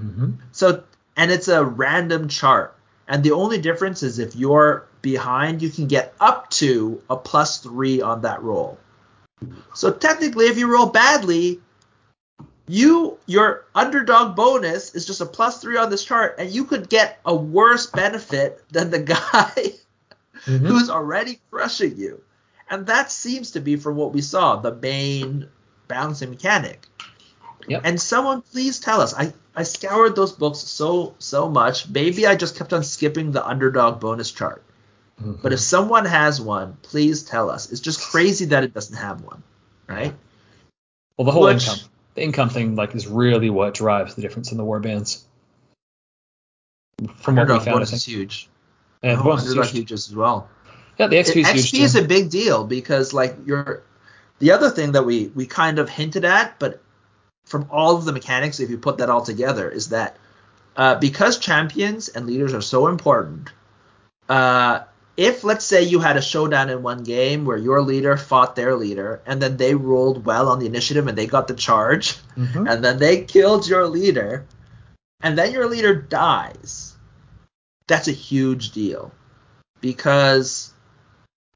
Mhm. 0.00 0.38
So 0.52 0.82
and 1.16 1.30
it's 1.30 1.48
a 1.48 1.64
random 1.64 2.28
chart. 2.28 2.76
And 3.08 3.22
the 3.22 3.32
only 3.32 3.58
difference 3.58 4.02
is 4.02 4.18
if 4.18 4.34
you're 4.34 4.86
behind, 5.00 5.62
you 5.62 5.70
can 5.70 5.86
get 5.86 6.14
up 6.20 6.50
to 6.50 7.02
a 7.08 7.16
plus 7.16 7.58
three 7.58 8.02
on 8.02 8.22
that 8.22 8.42
roll. 8.42 8.78
So 9.74 9.92
technically, 9.92 10.46
if 10.46 10.58
you 10.58 10.72
roll 10.72 10.86
badly, 10.86 11.60
you 12.68 13.18
your 13.26 13.64
underdog 13.74 14.34
bonus 14.34 14.94
is 14.94 15.06
just 15.06 15.20
a 15.20 15.26
plus 15.26 15.60
three 15.60 15.76
on 15.76 15.90
this 15.90 16.04
chart, 16.04 16.36
and 16.38 16.50
you 16.50 16.64
could 16.64 16.88
get 16.88 17.20
a 17.24 17.34
worse 17.34 17.86
benefit 17.86 18.62
than 18.70 18.90
the 18.90 18.98
guy 19.14 19.52
mm-hmm. 20.44 20.66
who's 20.66 20.90
already 20.90 21.38
crushing 21.50 21.96
you. 21.96 22.22
And 22.68 22.86
that 22.86 23.12
seems 23.12 23.52
to 23.52 23.60
be 23.60 23.76
from 23.76 23.94
what 23.94 24.12
we 24.12 24.20
saw 24.20 24.56
the 24.56 24.74
main 24.74 25.48
balancing 25.86 26.30
mechanic. 26.30 26.86
Yep. 27.68 27.82
And 27.84 28.00
someone 28.00 28.42
please 28.42 28.80
tell 28.80 29.00
us. 29.00 29.14
I, 29.14 29.32
I 29.56 29.62
scoured 29.62 30.14
those 30.14 30.32
books 30.32 30.58
so 30.58 31.14
so 31.18 31.48
much. 31.48 31.88
Maybe 31.88 32.26
I 32.26 32.36
just 32.36 32.56
kept 32.56 32.74
on 32.74 32.84
skipping 32.84 33.32
the 33.32 33.44
underdog 33.44 34.00
bonus 34.00 34.30
chart. 34.30 34.62
Mm-hmm. 35.20 35.40
But 35.42 35.54
if 35.54 35.60
someone 35.60 36.04
has 36.04 36.40
one, 36.40 36.76
please 36.82 37.22
tell 37.22 37.50
us. 37.50 37.72
It's 37.72 37.80
just 37.80 38.00
crazy 38.00 38.44
that 38.46 38.64
it 38.64 38.74
doesn't 38.74 38.96
have 38.96 39.22
one, 39.22 39.42
right? 39.86 40.14
Well, 41.16 41.24
the 41.24 41.32
whole 41.32 41.44
Which, 41.44 41.66
income, 41.66 41.88
the 42.14 42.22
income 42.22 42.48
thing, 42.50 42.76
like, 42.76 42.94
is 42.94 43.06
really 43.06 43.48
what 43.48 43.72
drives 43.72 44.14
the 44.14 44.20
difference 44.20 44.52
in 44.52 44.58
the 44.58 44.64
war 44.64 44.78
bands. 44.78 45.24
From 47.16 47.36
what 47.36 47.48
we 47.48 47.54
found, 47.54 47.64
bonus 47.64 47.94
is 47.94 48.04
huge. 48.04 48.50
The 49.00 49.18
oh, 49.18 49.22
bonus 49.22 49.46
is 49.46 49.54
huge. 49.54 49.70
huge 49.70 49.92
as 49.92 50.14
well. 50.14 50.50
Yeah, 50.98 51.06
the 51.06 51.16
XP 51.16 51.36
is 51.36 51.48
huge. 51.48 51.72
XP 51.72 51.78
is 51.80 51.96
a 51.96 52.04
big 52.04 52.28
deal 52.28 52.64
because, 52.64 53.14
like, 53.14 53.36
you're 53.46 53.82
the 54.38 54.52
other 54.52 54.68
thing 54.68 54.92
that 54.92 55.04
we 55.06 55.28
we 55.28 55.46
kind 55.46 55.78
of 55.78 55.88
hinted 55.88 56.26
at, 56.26 56.58
but 56.58 56.82
from 57.46 57.66
all 57.70 57.96
of 57.96 58.04
the 58.04 58.12
mechanics, 58.12 58.60
if 58.60 58.68
you 58.70 58.76
put 58.76 58.98
that 58.98 59.08
all 59.08 59.22
together, 59.22 59.68
is 59.70 59.88
that 59.88 60.16
uh, 60.76 60.96
because 60.96 61.38
champions 61.38 62.08
and 62.08 62.26
leaders 62.26 62.52
are 62.52 62.60
so 62.60 62.88
important, 62.88 63.50
uh, 64.28 64.80
if 65.16 65.44
let's 65.44 65.64
say 65.64 65.82
you 65.82 66.00
had 66.00 66.16
a 66.16 66.22
showdown 66.22 66.68
in 66.68 66.82
one 66.82 67.02
game 67.02 67.44
where 67.44 67.56
your 67.56 67.80
leader 67.80 68.16
fought 68.16 68.54
their 68.54 68.76
leader 68.76 69.22
and 69.24 69.40
then 69.40 69.56
they 69.56 69.74
rolled 69.74 70.26
well 70.26 70.48
on 70.48 70.58
the 70.58 70.66
initiative 70.66 71.06
and 71.06 71.16
they 71.16 71.26
got 71.26 71.48
the 71.48 71.54
charge 71.54 72.16
mm-hmm. 72.36 72.66
and 72.66 72.84
then 72.84 72.98
they 72.98 73.24
killed 73.24 73.66
your 73.66 73.86
leader 73.88 74.44
and 75.22 75.38
then 75.38 75.52
your 75.52 75.66
leader 75.66 75.94
dies 75.94 76.96
that's 77.86 78.08
a 78.08 78.12
huge 78.12 78.72
deal 78.72 79.10
because 79.80 80.72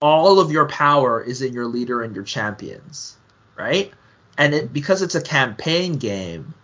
all 0.00 0.40
of 0.40 0.50
your 0.50 0.66
power 0.68 1.22
is 1.22 1.42
in 1.42 1.52
your 1.52 1.66
leader 1.66 2.02
and 2.02 2.14
your 2.14 2.24
champions 2.24 3.18
right 3.56 3.92
and 4.40 4.54
it 4.54 4.72
because 4.72 5.02
it's 5.02 5.14
a 5.14 5.20
campaign 5.22 5.92
game 5.98 6.54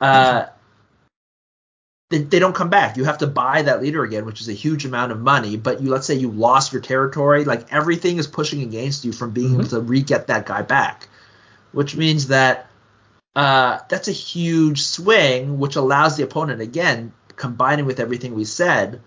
uh 0.00 0.46
they, 2.10 2.18
they 2.18 2.38
don't 2.40 2.54
come 2.54 2.70
back. 2.70 2.96
You 2.96 3.04
have 3.04 3.18
to 3.18 3.28
buy 3.28 3.62
that 3.62 3.80
leader 3.80 4.02
again, 4.02 4.26
which 4.26 4.40
is 4.40 4.48
a 4.48 4.52
huge 4.52 4.84
amount 4.84 5.12
of 5.12 5.20
money. 5.20 5.56
But 5.56 5.80
you 5.80 5.90
let's 5.90 6.06
say 6.06 6.14
you 6.16 6.30
lost 6.30 6.72
your 6.72 6.82
territory, 6.82 7.44
like 7.44 7.72
everything 7.72 8.18
is 8.18 8.26
pushing 8.26 8.62
against 8.62 9.04
you 9.04 9.12
from 9.12 9.30
being 9.30 9.50
mm-hmm. 9.50 9.60
able 9.60 9.70
to 9.70 9.80
re-get 9.80 10.26
that 10.26 10.44
guy 10.44 10.62
back, 10.62 11.08
which 11.72 11.96
means 11.96 12.26
that 12.26 12.68
uh, 13.36 13.78
that's 13.88 14.08
a 14.08 14.12
huge 14.12 14.82
swing, 14.82 15.58
which 15.60 15.76
allows 15.76 16.16
the 16.16 16.24
opponent 16.24 16.60
again 16.60 17.12
combining 17.36 17.86
with 17.86 18.00
everything 18.00 18.34
we 18.34 18.44
said. 18.44 19.00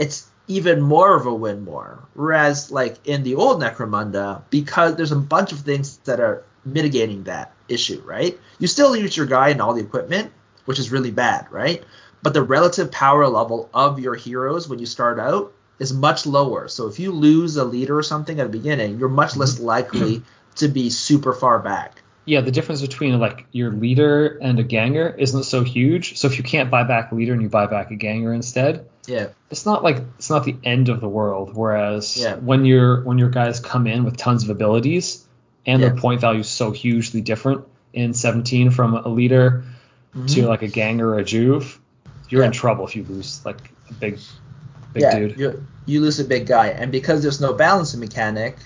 It's 0.00 0.28
even 0.48 0.80
more 0.80 1.16
of 1.16 1.26
a 1.26 1.34
win 1.34 1.64
more. 1.64 2.06
Whereas 2.14 2.70
like 2.70 3.06
in 3.06 3.22
the 3.22 3.34
old 3.34 3.60
Necromunda, 3.60 4.42
because 4.50 4.96
there's 4.96 5.12
a 5.12 5.16
bunch 5.16 5.52
of 5.52 5.60
things 5.60 5.98
that 5.98 6.20
are 6.20 6.44
mitigating 6.64 7.24
that 7.24 7.52
issue, 7.68 8.02
right? 8.04 8.38
You 8.58 8.66
still 8.66 8.96
use 8.96 9.16
your 9.16 9.26
guy 9.26 9.50
and 9.50 9.60
all 9.60 9.74
the 9.74 9.82
equipment, 9.82 10.32
which 10.64 10.78
is 10.78 10.90
really 10.90 11.10
bad, 11.10 11.46
right? 11.50 11.82
But 12.22 12.34
the 12.34 12.42
relative 12.42 12.90
power 12.90 13.26
level 13.28 13.70
of 13.72 14.00
your 14.00 14.14
heroes 14.14 14.68
when 14.68 14.78
you 14.78 14.86
start 14.86 15.18
out 15.18 15.52
is 15.78 15.92
much 15.92 16.26
lower. 16.26 16.68
So 16.68 16.86
if 16.86 16.98
you 16.98 17.12
lose 17.12 17.56
a 17.56 17.64
leader 17.64 17.98
or 17.98 18.02
something 18.02 18.40
at 18.40 18.50
the 18.50 18.58
beginning, 18.58 18.98
you're 18.98 19.08
much 19.08 19.36
less 19.36 19.56
mm-hmm. 19.56 19.64
likely 19.64 20.22
to 20.56 20.68
be 20.68 20.90
super 20.90 21.32
far 21.32 21.58
back. 21.58 22.02
Yeah, 22.24 22.40
the 22.40 22.50
difference 22.50 22.80
between 22.80 23.20
like 23.20 23.46
your 23.52 23.70
leader 23.70 24.38
and 24.38 24.58
a 24.58 24.64
ganger 24.64 25.14
isn't 25.16 25.44
so 25.44 25.62
huge. 25.62 26.18
So 26.18 26.26
if 26.26 26.38
you 26.38 26.42
can't 26.42 26.70
buy 26.70 26.82
back 26.82 27.12
a 27.12 27.14
leader 27.14 27.32
and 27.32 27.42
you 27.42 27.48
buy 27.48 27.66
back 27.66 27.92
a 27.92 27.94
ganger 27.94 28.32
instead, 28.32 28.88
yeah, 29.06 29.28
it's 29.50 29.66
not 29.66 29.82
like 29.82 29.98
it's 30.18 30.30
not 30.30 30.44
the 30.44 30.56
end 30.64 30.88
of 30.88 31.00
the 31.00 31.08
world. 31.08 31.54
Whereas 31.54 32.16
yeah. 32.16 32.36
when 32.36 32.64
your 32.64 33.02
when 33.02 33.18
your 33.18 33.30
guys 33.30 33.60
come 33.60 33.86
in 33.86 34.04
with 34.04 34.16
tons 34.16 34.44
of 34.44 34.50
abilities 34.50 35.24
and 35.64 35.80
yeah. 35.80 35.88
their 35.88 35.96
point 35.96 36.20
value 36.20 36.40
is 36.40 36.48
so 36.48 36.70
hugely 36.70 37.20
different 37.20 37.66
in 37.92 38.14
17 38.14 38.70
from 38.70 38.94
a 38.94 39.08
leader 39.08 39.64
mm-hmm. 40.14 40.26
to 40.26 40.46
like 40.46 40.62
a 40.62 40.68
gang 40.68 41.00
or 41.00 41.18
a 41.18 41.24
juve, 41.24 41.80
you're 42.28 42.42
yeah. 42.42 42.46
in 42.46 42.52
trouble 42.52 42.86
if 42.86 42.96
you 42.96 43.04
lose 43.04 43.44
like 43.44 43.72
a 43.88 43.94
big 43.94 44.18
big 44.92 45.02
yeah, 45.02 45.18
dude. 45.18 45.38
You 45.38 45.66
you 45.86 46.00
lose 46.00 46.18
a 46.18 46.24
big 46.24 46.46
guy, 46.46 46.68
and 46.68 46.90
because 46.90 47.22
there's 47.22 47.40
no 47.40 47.52
balancing 47.52 48.00
mechanic, 48.00 48.56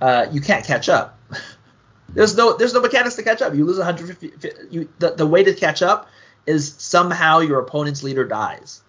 uh, 0.00 0.26
you 0.32 0.40
can't 0.40 0.64
catch 0.64 0.88
up. 0.88 1.18
there's 2.08 2.36
no 2.36 2.56
there's 2.56 2.74
no 2.74 2.80
mechanics 2.80 3.16
to 3.16 3.22
catch 3.22 3.42
up. 3.42 3.54
You 3.54 3.64
lose 3.64 3.78
150. 3.78 4.32
You 4.70 4.88
the, 4.98 5.12
the 5.12 5.26
way 5.26 5.44
to 5.44 5.54
catch 5.54 5.82
up 5.82 6.08
is 6.46 6.74
somehow 6.78 7.40
your 7.40 7.60
opponent's 7.60 8.02
leader 8.02 8.24
dies. 8.24 8.82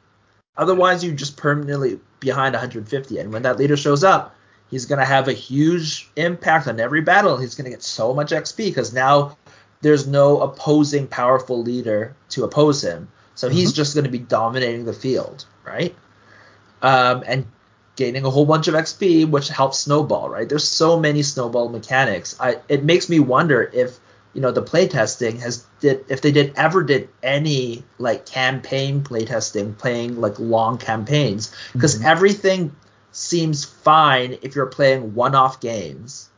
Otherwise, 0.57 1.03
you're 1.03 1.15
just 1.15 1.38
permanently 1.38 1.99
behind 2.19 2.53
150. 2.53 3.17
And 3.19 3.31
when 3.31 3.43
that 3.43 3.57
leader 3.57 3.77
shows 3.77 4.03
up, 4.03 4.35
he's 4.69 4.85
going 4.85 4.99
to 4.99 5.05
have 5.05 5.27
a 5.27 5.34
huge 5.34 6.09
impact 6.15 6.67
on 6.67 6.79
every 6.79 7.01
battle. 7.01 7.38
He's 7.38 7.55
going 7.55 7.65
to 7.65 7.71
get 7.71 7.84
so 7.84 8.13
much 8.13 8.31
XP 8.31 8.57
because 8.57 8.93
now 8.93 9.38
there's 9.81 10.07
no 10.07 10.41
opposing 10.41 11.07
powerful 11.07 11.61
leader 11.61 12.15
to 12.29 12.43
oppose 12.43 12.84
him. 12.84 13.07
So 13.35 13.47
mm-hmm. 13.47 13.57
he's 13.57 13.73
just 13.73 13.93
going 13.93 14.05
to 14.05 14.11
be 14.11 14.19
dominating 14.19 14.85
the 14.85 14.93
field, 14.93 15.45
right? 15.63 15.95
Um, 16.81 17.23
and 17.27 17.45
gaining 17.95 18.25
a 18.25 18.29
whole 18.29 18.45
bunch 18.45 18.67
of 18.67 18.73
XP, 18.73 19.29
which 19.29 19.49
helps 19.49 19.79
snowball, 19.79 20.29
right? 20.29 20.47
There's 20.47 20.67
so 20.67 20.99
many 20.99 21.23
snowball 21.23 21.69
mechanics. 21.69 22.35
I 22.39 22.59
it 22.69 22.84
makes 22.84 23.09
me 23.09 23.19
wonder 23.19 23.69
if 23.73 23.99
you 24.33 24.41
know 24.41 24.51
the 24.51 24.63
playtesting 24.63 25.39
has 25.39 25.65
did 25.79 26.05
if 26.09 26.21
they 26.21 26.31
did 26.31 26.53
ever 26.55 26.83
did 26.83 27.09
any 27.23 27.83
like 27.97 28.25
campaign 28.25 29.01
playtesting, 29.01 29.77
playing 29.77 30.19
like 30.19 30.39
long 30.39 30.77
campaigns, 30.77 31.55
because 31.73 31.95
mm-hmm. 31.95 32.07
everything 32.07 32.75
seems 33.11 33.65
fine 33.65 34.37
if 34.41 34.55
you're 34.55 34.67
playing 34.67 35.15
one-off 35.15 35.59
games 35.59 36.29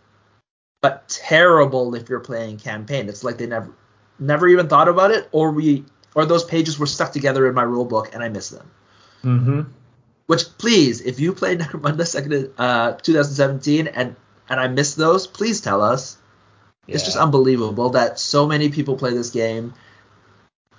but 0.81 1.07
terrible 1.09 1.95
if 1.95 2.09
you're 2.09 2.19
playing 2.19 2.57
campaign. 2.57 3.09
It's 3.09 3.23
like 3.23 3.37
they 3.37 3.47
never 3.47 3.73
never 4.17 4.47
even 4.47 4.67
thought 4.67 4.87
about 4.87 5.11
it, 5.11 5.27
or 5.31 5.51
we 5.51 5.85
or 6.15 6.25
those 6.25 6.43
pages 6.43 6.79
were 6.79 6.85
stuck 6.85 7.11
together 7.11 7.47
in 7.47 7.55
my 7.55 7.63
rule 7.63 7.85
book 7.85 8.13
and 8.13 8.23
I 8.23 8.29
missed 8.29 8.51
them. 8.51 8.71
Mm-hmm. 9.23 9.61
Which 10.27 10.57
please, 10.57 11.01
if 11.01 11.19
you 11.19 11.33
played 11.33 11.59
Necromunda 11.61 12.05
second 12.05 12.51
uh, 12.57 12.93
2017 12.93 13.87
and 13.87 14.15
and 14.49 14.59
I 14.59 14.67
missed 14.67 14.97
those, 14.97 15.27
please 15.27 15.61
tell 15.61 15.81
us. 15.81 16.17
Yeah. 16.89 16.95
It's 16.95 17.05
just 17.05 17.17
unbelievable 17.17 17.89
that 17.91 18.19
so 18.19 18.47
many 18.47 18.69
people 18.69 18.97
play 18.97 19.11
this 19.11 19.29
game 19.29 19.73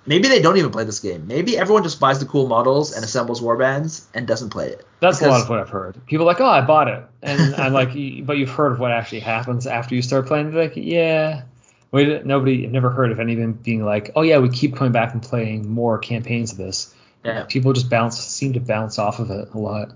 Maybe 0.05 0.27
they 0.27 0.41
don't 0.41 0.57
even 0.57 0.71
play 0.71 0.83
this 0.83 0.99
game. 0.99 1.27
Maybe 1.27 1.57
everyone 1.57 1.83
just 1.83 1.99
buys 1.99 2.19
the 2.19 2.25
cool 2.25 2.47
models 2.47 2.93
and 2.93 3.05
assembles 3.05 3.39
warbands 3.39 4.05
and 4.15 4.27
doesn't 4.27 4.49
play 4.49 4.69
it. 4.69 4.85
That's 4.99 5.19
because, 5.19 5.27
a 5.27 5.31
lot 5.31 5.41
of 5.41 5.49
what 5.49 5.59
I've 5.59 5.69
heard. 5.69 6.03
People 6.07 6.25
are 6.25 6.31
like, 6.33 6.41
oh, 6.41 6.45
I 6.45 6.61
bought 6.61 6.87
it, 6.87 7.03
and 7.21 7.55
I'm 7.57 7.73
like, 7.73 7.89
but 8.25 8.37
you've 8.37 8.49
heard 8.49 8.71
of 8.71 8.79
what 8.79 8.91
actually 8.91 9.19
happens 9.19 9.67
after 9.67 9.93
you 9.93 10.01
start 10.01 10.25
playing. 10.25 10.51
They're 10.51 10.63
like, 10.63 10.73
yeah. 10.75 11.43
Wait, 11.91 12.25
nobody, 12.25 12.65
I've 12.65 12.71
never 12.71 12.89
heard 12.89 13.11
of 13.11 13.19
anyone 13.19 13.51
being 13.51 13.85
like, 13.85 14.11
oh 14.15 14.21
yeah, 14.21 14.39
we 14.39 14.49
keep 14.49 14.75
coming 14.75 14.93
back 14.93 15.13
and 15.13 15.21
playing 15.21 15.69
more 15.69 15.99
campaigns 15.99 16.53
of 16.53 16.57
this. 16.57 16.95
Yeah. 17.23 17.43
People 17.43 17.73
just 17.73 17.89
bounce, 17.89 18.17
seem 18.17 18.53
to 18.53 18.59
bounce 18.59 18.97
off 18.97 19.19
of 19.19 19.29
it 19.29 19.49
a 19.53 19.57
lot. 19.57 19.91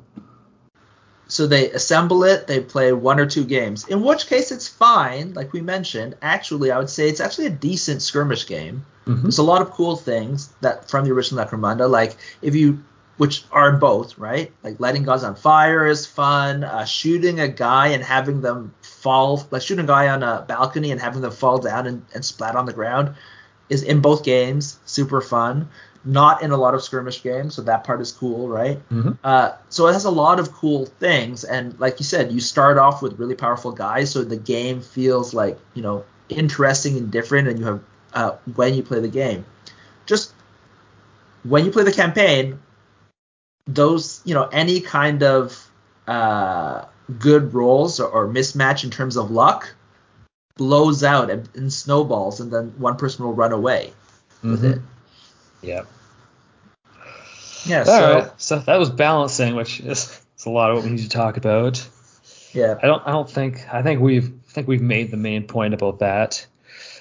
So 1.27 1.47
they 1.47 1.71
assemble 1.71 2.23
it, 2.23 2.47
they 2.47 2.59
play 2.59 2.93
one 2.93 3.19
or 3.19 3.25
two 3.25 3.45
games. 3.45 3.87
In 3.87 4.03
which 4.03 4.27
case, 4.27 4.51
it's 4.51 4.67
fine. 4.67 5.33
Like 5.33 5.53
we 5.53 5.61
mentioned, 5.61 6.15
actually, 6.21 6.71
I 6.71 6.77
would 6.77 6.89
say 6.89 7.09
it's 7.09 7.19
actually 7.19 7.47
a 7.47 7.51
decent 7.51 8.01
skirmish 8.01 8.45
game 8.47 8.85
Mm-hmm. 9.07 9.21
There's 9.21 9.37
a 9.37 9.43
lot 9.43 9.61
of 9.61 9.71
cool 9.71 9.95
things 9.95 10.49
that 10.61 10.89
from 10.89 11.05
the 11.05 11.11
original 11.11 11.45
Necromunda, 11.45 11.89
like 11.89 12.17
if 12.41 12.55
you, 12.55 12.83
which 13.17 13.43
are 13.51 13.69
in 13.69 13.79
both, 13.79 14.17
right? 14.17 14.51
Like 14.63 14.79
lighting 14.79 15.03
guns 15.03 15.23
on 15.23 15.35
fire 15.35 15.85
is 15.85 16.05
fun. 16.05 16.63
Uh, 16.63 16.85
shooting 16.85 17.39
a 17.39 17.47
guy 17.47 17.87
and 17.87 18.03
having 18.03 18.41
them 18.41 18.73
fall, 18.81 19.47
like 19.51 19.61
shooting 19.61 19.85
a 19.85 19.87
guy 19.87 20.09
on 20.09 20.23
a 20.23 20.43
balcony 20.47 20.91
and 20.91 20.99
having 20.99 21.21
them 21.21 21.31
fall 21.31 21.59
down 21.59 21.87
and, 21.87 22.05
and 22.13 22.25
splat 22.25 22.55
on 22.55 22.65
the 22.65 22.73
ground, 22.73 23.15
is 23.69 23.83
in 23.83 24.01
both 24.01 24.23
games 24.23 24.79
super 24.85 25.21
fun. 25.21 25.69
Not 26.07 26.43
in 26.43 26.51
a 26.51 26.57
lot 26.57 26.75
of 26.75 26.83
skirmish 26.83 27.23
games, 27.23 27.55
so 27.55 27.63
that 27.63 27.83
part 27.83 27.99
is 27.99 28.11
cool, 28.11 28.47
right? 28.47 28.77
Mm-hmm. 28.89 29.13
Uh, 29.23 29.53
so 29.69 29.87
it 29.87 29.93
has 29.93 30.05
a 30.05 30.11
lot 30.11 30.39
of 30.39 30.51
cool 30.53 30.85
things, 30.85 31.43
and 31.43 31.77
like 31.79 31.99
you 31.99 32.05
said, 32.05 32.31
you 32.31 32.39
start 32.39 32.77
off 32.77 33.01
with 33.01 33.17
really 33.17 33.33
powerful 33.33 33.71
guys, 33.71 34.11
so 34.11 34.23
the 34.23 34.37
game 34.37 34.81
feels 34.81 35.33
like 35.33 35.57
you 35.73 35.81
know 35.81 36.05
interesting 36.29 36.97
and 36.97 37.11
different, 37.11 37.47
and 37.47 37.59
you 37.59 37.65
have 37.65 37.81
uh, 38.13 38.31
when 38.55 38.75
you 38.75 38.83
play 38.83 38.99
the 38.99 39.07
game. 39.07 39.45
Just 40.05 40.31
when 41.43 41.65
you 41.65 41.71
play 41.71 41.83
the 41.83 41.91
campaign, 41.91 42.59
those 43.65 44.21
you 44.25 44.35
know 44.35 44.47
any 44.51 44.81
kind 44.81 45.23
of 45.23 45.69
uh, 46.07 46.85
good 47.19 47.53
rolls 47.53 47.99
or, 47.99 48.07
or, 48.07 48.27
mismatch 48.27 48.83
in 48.83 48.91
terms 48.91 49.17
of 49.17 49.31
luck 49.31 49.73
blows 50.55 51.03
out 51.03 51.29
and, 51.29 51.49
and, 51.55 51.73
snowballs, 51.73 52.39
and 52.39 52.51
then 52.51 52.73
one 52.77 52.95
person 52.95 53.25
will 53.25 53.33
run 53.33 53.51
away 53.51 53.91
mm-hmm. 54.37 54.51
with 54.51 54.65
it. 54.65 54.81
Yeah. 55.61 55.83
Yeah. 57.65 57.83
So, 57.83 58.13
right. 58.13 58.31
so 58.41 58.59
that 58.59 58.77
was 58.77 58.89
balancing, 58.89 59.55
which 59.55 59.79
is, 59.79 60.21
is 60.37 60.45
a 60.45 60.49
lot 60.49 60.71
of 60.71 60.77
what 60.77 60.85
we 60.85 60.91
need 60.91 61.03
to 61.03 61.09
talk 61.09 61.37
about. 61.37 61.87
Yeah. 62.53 62.77
I 62.81 62.87
don't 62.87 63.05
I 63.05 63.11
don't 63.11 63.29
think 63.29 63.61
I 63.73 63.81
think 63.81 63.99
we've 64.01 64.27
I 64.27 64.51
think 64.51 64.67
we've 64.67 64.81
made 64.81 65.11
the 65.11 65.17
main 65.17 65.47
point 65.47 65.73
about 65.73 65.99
that. 65.99 66.45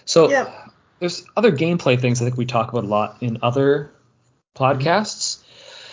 So 0.04 0.28
Yeah. 0.28 0.52
there's 0.98 1.24
other 1.36 1.52
gameplay 1.52 2.00
things 2.00 2.20
I 2.20 2.24
think 2.24 2.36
we 2.36 2.46
talk 2.46 2.72
about 2.72 2.84
a 2.84 2.88
lot 2.88 3.18
in 3.20 3.38
other 3.42 3.92
podcasts. 4.56 5.42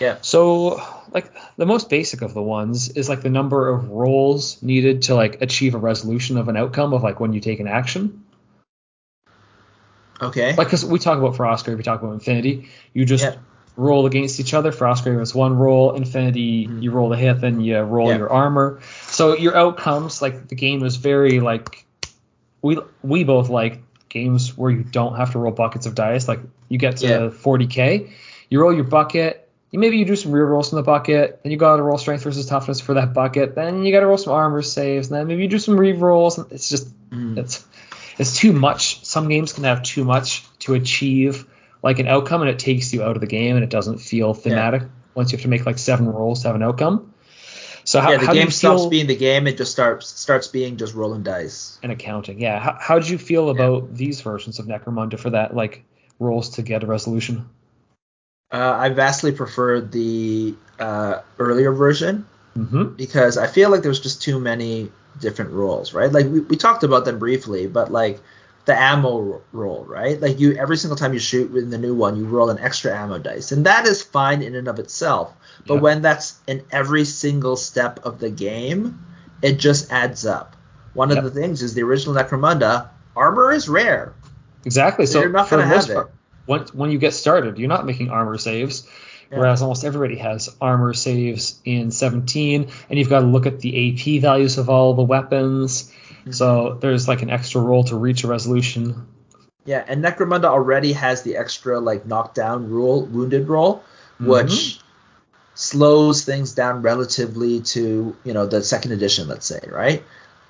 Yeah. 0.00 0.18
So 0.20 0.82
like 1.12 1.32
the 1.56 1.66
most 1.66 1.88
basic 1.88 2.22
of 2.22 2.34
the 2.34 2.42
ones 2.42 2.88
is 2.88 3.08
like 3.08 3.22
the 3.22 3.30
number 3.30 3.68
of 3.68 3.90
rolls 3.90 4.60
needed 4.62 5.02
to 5.02 5.14
like 5.14 5.42
achieve 5.42 5.74
a 5.74 5.78
resolution 5.78 6.38
of 6.38 6.48
an 6.48 6.56
outcome 6.56 6.92
of 6.92 7.02
like 7.04 7.20
when 7.20 7.32
you 7.32 7.40
take 7.40 7.60
an 7.60 7.68
action. 7.68 8.24
Okay. 10.20 10.54
Like 10.56 10.66
because 10.66 10.84
we 10.84 10.98
talk 10.98 11.18
about 11.18 11.34
Frostgrave, 11.34 11.76
we 11.76 11.82
talk 11.82 12.02
about 12.02 12.14
Infinity. 12.14 12.68
You 12.92 13.04
just 13.04 13.24
Yeah. 13.24 13.36
Roll 13.76 14.06
against 14.06 14.38
each 14.40 14.54
other. 14.54 14.70
Frostgrave 14.72 15.20
is 15.20 15.34
one 15.34 15.56
roll. 15.56 15.92
Infinity, 15.92 16.66
Mhm. 16.66 16.82
you 16.82 16.90
roll 16.90 17.08
the 17.08 17.16
hit, 17.16 17.40
then 17.40 17.60
you 17.60 17.78
roll 17.80 18.08
Yeah. 18.08 18.18
your 18.18 18.30
armor. 18.30 18.80
So 19.06 19.36
your 19.36 19.56
outcomes, 19.56 20.20
like 20.20 20.48
the 20.48 20.54
game 20.54 20.84
is 20.84 20.96
very 20.96 21.40
like 21.40 21.84
we 22.60 22.78
we 23.02 23.24
both 23.24 23.48
like 23.48 23.82
games 24.08 24.56
where 24.56 24.70
you 24.70 24.82
don't 24.84 25.16
have 25.16 25.32
to 25.32 25.38
roll 25.38 25.52
buckets 25.52 25.86
of 25.86 25.94
dice. 25.94 26.28
Like 26.28 26.40
you 26.68 26.78
get 26.78 26.98
to 26.98 27.06
Yeah. 27.06 27.28
40k, 27.30 28.08
you 28.50 28.60
roll 28.60 28.72
your 28.72 28.84
bucket. 28.84 29.38
You 29.70 29.78
maybe 29.78 29.96
you 29.96 30.04
do 30.04 30.16
some 30.16 30.32
rear 30.32 30.44
rolls 30.44 30.68
from 30.68 30.76
the 30.76 30.82
bucket, 30.82 31.40
then 31.42 31.50
you 31.50 31.56
got 31.56 31.76
to 31.76 31.82
roll 31.82 31.96
strength 31.96 32.24
versus 32.24 32.44
toughness 32.44 32.78
for 32.78 32.92
that 32.94 33.14
bucket. 33.14 33.54
Then 33.54 33.84
you 33.84 33.90
got 33.92 34.00
to 34.00 34.06
roll 34.06 34.18
some 34.18 34.34
armor 34.34 34.60
saves, 34.60 35.10
and 35.10 35.16
then 35.18 35.26
maybe 35.26 35.42
you 35.42 35.48
do 35.48 35.58
some 35.58 35.78
re 35.80 35.92
rolls. 35.92 36.38
It's 36.50 36.68
just 36.68 36.88
Mm. 37.10 37.38
it's 37.38 37.64
it's 38.18 38.36
too 38.36 38.52
much. 38.52 39.02
Some 39.06 39.28
games 39.28 39.54
can 39.54 39.64
have 39.64 39.82
too 39.82 40.04
much 40.04 40.44
to 40.60 40.74
achieve 40.74 41.46
like 41.82 41.98
an 41.98 42.06
outcome, 42.06 42.42
and 42.42 42.50
it 42.50 42.58
takes 42.58 42.92
you 42.92 43.02
out 43.02 43.16
of 43.16 43.20
the 43.20 43.26
game, 43.26 43.56
and 43.56 43.64
it 43.64 43.70
doesn't 43.70 43.98
feel 43.98 44.34
thematic 44.34 44.82
once 45.14 45.32
you 45.32 45.36
have 45.38 45.42
to 45.42 45.48
make 45.48 45.66
like 45.66 45.78
seven 45.78 46.06
rolls 46.06 46.42
to 46.42 46.48
have 46.48 46.56
an 46.56 46.62
outcome. 46.62 47.12
So 47.84 48.00
how, 48.00 48.12
yeah, 48.12 48.18
the 48.18 48.26
how 48.26 48.32
game 48.32 48.50
stops 48.50 48.86
being 48.86 49.08
the 49.08 49.16
game. 49.16 49.46
It 49.46 49.58
just 49.58 49.72
starts 49.72 50.06
starts 50.06 50.46
being 50.46 50.76
just 50.76 50.94
rolling 50.94 51.22
dice. 51.24 51.78
and 51.82 51.90
accounting? 51.90 52.40
Yeah. 52.40 52.60
How, 52.60 52.76
how 52.80 52.98
did 52.98 53.08
you 53.08 53.18
feel 53.18 53.50
about 53.50 53.94
these 53.94 54.20
versions 54.20 54.58
of 54.60 54.66
Necromunda 54.66 55.18
for 55.18 55.30
that 55.30 55.54
like 55.56 55.84
rolls 56.20 56.50
to 56.50 56.62
get 56.62 56.84
a 56.84 56.86
resolution? 56.86 57.48
Uh, 58.52 58.76
I 58.78 58.90
vastly 58.90 59.32
prefer 59.32 59.80
the 59.80 60.54
uh, 60.78 61.20
earlier 61.38 61.72
version 61.72 62.26
Mm-hmm. 62.56 62.96
because 62.96 63.38
I 63.38 63.46
feel 63.46 63.70
like 63.70 63.82
there's 63.82 64.00
just 64.00 64.20
too 64.20 64.38
many 64.38 64.92
different 65.18 65.52
rolls, 65.52 65.94
right? 65.94 66.12
Like 66.12 66.26
we, 66.26 66.40
we 66.40 66.56
talked 66.58 66.84
about 66.84 67.06
them 67.06 67.18
briefly, 67.18 67.66
but 67.66 67.90
like 67.90 68.20
the 68.64 68.78
ammo 68.80 69.42
roll, 69.52 69.84
right? 69.88 70.20
Like 70.20 70.38
you 70.38 70.52
every 70.56 70.76
single 70.76 70.96
time 70.96 71.12
you 71.12 71.18
shoot 71.18 71.54
in 71.56 71.70
the 71.70 71.78
new 71.78 71.94
one, 71.94 72.16
you 72.16 72.24
roll 72.26 72.48
an 72.50 72.58
extra 72.60 72.96
ammo 72.96 73.18
dice, 73.18 73.50
and 73.52 73.66
that 73.66 73.86
is 73.86 74.02
fine 74.02 74.40
in 74.42 74.54
and 74.54 74.68
of 74.68 74.78
itself. 74.78 75.32
But 75.66 75.74
Yeah. 75.74 75.80
when 75.80 76.02
that's 76.02 76.34
in 76.46 76.62
every 76.70 77.04
single 77.04 77.56
step 77.56 78.00
of 78.04 78.18
the 78.20 78.30
game, 78.30 78.98
it 79.42 79.58
just 79.58 79.90
adds 79.92 80.24
up. 80.26 80.54
One 80.94 81.08
Yep. 81.08 81.18
of 81.18 81.24
the 81.24 81.40
things 81.40 81.62
is 81.62 81.74
the 81.74 81.82
original 81.82 82.14
Necromunda 82.14 82.86
armor 83.16 83.50
is 83.52 83.68
rare. 83.68 84.12
Exactly. 84.64 85.06
So 85.06 85.14
So 85.14 85.20
you're 85.22 85.30
not 85.30 85.48
for 85.48 85.56
the 85.56 85.62
gonna 85.62 85.74
most 85.74 85.86
have 85.88 85.94
part, 85.96 86.06
it. 86.08 86.12
when 86.46 86.60
when 86.72 86.90
you 86.92 86.98
get 86.98 87.14
started, 87.14 87.58
you're 87.58 87.68
not 87.68 87.84
making 87.86 88.10
armor 88.10 88.38
saves. 88.38 88.86
Yeah. 89.30 89.38
Whereas 89.38 89.62
almost 89.62 89.82
everybody 89.84 90.16
has 90.16 90.50
armor 90.60 90.92
saves 90.92 91.58
in 91.64 91.90
17, 91.90 92.68
and 92.90 92.98
you've 92.98 93.08
got 93.08 93.20
to 93.20 93.26
look 93.26 93.46
at 93.46 93.60
the 93.60 93.88
AP 93.88 94.18
values 94.20 94.58
of 94.58 94.68
all 94.68 94.92
the 94.94 95.02
weapons. 95.02 95.90
Mm-hmm. 96.22 96.32
So 96.32 96.78
there's 96.80 97.08
like 97.08 97.22
an 97.22 97.30
extra 97.30 97.60
roll 97.60 97.84
to 97.84 97.96
reach 97.96 98.24
a 98.24 98.28
resolution. 98.28 99.06
Yeah, 99.64 99.84
and 99.86 100.02
Necromunda 100.02 100.46
already 100.46 100.92
has 100.94 101.22
the 101.22 101.36
extra 101.36 101.78
like 101.78 102.06
knockdown 102.06 102.68
rule, 102.68 103.06
wounded 103.06 103.48
roll, 103.48 103.84
which 104.18 104.80
slows 105.54 106.24
things 106.24 106.52
down 106.54 106.82
relatively 106.82 107.60
to 107.60 108.16
you 108.24 108.32
know 108.32 108.46
the 108.46 108.62
second 108.62 108.92
edition, 108.92 109.28
let's 109.28 109.46
say, 109.46 109.60
right? 109.68 110.02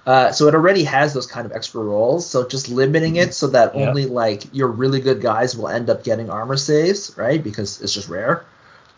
Uh, 0.07 0.33
so 0.33 0.49
it 0.49 0.55
already 0.55 0.85
has 0.85 1.15
those 1.15 1.27
kind 1.27 1.47
of 1.47 1.53
extra 1.53 1.81
rolls. 1.81 2.27
So 2.29 2.47
just 2.47 2.69
limiting 2.69 3.17
it 3.17 3.35
so 3.35 3.47
that 3.49 3.75
Yeah. 3.77 3.89
only 3.89 4.07
like 4.07 4.43
your 4.53 4.69
really 4.69 5.01
good 5.01 5.21
guys 5.21 5.57
will 5.57 5.69
end 5.69 5.89
up 5.91 6.03
getting 6.05 6.29
armor 6.29 6.57
saves, 6.57 7.13
right? 7.17 7.43
Because 7.43 7.81
it's 7.81 7.93
just 7.95 8.09
rare, 8.09 8.45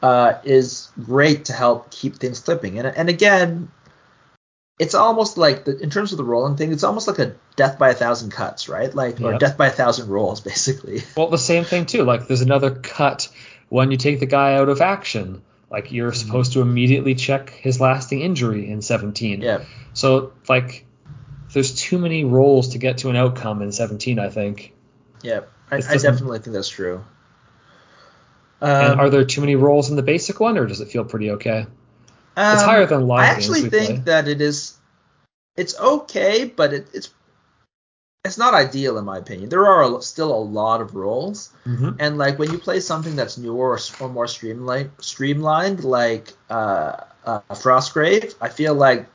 uh, 0.03 0.35
is 0.45 0.89
great 1.05 1.47
to 1.47 1.53
help 1.53 1.91
keep 1.91 2.17
things 2.17 2.41
clipping. 2.41 2.79
And 2.79 2.89
and 2.89 3.09
again, 3.09 3.69
it's 4.79 4.95
almost 4.95 5.39
like 5.39 5.65
the, 5.65 5.79
in 5.79 5.91
terms 5.91 6.13
of 6.13 6.19
the 6.19 6.25
rolling 6.25 6.57
thing, 6.57 6.73
it's 6.73 6.85
almost 6.85 7.07
like 7.07 7.19
a 7.21 7.35
death 7.57 7.79
by 7.79 7.91
a 7.91 7.95
thousand 7.95 8.31
cuts, 8.33 8.69
right? 8.69 8.93
Like 8.95 9.21
or 9.21 9.33
Yep. 9.33 9.41
death 9.41 9.57
by 9.57 9.69
a 9.69 9.71
thousand 9.71 10.09
rolls, 10.09 10.41
basically. 10.51 11.03
Well, 11.17 11.29
the 11.29 11.39
same 11.39 11.65
thing 11.65 11.87
too. 11.87 12.03
Like 12.03 12.27
there's 12.27 12.41
another 12.43 12.71
cut 12.73 13.29
when 13.69 13.91
you 13.91 13.97
take 13.97 14.21
the 14.21 14.27
guy 14.27 14.55
out 14.55 14.69
of 14.69 14.81
action. 14.81 15.43
Like 15.71 15.93
you're 15.93 16.11
Mm-hmm. 16.13 16.27
supposed 16.27 16.53
to 16.55 16.61
immediately 16.61 17.15
check 17.15 17.51
his 17.51 17.81
lasting 17.81 18.21
injury 18.21 18.69
in 18.71 18.83
17. 18.83 19.43
Yeah. 19.43 19.65
So 19.93 20.33
like 20.49 20.85
there's 21.53 21.75
too 21.75 21.99
many 21.99 22.25
rolls 22.25 22.71
to 22.71 22.79
get 22.79 22.99
to 22.99 23.11
an 23.11 23.17
outcome 23.17 23.63
in 23.63 23.71
17, 23.73 24.19
I 24.19 24.29
think. 24.31 24.73
Yeah, 25.23 25.41
I, 25.71 25.77
I 25.77 25.97
definitely 25.99 26.41
think 26.41 26.55
that's 26.55 26.69
true. 26.69 27.05
and 28.61 28.93
Um, 28.93 29.01
are 29.01 29.11
there 29.11 29.25
too 29.25 29.41
many 29.41 29.57
rolls 29.57 29.91
in 29.91 29.97
the 29.97 30.03
basic 30.03 30.41
one, 30.41 30.59
or 30.59 30.67
does 30.67 30.81
it 30.81 30.89
feel 30.89 31.05
pretty 31.05 31.31
okay? 31.33 31.67
Um, 32.37 32.59
higher 32.59 32.87
than 32.87 33.03
a 33.03 33.05
lot 33.05 33.21
I 33.21 33.27
actually 33.27 33.69
think 33.71 33.89
play. 34.05 34.05
that 34.07 34.29
it 34.29 34.41
is. 34.41 34.77
It's 35.57 35.79
okay, 35.79 36.45
but 36.45 36.73
it, 36.73 36.89
it's 36.93 37.11
it's 38.25 38.39
not 38.39 38.55
ideal 38.55 38.99
in 38.99 39.05
my 39.05 39.19
opinion. 39.19 39.51
There 39.51 39.67
are 39.67 39.99
a, 39.99 40.03
still 40.03 40.35
a 40.35 40.43
lot 40.43 40.81
of 40.81 40.95
rolls, 40.95 41.51
Mm-hmm. 41.67 41.91
and 41.99 42.19
like 42.19 42.39
when 42.39 42.51
you 42.51 42.59
play 42.59 42.81
something 42.81 43.15
that's 43.17 43.39
newer 43.39 43.71
or, 43.77 43.79
or 44.01 44.09
more 44.09 44.27
streamlined, 44.27 44.91
streamlined 45.01 45.85
like 45.85 46.33
uh, 46.51 46.97
uh, 47.25 47.41
Frostgrave, 47.51 48.35
I 48.41 48.49
feel 48.49 48.75
like 48.75 49.07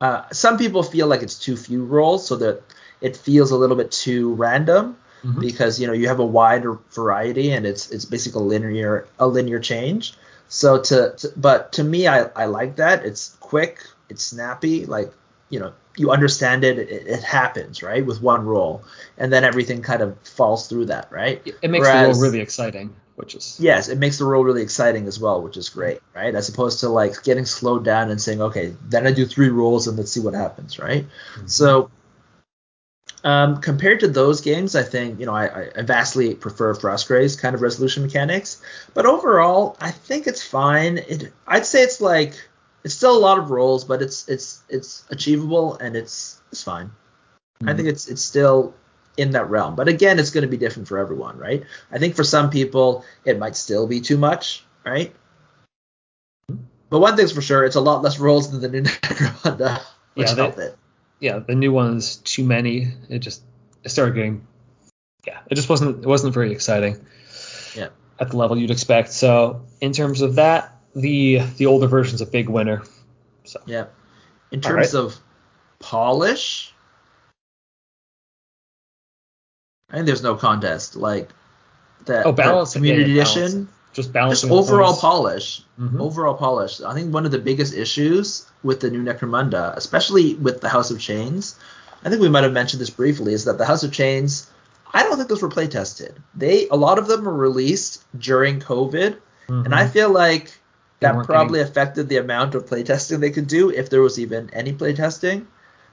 uh, 0.00 0.22
some 0.32 0.58
people 0.58 0.82
feel 0.82 1.06
like 1.06 1.22
it's 1.22 1.38
too 1.38 1.56
few 1.56 1.84
rolls, 1.84 2.26
so 2.26 2.36
that 2.36 2.62
it 3.00 3.16
feels 3.16 3.50
a 3.50 3.56
little 3.56 3.76
bit 3.76 3.90
too 3.90 4.34
random. 4.34 4.96
Mhm. 5.24 5.40
because 5.40 5.80
you 5.80 5.86
know 5.88 5.92
you 5.92 6.06
have 6.06 6.20
a 6.20 6.24
wider 6.24 6.78
variety 6.92 7.50
and 7.50 7.66
it's 7.66 7.90
it's 7.90 8.04
basically 8.04 8.40
a 8.40 8.44
linear 8.44 9.08
a 9.18 9.26
linear 9.26 9.58
change. 9.58 10.14
So 10.48 10.80
to, 10.82 11.14
to 11.18 11.32
but 11.36 11.72
to 11.72 11.84
me 11.84 12.08
I, 12.08 12.24
I 12.34 12.46
like 12.46 12.76
that. 12.76 13.04
It's 13.04 13.36
quick, 13.40 13.80
it's 14.08 14.24
snappy, 14.24 14.86
like 14.86 15.12
you 15.50 15.60
know 15.60 15.72
you 15.96 16.10
understand 16.10 16.64
it, 16.64 16.78
it, 16.78 17.06
it 17.06 17.22
happens 17.22 17.82
right 17.82 18.04
with 18.04 18.22
one 18.22 18.44
roll, 18.44 18.82
and 19.16 19.32
then 19.32 19.44
everything 19.44 19.82
kind 19.82 20.02
of 20.02 20.16
falls 20.20 20.68
through 20.68 20.86
that 20.86 21.10
right. 21.10 21.42
It 21.62 21.70
makes 21.70 21.86
the 21.86 21.94
roll 21.94 22.20
really 22.20 22.40
exciting, 22.40 22.94
which 23.16 23.34
is 23.34 23.58
Yes, 23.60 23.88
it 23.88 23.98
makes 23.98 24.18
the 24.18 24.24
roll 24.24 24.44
really 24.44 24.62
exciting 24.62 25.06
as 25.06 25.18
well, 25.18 25.42
which 25.42 25.56
is 25.56 25.68
great, 25.68 26.00
right? 26.14 26.34
As 26.34 26.48
opposed 26.48 26.80
to 26.80 26.88
like 26.88 27.22
getting 27.24 27.44
slowed 27.44 27.84
down 27.84 28.10
and 28.10 28.20
saying, 28.20 28.40
okay, 28.40 28.74
then 28.88 29.06
I 29.06 29.12
do 29.12 29.26
three 29.26 29.48
rolls 29.48 29.88
and 29.88 29.96
let's 29.96 30.12
see 30.12 30.20
what 30.20 30.34
happens, 30.34 30.78
right? 30.78 31.04
Mm-hmm. 31.04 31.46
So 31.46 31.90
um, 33.24 33.60
compared 33.60 34.00
to 34.00 34.08
those 34.08 34.40
games, 34.40 34.74
I 34.76 34.82
think 34.82 35.18
you 35.20 35.26
know 35.26 35.34
I, 35.34 35.70
I 35.76 35.82
vastly 35.82 36.34
prefer 36.34 36.74
Frostgrave's 36.74 37.36
kind 37.36 37.54
of 37.54 37.62
resolution 37.62 38.02
mechanics, 38.02 38.62
but 38.94 39.06
overall 39.06 39.76
I 39.80 39.90
think 39.90 40.26
it's 40.26 40.42
fine. 40.42 40.98
It 40.98 41.32
I'd 41.46 41.66
say 41.66 41.82
it's 41.82 42.00
like 42.00 42.34
it's 42.84 42.94
still 42.94 43.16
a 43.16 43.18
lot 43.18 43.38
of 43.38 43.50
rolls, 43.50 43.84
but 43.84 44.02
it's 44.02 44.28
it's 44.28 44.62
it's 44.68 45.04
achievable 45.10 45.74
and 45.76 45.96
it's 45.96 46.40
it's 46.52 46.62
fine. 46.62 46.90
I 47.66 47.74
think 47.74 47.88
it's 47.88 48.06
it's 48.08 48.22
still 48.22 48.74
in 49.16 49.32
that 49.32 49.50
realm, 49.50 49.74
but 49.74 49.88
again, 49.88 50.20
it's 50.20 50.30
going 50.30 50.42
to 50.42 50.48
be 50.48 50.56
different 50.56 50.86
for 50.86 50.96
everyone, 50.98 51.38
right? 51.38 51.64
I 51.90 51.98
think 51.98 52.14
for 52.14 52.22
some 52.22 52.50
people 52.50 53.04
it 53.24 53.36
might 53.38 53.56
still 53.56 53.88
be 53.88 54.00
too 54.00 54.16
much, 54.16 54.64
right? 54.86 55.12
But 56.88 57.00
one 57.00 57.16
thing's 57.16 57.32
for 57.32 57.42
sure, 57.42 57.64
it's 57.64 57.76
a 57.76 57.80
lot 57.80 58.02
less 58.02 58.18
rolls 58.20 58.50
than 58.50 58.60
the 58.60 58.68
new 58.68 58.82
Necromunda, 58.88 59.80
which 60.14 60.28
Yeah, 60.28 60.34
they- 60.34 60.42
helped 60.42 60.58
it. 60.58 60.78
Yeah, 61.20 61.38
the 61.38 61.54
new 61.54 61.72
one's 61.72 62.16
too 62.16 62.44
many. 62.44 62.88
It 63.08 63.20
just 63.20 63.42
it 63.84 63.90
started 63.90 64.14
getting 64.14 64.46
yeah, 65.26 65.40
it 65.50 65.54
just 65.54 65.68
wasn't 65.68 66.04
it 66.04 66.06
wasn't 66.06 66.34
very 66.34 66.52
exciting. 66.52 67.04
Yeah. 67.74 67.88
At 68.18 68.30
the 68.30 68.36
level 68.36 68.56
you'd 68.56 68.70
expect. 68.70 69.12
So 69.12 69.62
in 69.80 69.92
terms 69.92 70.20
of 70.20 70.36
that, 70.36 70.76
the 70.94 71.40
the 71.56 71.66
older 71.66 71.86
version's 71.86 72.20
a 72.20 72.26
big 72.26 72.48
winner. 72.48 72.82
So 73.44 73.60
Yeah. 73.66 73.86
In 74.50 74.60
terms 74.60 74.94
right. 74.94 75.00
of 75.00 75.16
polish, 75.78 76.72
I 79.90 79.96
think 79.96 80.06
there's 80.06 80.22
no 80.22 80.36
contest. 80.36 80.96
Like 80.96 81.30
that 82.06 82.26
oh, 82.26 82.32
balance 82.32 82.72
community 82.72 83.12
yeah, 83.12 83.22
edition, 83.22 83.40
balancing. 83.42 83.68
Just 83.92 84.12
just 84.12 84.44
overall 84.44 84.88
points. 84.88 85.00
polish. 85.00 85.62
Mhm. 85.80 86.00
Overall 86.00 86.34
polish. 86.34 86.80
I 86.80 86.94
think 86.94 87.12
one 87.12 87.24
of 87.24 87.30
the 87.32 87.38
biggest 87.38 87.74
issues 87.74 88.46
with 88.62 88.80
the 88.80 88.90
new 88.90 89.02
Necromunda, 89.02 89.74
especially 89.76 90.34
with 90.34 90.60
the 90.60 90.68
House 90.68 90.90
of 90.90 91.00
Chains, 91.00 91.56
I 92.04 92.08
think 92.10 92.20
we 92.20 92.28
might 92.28 92.44
have 92.44 92.52
mentioned 92.52 92.80
this 92.80 92.90
briefly, 92.90 93.32
is 93.32 93.44
that 93.44 93.58
the 93.58 93.64
House 93.64 93.82
of 93.82 93.92
Chains, 93.92 94.48
I 94.92 95.02
don't 95.02 95.16
think 95.16 95.28
those 95.28 95.42
were 95.42 95.48
play 95.48 95.66
tested. 95.66 96.14
They 96.34 96.68
a 96.68 96.76
lot 96.76 96.98
of 96.98 97.06
them 97.08 97.24
were 97.24 97.34
released 97.34 98.02
during 98.18 98.60
COVID, 98.60 99.16
and 99.48 99.74
I 99.74 99.84
Mhm. 99.84 99.90
feel 99.90 100.10
like 100.10 100.44
They 101.00 101.06
that 101.08 101.24
probably 101.24 101.60
affected 101.60 102.08
the 102.08 102.18
amount 102.18 102.54
of 102.54 102.66
playtesting 102.66 103.20
they 103.20 103.30
could 103.30 103.46
do 103.48 103.70
if 103.70 103.88
there 103.90 104.02
was 104.02 104.18
even 104.18 104.50
any 104.52 104.72
playtesting. 104.72 105.46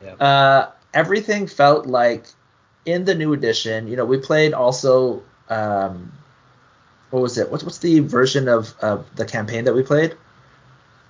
Yeah. 0.03 0.13
Uh, 0.15 0.67
everything 0.93 1.47
felt 1.47 1.85
like 1.85 2.25
in 2.85 3.05
the 3.05 3.15
new 3.15 3.33
edition. 3.33 3.87
You 3.87 3.95
know, 3.95 4.05
we 4.05 4.17
played 4.17 4.53
also. 4.53 5.23
Um, 5.49 6.11
what 7.15 7.21
was 7.23 7.37
it? 7.37 7.49
What's 7.49 7.63
what's 7.63 7.77
the 7.79 7.99
version 8.01 8.49
of, 8.49 8.75
of 8.81 9.05
the 9.15 9.25
campaign 9.25 9.63
that 9.65 9.73
we 9.73 9.83
played? 9.83 10.15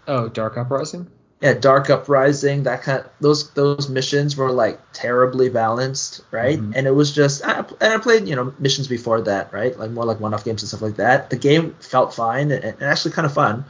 Oh, 0.07 0.29
Dark 0.29 0.55
Uprising? 0.55 1.07
yeah, 1.41 1.53
Dark 1.53 1.89
Uprising, 1.89 2.63
that 2.63 2.83
kind 2.83 2.99
of, 2.99 3.09
those 3.19 3.49
those 3.51 3.89
missions 3.89 4.37
were 4.37 4.51
like 4.51 4.79
terribly 4.93 5.49
balanced, 5.49 6.21
right? 6.31 6.59
Mhm. 6.59 6.73
And 6.75 6.85
it 6.87 6.91
was 6.91 7.11
just 7.11 7.43
and 7.43 7.65
I 7.81 7.97
played 7.97 8.27
you 8.27 8.35
know 8.35 8.53
missions 8.59 8.87
before 8.87 9.21
that, 9.21 9.51
right? 9.51 9.77
Like 9.77 9.91
more 9.91 10.05
like 10.05 10.19
one-off 10.19 10.45
games 10.45 10.61
and 10.61 10.69
stuff 10.69 10.83
like 10.83 10.97
that. 10.97 11.31
The 11.31 11.37
game 11.37 11.75
felt 11.79 12.13
fine 12.13 12.51
and, 12.51 12.63
and 12.63 12.81
actually 12.83 13.11
kind 13.11 13.25
of 13.25 13.33
fun. 13.33 13.65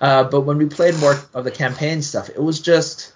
Uh, 0.00 0.24
but 0.24 0.42
when 0.42 0.58
we 0.58 0.66
played 0.66 0.96
more 0.98 1.16
of 1.34 1.44
the 1.44 1.50
campaign 1.50 2.02
stuff, 2.02 2.28
it 2.28 2.42
was 2.42 2.60
just 2.60 3.12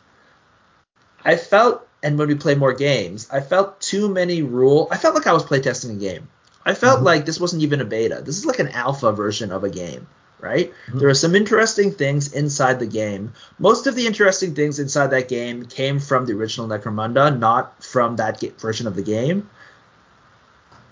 I 1.25 1.37
felt 1.37 1.87
and 2.03 2.19
when 2.19 2.29
we 2.29 2.35
played 2.35 2.59
more 2.59 2.73
games, 2.73 3.29
I 3.31 3.41
felt 3.41 3.81
too 3.81 4.09
many 4.09 4.43
rule. 4.43 4.89
I 4.91 4.97
felt 4.97 5.15
like 5.15 5.27
I 5.27 5.33
was 5.35 5.45
playtesting 5.45 5.91
a 5.97 6.01
game. 6.01 6.29
I 6.67 6.75
felt 6.75 7.01
Mhm. 7.01 7.05
like 7.05 7.27
this 7.27 7.39
wasn't 7.41 7.63
even 7.63 7.81
a 7.81 7.85
beta. 7.85 8.23
This 8.25 8.39
is 8.39 8.47
like 8.47 8.59
an 8.59 8.69
alpha 8.69 9.13
version 9.13 9.53
of 9.53 9.65
a 9.65 9.69
game, 9.71 10.07
right? 10.41 10.73
Mhm. 10.89 11.01
There 11.01 11.09
are 11.09 11.15
some 11.15 11.35
interesting 11.35 11.93
things 11.93 12.33
inside 12.33 12.81
the 12.81 12.87
game. 12.87 13.33
Most 13.59 13.87
of 13.87 13.95
the 13.95 14.07
interesting 14.07 14.55
things 14.55 14.79
inside 14.79 15.09
that 15.09 15.29
game 15.29 15.67
came 15.67 15.99
from 16.01 16.25
the 16.27 16.33
original 16.33 16.67
Necromunda, 16.69 17.39
not 17.39 17.83
from 17.85 18.17
that 18.17 18.41
ga- 18.41 18.53
version 18.59 18.87
of 18.87 18.97
the 18.97 19.03
game. 19.03 19.49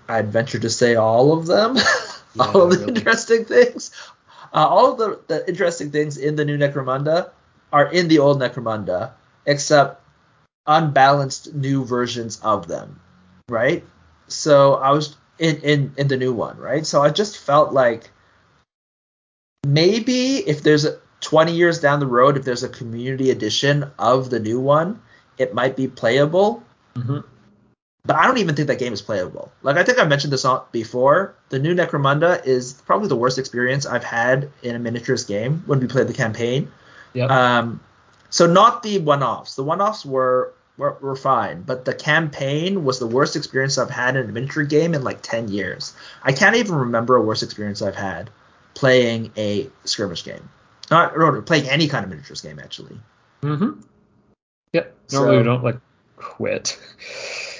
I'd 0.08 0.32
venture 0.32 0.58
to 0.58 0.70
say 0.70 0.94
all 0.96 1.32
of 1.32 1.46
them. 1.46 1.76
all 2.38 2.62
of 2.62 2.70
the 2.70 2.78
really. 2.78 2.94
interesting 2.98 3.44
things. 3.44 3.90
Uh, 4.54 4.66
all 4.66 4.92
of 4.92 4.98
the, 4.98 5.18
the 5.28 5.48
interesting 5.48 5.90
things 5.90 6.18
in 6.18 6.36
the 6.36 6.44
new 6.44 6.58
Necromunda 6.58 7.30
are 7.72 7.86
in 7.90 8.08
the 8.08 8.18
old 8.18 8.38
Necromunda, 8.40 9.12
except 9.46 10.02
unbalanced 10.66 11.54
new 11.54 11.84
versions 11.84 12.38
of 12.42 12.68
them, 12.68 13.00
right? 13.48 13.84
So 14.28 14.74
I 14.74 14.90
was 14.90 15.16
in 15.42 15.56
in 15.62 15.94
in 15.98 16.08
the 16.08 16.16
new 16.16 16.32
one, 16.32 16.56
right? 16.56 16.86
So 16.86 17.02
I 17.02 17.10
just 17.10 17.36
felt 17.36 17.72
like 17.72 18.10
maybe 19.66 20.36
if 20.36 20.62
there's 20.62 20.84
a 20.84 20.98
20 21.20 21.52
years 21.52 21.80
down 21.80 22.00
the 22.00 22.06
road, 22.06 22.36
if 22.36 22.44
there's 22.44 22.62
a 22.62 22.68
community 22.68 23.30
edition 23.30 23.90
of 23.98 24.30
the 24.30 24.38
new 24.38 24.60
one, 24.60 25.00
it 25.38 25.52
might 25.52 25.76
be 25.76 25.88
playable. 25.88 26.62
hmm 26.94 27.18
But 28.04 28.16
I 28.16 28.26
don't 28.26 28.38
even 28.38 28.54
think 28.54 28.68
that 28.68 28.78
game 28.78 28.92
is 28.92 29.02
playable. 29.02 29.50
Like 29.62 29.76
I 29.76 29.82
think 29.82 29.98
I 29.98 30.04
mentioned 30.04 30.32
this 30.32 30.44
on 30.44 30.62
before. 30.70 31.34
The 31.48 31.58
new 31.58 31.74
Necromunda 31.74 32.44
is 32.46 32.72
probably 32.72 33.08
the 33.08 33.16
worst 33.16 33.38
experience 33.38 33.84
I've 33.84 34.04
had 34.04 34.48
in 34.62 34.76
a 34.76 34.78
miniatures 34.78 35.24
game 35.24 35.62
when 35.66 35.80
we 35.80 35.88
played 35.88 36.06
the 36.06 36.14
campaign. 36.14 36.70
Yep. 37.14 37.30
Um, 37.30 37.80
so 38.30 38.46
not 38.46 38.82
the 38.82 38.98
one-offs. 39.00 39.56
The 39.56 39.64
one-offs 39.64 40.06
were, 40.06 40.54
were 40.76 40.96
were 41.00 41.16
fine, 41.16 41.62
but 41.62 41.84
the 41.84 41.94
campaign 41.94 42.84
was 42.84 42.98
the 42.98 43.06
worst 43.06 43.36
experience 43.36 43.78
I've 43.78 43.90
had 43.90 44.16
in 44.16 44.28
a 44.28 44.32
miniature 44.32 44.64
game 44.64 44.94
in 44.94 45.02
like 45.04 45.22
10 45.22 45.48
years. 45.48 45.94
I 46.22 46.32
can't 46.32 46.56
even 46.56 46.74
remember 46.74 47.16
a 47.16 47.22
worse 47.22 47.42
experience 47.42 47.82
I've 47.82 47.94
had 47.94 48.30
playing 48.74 49.32
a 49.36 49.68
skirmish 49.84 50.24
game. 50.24 50.48
Not 50.90 51.16
or 51.16 51.42
playing 51.42 51.68
any 51.68 51.88
kind 51.88 52.04
of 52.04 52.10
miniatures 52.10 52.40
game 52.40 52.58
actually. 52.58 52.98
Mm-hmm. 53.42 53.80
Yep. 54.72 54.96
Normally 55.12 55.36
we 55.38 55.42
don't 55.44 55.64
like 55.64 55.78
quit. 56.16 56.78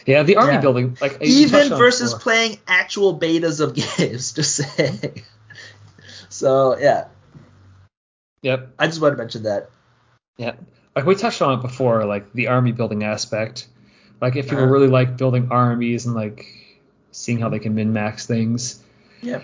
Yeah, 0.05 0.24
the 0.24 0.34
army 0.34 0.55
Yeah. 0.55 0.60
building, 0.60 0.99
like 1.00 1.18
Even 1.23 1.68
versus 1.68 2.12
playing 2.12 2.58
actual 2.66 3.16
betas 3.20 3.60
of 3.60 3.73
games, 3.99 4.32
just 4.32 4.57
saying. 4.57 5.23
So 6.28 6.76
yeah, 6.76 7.05
Yep. 8.42 8.74
I 8.78 8.86
just 8.89 9.00
wanted 9.00 9.16
to 9.16 9.23
mention 9.23 9.42
that. 9.44 9.70
Yeah. 10.39 10.55
Like 10.95 11.07
we 11.07 11.15
touched 11.15 11.41
on 11.43 11.59
it 11.59 11.62
before, 11.62 12.05
like 12.05 12.33
the 12.33 12.49
army 12.49 12.73
building 12.73 13.05
aspect. 13.05 13.67
Like 14.21 14.37
if 14.37 14.47
people 14.47 14.65
Uh-huh. 14.65 14.73
really 14.73 14.89
like 14.89 15.17
building 15.17 15.49
armies 15.51 16.07
and 16.07 16.15
like 16.15 16.47
seeing 17.11 17.39
how 17.39 17.49
they 17.49 17.59
can 17.59 17.75
min 17.75 17.93
max 17.93 18.27
things. 18.27 18.79
Yep. 19.23 19.43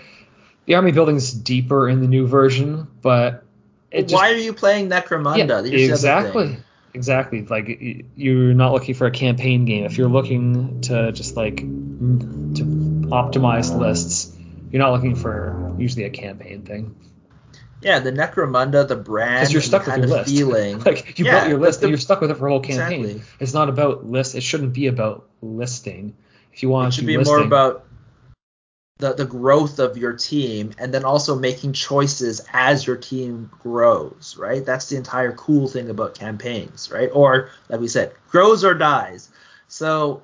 The 0.65 0.75
army 0.75 0.91
building's 0.91 1.33
deeper 1.33 1.89
in 1.89 2.01
the 2.01 2.07
new 2.07 2.27
version, 2.27 2.87
but 3.01 3.43
it 3.91 4.03
just 4.03 4.13
Why 4.13 4.31
are 4.31 4.35
you 4.37 4.53
playing 4.53 4.89
Necromunda? 4.89 5.37
Yeah, 5.37 5.61
Here's 5.63 6.01
the 6.01 6.11
other 6.13 6.27
exactly. 6.27 6.57
Exactly. 6.93 7.45
Like 7.45 8.05
you're 8.15 8.53
not 8.53 8.73
looking 8.73 8.93
for 8.95 9.07
a 9.07 9.11
campaign 9.11 9.65
game. 9.65 9.85
If 9.85 9.97
you're 9.97 10.09
looking 10.09 10.81
to 10.81 11.11
just 11.11 11.35
like 11.35 11.57
to 11.57 12.63
optimize 13.11 13.75
lists, 13.75 14.35
you're 14.71 14.81
not 14.81 14.91
looking 14.91 15.15
for 15.15 15.73
usually 15.77 16.05
a 16.05 16.09
campaign 16.09 16.61
thing. 16.63 16.95
Yeah, 17.81 17.99
the 17.99 18.11
Necromunda, 18.11 18.87
the 18.87 18.95
brand, 18.95 19.35
Because 19.39 19.53
you're 19.53 19.61
stuck 19.61 19.85
with 19.85 19.97
your 19.97 20.07
list. 20.07 20.29
feeling. 20.29 20.79
like 20.85 21.17
you 21.17 21.25
Yeah, 21.25 21.39
built 21.39 21.49
your 21.49 21.59
list 21.59 21.79
the- 21.79 21.85
and 21.85 21.91
you're 21.91 21.97
stuck 21.99 22.21
with 22.21 22.31
it 22.31 22.35
for 22.37 22.47
a 22.47 22.51
whole 22.51 22.59
campaign. 22.59 23.05
Exactly. 23.05 23.21
It's 23.39 23.53
not 23.53 23.69
about 23.69 24.05
list. 24.05 24.35
It 24.35 24.41
shouldn't 24.41 24.73
be 24.73 24.87
about 24.87 25.27
listing. 25.41 26.15
If 26.53 26.61
you 26.63 26.69
want 26.69 26.87
it 26.87 26.91
to 26.91 26.95
should 26.97 27.07
be 27.07 27.13
be 27.13 27.17
listing, 27.17 27.35
more 27.37 27.45
about 27.45 27.85
the 28.97 29.13
the 29.13 29.23
growth 29.25 29.79
of 29.79 29.95
your 29.97 30.11
team 30.11 30.73
and 30.77 30.93
then 30.93 31.05
also 31.05 31.33
making 31.39 31.71
choices 31.71 32.41
as 32.51 32.85
your 32.85 32.97
team 32.97 33.49
grows, 33.63 34.35
right? 34.37 34.65
That's 34.65 34.89
the 34.89 34.97
entire 34.97 35.31
cool 35.31 35.69
thing 35.69 35.89
about 35.89 36.15
campaigns, 36.15 36.91
right? 36.91 37.09
Or 37.13 37.49
like 37.69 37.79
we 37.79 37.87
said, 37.87 38.11
grows 38.29 38.65
or 38.65 38.73
dies. 38.73 39.29
So 39.69 40.21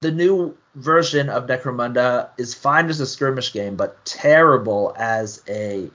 the 0.00 0.12
new 0.12 0.56
version 0.74 1.28
of 1.28 1.46
Necromunda 1.46 2.30
is 2.38 2.54
fine 2.54 2.88
as 2.88 3.00
a 3.00 3.06
skirmish 3.06 3.52
game, 3.52 3.76
but 3.76 4.04
terrible 4.04 4.94
as 4.96 5.42
a 5.48 5.90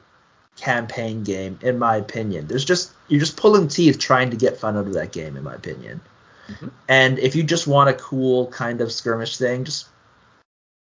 campaign 0.55 1.23
game, 1.23 1.59
in 1.61 1.79
my 1.79 1.95
opinion. 1.95 2.47
There's 2.47 2.65
just 2.65 2.91
you're 3.07 3.19
just 3.19 3.37
pulling 3.37 3.67
teeth 3.67 3.99
trying 3.99 4.31
to 4.31 4.37
get 4.37 4.57
fun 4.57 4.77
out 4.77 4.87
of 4.87 4.93
that 4.93 5.11
game, 5.11 5.37
in 5.37 5.43
my 5.43 5.53
opinion. 5.53 6.01
Mhm. 6.47 6.71
And 6.87 7.19
if 7.19 7.35
you 7.35 7.43
just 7.43 7.67
want 7.67 7.89
a 7.89 7.93
cool 7.93 8.47
kind 8.47 8.81
of 8.81 8.91
skirmish 8.91 9.37
thing, 9.37 9.65
just 9.65 9.87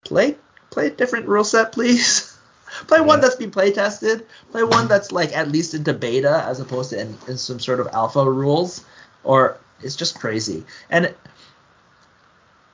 play 0.04 0.36
play 0.70 0.86
a 0.86 0.90
different 0.90 1.26
rule 1.26 1.44
set, 1.44 1.72
please. 1.72 2.36
play 2.86 3.00
one 3.00 3.20
that's 3.20 3.36
been 3.36 3.50
play 3.50 3.72
tested. 3.72 4.26
Play 4.52 4.62
one 4.62 4.88
that's 4.88 5.12
like 5.12 5.36
at 5.36 5.50
least 5.50 5.74
into 5.74 5.92
beta 5.92 6.44
as 6.46 6.60
opposed 6.60 6.90
to 6.90 7.00
in, 7.00 7.18
in 7.28 7.38
some 7.38 7.60
sort 7.60 7.80
of 7.80 7.88
alpha 7.92 8.28
rules. 8.28 8.84
Or 9.24 9.58
it's 9.82 9.96
just 9.96 10.18
crazy. 10.18 10.64
And 10.88 11.14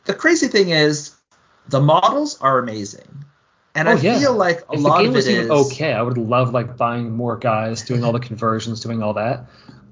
the 0.06 0.14
crazy 0.14 0.48
thing 0.48 0.70
is, 0.70 1.14
the 1.68 1.80
models 1.80 2.38
are 2.40 2.58
amazing. 2.58 3.24
And 3.74 3.88
Oh, 3.88 3.92
I 3.92 3.94
yeah. 3.96 4.18
feel 4.18 4.34
like 4.34 4.60
a 4.70 4.74
if 4.74 4.80
lot 4.80 4.98
the 4.98 5.02
game 5.02 5.10
of 5.10 5.14
it 5.14 5.16
was 5.16 5.26
is 5.28 5.34
even 5.38 5.50
okay, 5.50 5.92
I 5.92 6.00
would 6.00 6.16
love 6.16 6.52
like 6.54 6.76
buying 6.76 7.10
more 7.14 7.36
guys, 7.36 7.82
doing 7.82 8.04
all 8.04 8.12
the 8.12 8.20
conversions, 8.20 8.80
doing 8.80 9.02
all 9.02 9.12
that. 9.14 9.46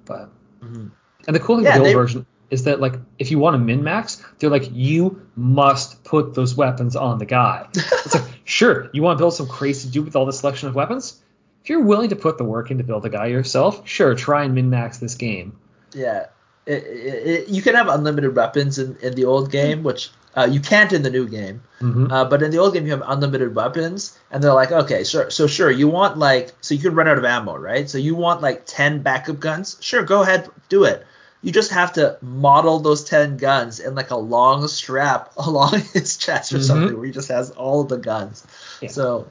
But 0.06 0.30
Mhm. 0.62 0.90
And 1.26 1.36
the 1.36 1.40
cool 1.40 1.56
thing 1.56 1.64
Yeah, 1.66 1.74
with 1.78 1.82
the 1.82 1.88
they- 1.90 1.94
old 1.94 2.02
version 2.02 2.26
is 2.50 2.64
that 2.64 2.80
like 2.80 2.94
if 3.18 3.30
you 3.30 3.38
want 3.38 3.54
to 3.54 3.58
min 3.58 3.82
max, 3.82 4.22
they're 4.38 4.50
like 4.50 4.70
you 4.72 5.20
must 5.36 6.02
put 6.04 6.34
those 6.34 6.54
weapons 6.54 6.96
on 6.96 7.18
the 7.18 7.26
guy. 7.26 7.66
it's 7.74 8.14
like 8.14 8.24
sure 8.44 8.88
you 8.92 9.02
want 9.02 9.18
to 9.18 9.22
build 9.22 9.34
some 9.34 9.46
crazy 9.48 9.90
dude 9.90 10.04
with 10.06 10.16
all 10.16 10.24
this 10.26 10.38
selection 10.40 10.68
of 10.68 10.74
weapons. 10.74 11.20
If 11.62 11.70
you're 11.70 11.80
willing 11.82 12.10
to 12.10 12.16
put 12.16 12.38
the 12.38 12.44
work 12.44 12.70
in 12.70 12.78
to 12.78 12.84
build 12.84 13.04
a 13.06 13.08
guy 13.10 13.26
yourself, 13.26 13.86
sure 13.88 14.14
try 14.14 14.44
and 14.44 14.54
min 14.54 14.70
max 14.70 14.98
this 14.98 15.14
game. 15.14 15.56
Yeah, 15.94 16.26
it, 16.66 16.82
it, 16.84 17.48
you 17.48 17.62
can 17.62 17.74
have 17.74 17.88
unlimited 17.88 18.34
weapons 18.34 18.78
in, 18.78 18.96
in 19.02 19.14
the 19.14 19.24
old 19.26 19.50
game, 19.50 19.82
which 19.82 20.10
uh, 20.36 20.48
you 20.50 20.60
can't 20.60 20.92
in 20.92 21.02
the 21.02 21.10
new 21.10 21.28
game. 21.28 21.62
Mm-hmm. 21.80 22.10
Uh, 22.10 22.24
but 22.24 22.42
in 22.42 22.50
the 22.50 22.58
old 22.58 22.72
game, 22.74 22.84
you 22.86 22.92
have 22.92 23.02
unlimited 23.06 23.54
weapons, 23.54 24.18
and 24.30 24.42
they're 24.42 24.54
like, 24.54 24.72
okay, 24.72 25.04
sure, 25.04 25.30
so 25.30 25.46
sure, 25.46 25.70
you 25.70 25.88
want 25.88 26.18
like, 26.18 26.52
so 26.60 26.74
you 26.74 26.80
can 26.80 26.94
run 26.94 27.06
out 27.06 27.18
of 27.18 27.24
ammo, 27.24 27.56
right? 27.56 27.88
So 27.88 27.98
you 27.98 28.14
want 28.14 28.40
like 28.42 28.62
ten 28.66 29.02
backup 29.02 29.38
guns? 29.40 29.76
Sure, 29.80 30.02
go 30.02 30.22
ahead, 30.22 30.48
do 30.68 30.84
it. 30.84 31.06
You 31.42 31.52
just 31.52 31.72
have 31.72 31.92
to 31.94 32.16
model 32.22 32.78
those 32.78 33.04
ten 33.04 33.36
guns 33.36 33.78
in 33.78 33.94
like 33.94 34.10
a 34.10 34.16
long 34.16 34.66
strap 34.66 35.32
along 35.36 35.82
his 35.92 36.16
chest 36.16 36.52
or 36.54 36.58
Mhm. 36.58 36.62
something, 36.64 36.96
where 36.96 37.06
he 37.06 37.12
just 37.12 37.28
has 37.28 37.50
all 37.50 37.82
of 37.82 37.88
the 37.88 37.98
guns. 37.98 38.46
Yeah. 38.80 38.88
So 38.88 39.30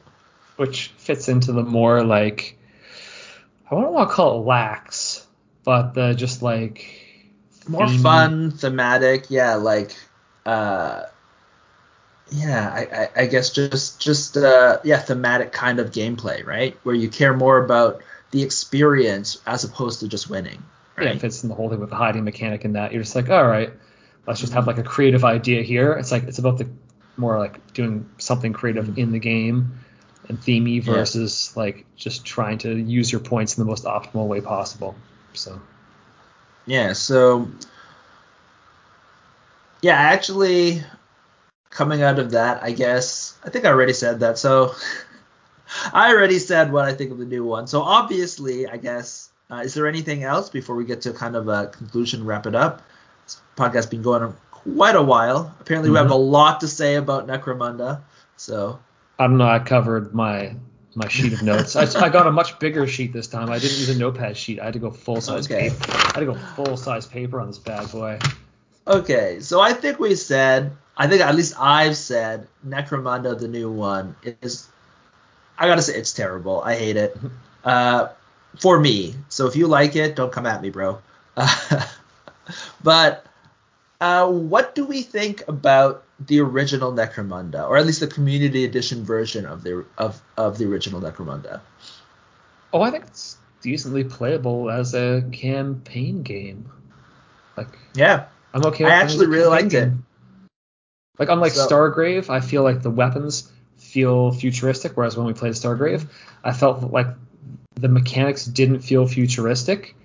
Which 0.57 0.93
fits 0.97 1.27
into 1.27 1.51
the 1.51 1.63
more 1.63 2.03
like 2.03 2.59
I 3.69 3.75
don't 3.75 3.91
want 3.91 4.09
to 4.09 4.15
call 4.15 4.39
it 4.41 4.45
lax, 4.45 5.25
but 5.63 5.93
the 5.95 6.13
just 6.13 6.43
like 6.43 6.99
more 7.67 7.88
theme- 7.88 8.00
fun, 8.01 8.51
thematic, 8.51 9.30
yeah, 9.30 9.56
like, 9.56 9.95
uh, 10.45 11.03
yeah, 12.32 12.69
I, 12.74 13.03
I, 13.03 13.24
I 13.24 13.25
guess 13.27 13.51
just 13.51 14.01
just 14.01 14.38
uh, 14.38 14.80
yeah, 14.83 15.00
thematic 15.00 15.51
kind 15.51 15.80
of 15.80 15.92
gameplay, 15.92 16.45
right? 16.45 16.77
Where 16.83 16.95
you 16.95 17.09
care 17.09 17.33
more 17.35 17.64
about 17.64 18.01
the 18.32 18.43
experience 18.43 19.42
as 19.45 19.64
opposed 19.64 20.00
to 20.00 20.08
just 20.08 20.30
winning, 20.30 20.72
yeah, 20.98 21.09
it 21.09 21.19
fits 21.19 21.43
in 21.43 21.50
the 21.50 21.56
whole 21.56 21.69
thing 21.69 21.80
with 21.80 21.90
the 21.90 21.95
hiding 21.95 22.24
mechanic 22.24 22.66
and 22.66 22.75
that. 22.75 22.92
You're 22.93 23.03
just 23.03 23.16
like, 23.16 23.30
all 23.30 23.45
right, 23.45 23.72
let's 24.27 24.40
just 24.40 24.53
have 24.53 24.67
like 24.67 24.77
a 24.77 24.83
creative 24.83 25.24
idea 25.25 25.64
here. 25.64 25.93
It's 25.93 26.11
like 26.11 26.24
it's 26.24 26.40
about 26.40 26.58
the 26.58 26.69
more 27.17 27.38
like 27.40 27.74
doing 27.74 28.09
something 28.17 28.53
creative 28.53 28.98
in 28.98 29.11
the 29.11 29.19
game 29.19 29.80
and 30.30 30.40
themey 30.40 30.82
Yeah. 30.85 31.06
versus 31.06 31.56
like 31.56 31.85
just 31.95 32.25
trying 32.25 32.59
to 32.59 32.75
use 32.77 33.11
your 33.11 33.22
points 33.22 33.58
in 33.58 33.61
the 33.64 33.69
most 33.69 33.85
optimal 33.85 34.27
way 34.27 34.42
possible. 34.42 35.06
So 35.33 35.61
Yeah, 36.66 36.93
so 36.93 37.48
yeah, 39.82 39.95
actually 39.95 40.83
coming 41.69 42.01
out 42.03 42.19
of 42.19 42.32
that, 42.32 42.64
I 42.64 42.72
guess 42.72 43.38
I 43.43 43.50
think 43.50 43.66
I 43.66 43.69
already 43.69 43.93
said 43.93 44.19
that. 44.22 44.38
So 44.38 44.74
I 45.93 46.14
already 46.14 46.40
said 46.40 46.72
what 46.72 46.85
I 46.85 46.93
think 46.93 47.11
of 47.11 47.17
the 47.17 47.25
new 47.25 47.43
one. 47.43 47.67
So 47.67 47.82
obviously, 47.82 48.67
I 48.67 48.77
guess 48.77 49.30
uh, 49.51 49.58
is 49.58 49.74
there 49.74 49.88
anything 49.88 50.24
else 50.24 50.50
before 50.50 50.75
we 50.75 50.85
get 50.85 51.01
to 51.01 51.14
kind 51.14 51.35
of 51.35 51.48
a 51.48 51.67
conclusion, 51.67 52.25
wrap 52.25 52.45
it 52.45 52.56
up? 52.56 52.82
This 53.25 53.42
podcast 53.58 53.90
been 53.90 54.01
going 54.01 54.24
on 54.24 54.38
quite 54.51 54.95
a 54.95 55.01
while. 55.01 55.53
Apparently, 55.59 55.90
we 55.90 55.98
have 55.98 56.08
Mhm. 56.08 56.11
a 56.11 56.16
lot 56.16 56.61
to 56.61 56.67
say 56.67 56.95
about 56.95 57.27
Necromunda. 57.27 58.01
So 58.38 58.80
I 59.19 59.27
don't 59.27 59.38
know. 59.38 59.48
I 59.48 59.59
covered 59.59 60.14
my 60.14 60.56
my 60.95 61.07
sheet 61.07 61.33
of 61.33 61.41
notes. 61.43 61.75
I, 61.75 61.83
I 62.05 62.09
got 62.09 62.27
a 62.27 62.31
much 62.31 62.59
bigger 62.59 62.88
sheet 62.88 63.13
this 63.13 63.27
time. 63.27 63.49
I 63.49 63.59
didn't 63.59 63.77
use 63.77 63.89
a 63.89 63.97
notepad 63.97 64.38
sheet. 64.38 64.59
I 64.59 64.65
had 64.65 64.73
to 64.73 64.80
go 64.80 64.91
full 64.91 65.22
size 65.22 65.45
Okay. 65.45 65.69
paper. 65.69 65.91
I 65.91 66.11
had 66.13 66.19
to 66.19 66.25
go 66.25 66.35
full 66.55 66.77
size 66.77 67.05
paper 67.05 67.39
on 67.39 67.47
this 67.47 67.57
bad 67.57 67.91
boy. 67.91 68.19
Okay, 68.85 69.39
so 69.39 69.61
I 69.61 69.73
think 69.73 69.99
we 69.99 70.13
said, 70.15 70.72
I 70.97 71.07
think 71.07 71.22
at 71.22 71.35
least 71.35 71.55
I've 71.57 71.95
said, 71.95 72.47
Necromunda, 72.67 73.39
the 73.39 73.47
new 73.47 73.72
one, 73.72 74.15
is, 74.41 74.67
I 75.57 75.67
gotta 75.67 75.81
say, 75.81 75.95
it's 75.95 76.13
terrible. 76.13 76.61
I 76.61 76.75
hate 76.75 76.97
it. 76.97 77.17
Uh, 77.63 78.09
for 78.59 78.77
me. 78.77 79.15
So 79.30 79.47
if 79.47 79.55
you 79.55 79.67
like 79.67 79.95
it, 79.95 80.17
don't 80.17 80.33
come 80.33 80.45
at 80.45 80.61
me, 80.61 80.69
bro. 80.69 80.99
but 82.83 83.23
uh, 84.03 84.27
what 84.30 84.75
do 84.75 84.83
we 84.85 85.01
think 85.01 85.48
about 85.48 86.03
the 86.19 86.41
original 86.41 86.91
Necromunda, 86.91 87.67
or 87.69 87.77
at 87.77 87.85
least 87.85 88.01
the 88.01 88.07
community 88.07 88.65
edition 88.65 89.06
version 89.06 89.45
of 89.45 89.64
the 89.64 89.85
of, 89.98 90.22
of 90.35 90.57
the 90.57 90.65
original 90.65 90.99
Necromunda? 90.99 91.61
Oh, 92.73 92.82
I 92.82 92.91
think 92.91 93.06
it's 93.06 93.38
decently 93.61 94.03
playable 94.03 94.69
as 94.69 94.93
a 94.93 95.23
campaign 95.32 96.22
game. 96.23 96.69
Like 97.56 97.69
Yeah, 97.95 98.25
I'm 98.53 98.65
okay. 98.65 98.83
I 98.83 98.90
it 98.99 99.03
actually 99.03 99.27
really 99.27 99.48
liked 99.48 99.67
it. 99.67 99.80
game. 99.90 100.06
Like 101.17 101.30
unlike 101.30 101.53
So- 101.53 101.67
Stargrave, 101.69 102.30
I 102.30 102.41
feel 102.41 102.64
like 102.64 102.82
the 102.82 102.91
weapons 102.91 103.49
feel 103.77 104.32
futuristic, 104.33 104.98
whereas 104.98 105.15
when 105.15 105.27
we 105.27 105.33
played 105.33 105.53
Stargrave, 105.53 106.07
I 106.43 106.51
felt 106.51 106.91
like 106.91 107.07
the 107.80 107.88
mechanics 107.88 108.43
didn't 108.45 108.82
feel 108.82 109.07
futuristic. 109.07 109.95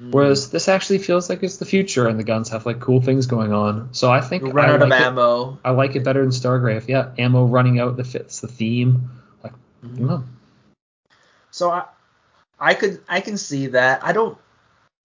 Mm. 0.00 0.12
Whereas 0.12 0.50
this 0.50 0.68
actually 0.68 0.98
feels 0.98 1.28
like 1.28 1.42
it's 1.42 1.56
the 1.56 1.64
future, 1.64 2.06
and 2.06 2.18
the 2.18 2.24
guns 2.24 2.50
have 2.50 2.66
like 2.66 2.78
cool 2.80 3.00
things 3.00 3.26
going 3.26 3.52
on. 3.52 3.92
So 3.94 4.10
I 4.10 4.20
think 4.20 4.44
you 4.44 4.50
run 4.50 4.68
I 4.68 4.72
out 4.74 4.82
of 4.82 4.90
like 4.90 5.00
it. 5.00 5.06
ammo. 5.06 5.58
I 5.64 5.70
like 5.72 5.96
it 5.96 6.04
better 6.04 6.20
than 6.22 6.30
Stargrave. 6.30 6.86
Yeah, 6.86 7.10
ammo 7.18 7.46
running 7.46 7.80
out 7.80 7.96
that 7.96 8.06
fits 8.06 8.40
the 8.40 8.48
theme. 8.48 9.10
Like, 9.42 9.54
you 9.82 10.06
know, 10.06 10.24
So 11.50 11.70
I, 11.70 11.84
I 12.60 12.74
could 12.74 13.00
I 13.08 13.20
can 13.20 13.36
see 13.36 13.68
that. 13.68 14.04
I 14.04 14.12
don't 14.12 14.38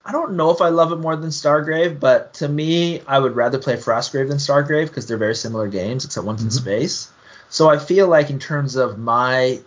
I 0.05 0.11
don't 0.11 0.33
know 0.33 0.51
if 0.51 0.61
I 0.61 0.69
love 0.69 0.91
it 0.91 0.97
more 0.97 1.15
than 1.15 1.29
Stargrave, 1.29 1.99
but 1.99 2.35
to 2.35 2.47
me, 2.47 3.01
I 3.07 3.17
would 3.17 3.35
rather 3.35 3.57
play 3.57 3.77
Frostgrave 3.77 4.27
than 4.27 4.37
Stargrave 4.37 4.87
because 4.87 5.07
they're 5.07 5.17
very 5.17 5.35
similar 5.35 5.67
games, 5.67 6.05
except 6.05 6.25
one's 6.25 6.43
in 6.43 6.49
Mhm. 6.49 6.51
space. 6.61 7.09
So 7.49 7.69
I 7.69 7.77
feel 7.79 8.07
like 8.07 8.29
in 8.29 8.37
terms 8.37 8.75
of 8.75 8.99
my 8.99 9.59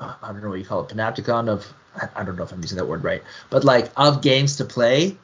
I 0.00 0.32
don't 0.32 0.42
know 0.42 0.48
what 0.48 0.58
you 0.58 0.64
call 0.64 0.82
it, 0.84 0.88
panopticon 0.88 1.48
of 1.48 1.72
I, 2.16 2.24
don't 2.24 2.36
know 2.36 2.42
if 2.42 2.52
I'm 2.52 2.60
using 2.60 2.78
that 2.78 2.86
word 2.86 3.04
right, 3.04 3.22
but 3.50 3.64
like 3.64 3.90
of 3.96 4.22
games 4.22 4.56
to 4.56 4.64
play, 4.64 5.16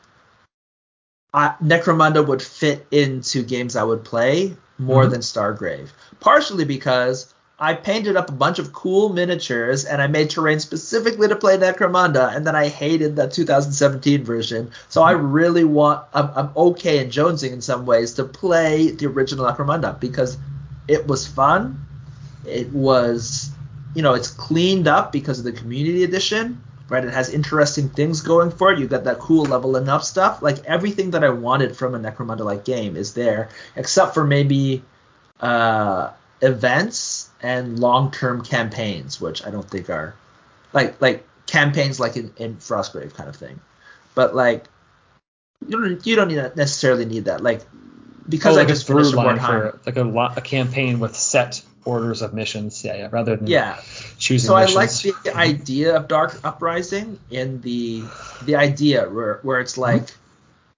I, 1.33 1.55
Necromunda 1.63 2.27
would 2.27 2.43
fit 2.43 2.87
into 2.91 3.43
games 3.43 3.77
I 3.77 3.83
would 3.85 4.05
play 4.05 4.57
more 4.79 5.07
Mhm. 5.07 5.11
than 5.11 5.21
Stargrave. 5.21 5.89
Partially 6.21 6.65
because 6.65 7.33
I 7.59 7.75
painted 7.75 8.17
up 8.17 8.31
a 8.31 8.33
bunch 8.33 8.59
of 8.59 8.73
cool 8.73 9.11
miniatures 9.11 9.85
and 9.85 10.01
I 10.01 10.07
made 10.07 10.31
terrain 10.31 10.61
specifically 10.61 11.29
to 11.29 11.37
play 11.37 11.59
Necromunda, 11.59 12.35
and 12.35 12.47
then 12.47 12.57
I 12.57 12.69
hated 12.69 13.17
the 13.17 13.29
2017 13.29 14.25
version. 14.25 14.71
So 14.89 15.03
I 15.03 15.13
really 15.13 15.65
want 15.65 16.05
I'm, 16.15 16.31
I'm 16.35 16.51
okay 16.57 16.99
and 16.99 17.13
jonesing 17.13 17.53
in 17.53 17.61
some 17.61 17.85
ways 17.85 18.15
to 18.15 18.25
play 18.25 18.93
the 18.93 19.07
original 19.07 19.45
Necromunda 19.45 20.01
because 20.01 20.39
it 20.89 21.07
was 21.07 21.27
fun. 21.27 21.85
It 22.47 22.73
was, 22.73 23.51
you 23.95 24.03
know, 24.03 24.15
it's 24.15 24.31
cleaned 24.31 24.89
up 24.89 25.13
because 25.13 25.39
of 25.39 25.45
the 25.45 25.53
community 25.53 26.05
edition, 26.05 26.63
right? 26.89 27.05
It 27.05 27.13
has 27.13 27.31
interesting 27.31 27.89
things 27.89 28.21
going 28.21 28.51
for 28.51 28.73
it. 28.73 28.79
You 28.79 28.87
got 28.87 29.05
that 29.05 29.19
cool 29.19 29.45
leveling 29.45 29.89
up 29.89 30.03
stuff. 30.03 30.43
Like 30.43 30.65
everything 30.65 31.13
that 31.13 31.25
I 31.25 31.31
wanted 31.31 31.77
from 31.77 31.95
a 31.95 31.99
Necromunda 31.99 32.41
like 32.41 32.65
game 32.65 32.97
is 32.97 33.15
there, 33.15 33.49
except 33.77 34.15
for 34.15 34.25
maybe 34.25 34.83
uh, 35.41 36.11
events 36.41 37.31
and 37.43 37.79
long-term 37.79 38.45
campaigns, 38.45 39.21
which 39.21 39.45
I 39.45 39.51
don't 39.51 39.69
think 39.69 39.91
are 39.91 40.15
like 40.73 41.01
like 41.01 41.27
campaigns 41.47 41.99
like 41.99 42.17
in, 42.17 42.33
in 42.37 42.57
Frostgrave 42.57 43.15
kind 43.15 43.29
of 43.29 43.37
thing. 43.37 43.61
But 44.15 44.35
like 44.35 44.65
you 45.67 45.81
don't 45.81 46.07
you 46.07 46.17
don't 46.17 46.29
need 46.29 46.57
necessarily 46.57 47.05
need 47.05 47.25
that. 47.27 47.43
Like 47.43 47.63
because 48.29 48.57
oh, 48.57 48.61
I 48.61 48.63
like 48.63 48.69
just 48.69 48.87
finished 48.87 49.13
Warhammer. 49.13 49.73
for 49.73 49.81
like 49.87 49.97
a, 49.97 50.05
lo- 50.05 50.33
a 50.37 50.41
campaign 50.41 51.01
with 51.01 51.17
set 51.17 51.63
orders 51.85 52.23
of 52.23 52.35
missions. 52.35 52.85
Yeah, 52.85 52.97
yeah. 52.97 53.09
Rather 53.11 53.37
than 53.37 53.47
Yeah. 53.47 53.81
choosing. 54.19 54.49
So 54.49 54.55
I 54.57 54.67
like 54.67 54.91
the 54.91 55.15
idea 55.35 55.97
of 55.97 56.09
Dark 56.09 56.39
Uprising 56.45 57.19
in 57.31 57.61
the 57.63 58.05
the 58.45 58.57
idea 58.57 59.09
where 59.09 59.41
where 59.43 59.61
it's 59.61 59.79
like 59.79 60.09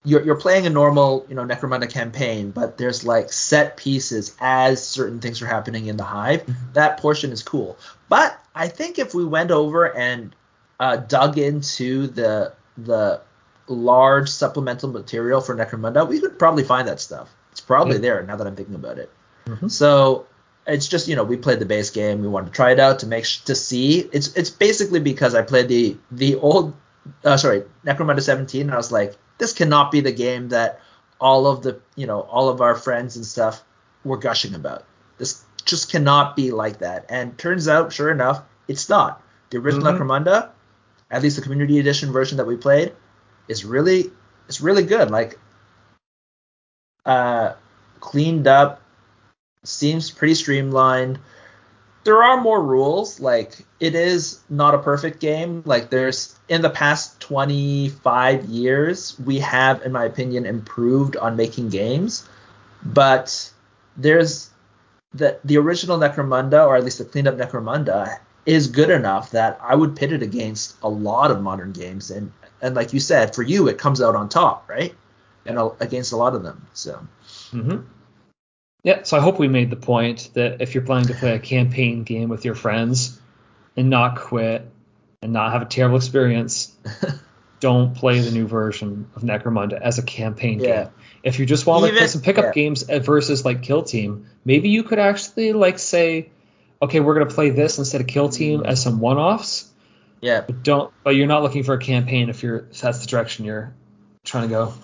you're 0.04 0.22
you're 0.22 0.36
playing 0.40 0.66
a 0.66 0.70
normal 0.70 1.26
you 1.28 1.34
know 1.34 1.44
Necromunda 1.44 1.88
campaign, 1.90 2.50
but 2.50 2.78
there's 2.78 3.04
like 3.04 3.32
set 3.32 3.76
pieces 3.76 4.34
as 4.40 4.84
certain 4.86 5.20
things 5.20 5.42
are 5.42 5.46
happening 5.46 5.86
in 5.86 5.96
the 5.96 6.04
hive. 6.04 6.42
That 6.74 6.98
portion 6.98 7.32
is 7.32 7.42
cool. 7.42 7.76
But 8.08 8.38
I 8.54 8.68
think 8.68 8.98
if 8.98 9.14
we 9.14 9.24
went 9.24 9.50
over 9.50 9.86
and 9.96 10.34
uh, 10.80 10.96
dug 10.96 11.38
into 11.38 12.06
the 12.08 12.52
the 12.76 13.20
large 13.68 14.28
supplemental 14.28 14.88
material 14.90 15.40
for 15.40 15.54
Necromunda, 15.54 16.06
we 16.06 16.20
could 16.20 16.38
probably 16.38 16.64
find 16.64 16.88
that 16.88 17.00
stuff. 17.00 17.32
It's 17.52 17.60
probably 17.60 17.94
Yeah. 17.94 18.00
there 18.00 18.22
now 18.24 18.36
that 18.36 18.46
I'm 18.46 18.56
thinking 18.56 18.74
about 18.74 18.98
it. 18.98 19.10
Mhm. 19.46 19.70
So 19.70 20.26
it's 20.66 20.88
just 20.88 21.08
you 21.08 21.16
know 21.16 21.24
we 21.24 21.36
played 21.36 21.58
the 21.58 21.66
base 21.66 21.90
game. 21.90 22.22
We 22.22 22.28
wanted 22.28 22.46
to 22.46 22.52
try 22.52 22.70
it 22.72 22.80
out 22.80 23.00
to 23.00 23.06
make 23.06 23.24
sh- 23.24 23.40
to 23.40 23.54
see. 23.54 24.00
It's 24.12 24.34
it's 24.36 24.50
basically 24.50 25.00
because 25.00 25.34
I 25.34 25.42
played 25.42 25.68
the 25.68 25.96
the 26.10 26.36
old 26.36 26.74
uh, 27.24 27.36
sorry 27.36 27.64
Necromunda 27.84 28.22
17 28.22 28.62
and 28.62 28.70
I 28.70 28.76
was 28.76 28.92
like 28.92 29.16
this 29.38 29.52
cannot 29.52 29.90
be 29.90 30.00
the 30.00 30.12
game 30.12 30.50
that 30.50 30.80
all 31.20 31.46
of 31.46 31.62
the 31.62 31.80
you 31.96 32.06
know 32.06 32.20
all 32.20 32.48
of 32.48 32.60
our 32.60 32.74
friends 32.74 33.16
and 33.16 33.26
stuff 33.26 33.62
were 34.04 34.18
gushing 34.18 34.54
about. 34.54 34.84
This 35.18 35.44
just 35.64 35.90
cannot 35.90 36.36
be 36.36 36.50
like 36.50 36.78
that. 36.78 37.06
And 37.08 37.38
turns 37.38 37.68
out, 37.68 37.92
sure 37.92 38.10
enough, 38.10 38.42
it's 38.68 38.88
not. 38.88 39.22
The 39.50 39.58
original 39.58 39.92
Mhm. 39.92 39.98
Necromunda, 39.98 40.50
at 41.10 41.22
least 41.22 41.36
the 41.36 41.42
community 41.42 41.78
edition 41.78 42.12
version 42.12 42.38
that 42.38 42.46
we 42.46 42.56
played, 42.56 42.92
is 43.48 43.64
really 43.64 44.10
it's 44.48 44.60
really 44.60 44.82
good. 44.84 45.10
Like 45.10 45.38
uh 47.04 47.54
cleaned 48.00 48.46
up, 48.46 48.81
seems 49.64 50.10
pretty 50.10 50.34
streamlined. 50.34 51.18
There 52.04 52.22
are 52.22 52.40
more 52.40 52.62
rules. 52.62 53.20
Like 53.20 53.64
it 53.80 53.94
is 53.94 54.40
not 54.48 54.74
a 54.74 54.78
perfect 54.78 55.20
game. 55.20 55.62
Like 55.64 55.90
there's 55.90 56.36
in 56.48 56.62
the 56.62 56.70
past 56.70 57.20
25 57.20 58.44
years, 58.46 59.18
we 59.20 59.38
have, 59.40 59.82
in 59.82 59.92
my 59.92 60.04
opinion, 60.04 60.46
improved 60.46 61.16
on 61.16 61.36
making 61.36 61.68
games. 61.70 62.28
But 62.84 63.52
there's 63.96 64.50
the 65.14 65.38
the 65.44 65.58
original 65.58 65.98
Necromunda, 65.98 66.66
or 66.66 66.76
at 66.76 66.84
least 66.84 66.98
the 66.98 67.04
cleaned 67.04 67.28
up 67.28 67.36
Necromunda, 67.36 68.18
is 68.46 68.66
good 68.68 68.90
enough 68.90 69.30
that 69.32 69.58
I 69.62 69.74
would 69.76 69.94
pit 69.96 70.12
it 70.12 70.22
against 70.22 70.76
a 70.82 70.88
lot 70.88 71.30
of 71.30 71.40
modern 71.42 71.72
games. 71.72 72.10
And 72.10 72.32
and 72.60 72.74
like 72.74 72.92
you 72.92 73.00
said, 73.00 73.34
for 73.34 73.42
you, 73.42 73.68
it 73.68 73.78
comes 73.78 74.00
out 74.02 74.16
on 74.16 74.28
top, 74.28 74.68
right? 74.68 74.94
And 75.46 75.58
against 75.80 76.12
a 76.12 76.16
lot 76.16 76.34
of 76.34 76.42
them. 76.42 76.66
So 76.72 77.06
hmm 77.50 77.78
Yeah, 78.84 79.02
so 79.04 79.16
I 79.16 79.20
hope 79.20 79.38
we 79.38 79.48
made 79.48 79.70
the 79.70 79.76
point 79.76 80.30
that 80.34 80.60
if 80.60 80.74
you're 80.74 80.84
planning 80.84 81.08
to 81.08 81.14
play 81.14 81.34
a 81.34 81.38
campaign 81.38 82.02
game 82.02 82.28
with 82.28 82.44
your 82.44 82.54
friends 82.56 83.20
and 83.76 83.90
not 83.90 84.16
quit 84.16 84.68
and 85.22 85.32
not 85.32 85.52
have 85.52 85.62
a 85.62 85.66
terrible 85.66 85.96
experience, 85.96 86.76
don't 87.60 87.94
play 87.94 88.18
the 88.20 88.32
new 88.32 88.46
version 88.48 89.08
of 89.14 89.22
Necromunda 89.22 89.80
as 89.80 89.98
a 89.98 90.02
campaign 90.02 90.58
Yeah. 90.58 90.84
game. 90.84 90.92
If 91.22 91.38
you 91.38 91.46
just 91.46 91.64
want 91.64 91.82
to 91.82 91.86
like, 91.86 91.96
play 91.96 92.06
some 92.08 92.22
pickup 92.22 92.46
yeah. 92.46 92.52
games 92.52 92.82
versus 92.82 93.44
like 93.44 93.62
Kill 93.62 93.84
Team, 93.84 94.26
maybe 94.44 94.68
you 94.70 94.82
could 94.82 94.98
actually 94.98 95.52
like 95.52 95.78
say, 95.78 96.30
okay, 96.82 96.98
we're 96.98 97.14
gonna 97.14 97.26
play 97.26 97.50
this 97.50 97.78
instead 97.78 98.00
of 98.00 98.08
Kill 98.08 98.28
Team 98.28 98.62
Mm. 98.62 98.66
as 98.66 98.82
some 98.82 98.98
one-offs, 98.98 99.70
yeah, 100.20 100.40
but 100.40 100.64
don't. 100.64 100.92
But 101.04 101.10
you're 101.14 101.28
not 101.28 101.44
looking 101.44 101.62
for 101.62 101.74
a 101.74 101.78
campaign 101.78 102.28
if 102.30 102.42
you're 102.42 102.66
if 102.72 102.80
that's 102.80 102.98
the 102.98 103.06
direction 103.06 103.44
you're 103.44 103.72
trying 104.24 104.48
to 104.48 104.48
go. 104.48 104.74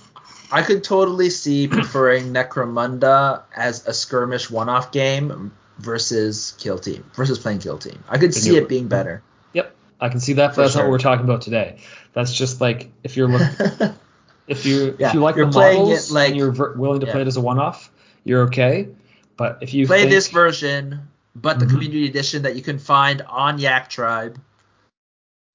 I 0.50 0.62
could 0.62 0.82
totally 0.84 1.30
see 1.30 1.68
preferring 1.68 2.32
Necromunda 2.32 3.42
as 3.54 3.86
a 3.86 3.92
skirmish 3.94 4.50
one-off 4.50 4.92
game 4.92 5.52
versus 5.78 6.54
Kill 6.58 6.78
Team 6.78 7.04
versus 7.14 7.38
playing 7.38 7.60
Kill 7.60 7.78
Team. 7.78 8.02
I 8.08 8.18
could 8.18 8.34
see 8.34 8.56
it 8.56 8.68
being 8.68 8.88
better. 8.88 9.22
Yep, 9.52 9.74
I 10.00 10.08
can 10.08 10.20
see 10.20 10.32
that. 10.34 10.48
But 10.48 10.54
For 10.54 10.60
that's 10.62 10.74
not 10.76 10.84
what 10.84 10.90
we're 10.90 10.98
talking 10.98 11.24
about 11.24 11.42
today. 11.42 11.78
That's 12.14 12.32
just 12.32 12.60
like 12.60 12.90
if 13.04 13.16
you're 13.16 13.28
looking. 13.28 13.94
if 14.48 14.64
you 14.66 14.96
Yeah, 14.98 15.08
if 15.08 15.14
you 15.14 15.20
like 15.20 15.36
you're 15.36 15.46
the 15.46 15.52
playing 15.52 15.78
models 15.82 16.10
it 16.10 16.14
like- 16.14 16.28
and 16.30 16.36
you're 16.36 16.50
ver- 16.52 16.74
willing 16.74 17.00
to 17.00 17.06
yeah. 17.06 17.12
play 17.12 17.20
it 17.22 17.26
as 17.28 17.36
a 17.36 17.40
one-off, 17.40 17.90
you're 18.24 18.42
okay. 18.44 18.88
But 19.36 19.58
if 19.60 19.72
you 19.72 19.86
Play 19.86 20.00
think, 20.00 20.10
this 20.10 20.28
version, 20.28 21.08
but 21.36 21.60
the 21.60 21.66
Mhm. 21.66 21.70
community 21.70 22.08
edition 22.08 22.42
that 22.42 22.56
you 22.56 22.62
can 22.62 22.78
find 22.78 23.22
on 23.28 23.58
Yak 23.60 23.88
Tribe. 23.88 24.40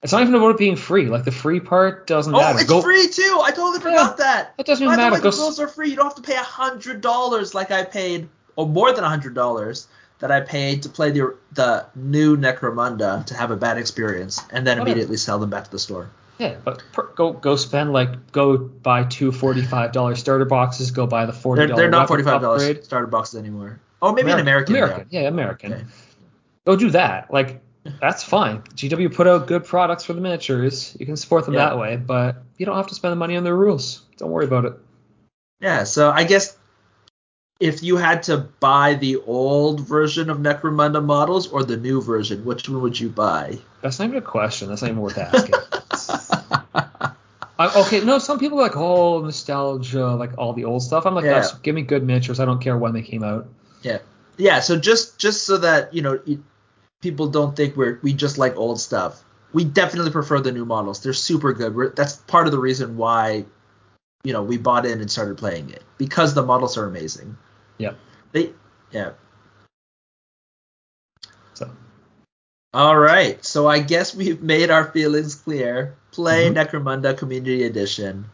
It's 0.04 0.12
not 0.12 0.22
even 0.22 0.36
about 0.36 0.50
it 0.50 0.58
being 0.58 0.76
free. 0.76 1.06
Like 1.08 1.24
the 1.24 1.32
free 1.32 1.60
part 1.60 2.06
doesn't 2.08 2.34
Oh, 2.34 2.38
matter. 2.38 2.60
it's 2.60 2.70
Go- 2.70 2.82
free 2.82 3.08
too! 3.08 3.42
I 3.44 3.52
totally 3.52 3.80
forgot 3.80 4.18
that. 4.18 4.54
It 4.58 4.66
doesn't 4.66 4.84
even 4.84 4.96
matter. 4.98 5.16
way, 5.16 5.22
Go 5.22 5.32
the 5.32 5.38
rules 5.38 5.60
are 5.60 5.68
free. 5.68 5.90
You 5.90 5.96
don't 5.96 6.06
have 6.06 6.16
to 6.16 6.22
pay 6.22 6.36
hundred 6.36 7.02
dollars 7.02 7.56
like 7.56 7.72
I 7.72 7.84
paid, 7.84 8.28
or 8.56 8.68
more 8.68 8.94
than 8.94 9.04
hundred 9.04 9.34
dollars 9.34 9.88
that 10.20 10.32
I 10.32 10.42
paid 10.42 10.84
to 10.84 10.90
play 10.90 11.12
the 11.12 11.36
the 11.54 11.86
new 11.96 12.38
Necromunda 12.38 13.26
to 13.26 13.34
have 13.34 13.52
a 13.52 13.56
bad 13.56 13.78
experience, 13.78 14.42
and 14.52 14.68
then 14.68 14.78
Whatever. 14.80 14.92
immediately 14.92 15.18
sell 15.18 15.40
them 15.40 15.50
back 15.50 15.64
to 15.66 15.72
the 15.72 15.80
store. 15.80 16.10
yeah, 16.38 16.56
but 16.64 16.84
per, 16.92 17.04
go 17.16 17.32
go 17.34 17.56
spend 17.56 17.94
like 17.94 18.32
go 18.32 18.58
buy 18.58 19.04
two 19.04 19.32
forty-five 19.32 19.92
dollar 19.94 20.16
starter 20.16 20.46
boxes. 20.46 20.92
Go 20.92 21.08
buy 21.08 21.26
the 21.26 21.34
forty 21.34 21.66
They're, 21.66 21.76
they're 21.76 21.90
not 21.90 22.08
forty 22.08 22.24
five 22.24 22.42
dollars 22.42 22.86
starter 22.86 23.08
boxes 23.08 23.40
anymore. 23.40 23.80
Oh, 24.02 24.12
maybe 24.12 24.32
an 24.32 24.40
American. 24.40 24.76
American, 24.76 25.08
yeah. 25.12 25.22
yeah, 25.22 25.28
American. 25.30 25.74
Okay. 25.74 25.84
Go 26.66 26.76
do 26.76 26.90
that. 26.92 27.32
Like 27.32 27.62
that's 28.02 28.24
fine. 28.24 28.62
GW 28.76 29.14
put 29.14 29.28
out 29.28 29.48
good 29.48 29.66
products 29.66 30.04
for 30.06 30.14
the 30.14 30.22
miniatures. 30.22 30.96
You 31.00 31.06
can 31.06 31.18
support 31.18 31.46
them 31.46 31.54
Yeah. 31.54 31.70
that 31.70 31.78
way, 31.78 31.96
but 31.98 32.44
you 32.58 32.66
don't 32.66 32.76
have 32.78 32.88
to 32.88 32.96
spend 32.96 33.12
the 33.12 33.16
money 33.18 33.36
on 33.36 33.44
their 33.44 33.56
rules. 33.56 34.04
Don't 34.18 34.32
worry 34.32 34.46
about 34.46 34.66
it. 34.66 34.74
Yeah, 35.60 35.84
so 35.84 36.12
I 36.12 36.24
guess 36.24 36.58
if 37.60 37.82
you 37.84 37.96
had 37.98 38.24
to 38.24 38.38
buy 38.60 38.96
the 38.96 39.18
old 39.26 39.82
version 39.88 40.30
of 40.30 40.38
Necromunda 40.40 41.04
models 41.04 41.48
or 41.48 41.64
the 41.64 41.78
new 41.78 42.02
version, 42.02 42.44
which 42.44 42.68
one 42.68 42.82
would 42.82 43.00
you 43.00 43.10
buy? 43.10 43.58
That's 43.82 44.00
not 44.00 44.06
even 44.06 44.18
a 44.18 44.22
question. 44.22 44.68
That's 44.70 44.82
not 44.82 44.90
even 44.90 45.02
worth 45.02 45.18
asking. 45.18 45.56
I, 47.60 47.82
okay, 47.82 48.04
no, 48.04 48.18
some 48.18 48.40
people 48.40 48.60
are 48.60 48.64
like, 48.64 48.76
oh, 48.76 49.22
nostalgia, 49.22 50.08
like 50.16 50.38
all 50.38 50.54
the 50.54 50.66
old 50.66 50.82
stuff. 50.82 51.06
I'm 51.06 51.14
like, 51.16 51.24
Yeah. 51.26 51.48
give 51.62 51.76
me 51.76 51.84
good 51.84 52.04
miniatures. 52.04 52.40
I 52.40 52.46
don't 52.46 52.60
care 52.62 52.78
when 52.78 52.94
they 52.94 53.02
came 53.04 53.24
out. 53.24 53.48
yeah, 53.84 54.00
yeah. 54.38 54.60
So 54.60 54.78
just 54.78 55.20
just 55.20 55.44
so 55.46 55.58
that 55.60 55.94
you 55.94 56.02
know, 56.02 56.20
it, 56.26 56.40
people 57.04 57.28
don't 57.28 57.54
think 57.56 57.76
we're 57.76 58.00
we 58.02 58.14
just 58.14 58.38
like 58.38 58.56
old 58.56 58.80
stuff. 58.80 59.24
We 59.52 59.66
definitely 59.66 60.10
prefer 60.10 60.40
the 60.40 60.52
new 60.54 60.66
models. 60.66 61.04
They're 61.04 61.14
super 61.14 61.54
good. 61.54 61.76
We're, 61.76 61.90
that's 61.90 62.16
part 62.16 62.48
of 62.48 62.52
the 62.54 62.58
reason 62.58 62.98
why, 62.98 63.46
you 64.24 64.34
know, 64.34 64.42
we 64.42 64.58
bought 64.58 64.88
in 64.88 65.00
and 65.00 65.12
started 65.12 65.38
playing 65.38 65.70
it 65.70 65.84
because 66.00 66.34
the 66.34 66.42
models 66.42 66.76
are 66.78 66.86
amazing. 66.86 67.38
Yeah. 67.78 67.94
They, 68.32 68.54
yeah. 68.92 69.12
So 71.54 71.70
All 72.74 72.98
right, 72.98 73.44
so 73.46 73.68
I 73.68 73.80
guess 73.80 74.16
we've 74.16 74.42
made 74.42 74.72
our 74.72 74.86
feelings 74.86 75.36
clear. 75.36 75.96
Play 76.12 76.50
Mhm. 76.50 76.56
Necromunda 76.56 77.16
Community 77.18 77.66
Edition, 77.66 78.26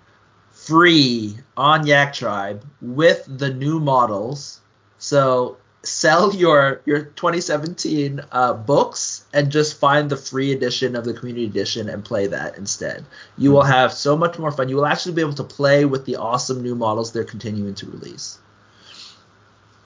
free 0.52 1.38
on 1.58 1.88
Yak 1.88 2.14
Tribe 2.14 2.64
with 2.82 3.26
the 3.28 3.54
new 3.54 3.80
models. 3.80 4.62
So 5.00 5.58
sell 5.84 6.34
your 6.36 6.82
your 6.86 7.04
2017 7.04 8.22
uh, 8.32 8.54
books 8.54 9.26
and 9.34 9.52
just 9.52 9.80
find 9.80 10.10
the 10.10 10.18
free 10.18 10.52
edition 10.52 10.96
of 10.96 11.06
the 11.06 11.14
Community 11.14 11.46
Edition 11.46 11.88
and 11.90 12.04
play 12.04 12.28
that 12.28 12.58
instead. 12.58 13.06
You 13.38 13.52
will 13.52 13.64
have 13.64 13.94
so 13.94 14.18
much 14.18 14.38
more 14.38 14.52
fun. 14.52 14.68
You 14.70 14.76
will 14.76 14.86
actually 14.86 15.14
be 15.14 15.22
able 15.22 15.34
to 15.36 15.44
play 15.44 15.86
with 15.86 16.06
the 16.06 16.18
awesome 16.18 16.62
new 16.62 16.76
models 16.76 17.14
they're 17.14 17.24
continuing 17.24 17.76
to 17.76 17.86
release. 17.90 18.40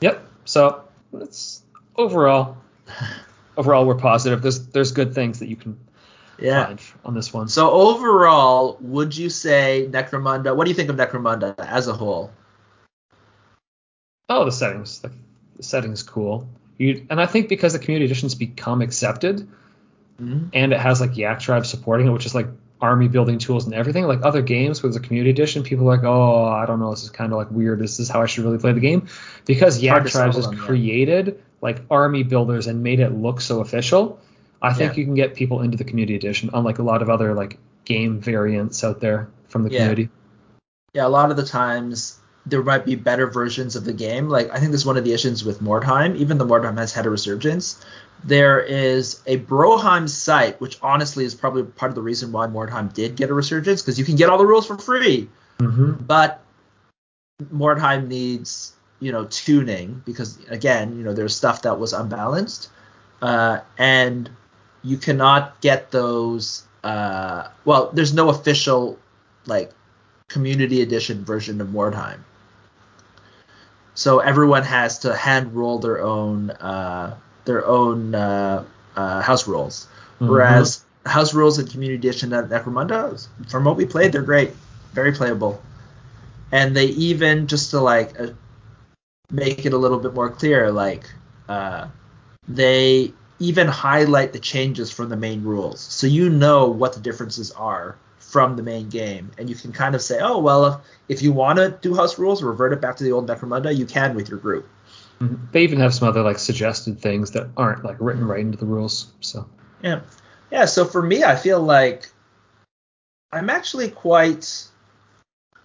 Yep. 0.02 0.26
So 0.46 0.84
it's 1.14 1.62
overall, 1.96 2.58
overall 3.58 3.86
we're 3.86 3.96
positive. 3.96 4.42
There's 4.42 4.66
there's 4.68 4.92
good 4.92 5.14
things 5.14 5.40
that 5.40 5.48
you 5.48 5.56
can 5.56 5.80
Yeah. 6.40 6.66
find 6.66 6.82
on 7.06 7.14
this 7.14 7.32
one. 7.32 7.48
So 7.48 7.70
overall, 7.70 8.78
would 8.82 9.16
you 9.16 9.30
say 9.30 9.88
Necromunda? 9.92 10.56
What 10.56 10.66
do 10.66 10.72
you 10.72 10.76
think 10.76 10.90
of 10.90 10.96
Necromunda 10.96 11.54
as 11.60 11.88
a 11.88 11.94
whole? 11.94 12.32
oh, 14.30 14.46
the 14.46 14.52
settings, 14.52 15.00
the, 15.00 15.12
the 15.58 15.64
settings 15.64 16.04
cool. 16.04 16.48
You 16.78 17.06
and 17.10 17.22
I 17.22 17.26
think 17.26 17.50
because 17.50 17.74
the 17.74 17.80
community 17.80 18.06
edition's 18.06 18.36
become 18.36 18.82
accepted 18.82 19.48
Mhm. 20.22 20.50
and 20.54 20.74
it 20.74 20.80
has 20.80 21.02
like 21.02 21.18
Yak 21.18 21.40
Tribe 21.40 21.66
supporting 21.66 22.08
it, 22.08 22.12
which 22.12 22.26
is 22.26 22.36
like 22.36 22.48
army 22.82 23.08
building 23.08 23.40
tools 23.40 23.66
and 23.66 23.74
everything. 23.74 24.06
Like 24.06 24.20
other 24.24 24.42
games 24.42 24.84
with 24.84 24.94
the 24.94 25.00
community 25.00 25.30
edition, 25.30 25.64
people 25.64 25.90
are 25.90 25.96
like, 25.96 26.06
oh, 26.06 26.46
I 26.46 26.66
don't 26.66 26.80
know, 26.80 26.92
this 26.92 27.04
is 27.04 27.10
kind 27.10 27.32
of 27.32 27.38
like 27.38 27.50
weird. 27.50 27.80
This 27.80 28.00
is 28.00 28.10
how 28.10 28.22
I 28.22 28.26
should 28.26 28.44
really 28.44 28.58
play 28.58 28.74
the 28.74 28.80
game 28.82 29.08
because 29.46 29.82
Yak 29.82 30.06
Tribes 30.08 30.36
has 30.36 30.48
yeah. 30.52 30.58
created 30.60 31.42
like 31.62 31.82
army 31.90 32.24
builders 32.24 32.68
and 32.68 32.84
made 32.84 33.00
it 33.00 33.12
look 33.14 33.40
so 33.42 33.62
official. 33.62 34.20
I 34.62 34.74
think 34.74 34.94
Yeah. 34.94 35.00
you 35.00 35.06
can 35.06 35.16
get 35.16 35.36
people 35.36 35.62
into 35.62 35.78
the 35.78 35.84
community 35.84 36.16
edition, 36.16 36.50
unlike 36.54 36.80
a 36.80 36.84
lot 36.84 37.02
of 37.02 37.10
other 37.10 37.34
like 37.34 37.58
game 37.86 38.20
variants 38.20 38.84
out 38.84 39.00
there 39.00 39.30
from 39.48 39.64
the 39.64 39.72
Yeah. 39.72 39.80
community. 39.80 40.10
Yeah, 40.94 41.08
a 41.08 41.10
lot 41.10 41.32
of 41.32 41.38
the 41.38 41.46
times 41.46 42.20
there 42.46 42.62
might 42.62 42.86
be 42.86 42.96
better 42.96 43.28
versions 43.28 43.76
of 43.76 43.86
the 43.86 43.94
game. 43.94 44.30
Like 44.30 44.50
I 44.52 44.60
think 44.60 44.72
this 44.72 44.82
is 44.82 44.86
one 44.86 44.98
of 44.98 45.06
the 45.06 45.14
issues 45.14 45.44
with 45.44 45.62
Mordheim. 45.62 46.16
Even 46.18 46.38
though 46.38 46.46
Mordheim 46.46 46.78
has 46.78 46.94
had 46.94 47.06
a 47.06 47.10
resurgence, 47.10 47.84
there 48.24 48.60
is 48.60 49.22
a 49.26 49.38
Broheim 49.40 50.10
site, 50.10 50.60
which 50.62 50.78
honestly 50.82 51.26
is 51.26 51.36
probably 51.36 51.64
part 51.64 51.90
of 51.90 51.96
the 51.96 52.02
reason 52.02 52.32
why 52.32 52.48
Mordheim 52.48 52.94
did 52.94 53.16
get 53.16 53.30
a 53.30 53.34
resurgence, 53.34 53.82
because 53.82 53.98
you 53.98 54.06
can 54.06 54.16
get 54.16 54.30
all 54.30 54.38
the 54.38 54.46
rules 54.46 54.68
for 54.68 54.78
free. 54.78 55.30
Mm-hmm. 55.60 56.04
But 56.06 56.42
Mordheim 57.54 58.08
needs, 58.08 58.74
you 59.00 59.12
know, 59.12 59.26
tuning 59.26 60.02
because 60.06 60.38
again, 60.50 60.98
you 60.98 61.04
know, 61.04 61.14
there's 61.14 61.36
stuff 61.36 61.62
that 61.64 61.80
was 61.80 61.94
unbalanced, 61.94 62.70
uh, 63.22 63.60
and 63.78 64.30
you 64.84 64.98
cannot 64.98 65.60
get 65.62 65.92
those. 65.92 66.64
Uh, 66.84 67.48
well, 67.64 67.90
there's 67.94 68.14
no 68.14 68.30
official 68.30 69.00
like 69.46 69.72
community 70.28 70.82
edition 70.82 71.24
version 71.24 71.62
of 71.62 71.68
Mordheim, 71.68 72.20
so 73.96 74.20
everyone 74.20 74.64
has 74.64 75.00
to 75.00 75.16
hand 75.16 75.54
roll 75.54 75.80
their 75.80 76.02
own 76.02 76.50
uh, 76.52 77.16
their 77.46 77.66
own 77.66 78.16
uh, 78.16 78.64
uh, 78.96 79.22
house 79.22 79.48
rules. 79.48 79.88
Whereas 80.20 80.86
house 81.06 81.34
rules 81.34 81.60
in 81.60 81.68
community 81.68 81.96
edition 81.96 82.32
at 82.32 82.48
Necromunda, 82.48 83.28
from 83.50 83.66
what 83.66 83.76
we 83.76 83.86
played, 83.86 84.14
they're 84.14 84.22
great, 84.22 84.52
very 84.94 85.12
playable. 85.12 85.62
And 86.52 86.76
they 86.76 86.86
even 86.86 87.48
just 87.48 87.72
to 87.72 87.82
like 87.82 88.18
uh, 88.20 88.28
make 89.32 89.66
it 89.66 89.74
a 89.74 89.78
little 89.78 90.00
bit 90.00 90.14
more 90.14 90.30
clear 90.30 90.72
like 90.72 91.10
uh, 91.50 91.88
they 92.48 93.12
even 93.40 93.68
highlight 93.68 94.32
the 94.32 94.40
changes 94.40 94.92
from 94.92 95.10
the 95.10 95.18
main 95.18 95.44
rules. 95.44 95.82
So 95.82 96.08
you 96.08 96.30
know 96.30 96.68
what 96.68 96.94
the 96.94 97.02
differences 97.02 97.52
are 97.52 97.98
from 98.34 98.58
the 98.58 98.64
main 98.64 98.90
game 98.90 99.32
and 99.38 99.50
you 99.50 99.56
can 99.56 99.72
kind 99.72 99.96
of 99.96 100.02
say 100.02 100.20
oh 100.20 100.40
well 100.40 100.66
if, 100.66 100.76
if 101.08 101.22
you 101.22 101.32
want 101.32 101.58
to 101.58 101.78
do 101.82 101.96
house 101.96 102.18
rules 102.18 102.42
revert 102.42 102.74
it 102.74 102.82
back 102.82 102.96
to 102.98 103.04
the 103.04 103.12
old 103.12 103.28
necromunda 103.28 103.74
you 103.74 103.86
can 103.86 104.16
with 104.16 104.28
your 104.28 104.40
group 104.40 104.68
Mhm. 105.24 105.52
They 105.52 105.64
even 105.64 105.80
have 105.80 105.94
some 105.94 106.08
other 106.08 106.22
like 106.22 106.40
suggested 106.40 107.00
things 107.00 107.32
that 107.32 107.50
aren't 107.56 107.84
like 107.84 107.98
written 108.00 108.26
right 108.28 108.40
into 108.40 108.58
the 108.58 108.66
rules. 108.66 109.12
So 109.22 109.48
Yeah. 109.82 110.02
Yeah, 110.52 110.66
so 110.66 110.86
for 110.86 111.02
me 111.02 111.24
I 111.24 111.36
feel 111.36 111.62
like 111.62 112.10
I'm 113.32 113.50
actually 113.50 113.90
quite 113.90 114.68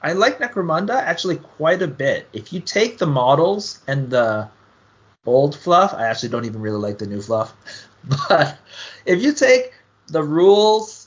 I 0.01 0.13
like 0.13 0.39
Necromunda 0.39 0.95
actually 0.95 1.37
quite 1.37 1.83
a 1.83 1.89
bit. 1.89 2.29
If 2.33 2.53
you 2.53 2.61
take 2.61 2.99
the 2.99 3.07
models 3.07 3.81
and 3.89 4.11
the 4.11 4.49
old 5.27 5.57
fluff, 5.57 5.93
I 5.93 6.07
actually 6.07 6.29
don't 6.29 6.45
even 6.45 6.61
really 6.61 6.79
like 6.79 6.99
the 6.99 7.07
new 7.07 7.21
fluff. 7.21 7.53
But 8.29 8.57
if 9.05 9.21
you 9.21 9.33
take 9.33 9.75
the 10.07 10.23
rules 10.23 10.98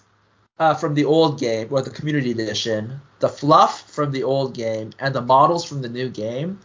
uh, 0.61 0.75
from 0.75 0.93
the 0.93 1.05
old 1.05 1.39
game 1.39 1.67
or 1.71 1.81
the 1.81 1.89
community 1.89 2.29
edition, 2.29 3.01
the 3.17 3.27
fluff 3.27 3.89
from 3.89 4.11
the 4.11 4.21
old 4.21 4.53
game, 4.53 4.91
and 4.99 5.15
the 5.15 5.21
models 5.21 5.65
from 5.65 5.81
the 5.81 5.89
new 5.89 6.07
game, 6.07 6.59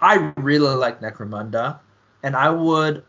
I 0.00 0.32
really 0.36 0.72
like 0.76 1.00
Necromunda, 1.00 1.80
and 2.22 2.36
I 2.36 2.50
would 2.50 3.02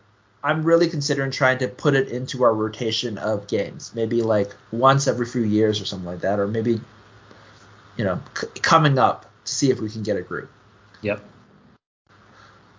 I'm 0.44 0.64
really 0.64 0.90
considering 0.90 1.30
trying 1.30 1.60
to 1.60 1.68
put 1.68 1.94
it 1.94 2.10
into 2.10 2.44
our 2.44 2.54
rotation 2.54 3.20
of 3.20 3.48
games, 3.48 3.92
maybe 3.94 4.24
like 4.24 4.56
once 4.72 5.08
every 5.08 5.28
few 5.28 5.44
years 5.44 5.80
or 5.80 5.86
something 5.86 6.08
like 6.08 6.22
that, 6.22 6.40
or 6.40 6.48
maybe 6.48 6.82
you 7.96 8.04
know 8.04 8.20
c- 8.36 8.48
coming 8.64 8.98
up 8.98 9.30
to 9.46 9.54
see 9.54 9.70
if 9.70 9.80
we 9.80 9.88
can 9.88 10.02
get 10.02 10.18
a 10.18 10.24
group. 10.24 10.50
yep. 11.04 11.22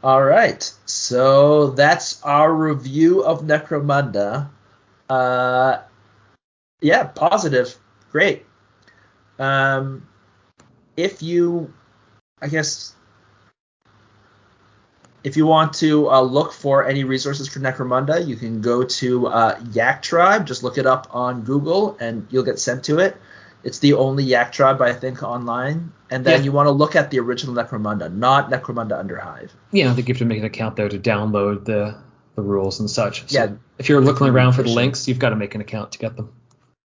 All 0.02 0.24
right, 0.24 0.70
so 0.86 1.70
that's 1.70 2.20
our 2.24 2.52
review 2.52 3.22
of 3.22 3.42
Necromunda. 3.42 4.48
Uh, 5.08 5.78
yeah, 6.84 7.04
positive, 7.04 7.74
great. 8.12 8.44
Um, 9.38 10.06
if 10.98 11.22
you, 11.22 11.72
I 12.42 12.48
guess, 12.48 12.94
if 15.24 15.38
you 15.38 15.46
want 15.46 15.72
to 15.74 16.10
uh, 16.10 16.20
look 16.20 16.52
for 16.52 16.86
any 16.86 17.04
resources 17.04 17.48
for 17.48 17.58
Necromunda, 17.58 18.26
you 18.26 18.36
can 18.36 18.60
go 18.60 18.84
to 18.84 19.26
uh, 19.28 19.58
Yak 19.72 20.02
Tribe. 20.02 20.46
Just 20.46 20.62
look 20.62 20.76
it 20.76 20.84
up 20.84 21.08
on 21.10 21.42
Google, 21.42 21.96
and 21.98 22.26
you'll 22.30 22.44
get 22.44 22.58
sent 22.58 22.84
to 22.84 22.98
it. 22.98 23.16
It's 23.64 23.78
the 23.78 23.94
only 23.94 24.22
Yak 24.24 24.52
Tribe, 24.52 24.82
I 24.82 24.92
think, 24.92 25.22
online. 25.22 25.90
And 26.10 26.22
then 26.22 26.40
Yeah. 26.40 26.44
you 26.44 26.52
want 26.52 26.66
to 26.66 26.70
look 26.70 26.94
at 26.96 27.10
the 27.10 27.18
original 27.18 27.54
Necromunda, 27.54 28.14
not 28.14 28.50
Necromunda 28.50 28.98
Under 28.98 29.16
Hive. 29.16 29.54
Yeah, 29.72 29.90
I 29.90 29.94
think 29.94 30.06
you 30.08 30.14
have 30.14 30.18
to 30.18 30.26
make 30.26 30.38
an 30.38 30.44
account 30.44 30.76
there 30.76 30.90
to 30.90 30.98
download 30.98 31.64
the 31.64 31.96
the 32.34 32.42
rules 32.42 32.80
and 32.80 32.90
such. 32.90 33.28
So 33.30 33.38
Yeah, 33.38 33.52
if 33.78 33.88
you're 33.88 34.00
looking 34.00 34.26
around 34.26 34.52
for 34.52 34.64
the 34.64 34.70
links, 34.70 35.08
you've 35.08 35.20
got 35.20 35.30
to 35.30 35.36
make 35.36 35.54
an 35.54 35.60
account 35.60 35.92
to 35.92 35.98
get 35.98 36.16
them. 36.16 36.32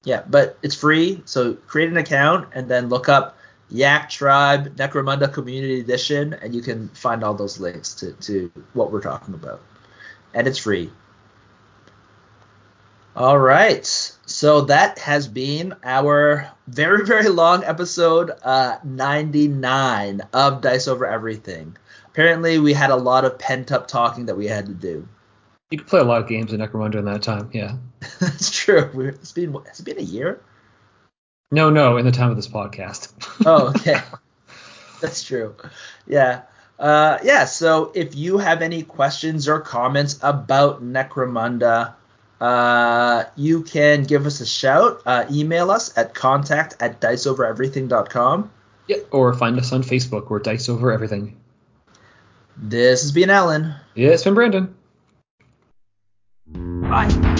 Yeah, 0.04 0.22
but 0.28 0.58
it's 0.62 0.74
free. 0.74 1.22
So 1.24 1.54
create 1.54 1.88
an 1.88 1.96
account 1.96 2.48
and 2.52 2.68
then 2.68 2.88
look 2.88 3.08
up 3.08 3.36
Yak 3.70 4.10
Tribe 4.10 4.76
Necromunda 4.76 5.32
Community 5.32 5.80
Edition, 5.80 6.34
and 6.34 6.54
you 6.54 6.60
can 6.62 6.88
find 6.90 7.24
all 7.24 7.34
those 7.34 7.58
links 7.58 7.94
to, 7.94 8.12
to 8.12 8.50
what 8.74 8.92
we're 8.92 9.00
talking 9.00 9.34
about. 9.34 9.60
And 10.34 10.46
it's 10.46 10.58
free. 10.58 10.90
All 13.16 13.38
right. 13.38 13.86
So 14.26 14.62
that 14.62 14.98
has 14.98 15.28
been 15.28 15.74
our 15.84 16.50
very, 16.66 17.04
very 17.06 17.28
long 17.28 17.64
episode 17.64 18.32
uh, 18.42 18.78
99 18.84 20.20
of 20.32 20.60
Dice 20.60 20.88
Over 20.88 21.06
Everything. 21.06 21.76
Apparently, 22.08 22.58
we 22.58 22.72
had 22.74 22.90
a 22.90 22.96
lot 22.96 23.24
of 23.24 23.38
pent 23.38 23.72
up 23.72 23.88
talking 23.88 24.26
that 24.26 24.36
we 24.36 24.46
had 24.46 24.66
to 24.66 24.74
do. 24.74 25.08
You 25.74 25.78
could 25.78 25.88
play 25.88 25.98
a 25.98 26.04
lot 26.04 26.22
of 26.22 26.28
games 26.28 26.52
in 26.52 26.60
Necromunda 26.60 27.00
in 27.00 27.04
that 27.06 27.22
time. 27.22 27.50
Yeah. 27.52 27.74
That's 28.20 28.48
true. 28.48 28.88
We- 28.94 29.08
It's 29.08 29.32
been, 29.32 29.52
has 29.66 29.80
it 29.80 29.82
been 29.82 29.98
a 29.98 30.02
year? 30.02 30.40
No, 31.50 31.68
no, 31.68 31.96
in 31.96 32.04
the 32.04 32.12
time 32.12 32.30
of 32.30 32.36
this 32.36 32.46
podcast. 32.46 33.10
Oh, 33.44 33.70
okay. 33.70 33.96
That's 35.00 35.24
true. 35.24 35.56
Yeah. 36.06 36.42
Uh, 36.78 37.18
yeah. 37.24 37.46
So 37.46 37.90
if 37.92 38.14
you 38.14 38.38
have 38.38 38.62
any 38.62 38.84
questions 38.84 39.48
or 39.48 39.58
comments 39.58 40.16
about 40.22 40.80
Necromunda, 40.80 41.94
Uh, 42.40 43.24
you 43.34 43.64
can 43.64 44.04
give 44.04 44.26
us 44.26 44.40
a 44.40 44.46
shout. 44.46 45.02
Uh, 45.04 45.24
email 45.32 45.72
us 45.72 45.90
at 45.98 46.14
contact 46.14 46.76
at 46.78 47.00
diceovereverything.com. 47.00 48.48
Yeah, 48.86 48.98
or 49.10 49.34
find 49.34 49.58
us 49.58 49.72
on 49.72 49.82
Facebook 49.82 50.30
or 50.30 50.38
Dice 50.38 50.68
Over 50.68 50.92
Everything. 50.92 51.36
This 52.56 53.02
has 53.02 53.10
been 53.10 53.30
Alan. 53.30 53.74
Yeah, 53.96 54.10
it's 54.10 54.22
been 54.22 54.34
Brandon. 54.34 54.72
Bye. 56.46 57.33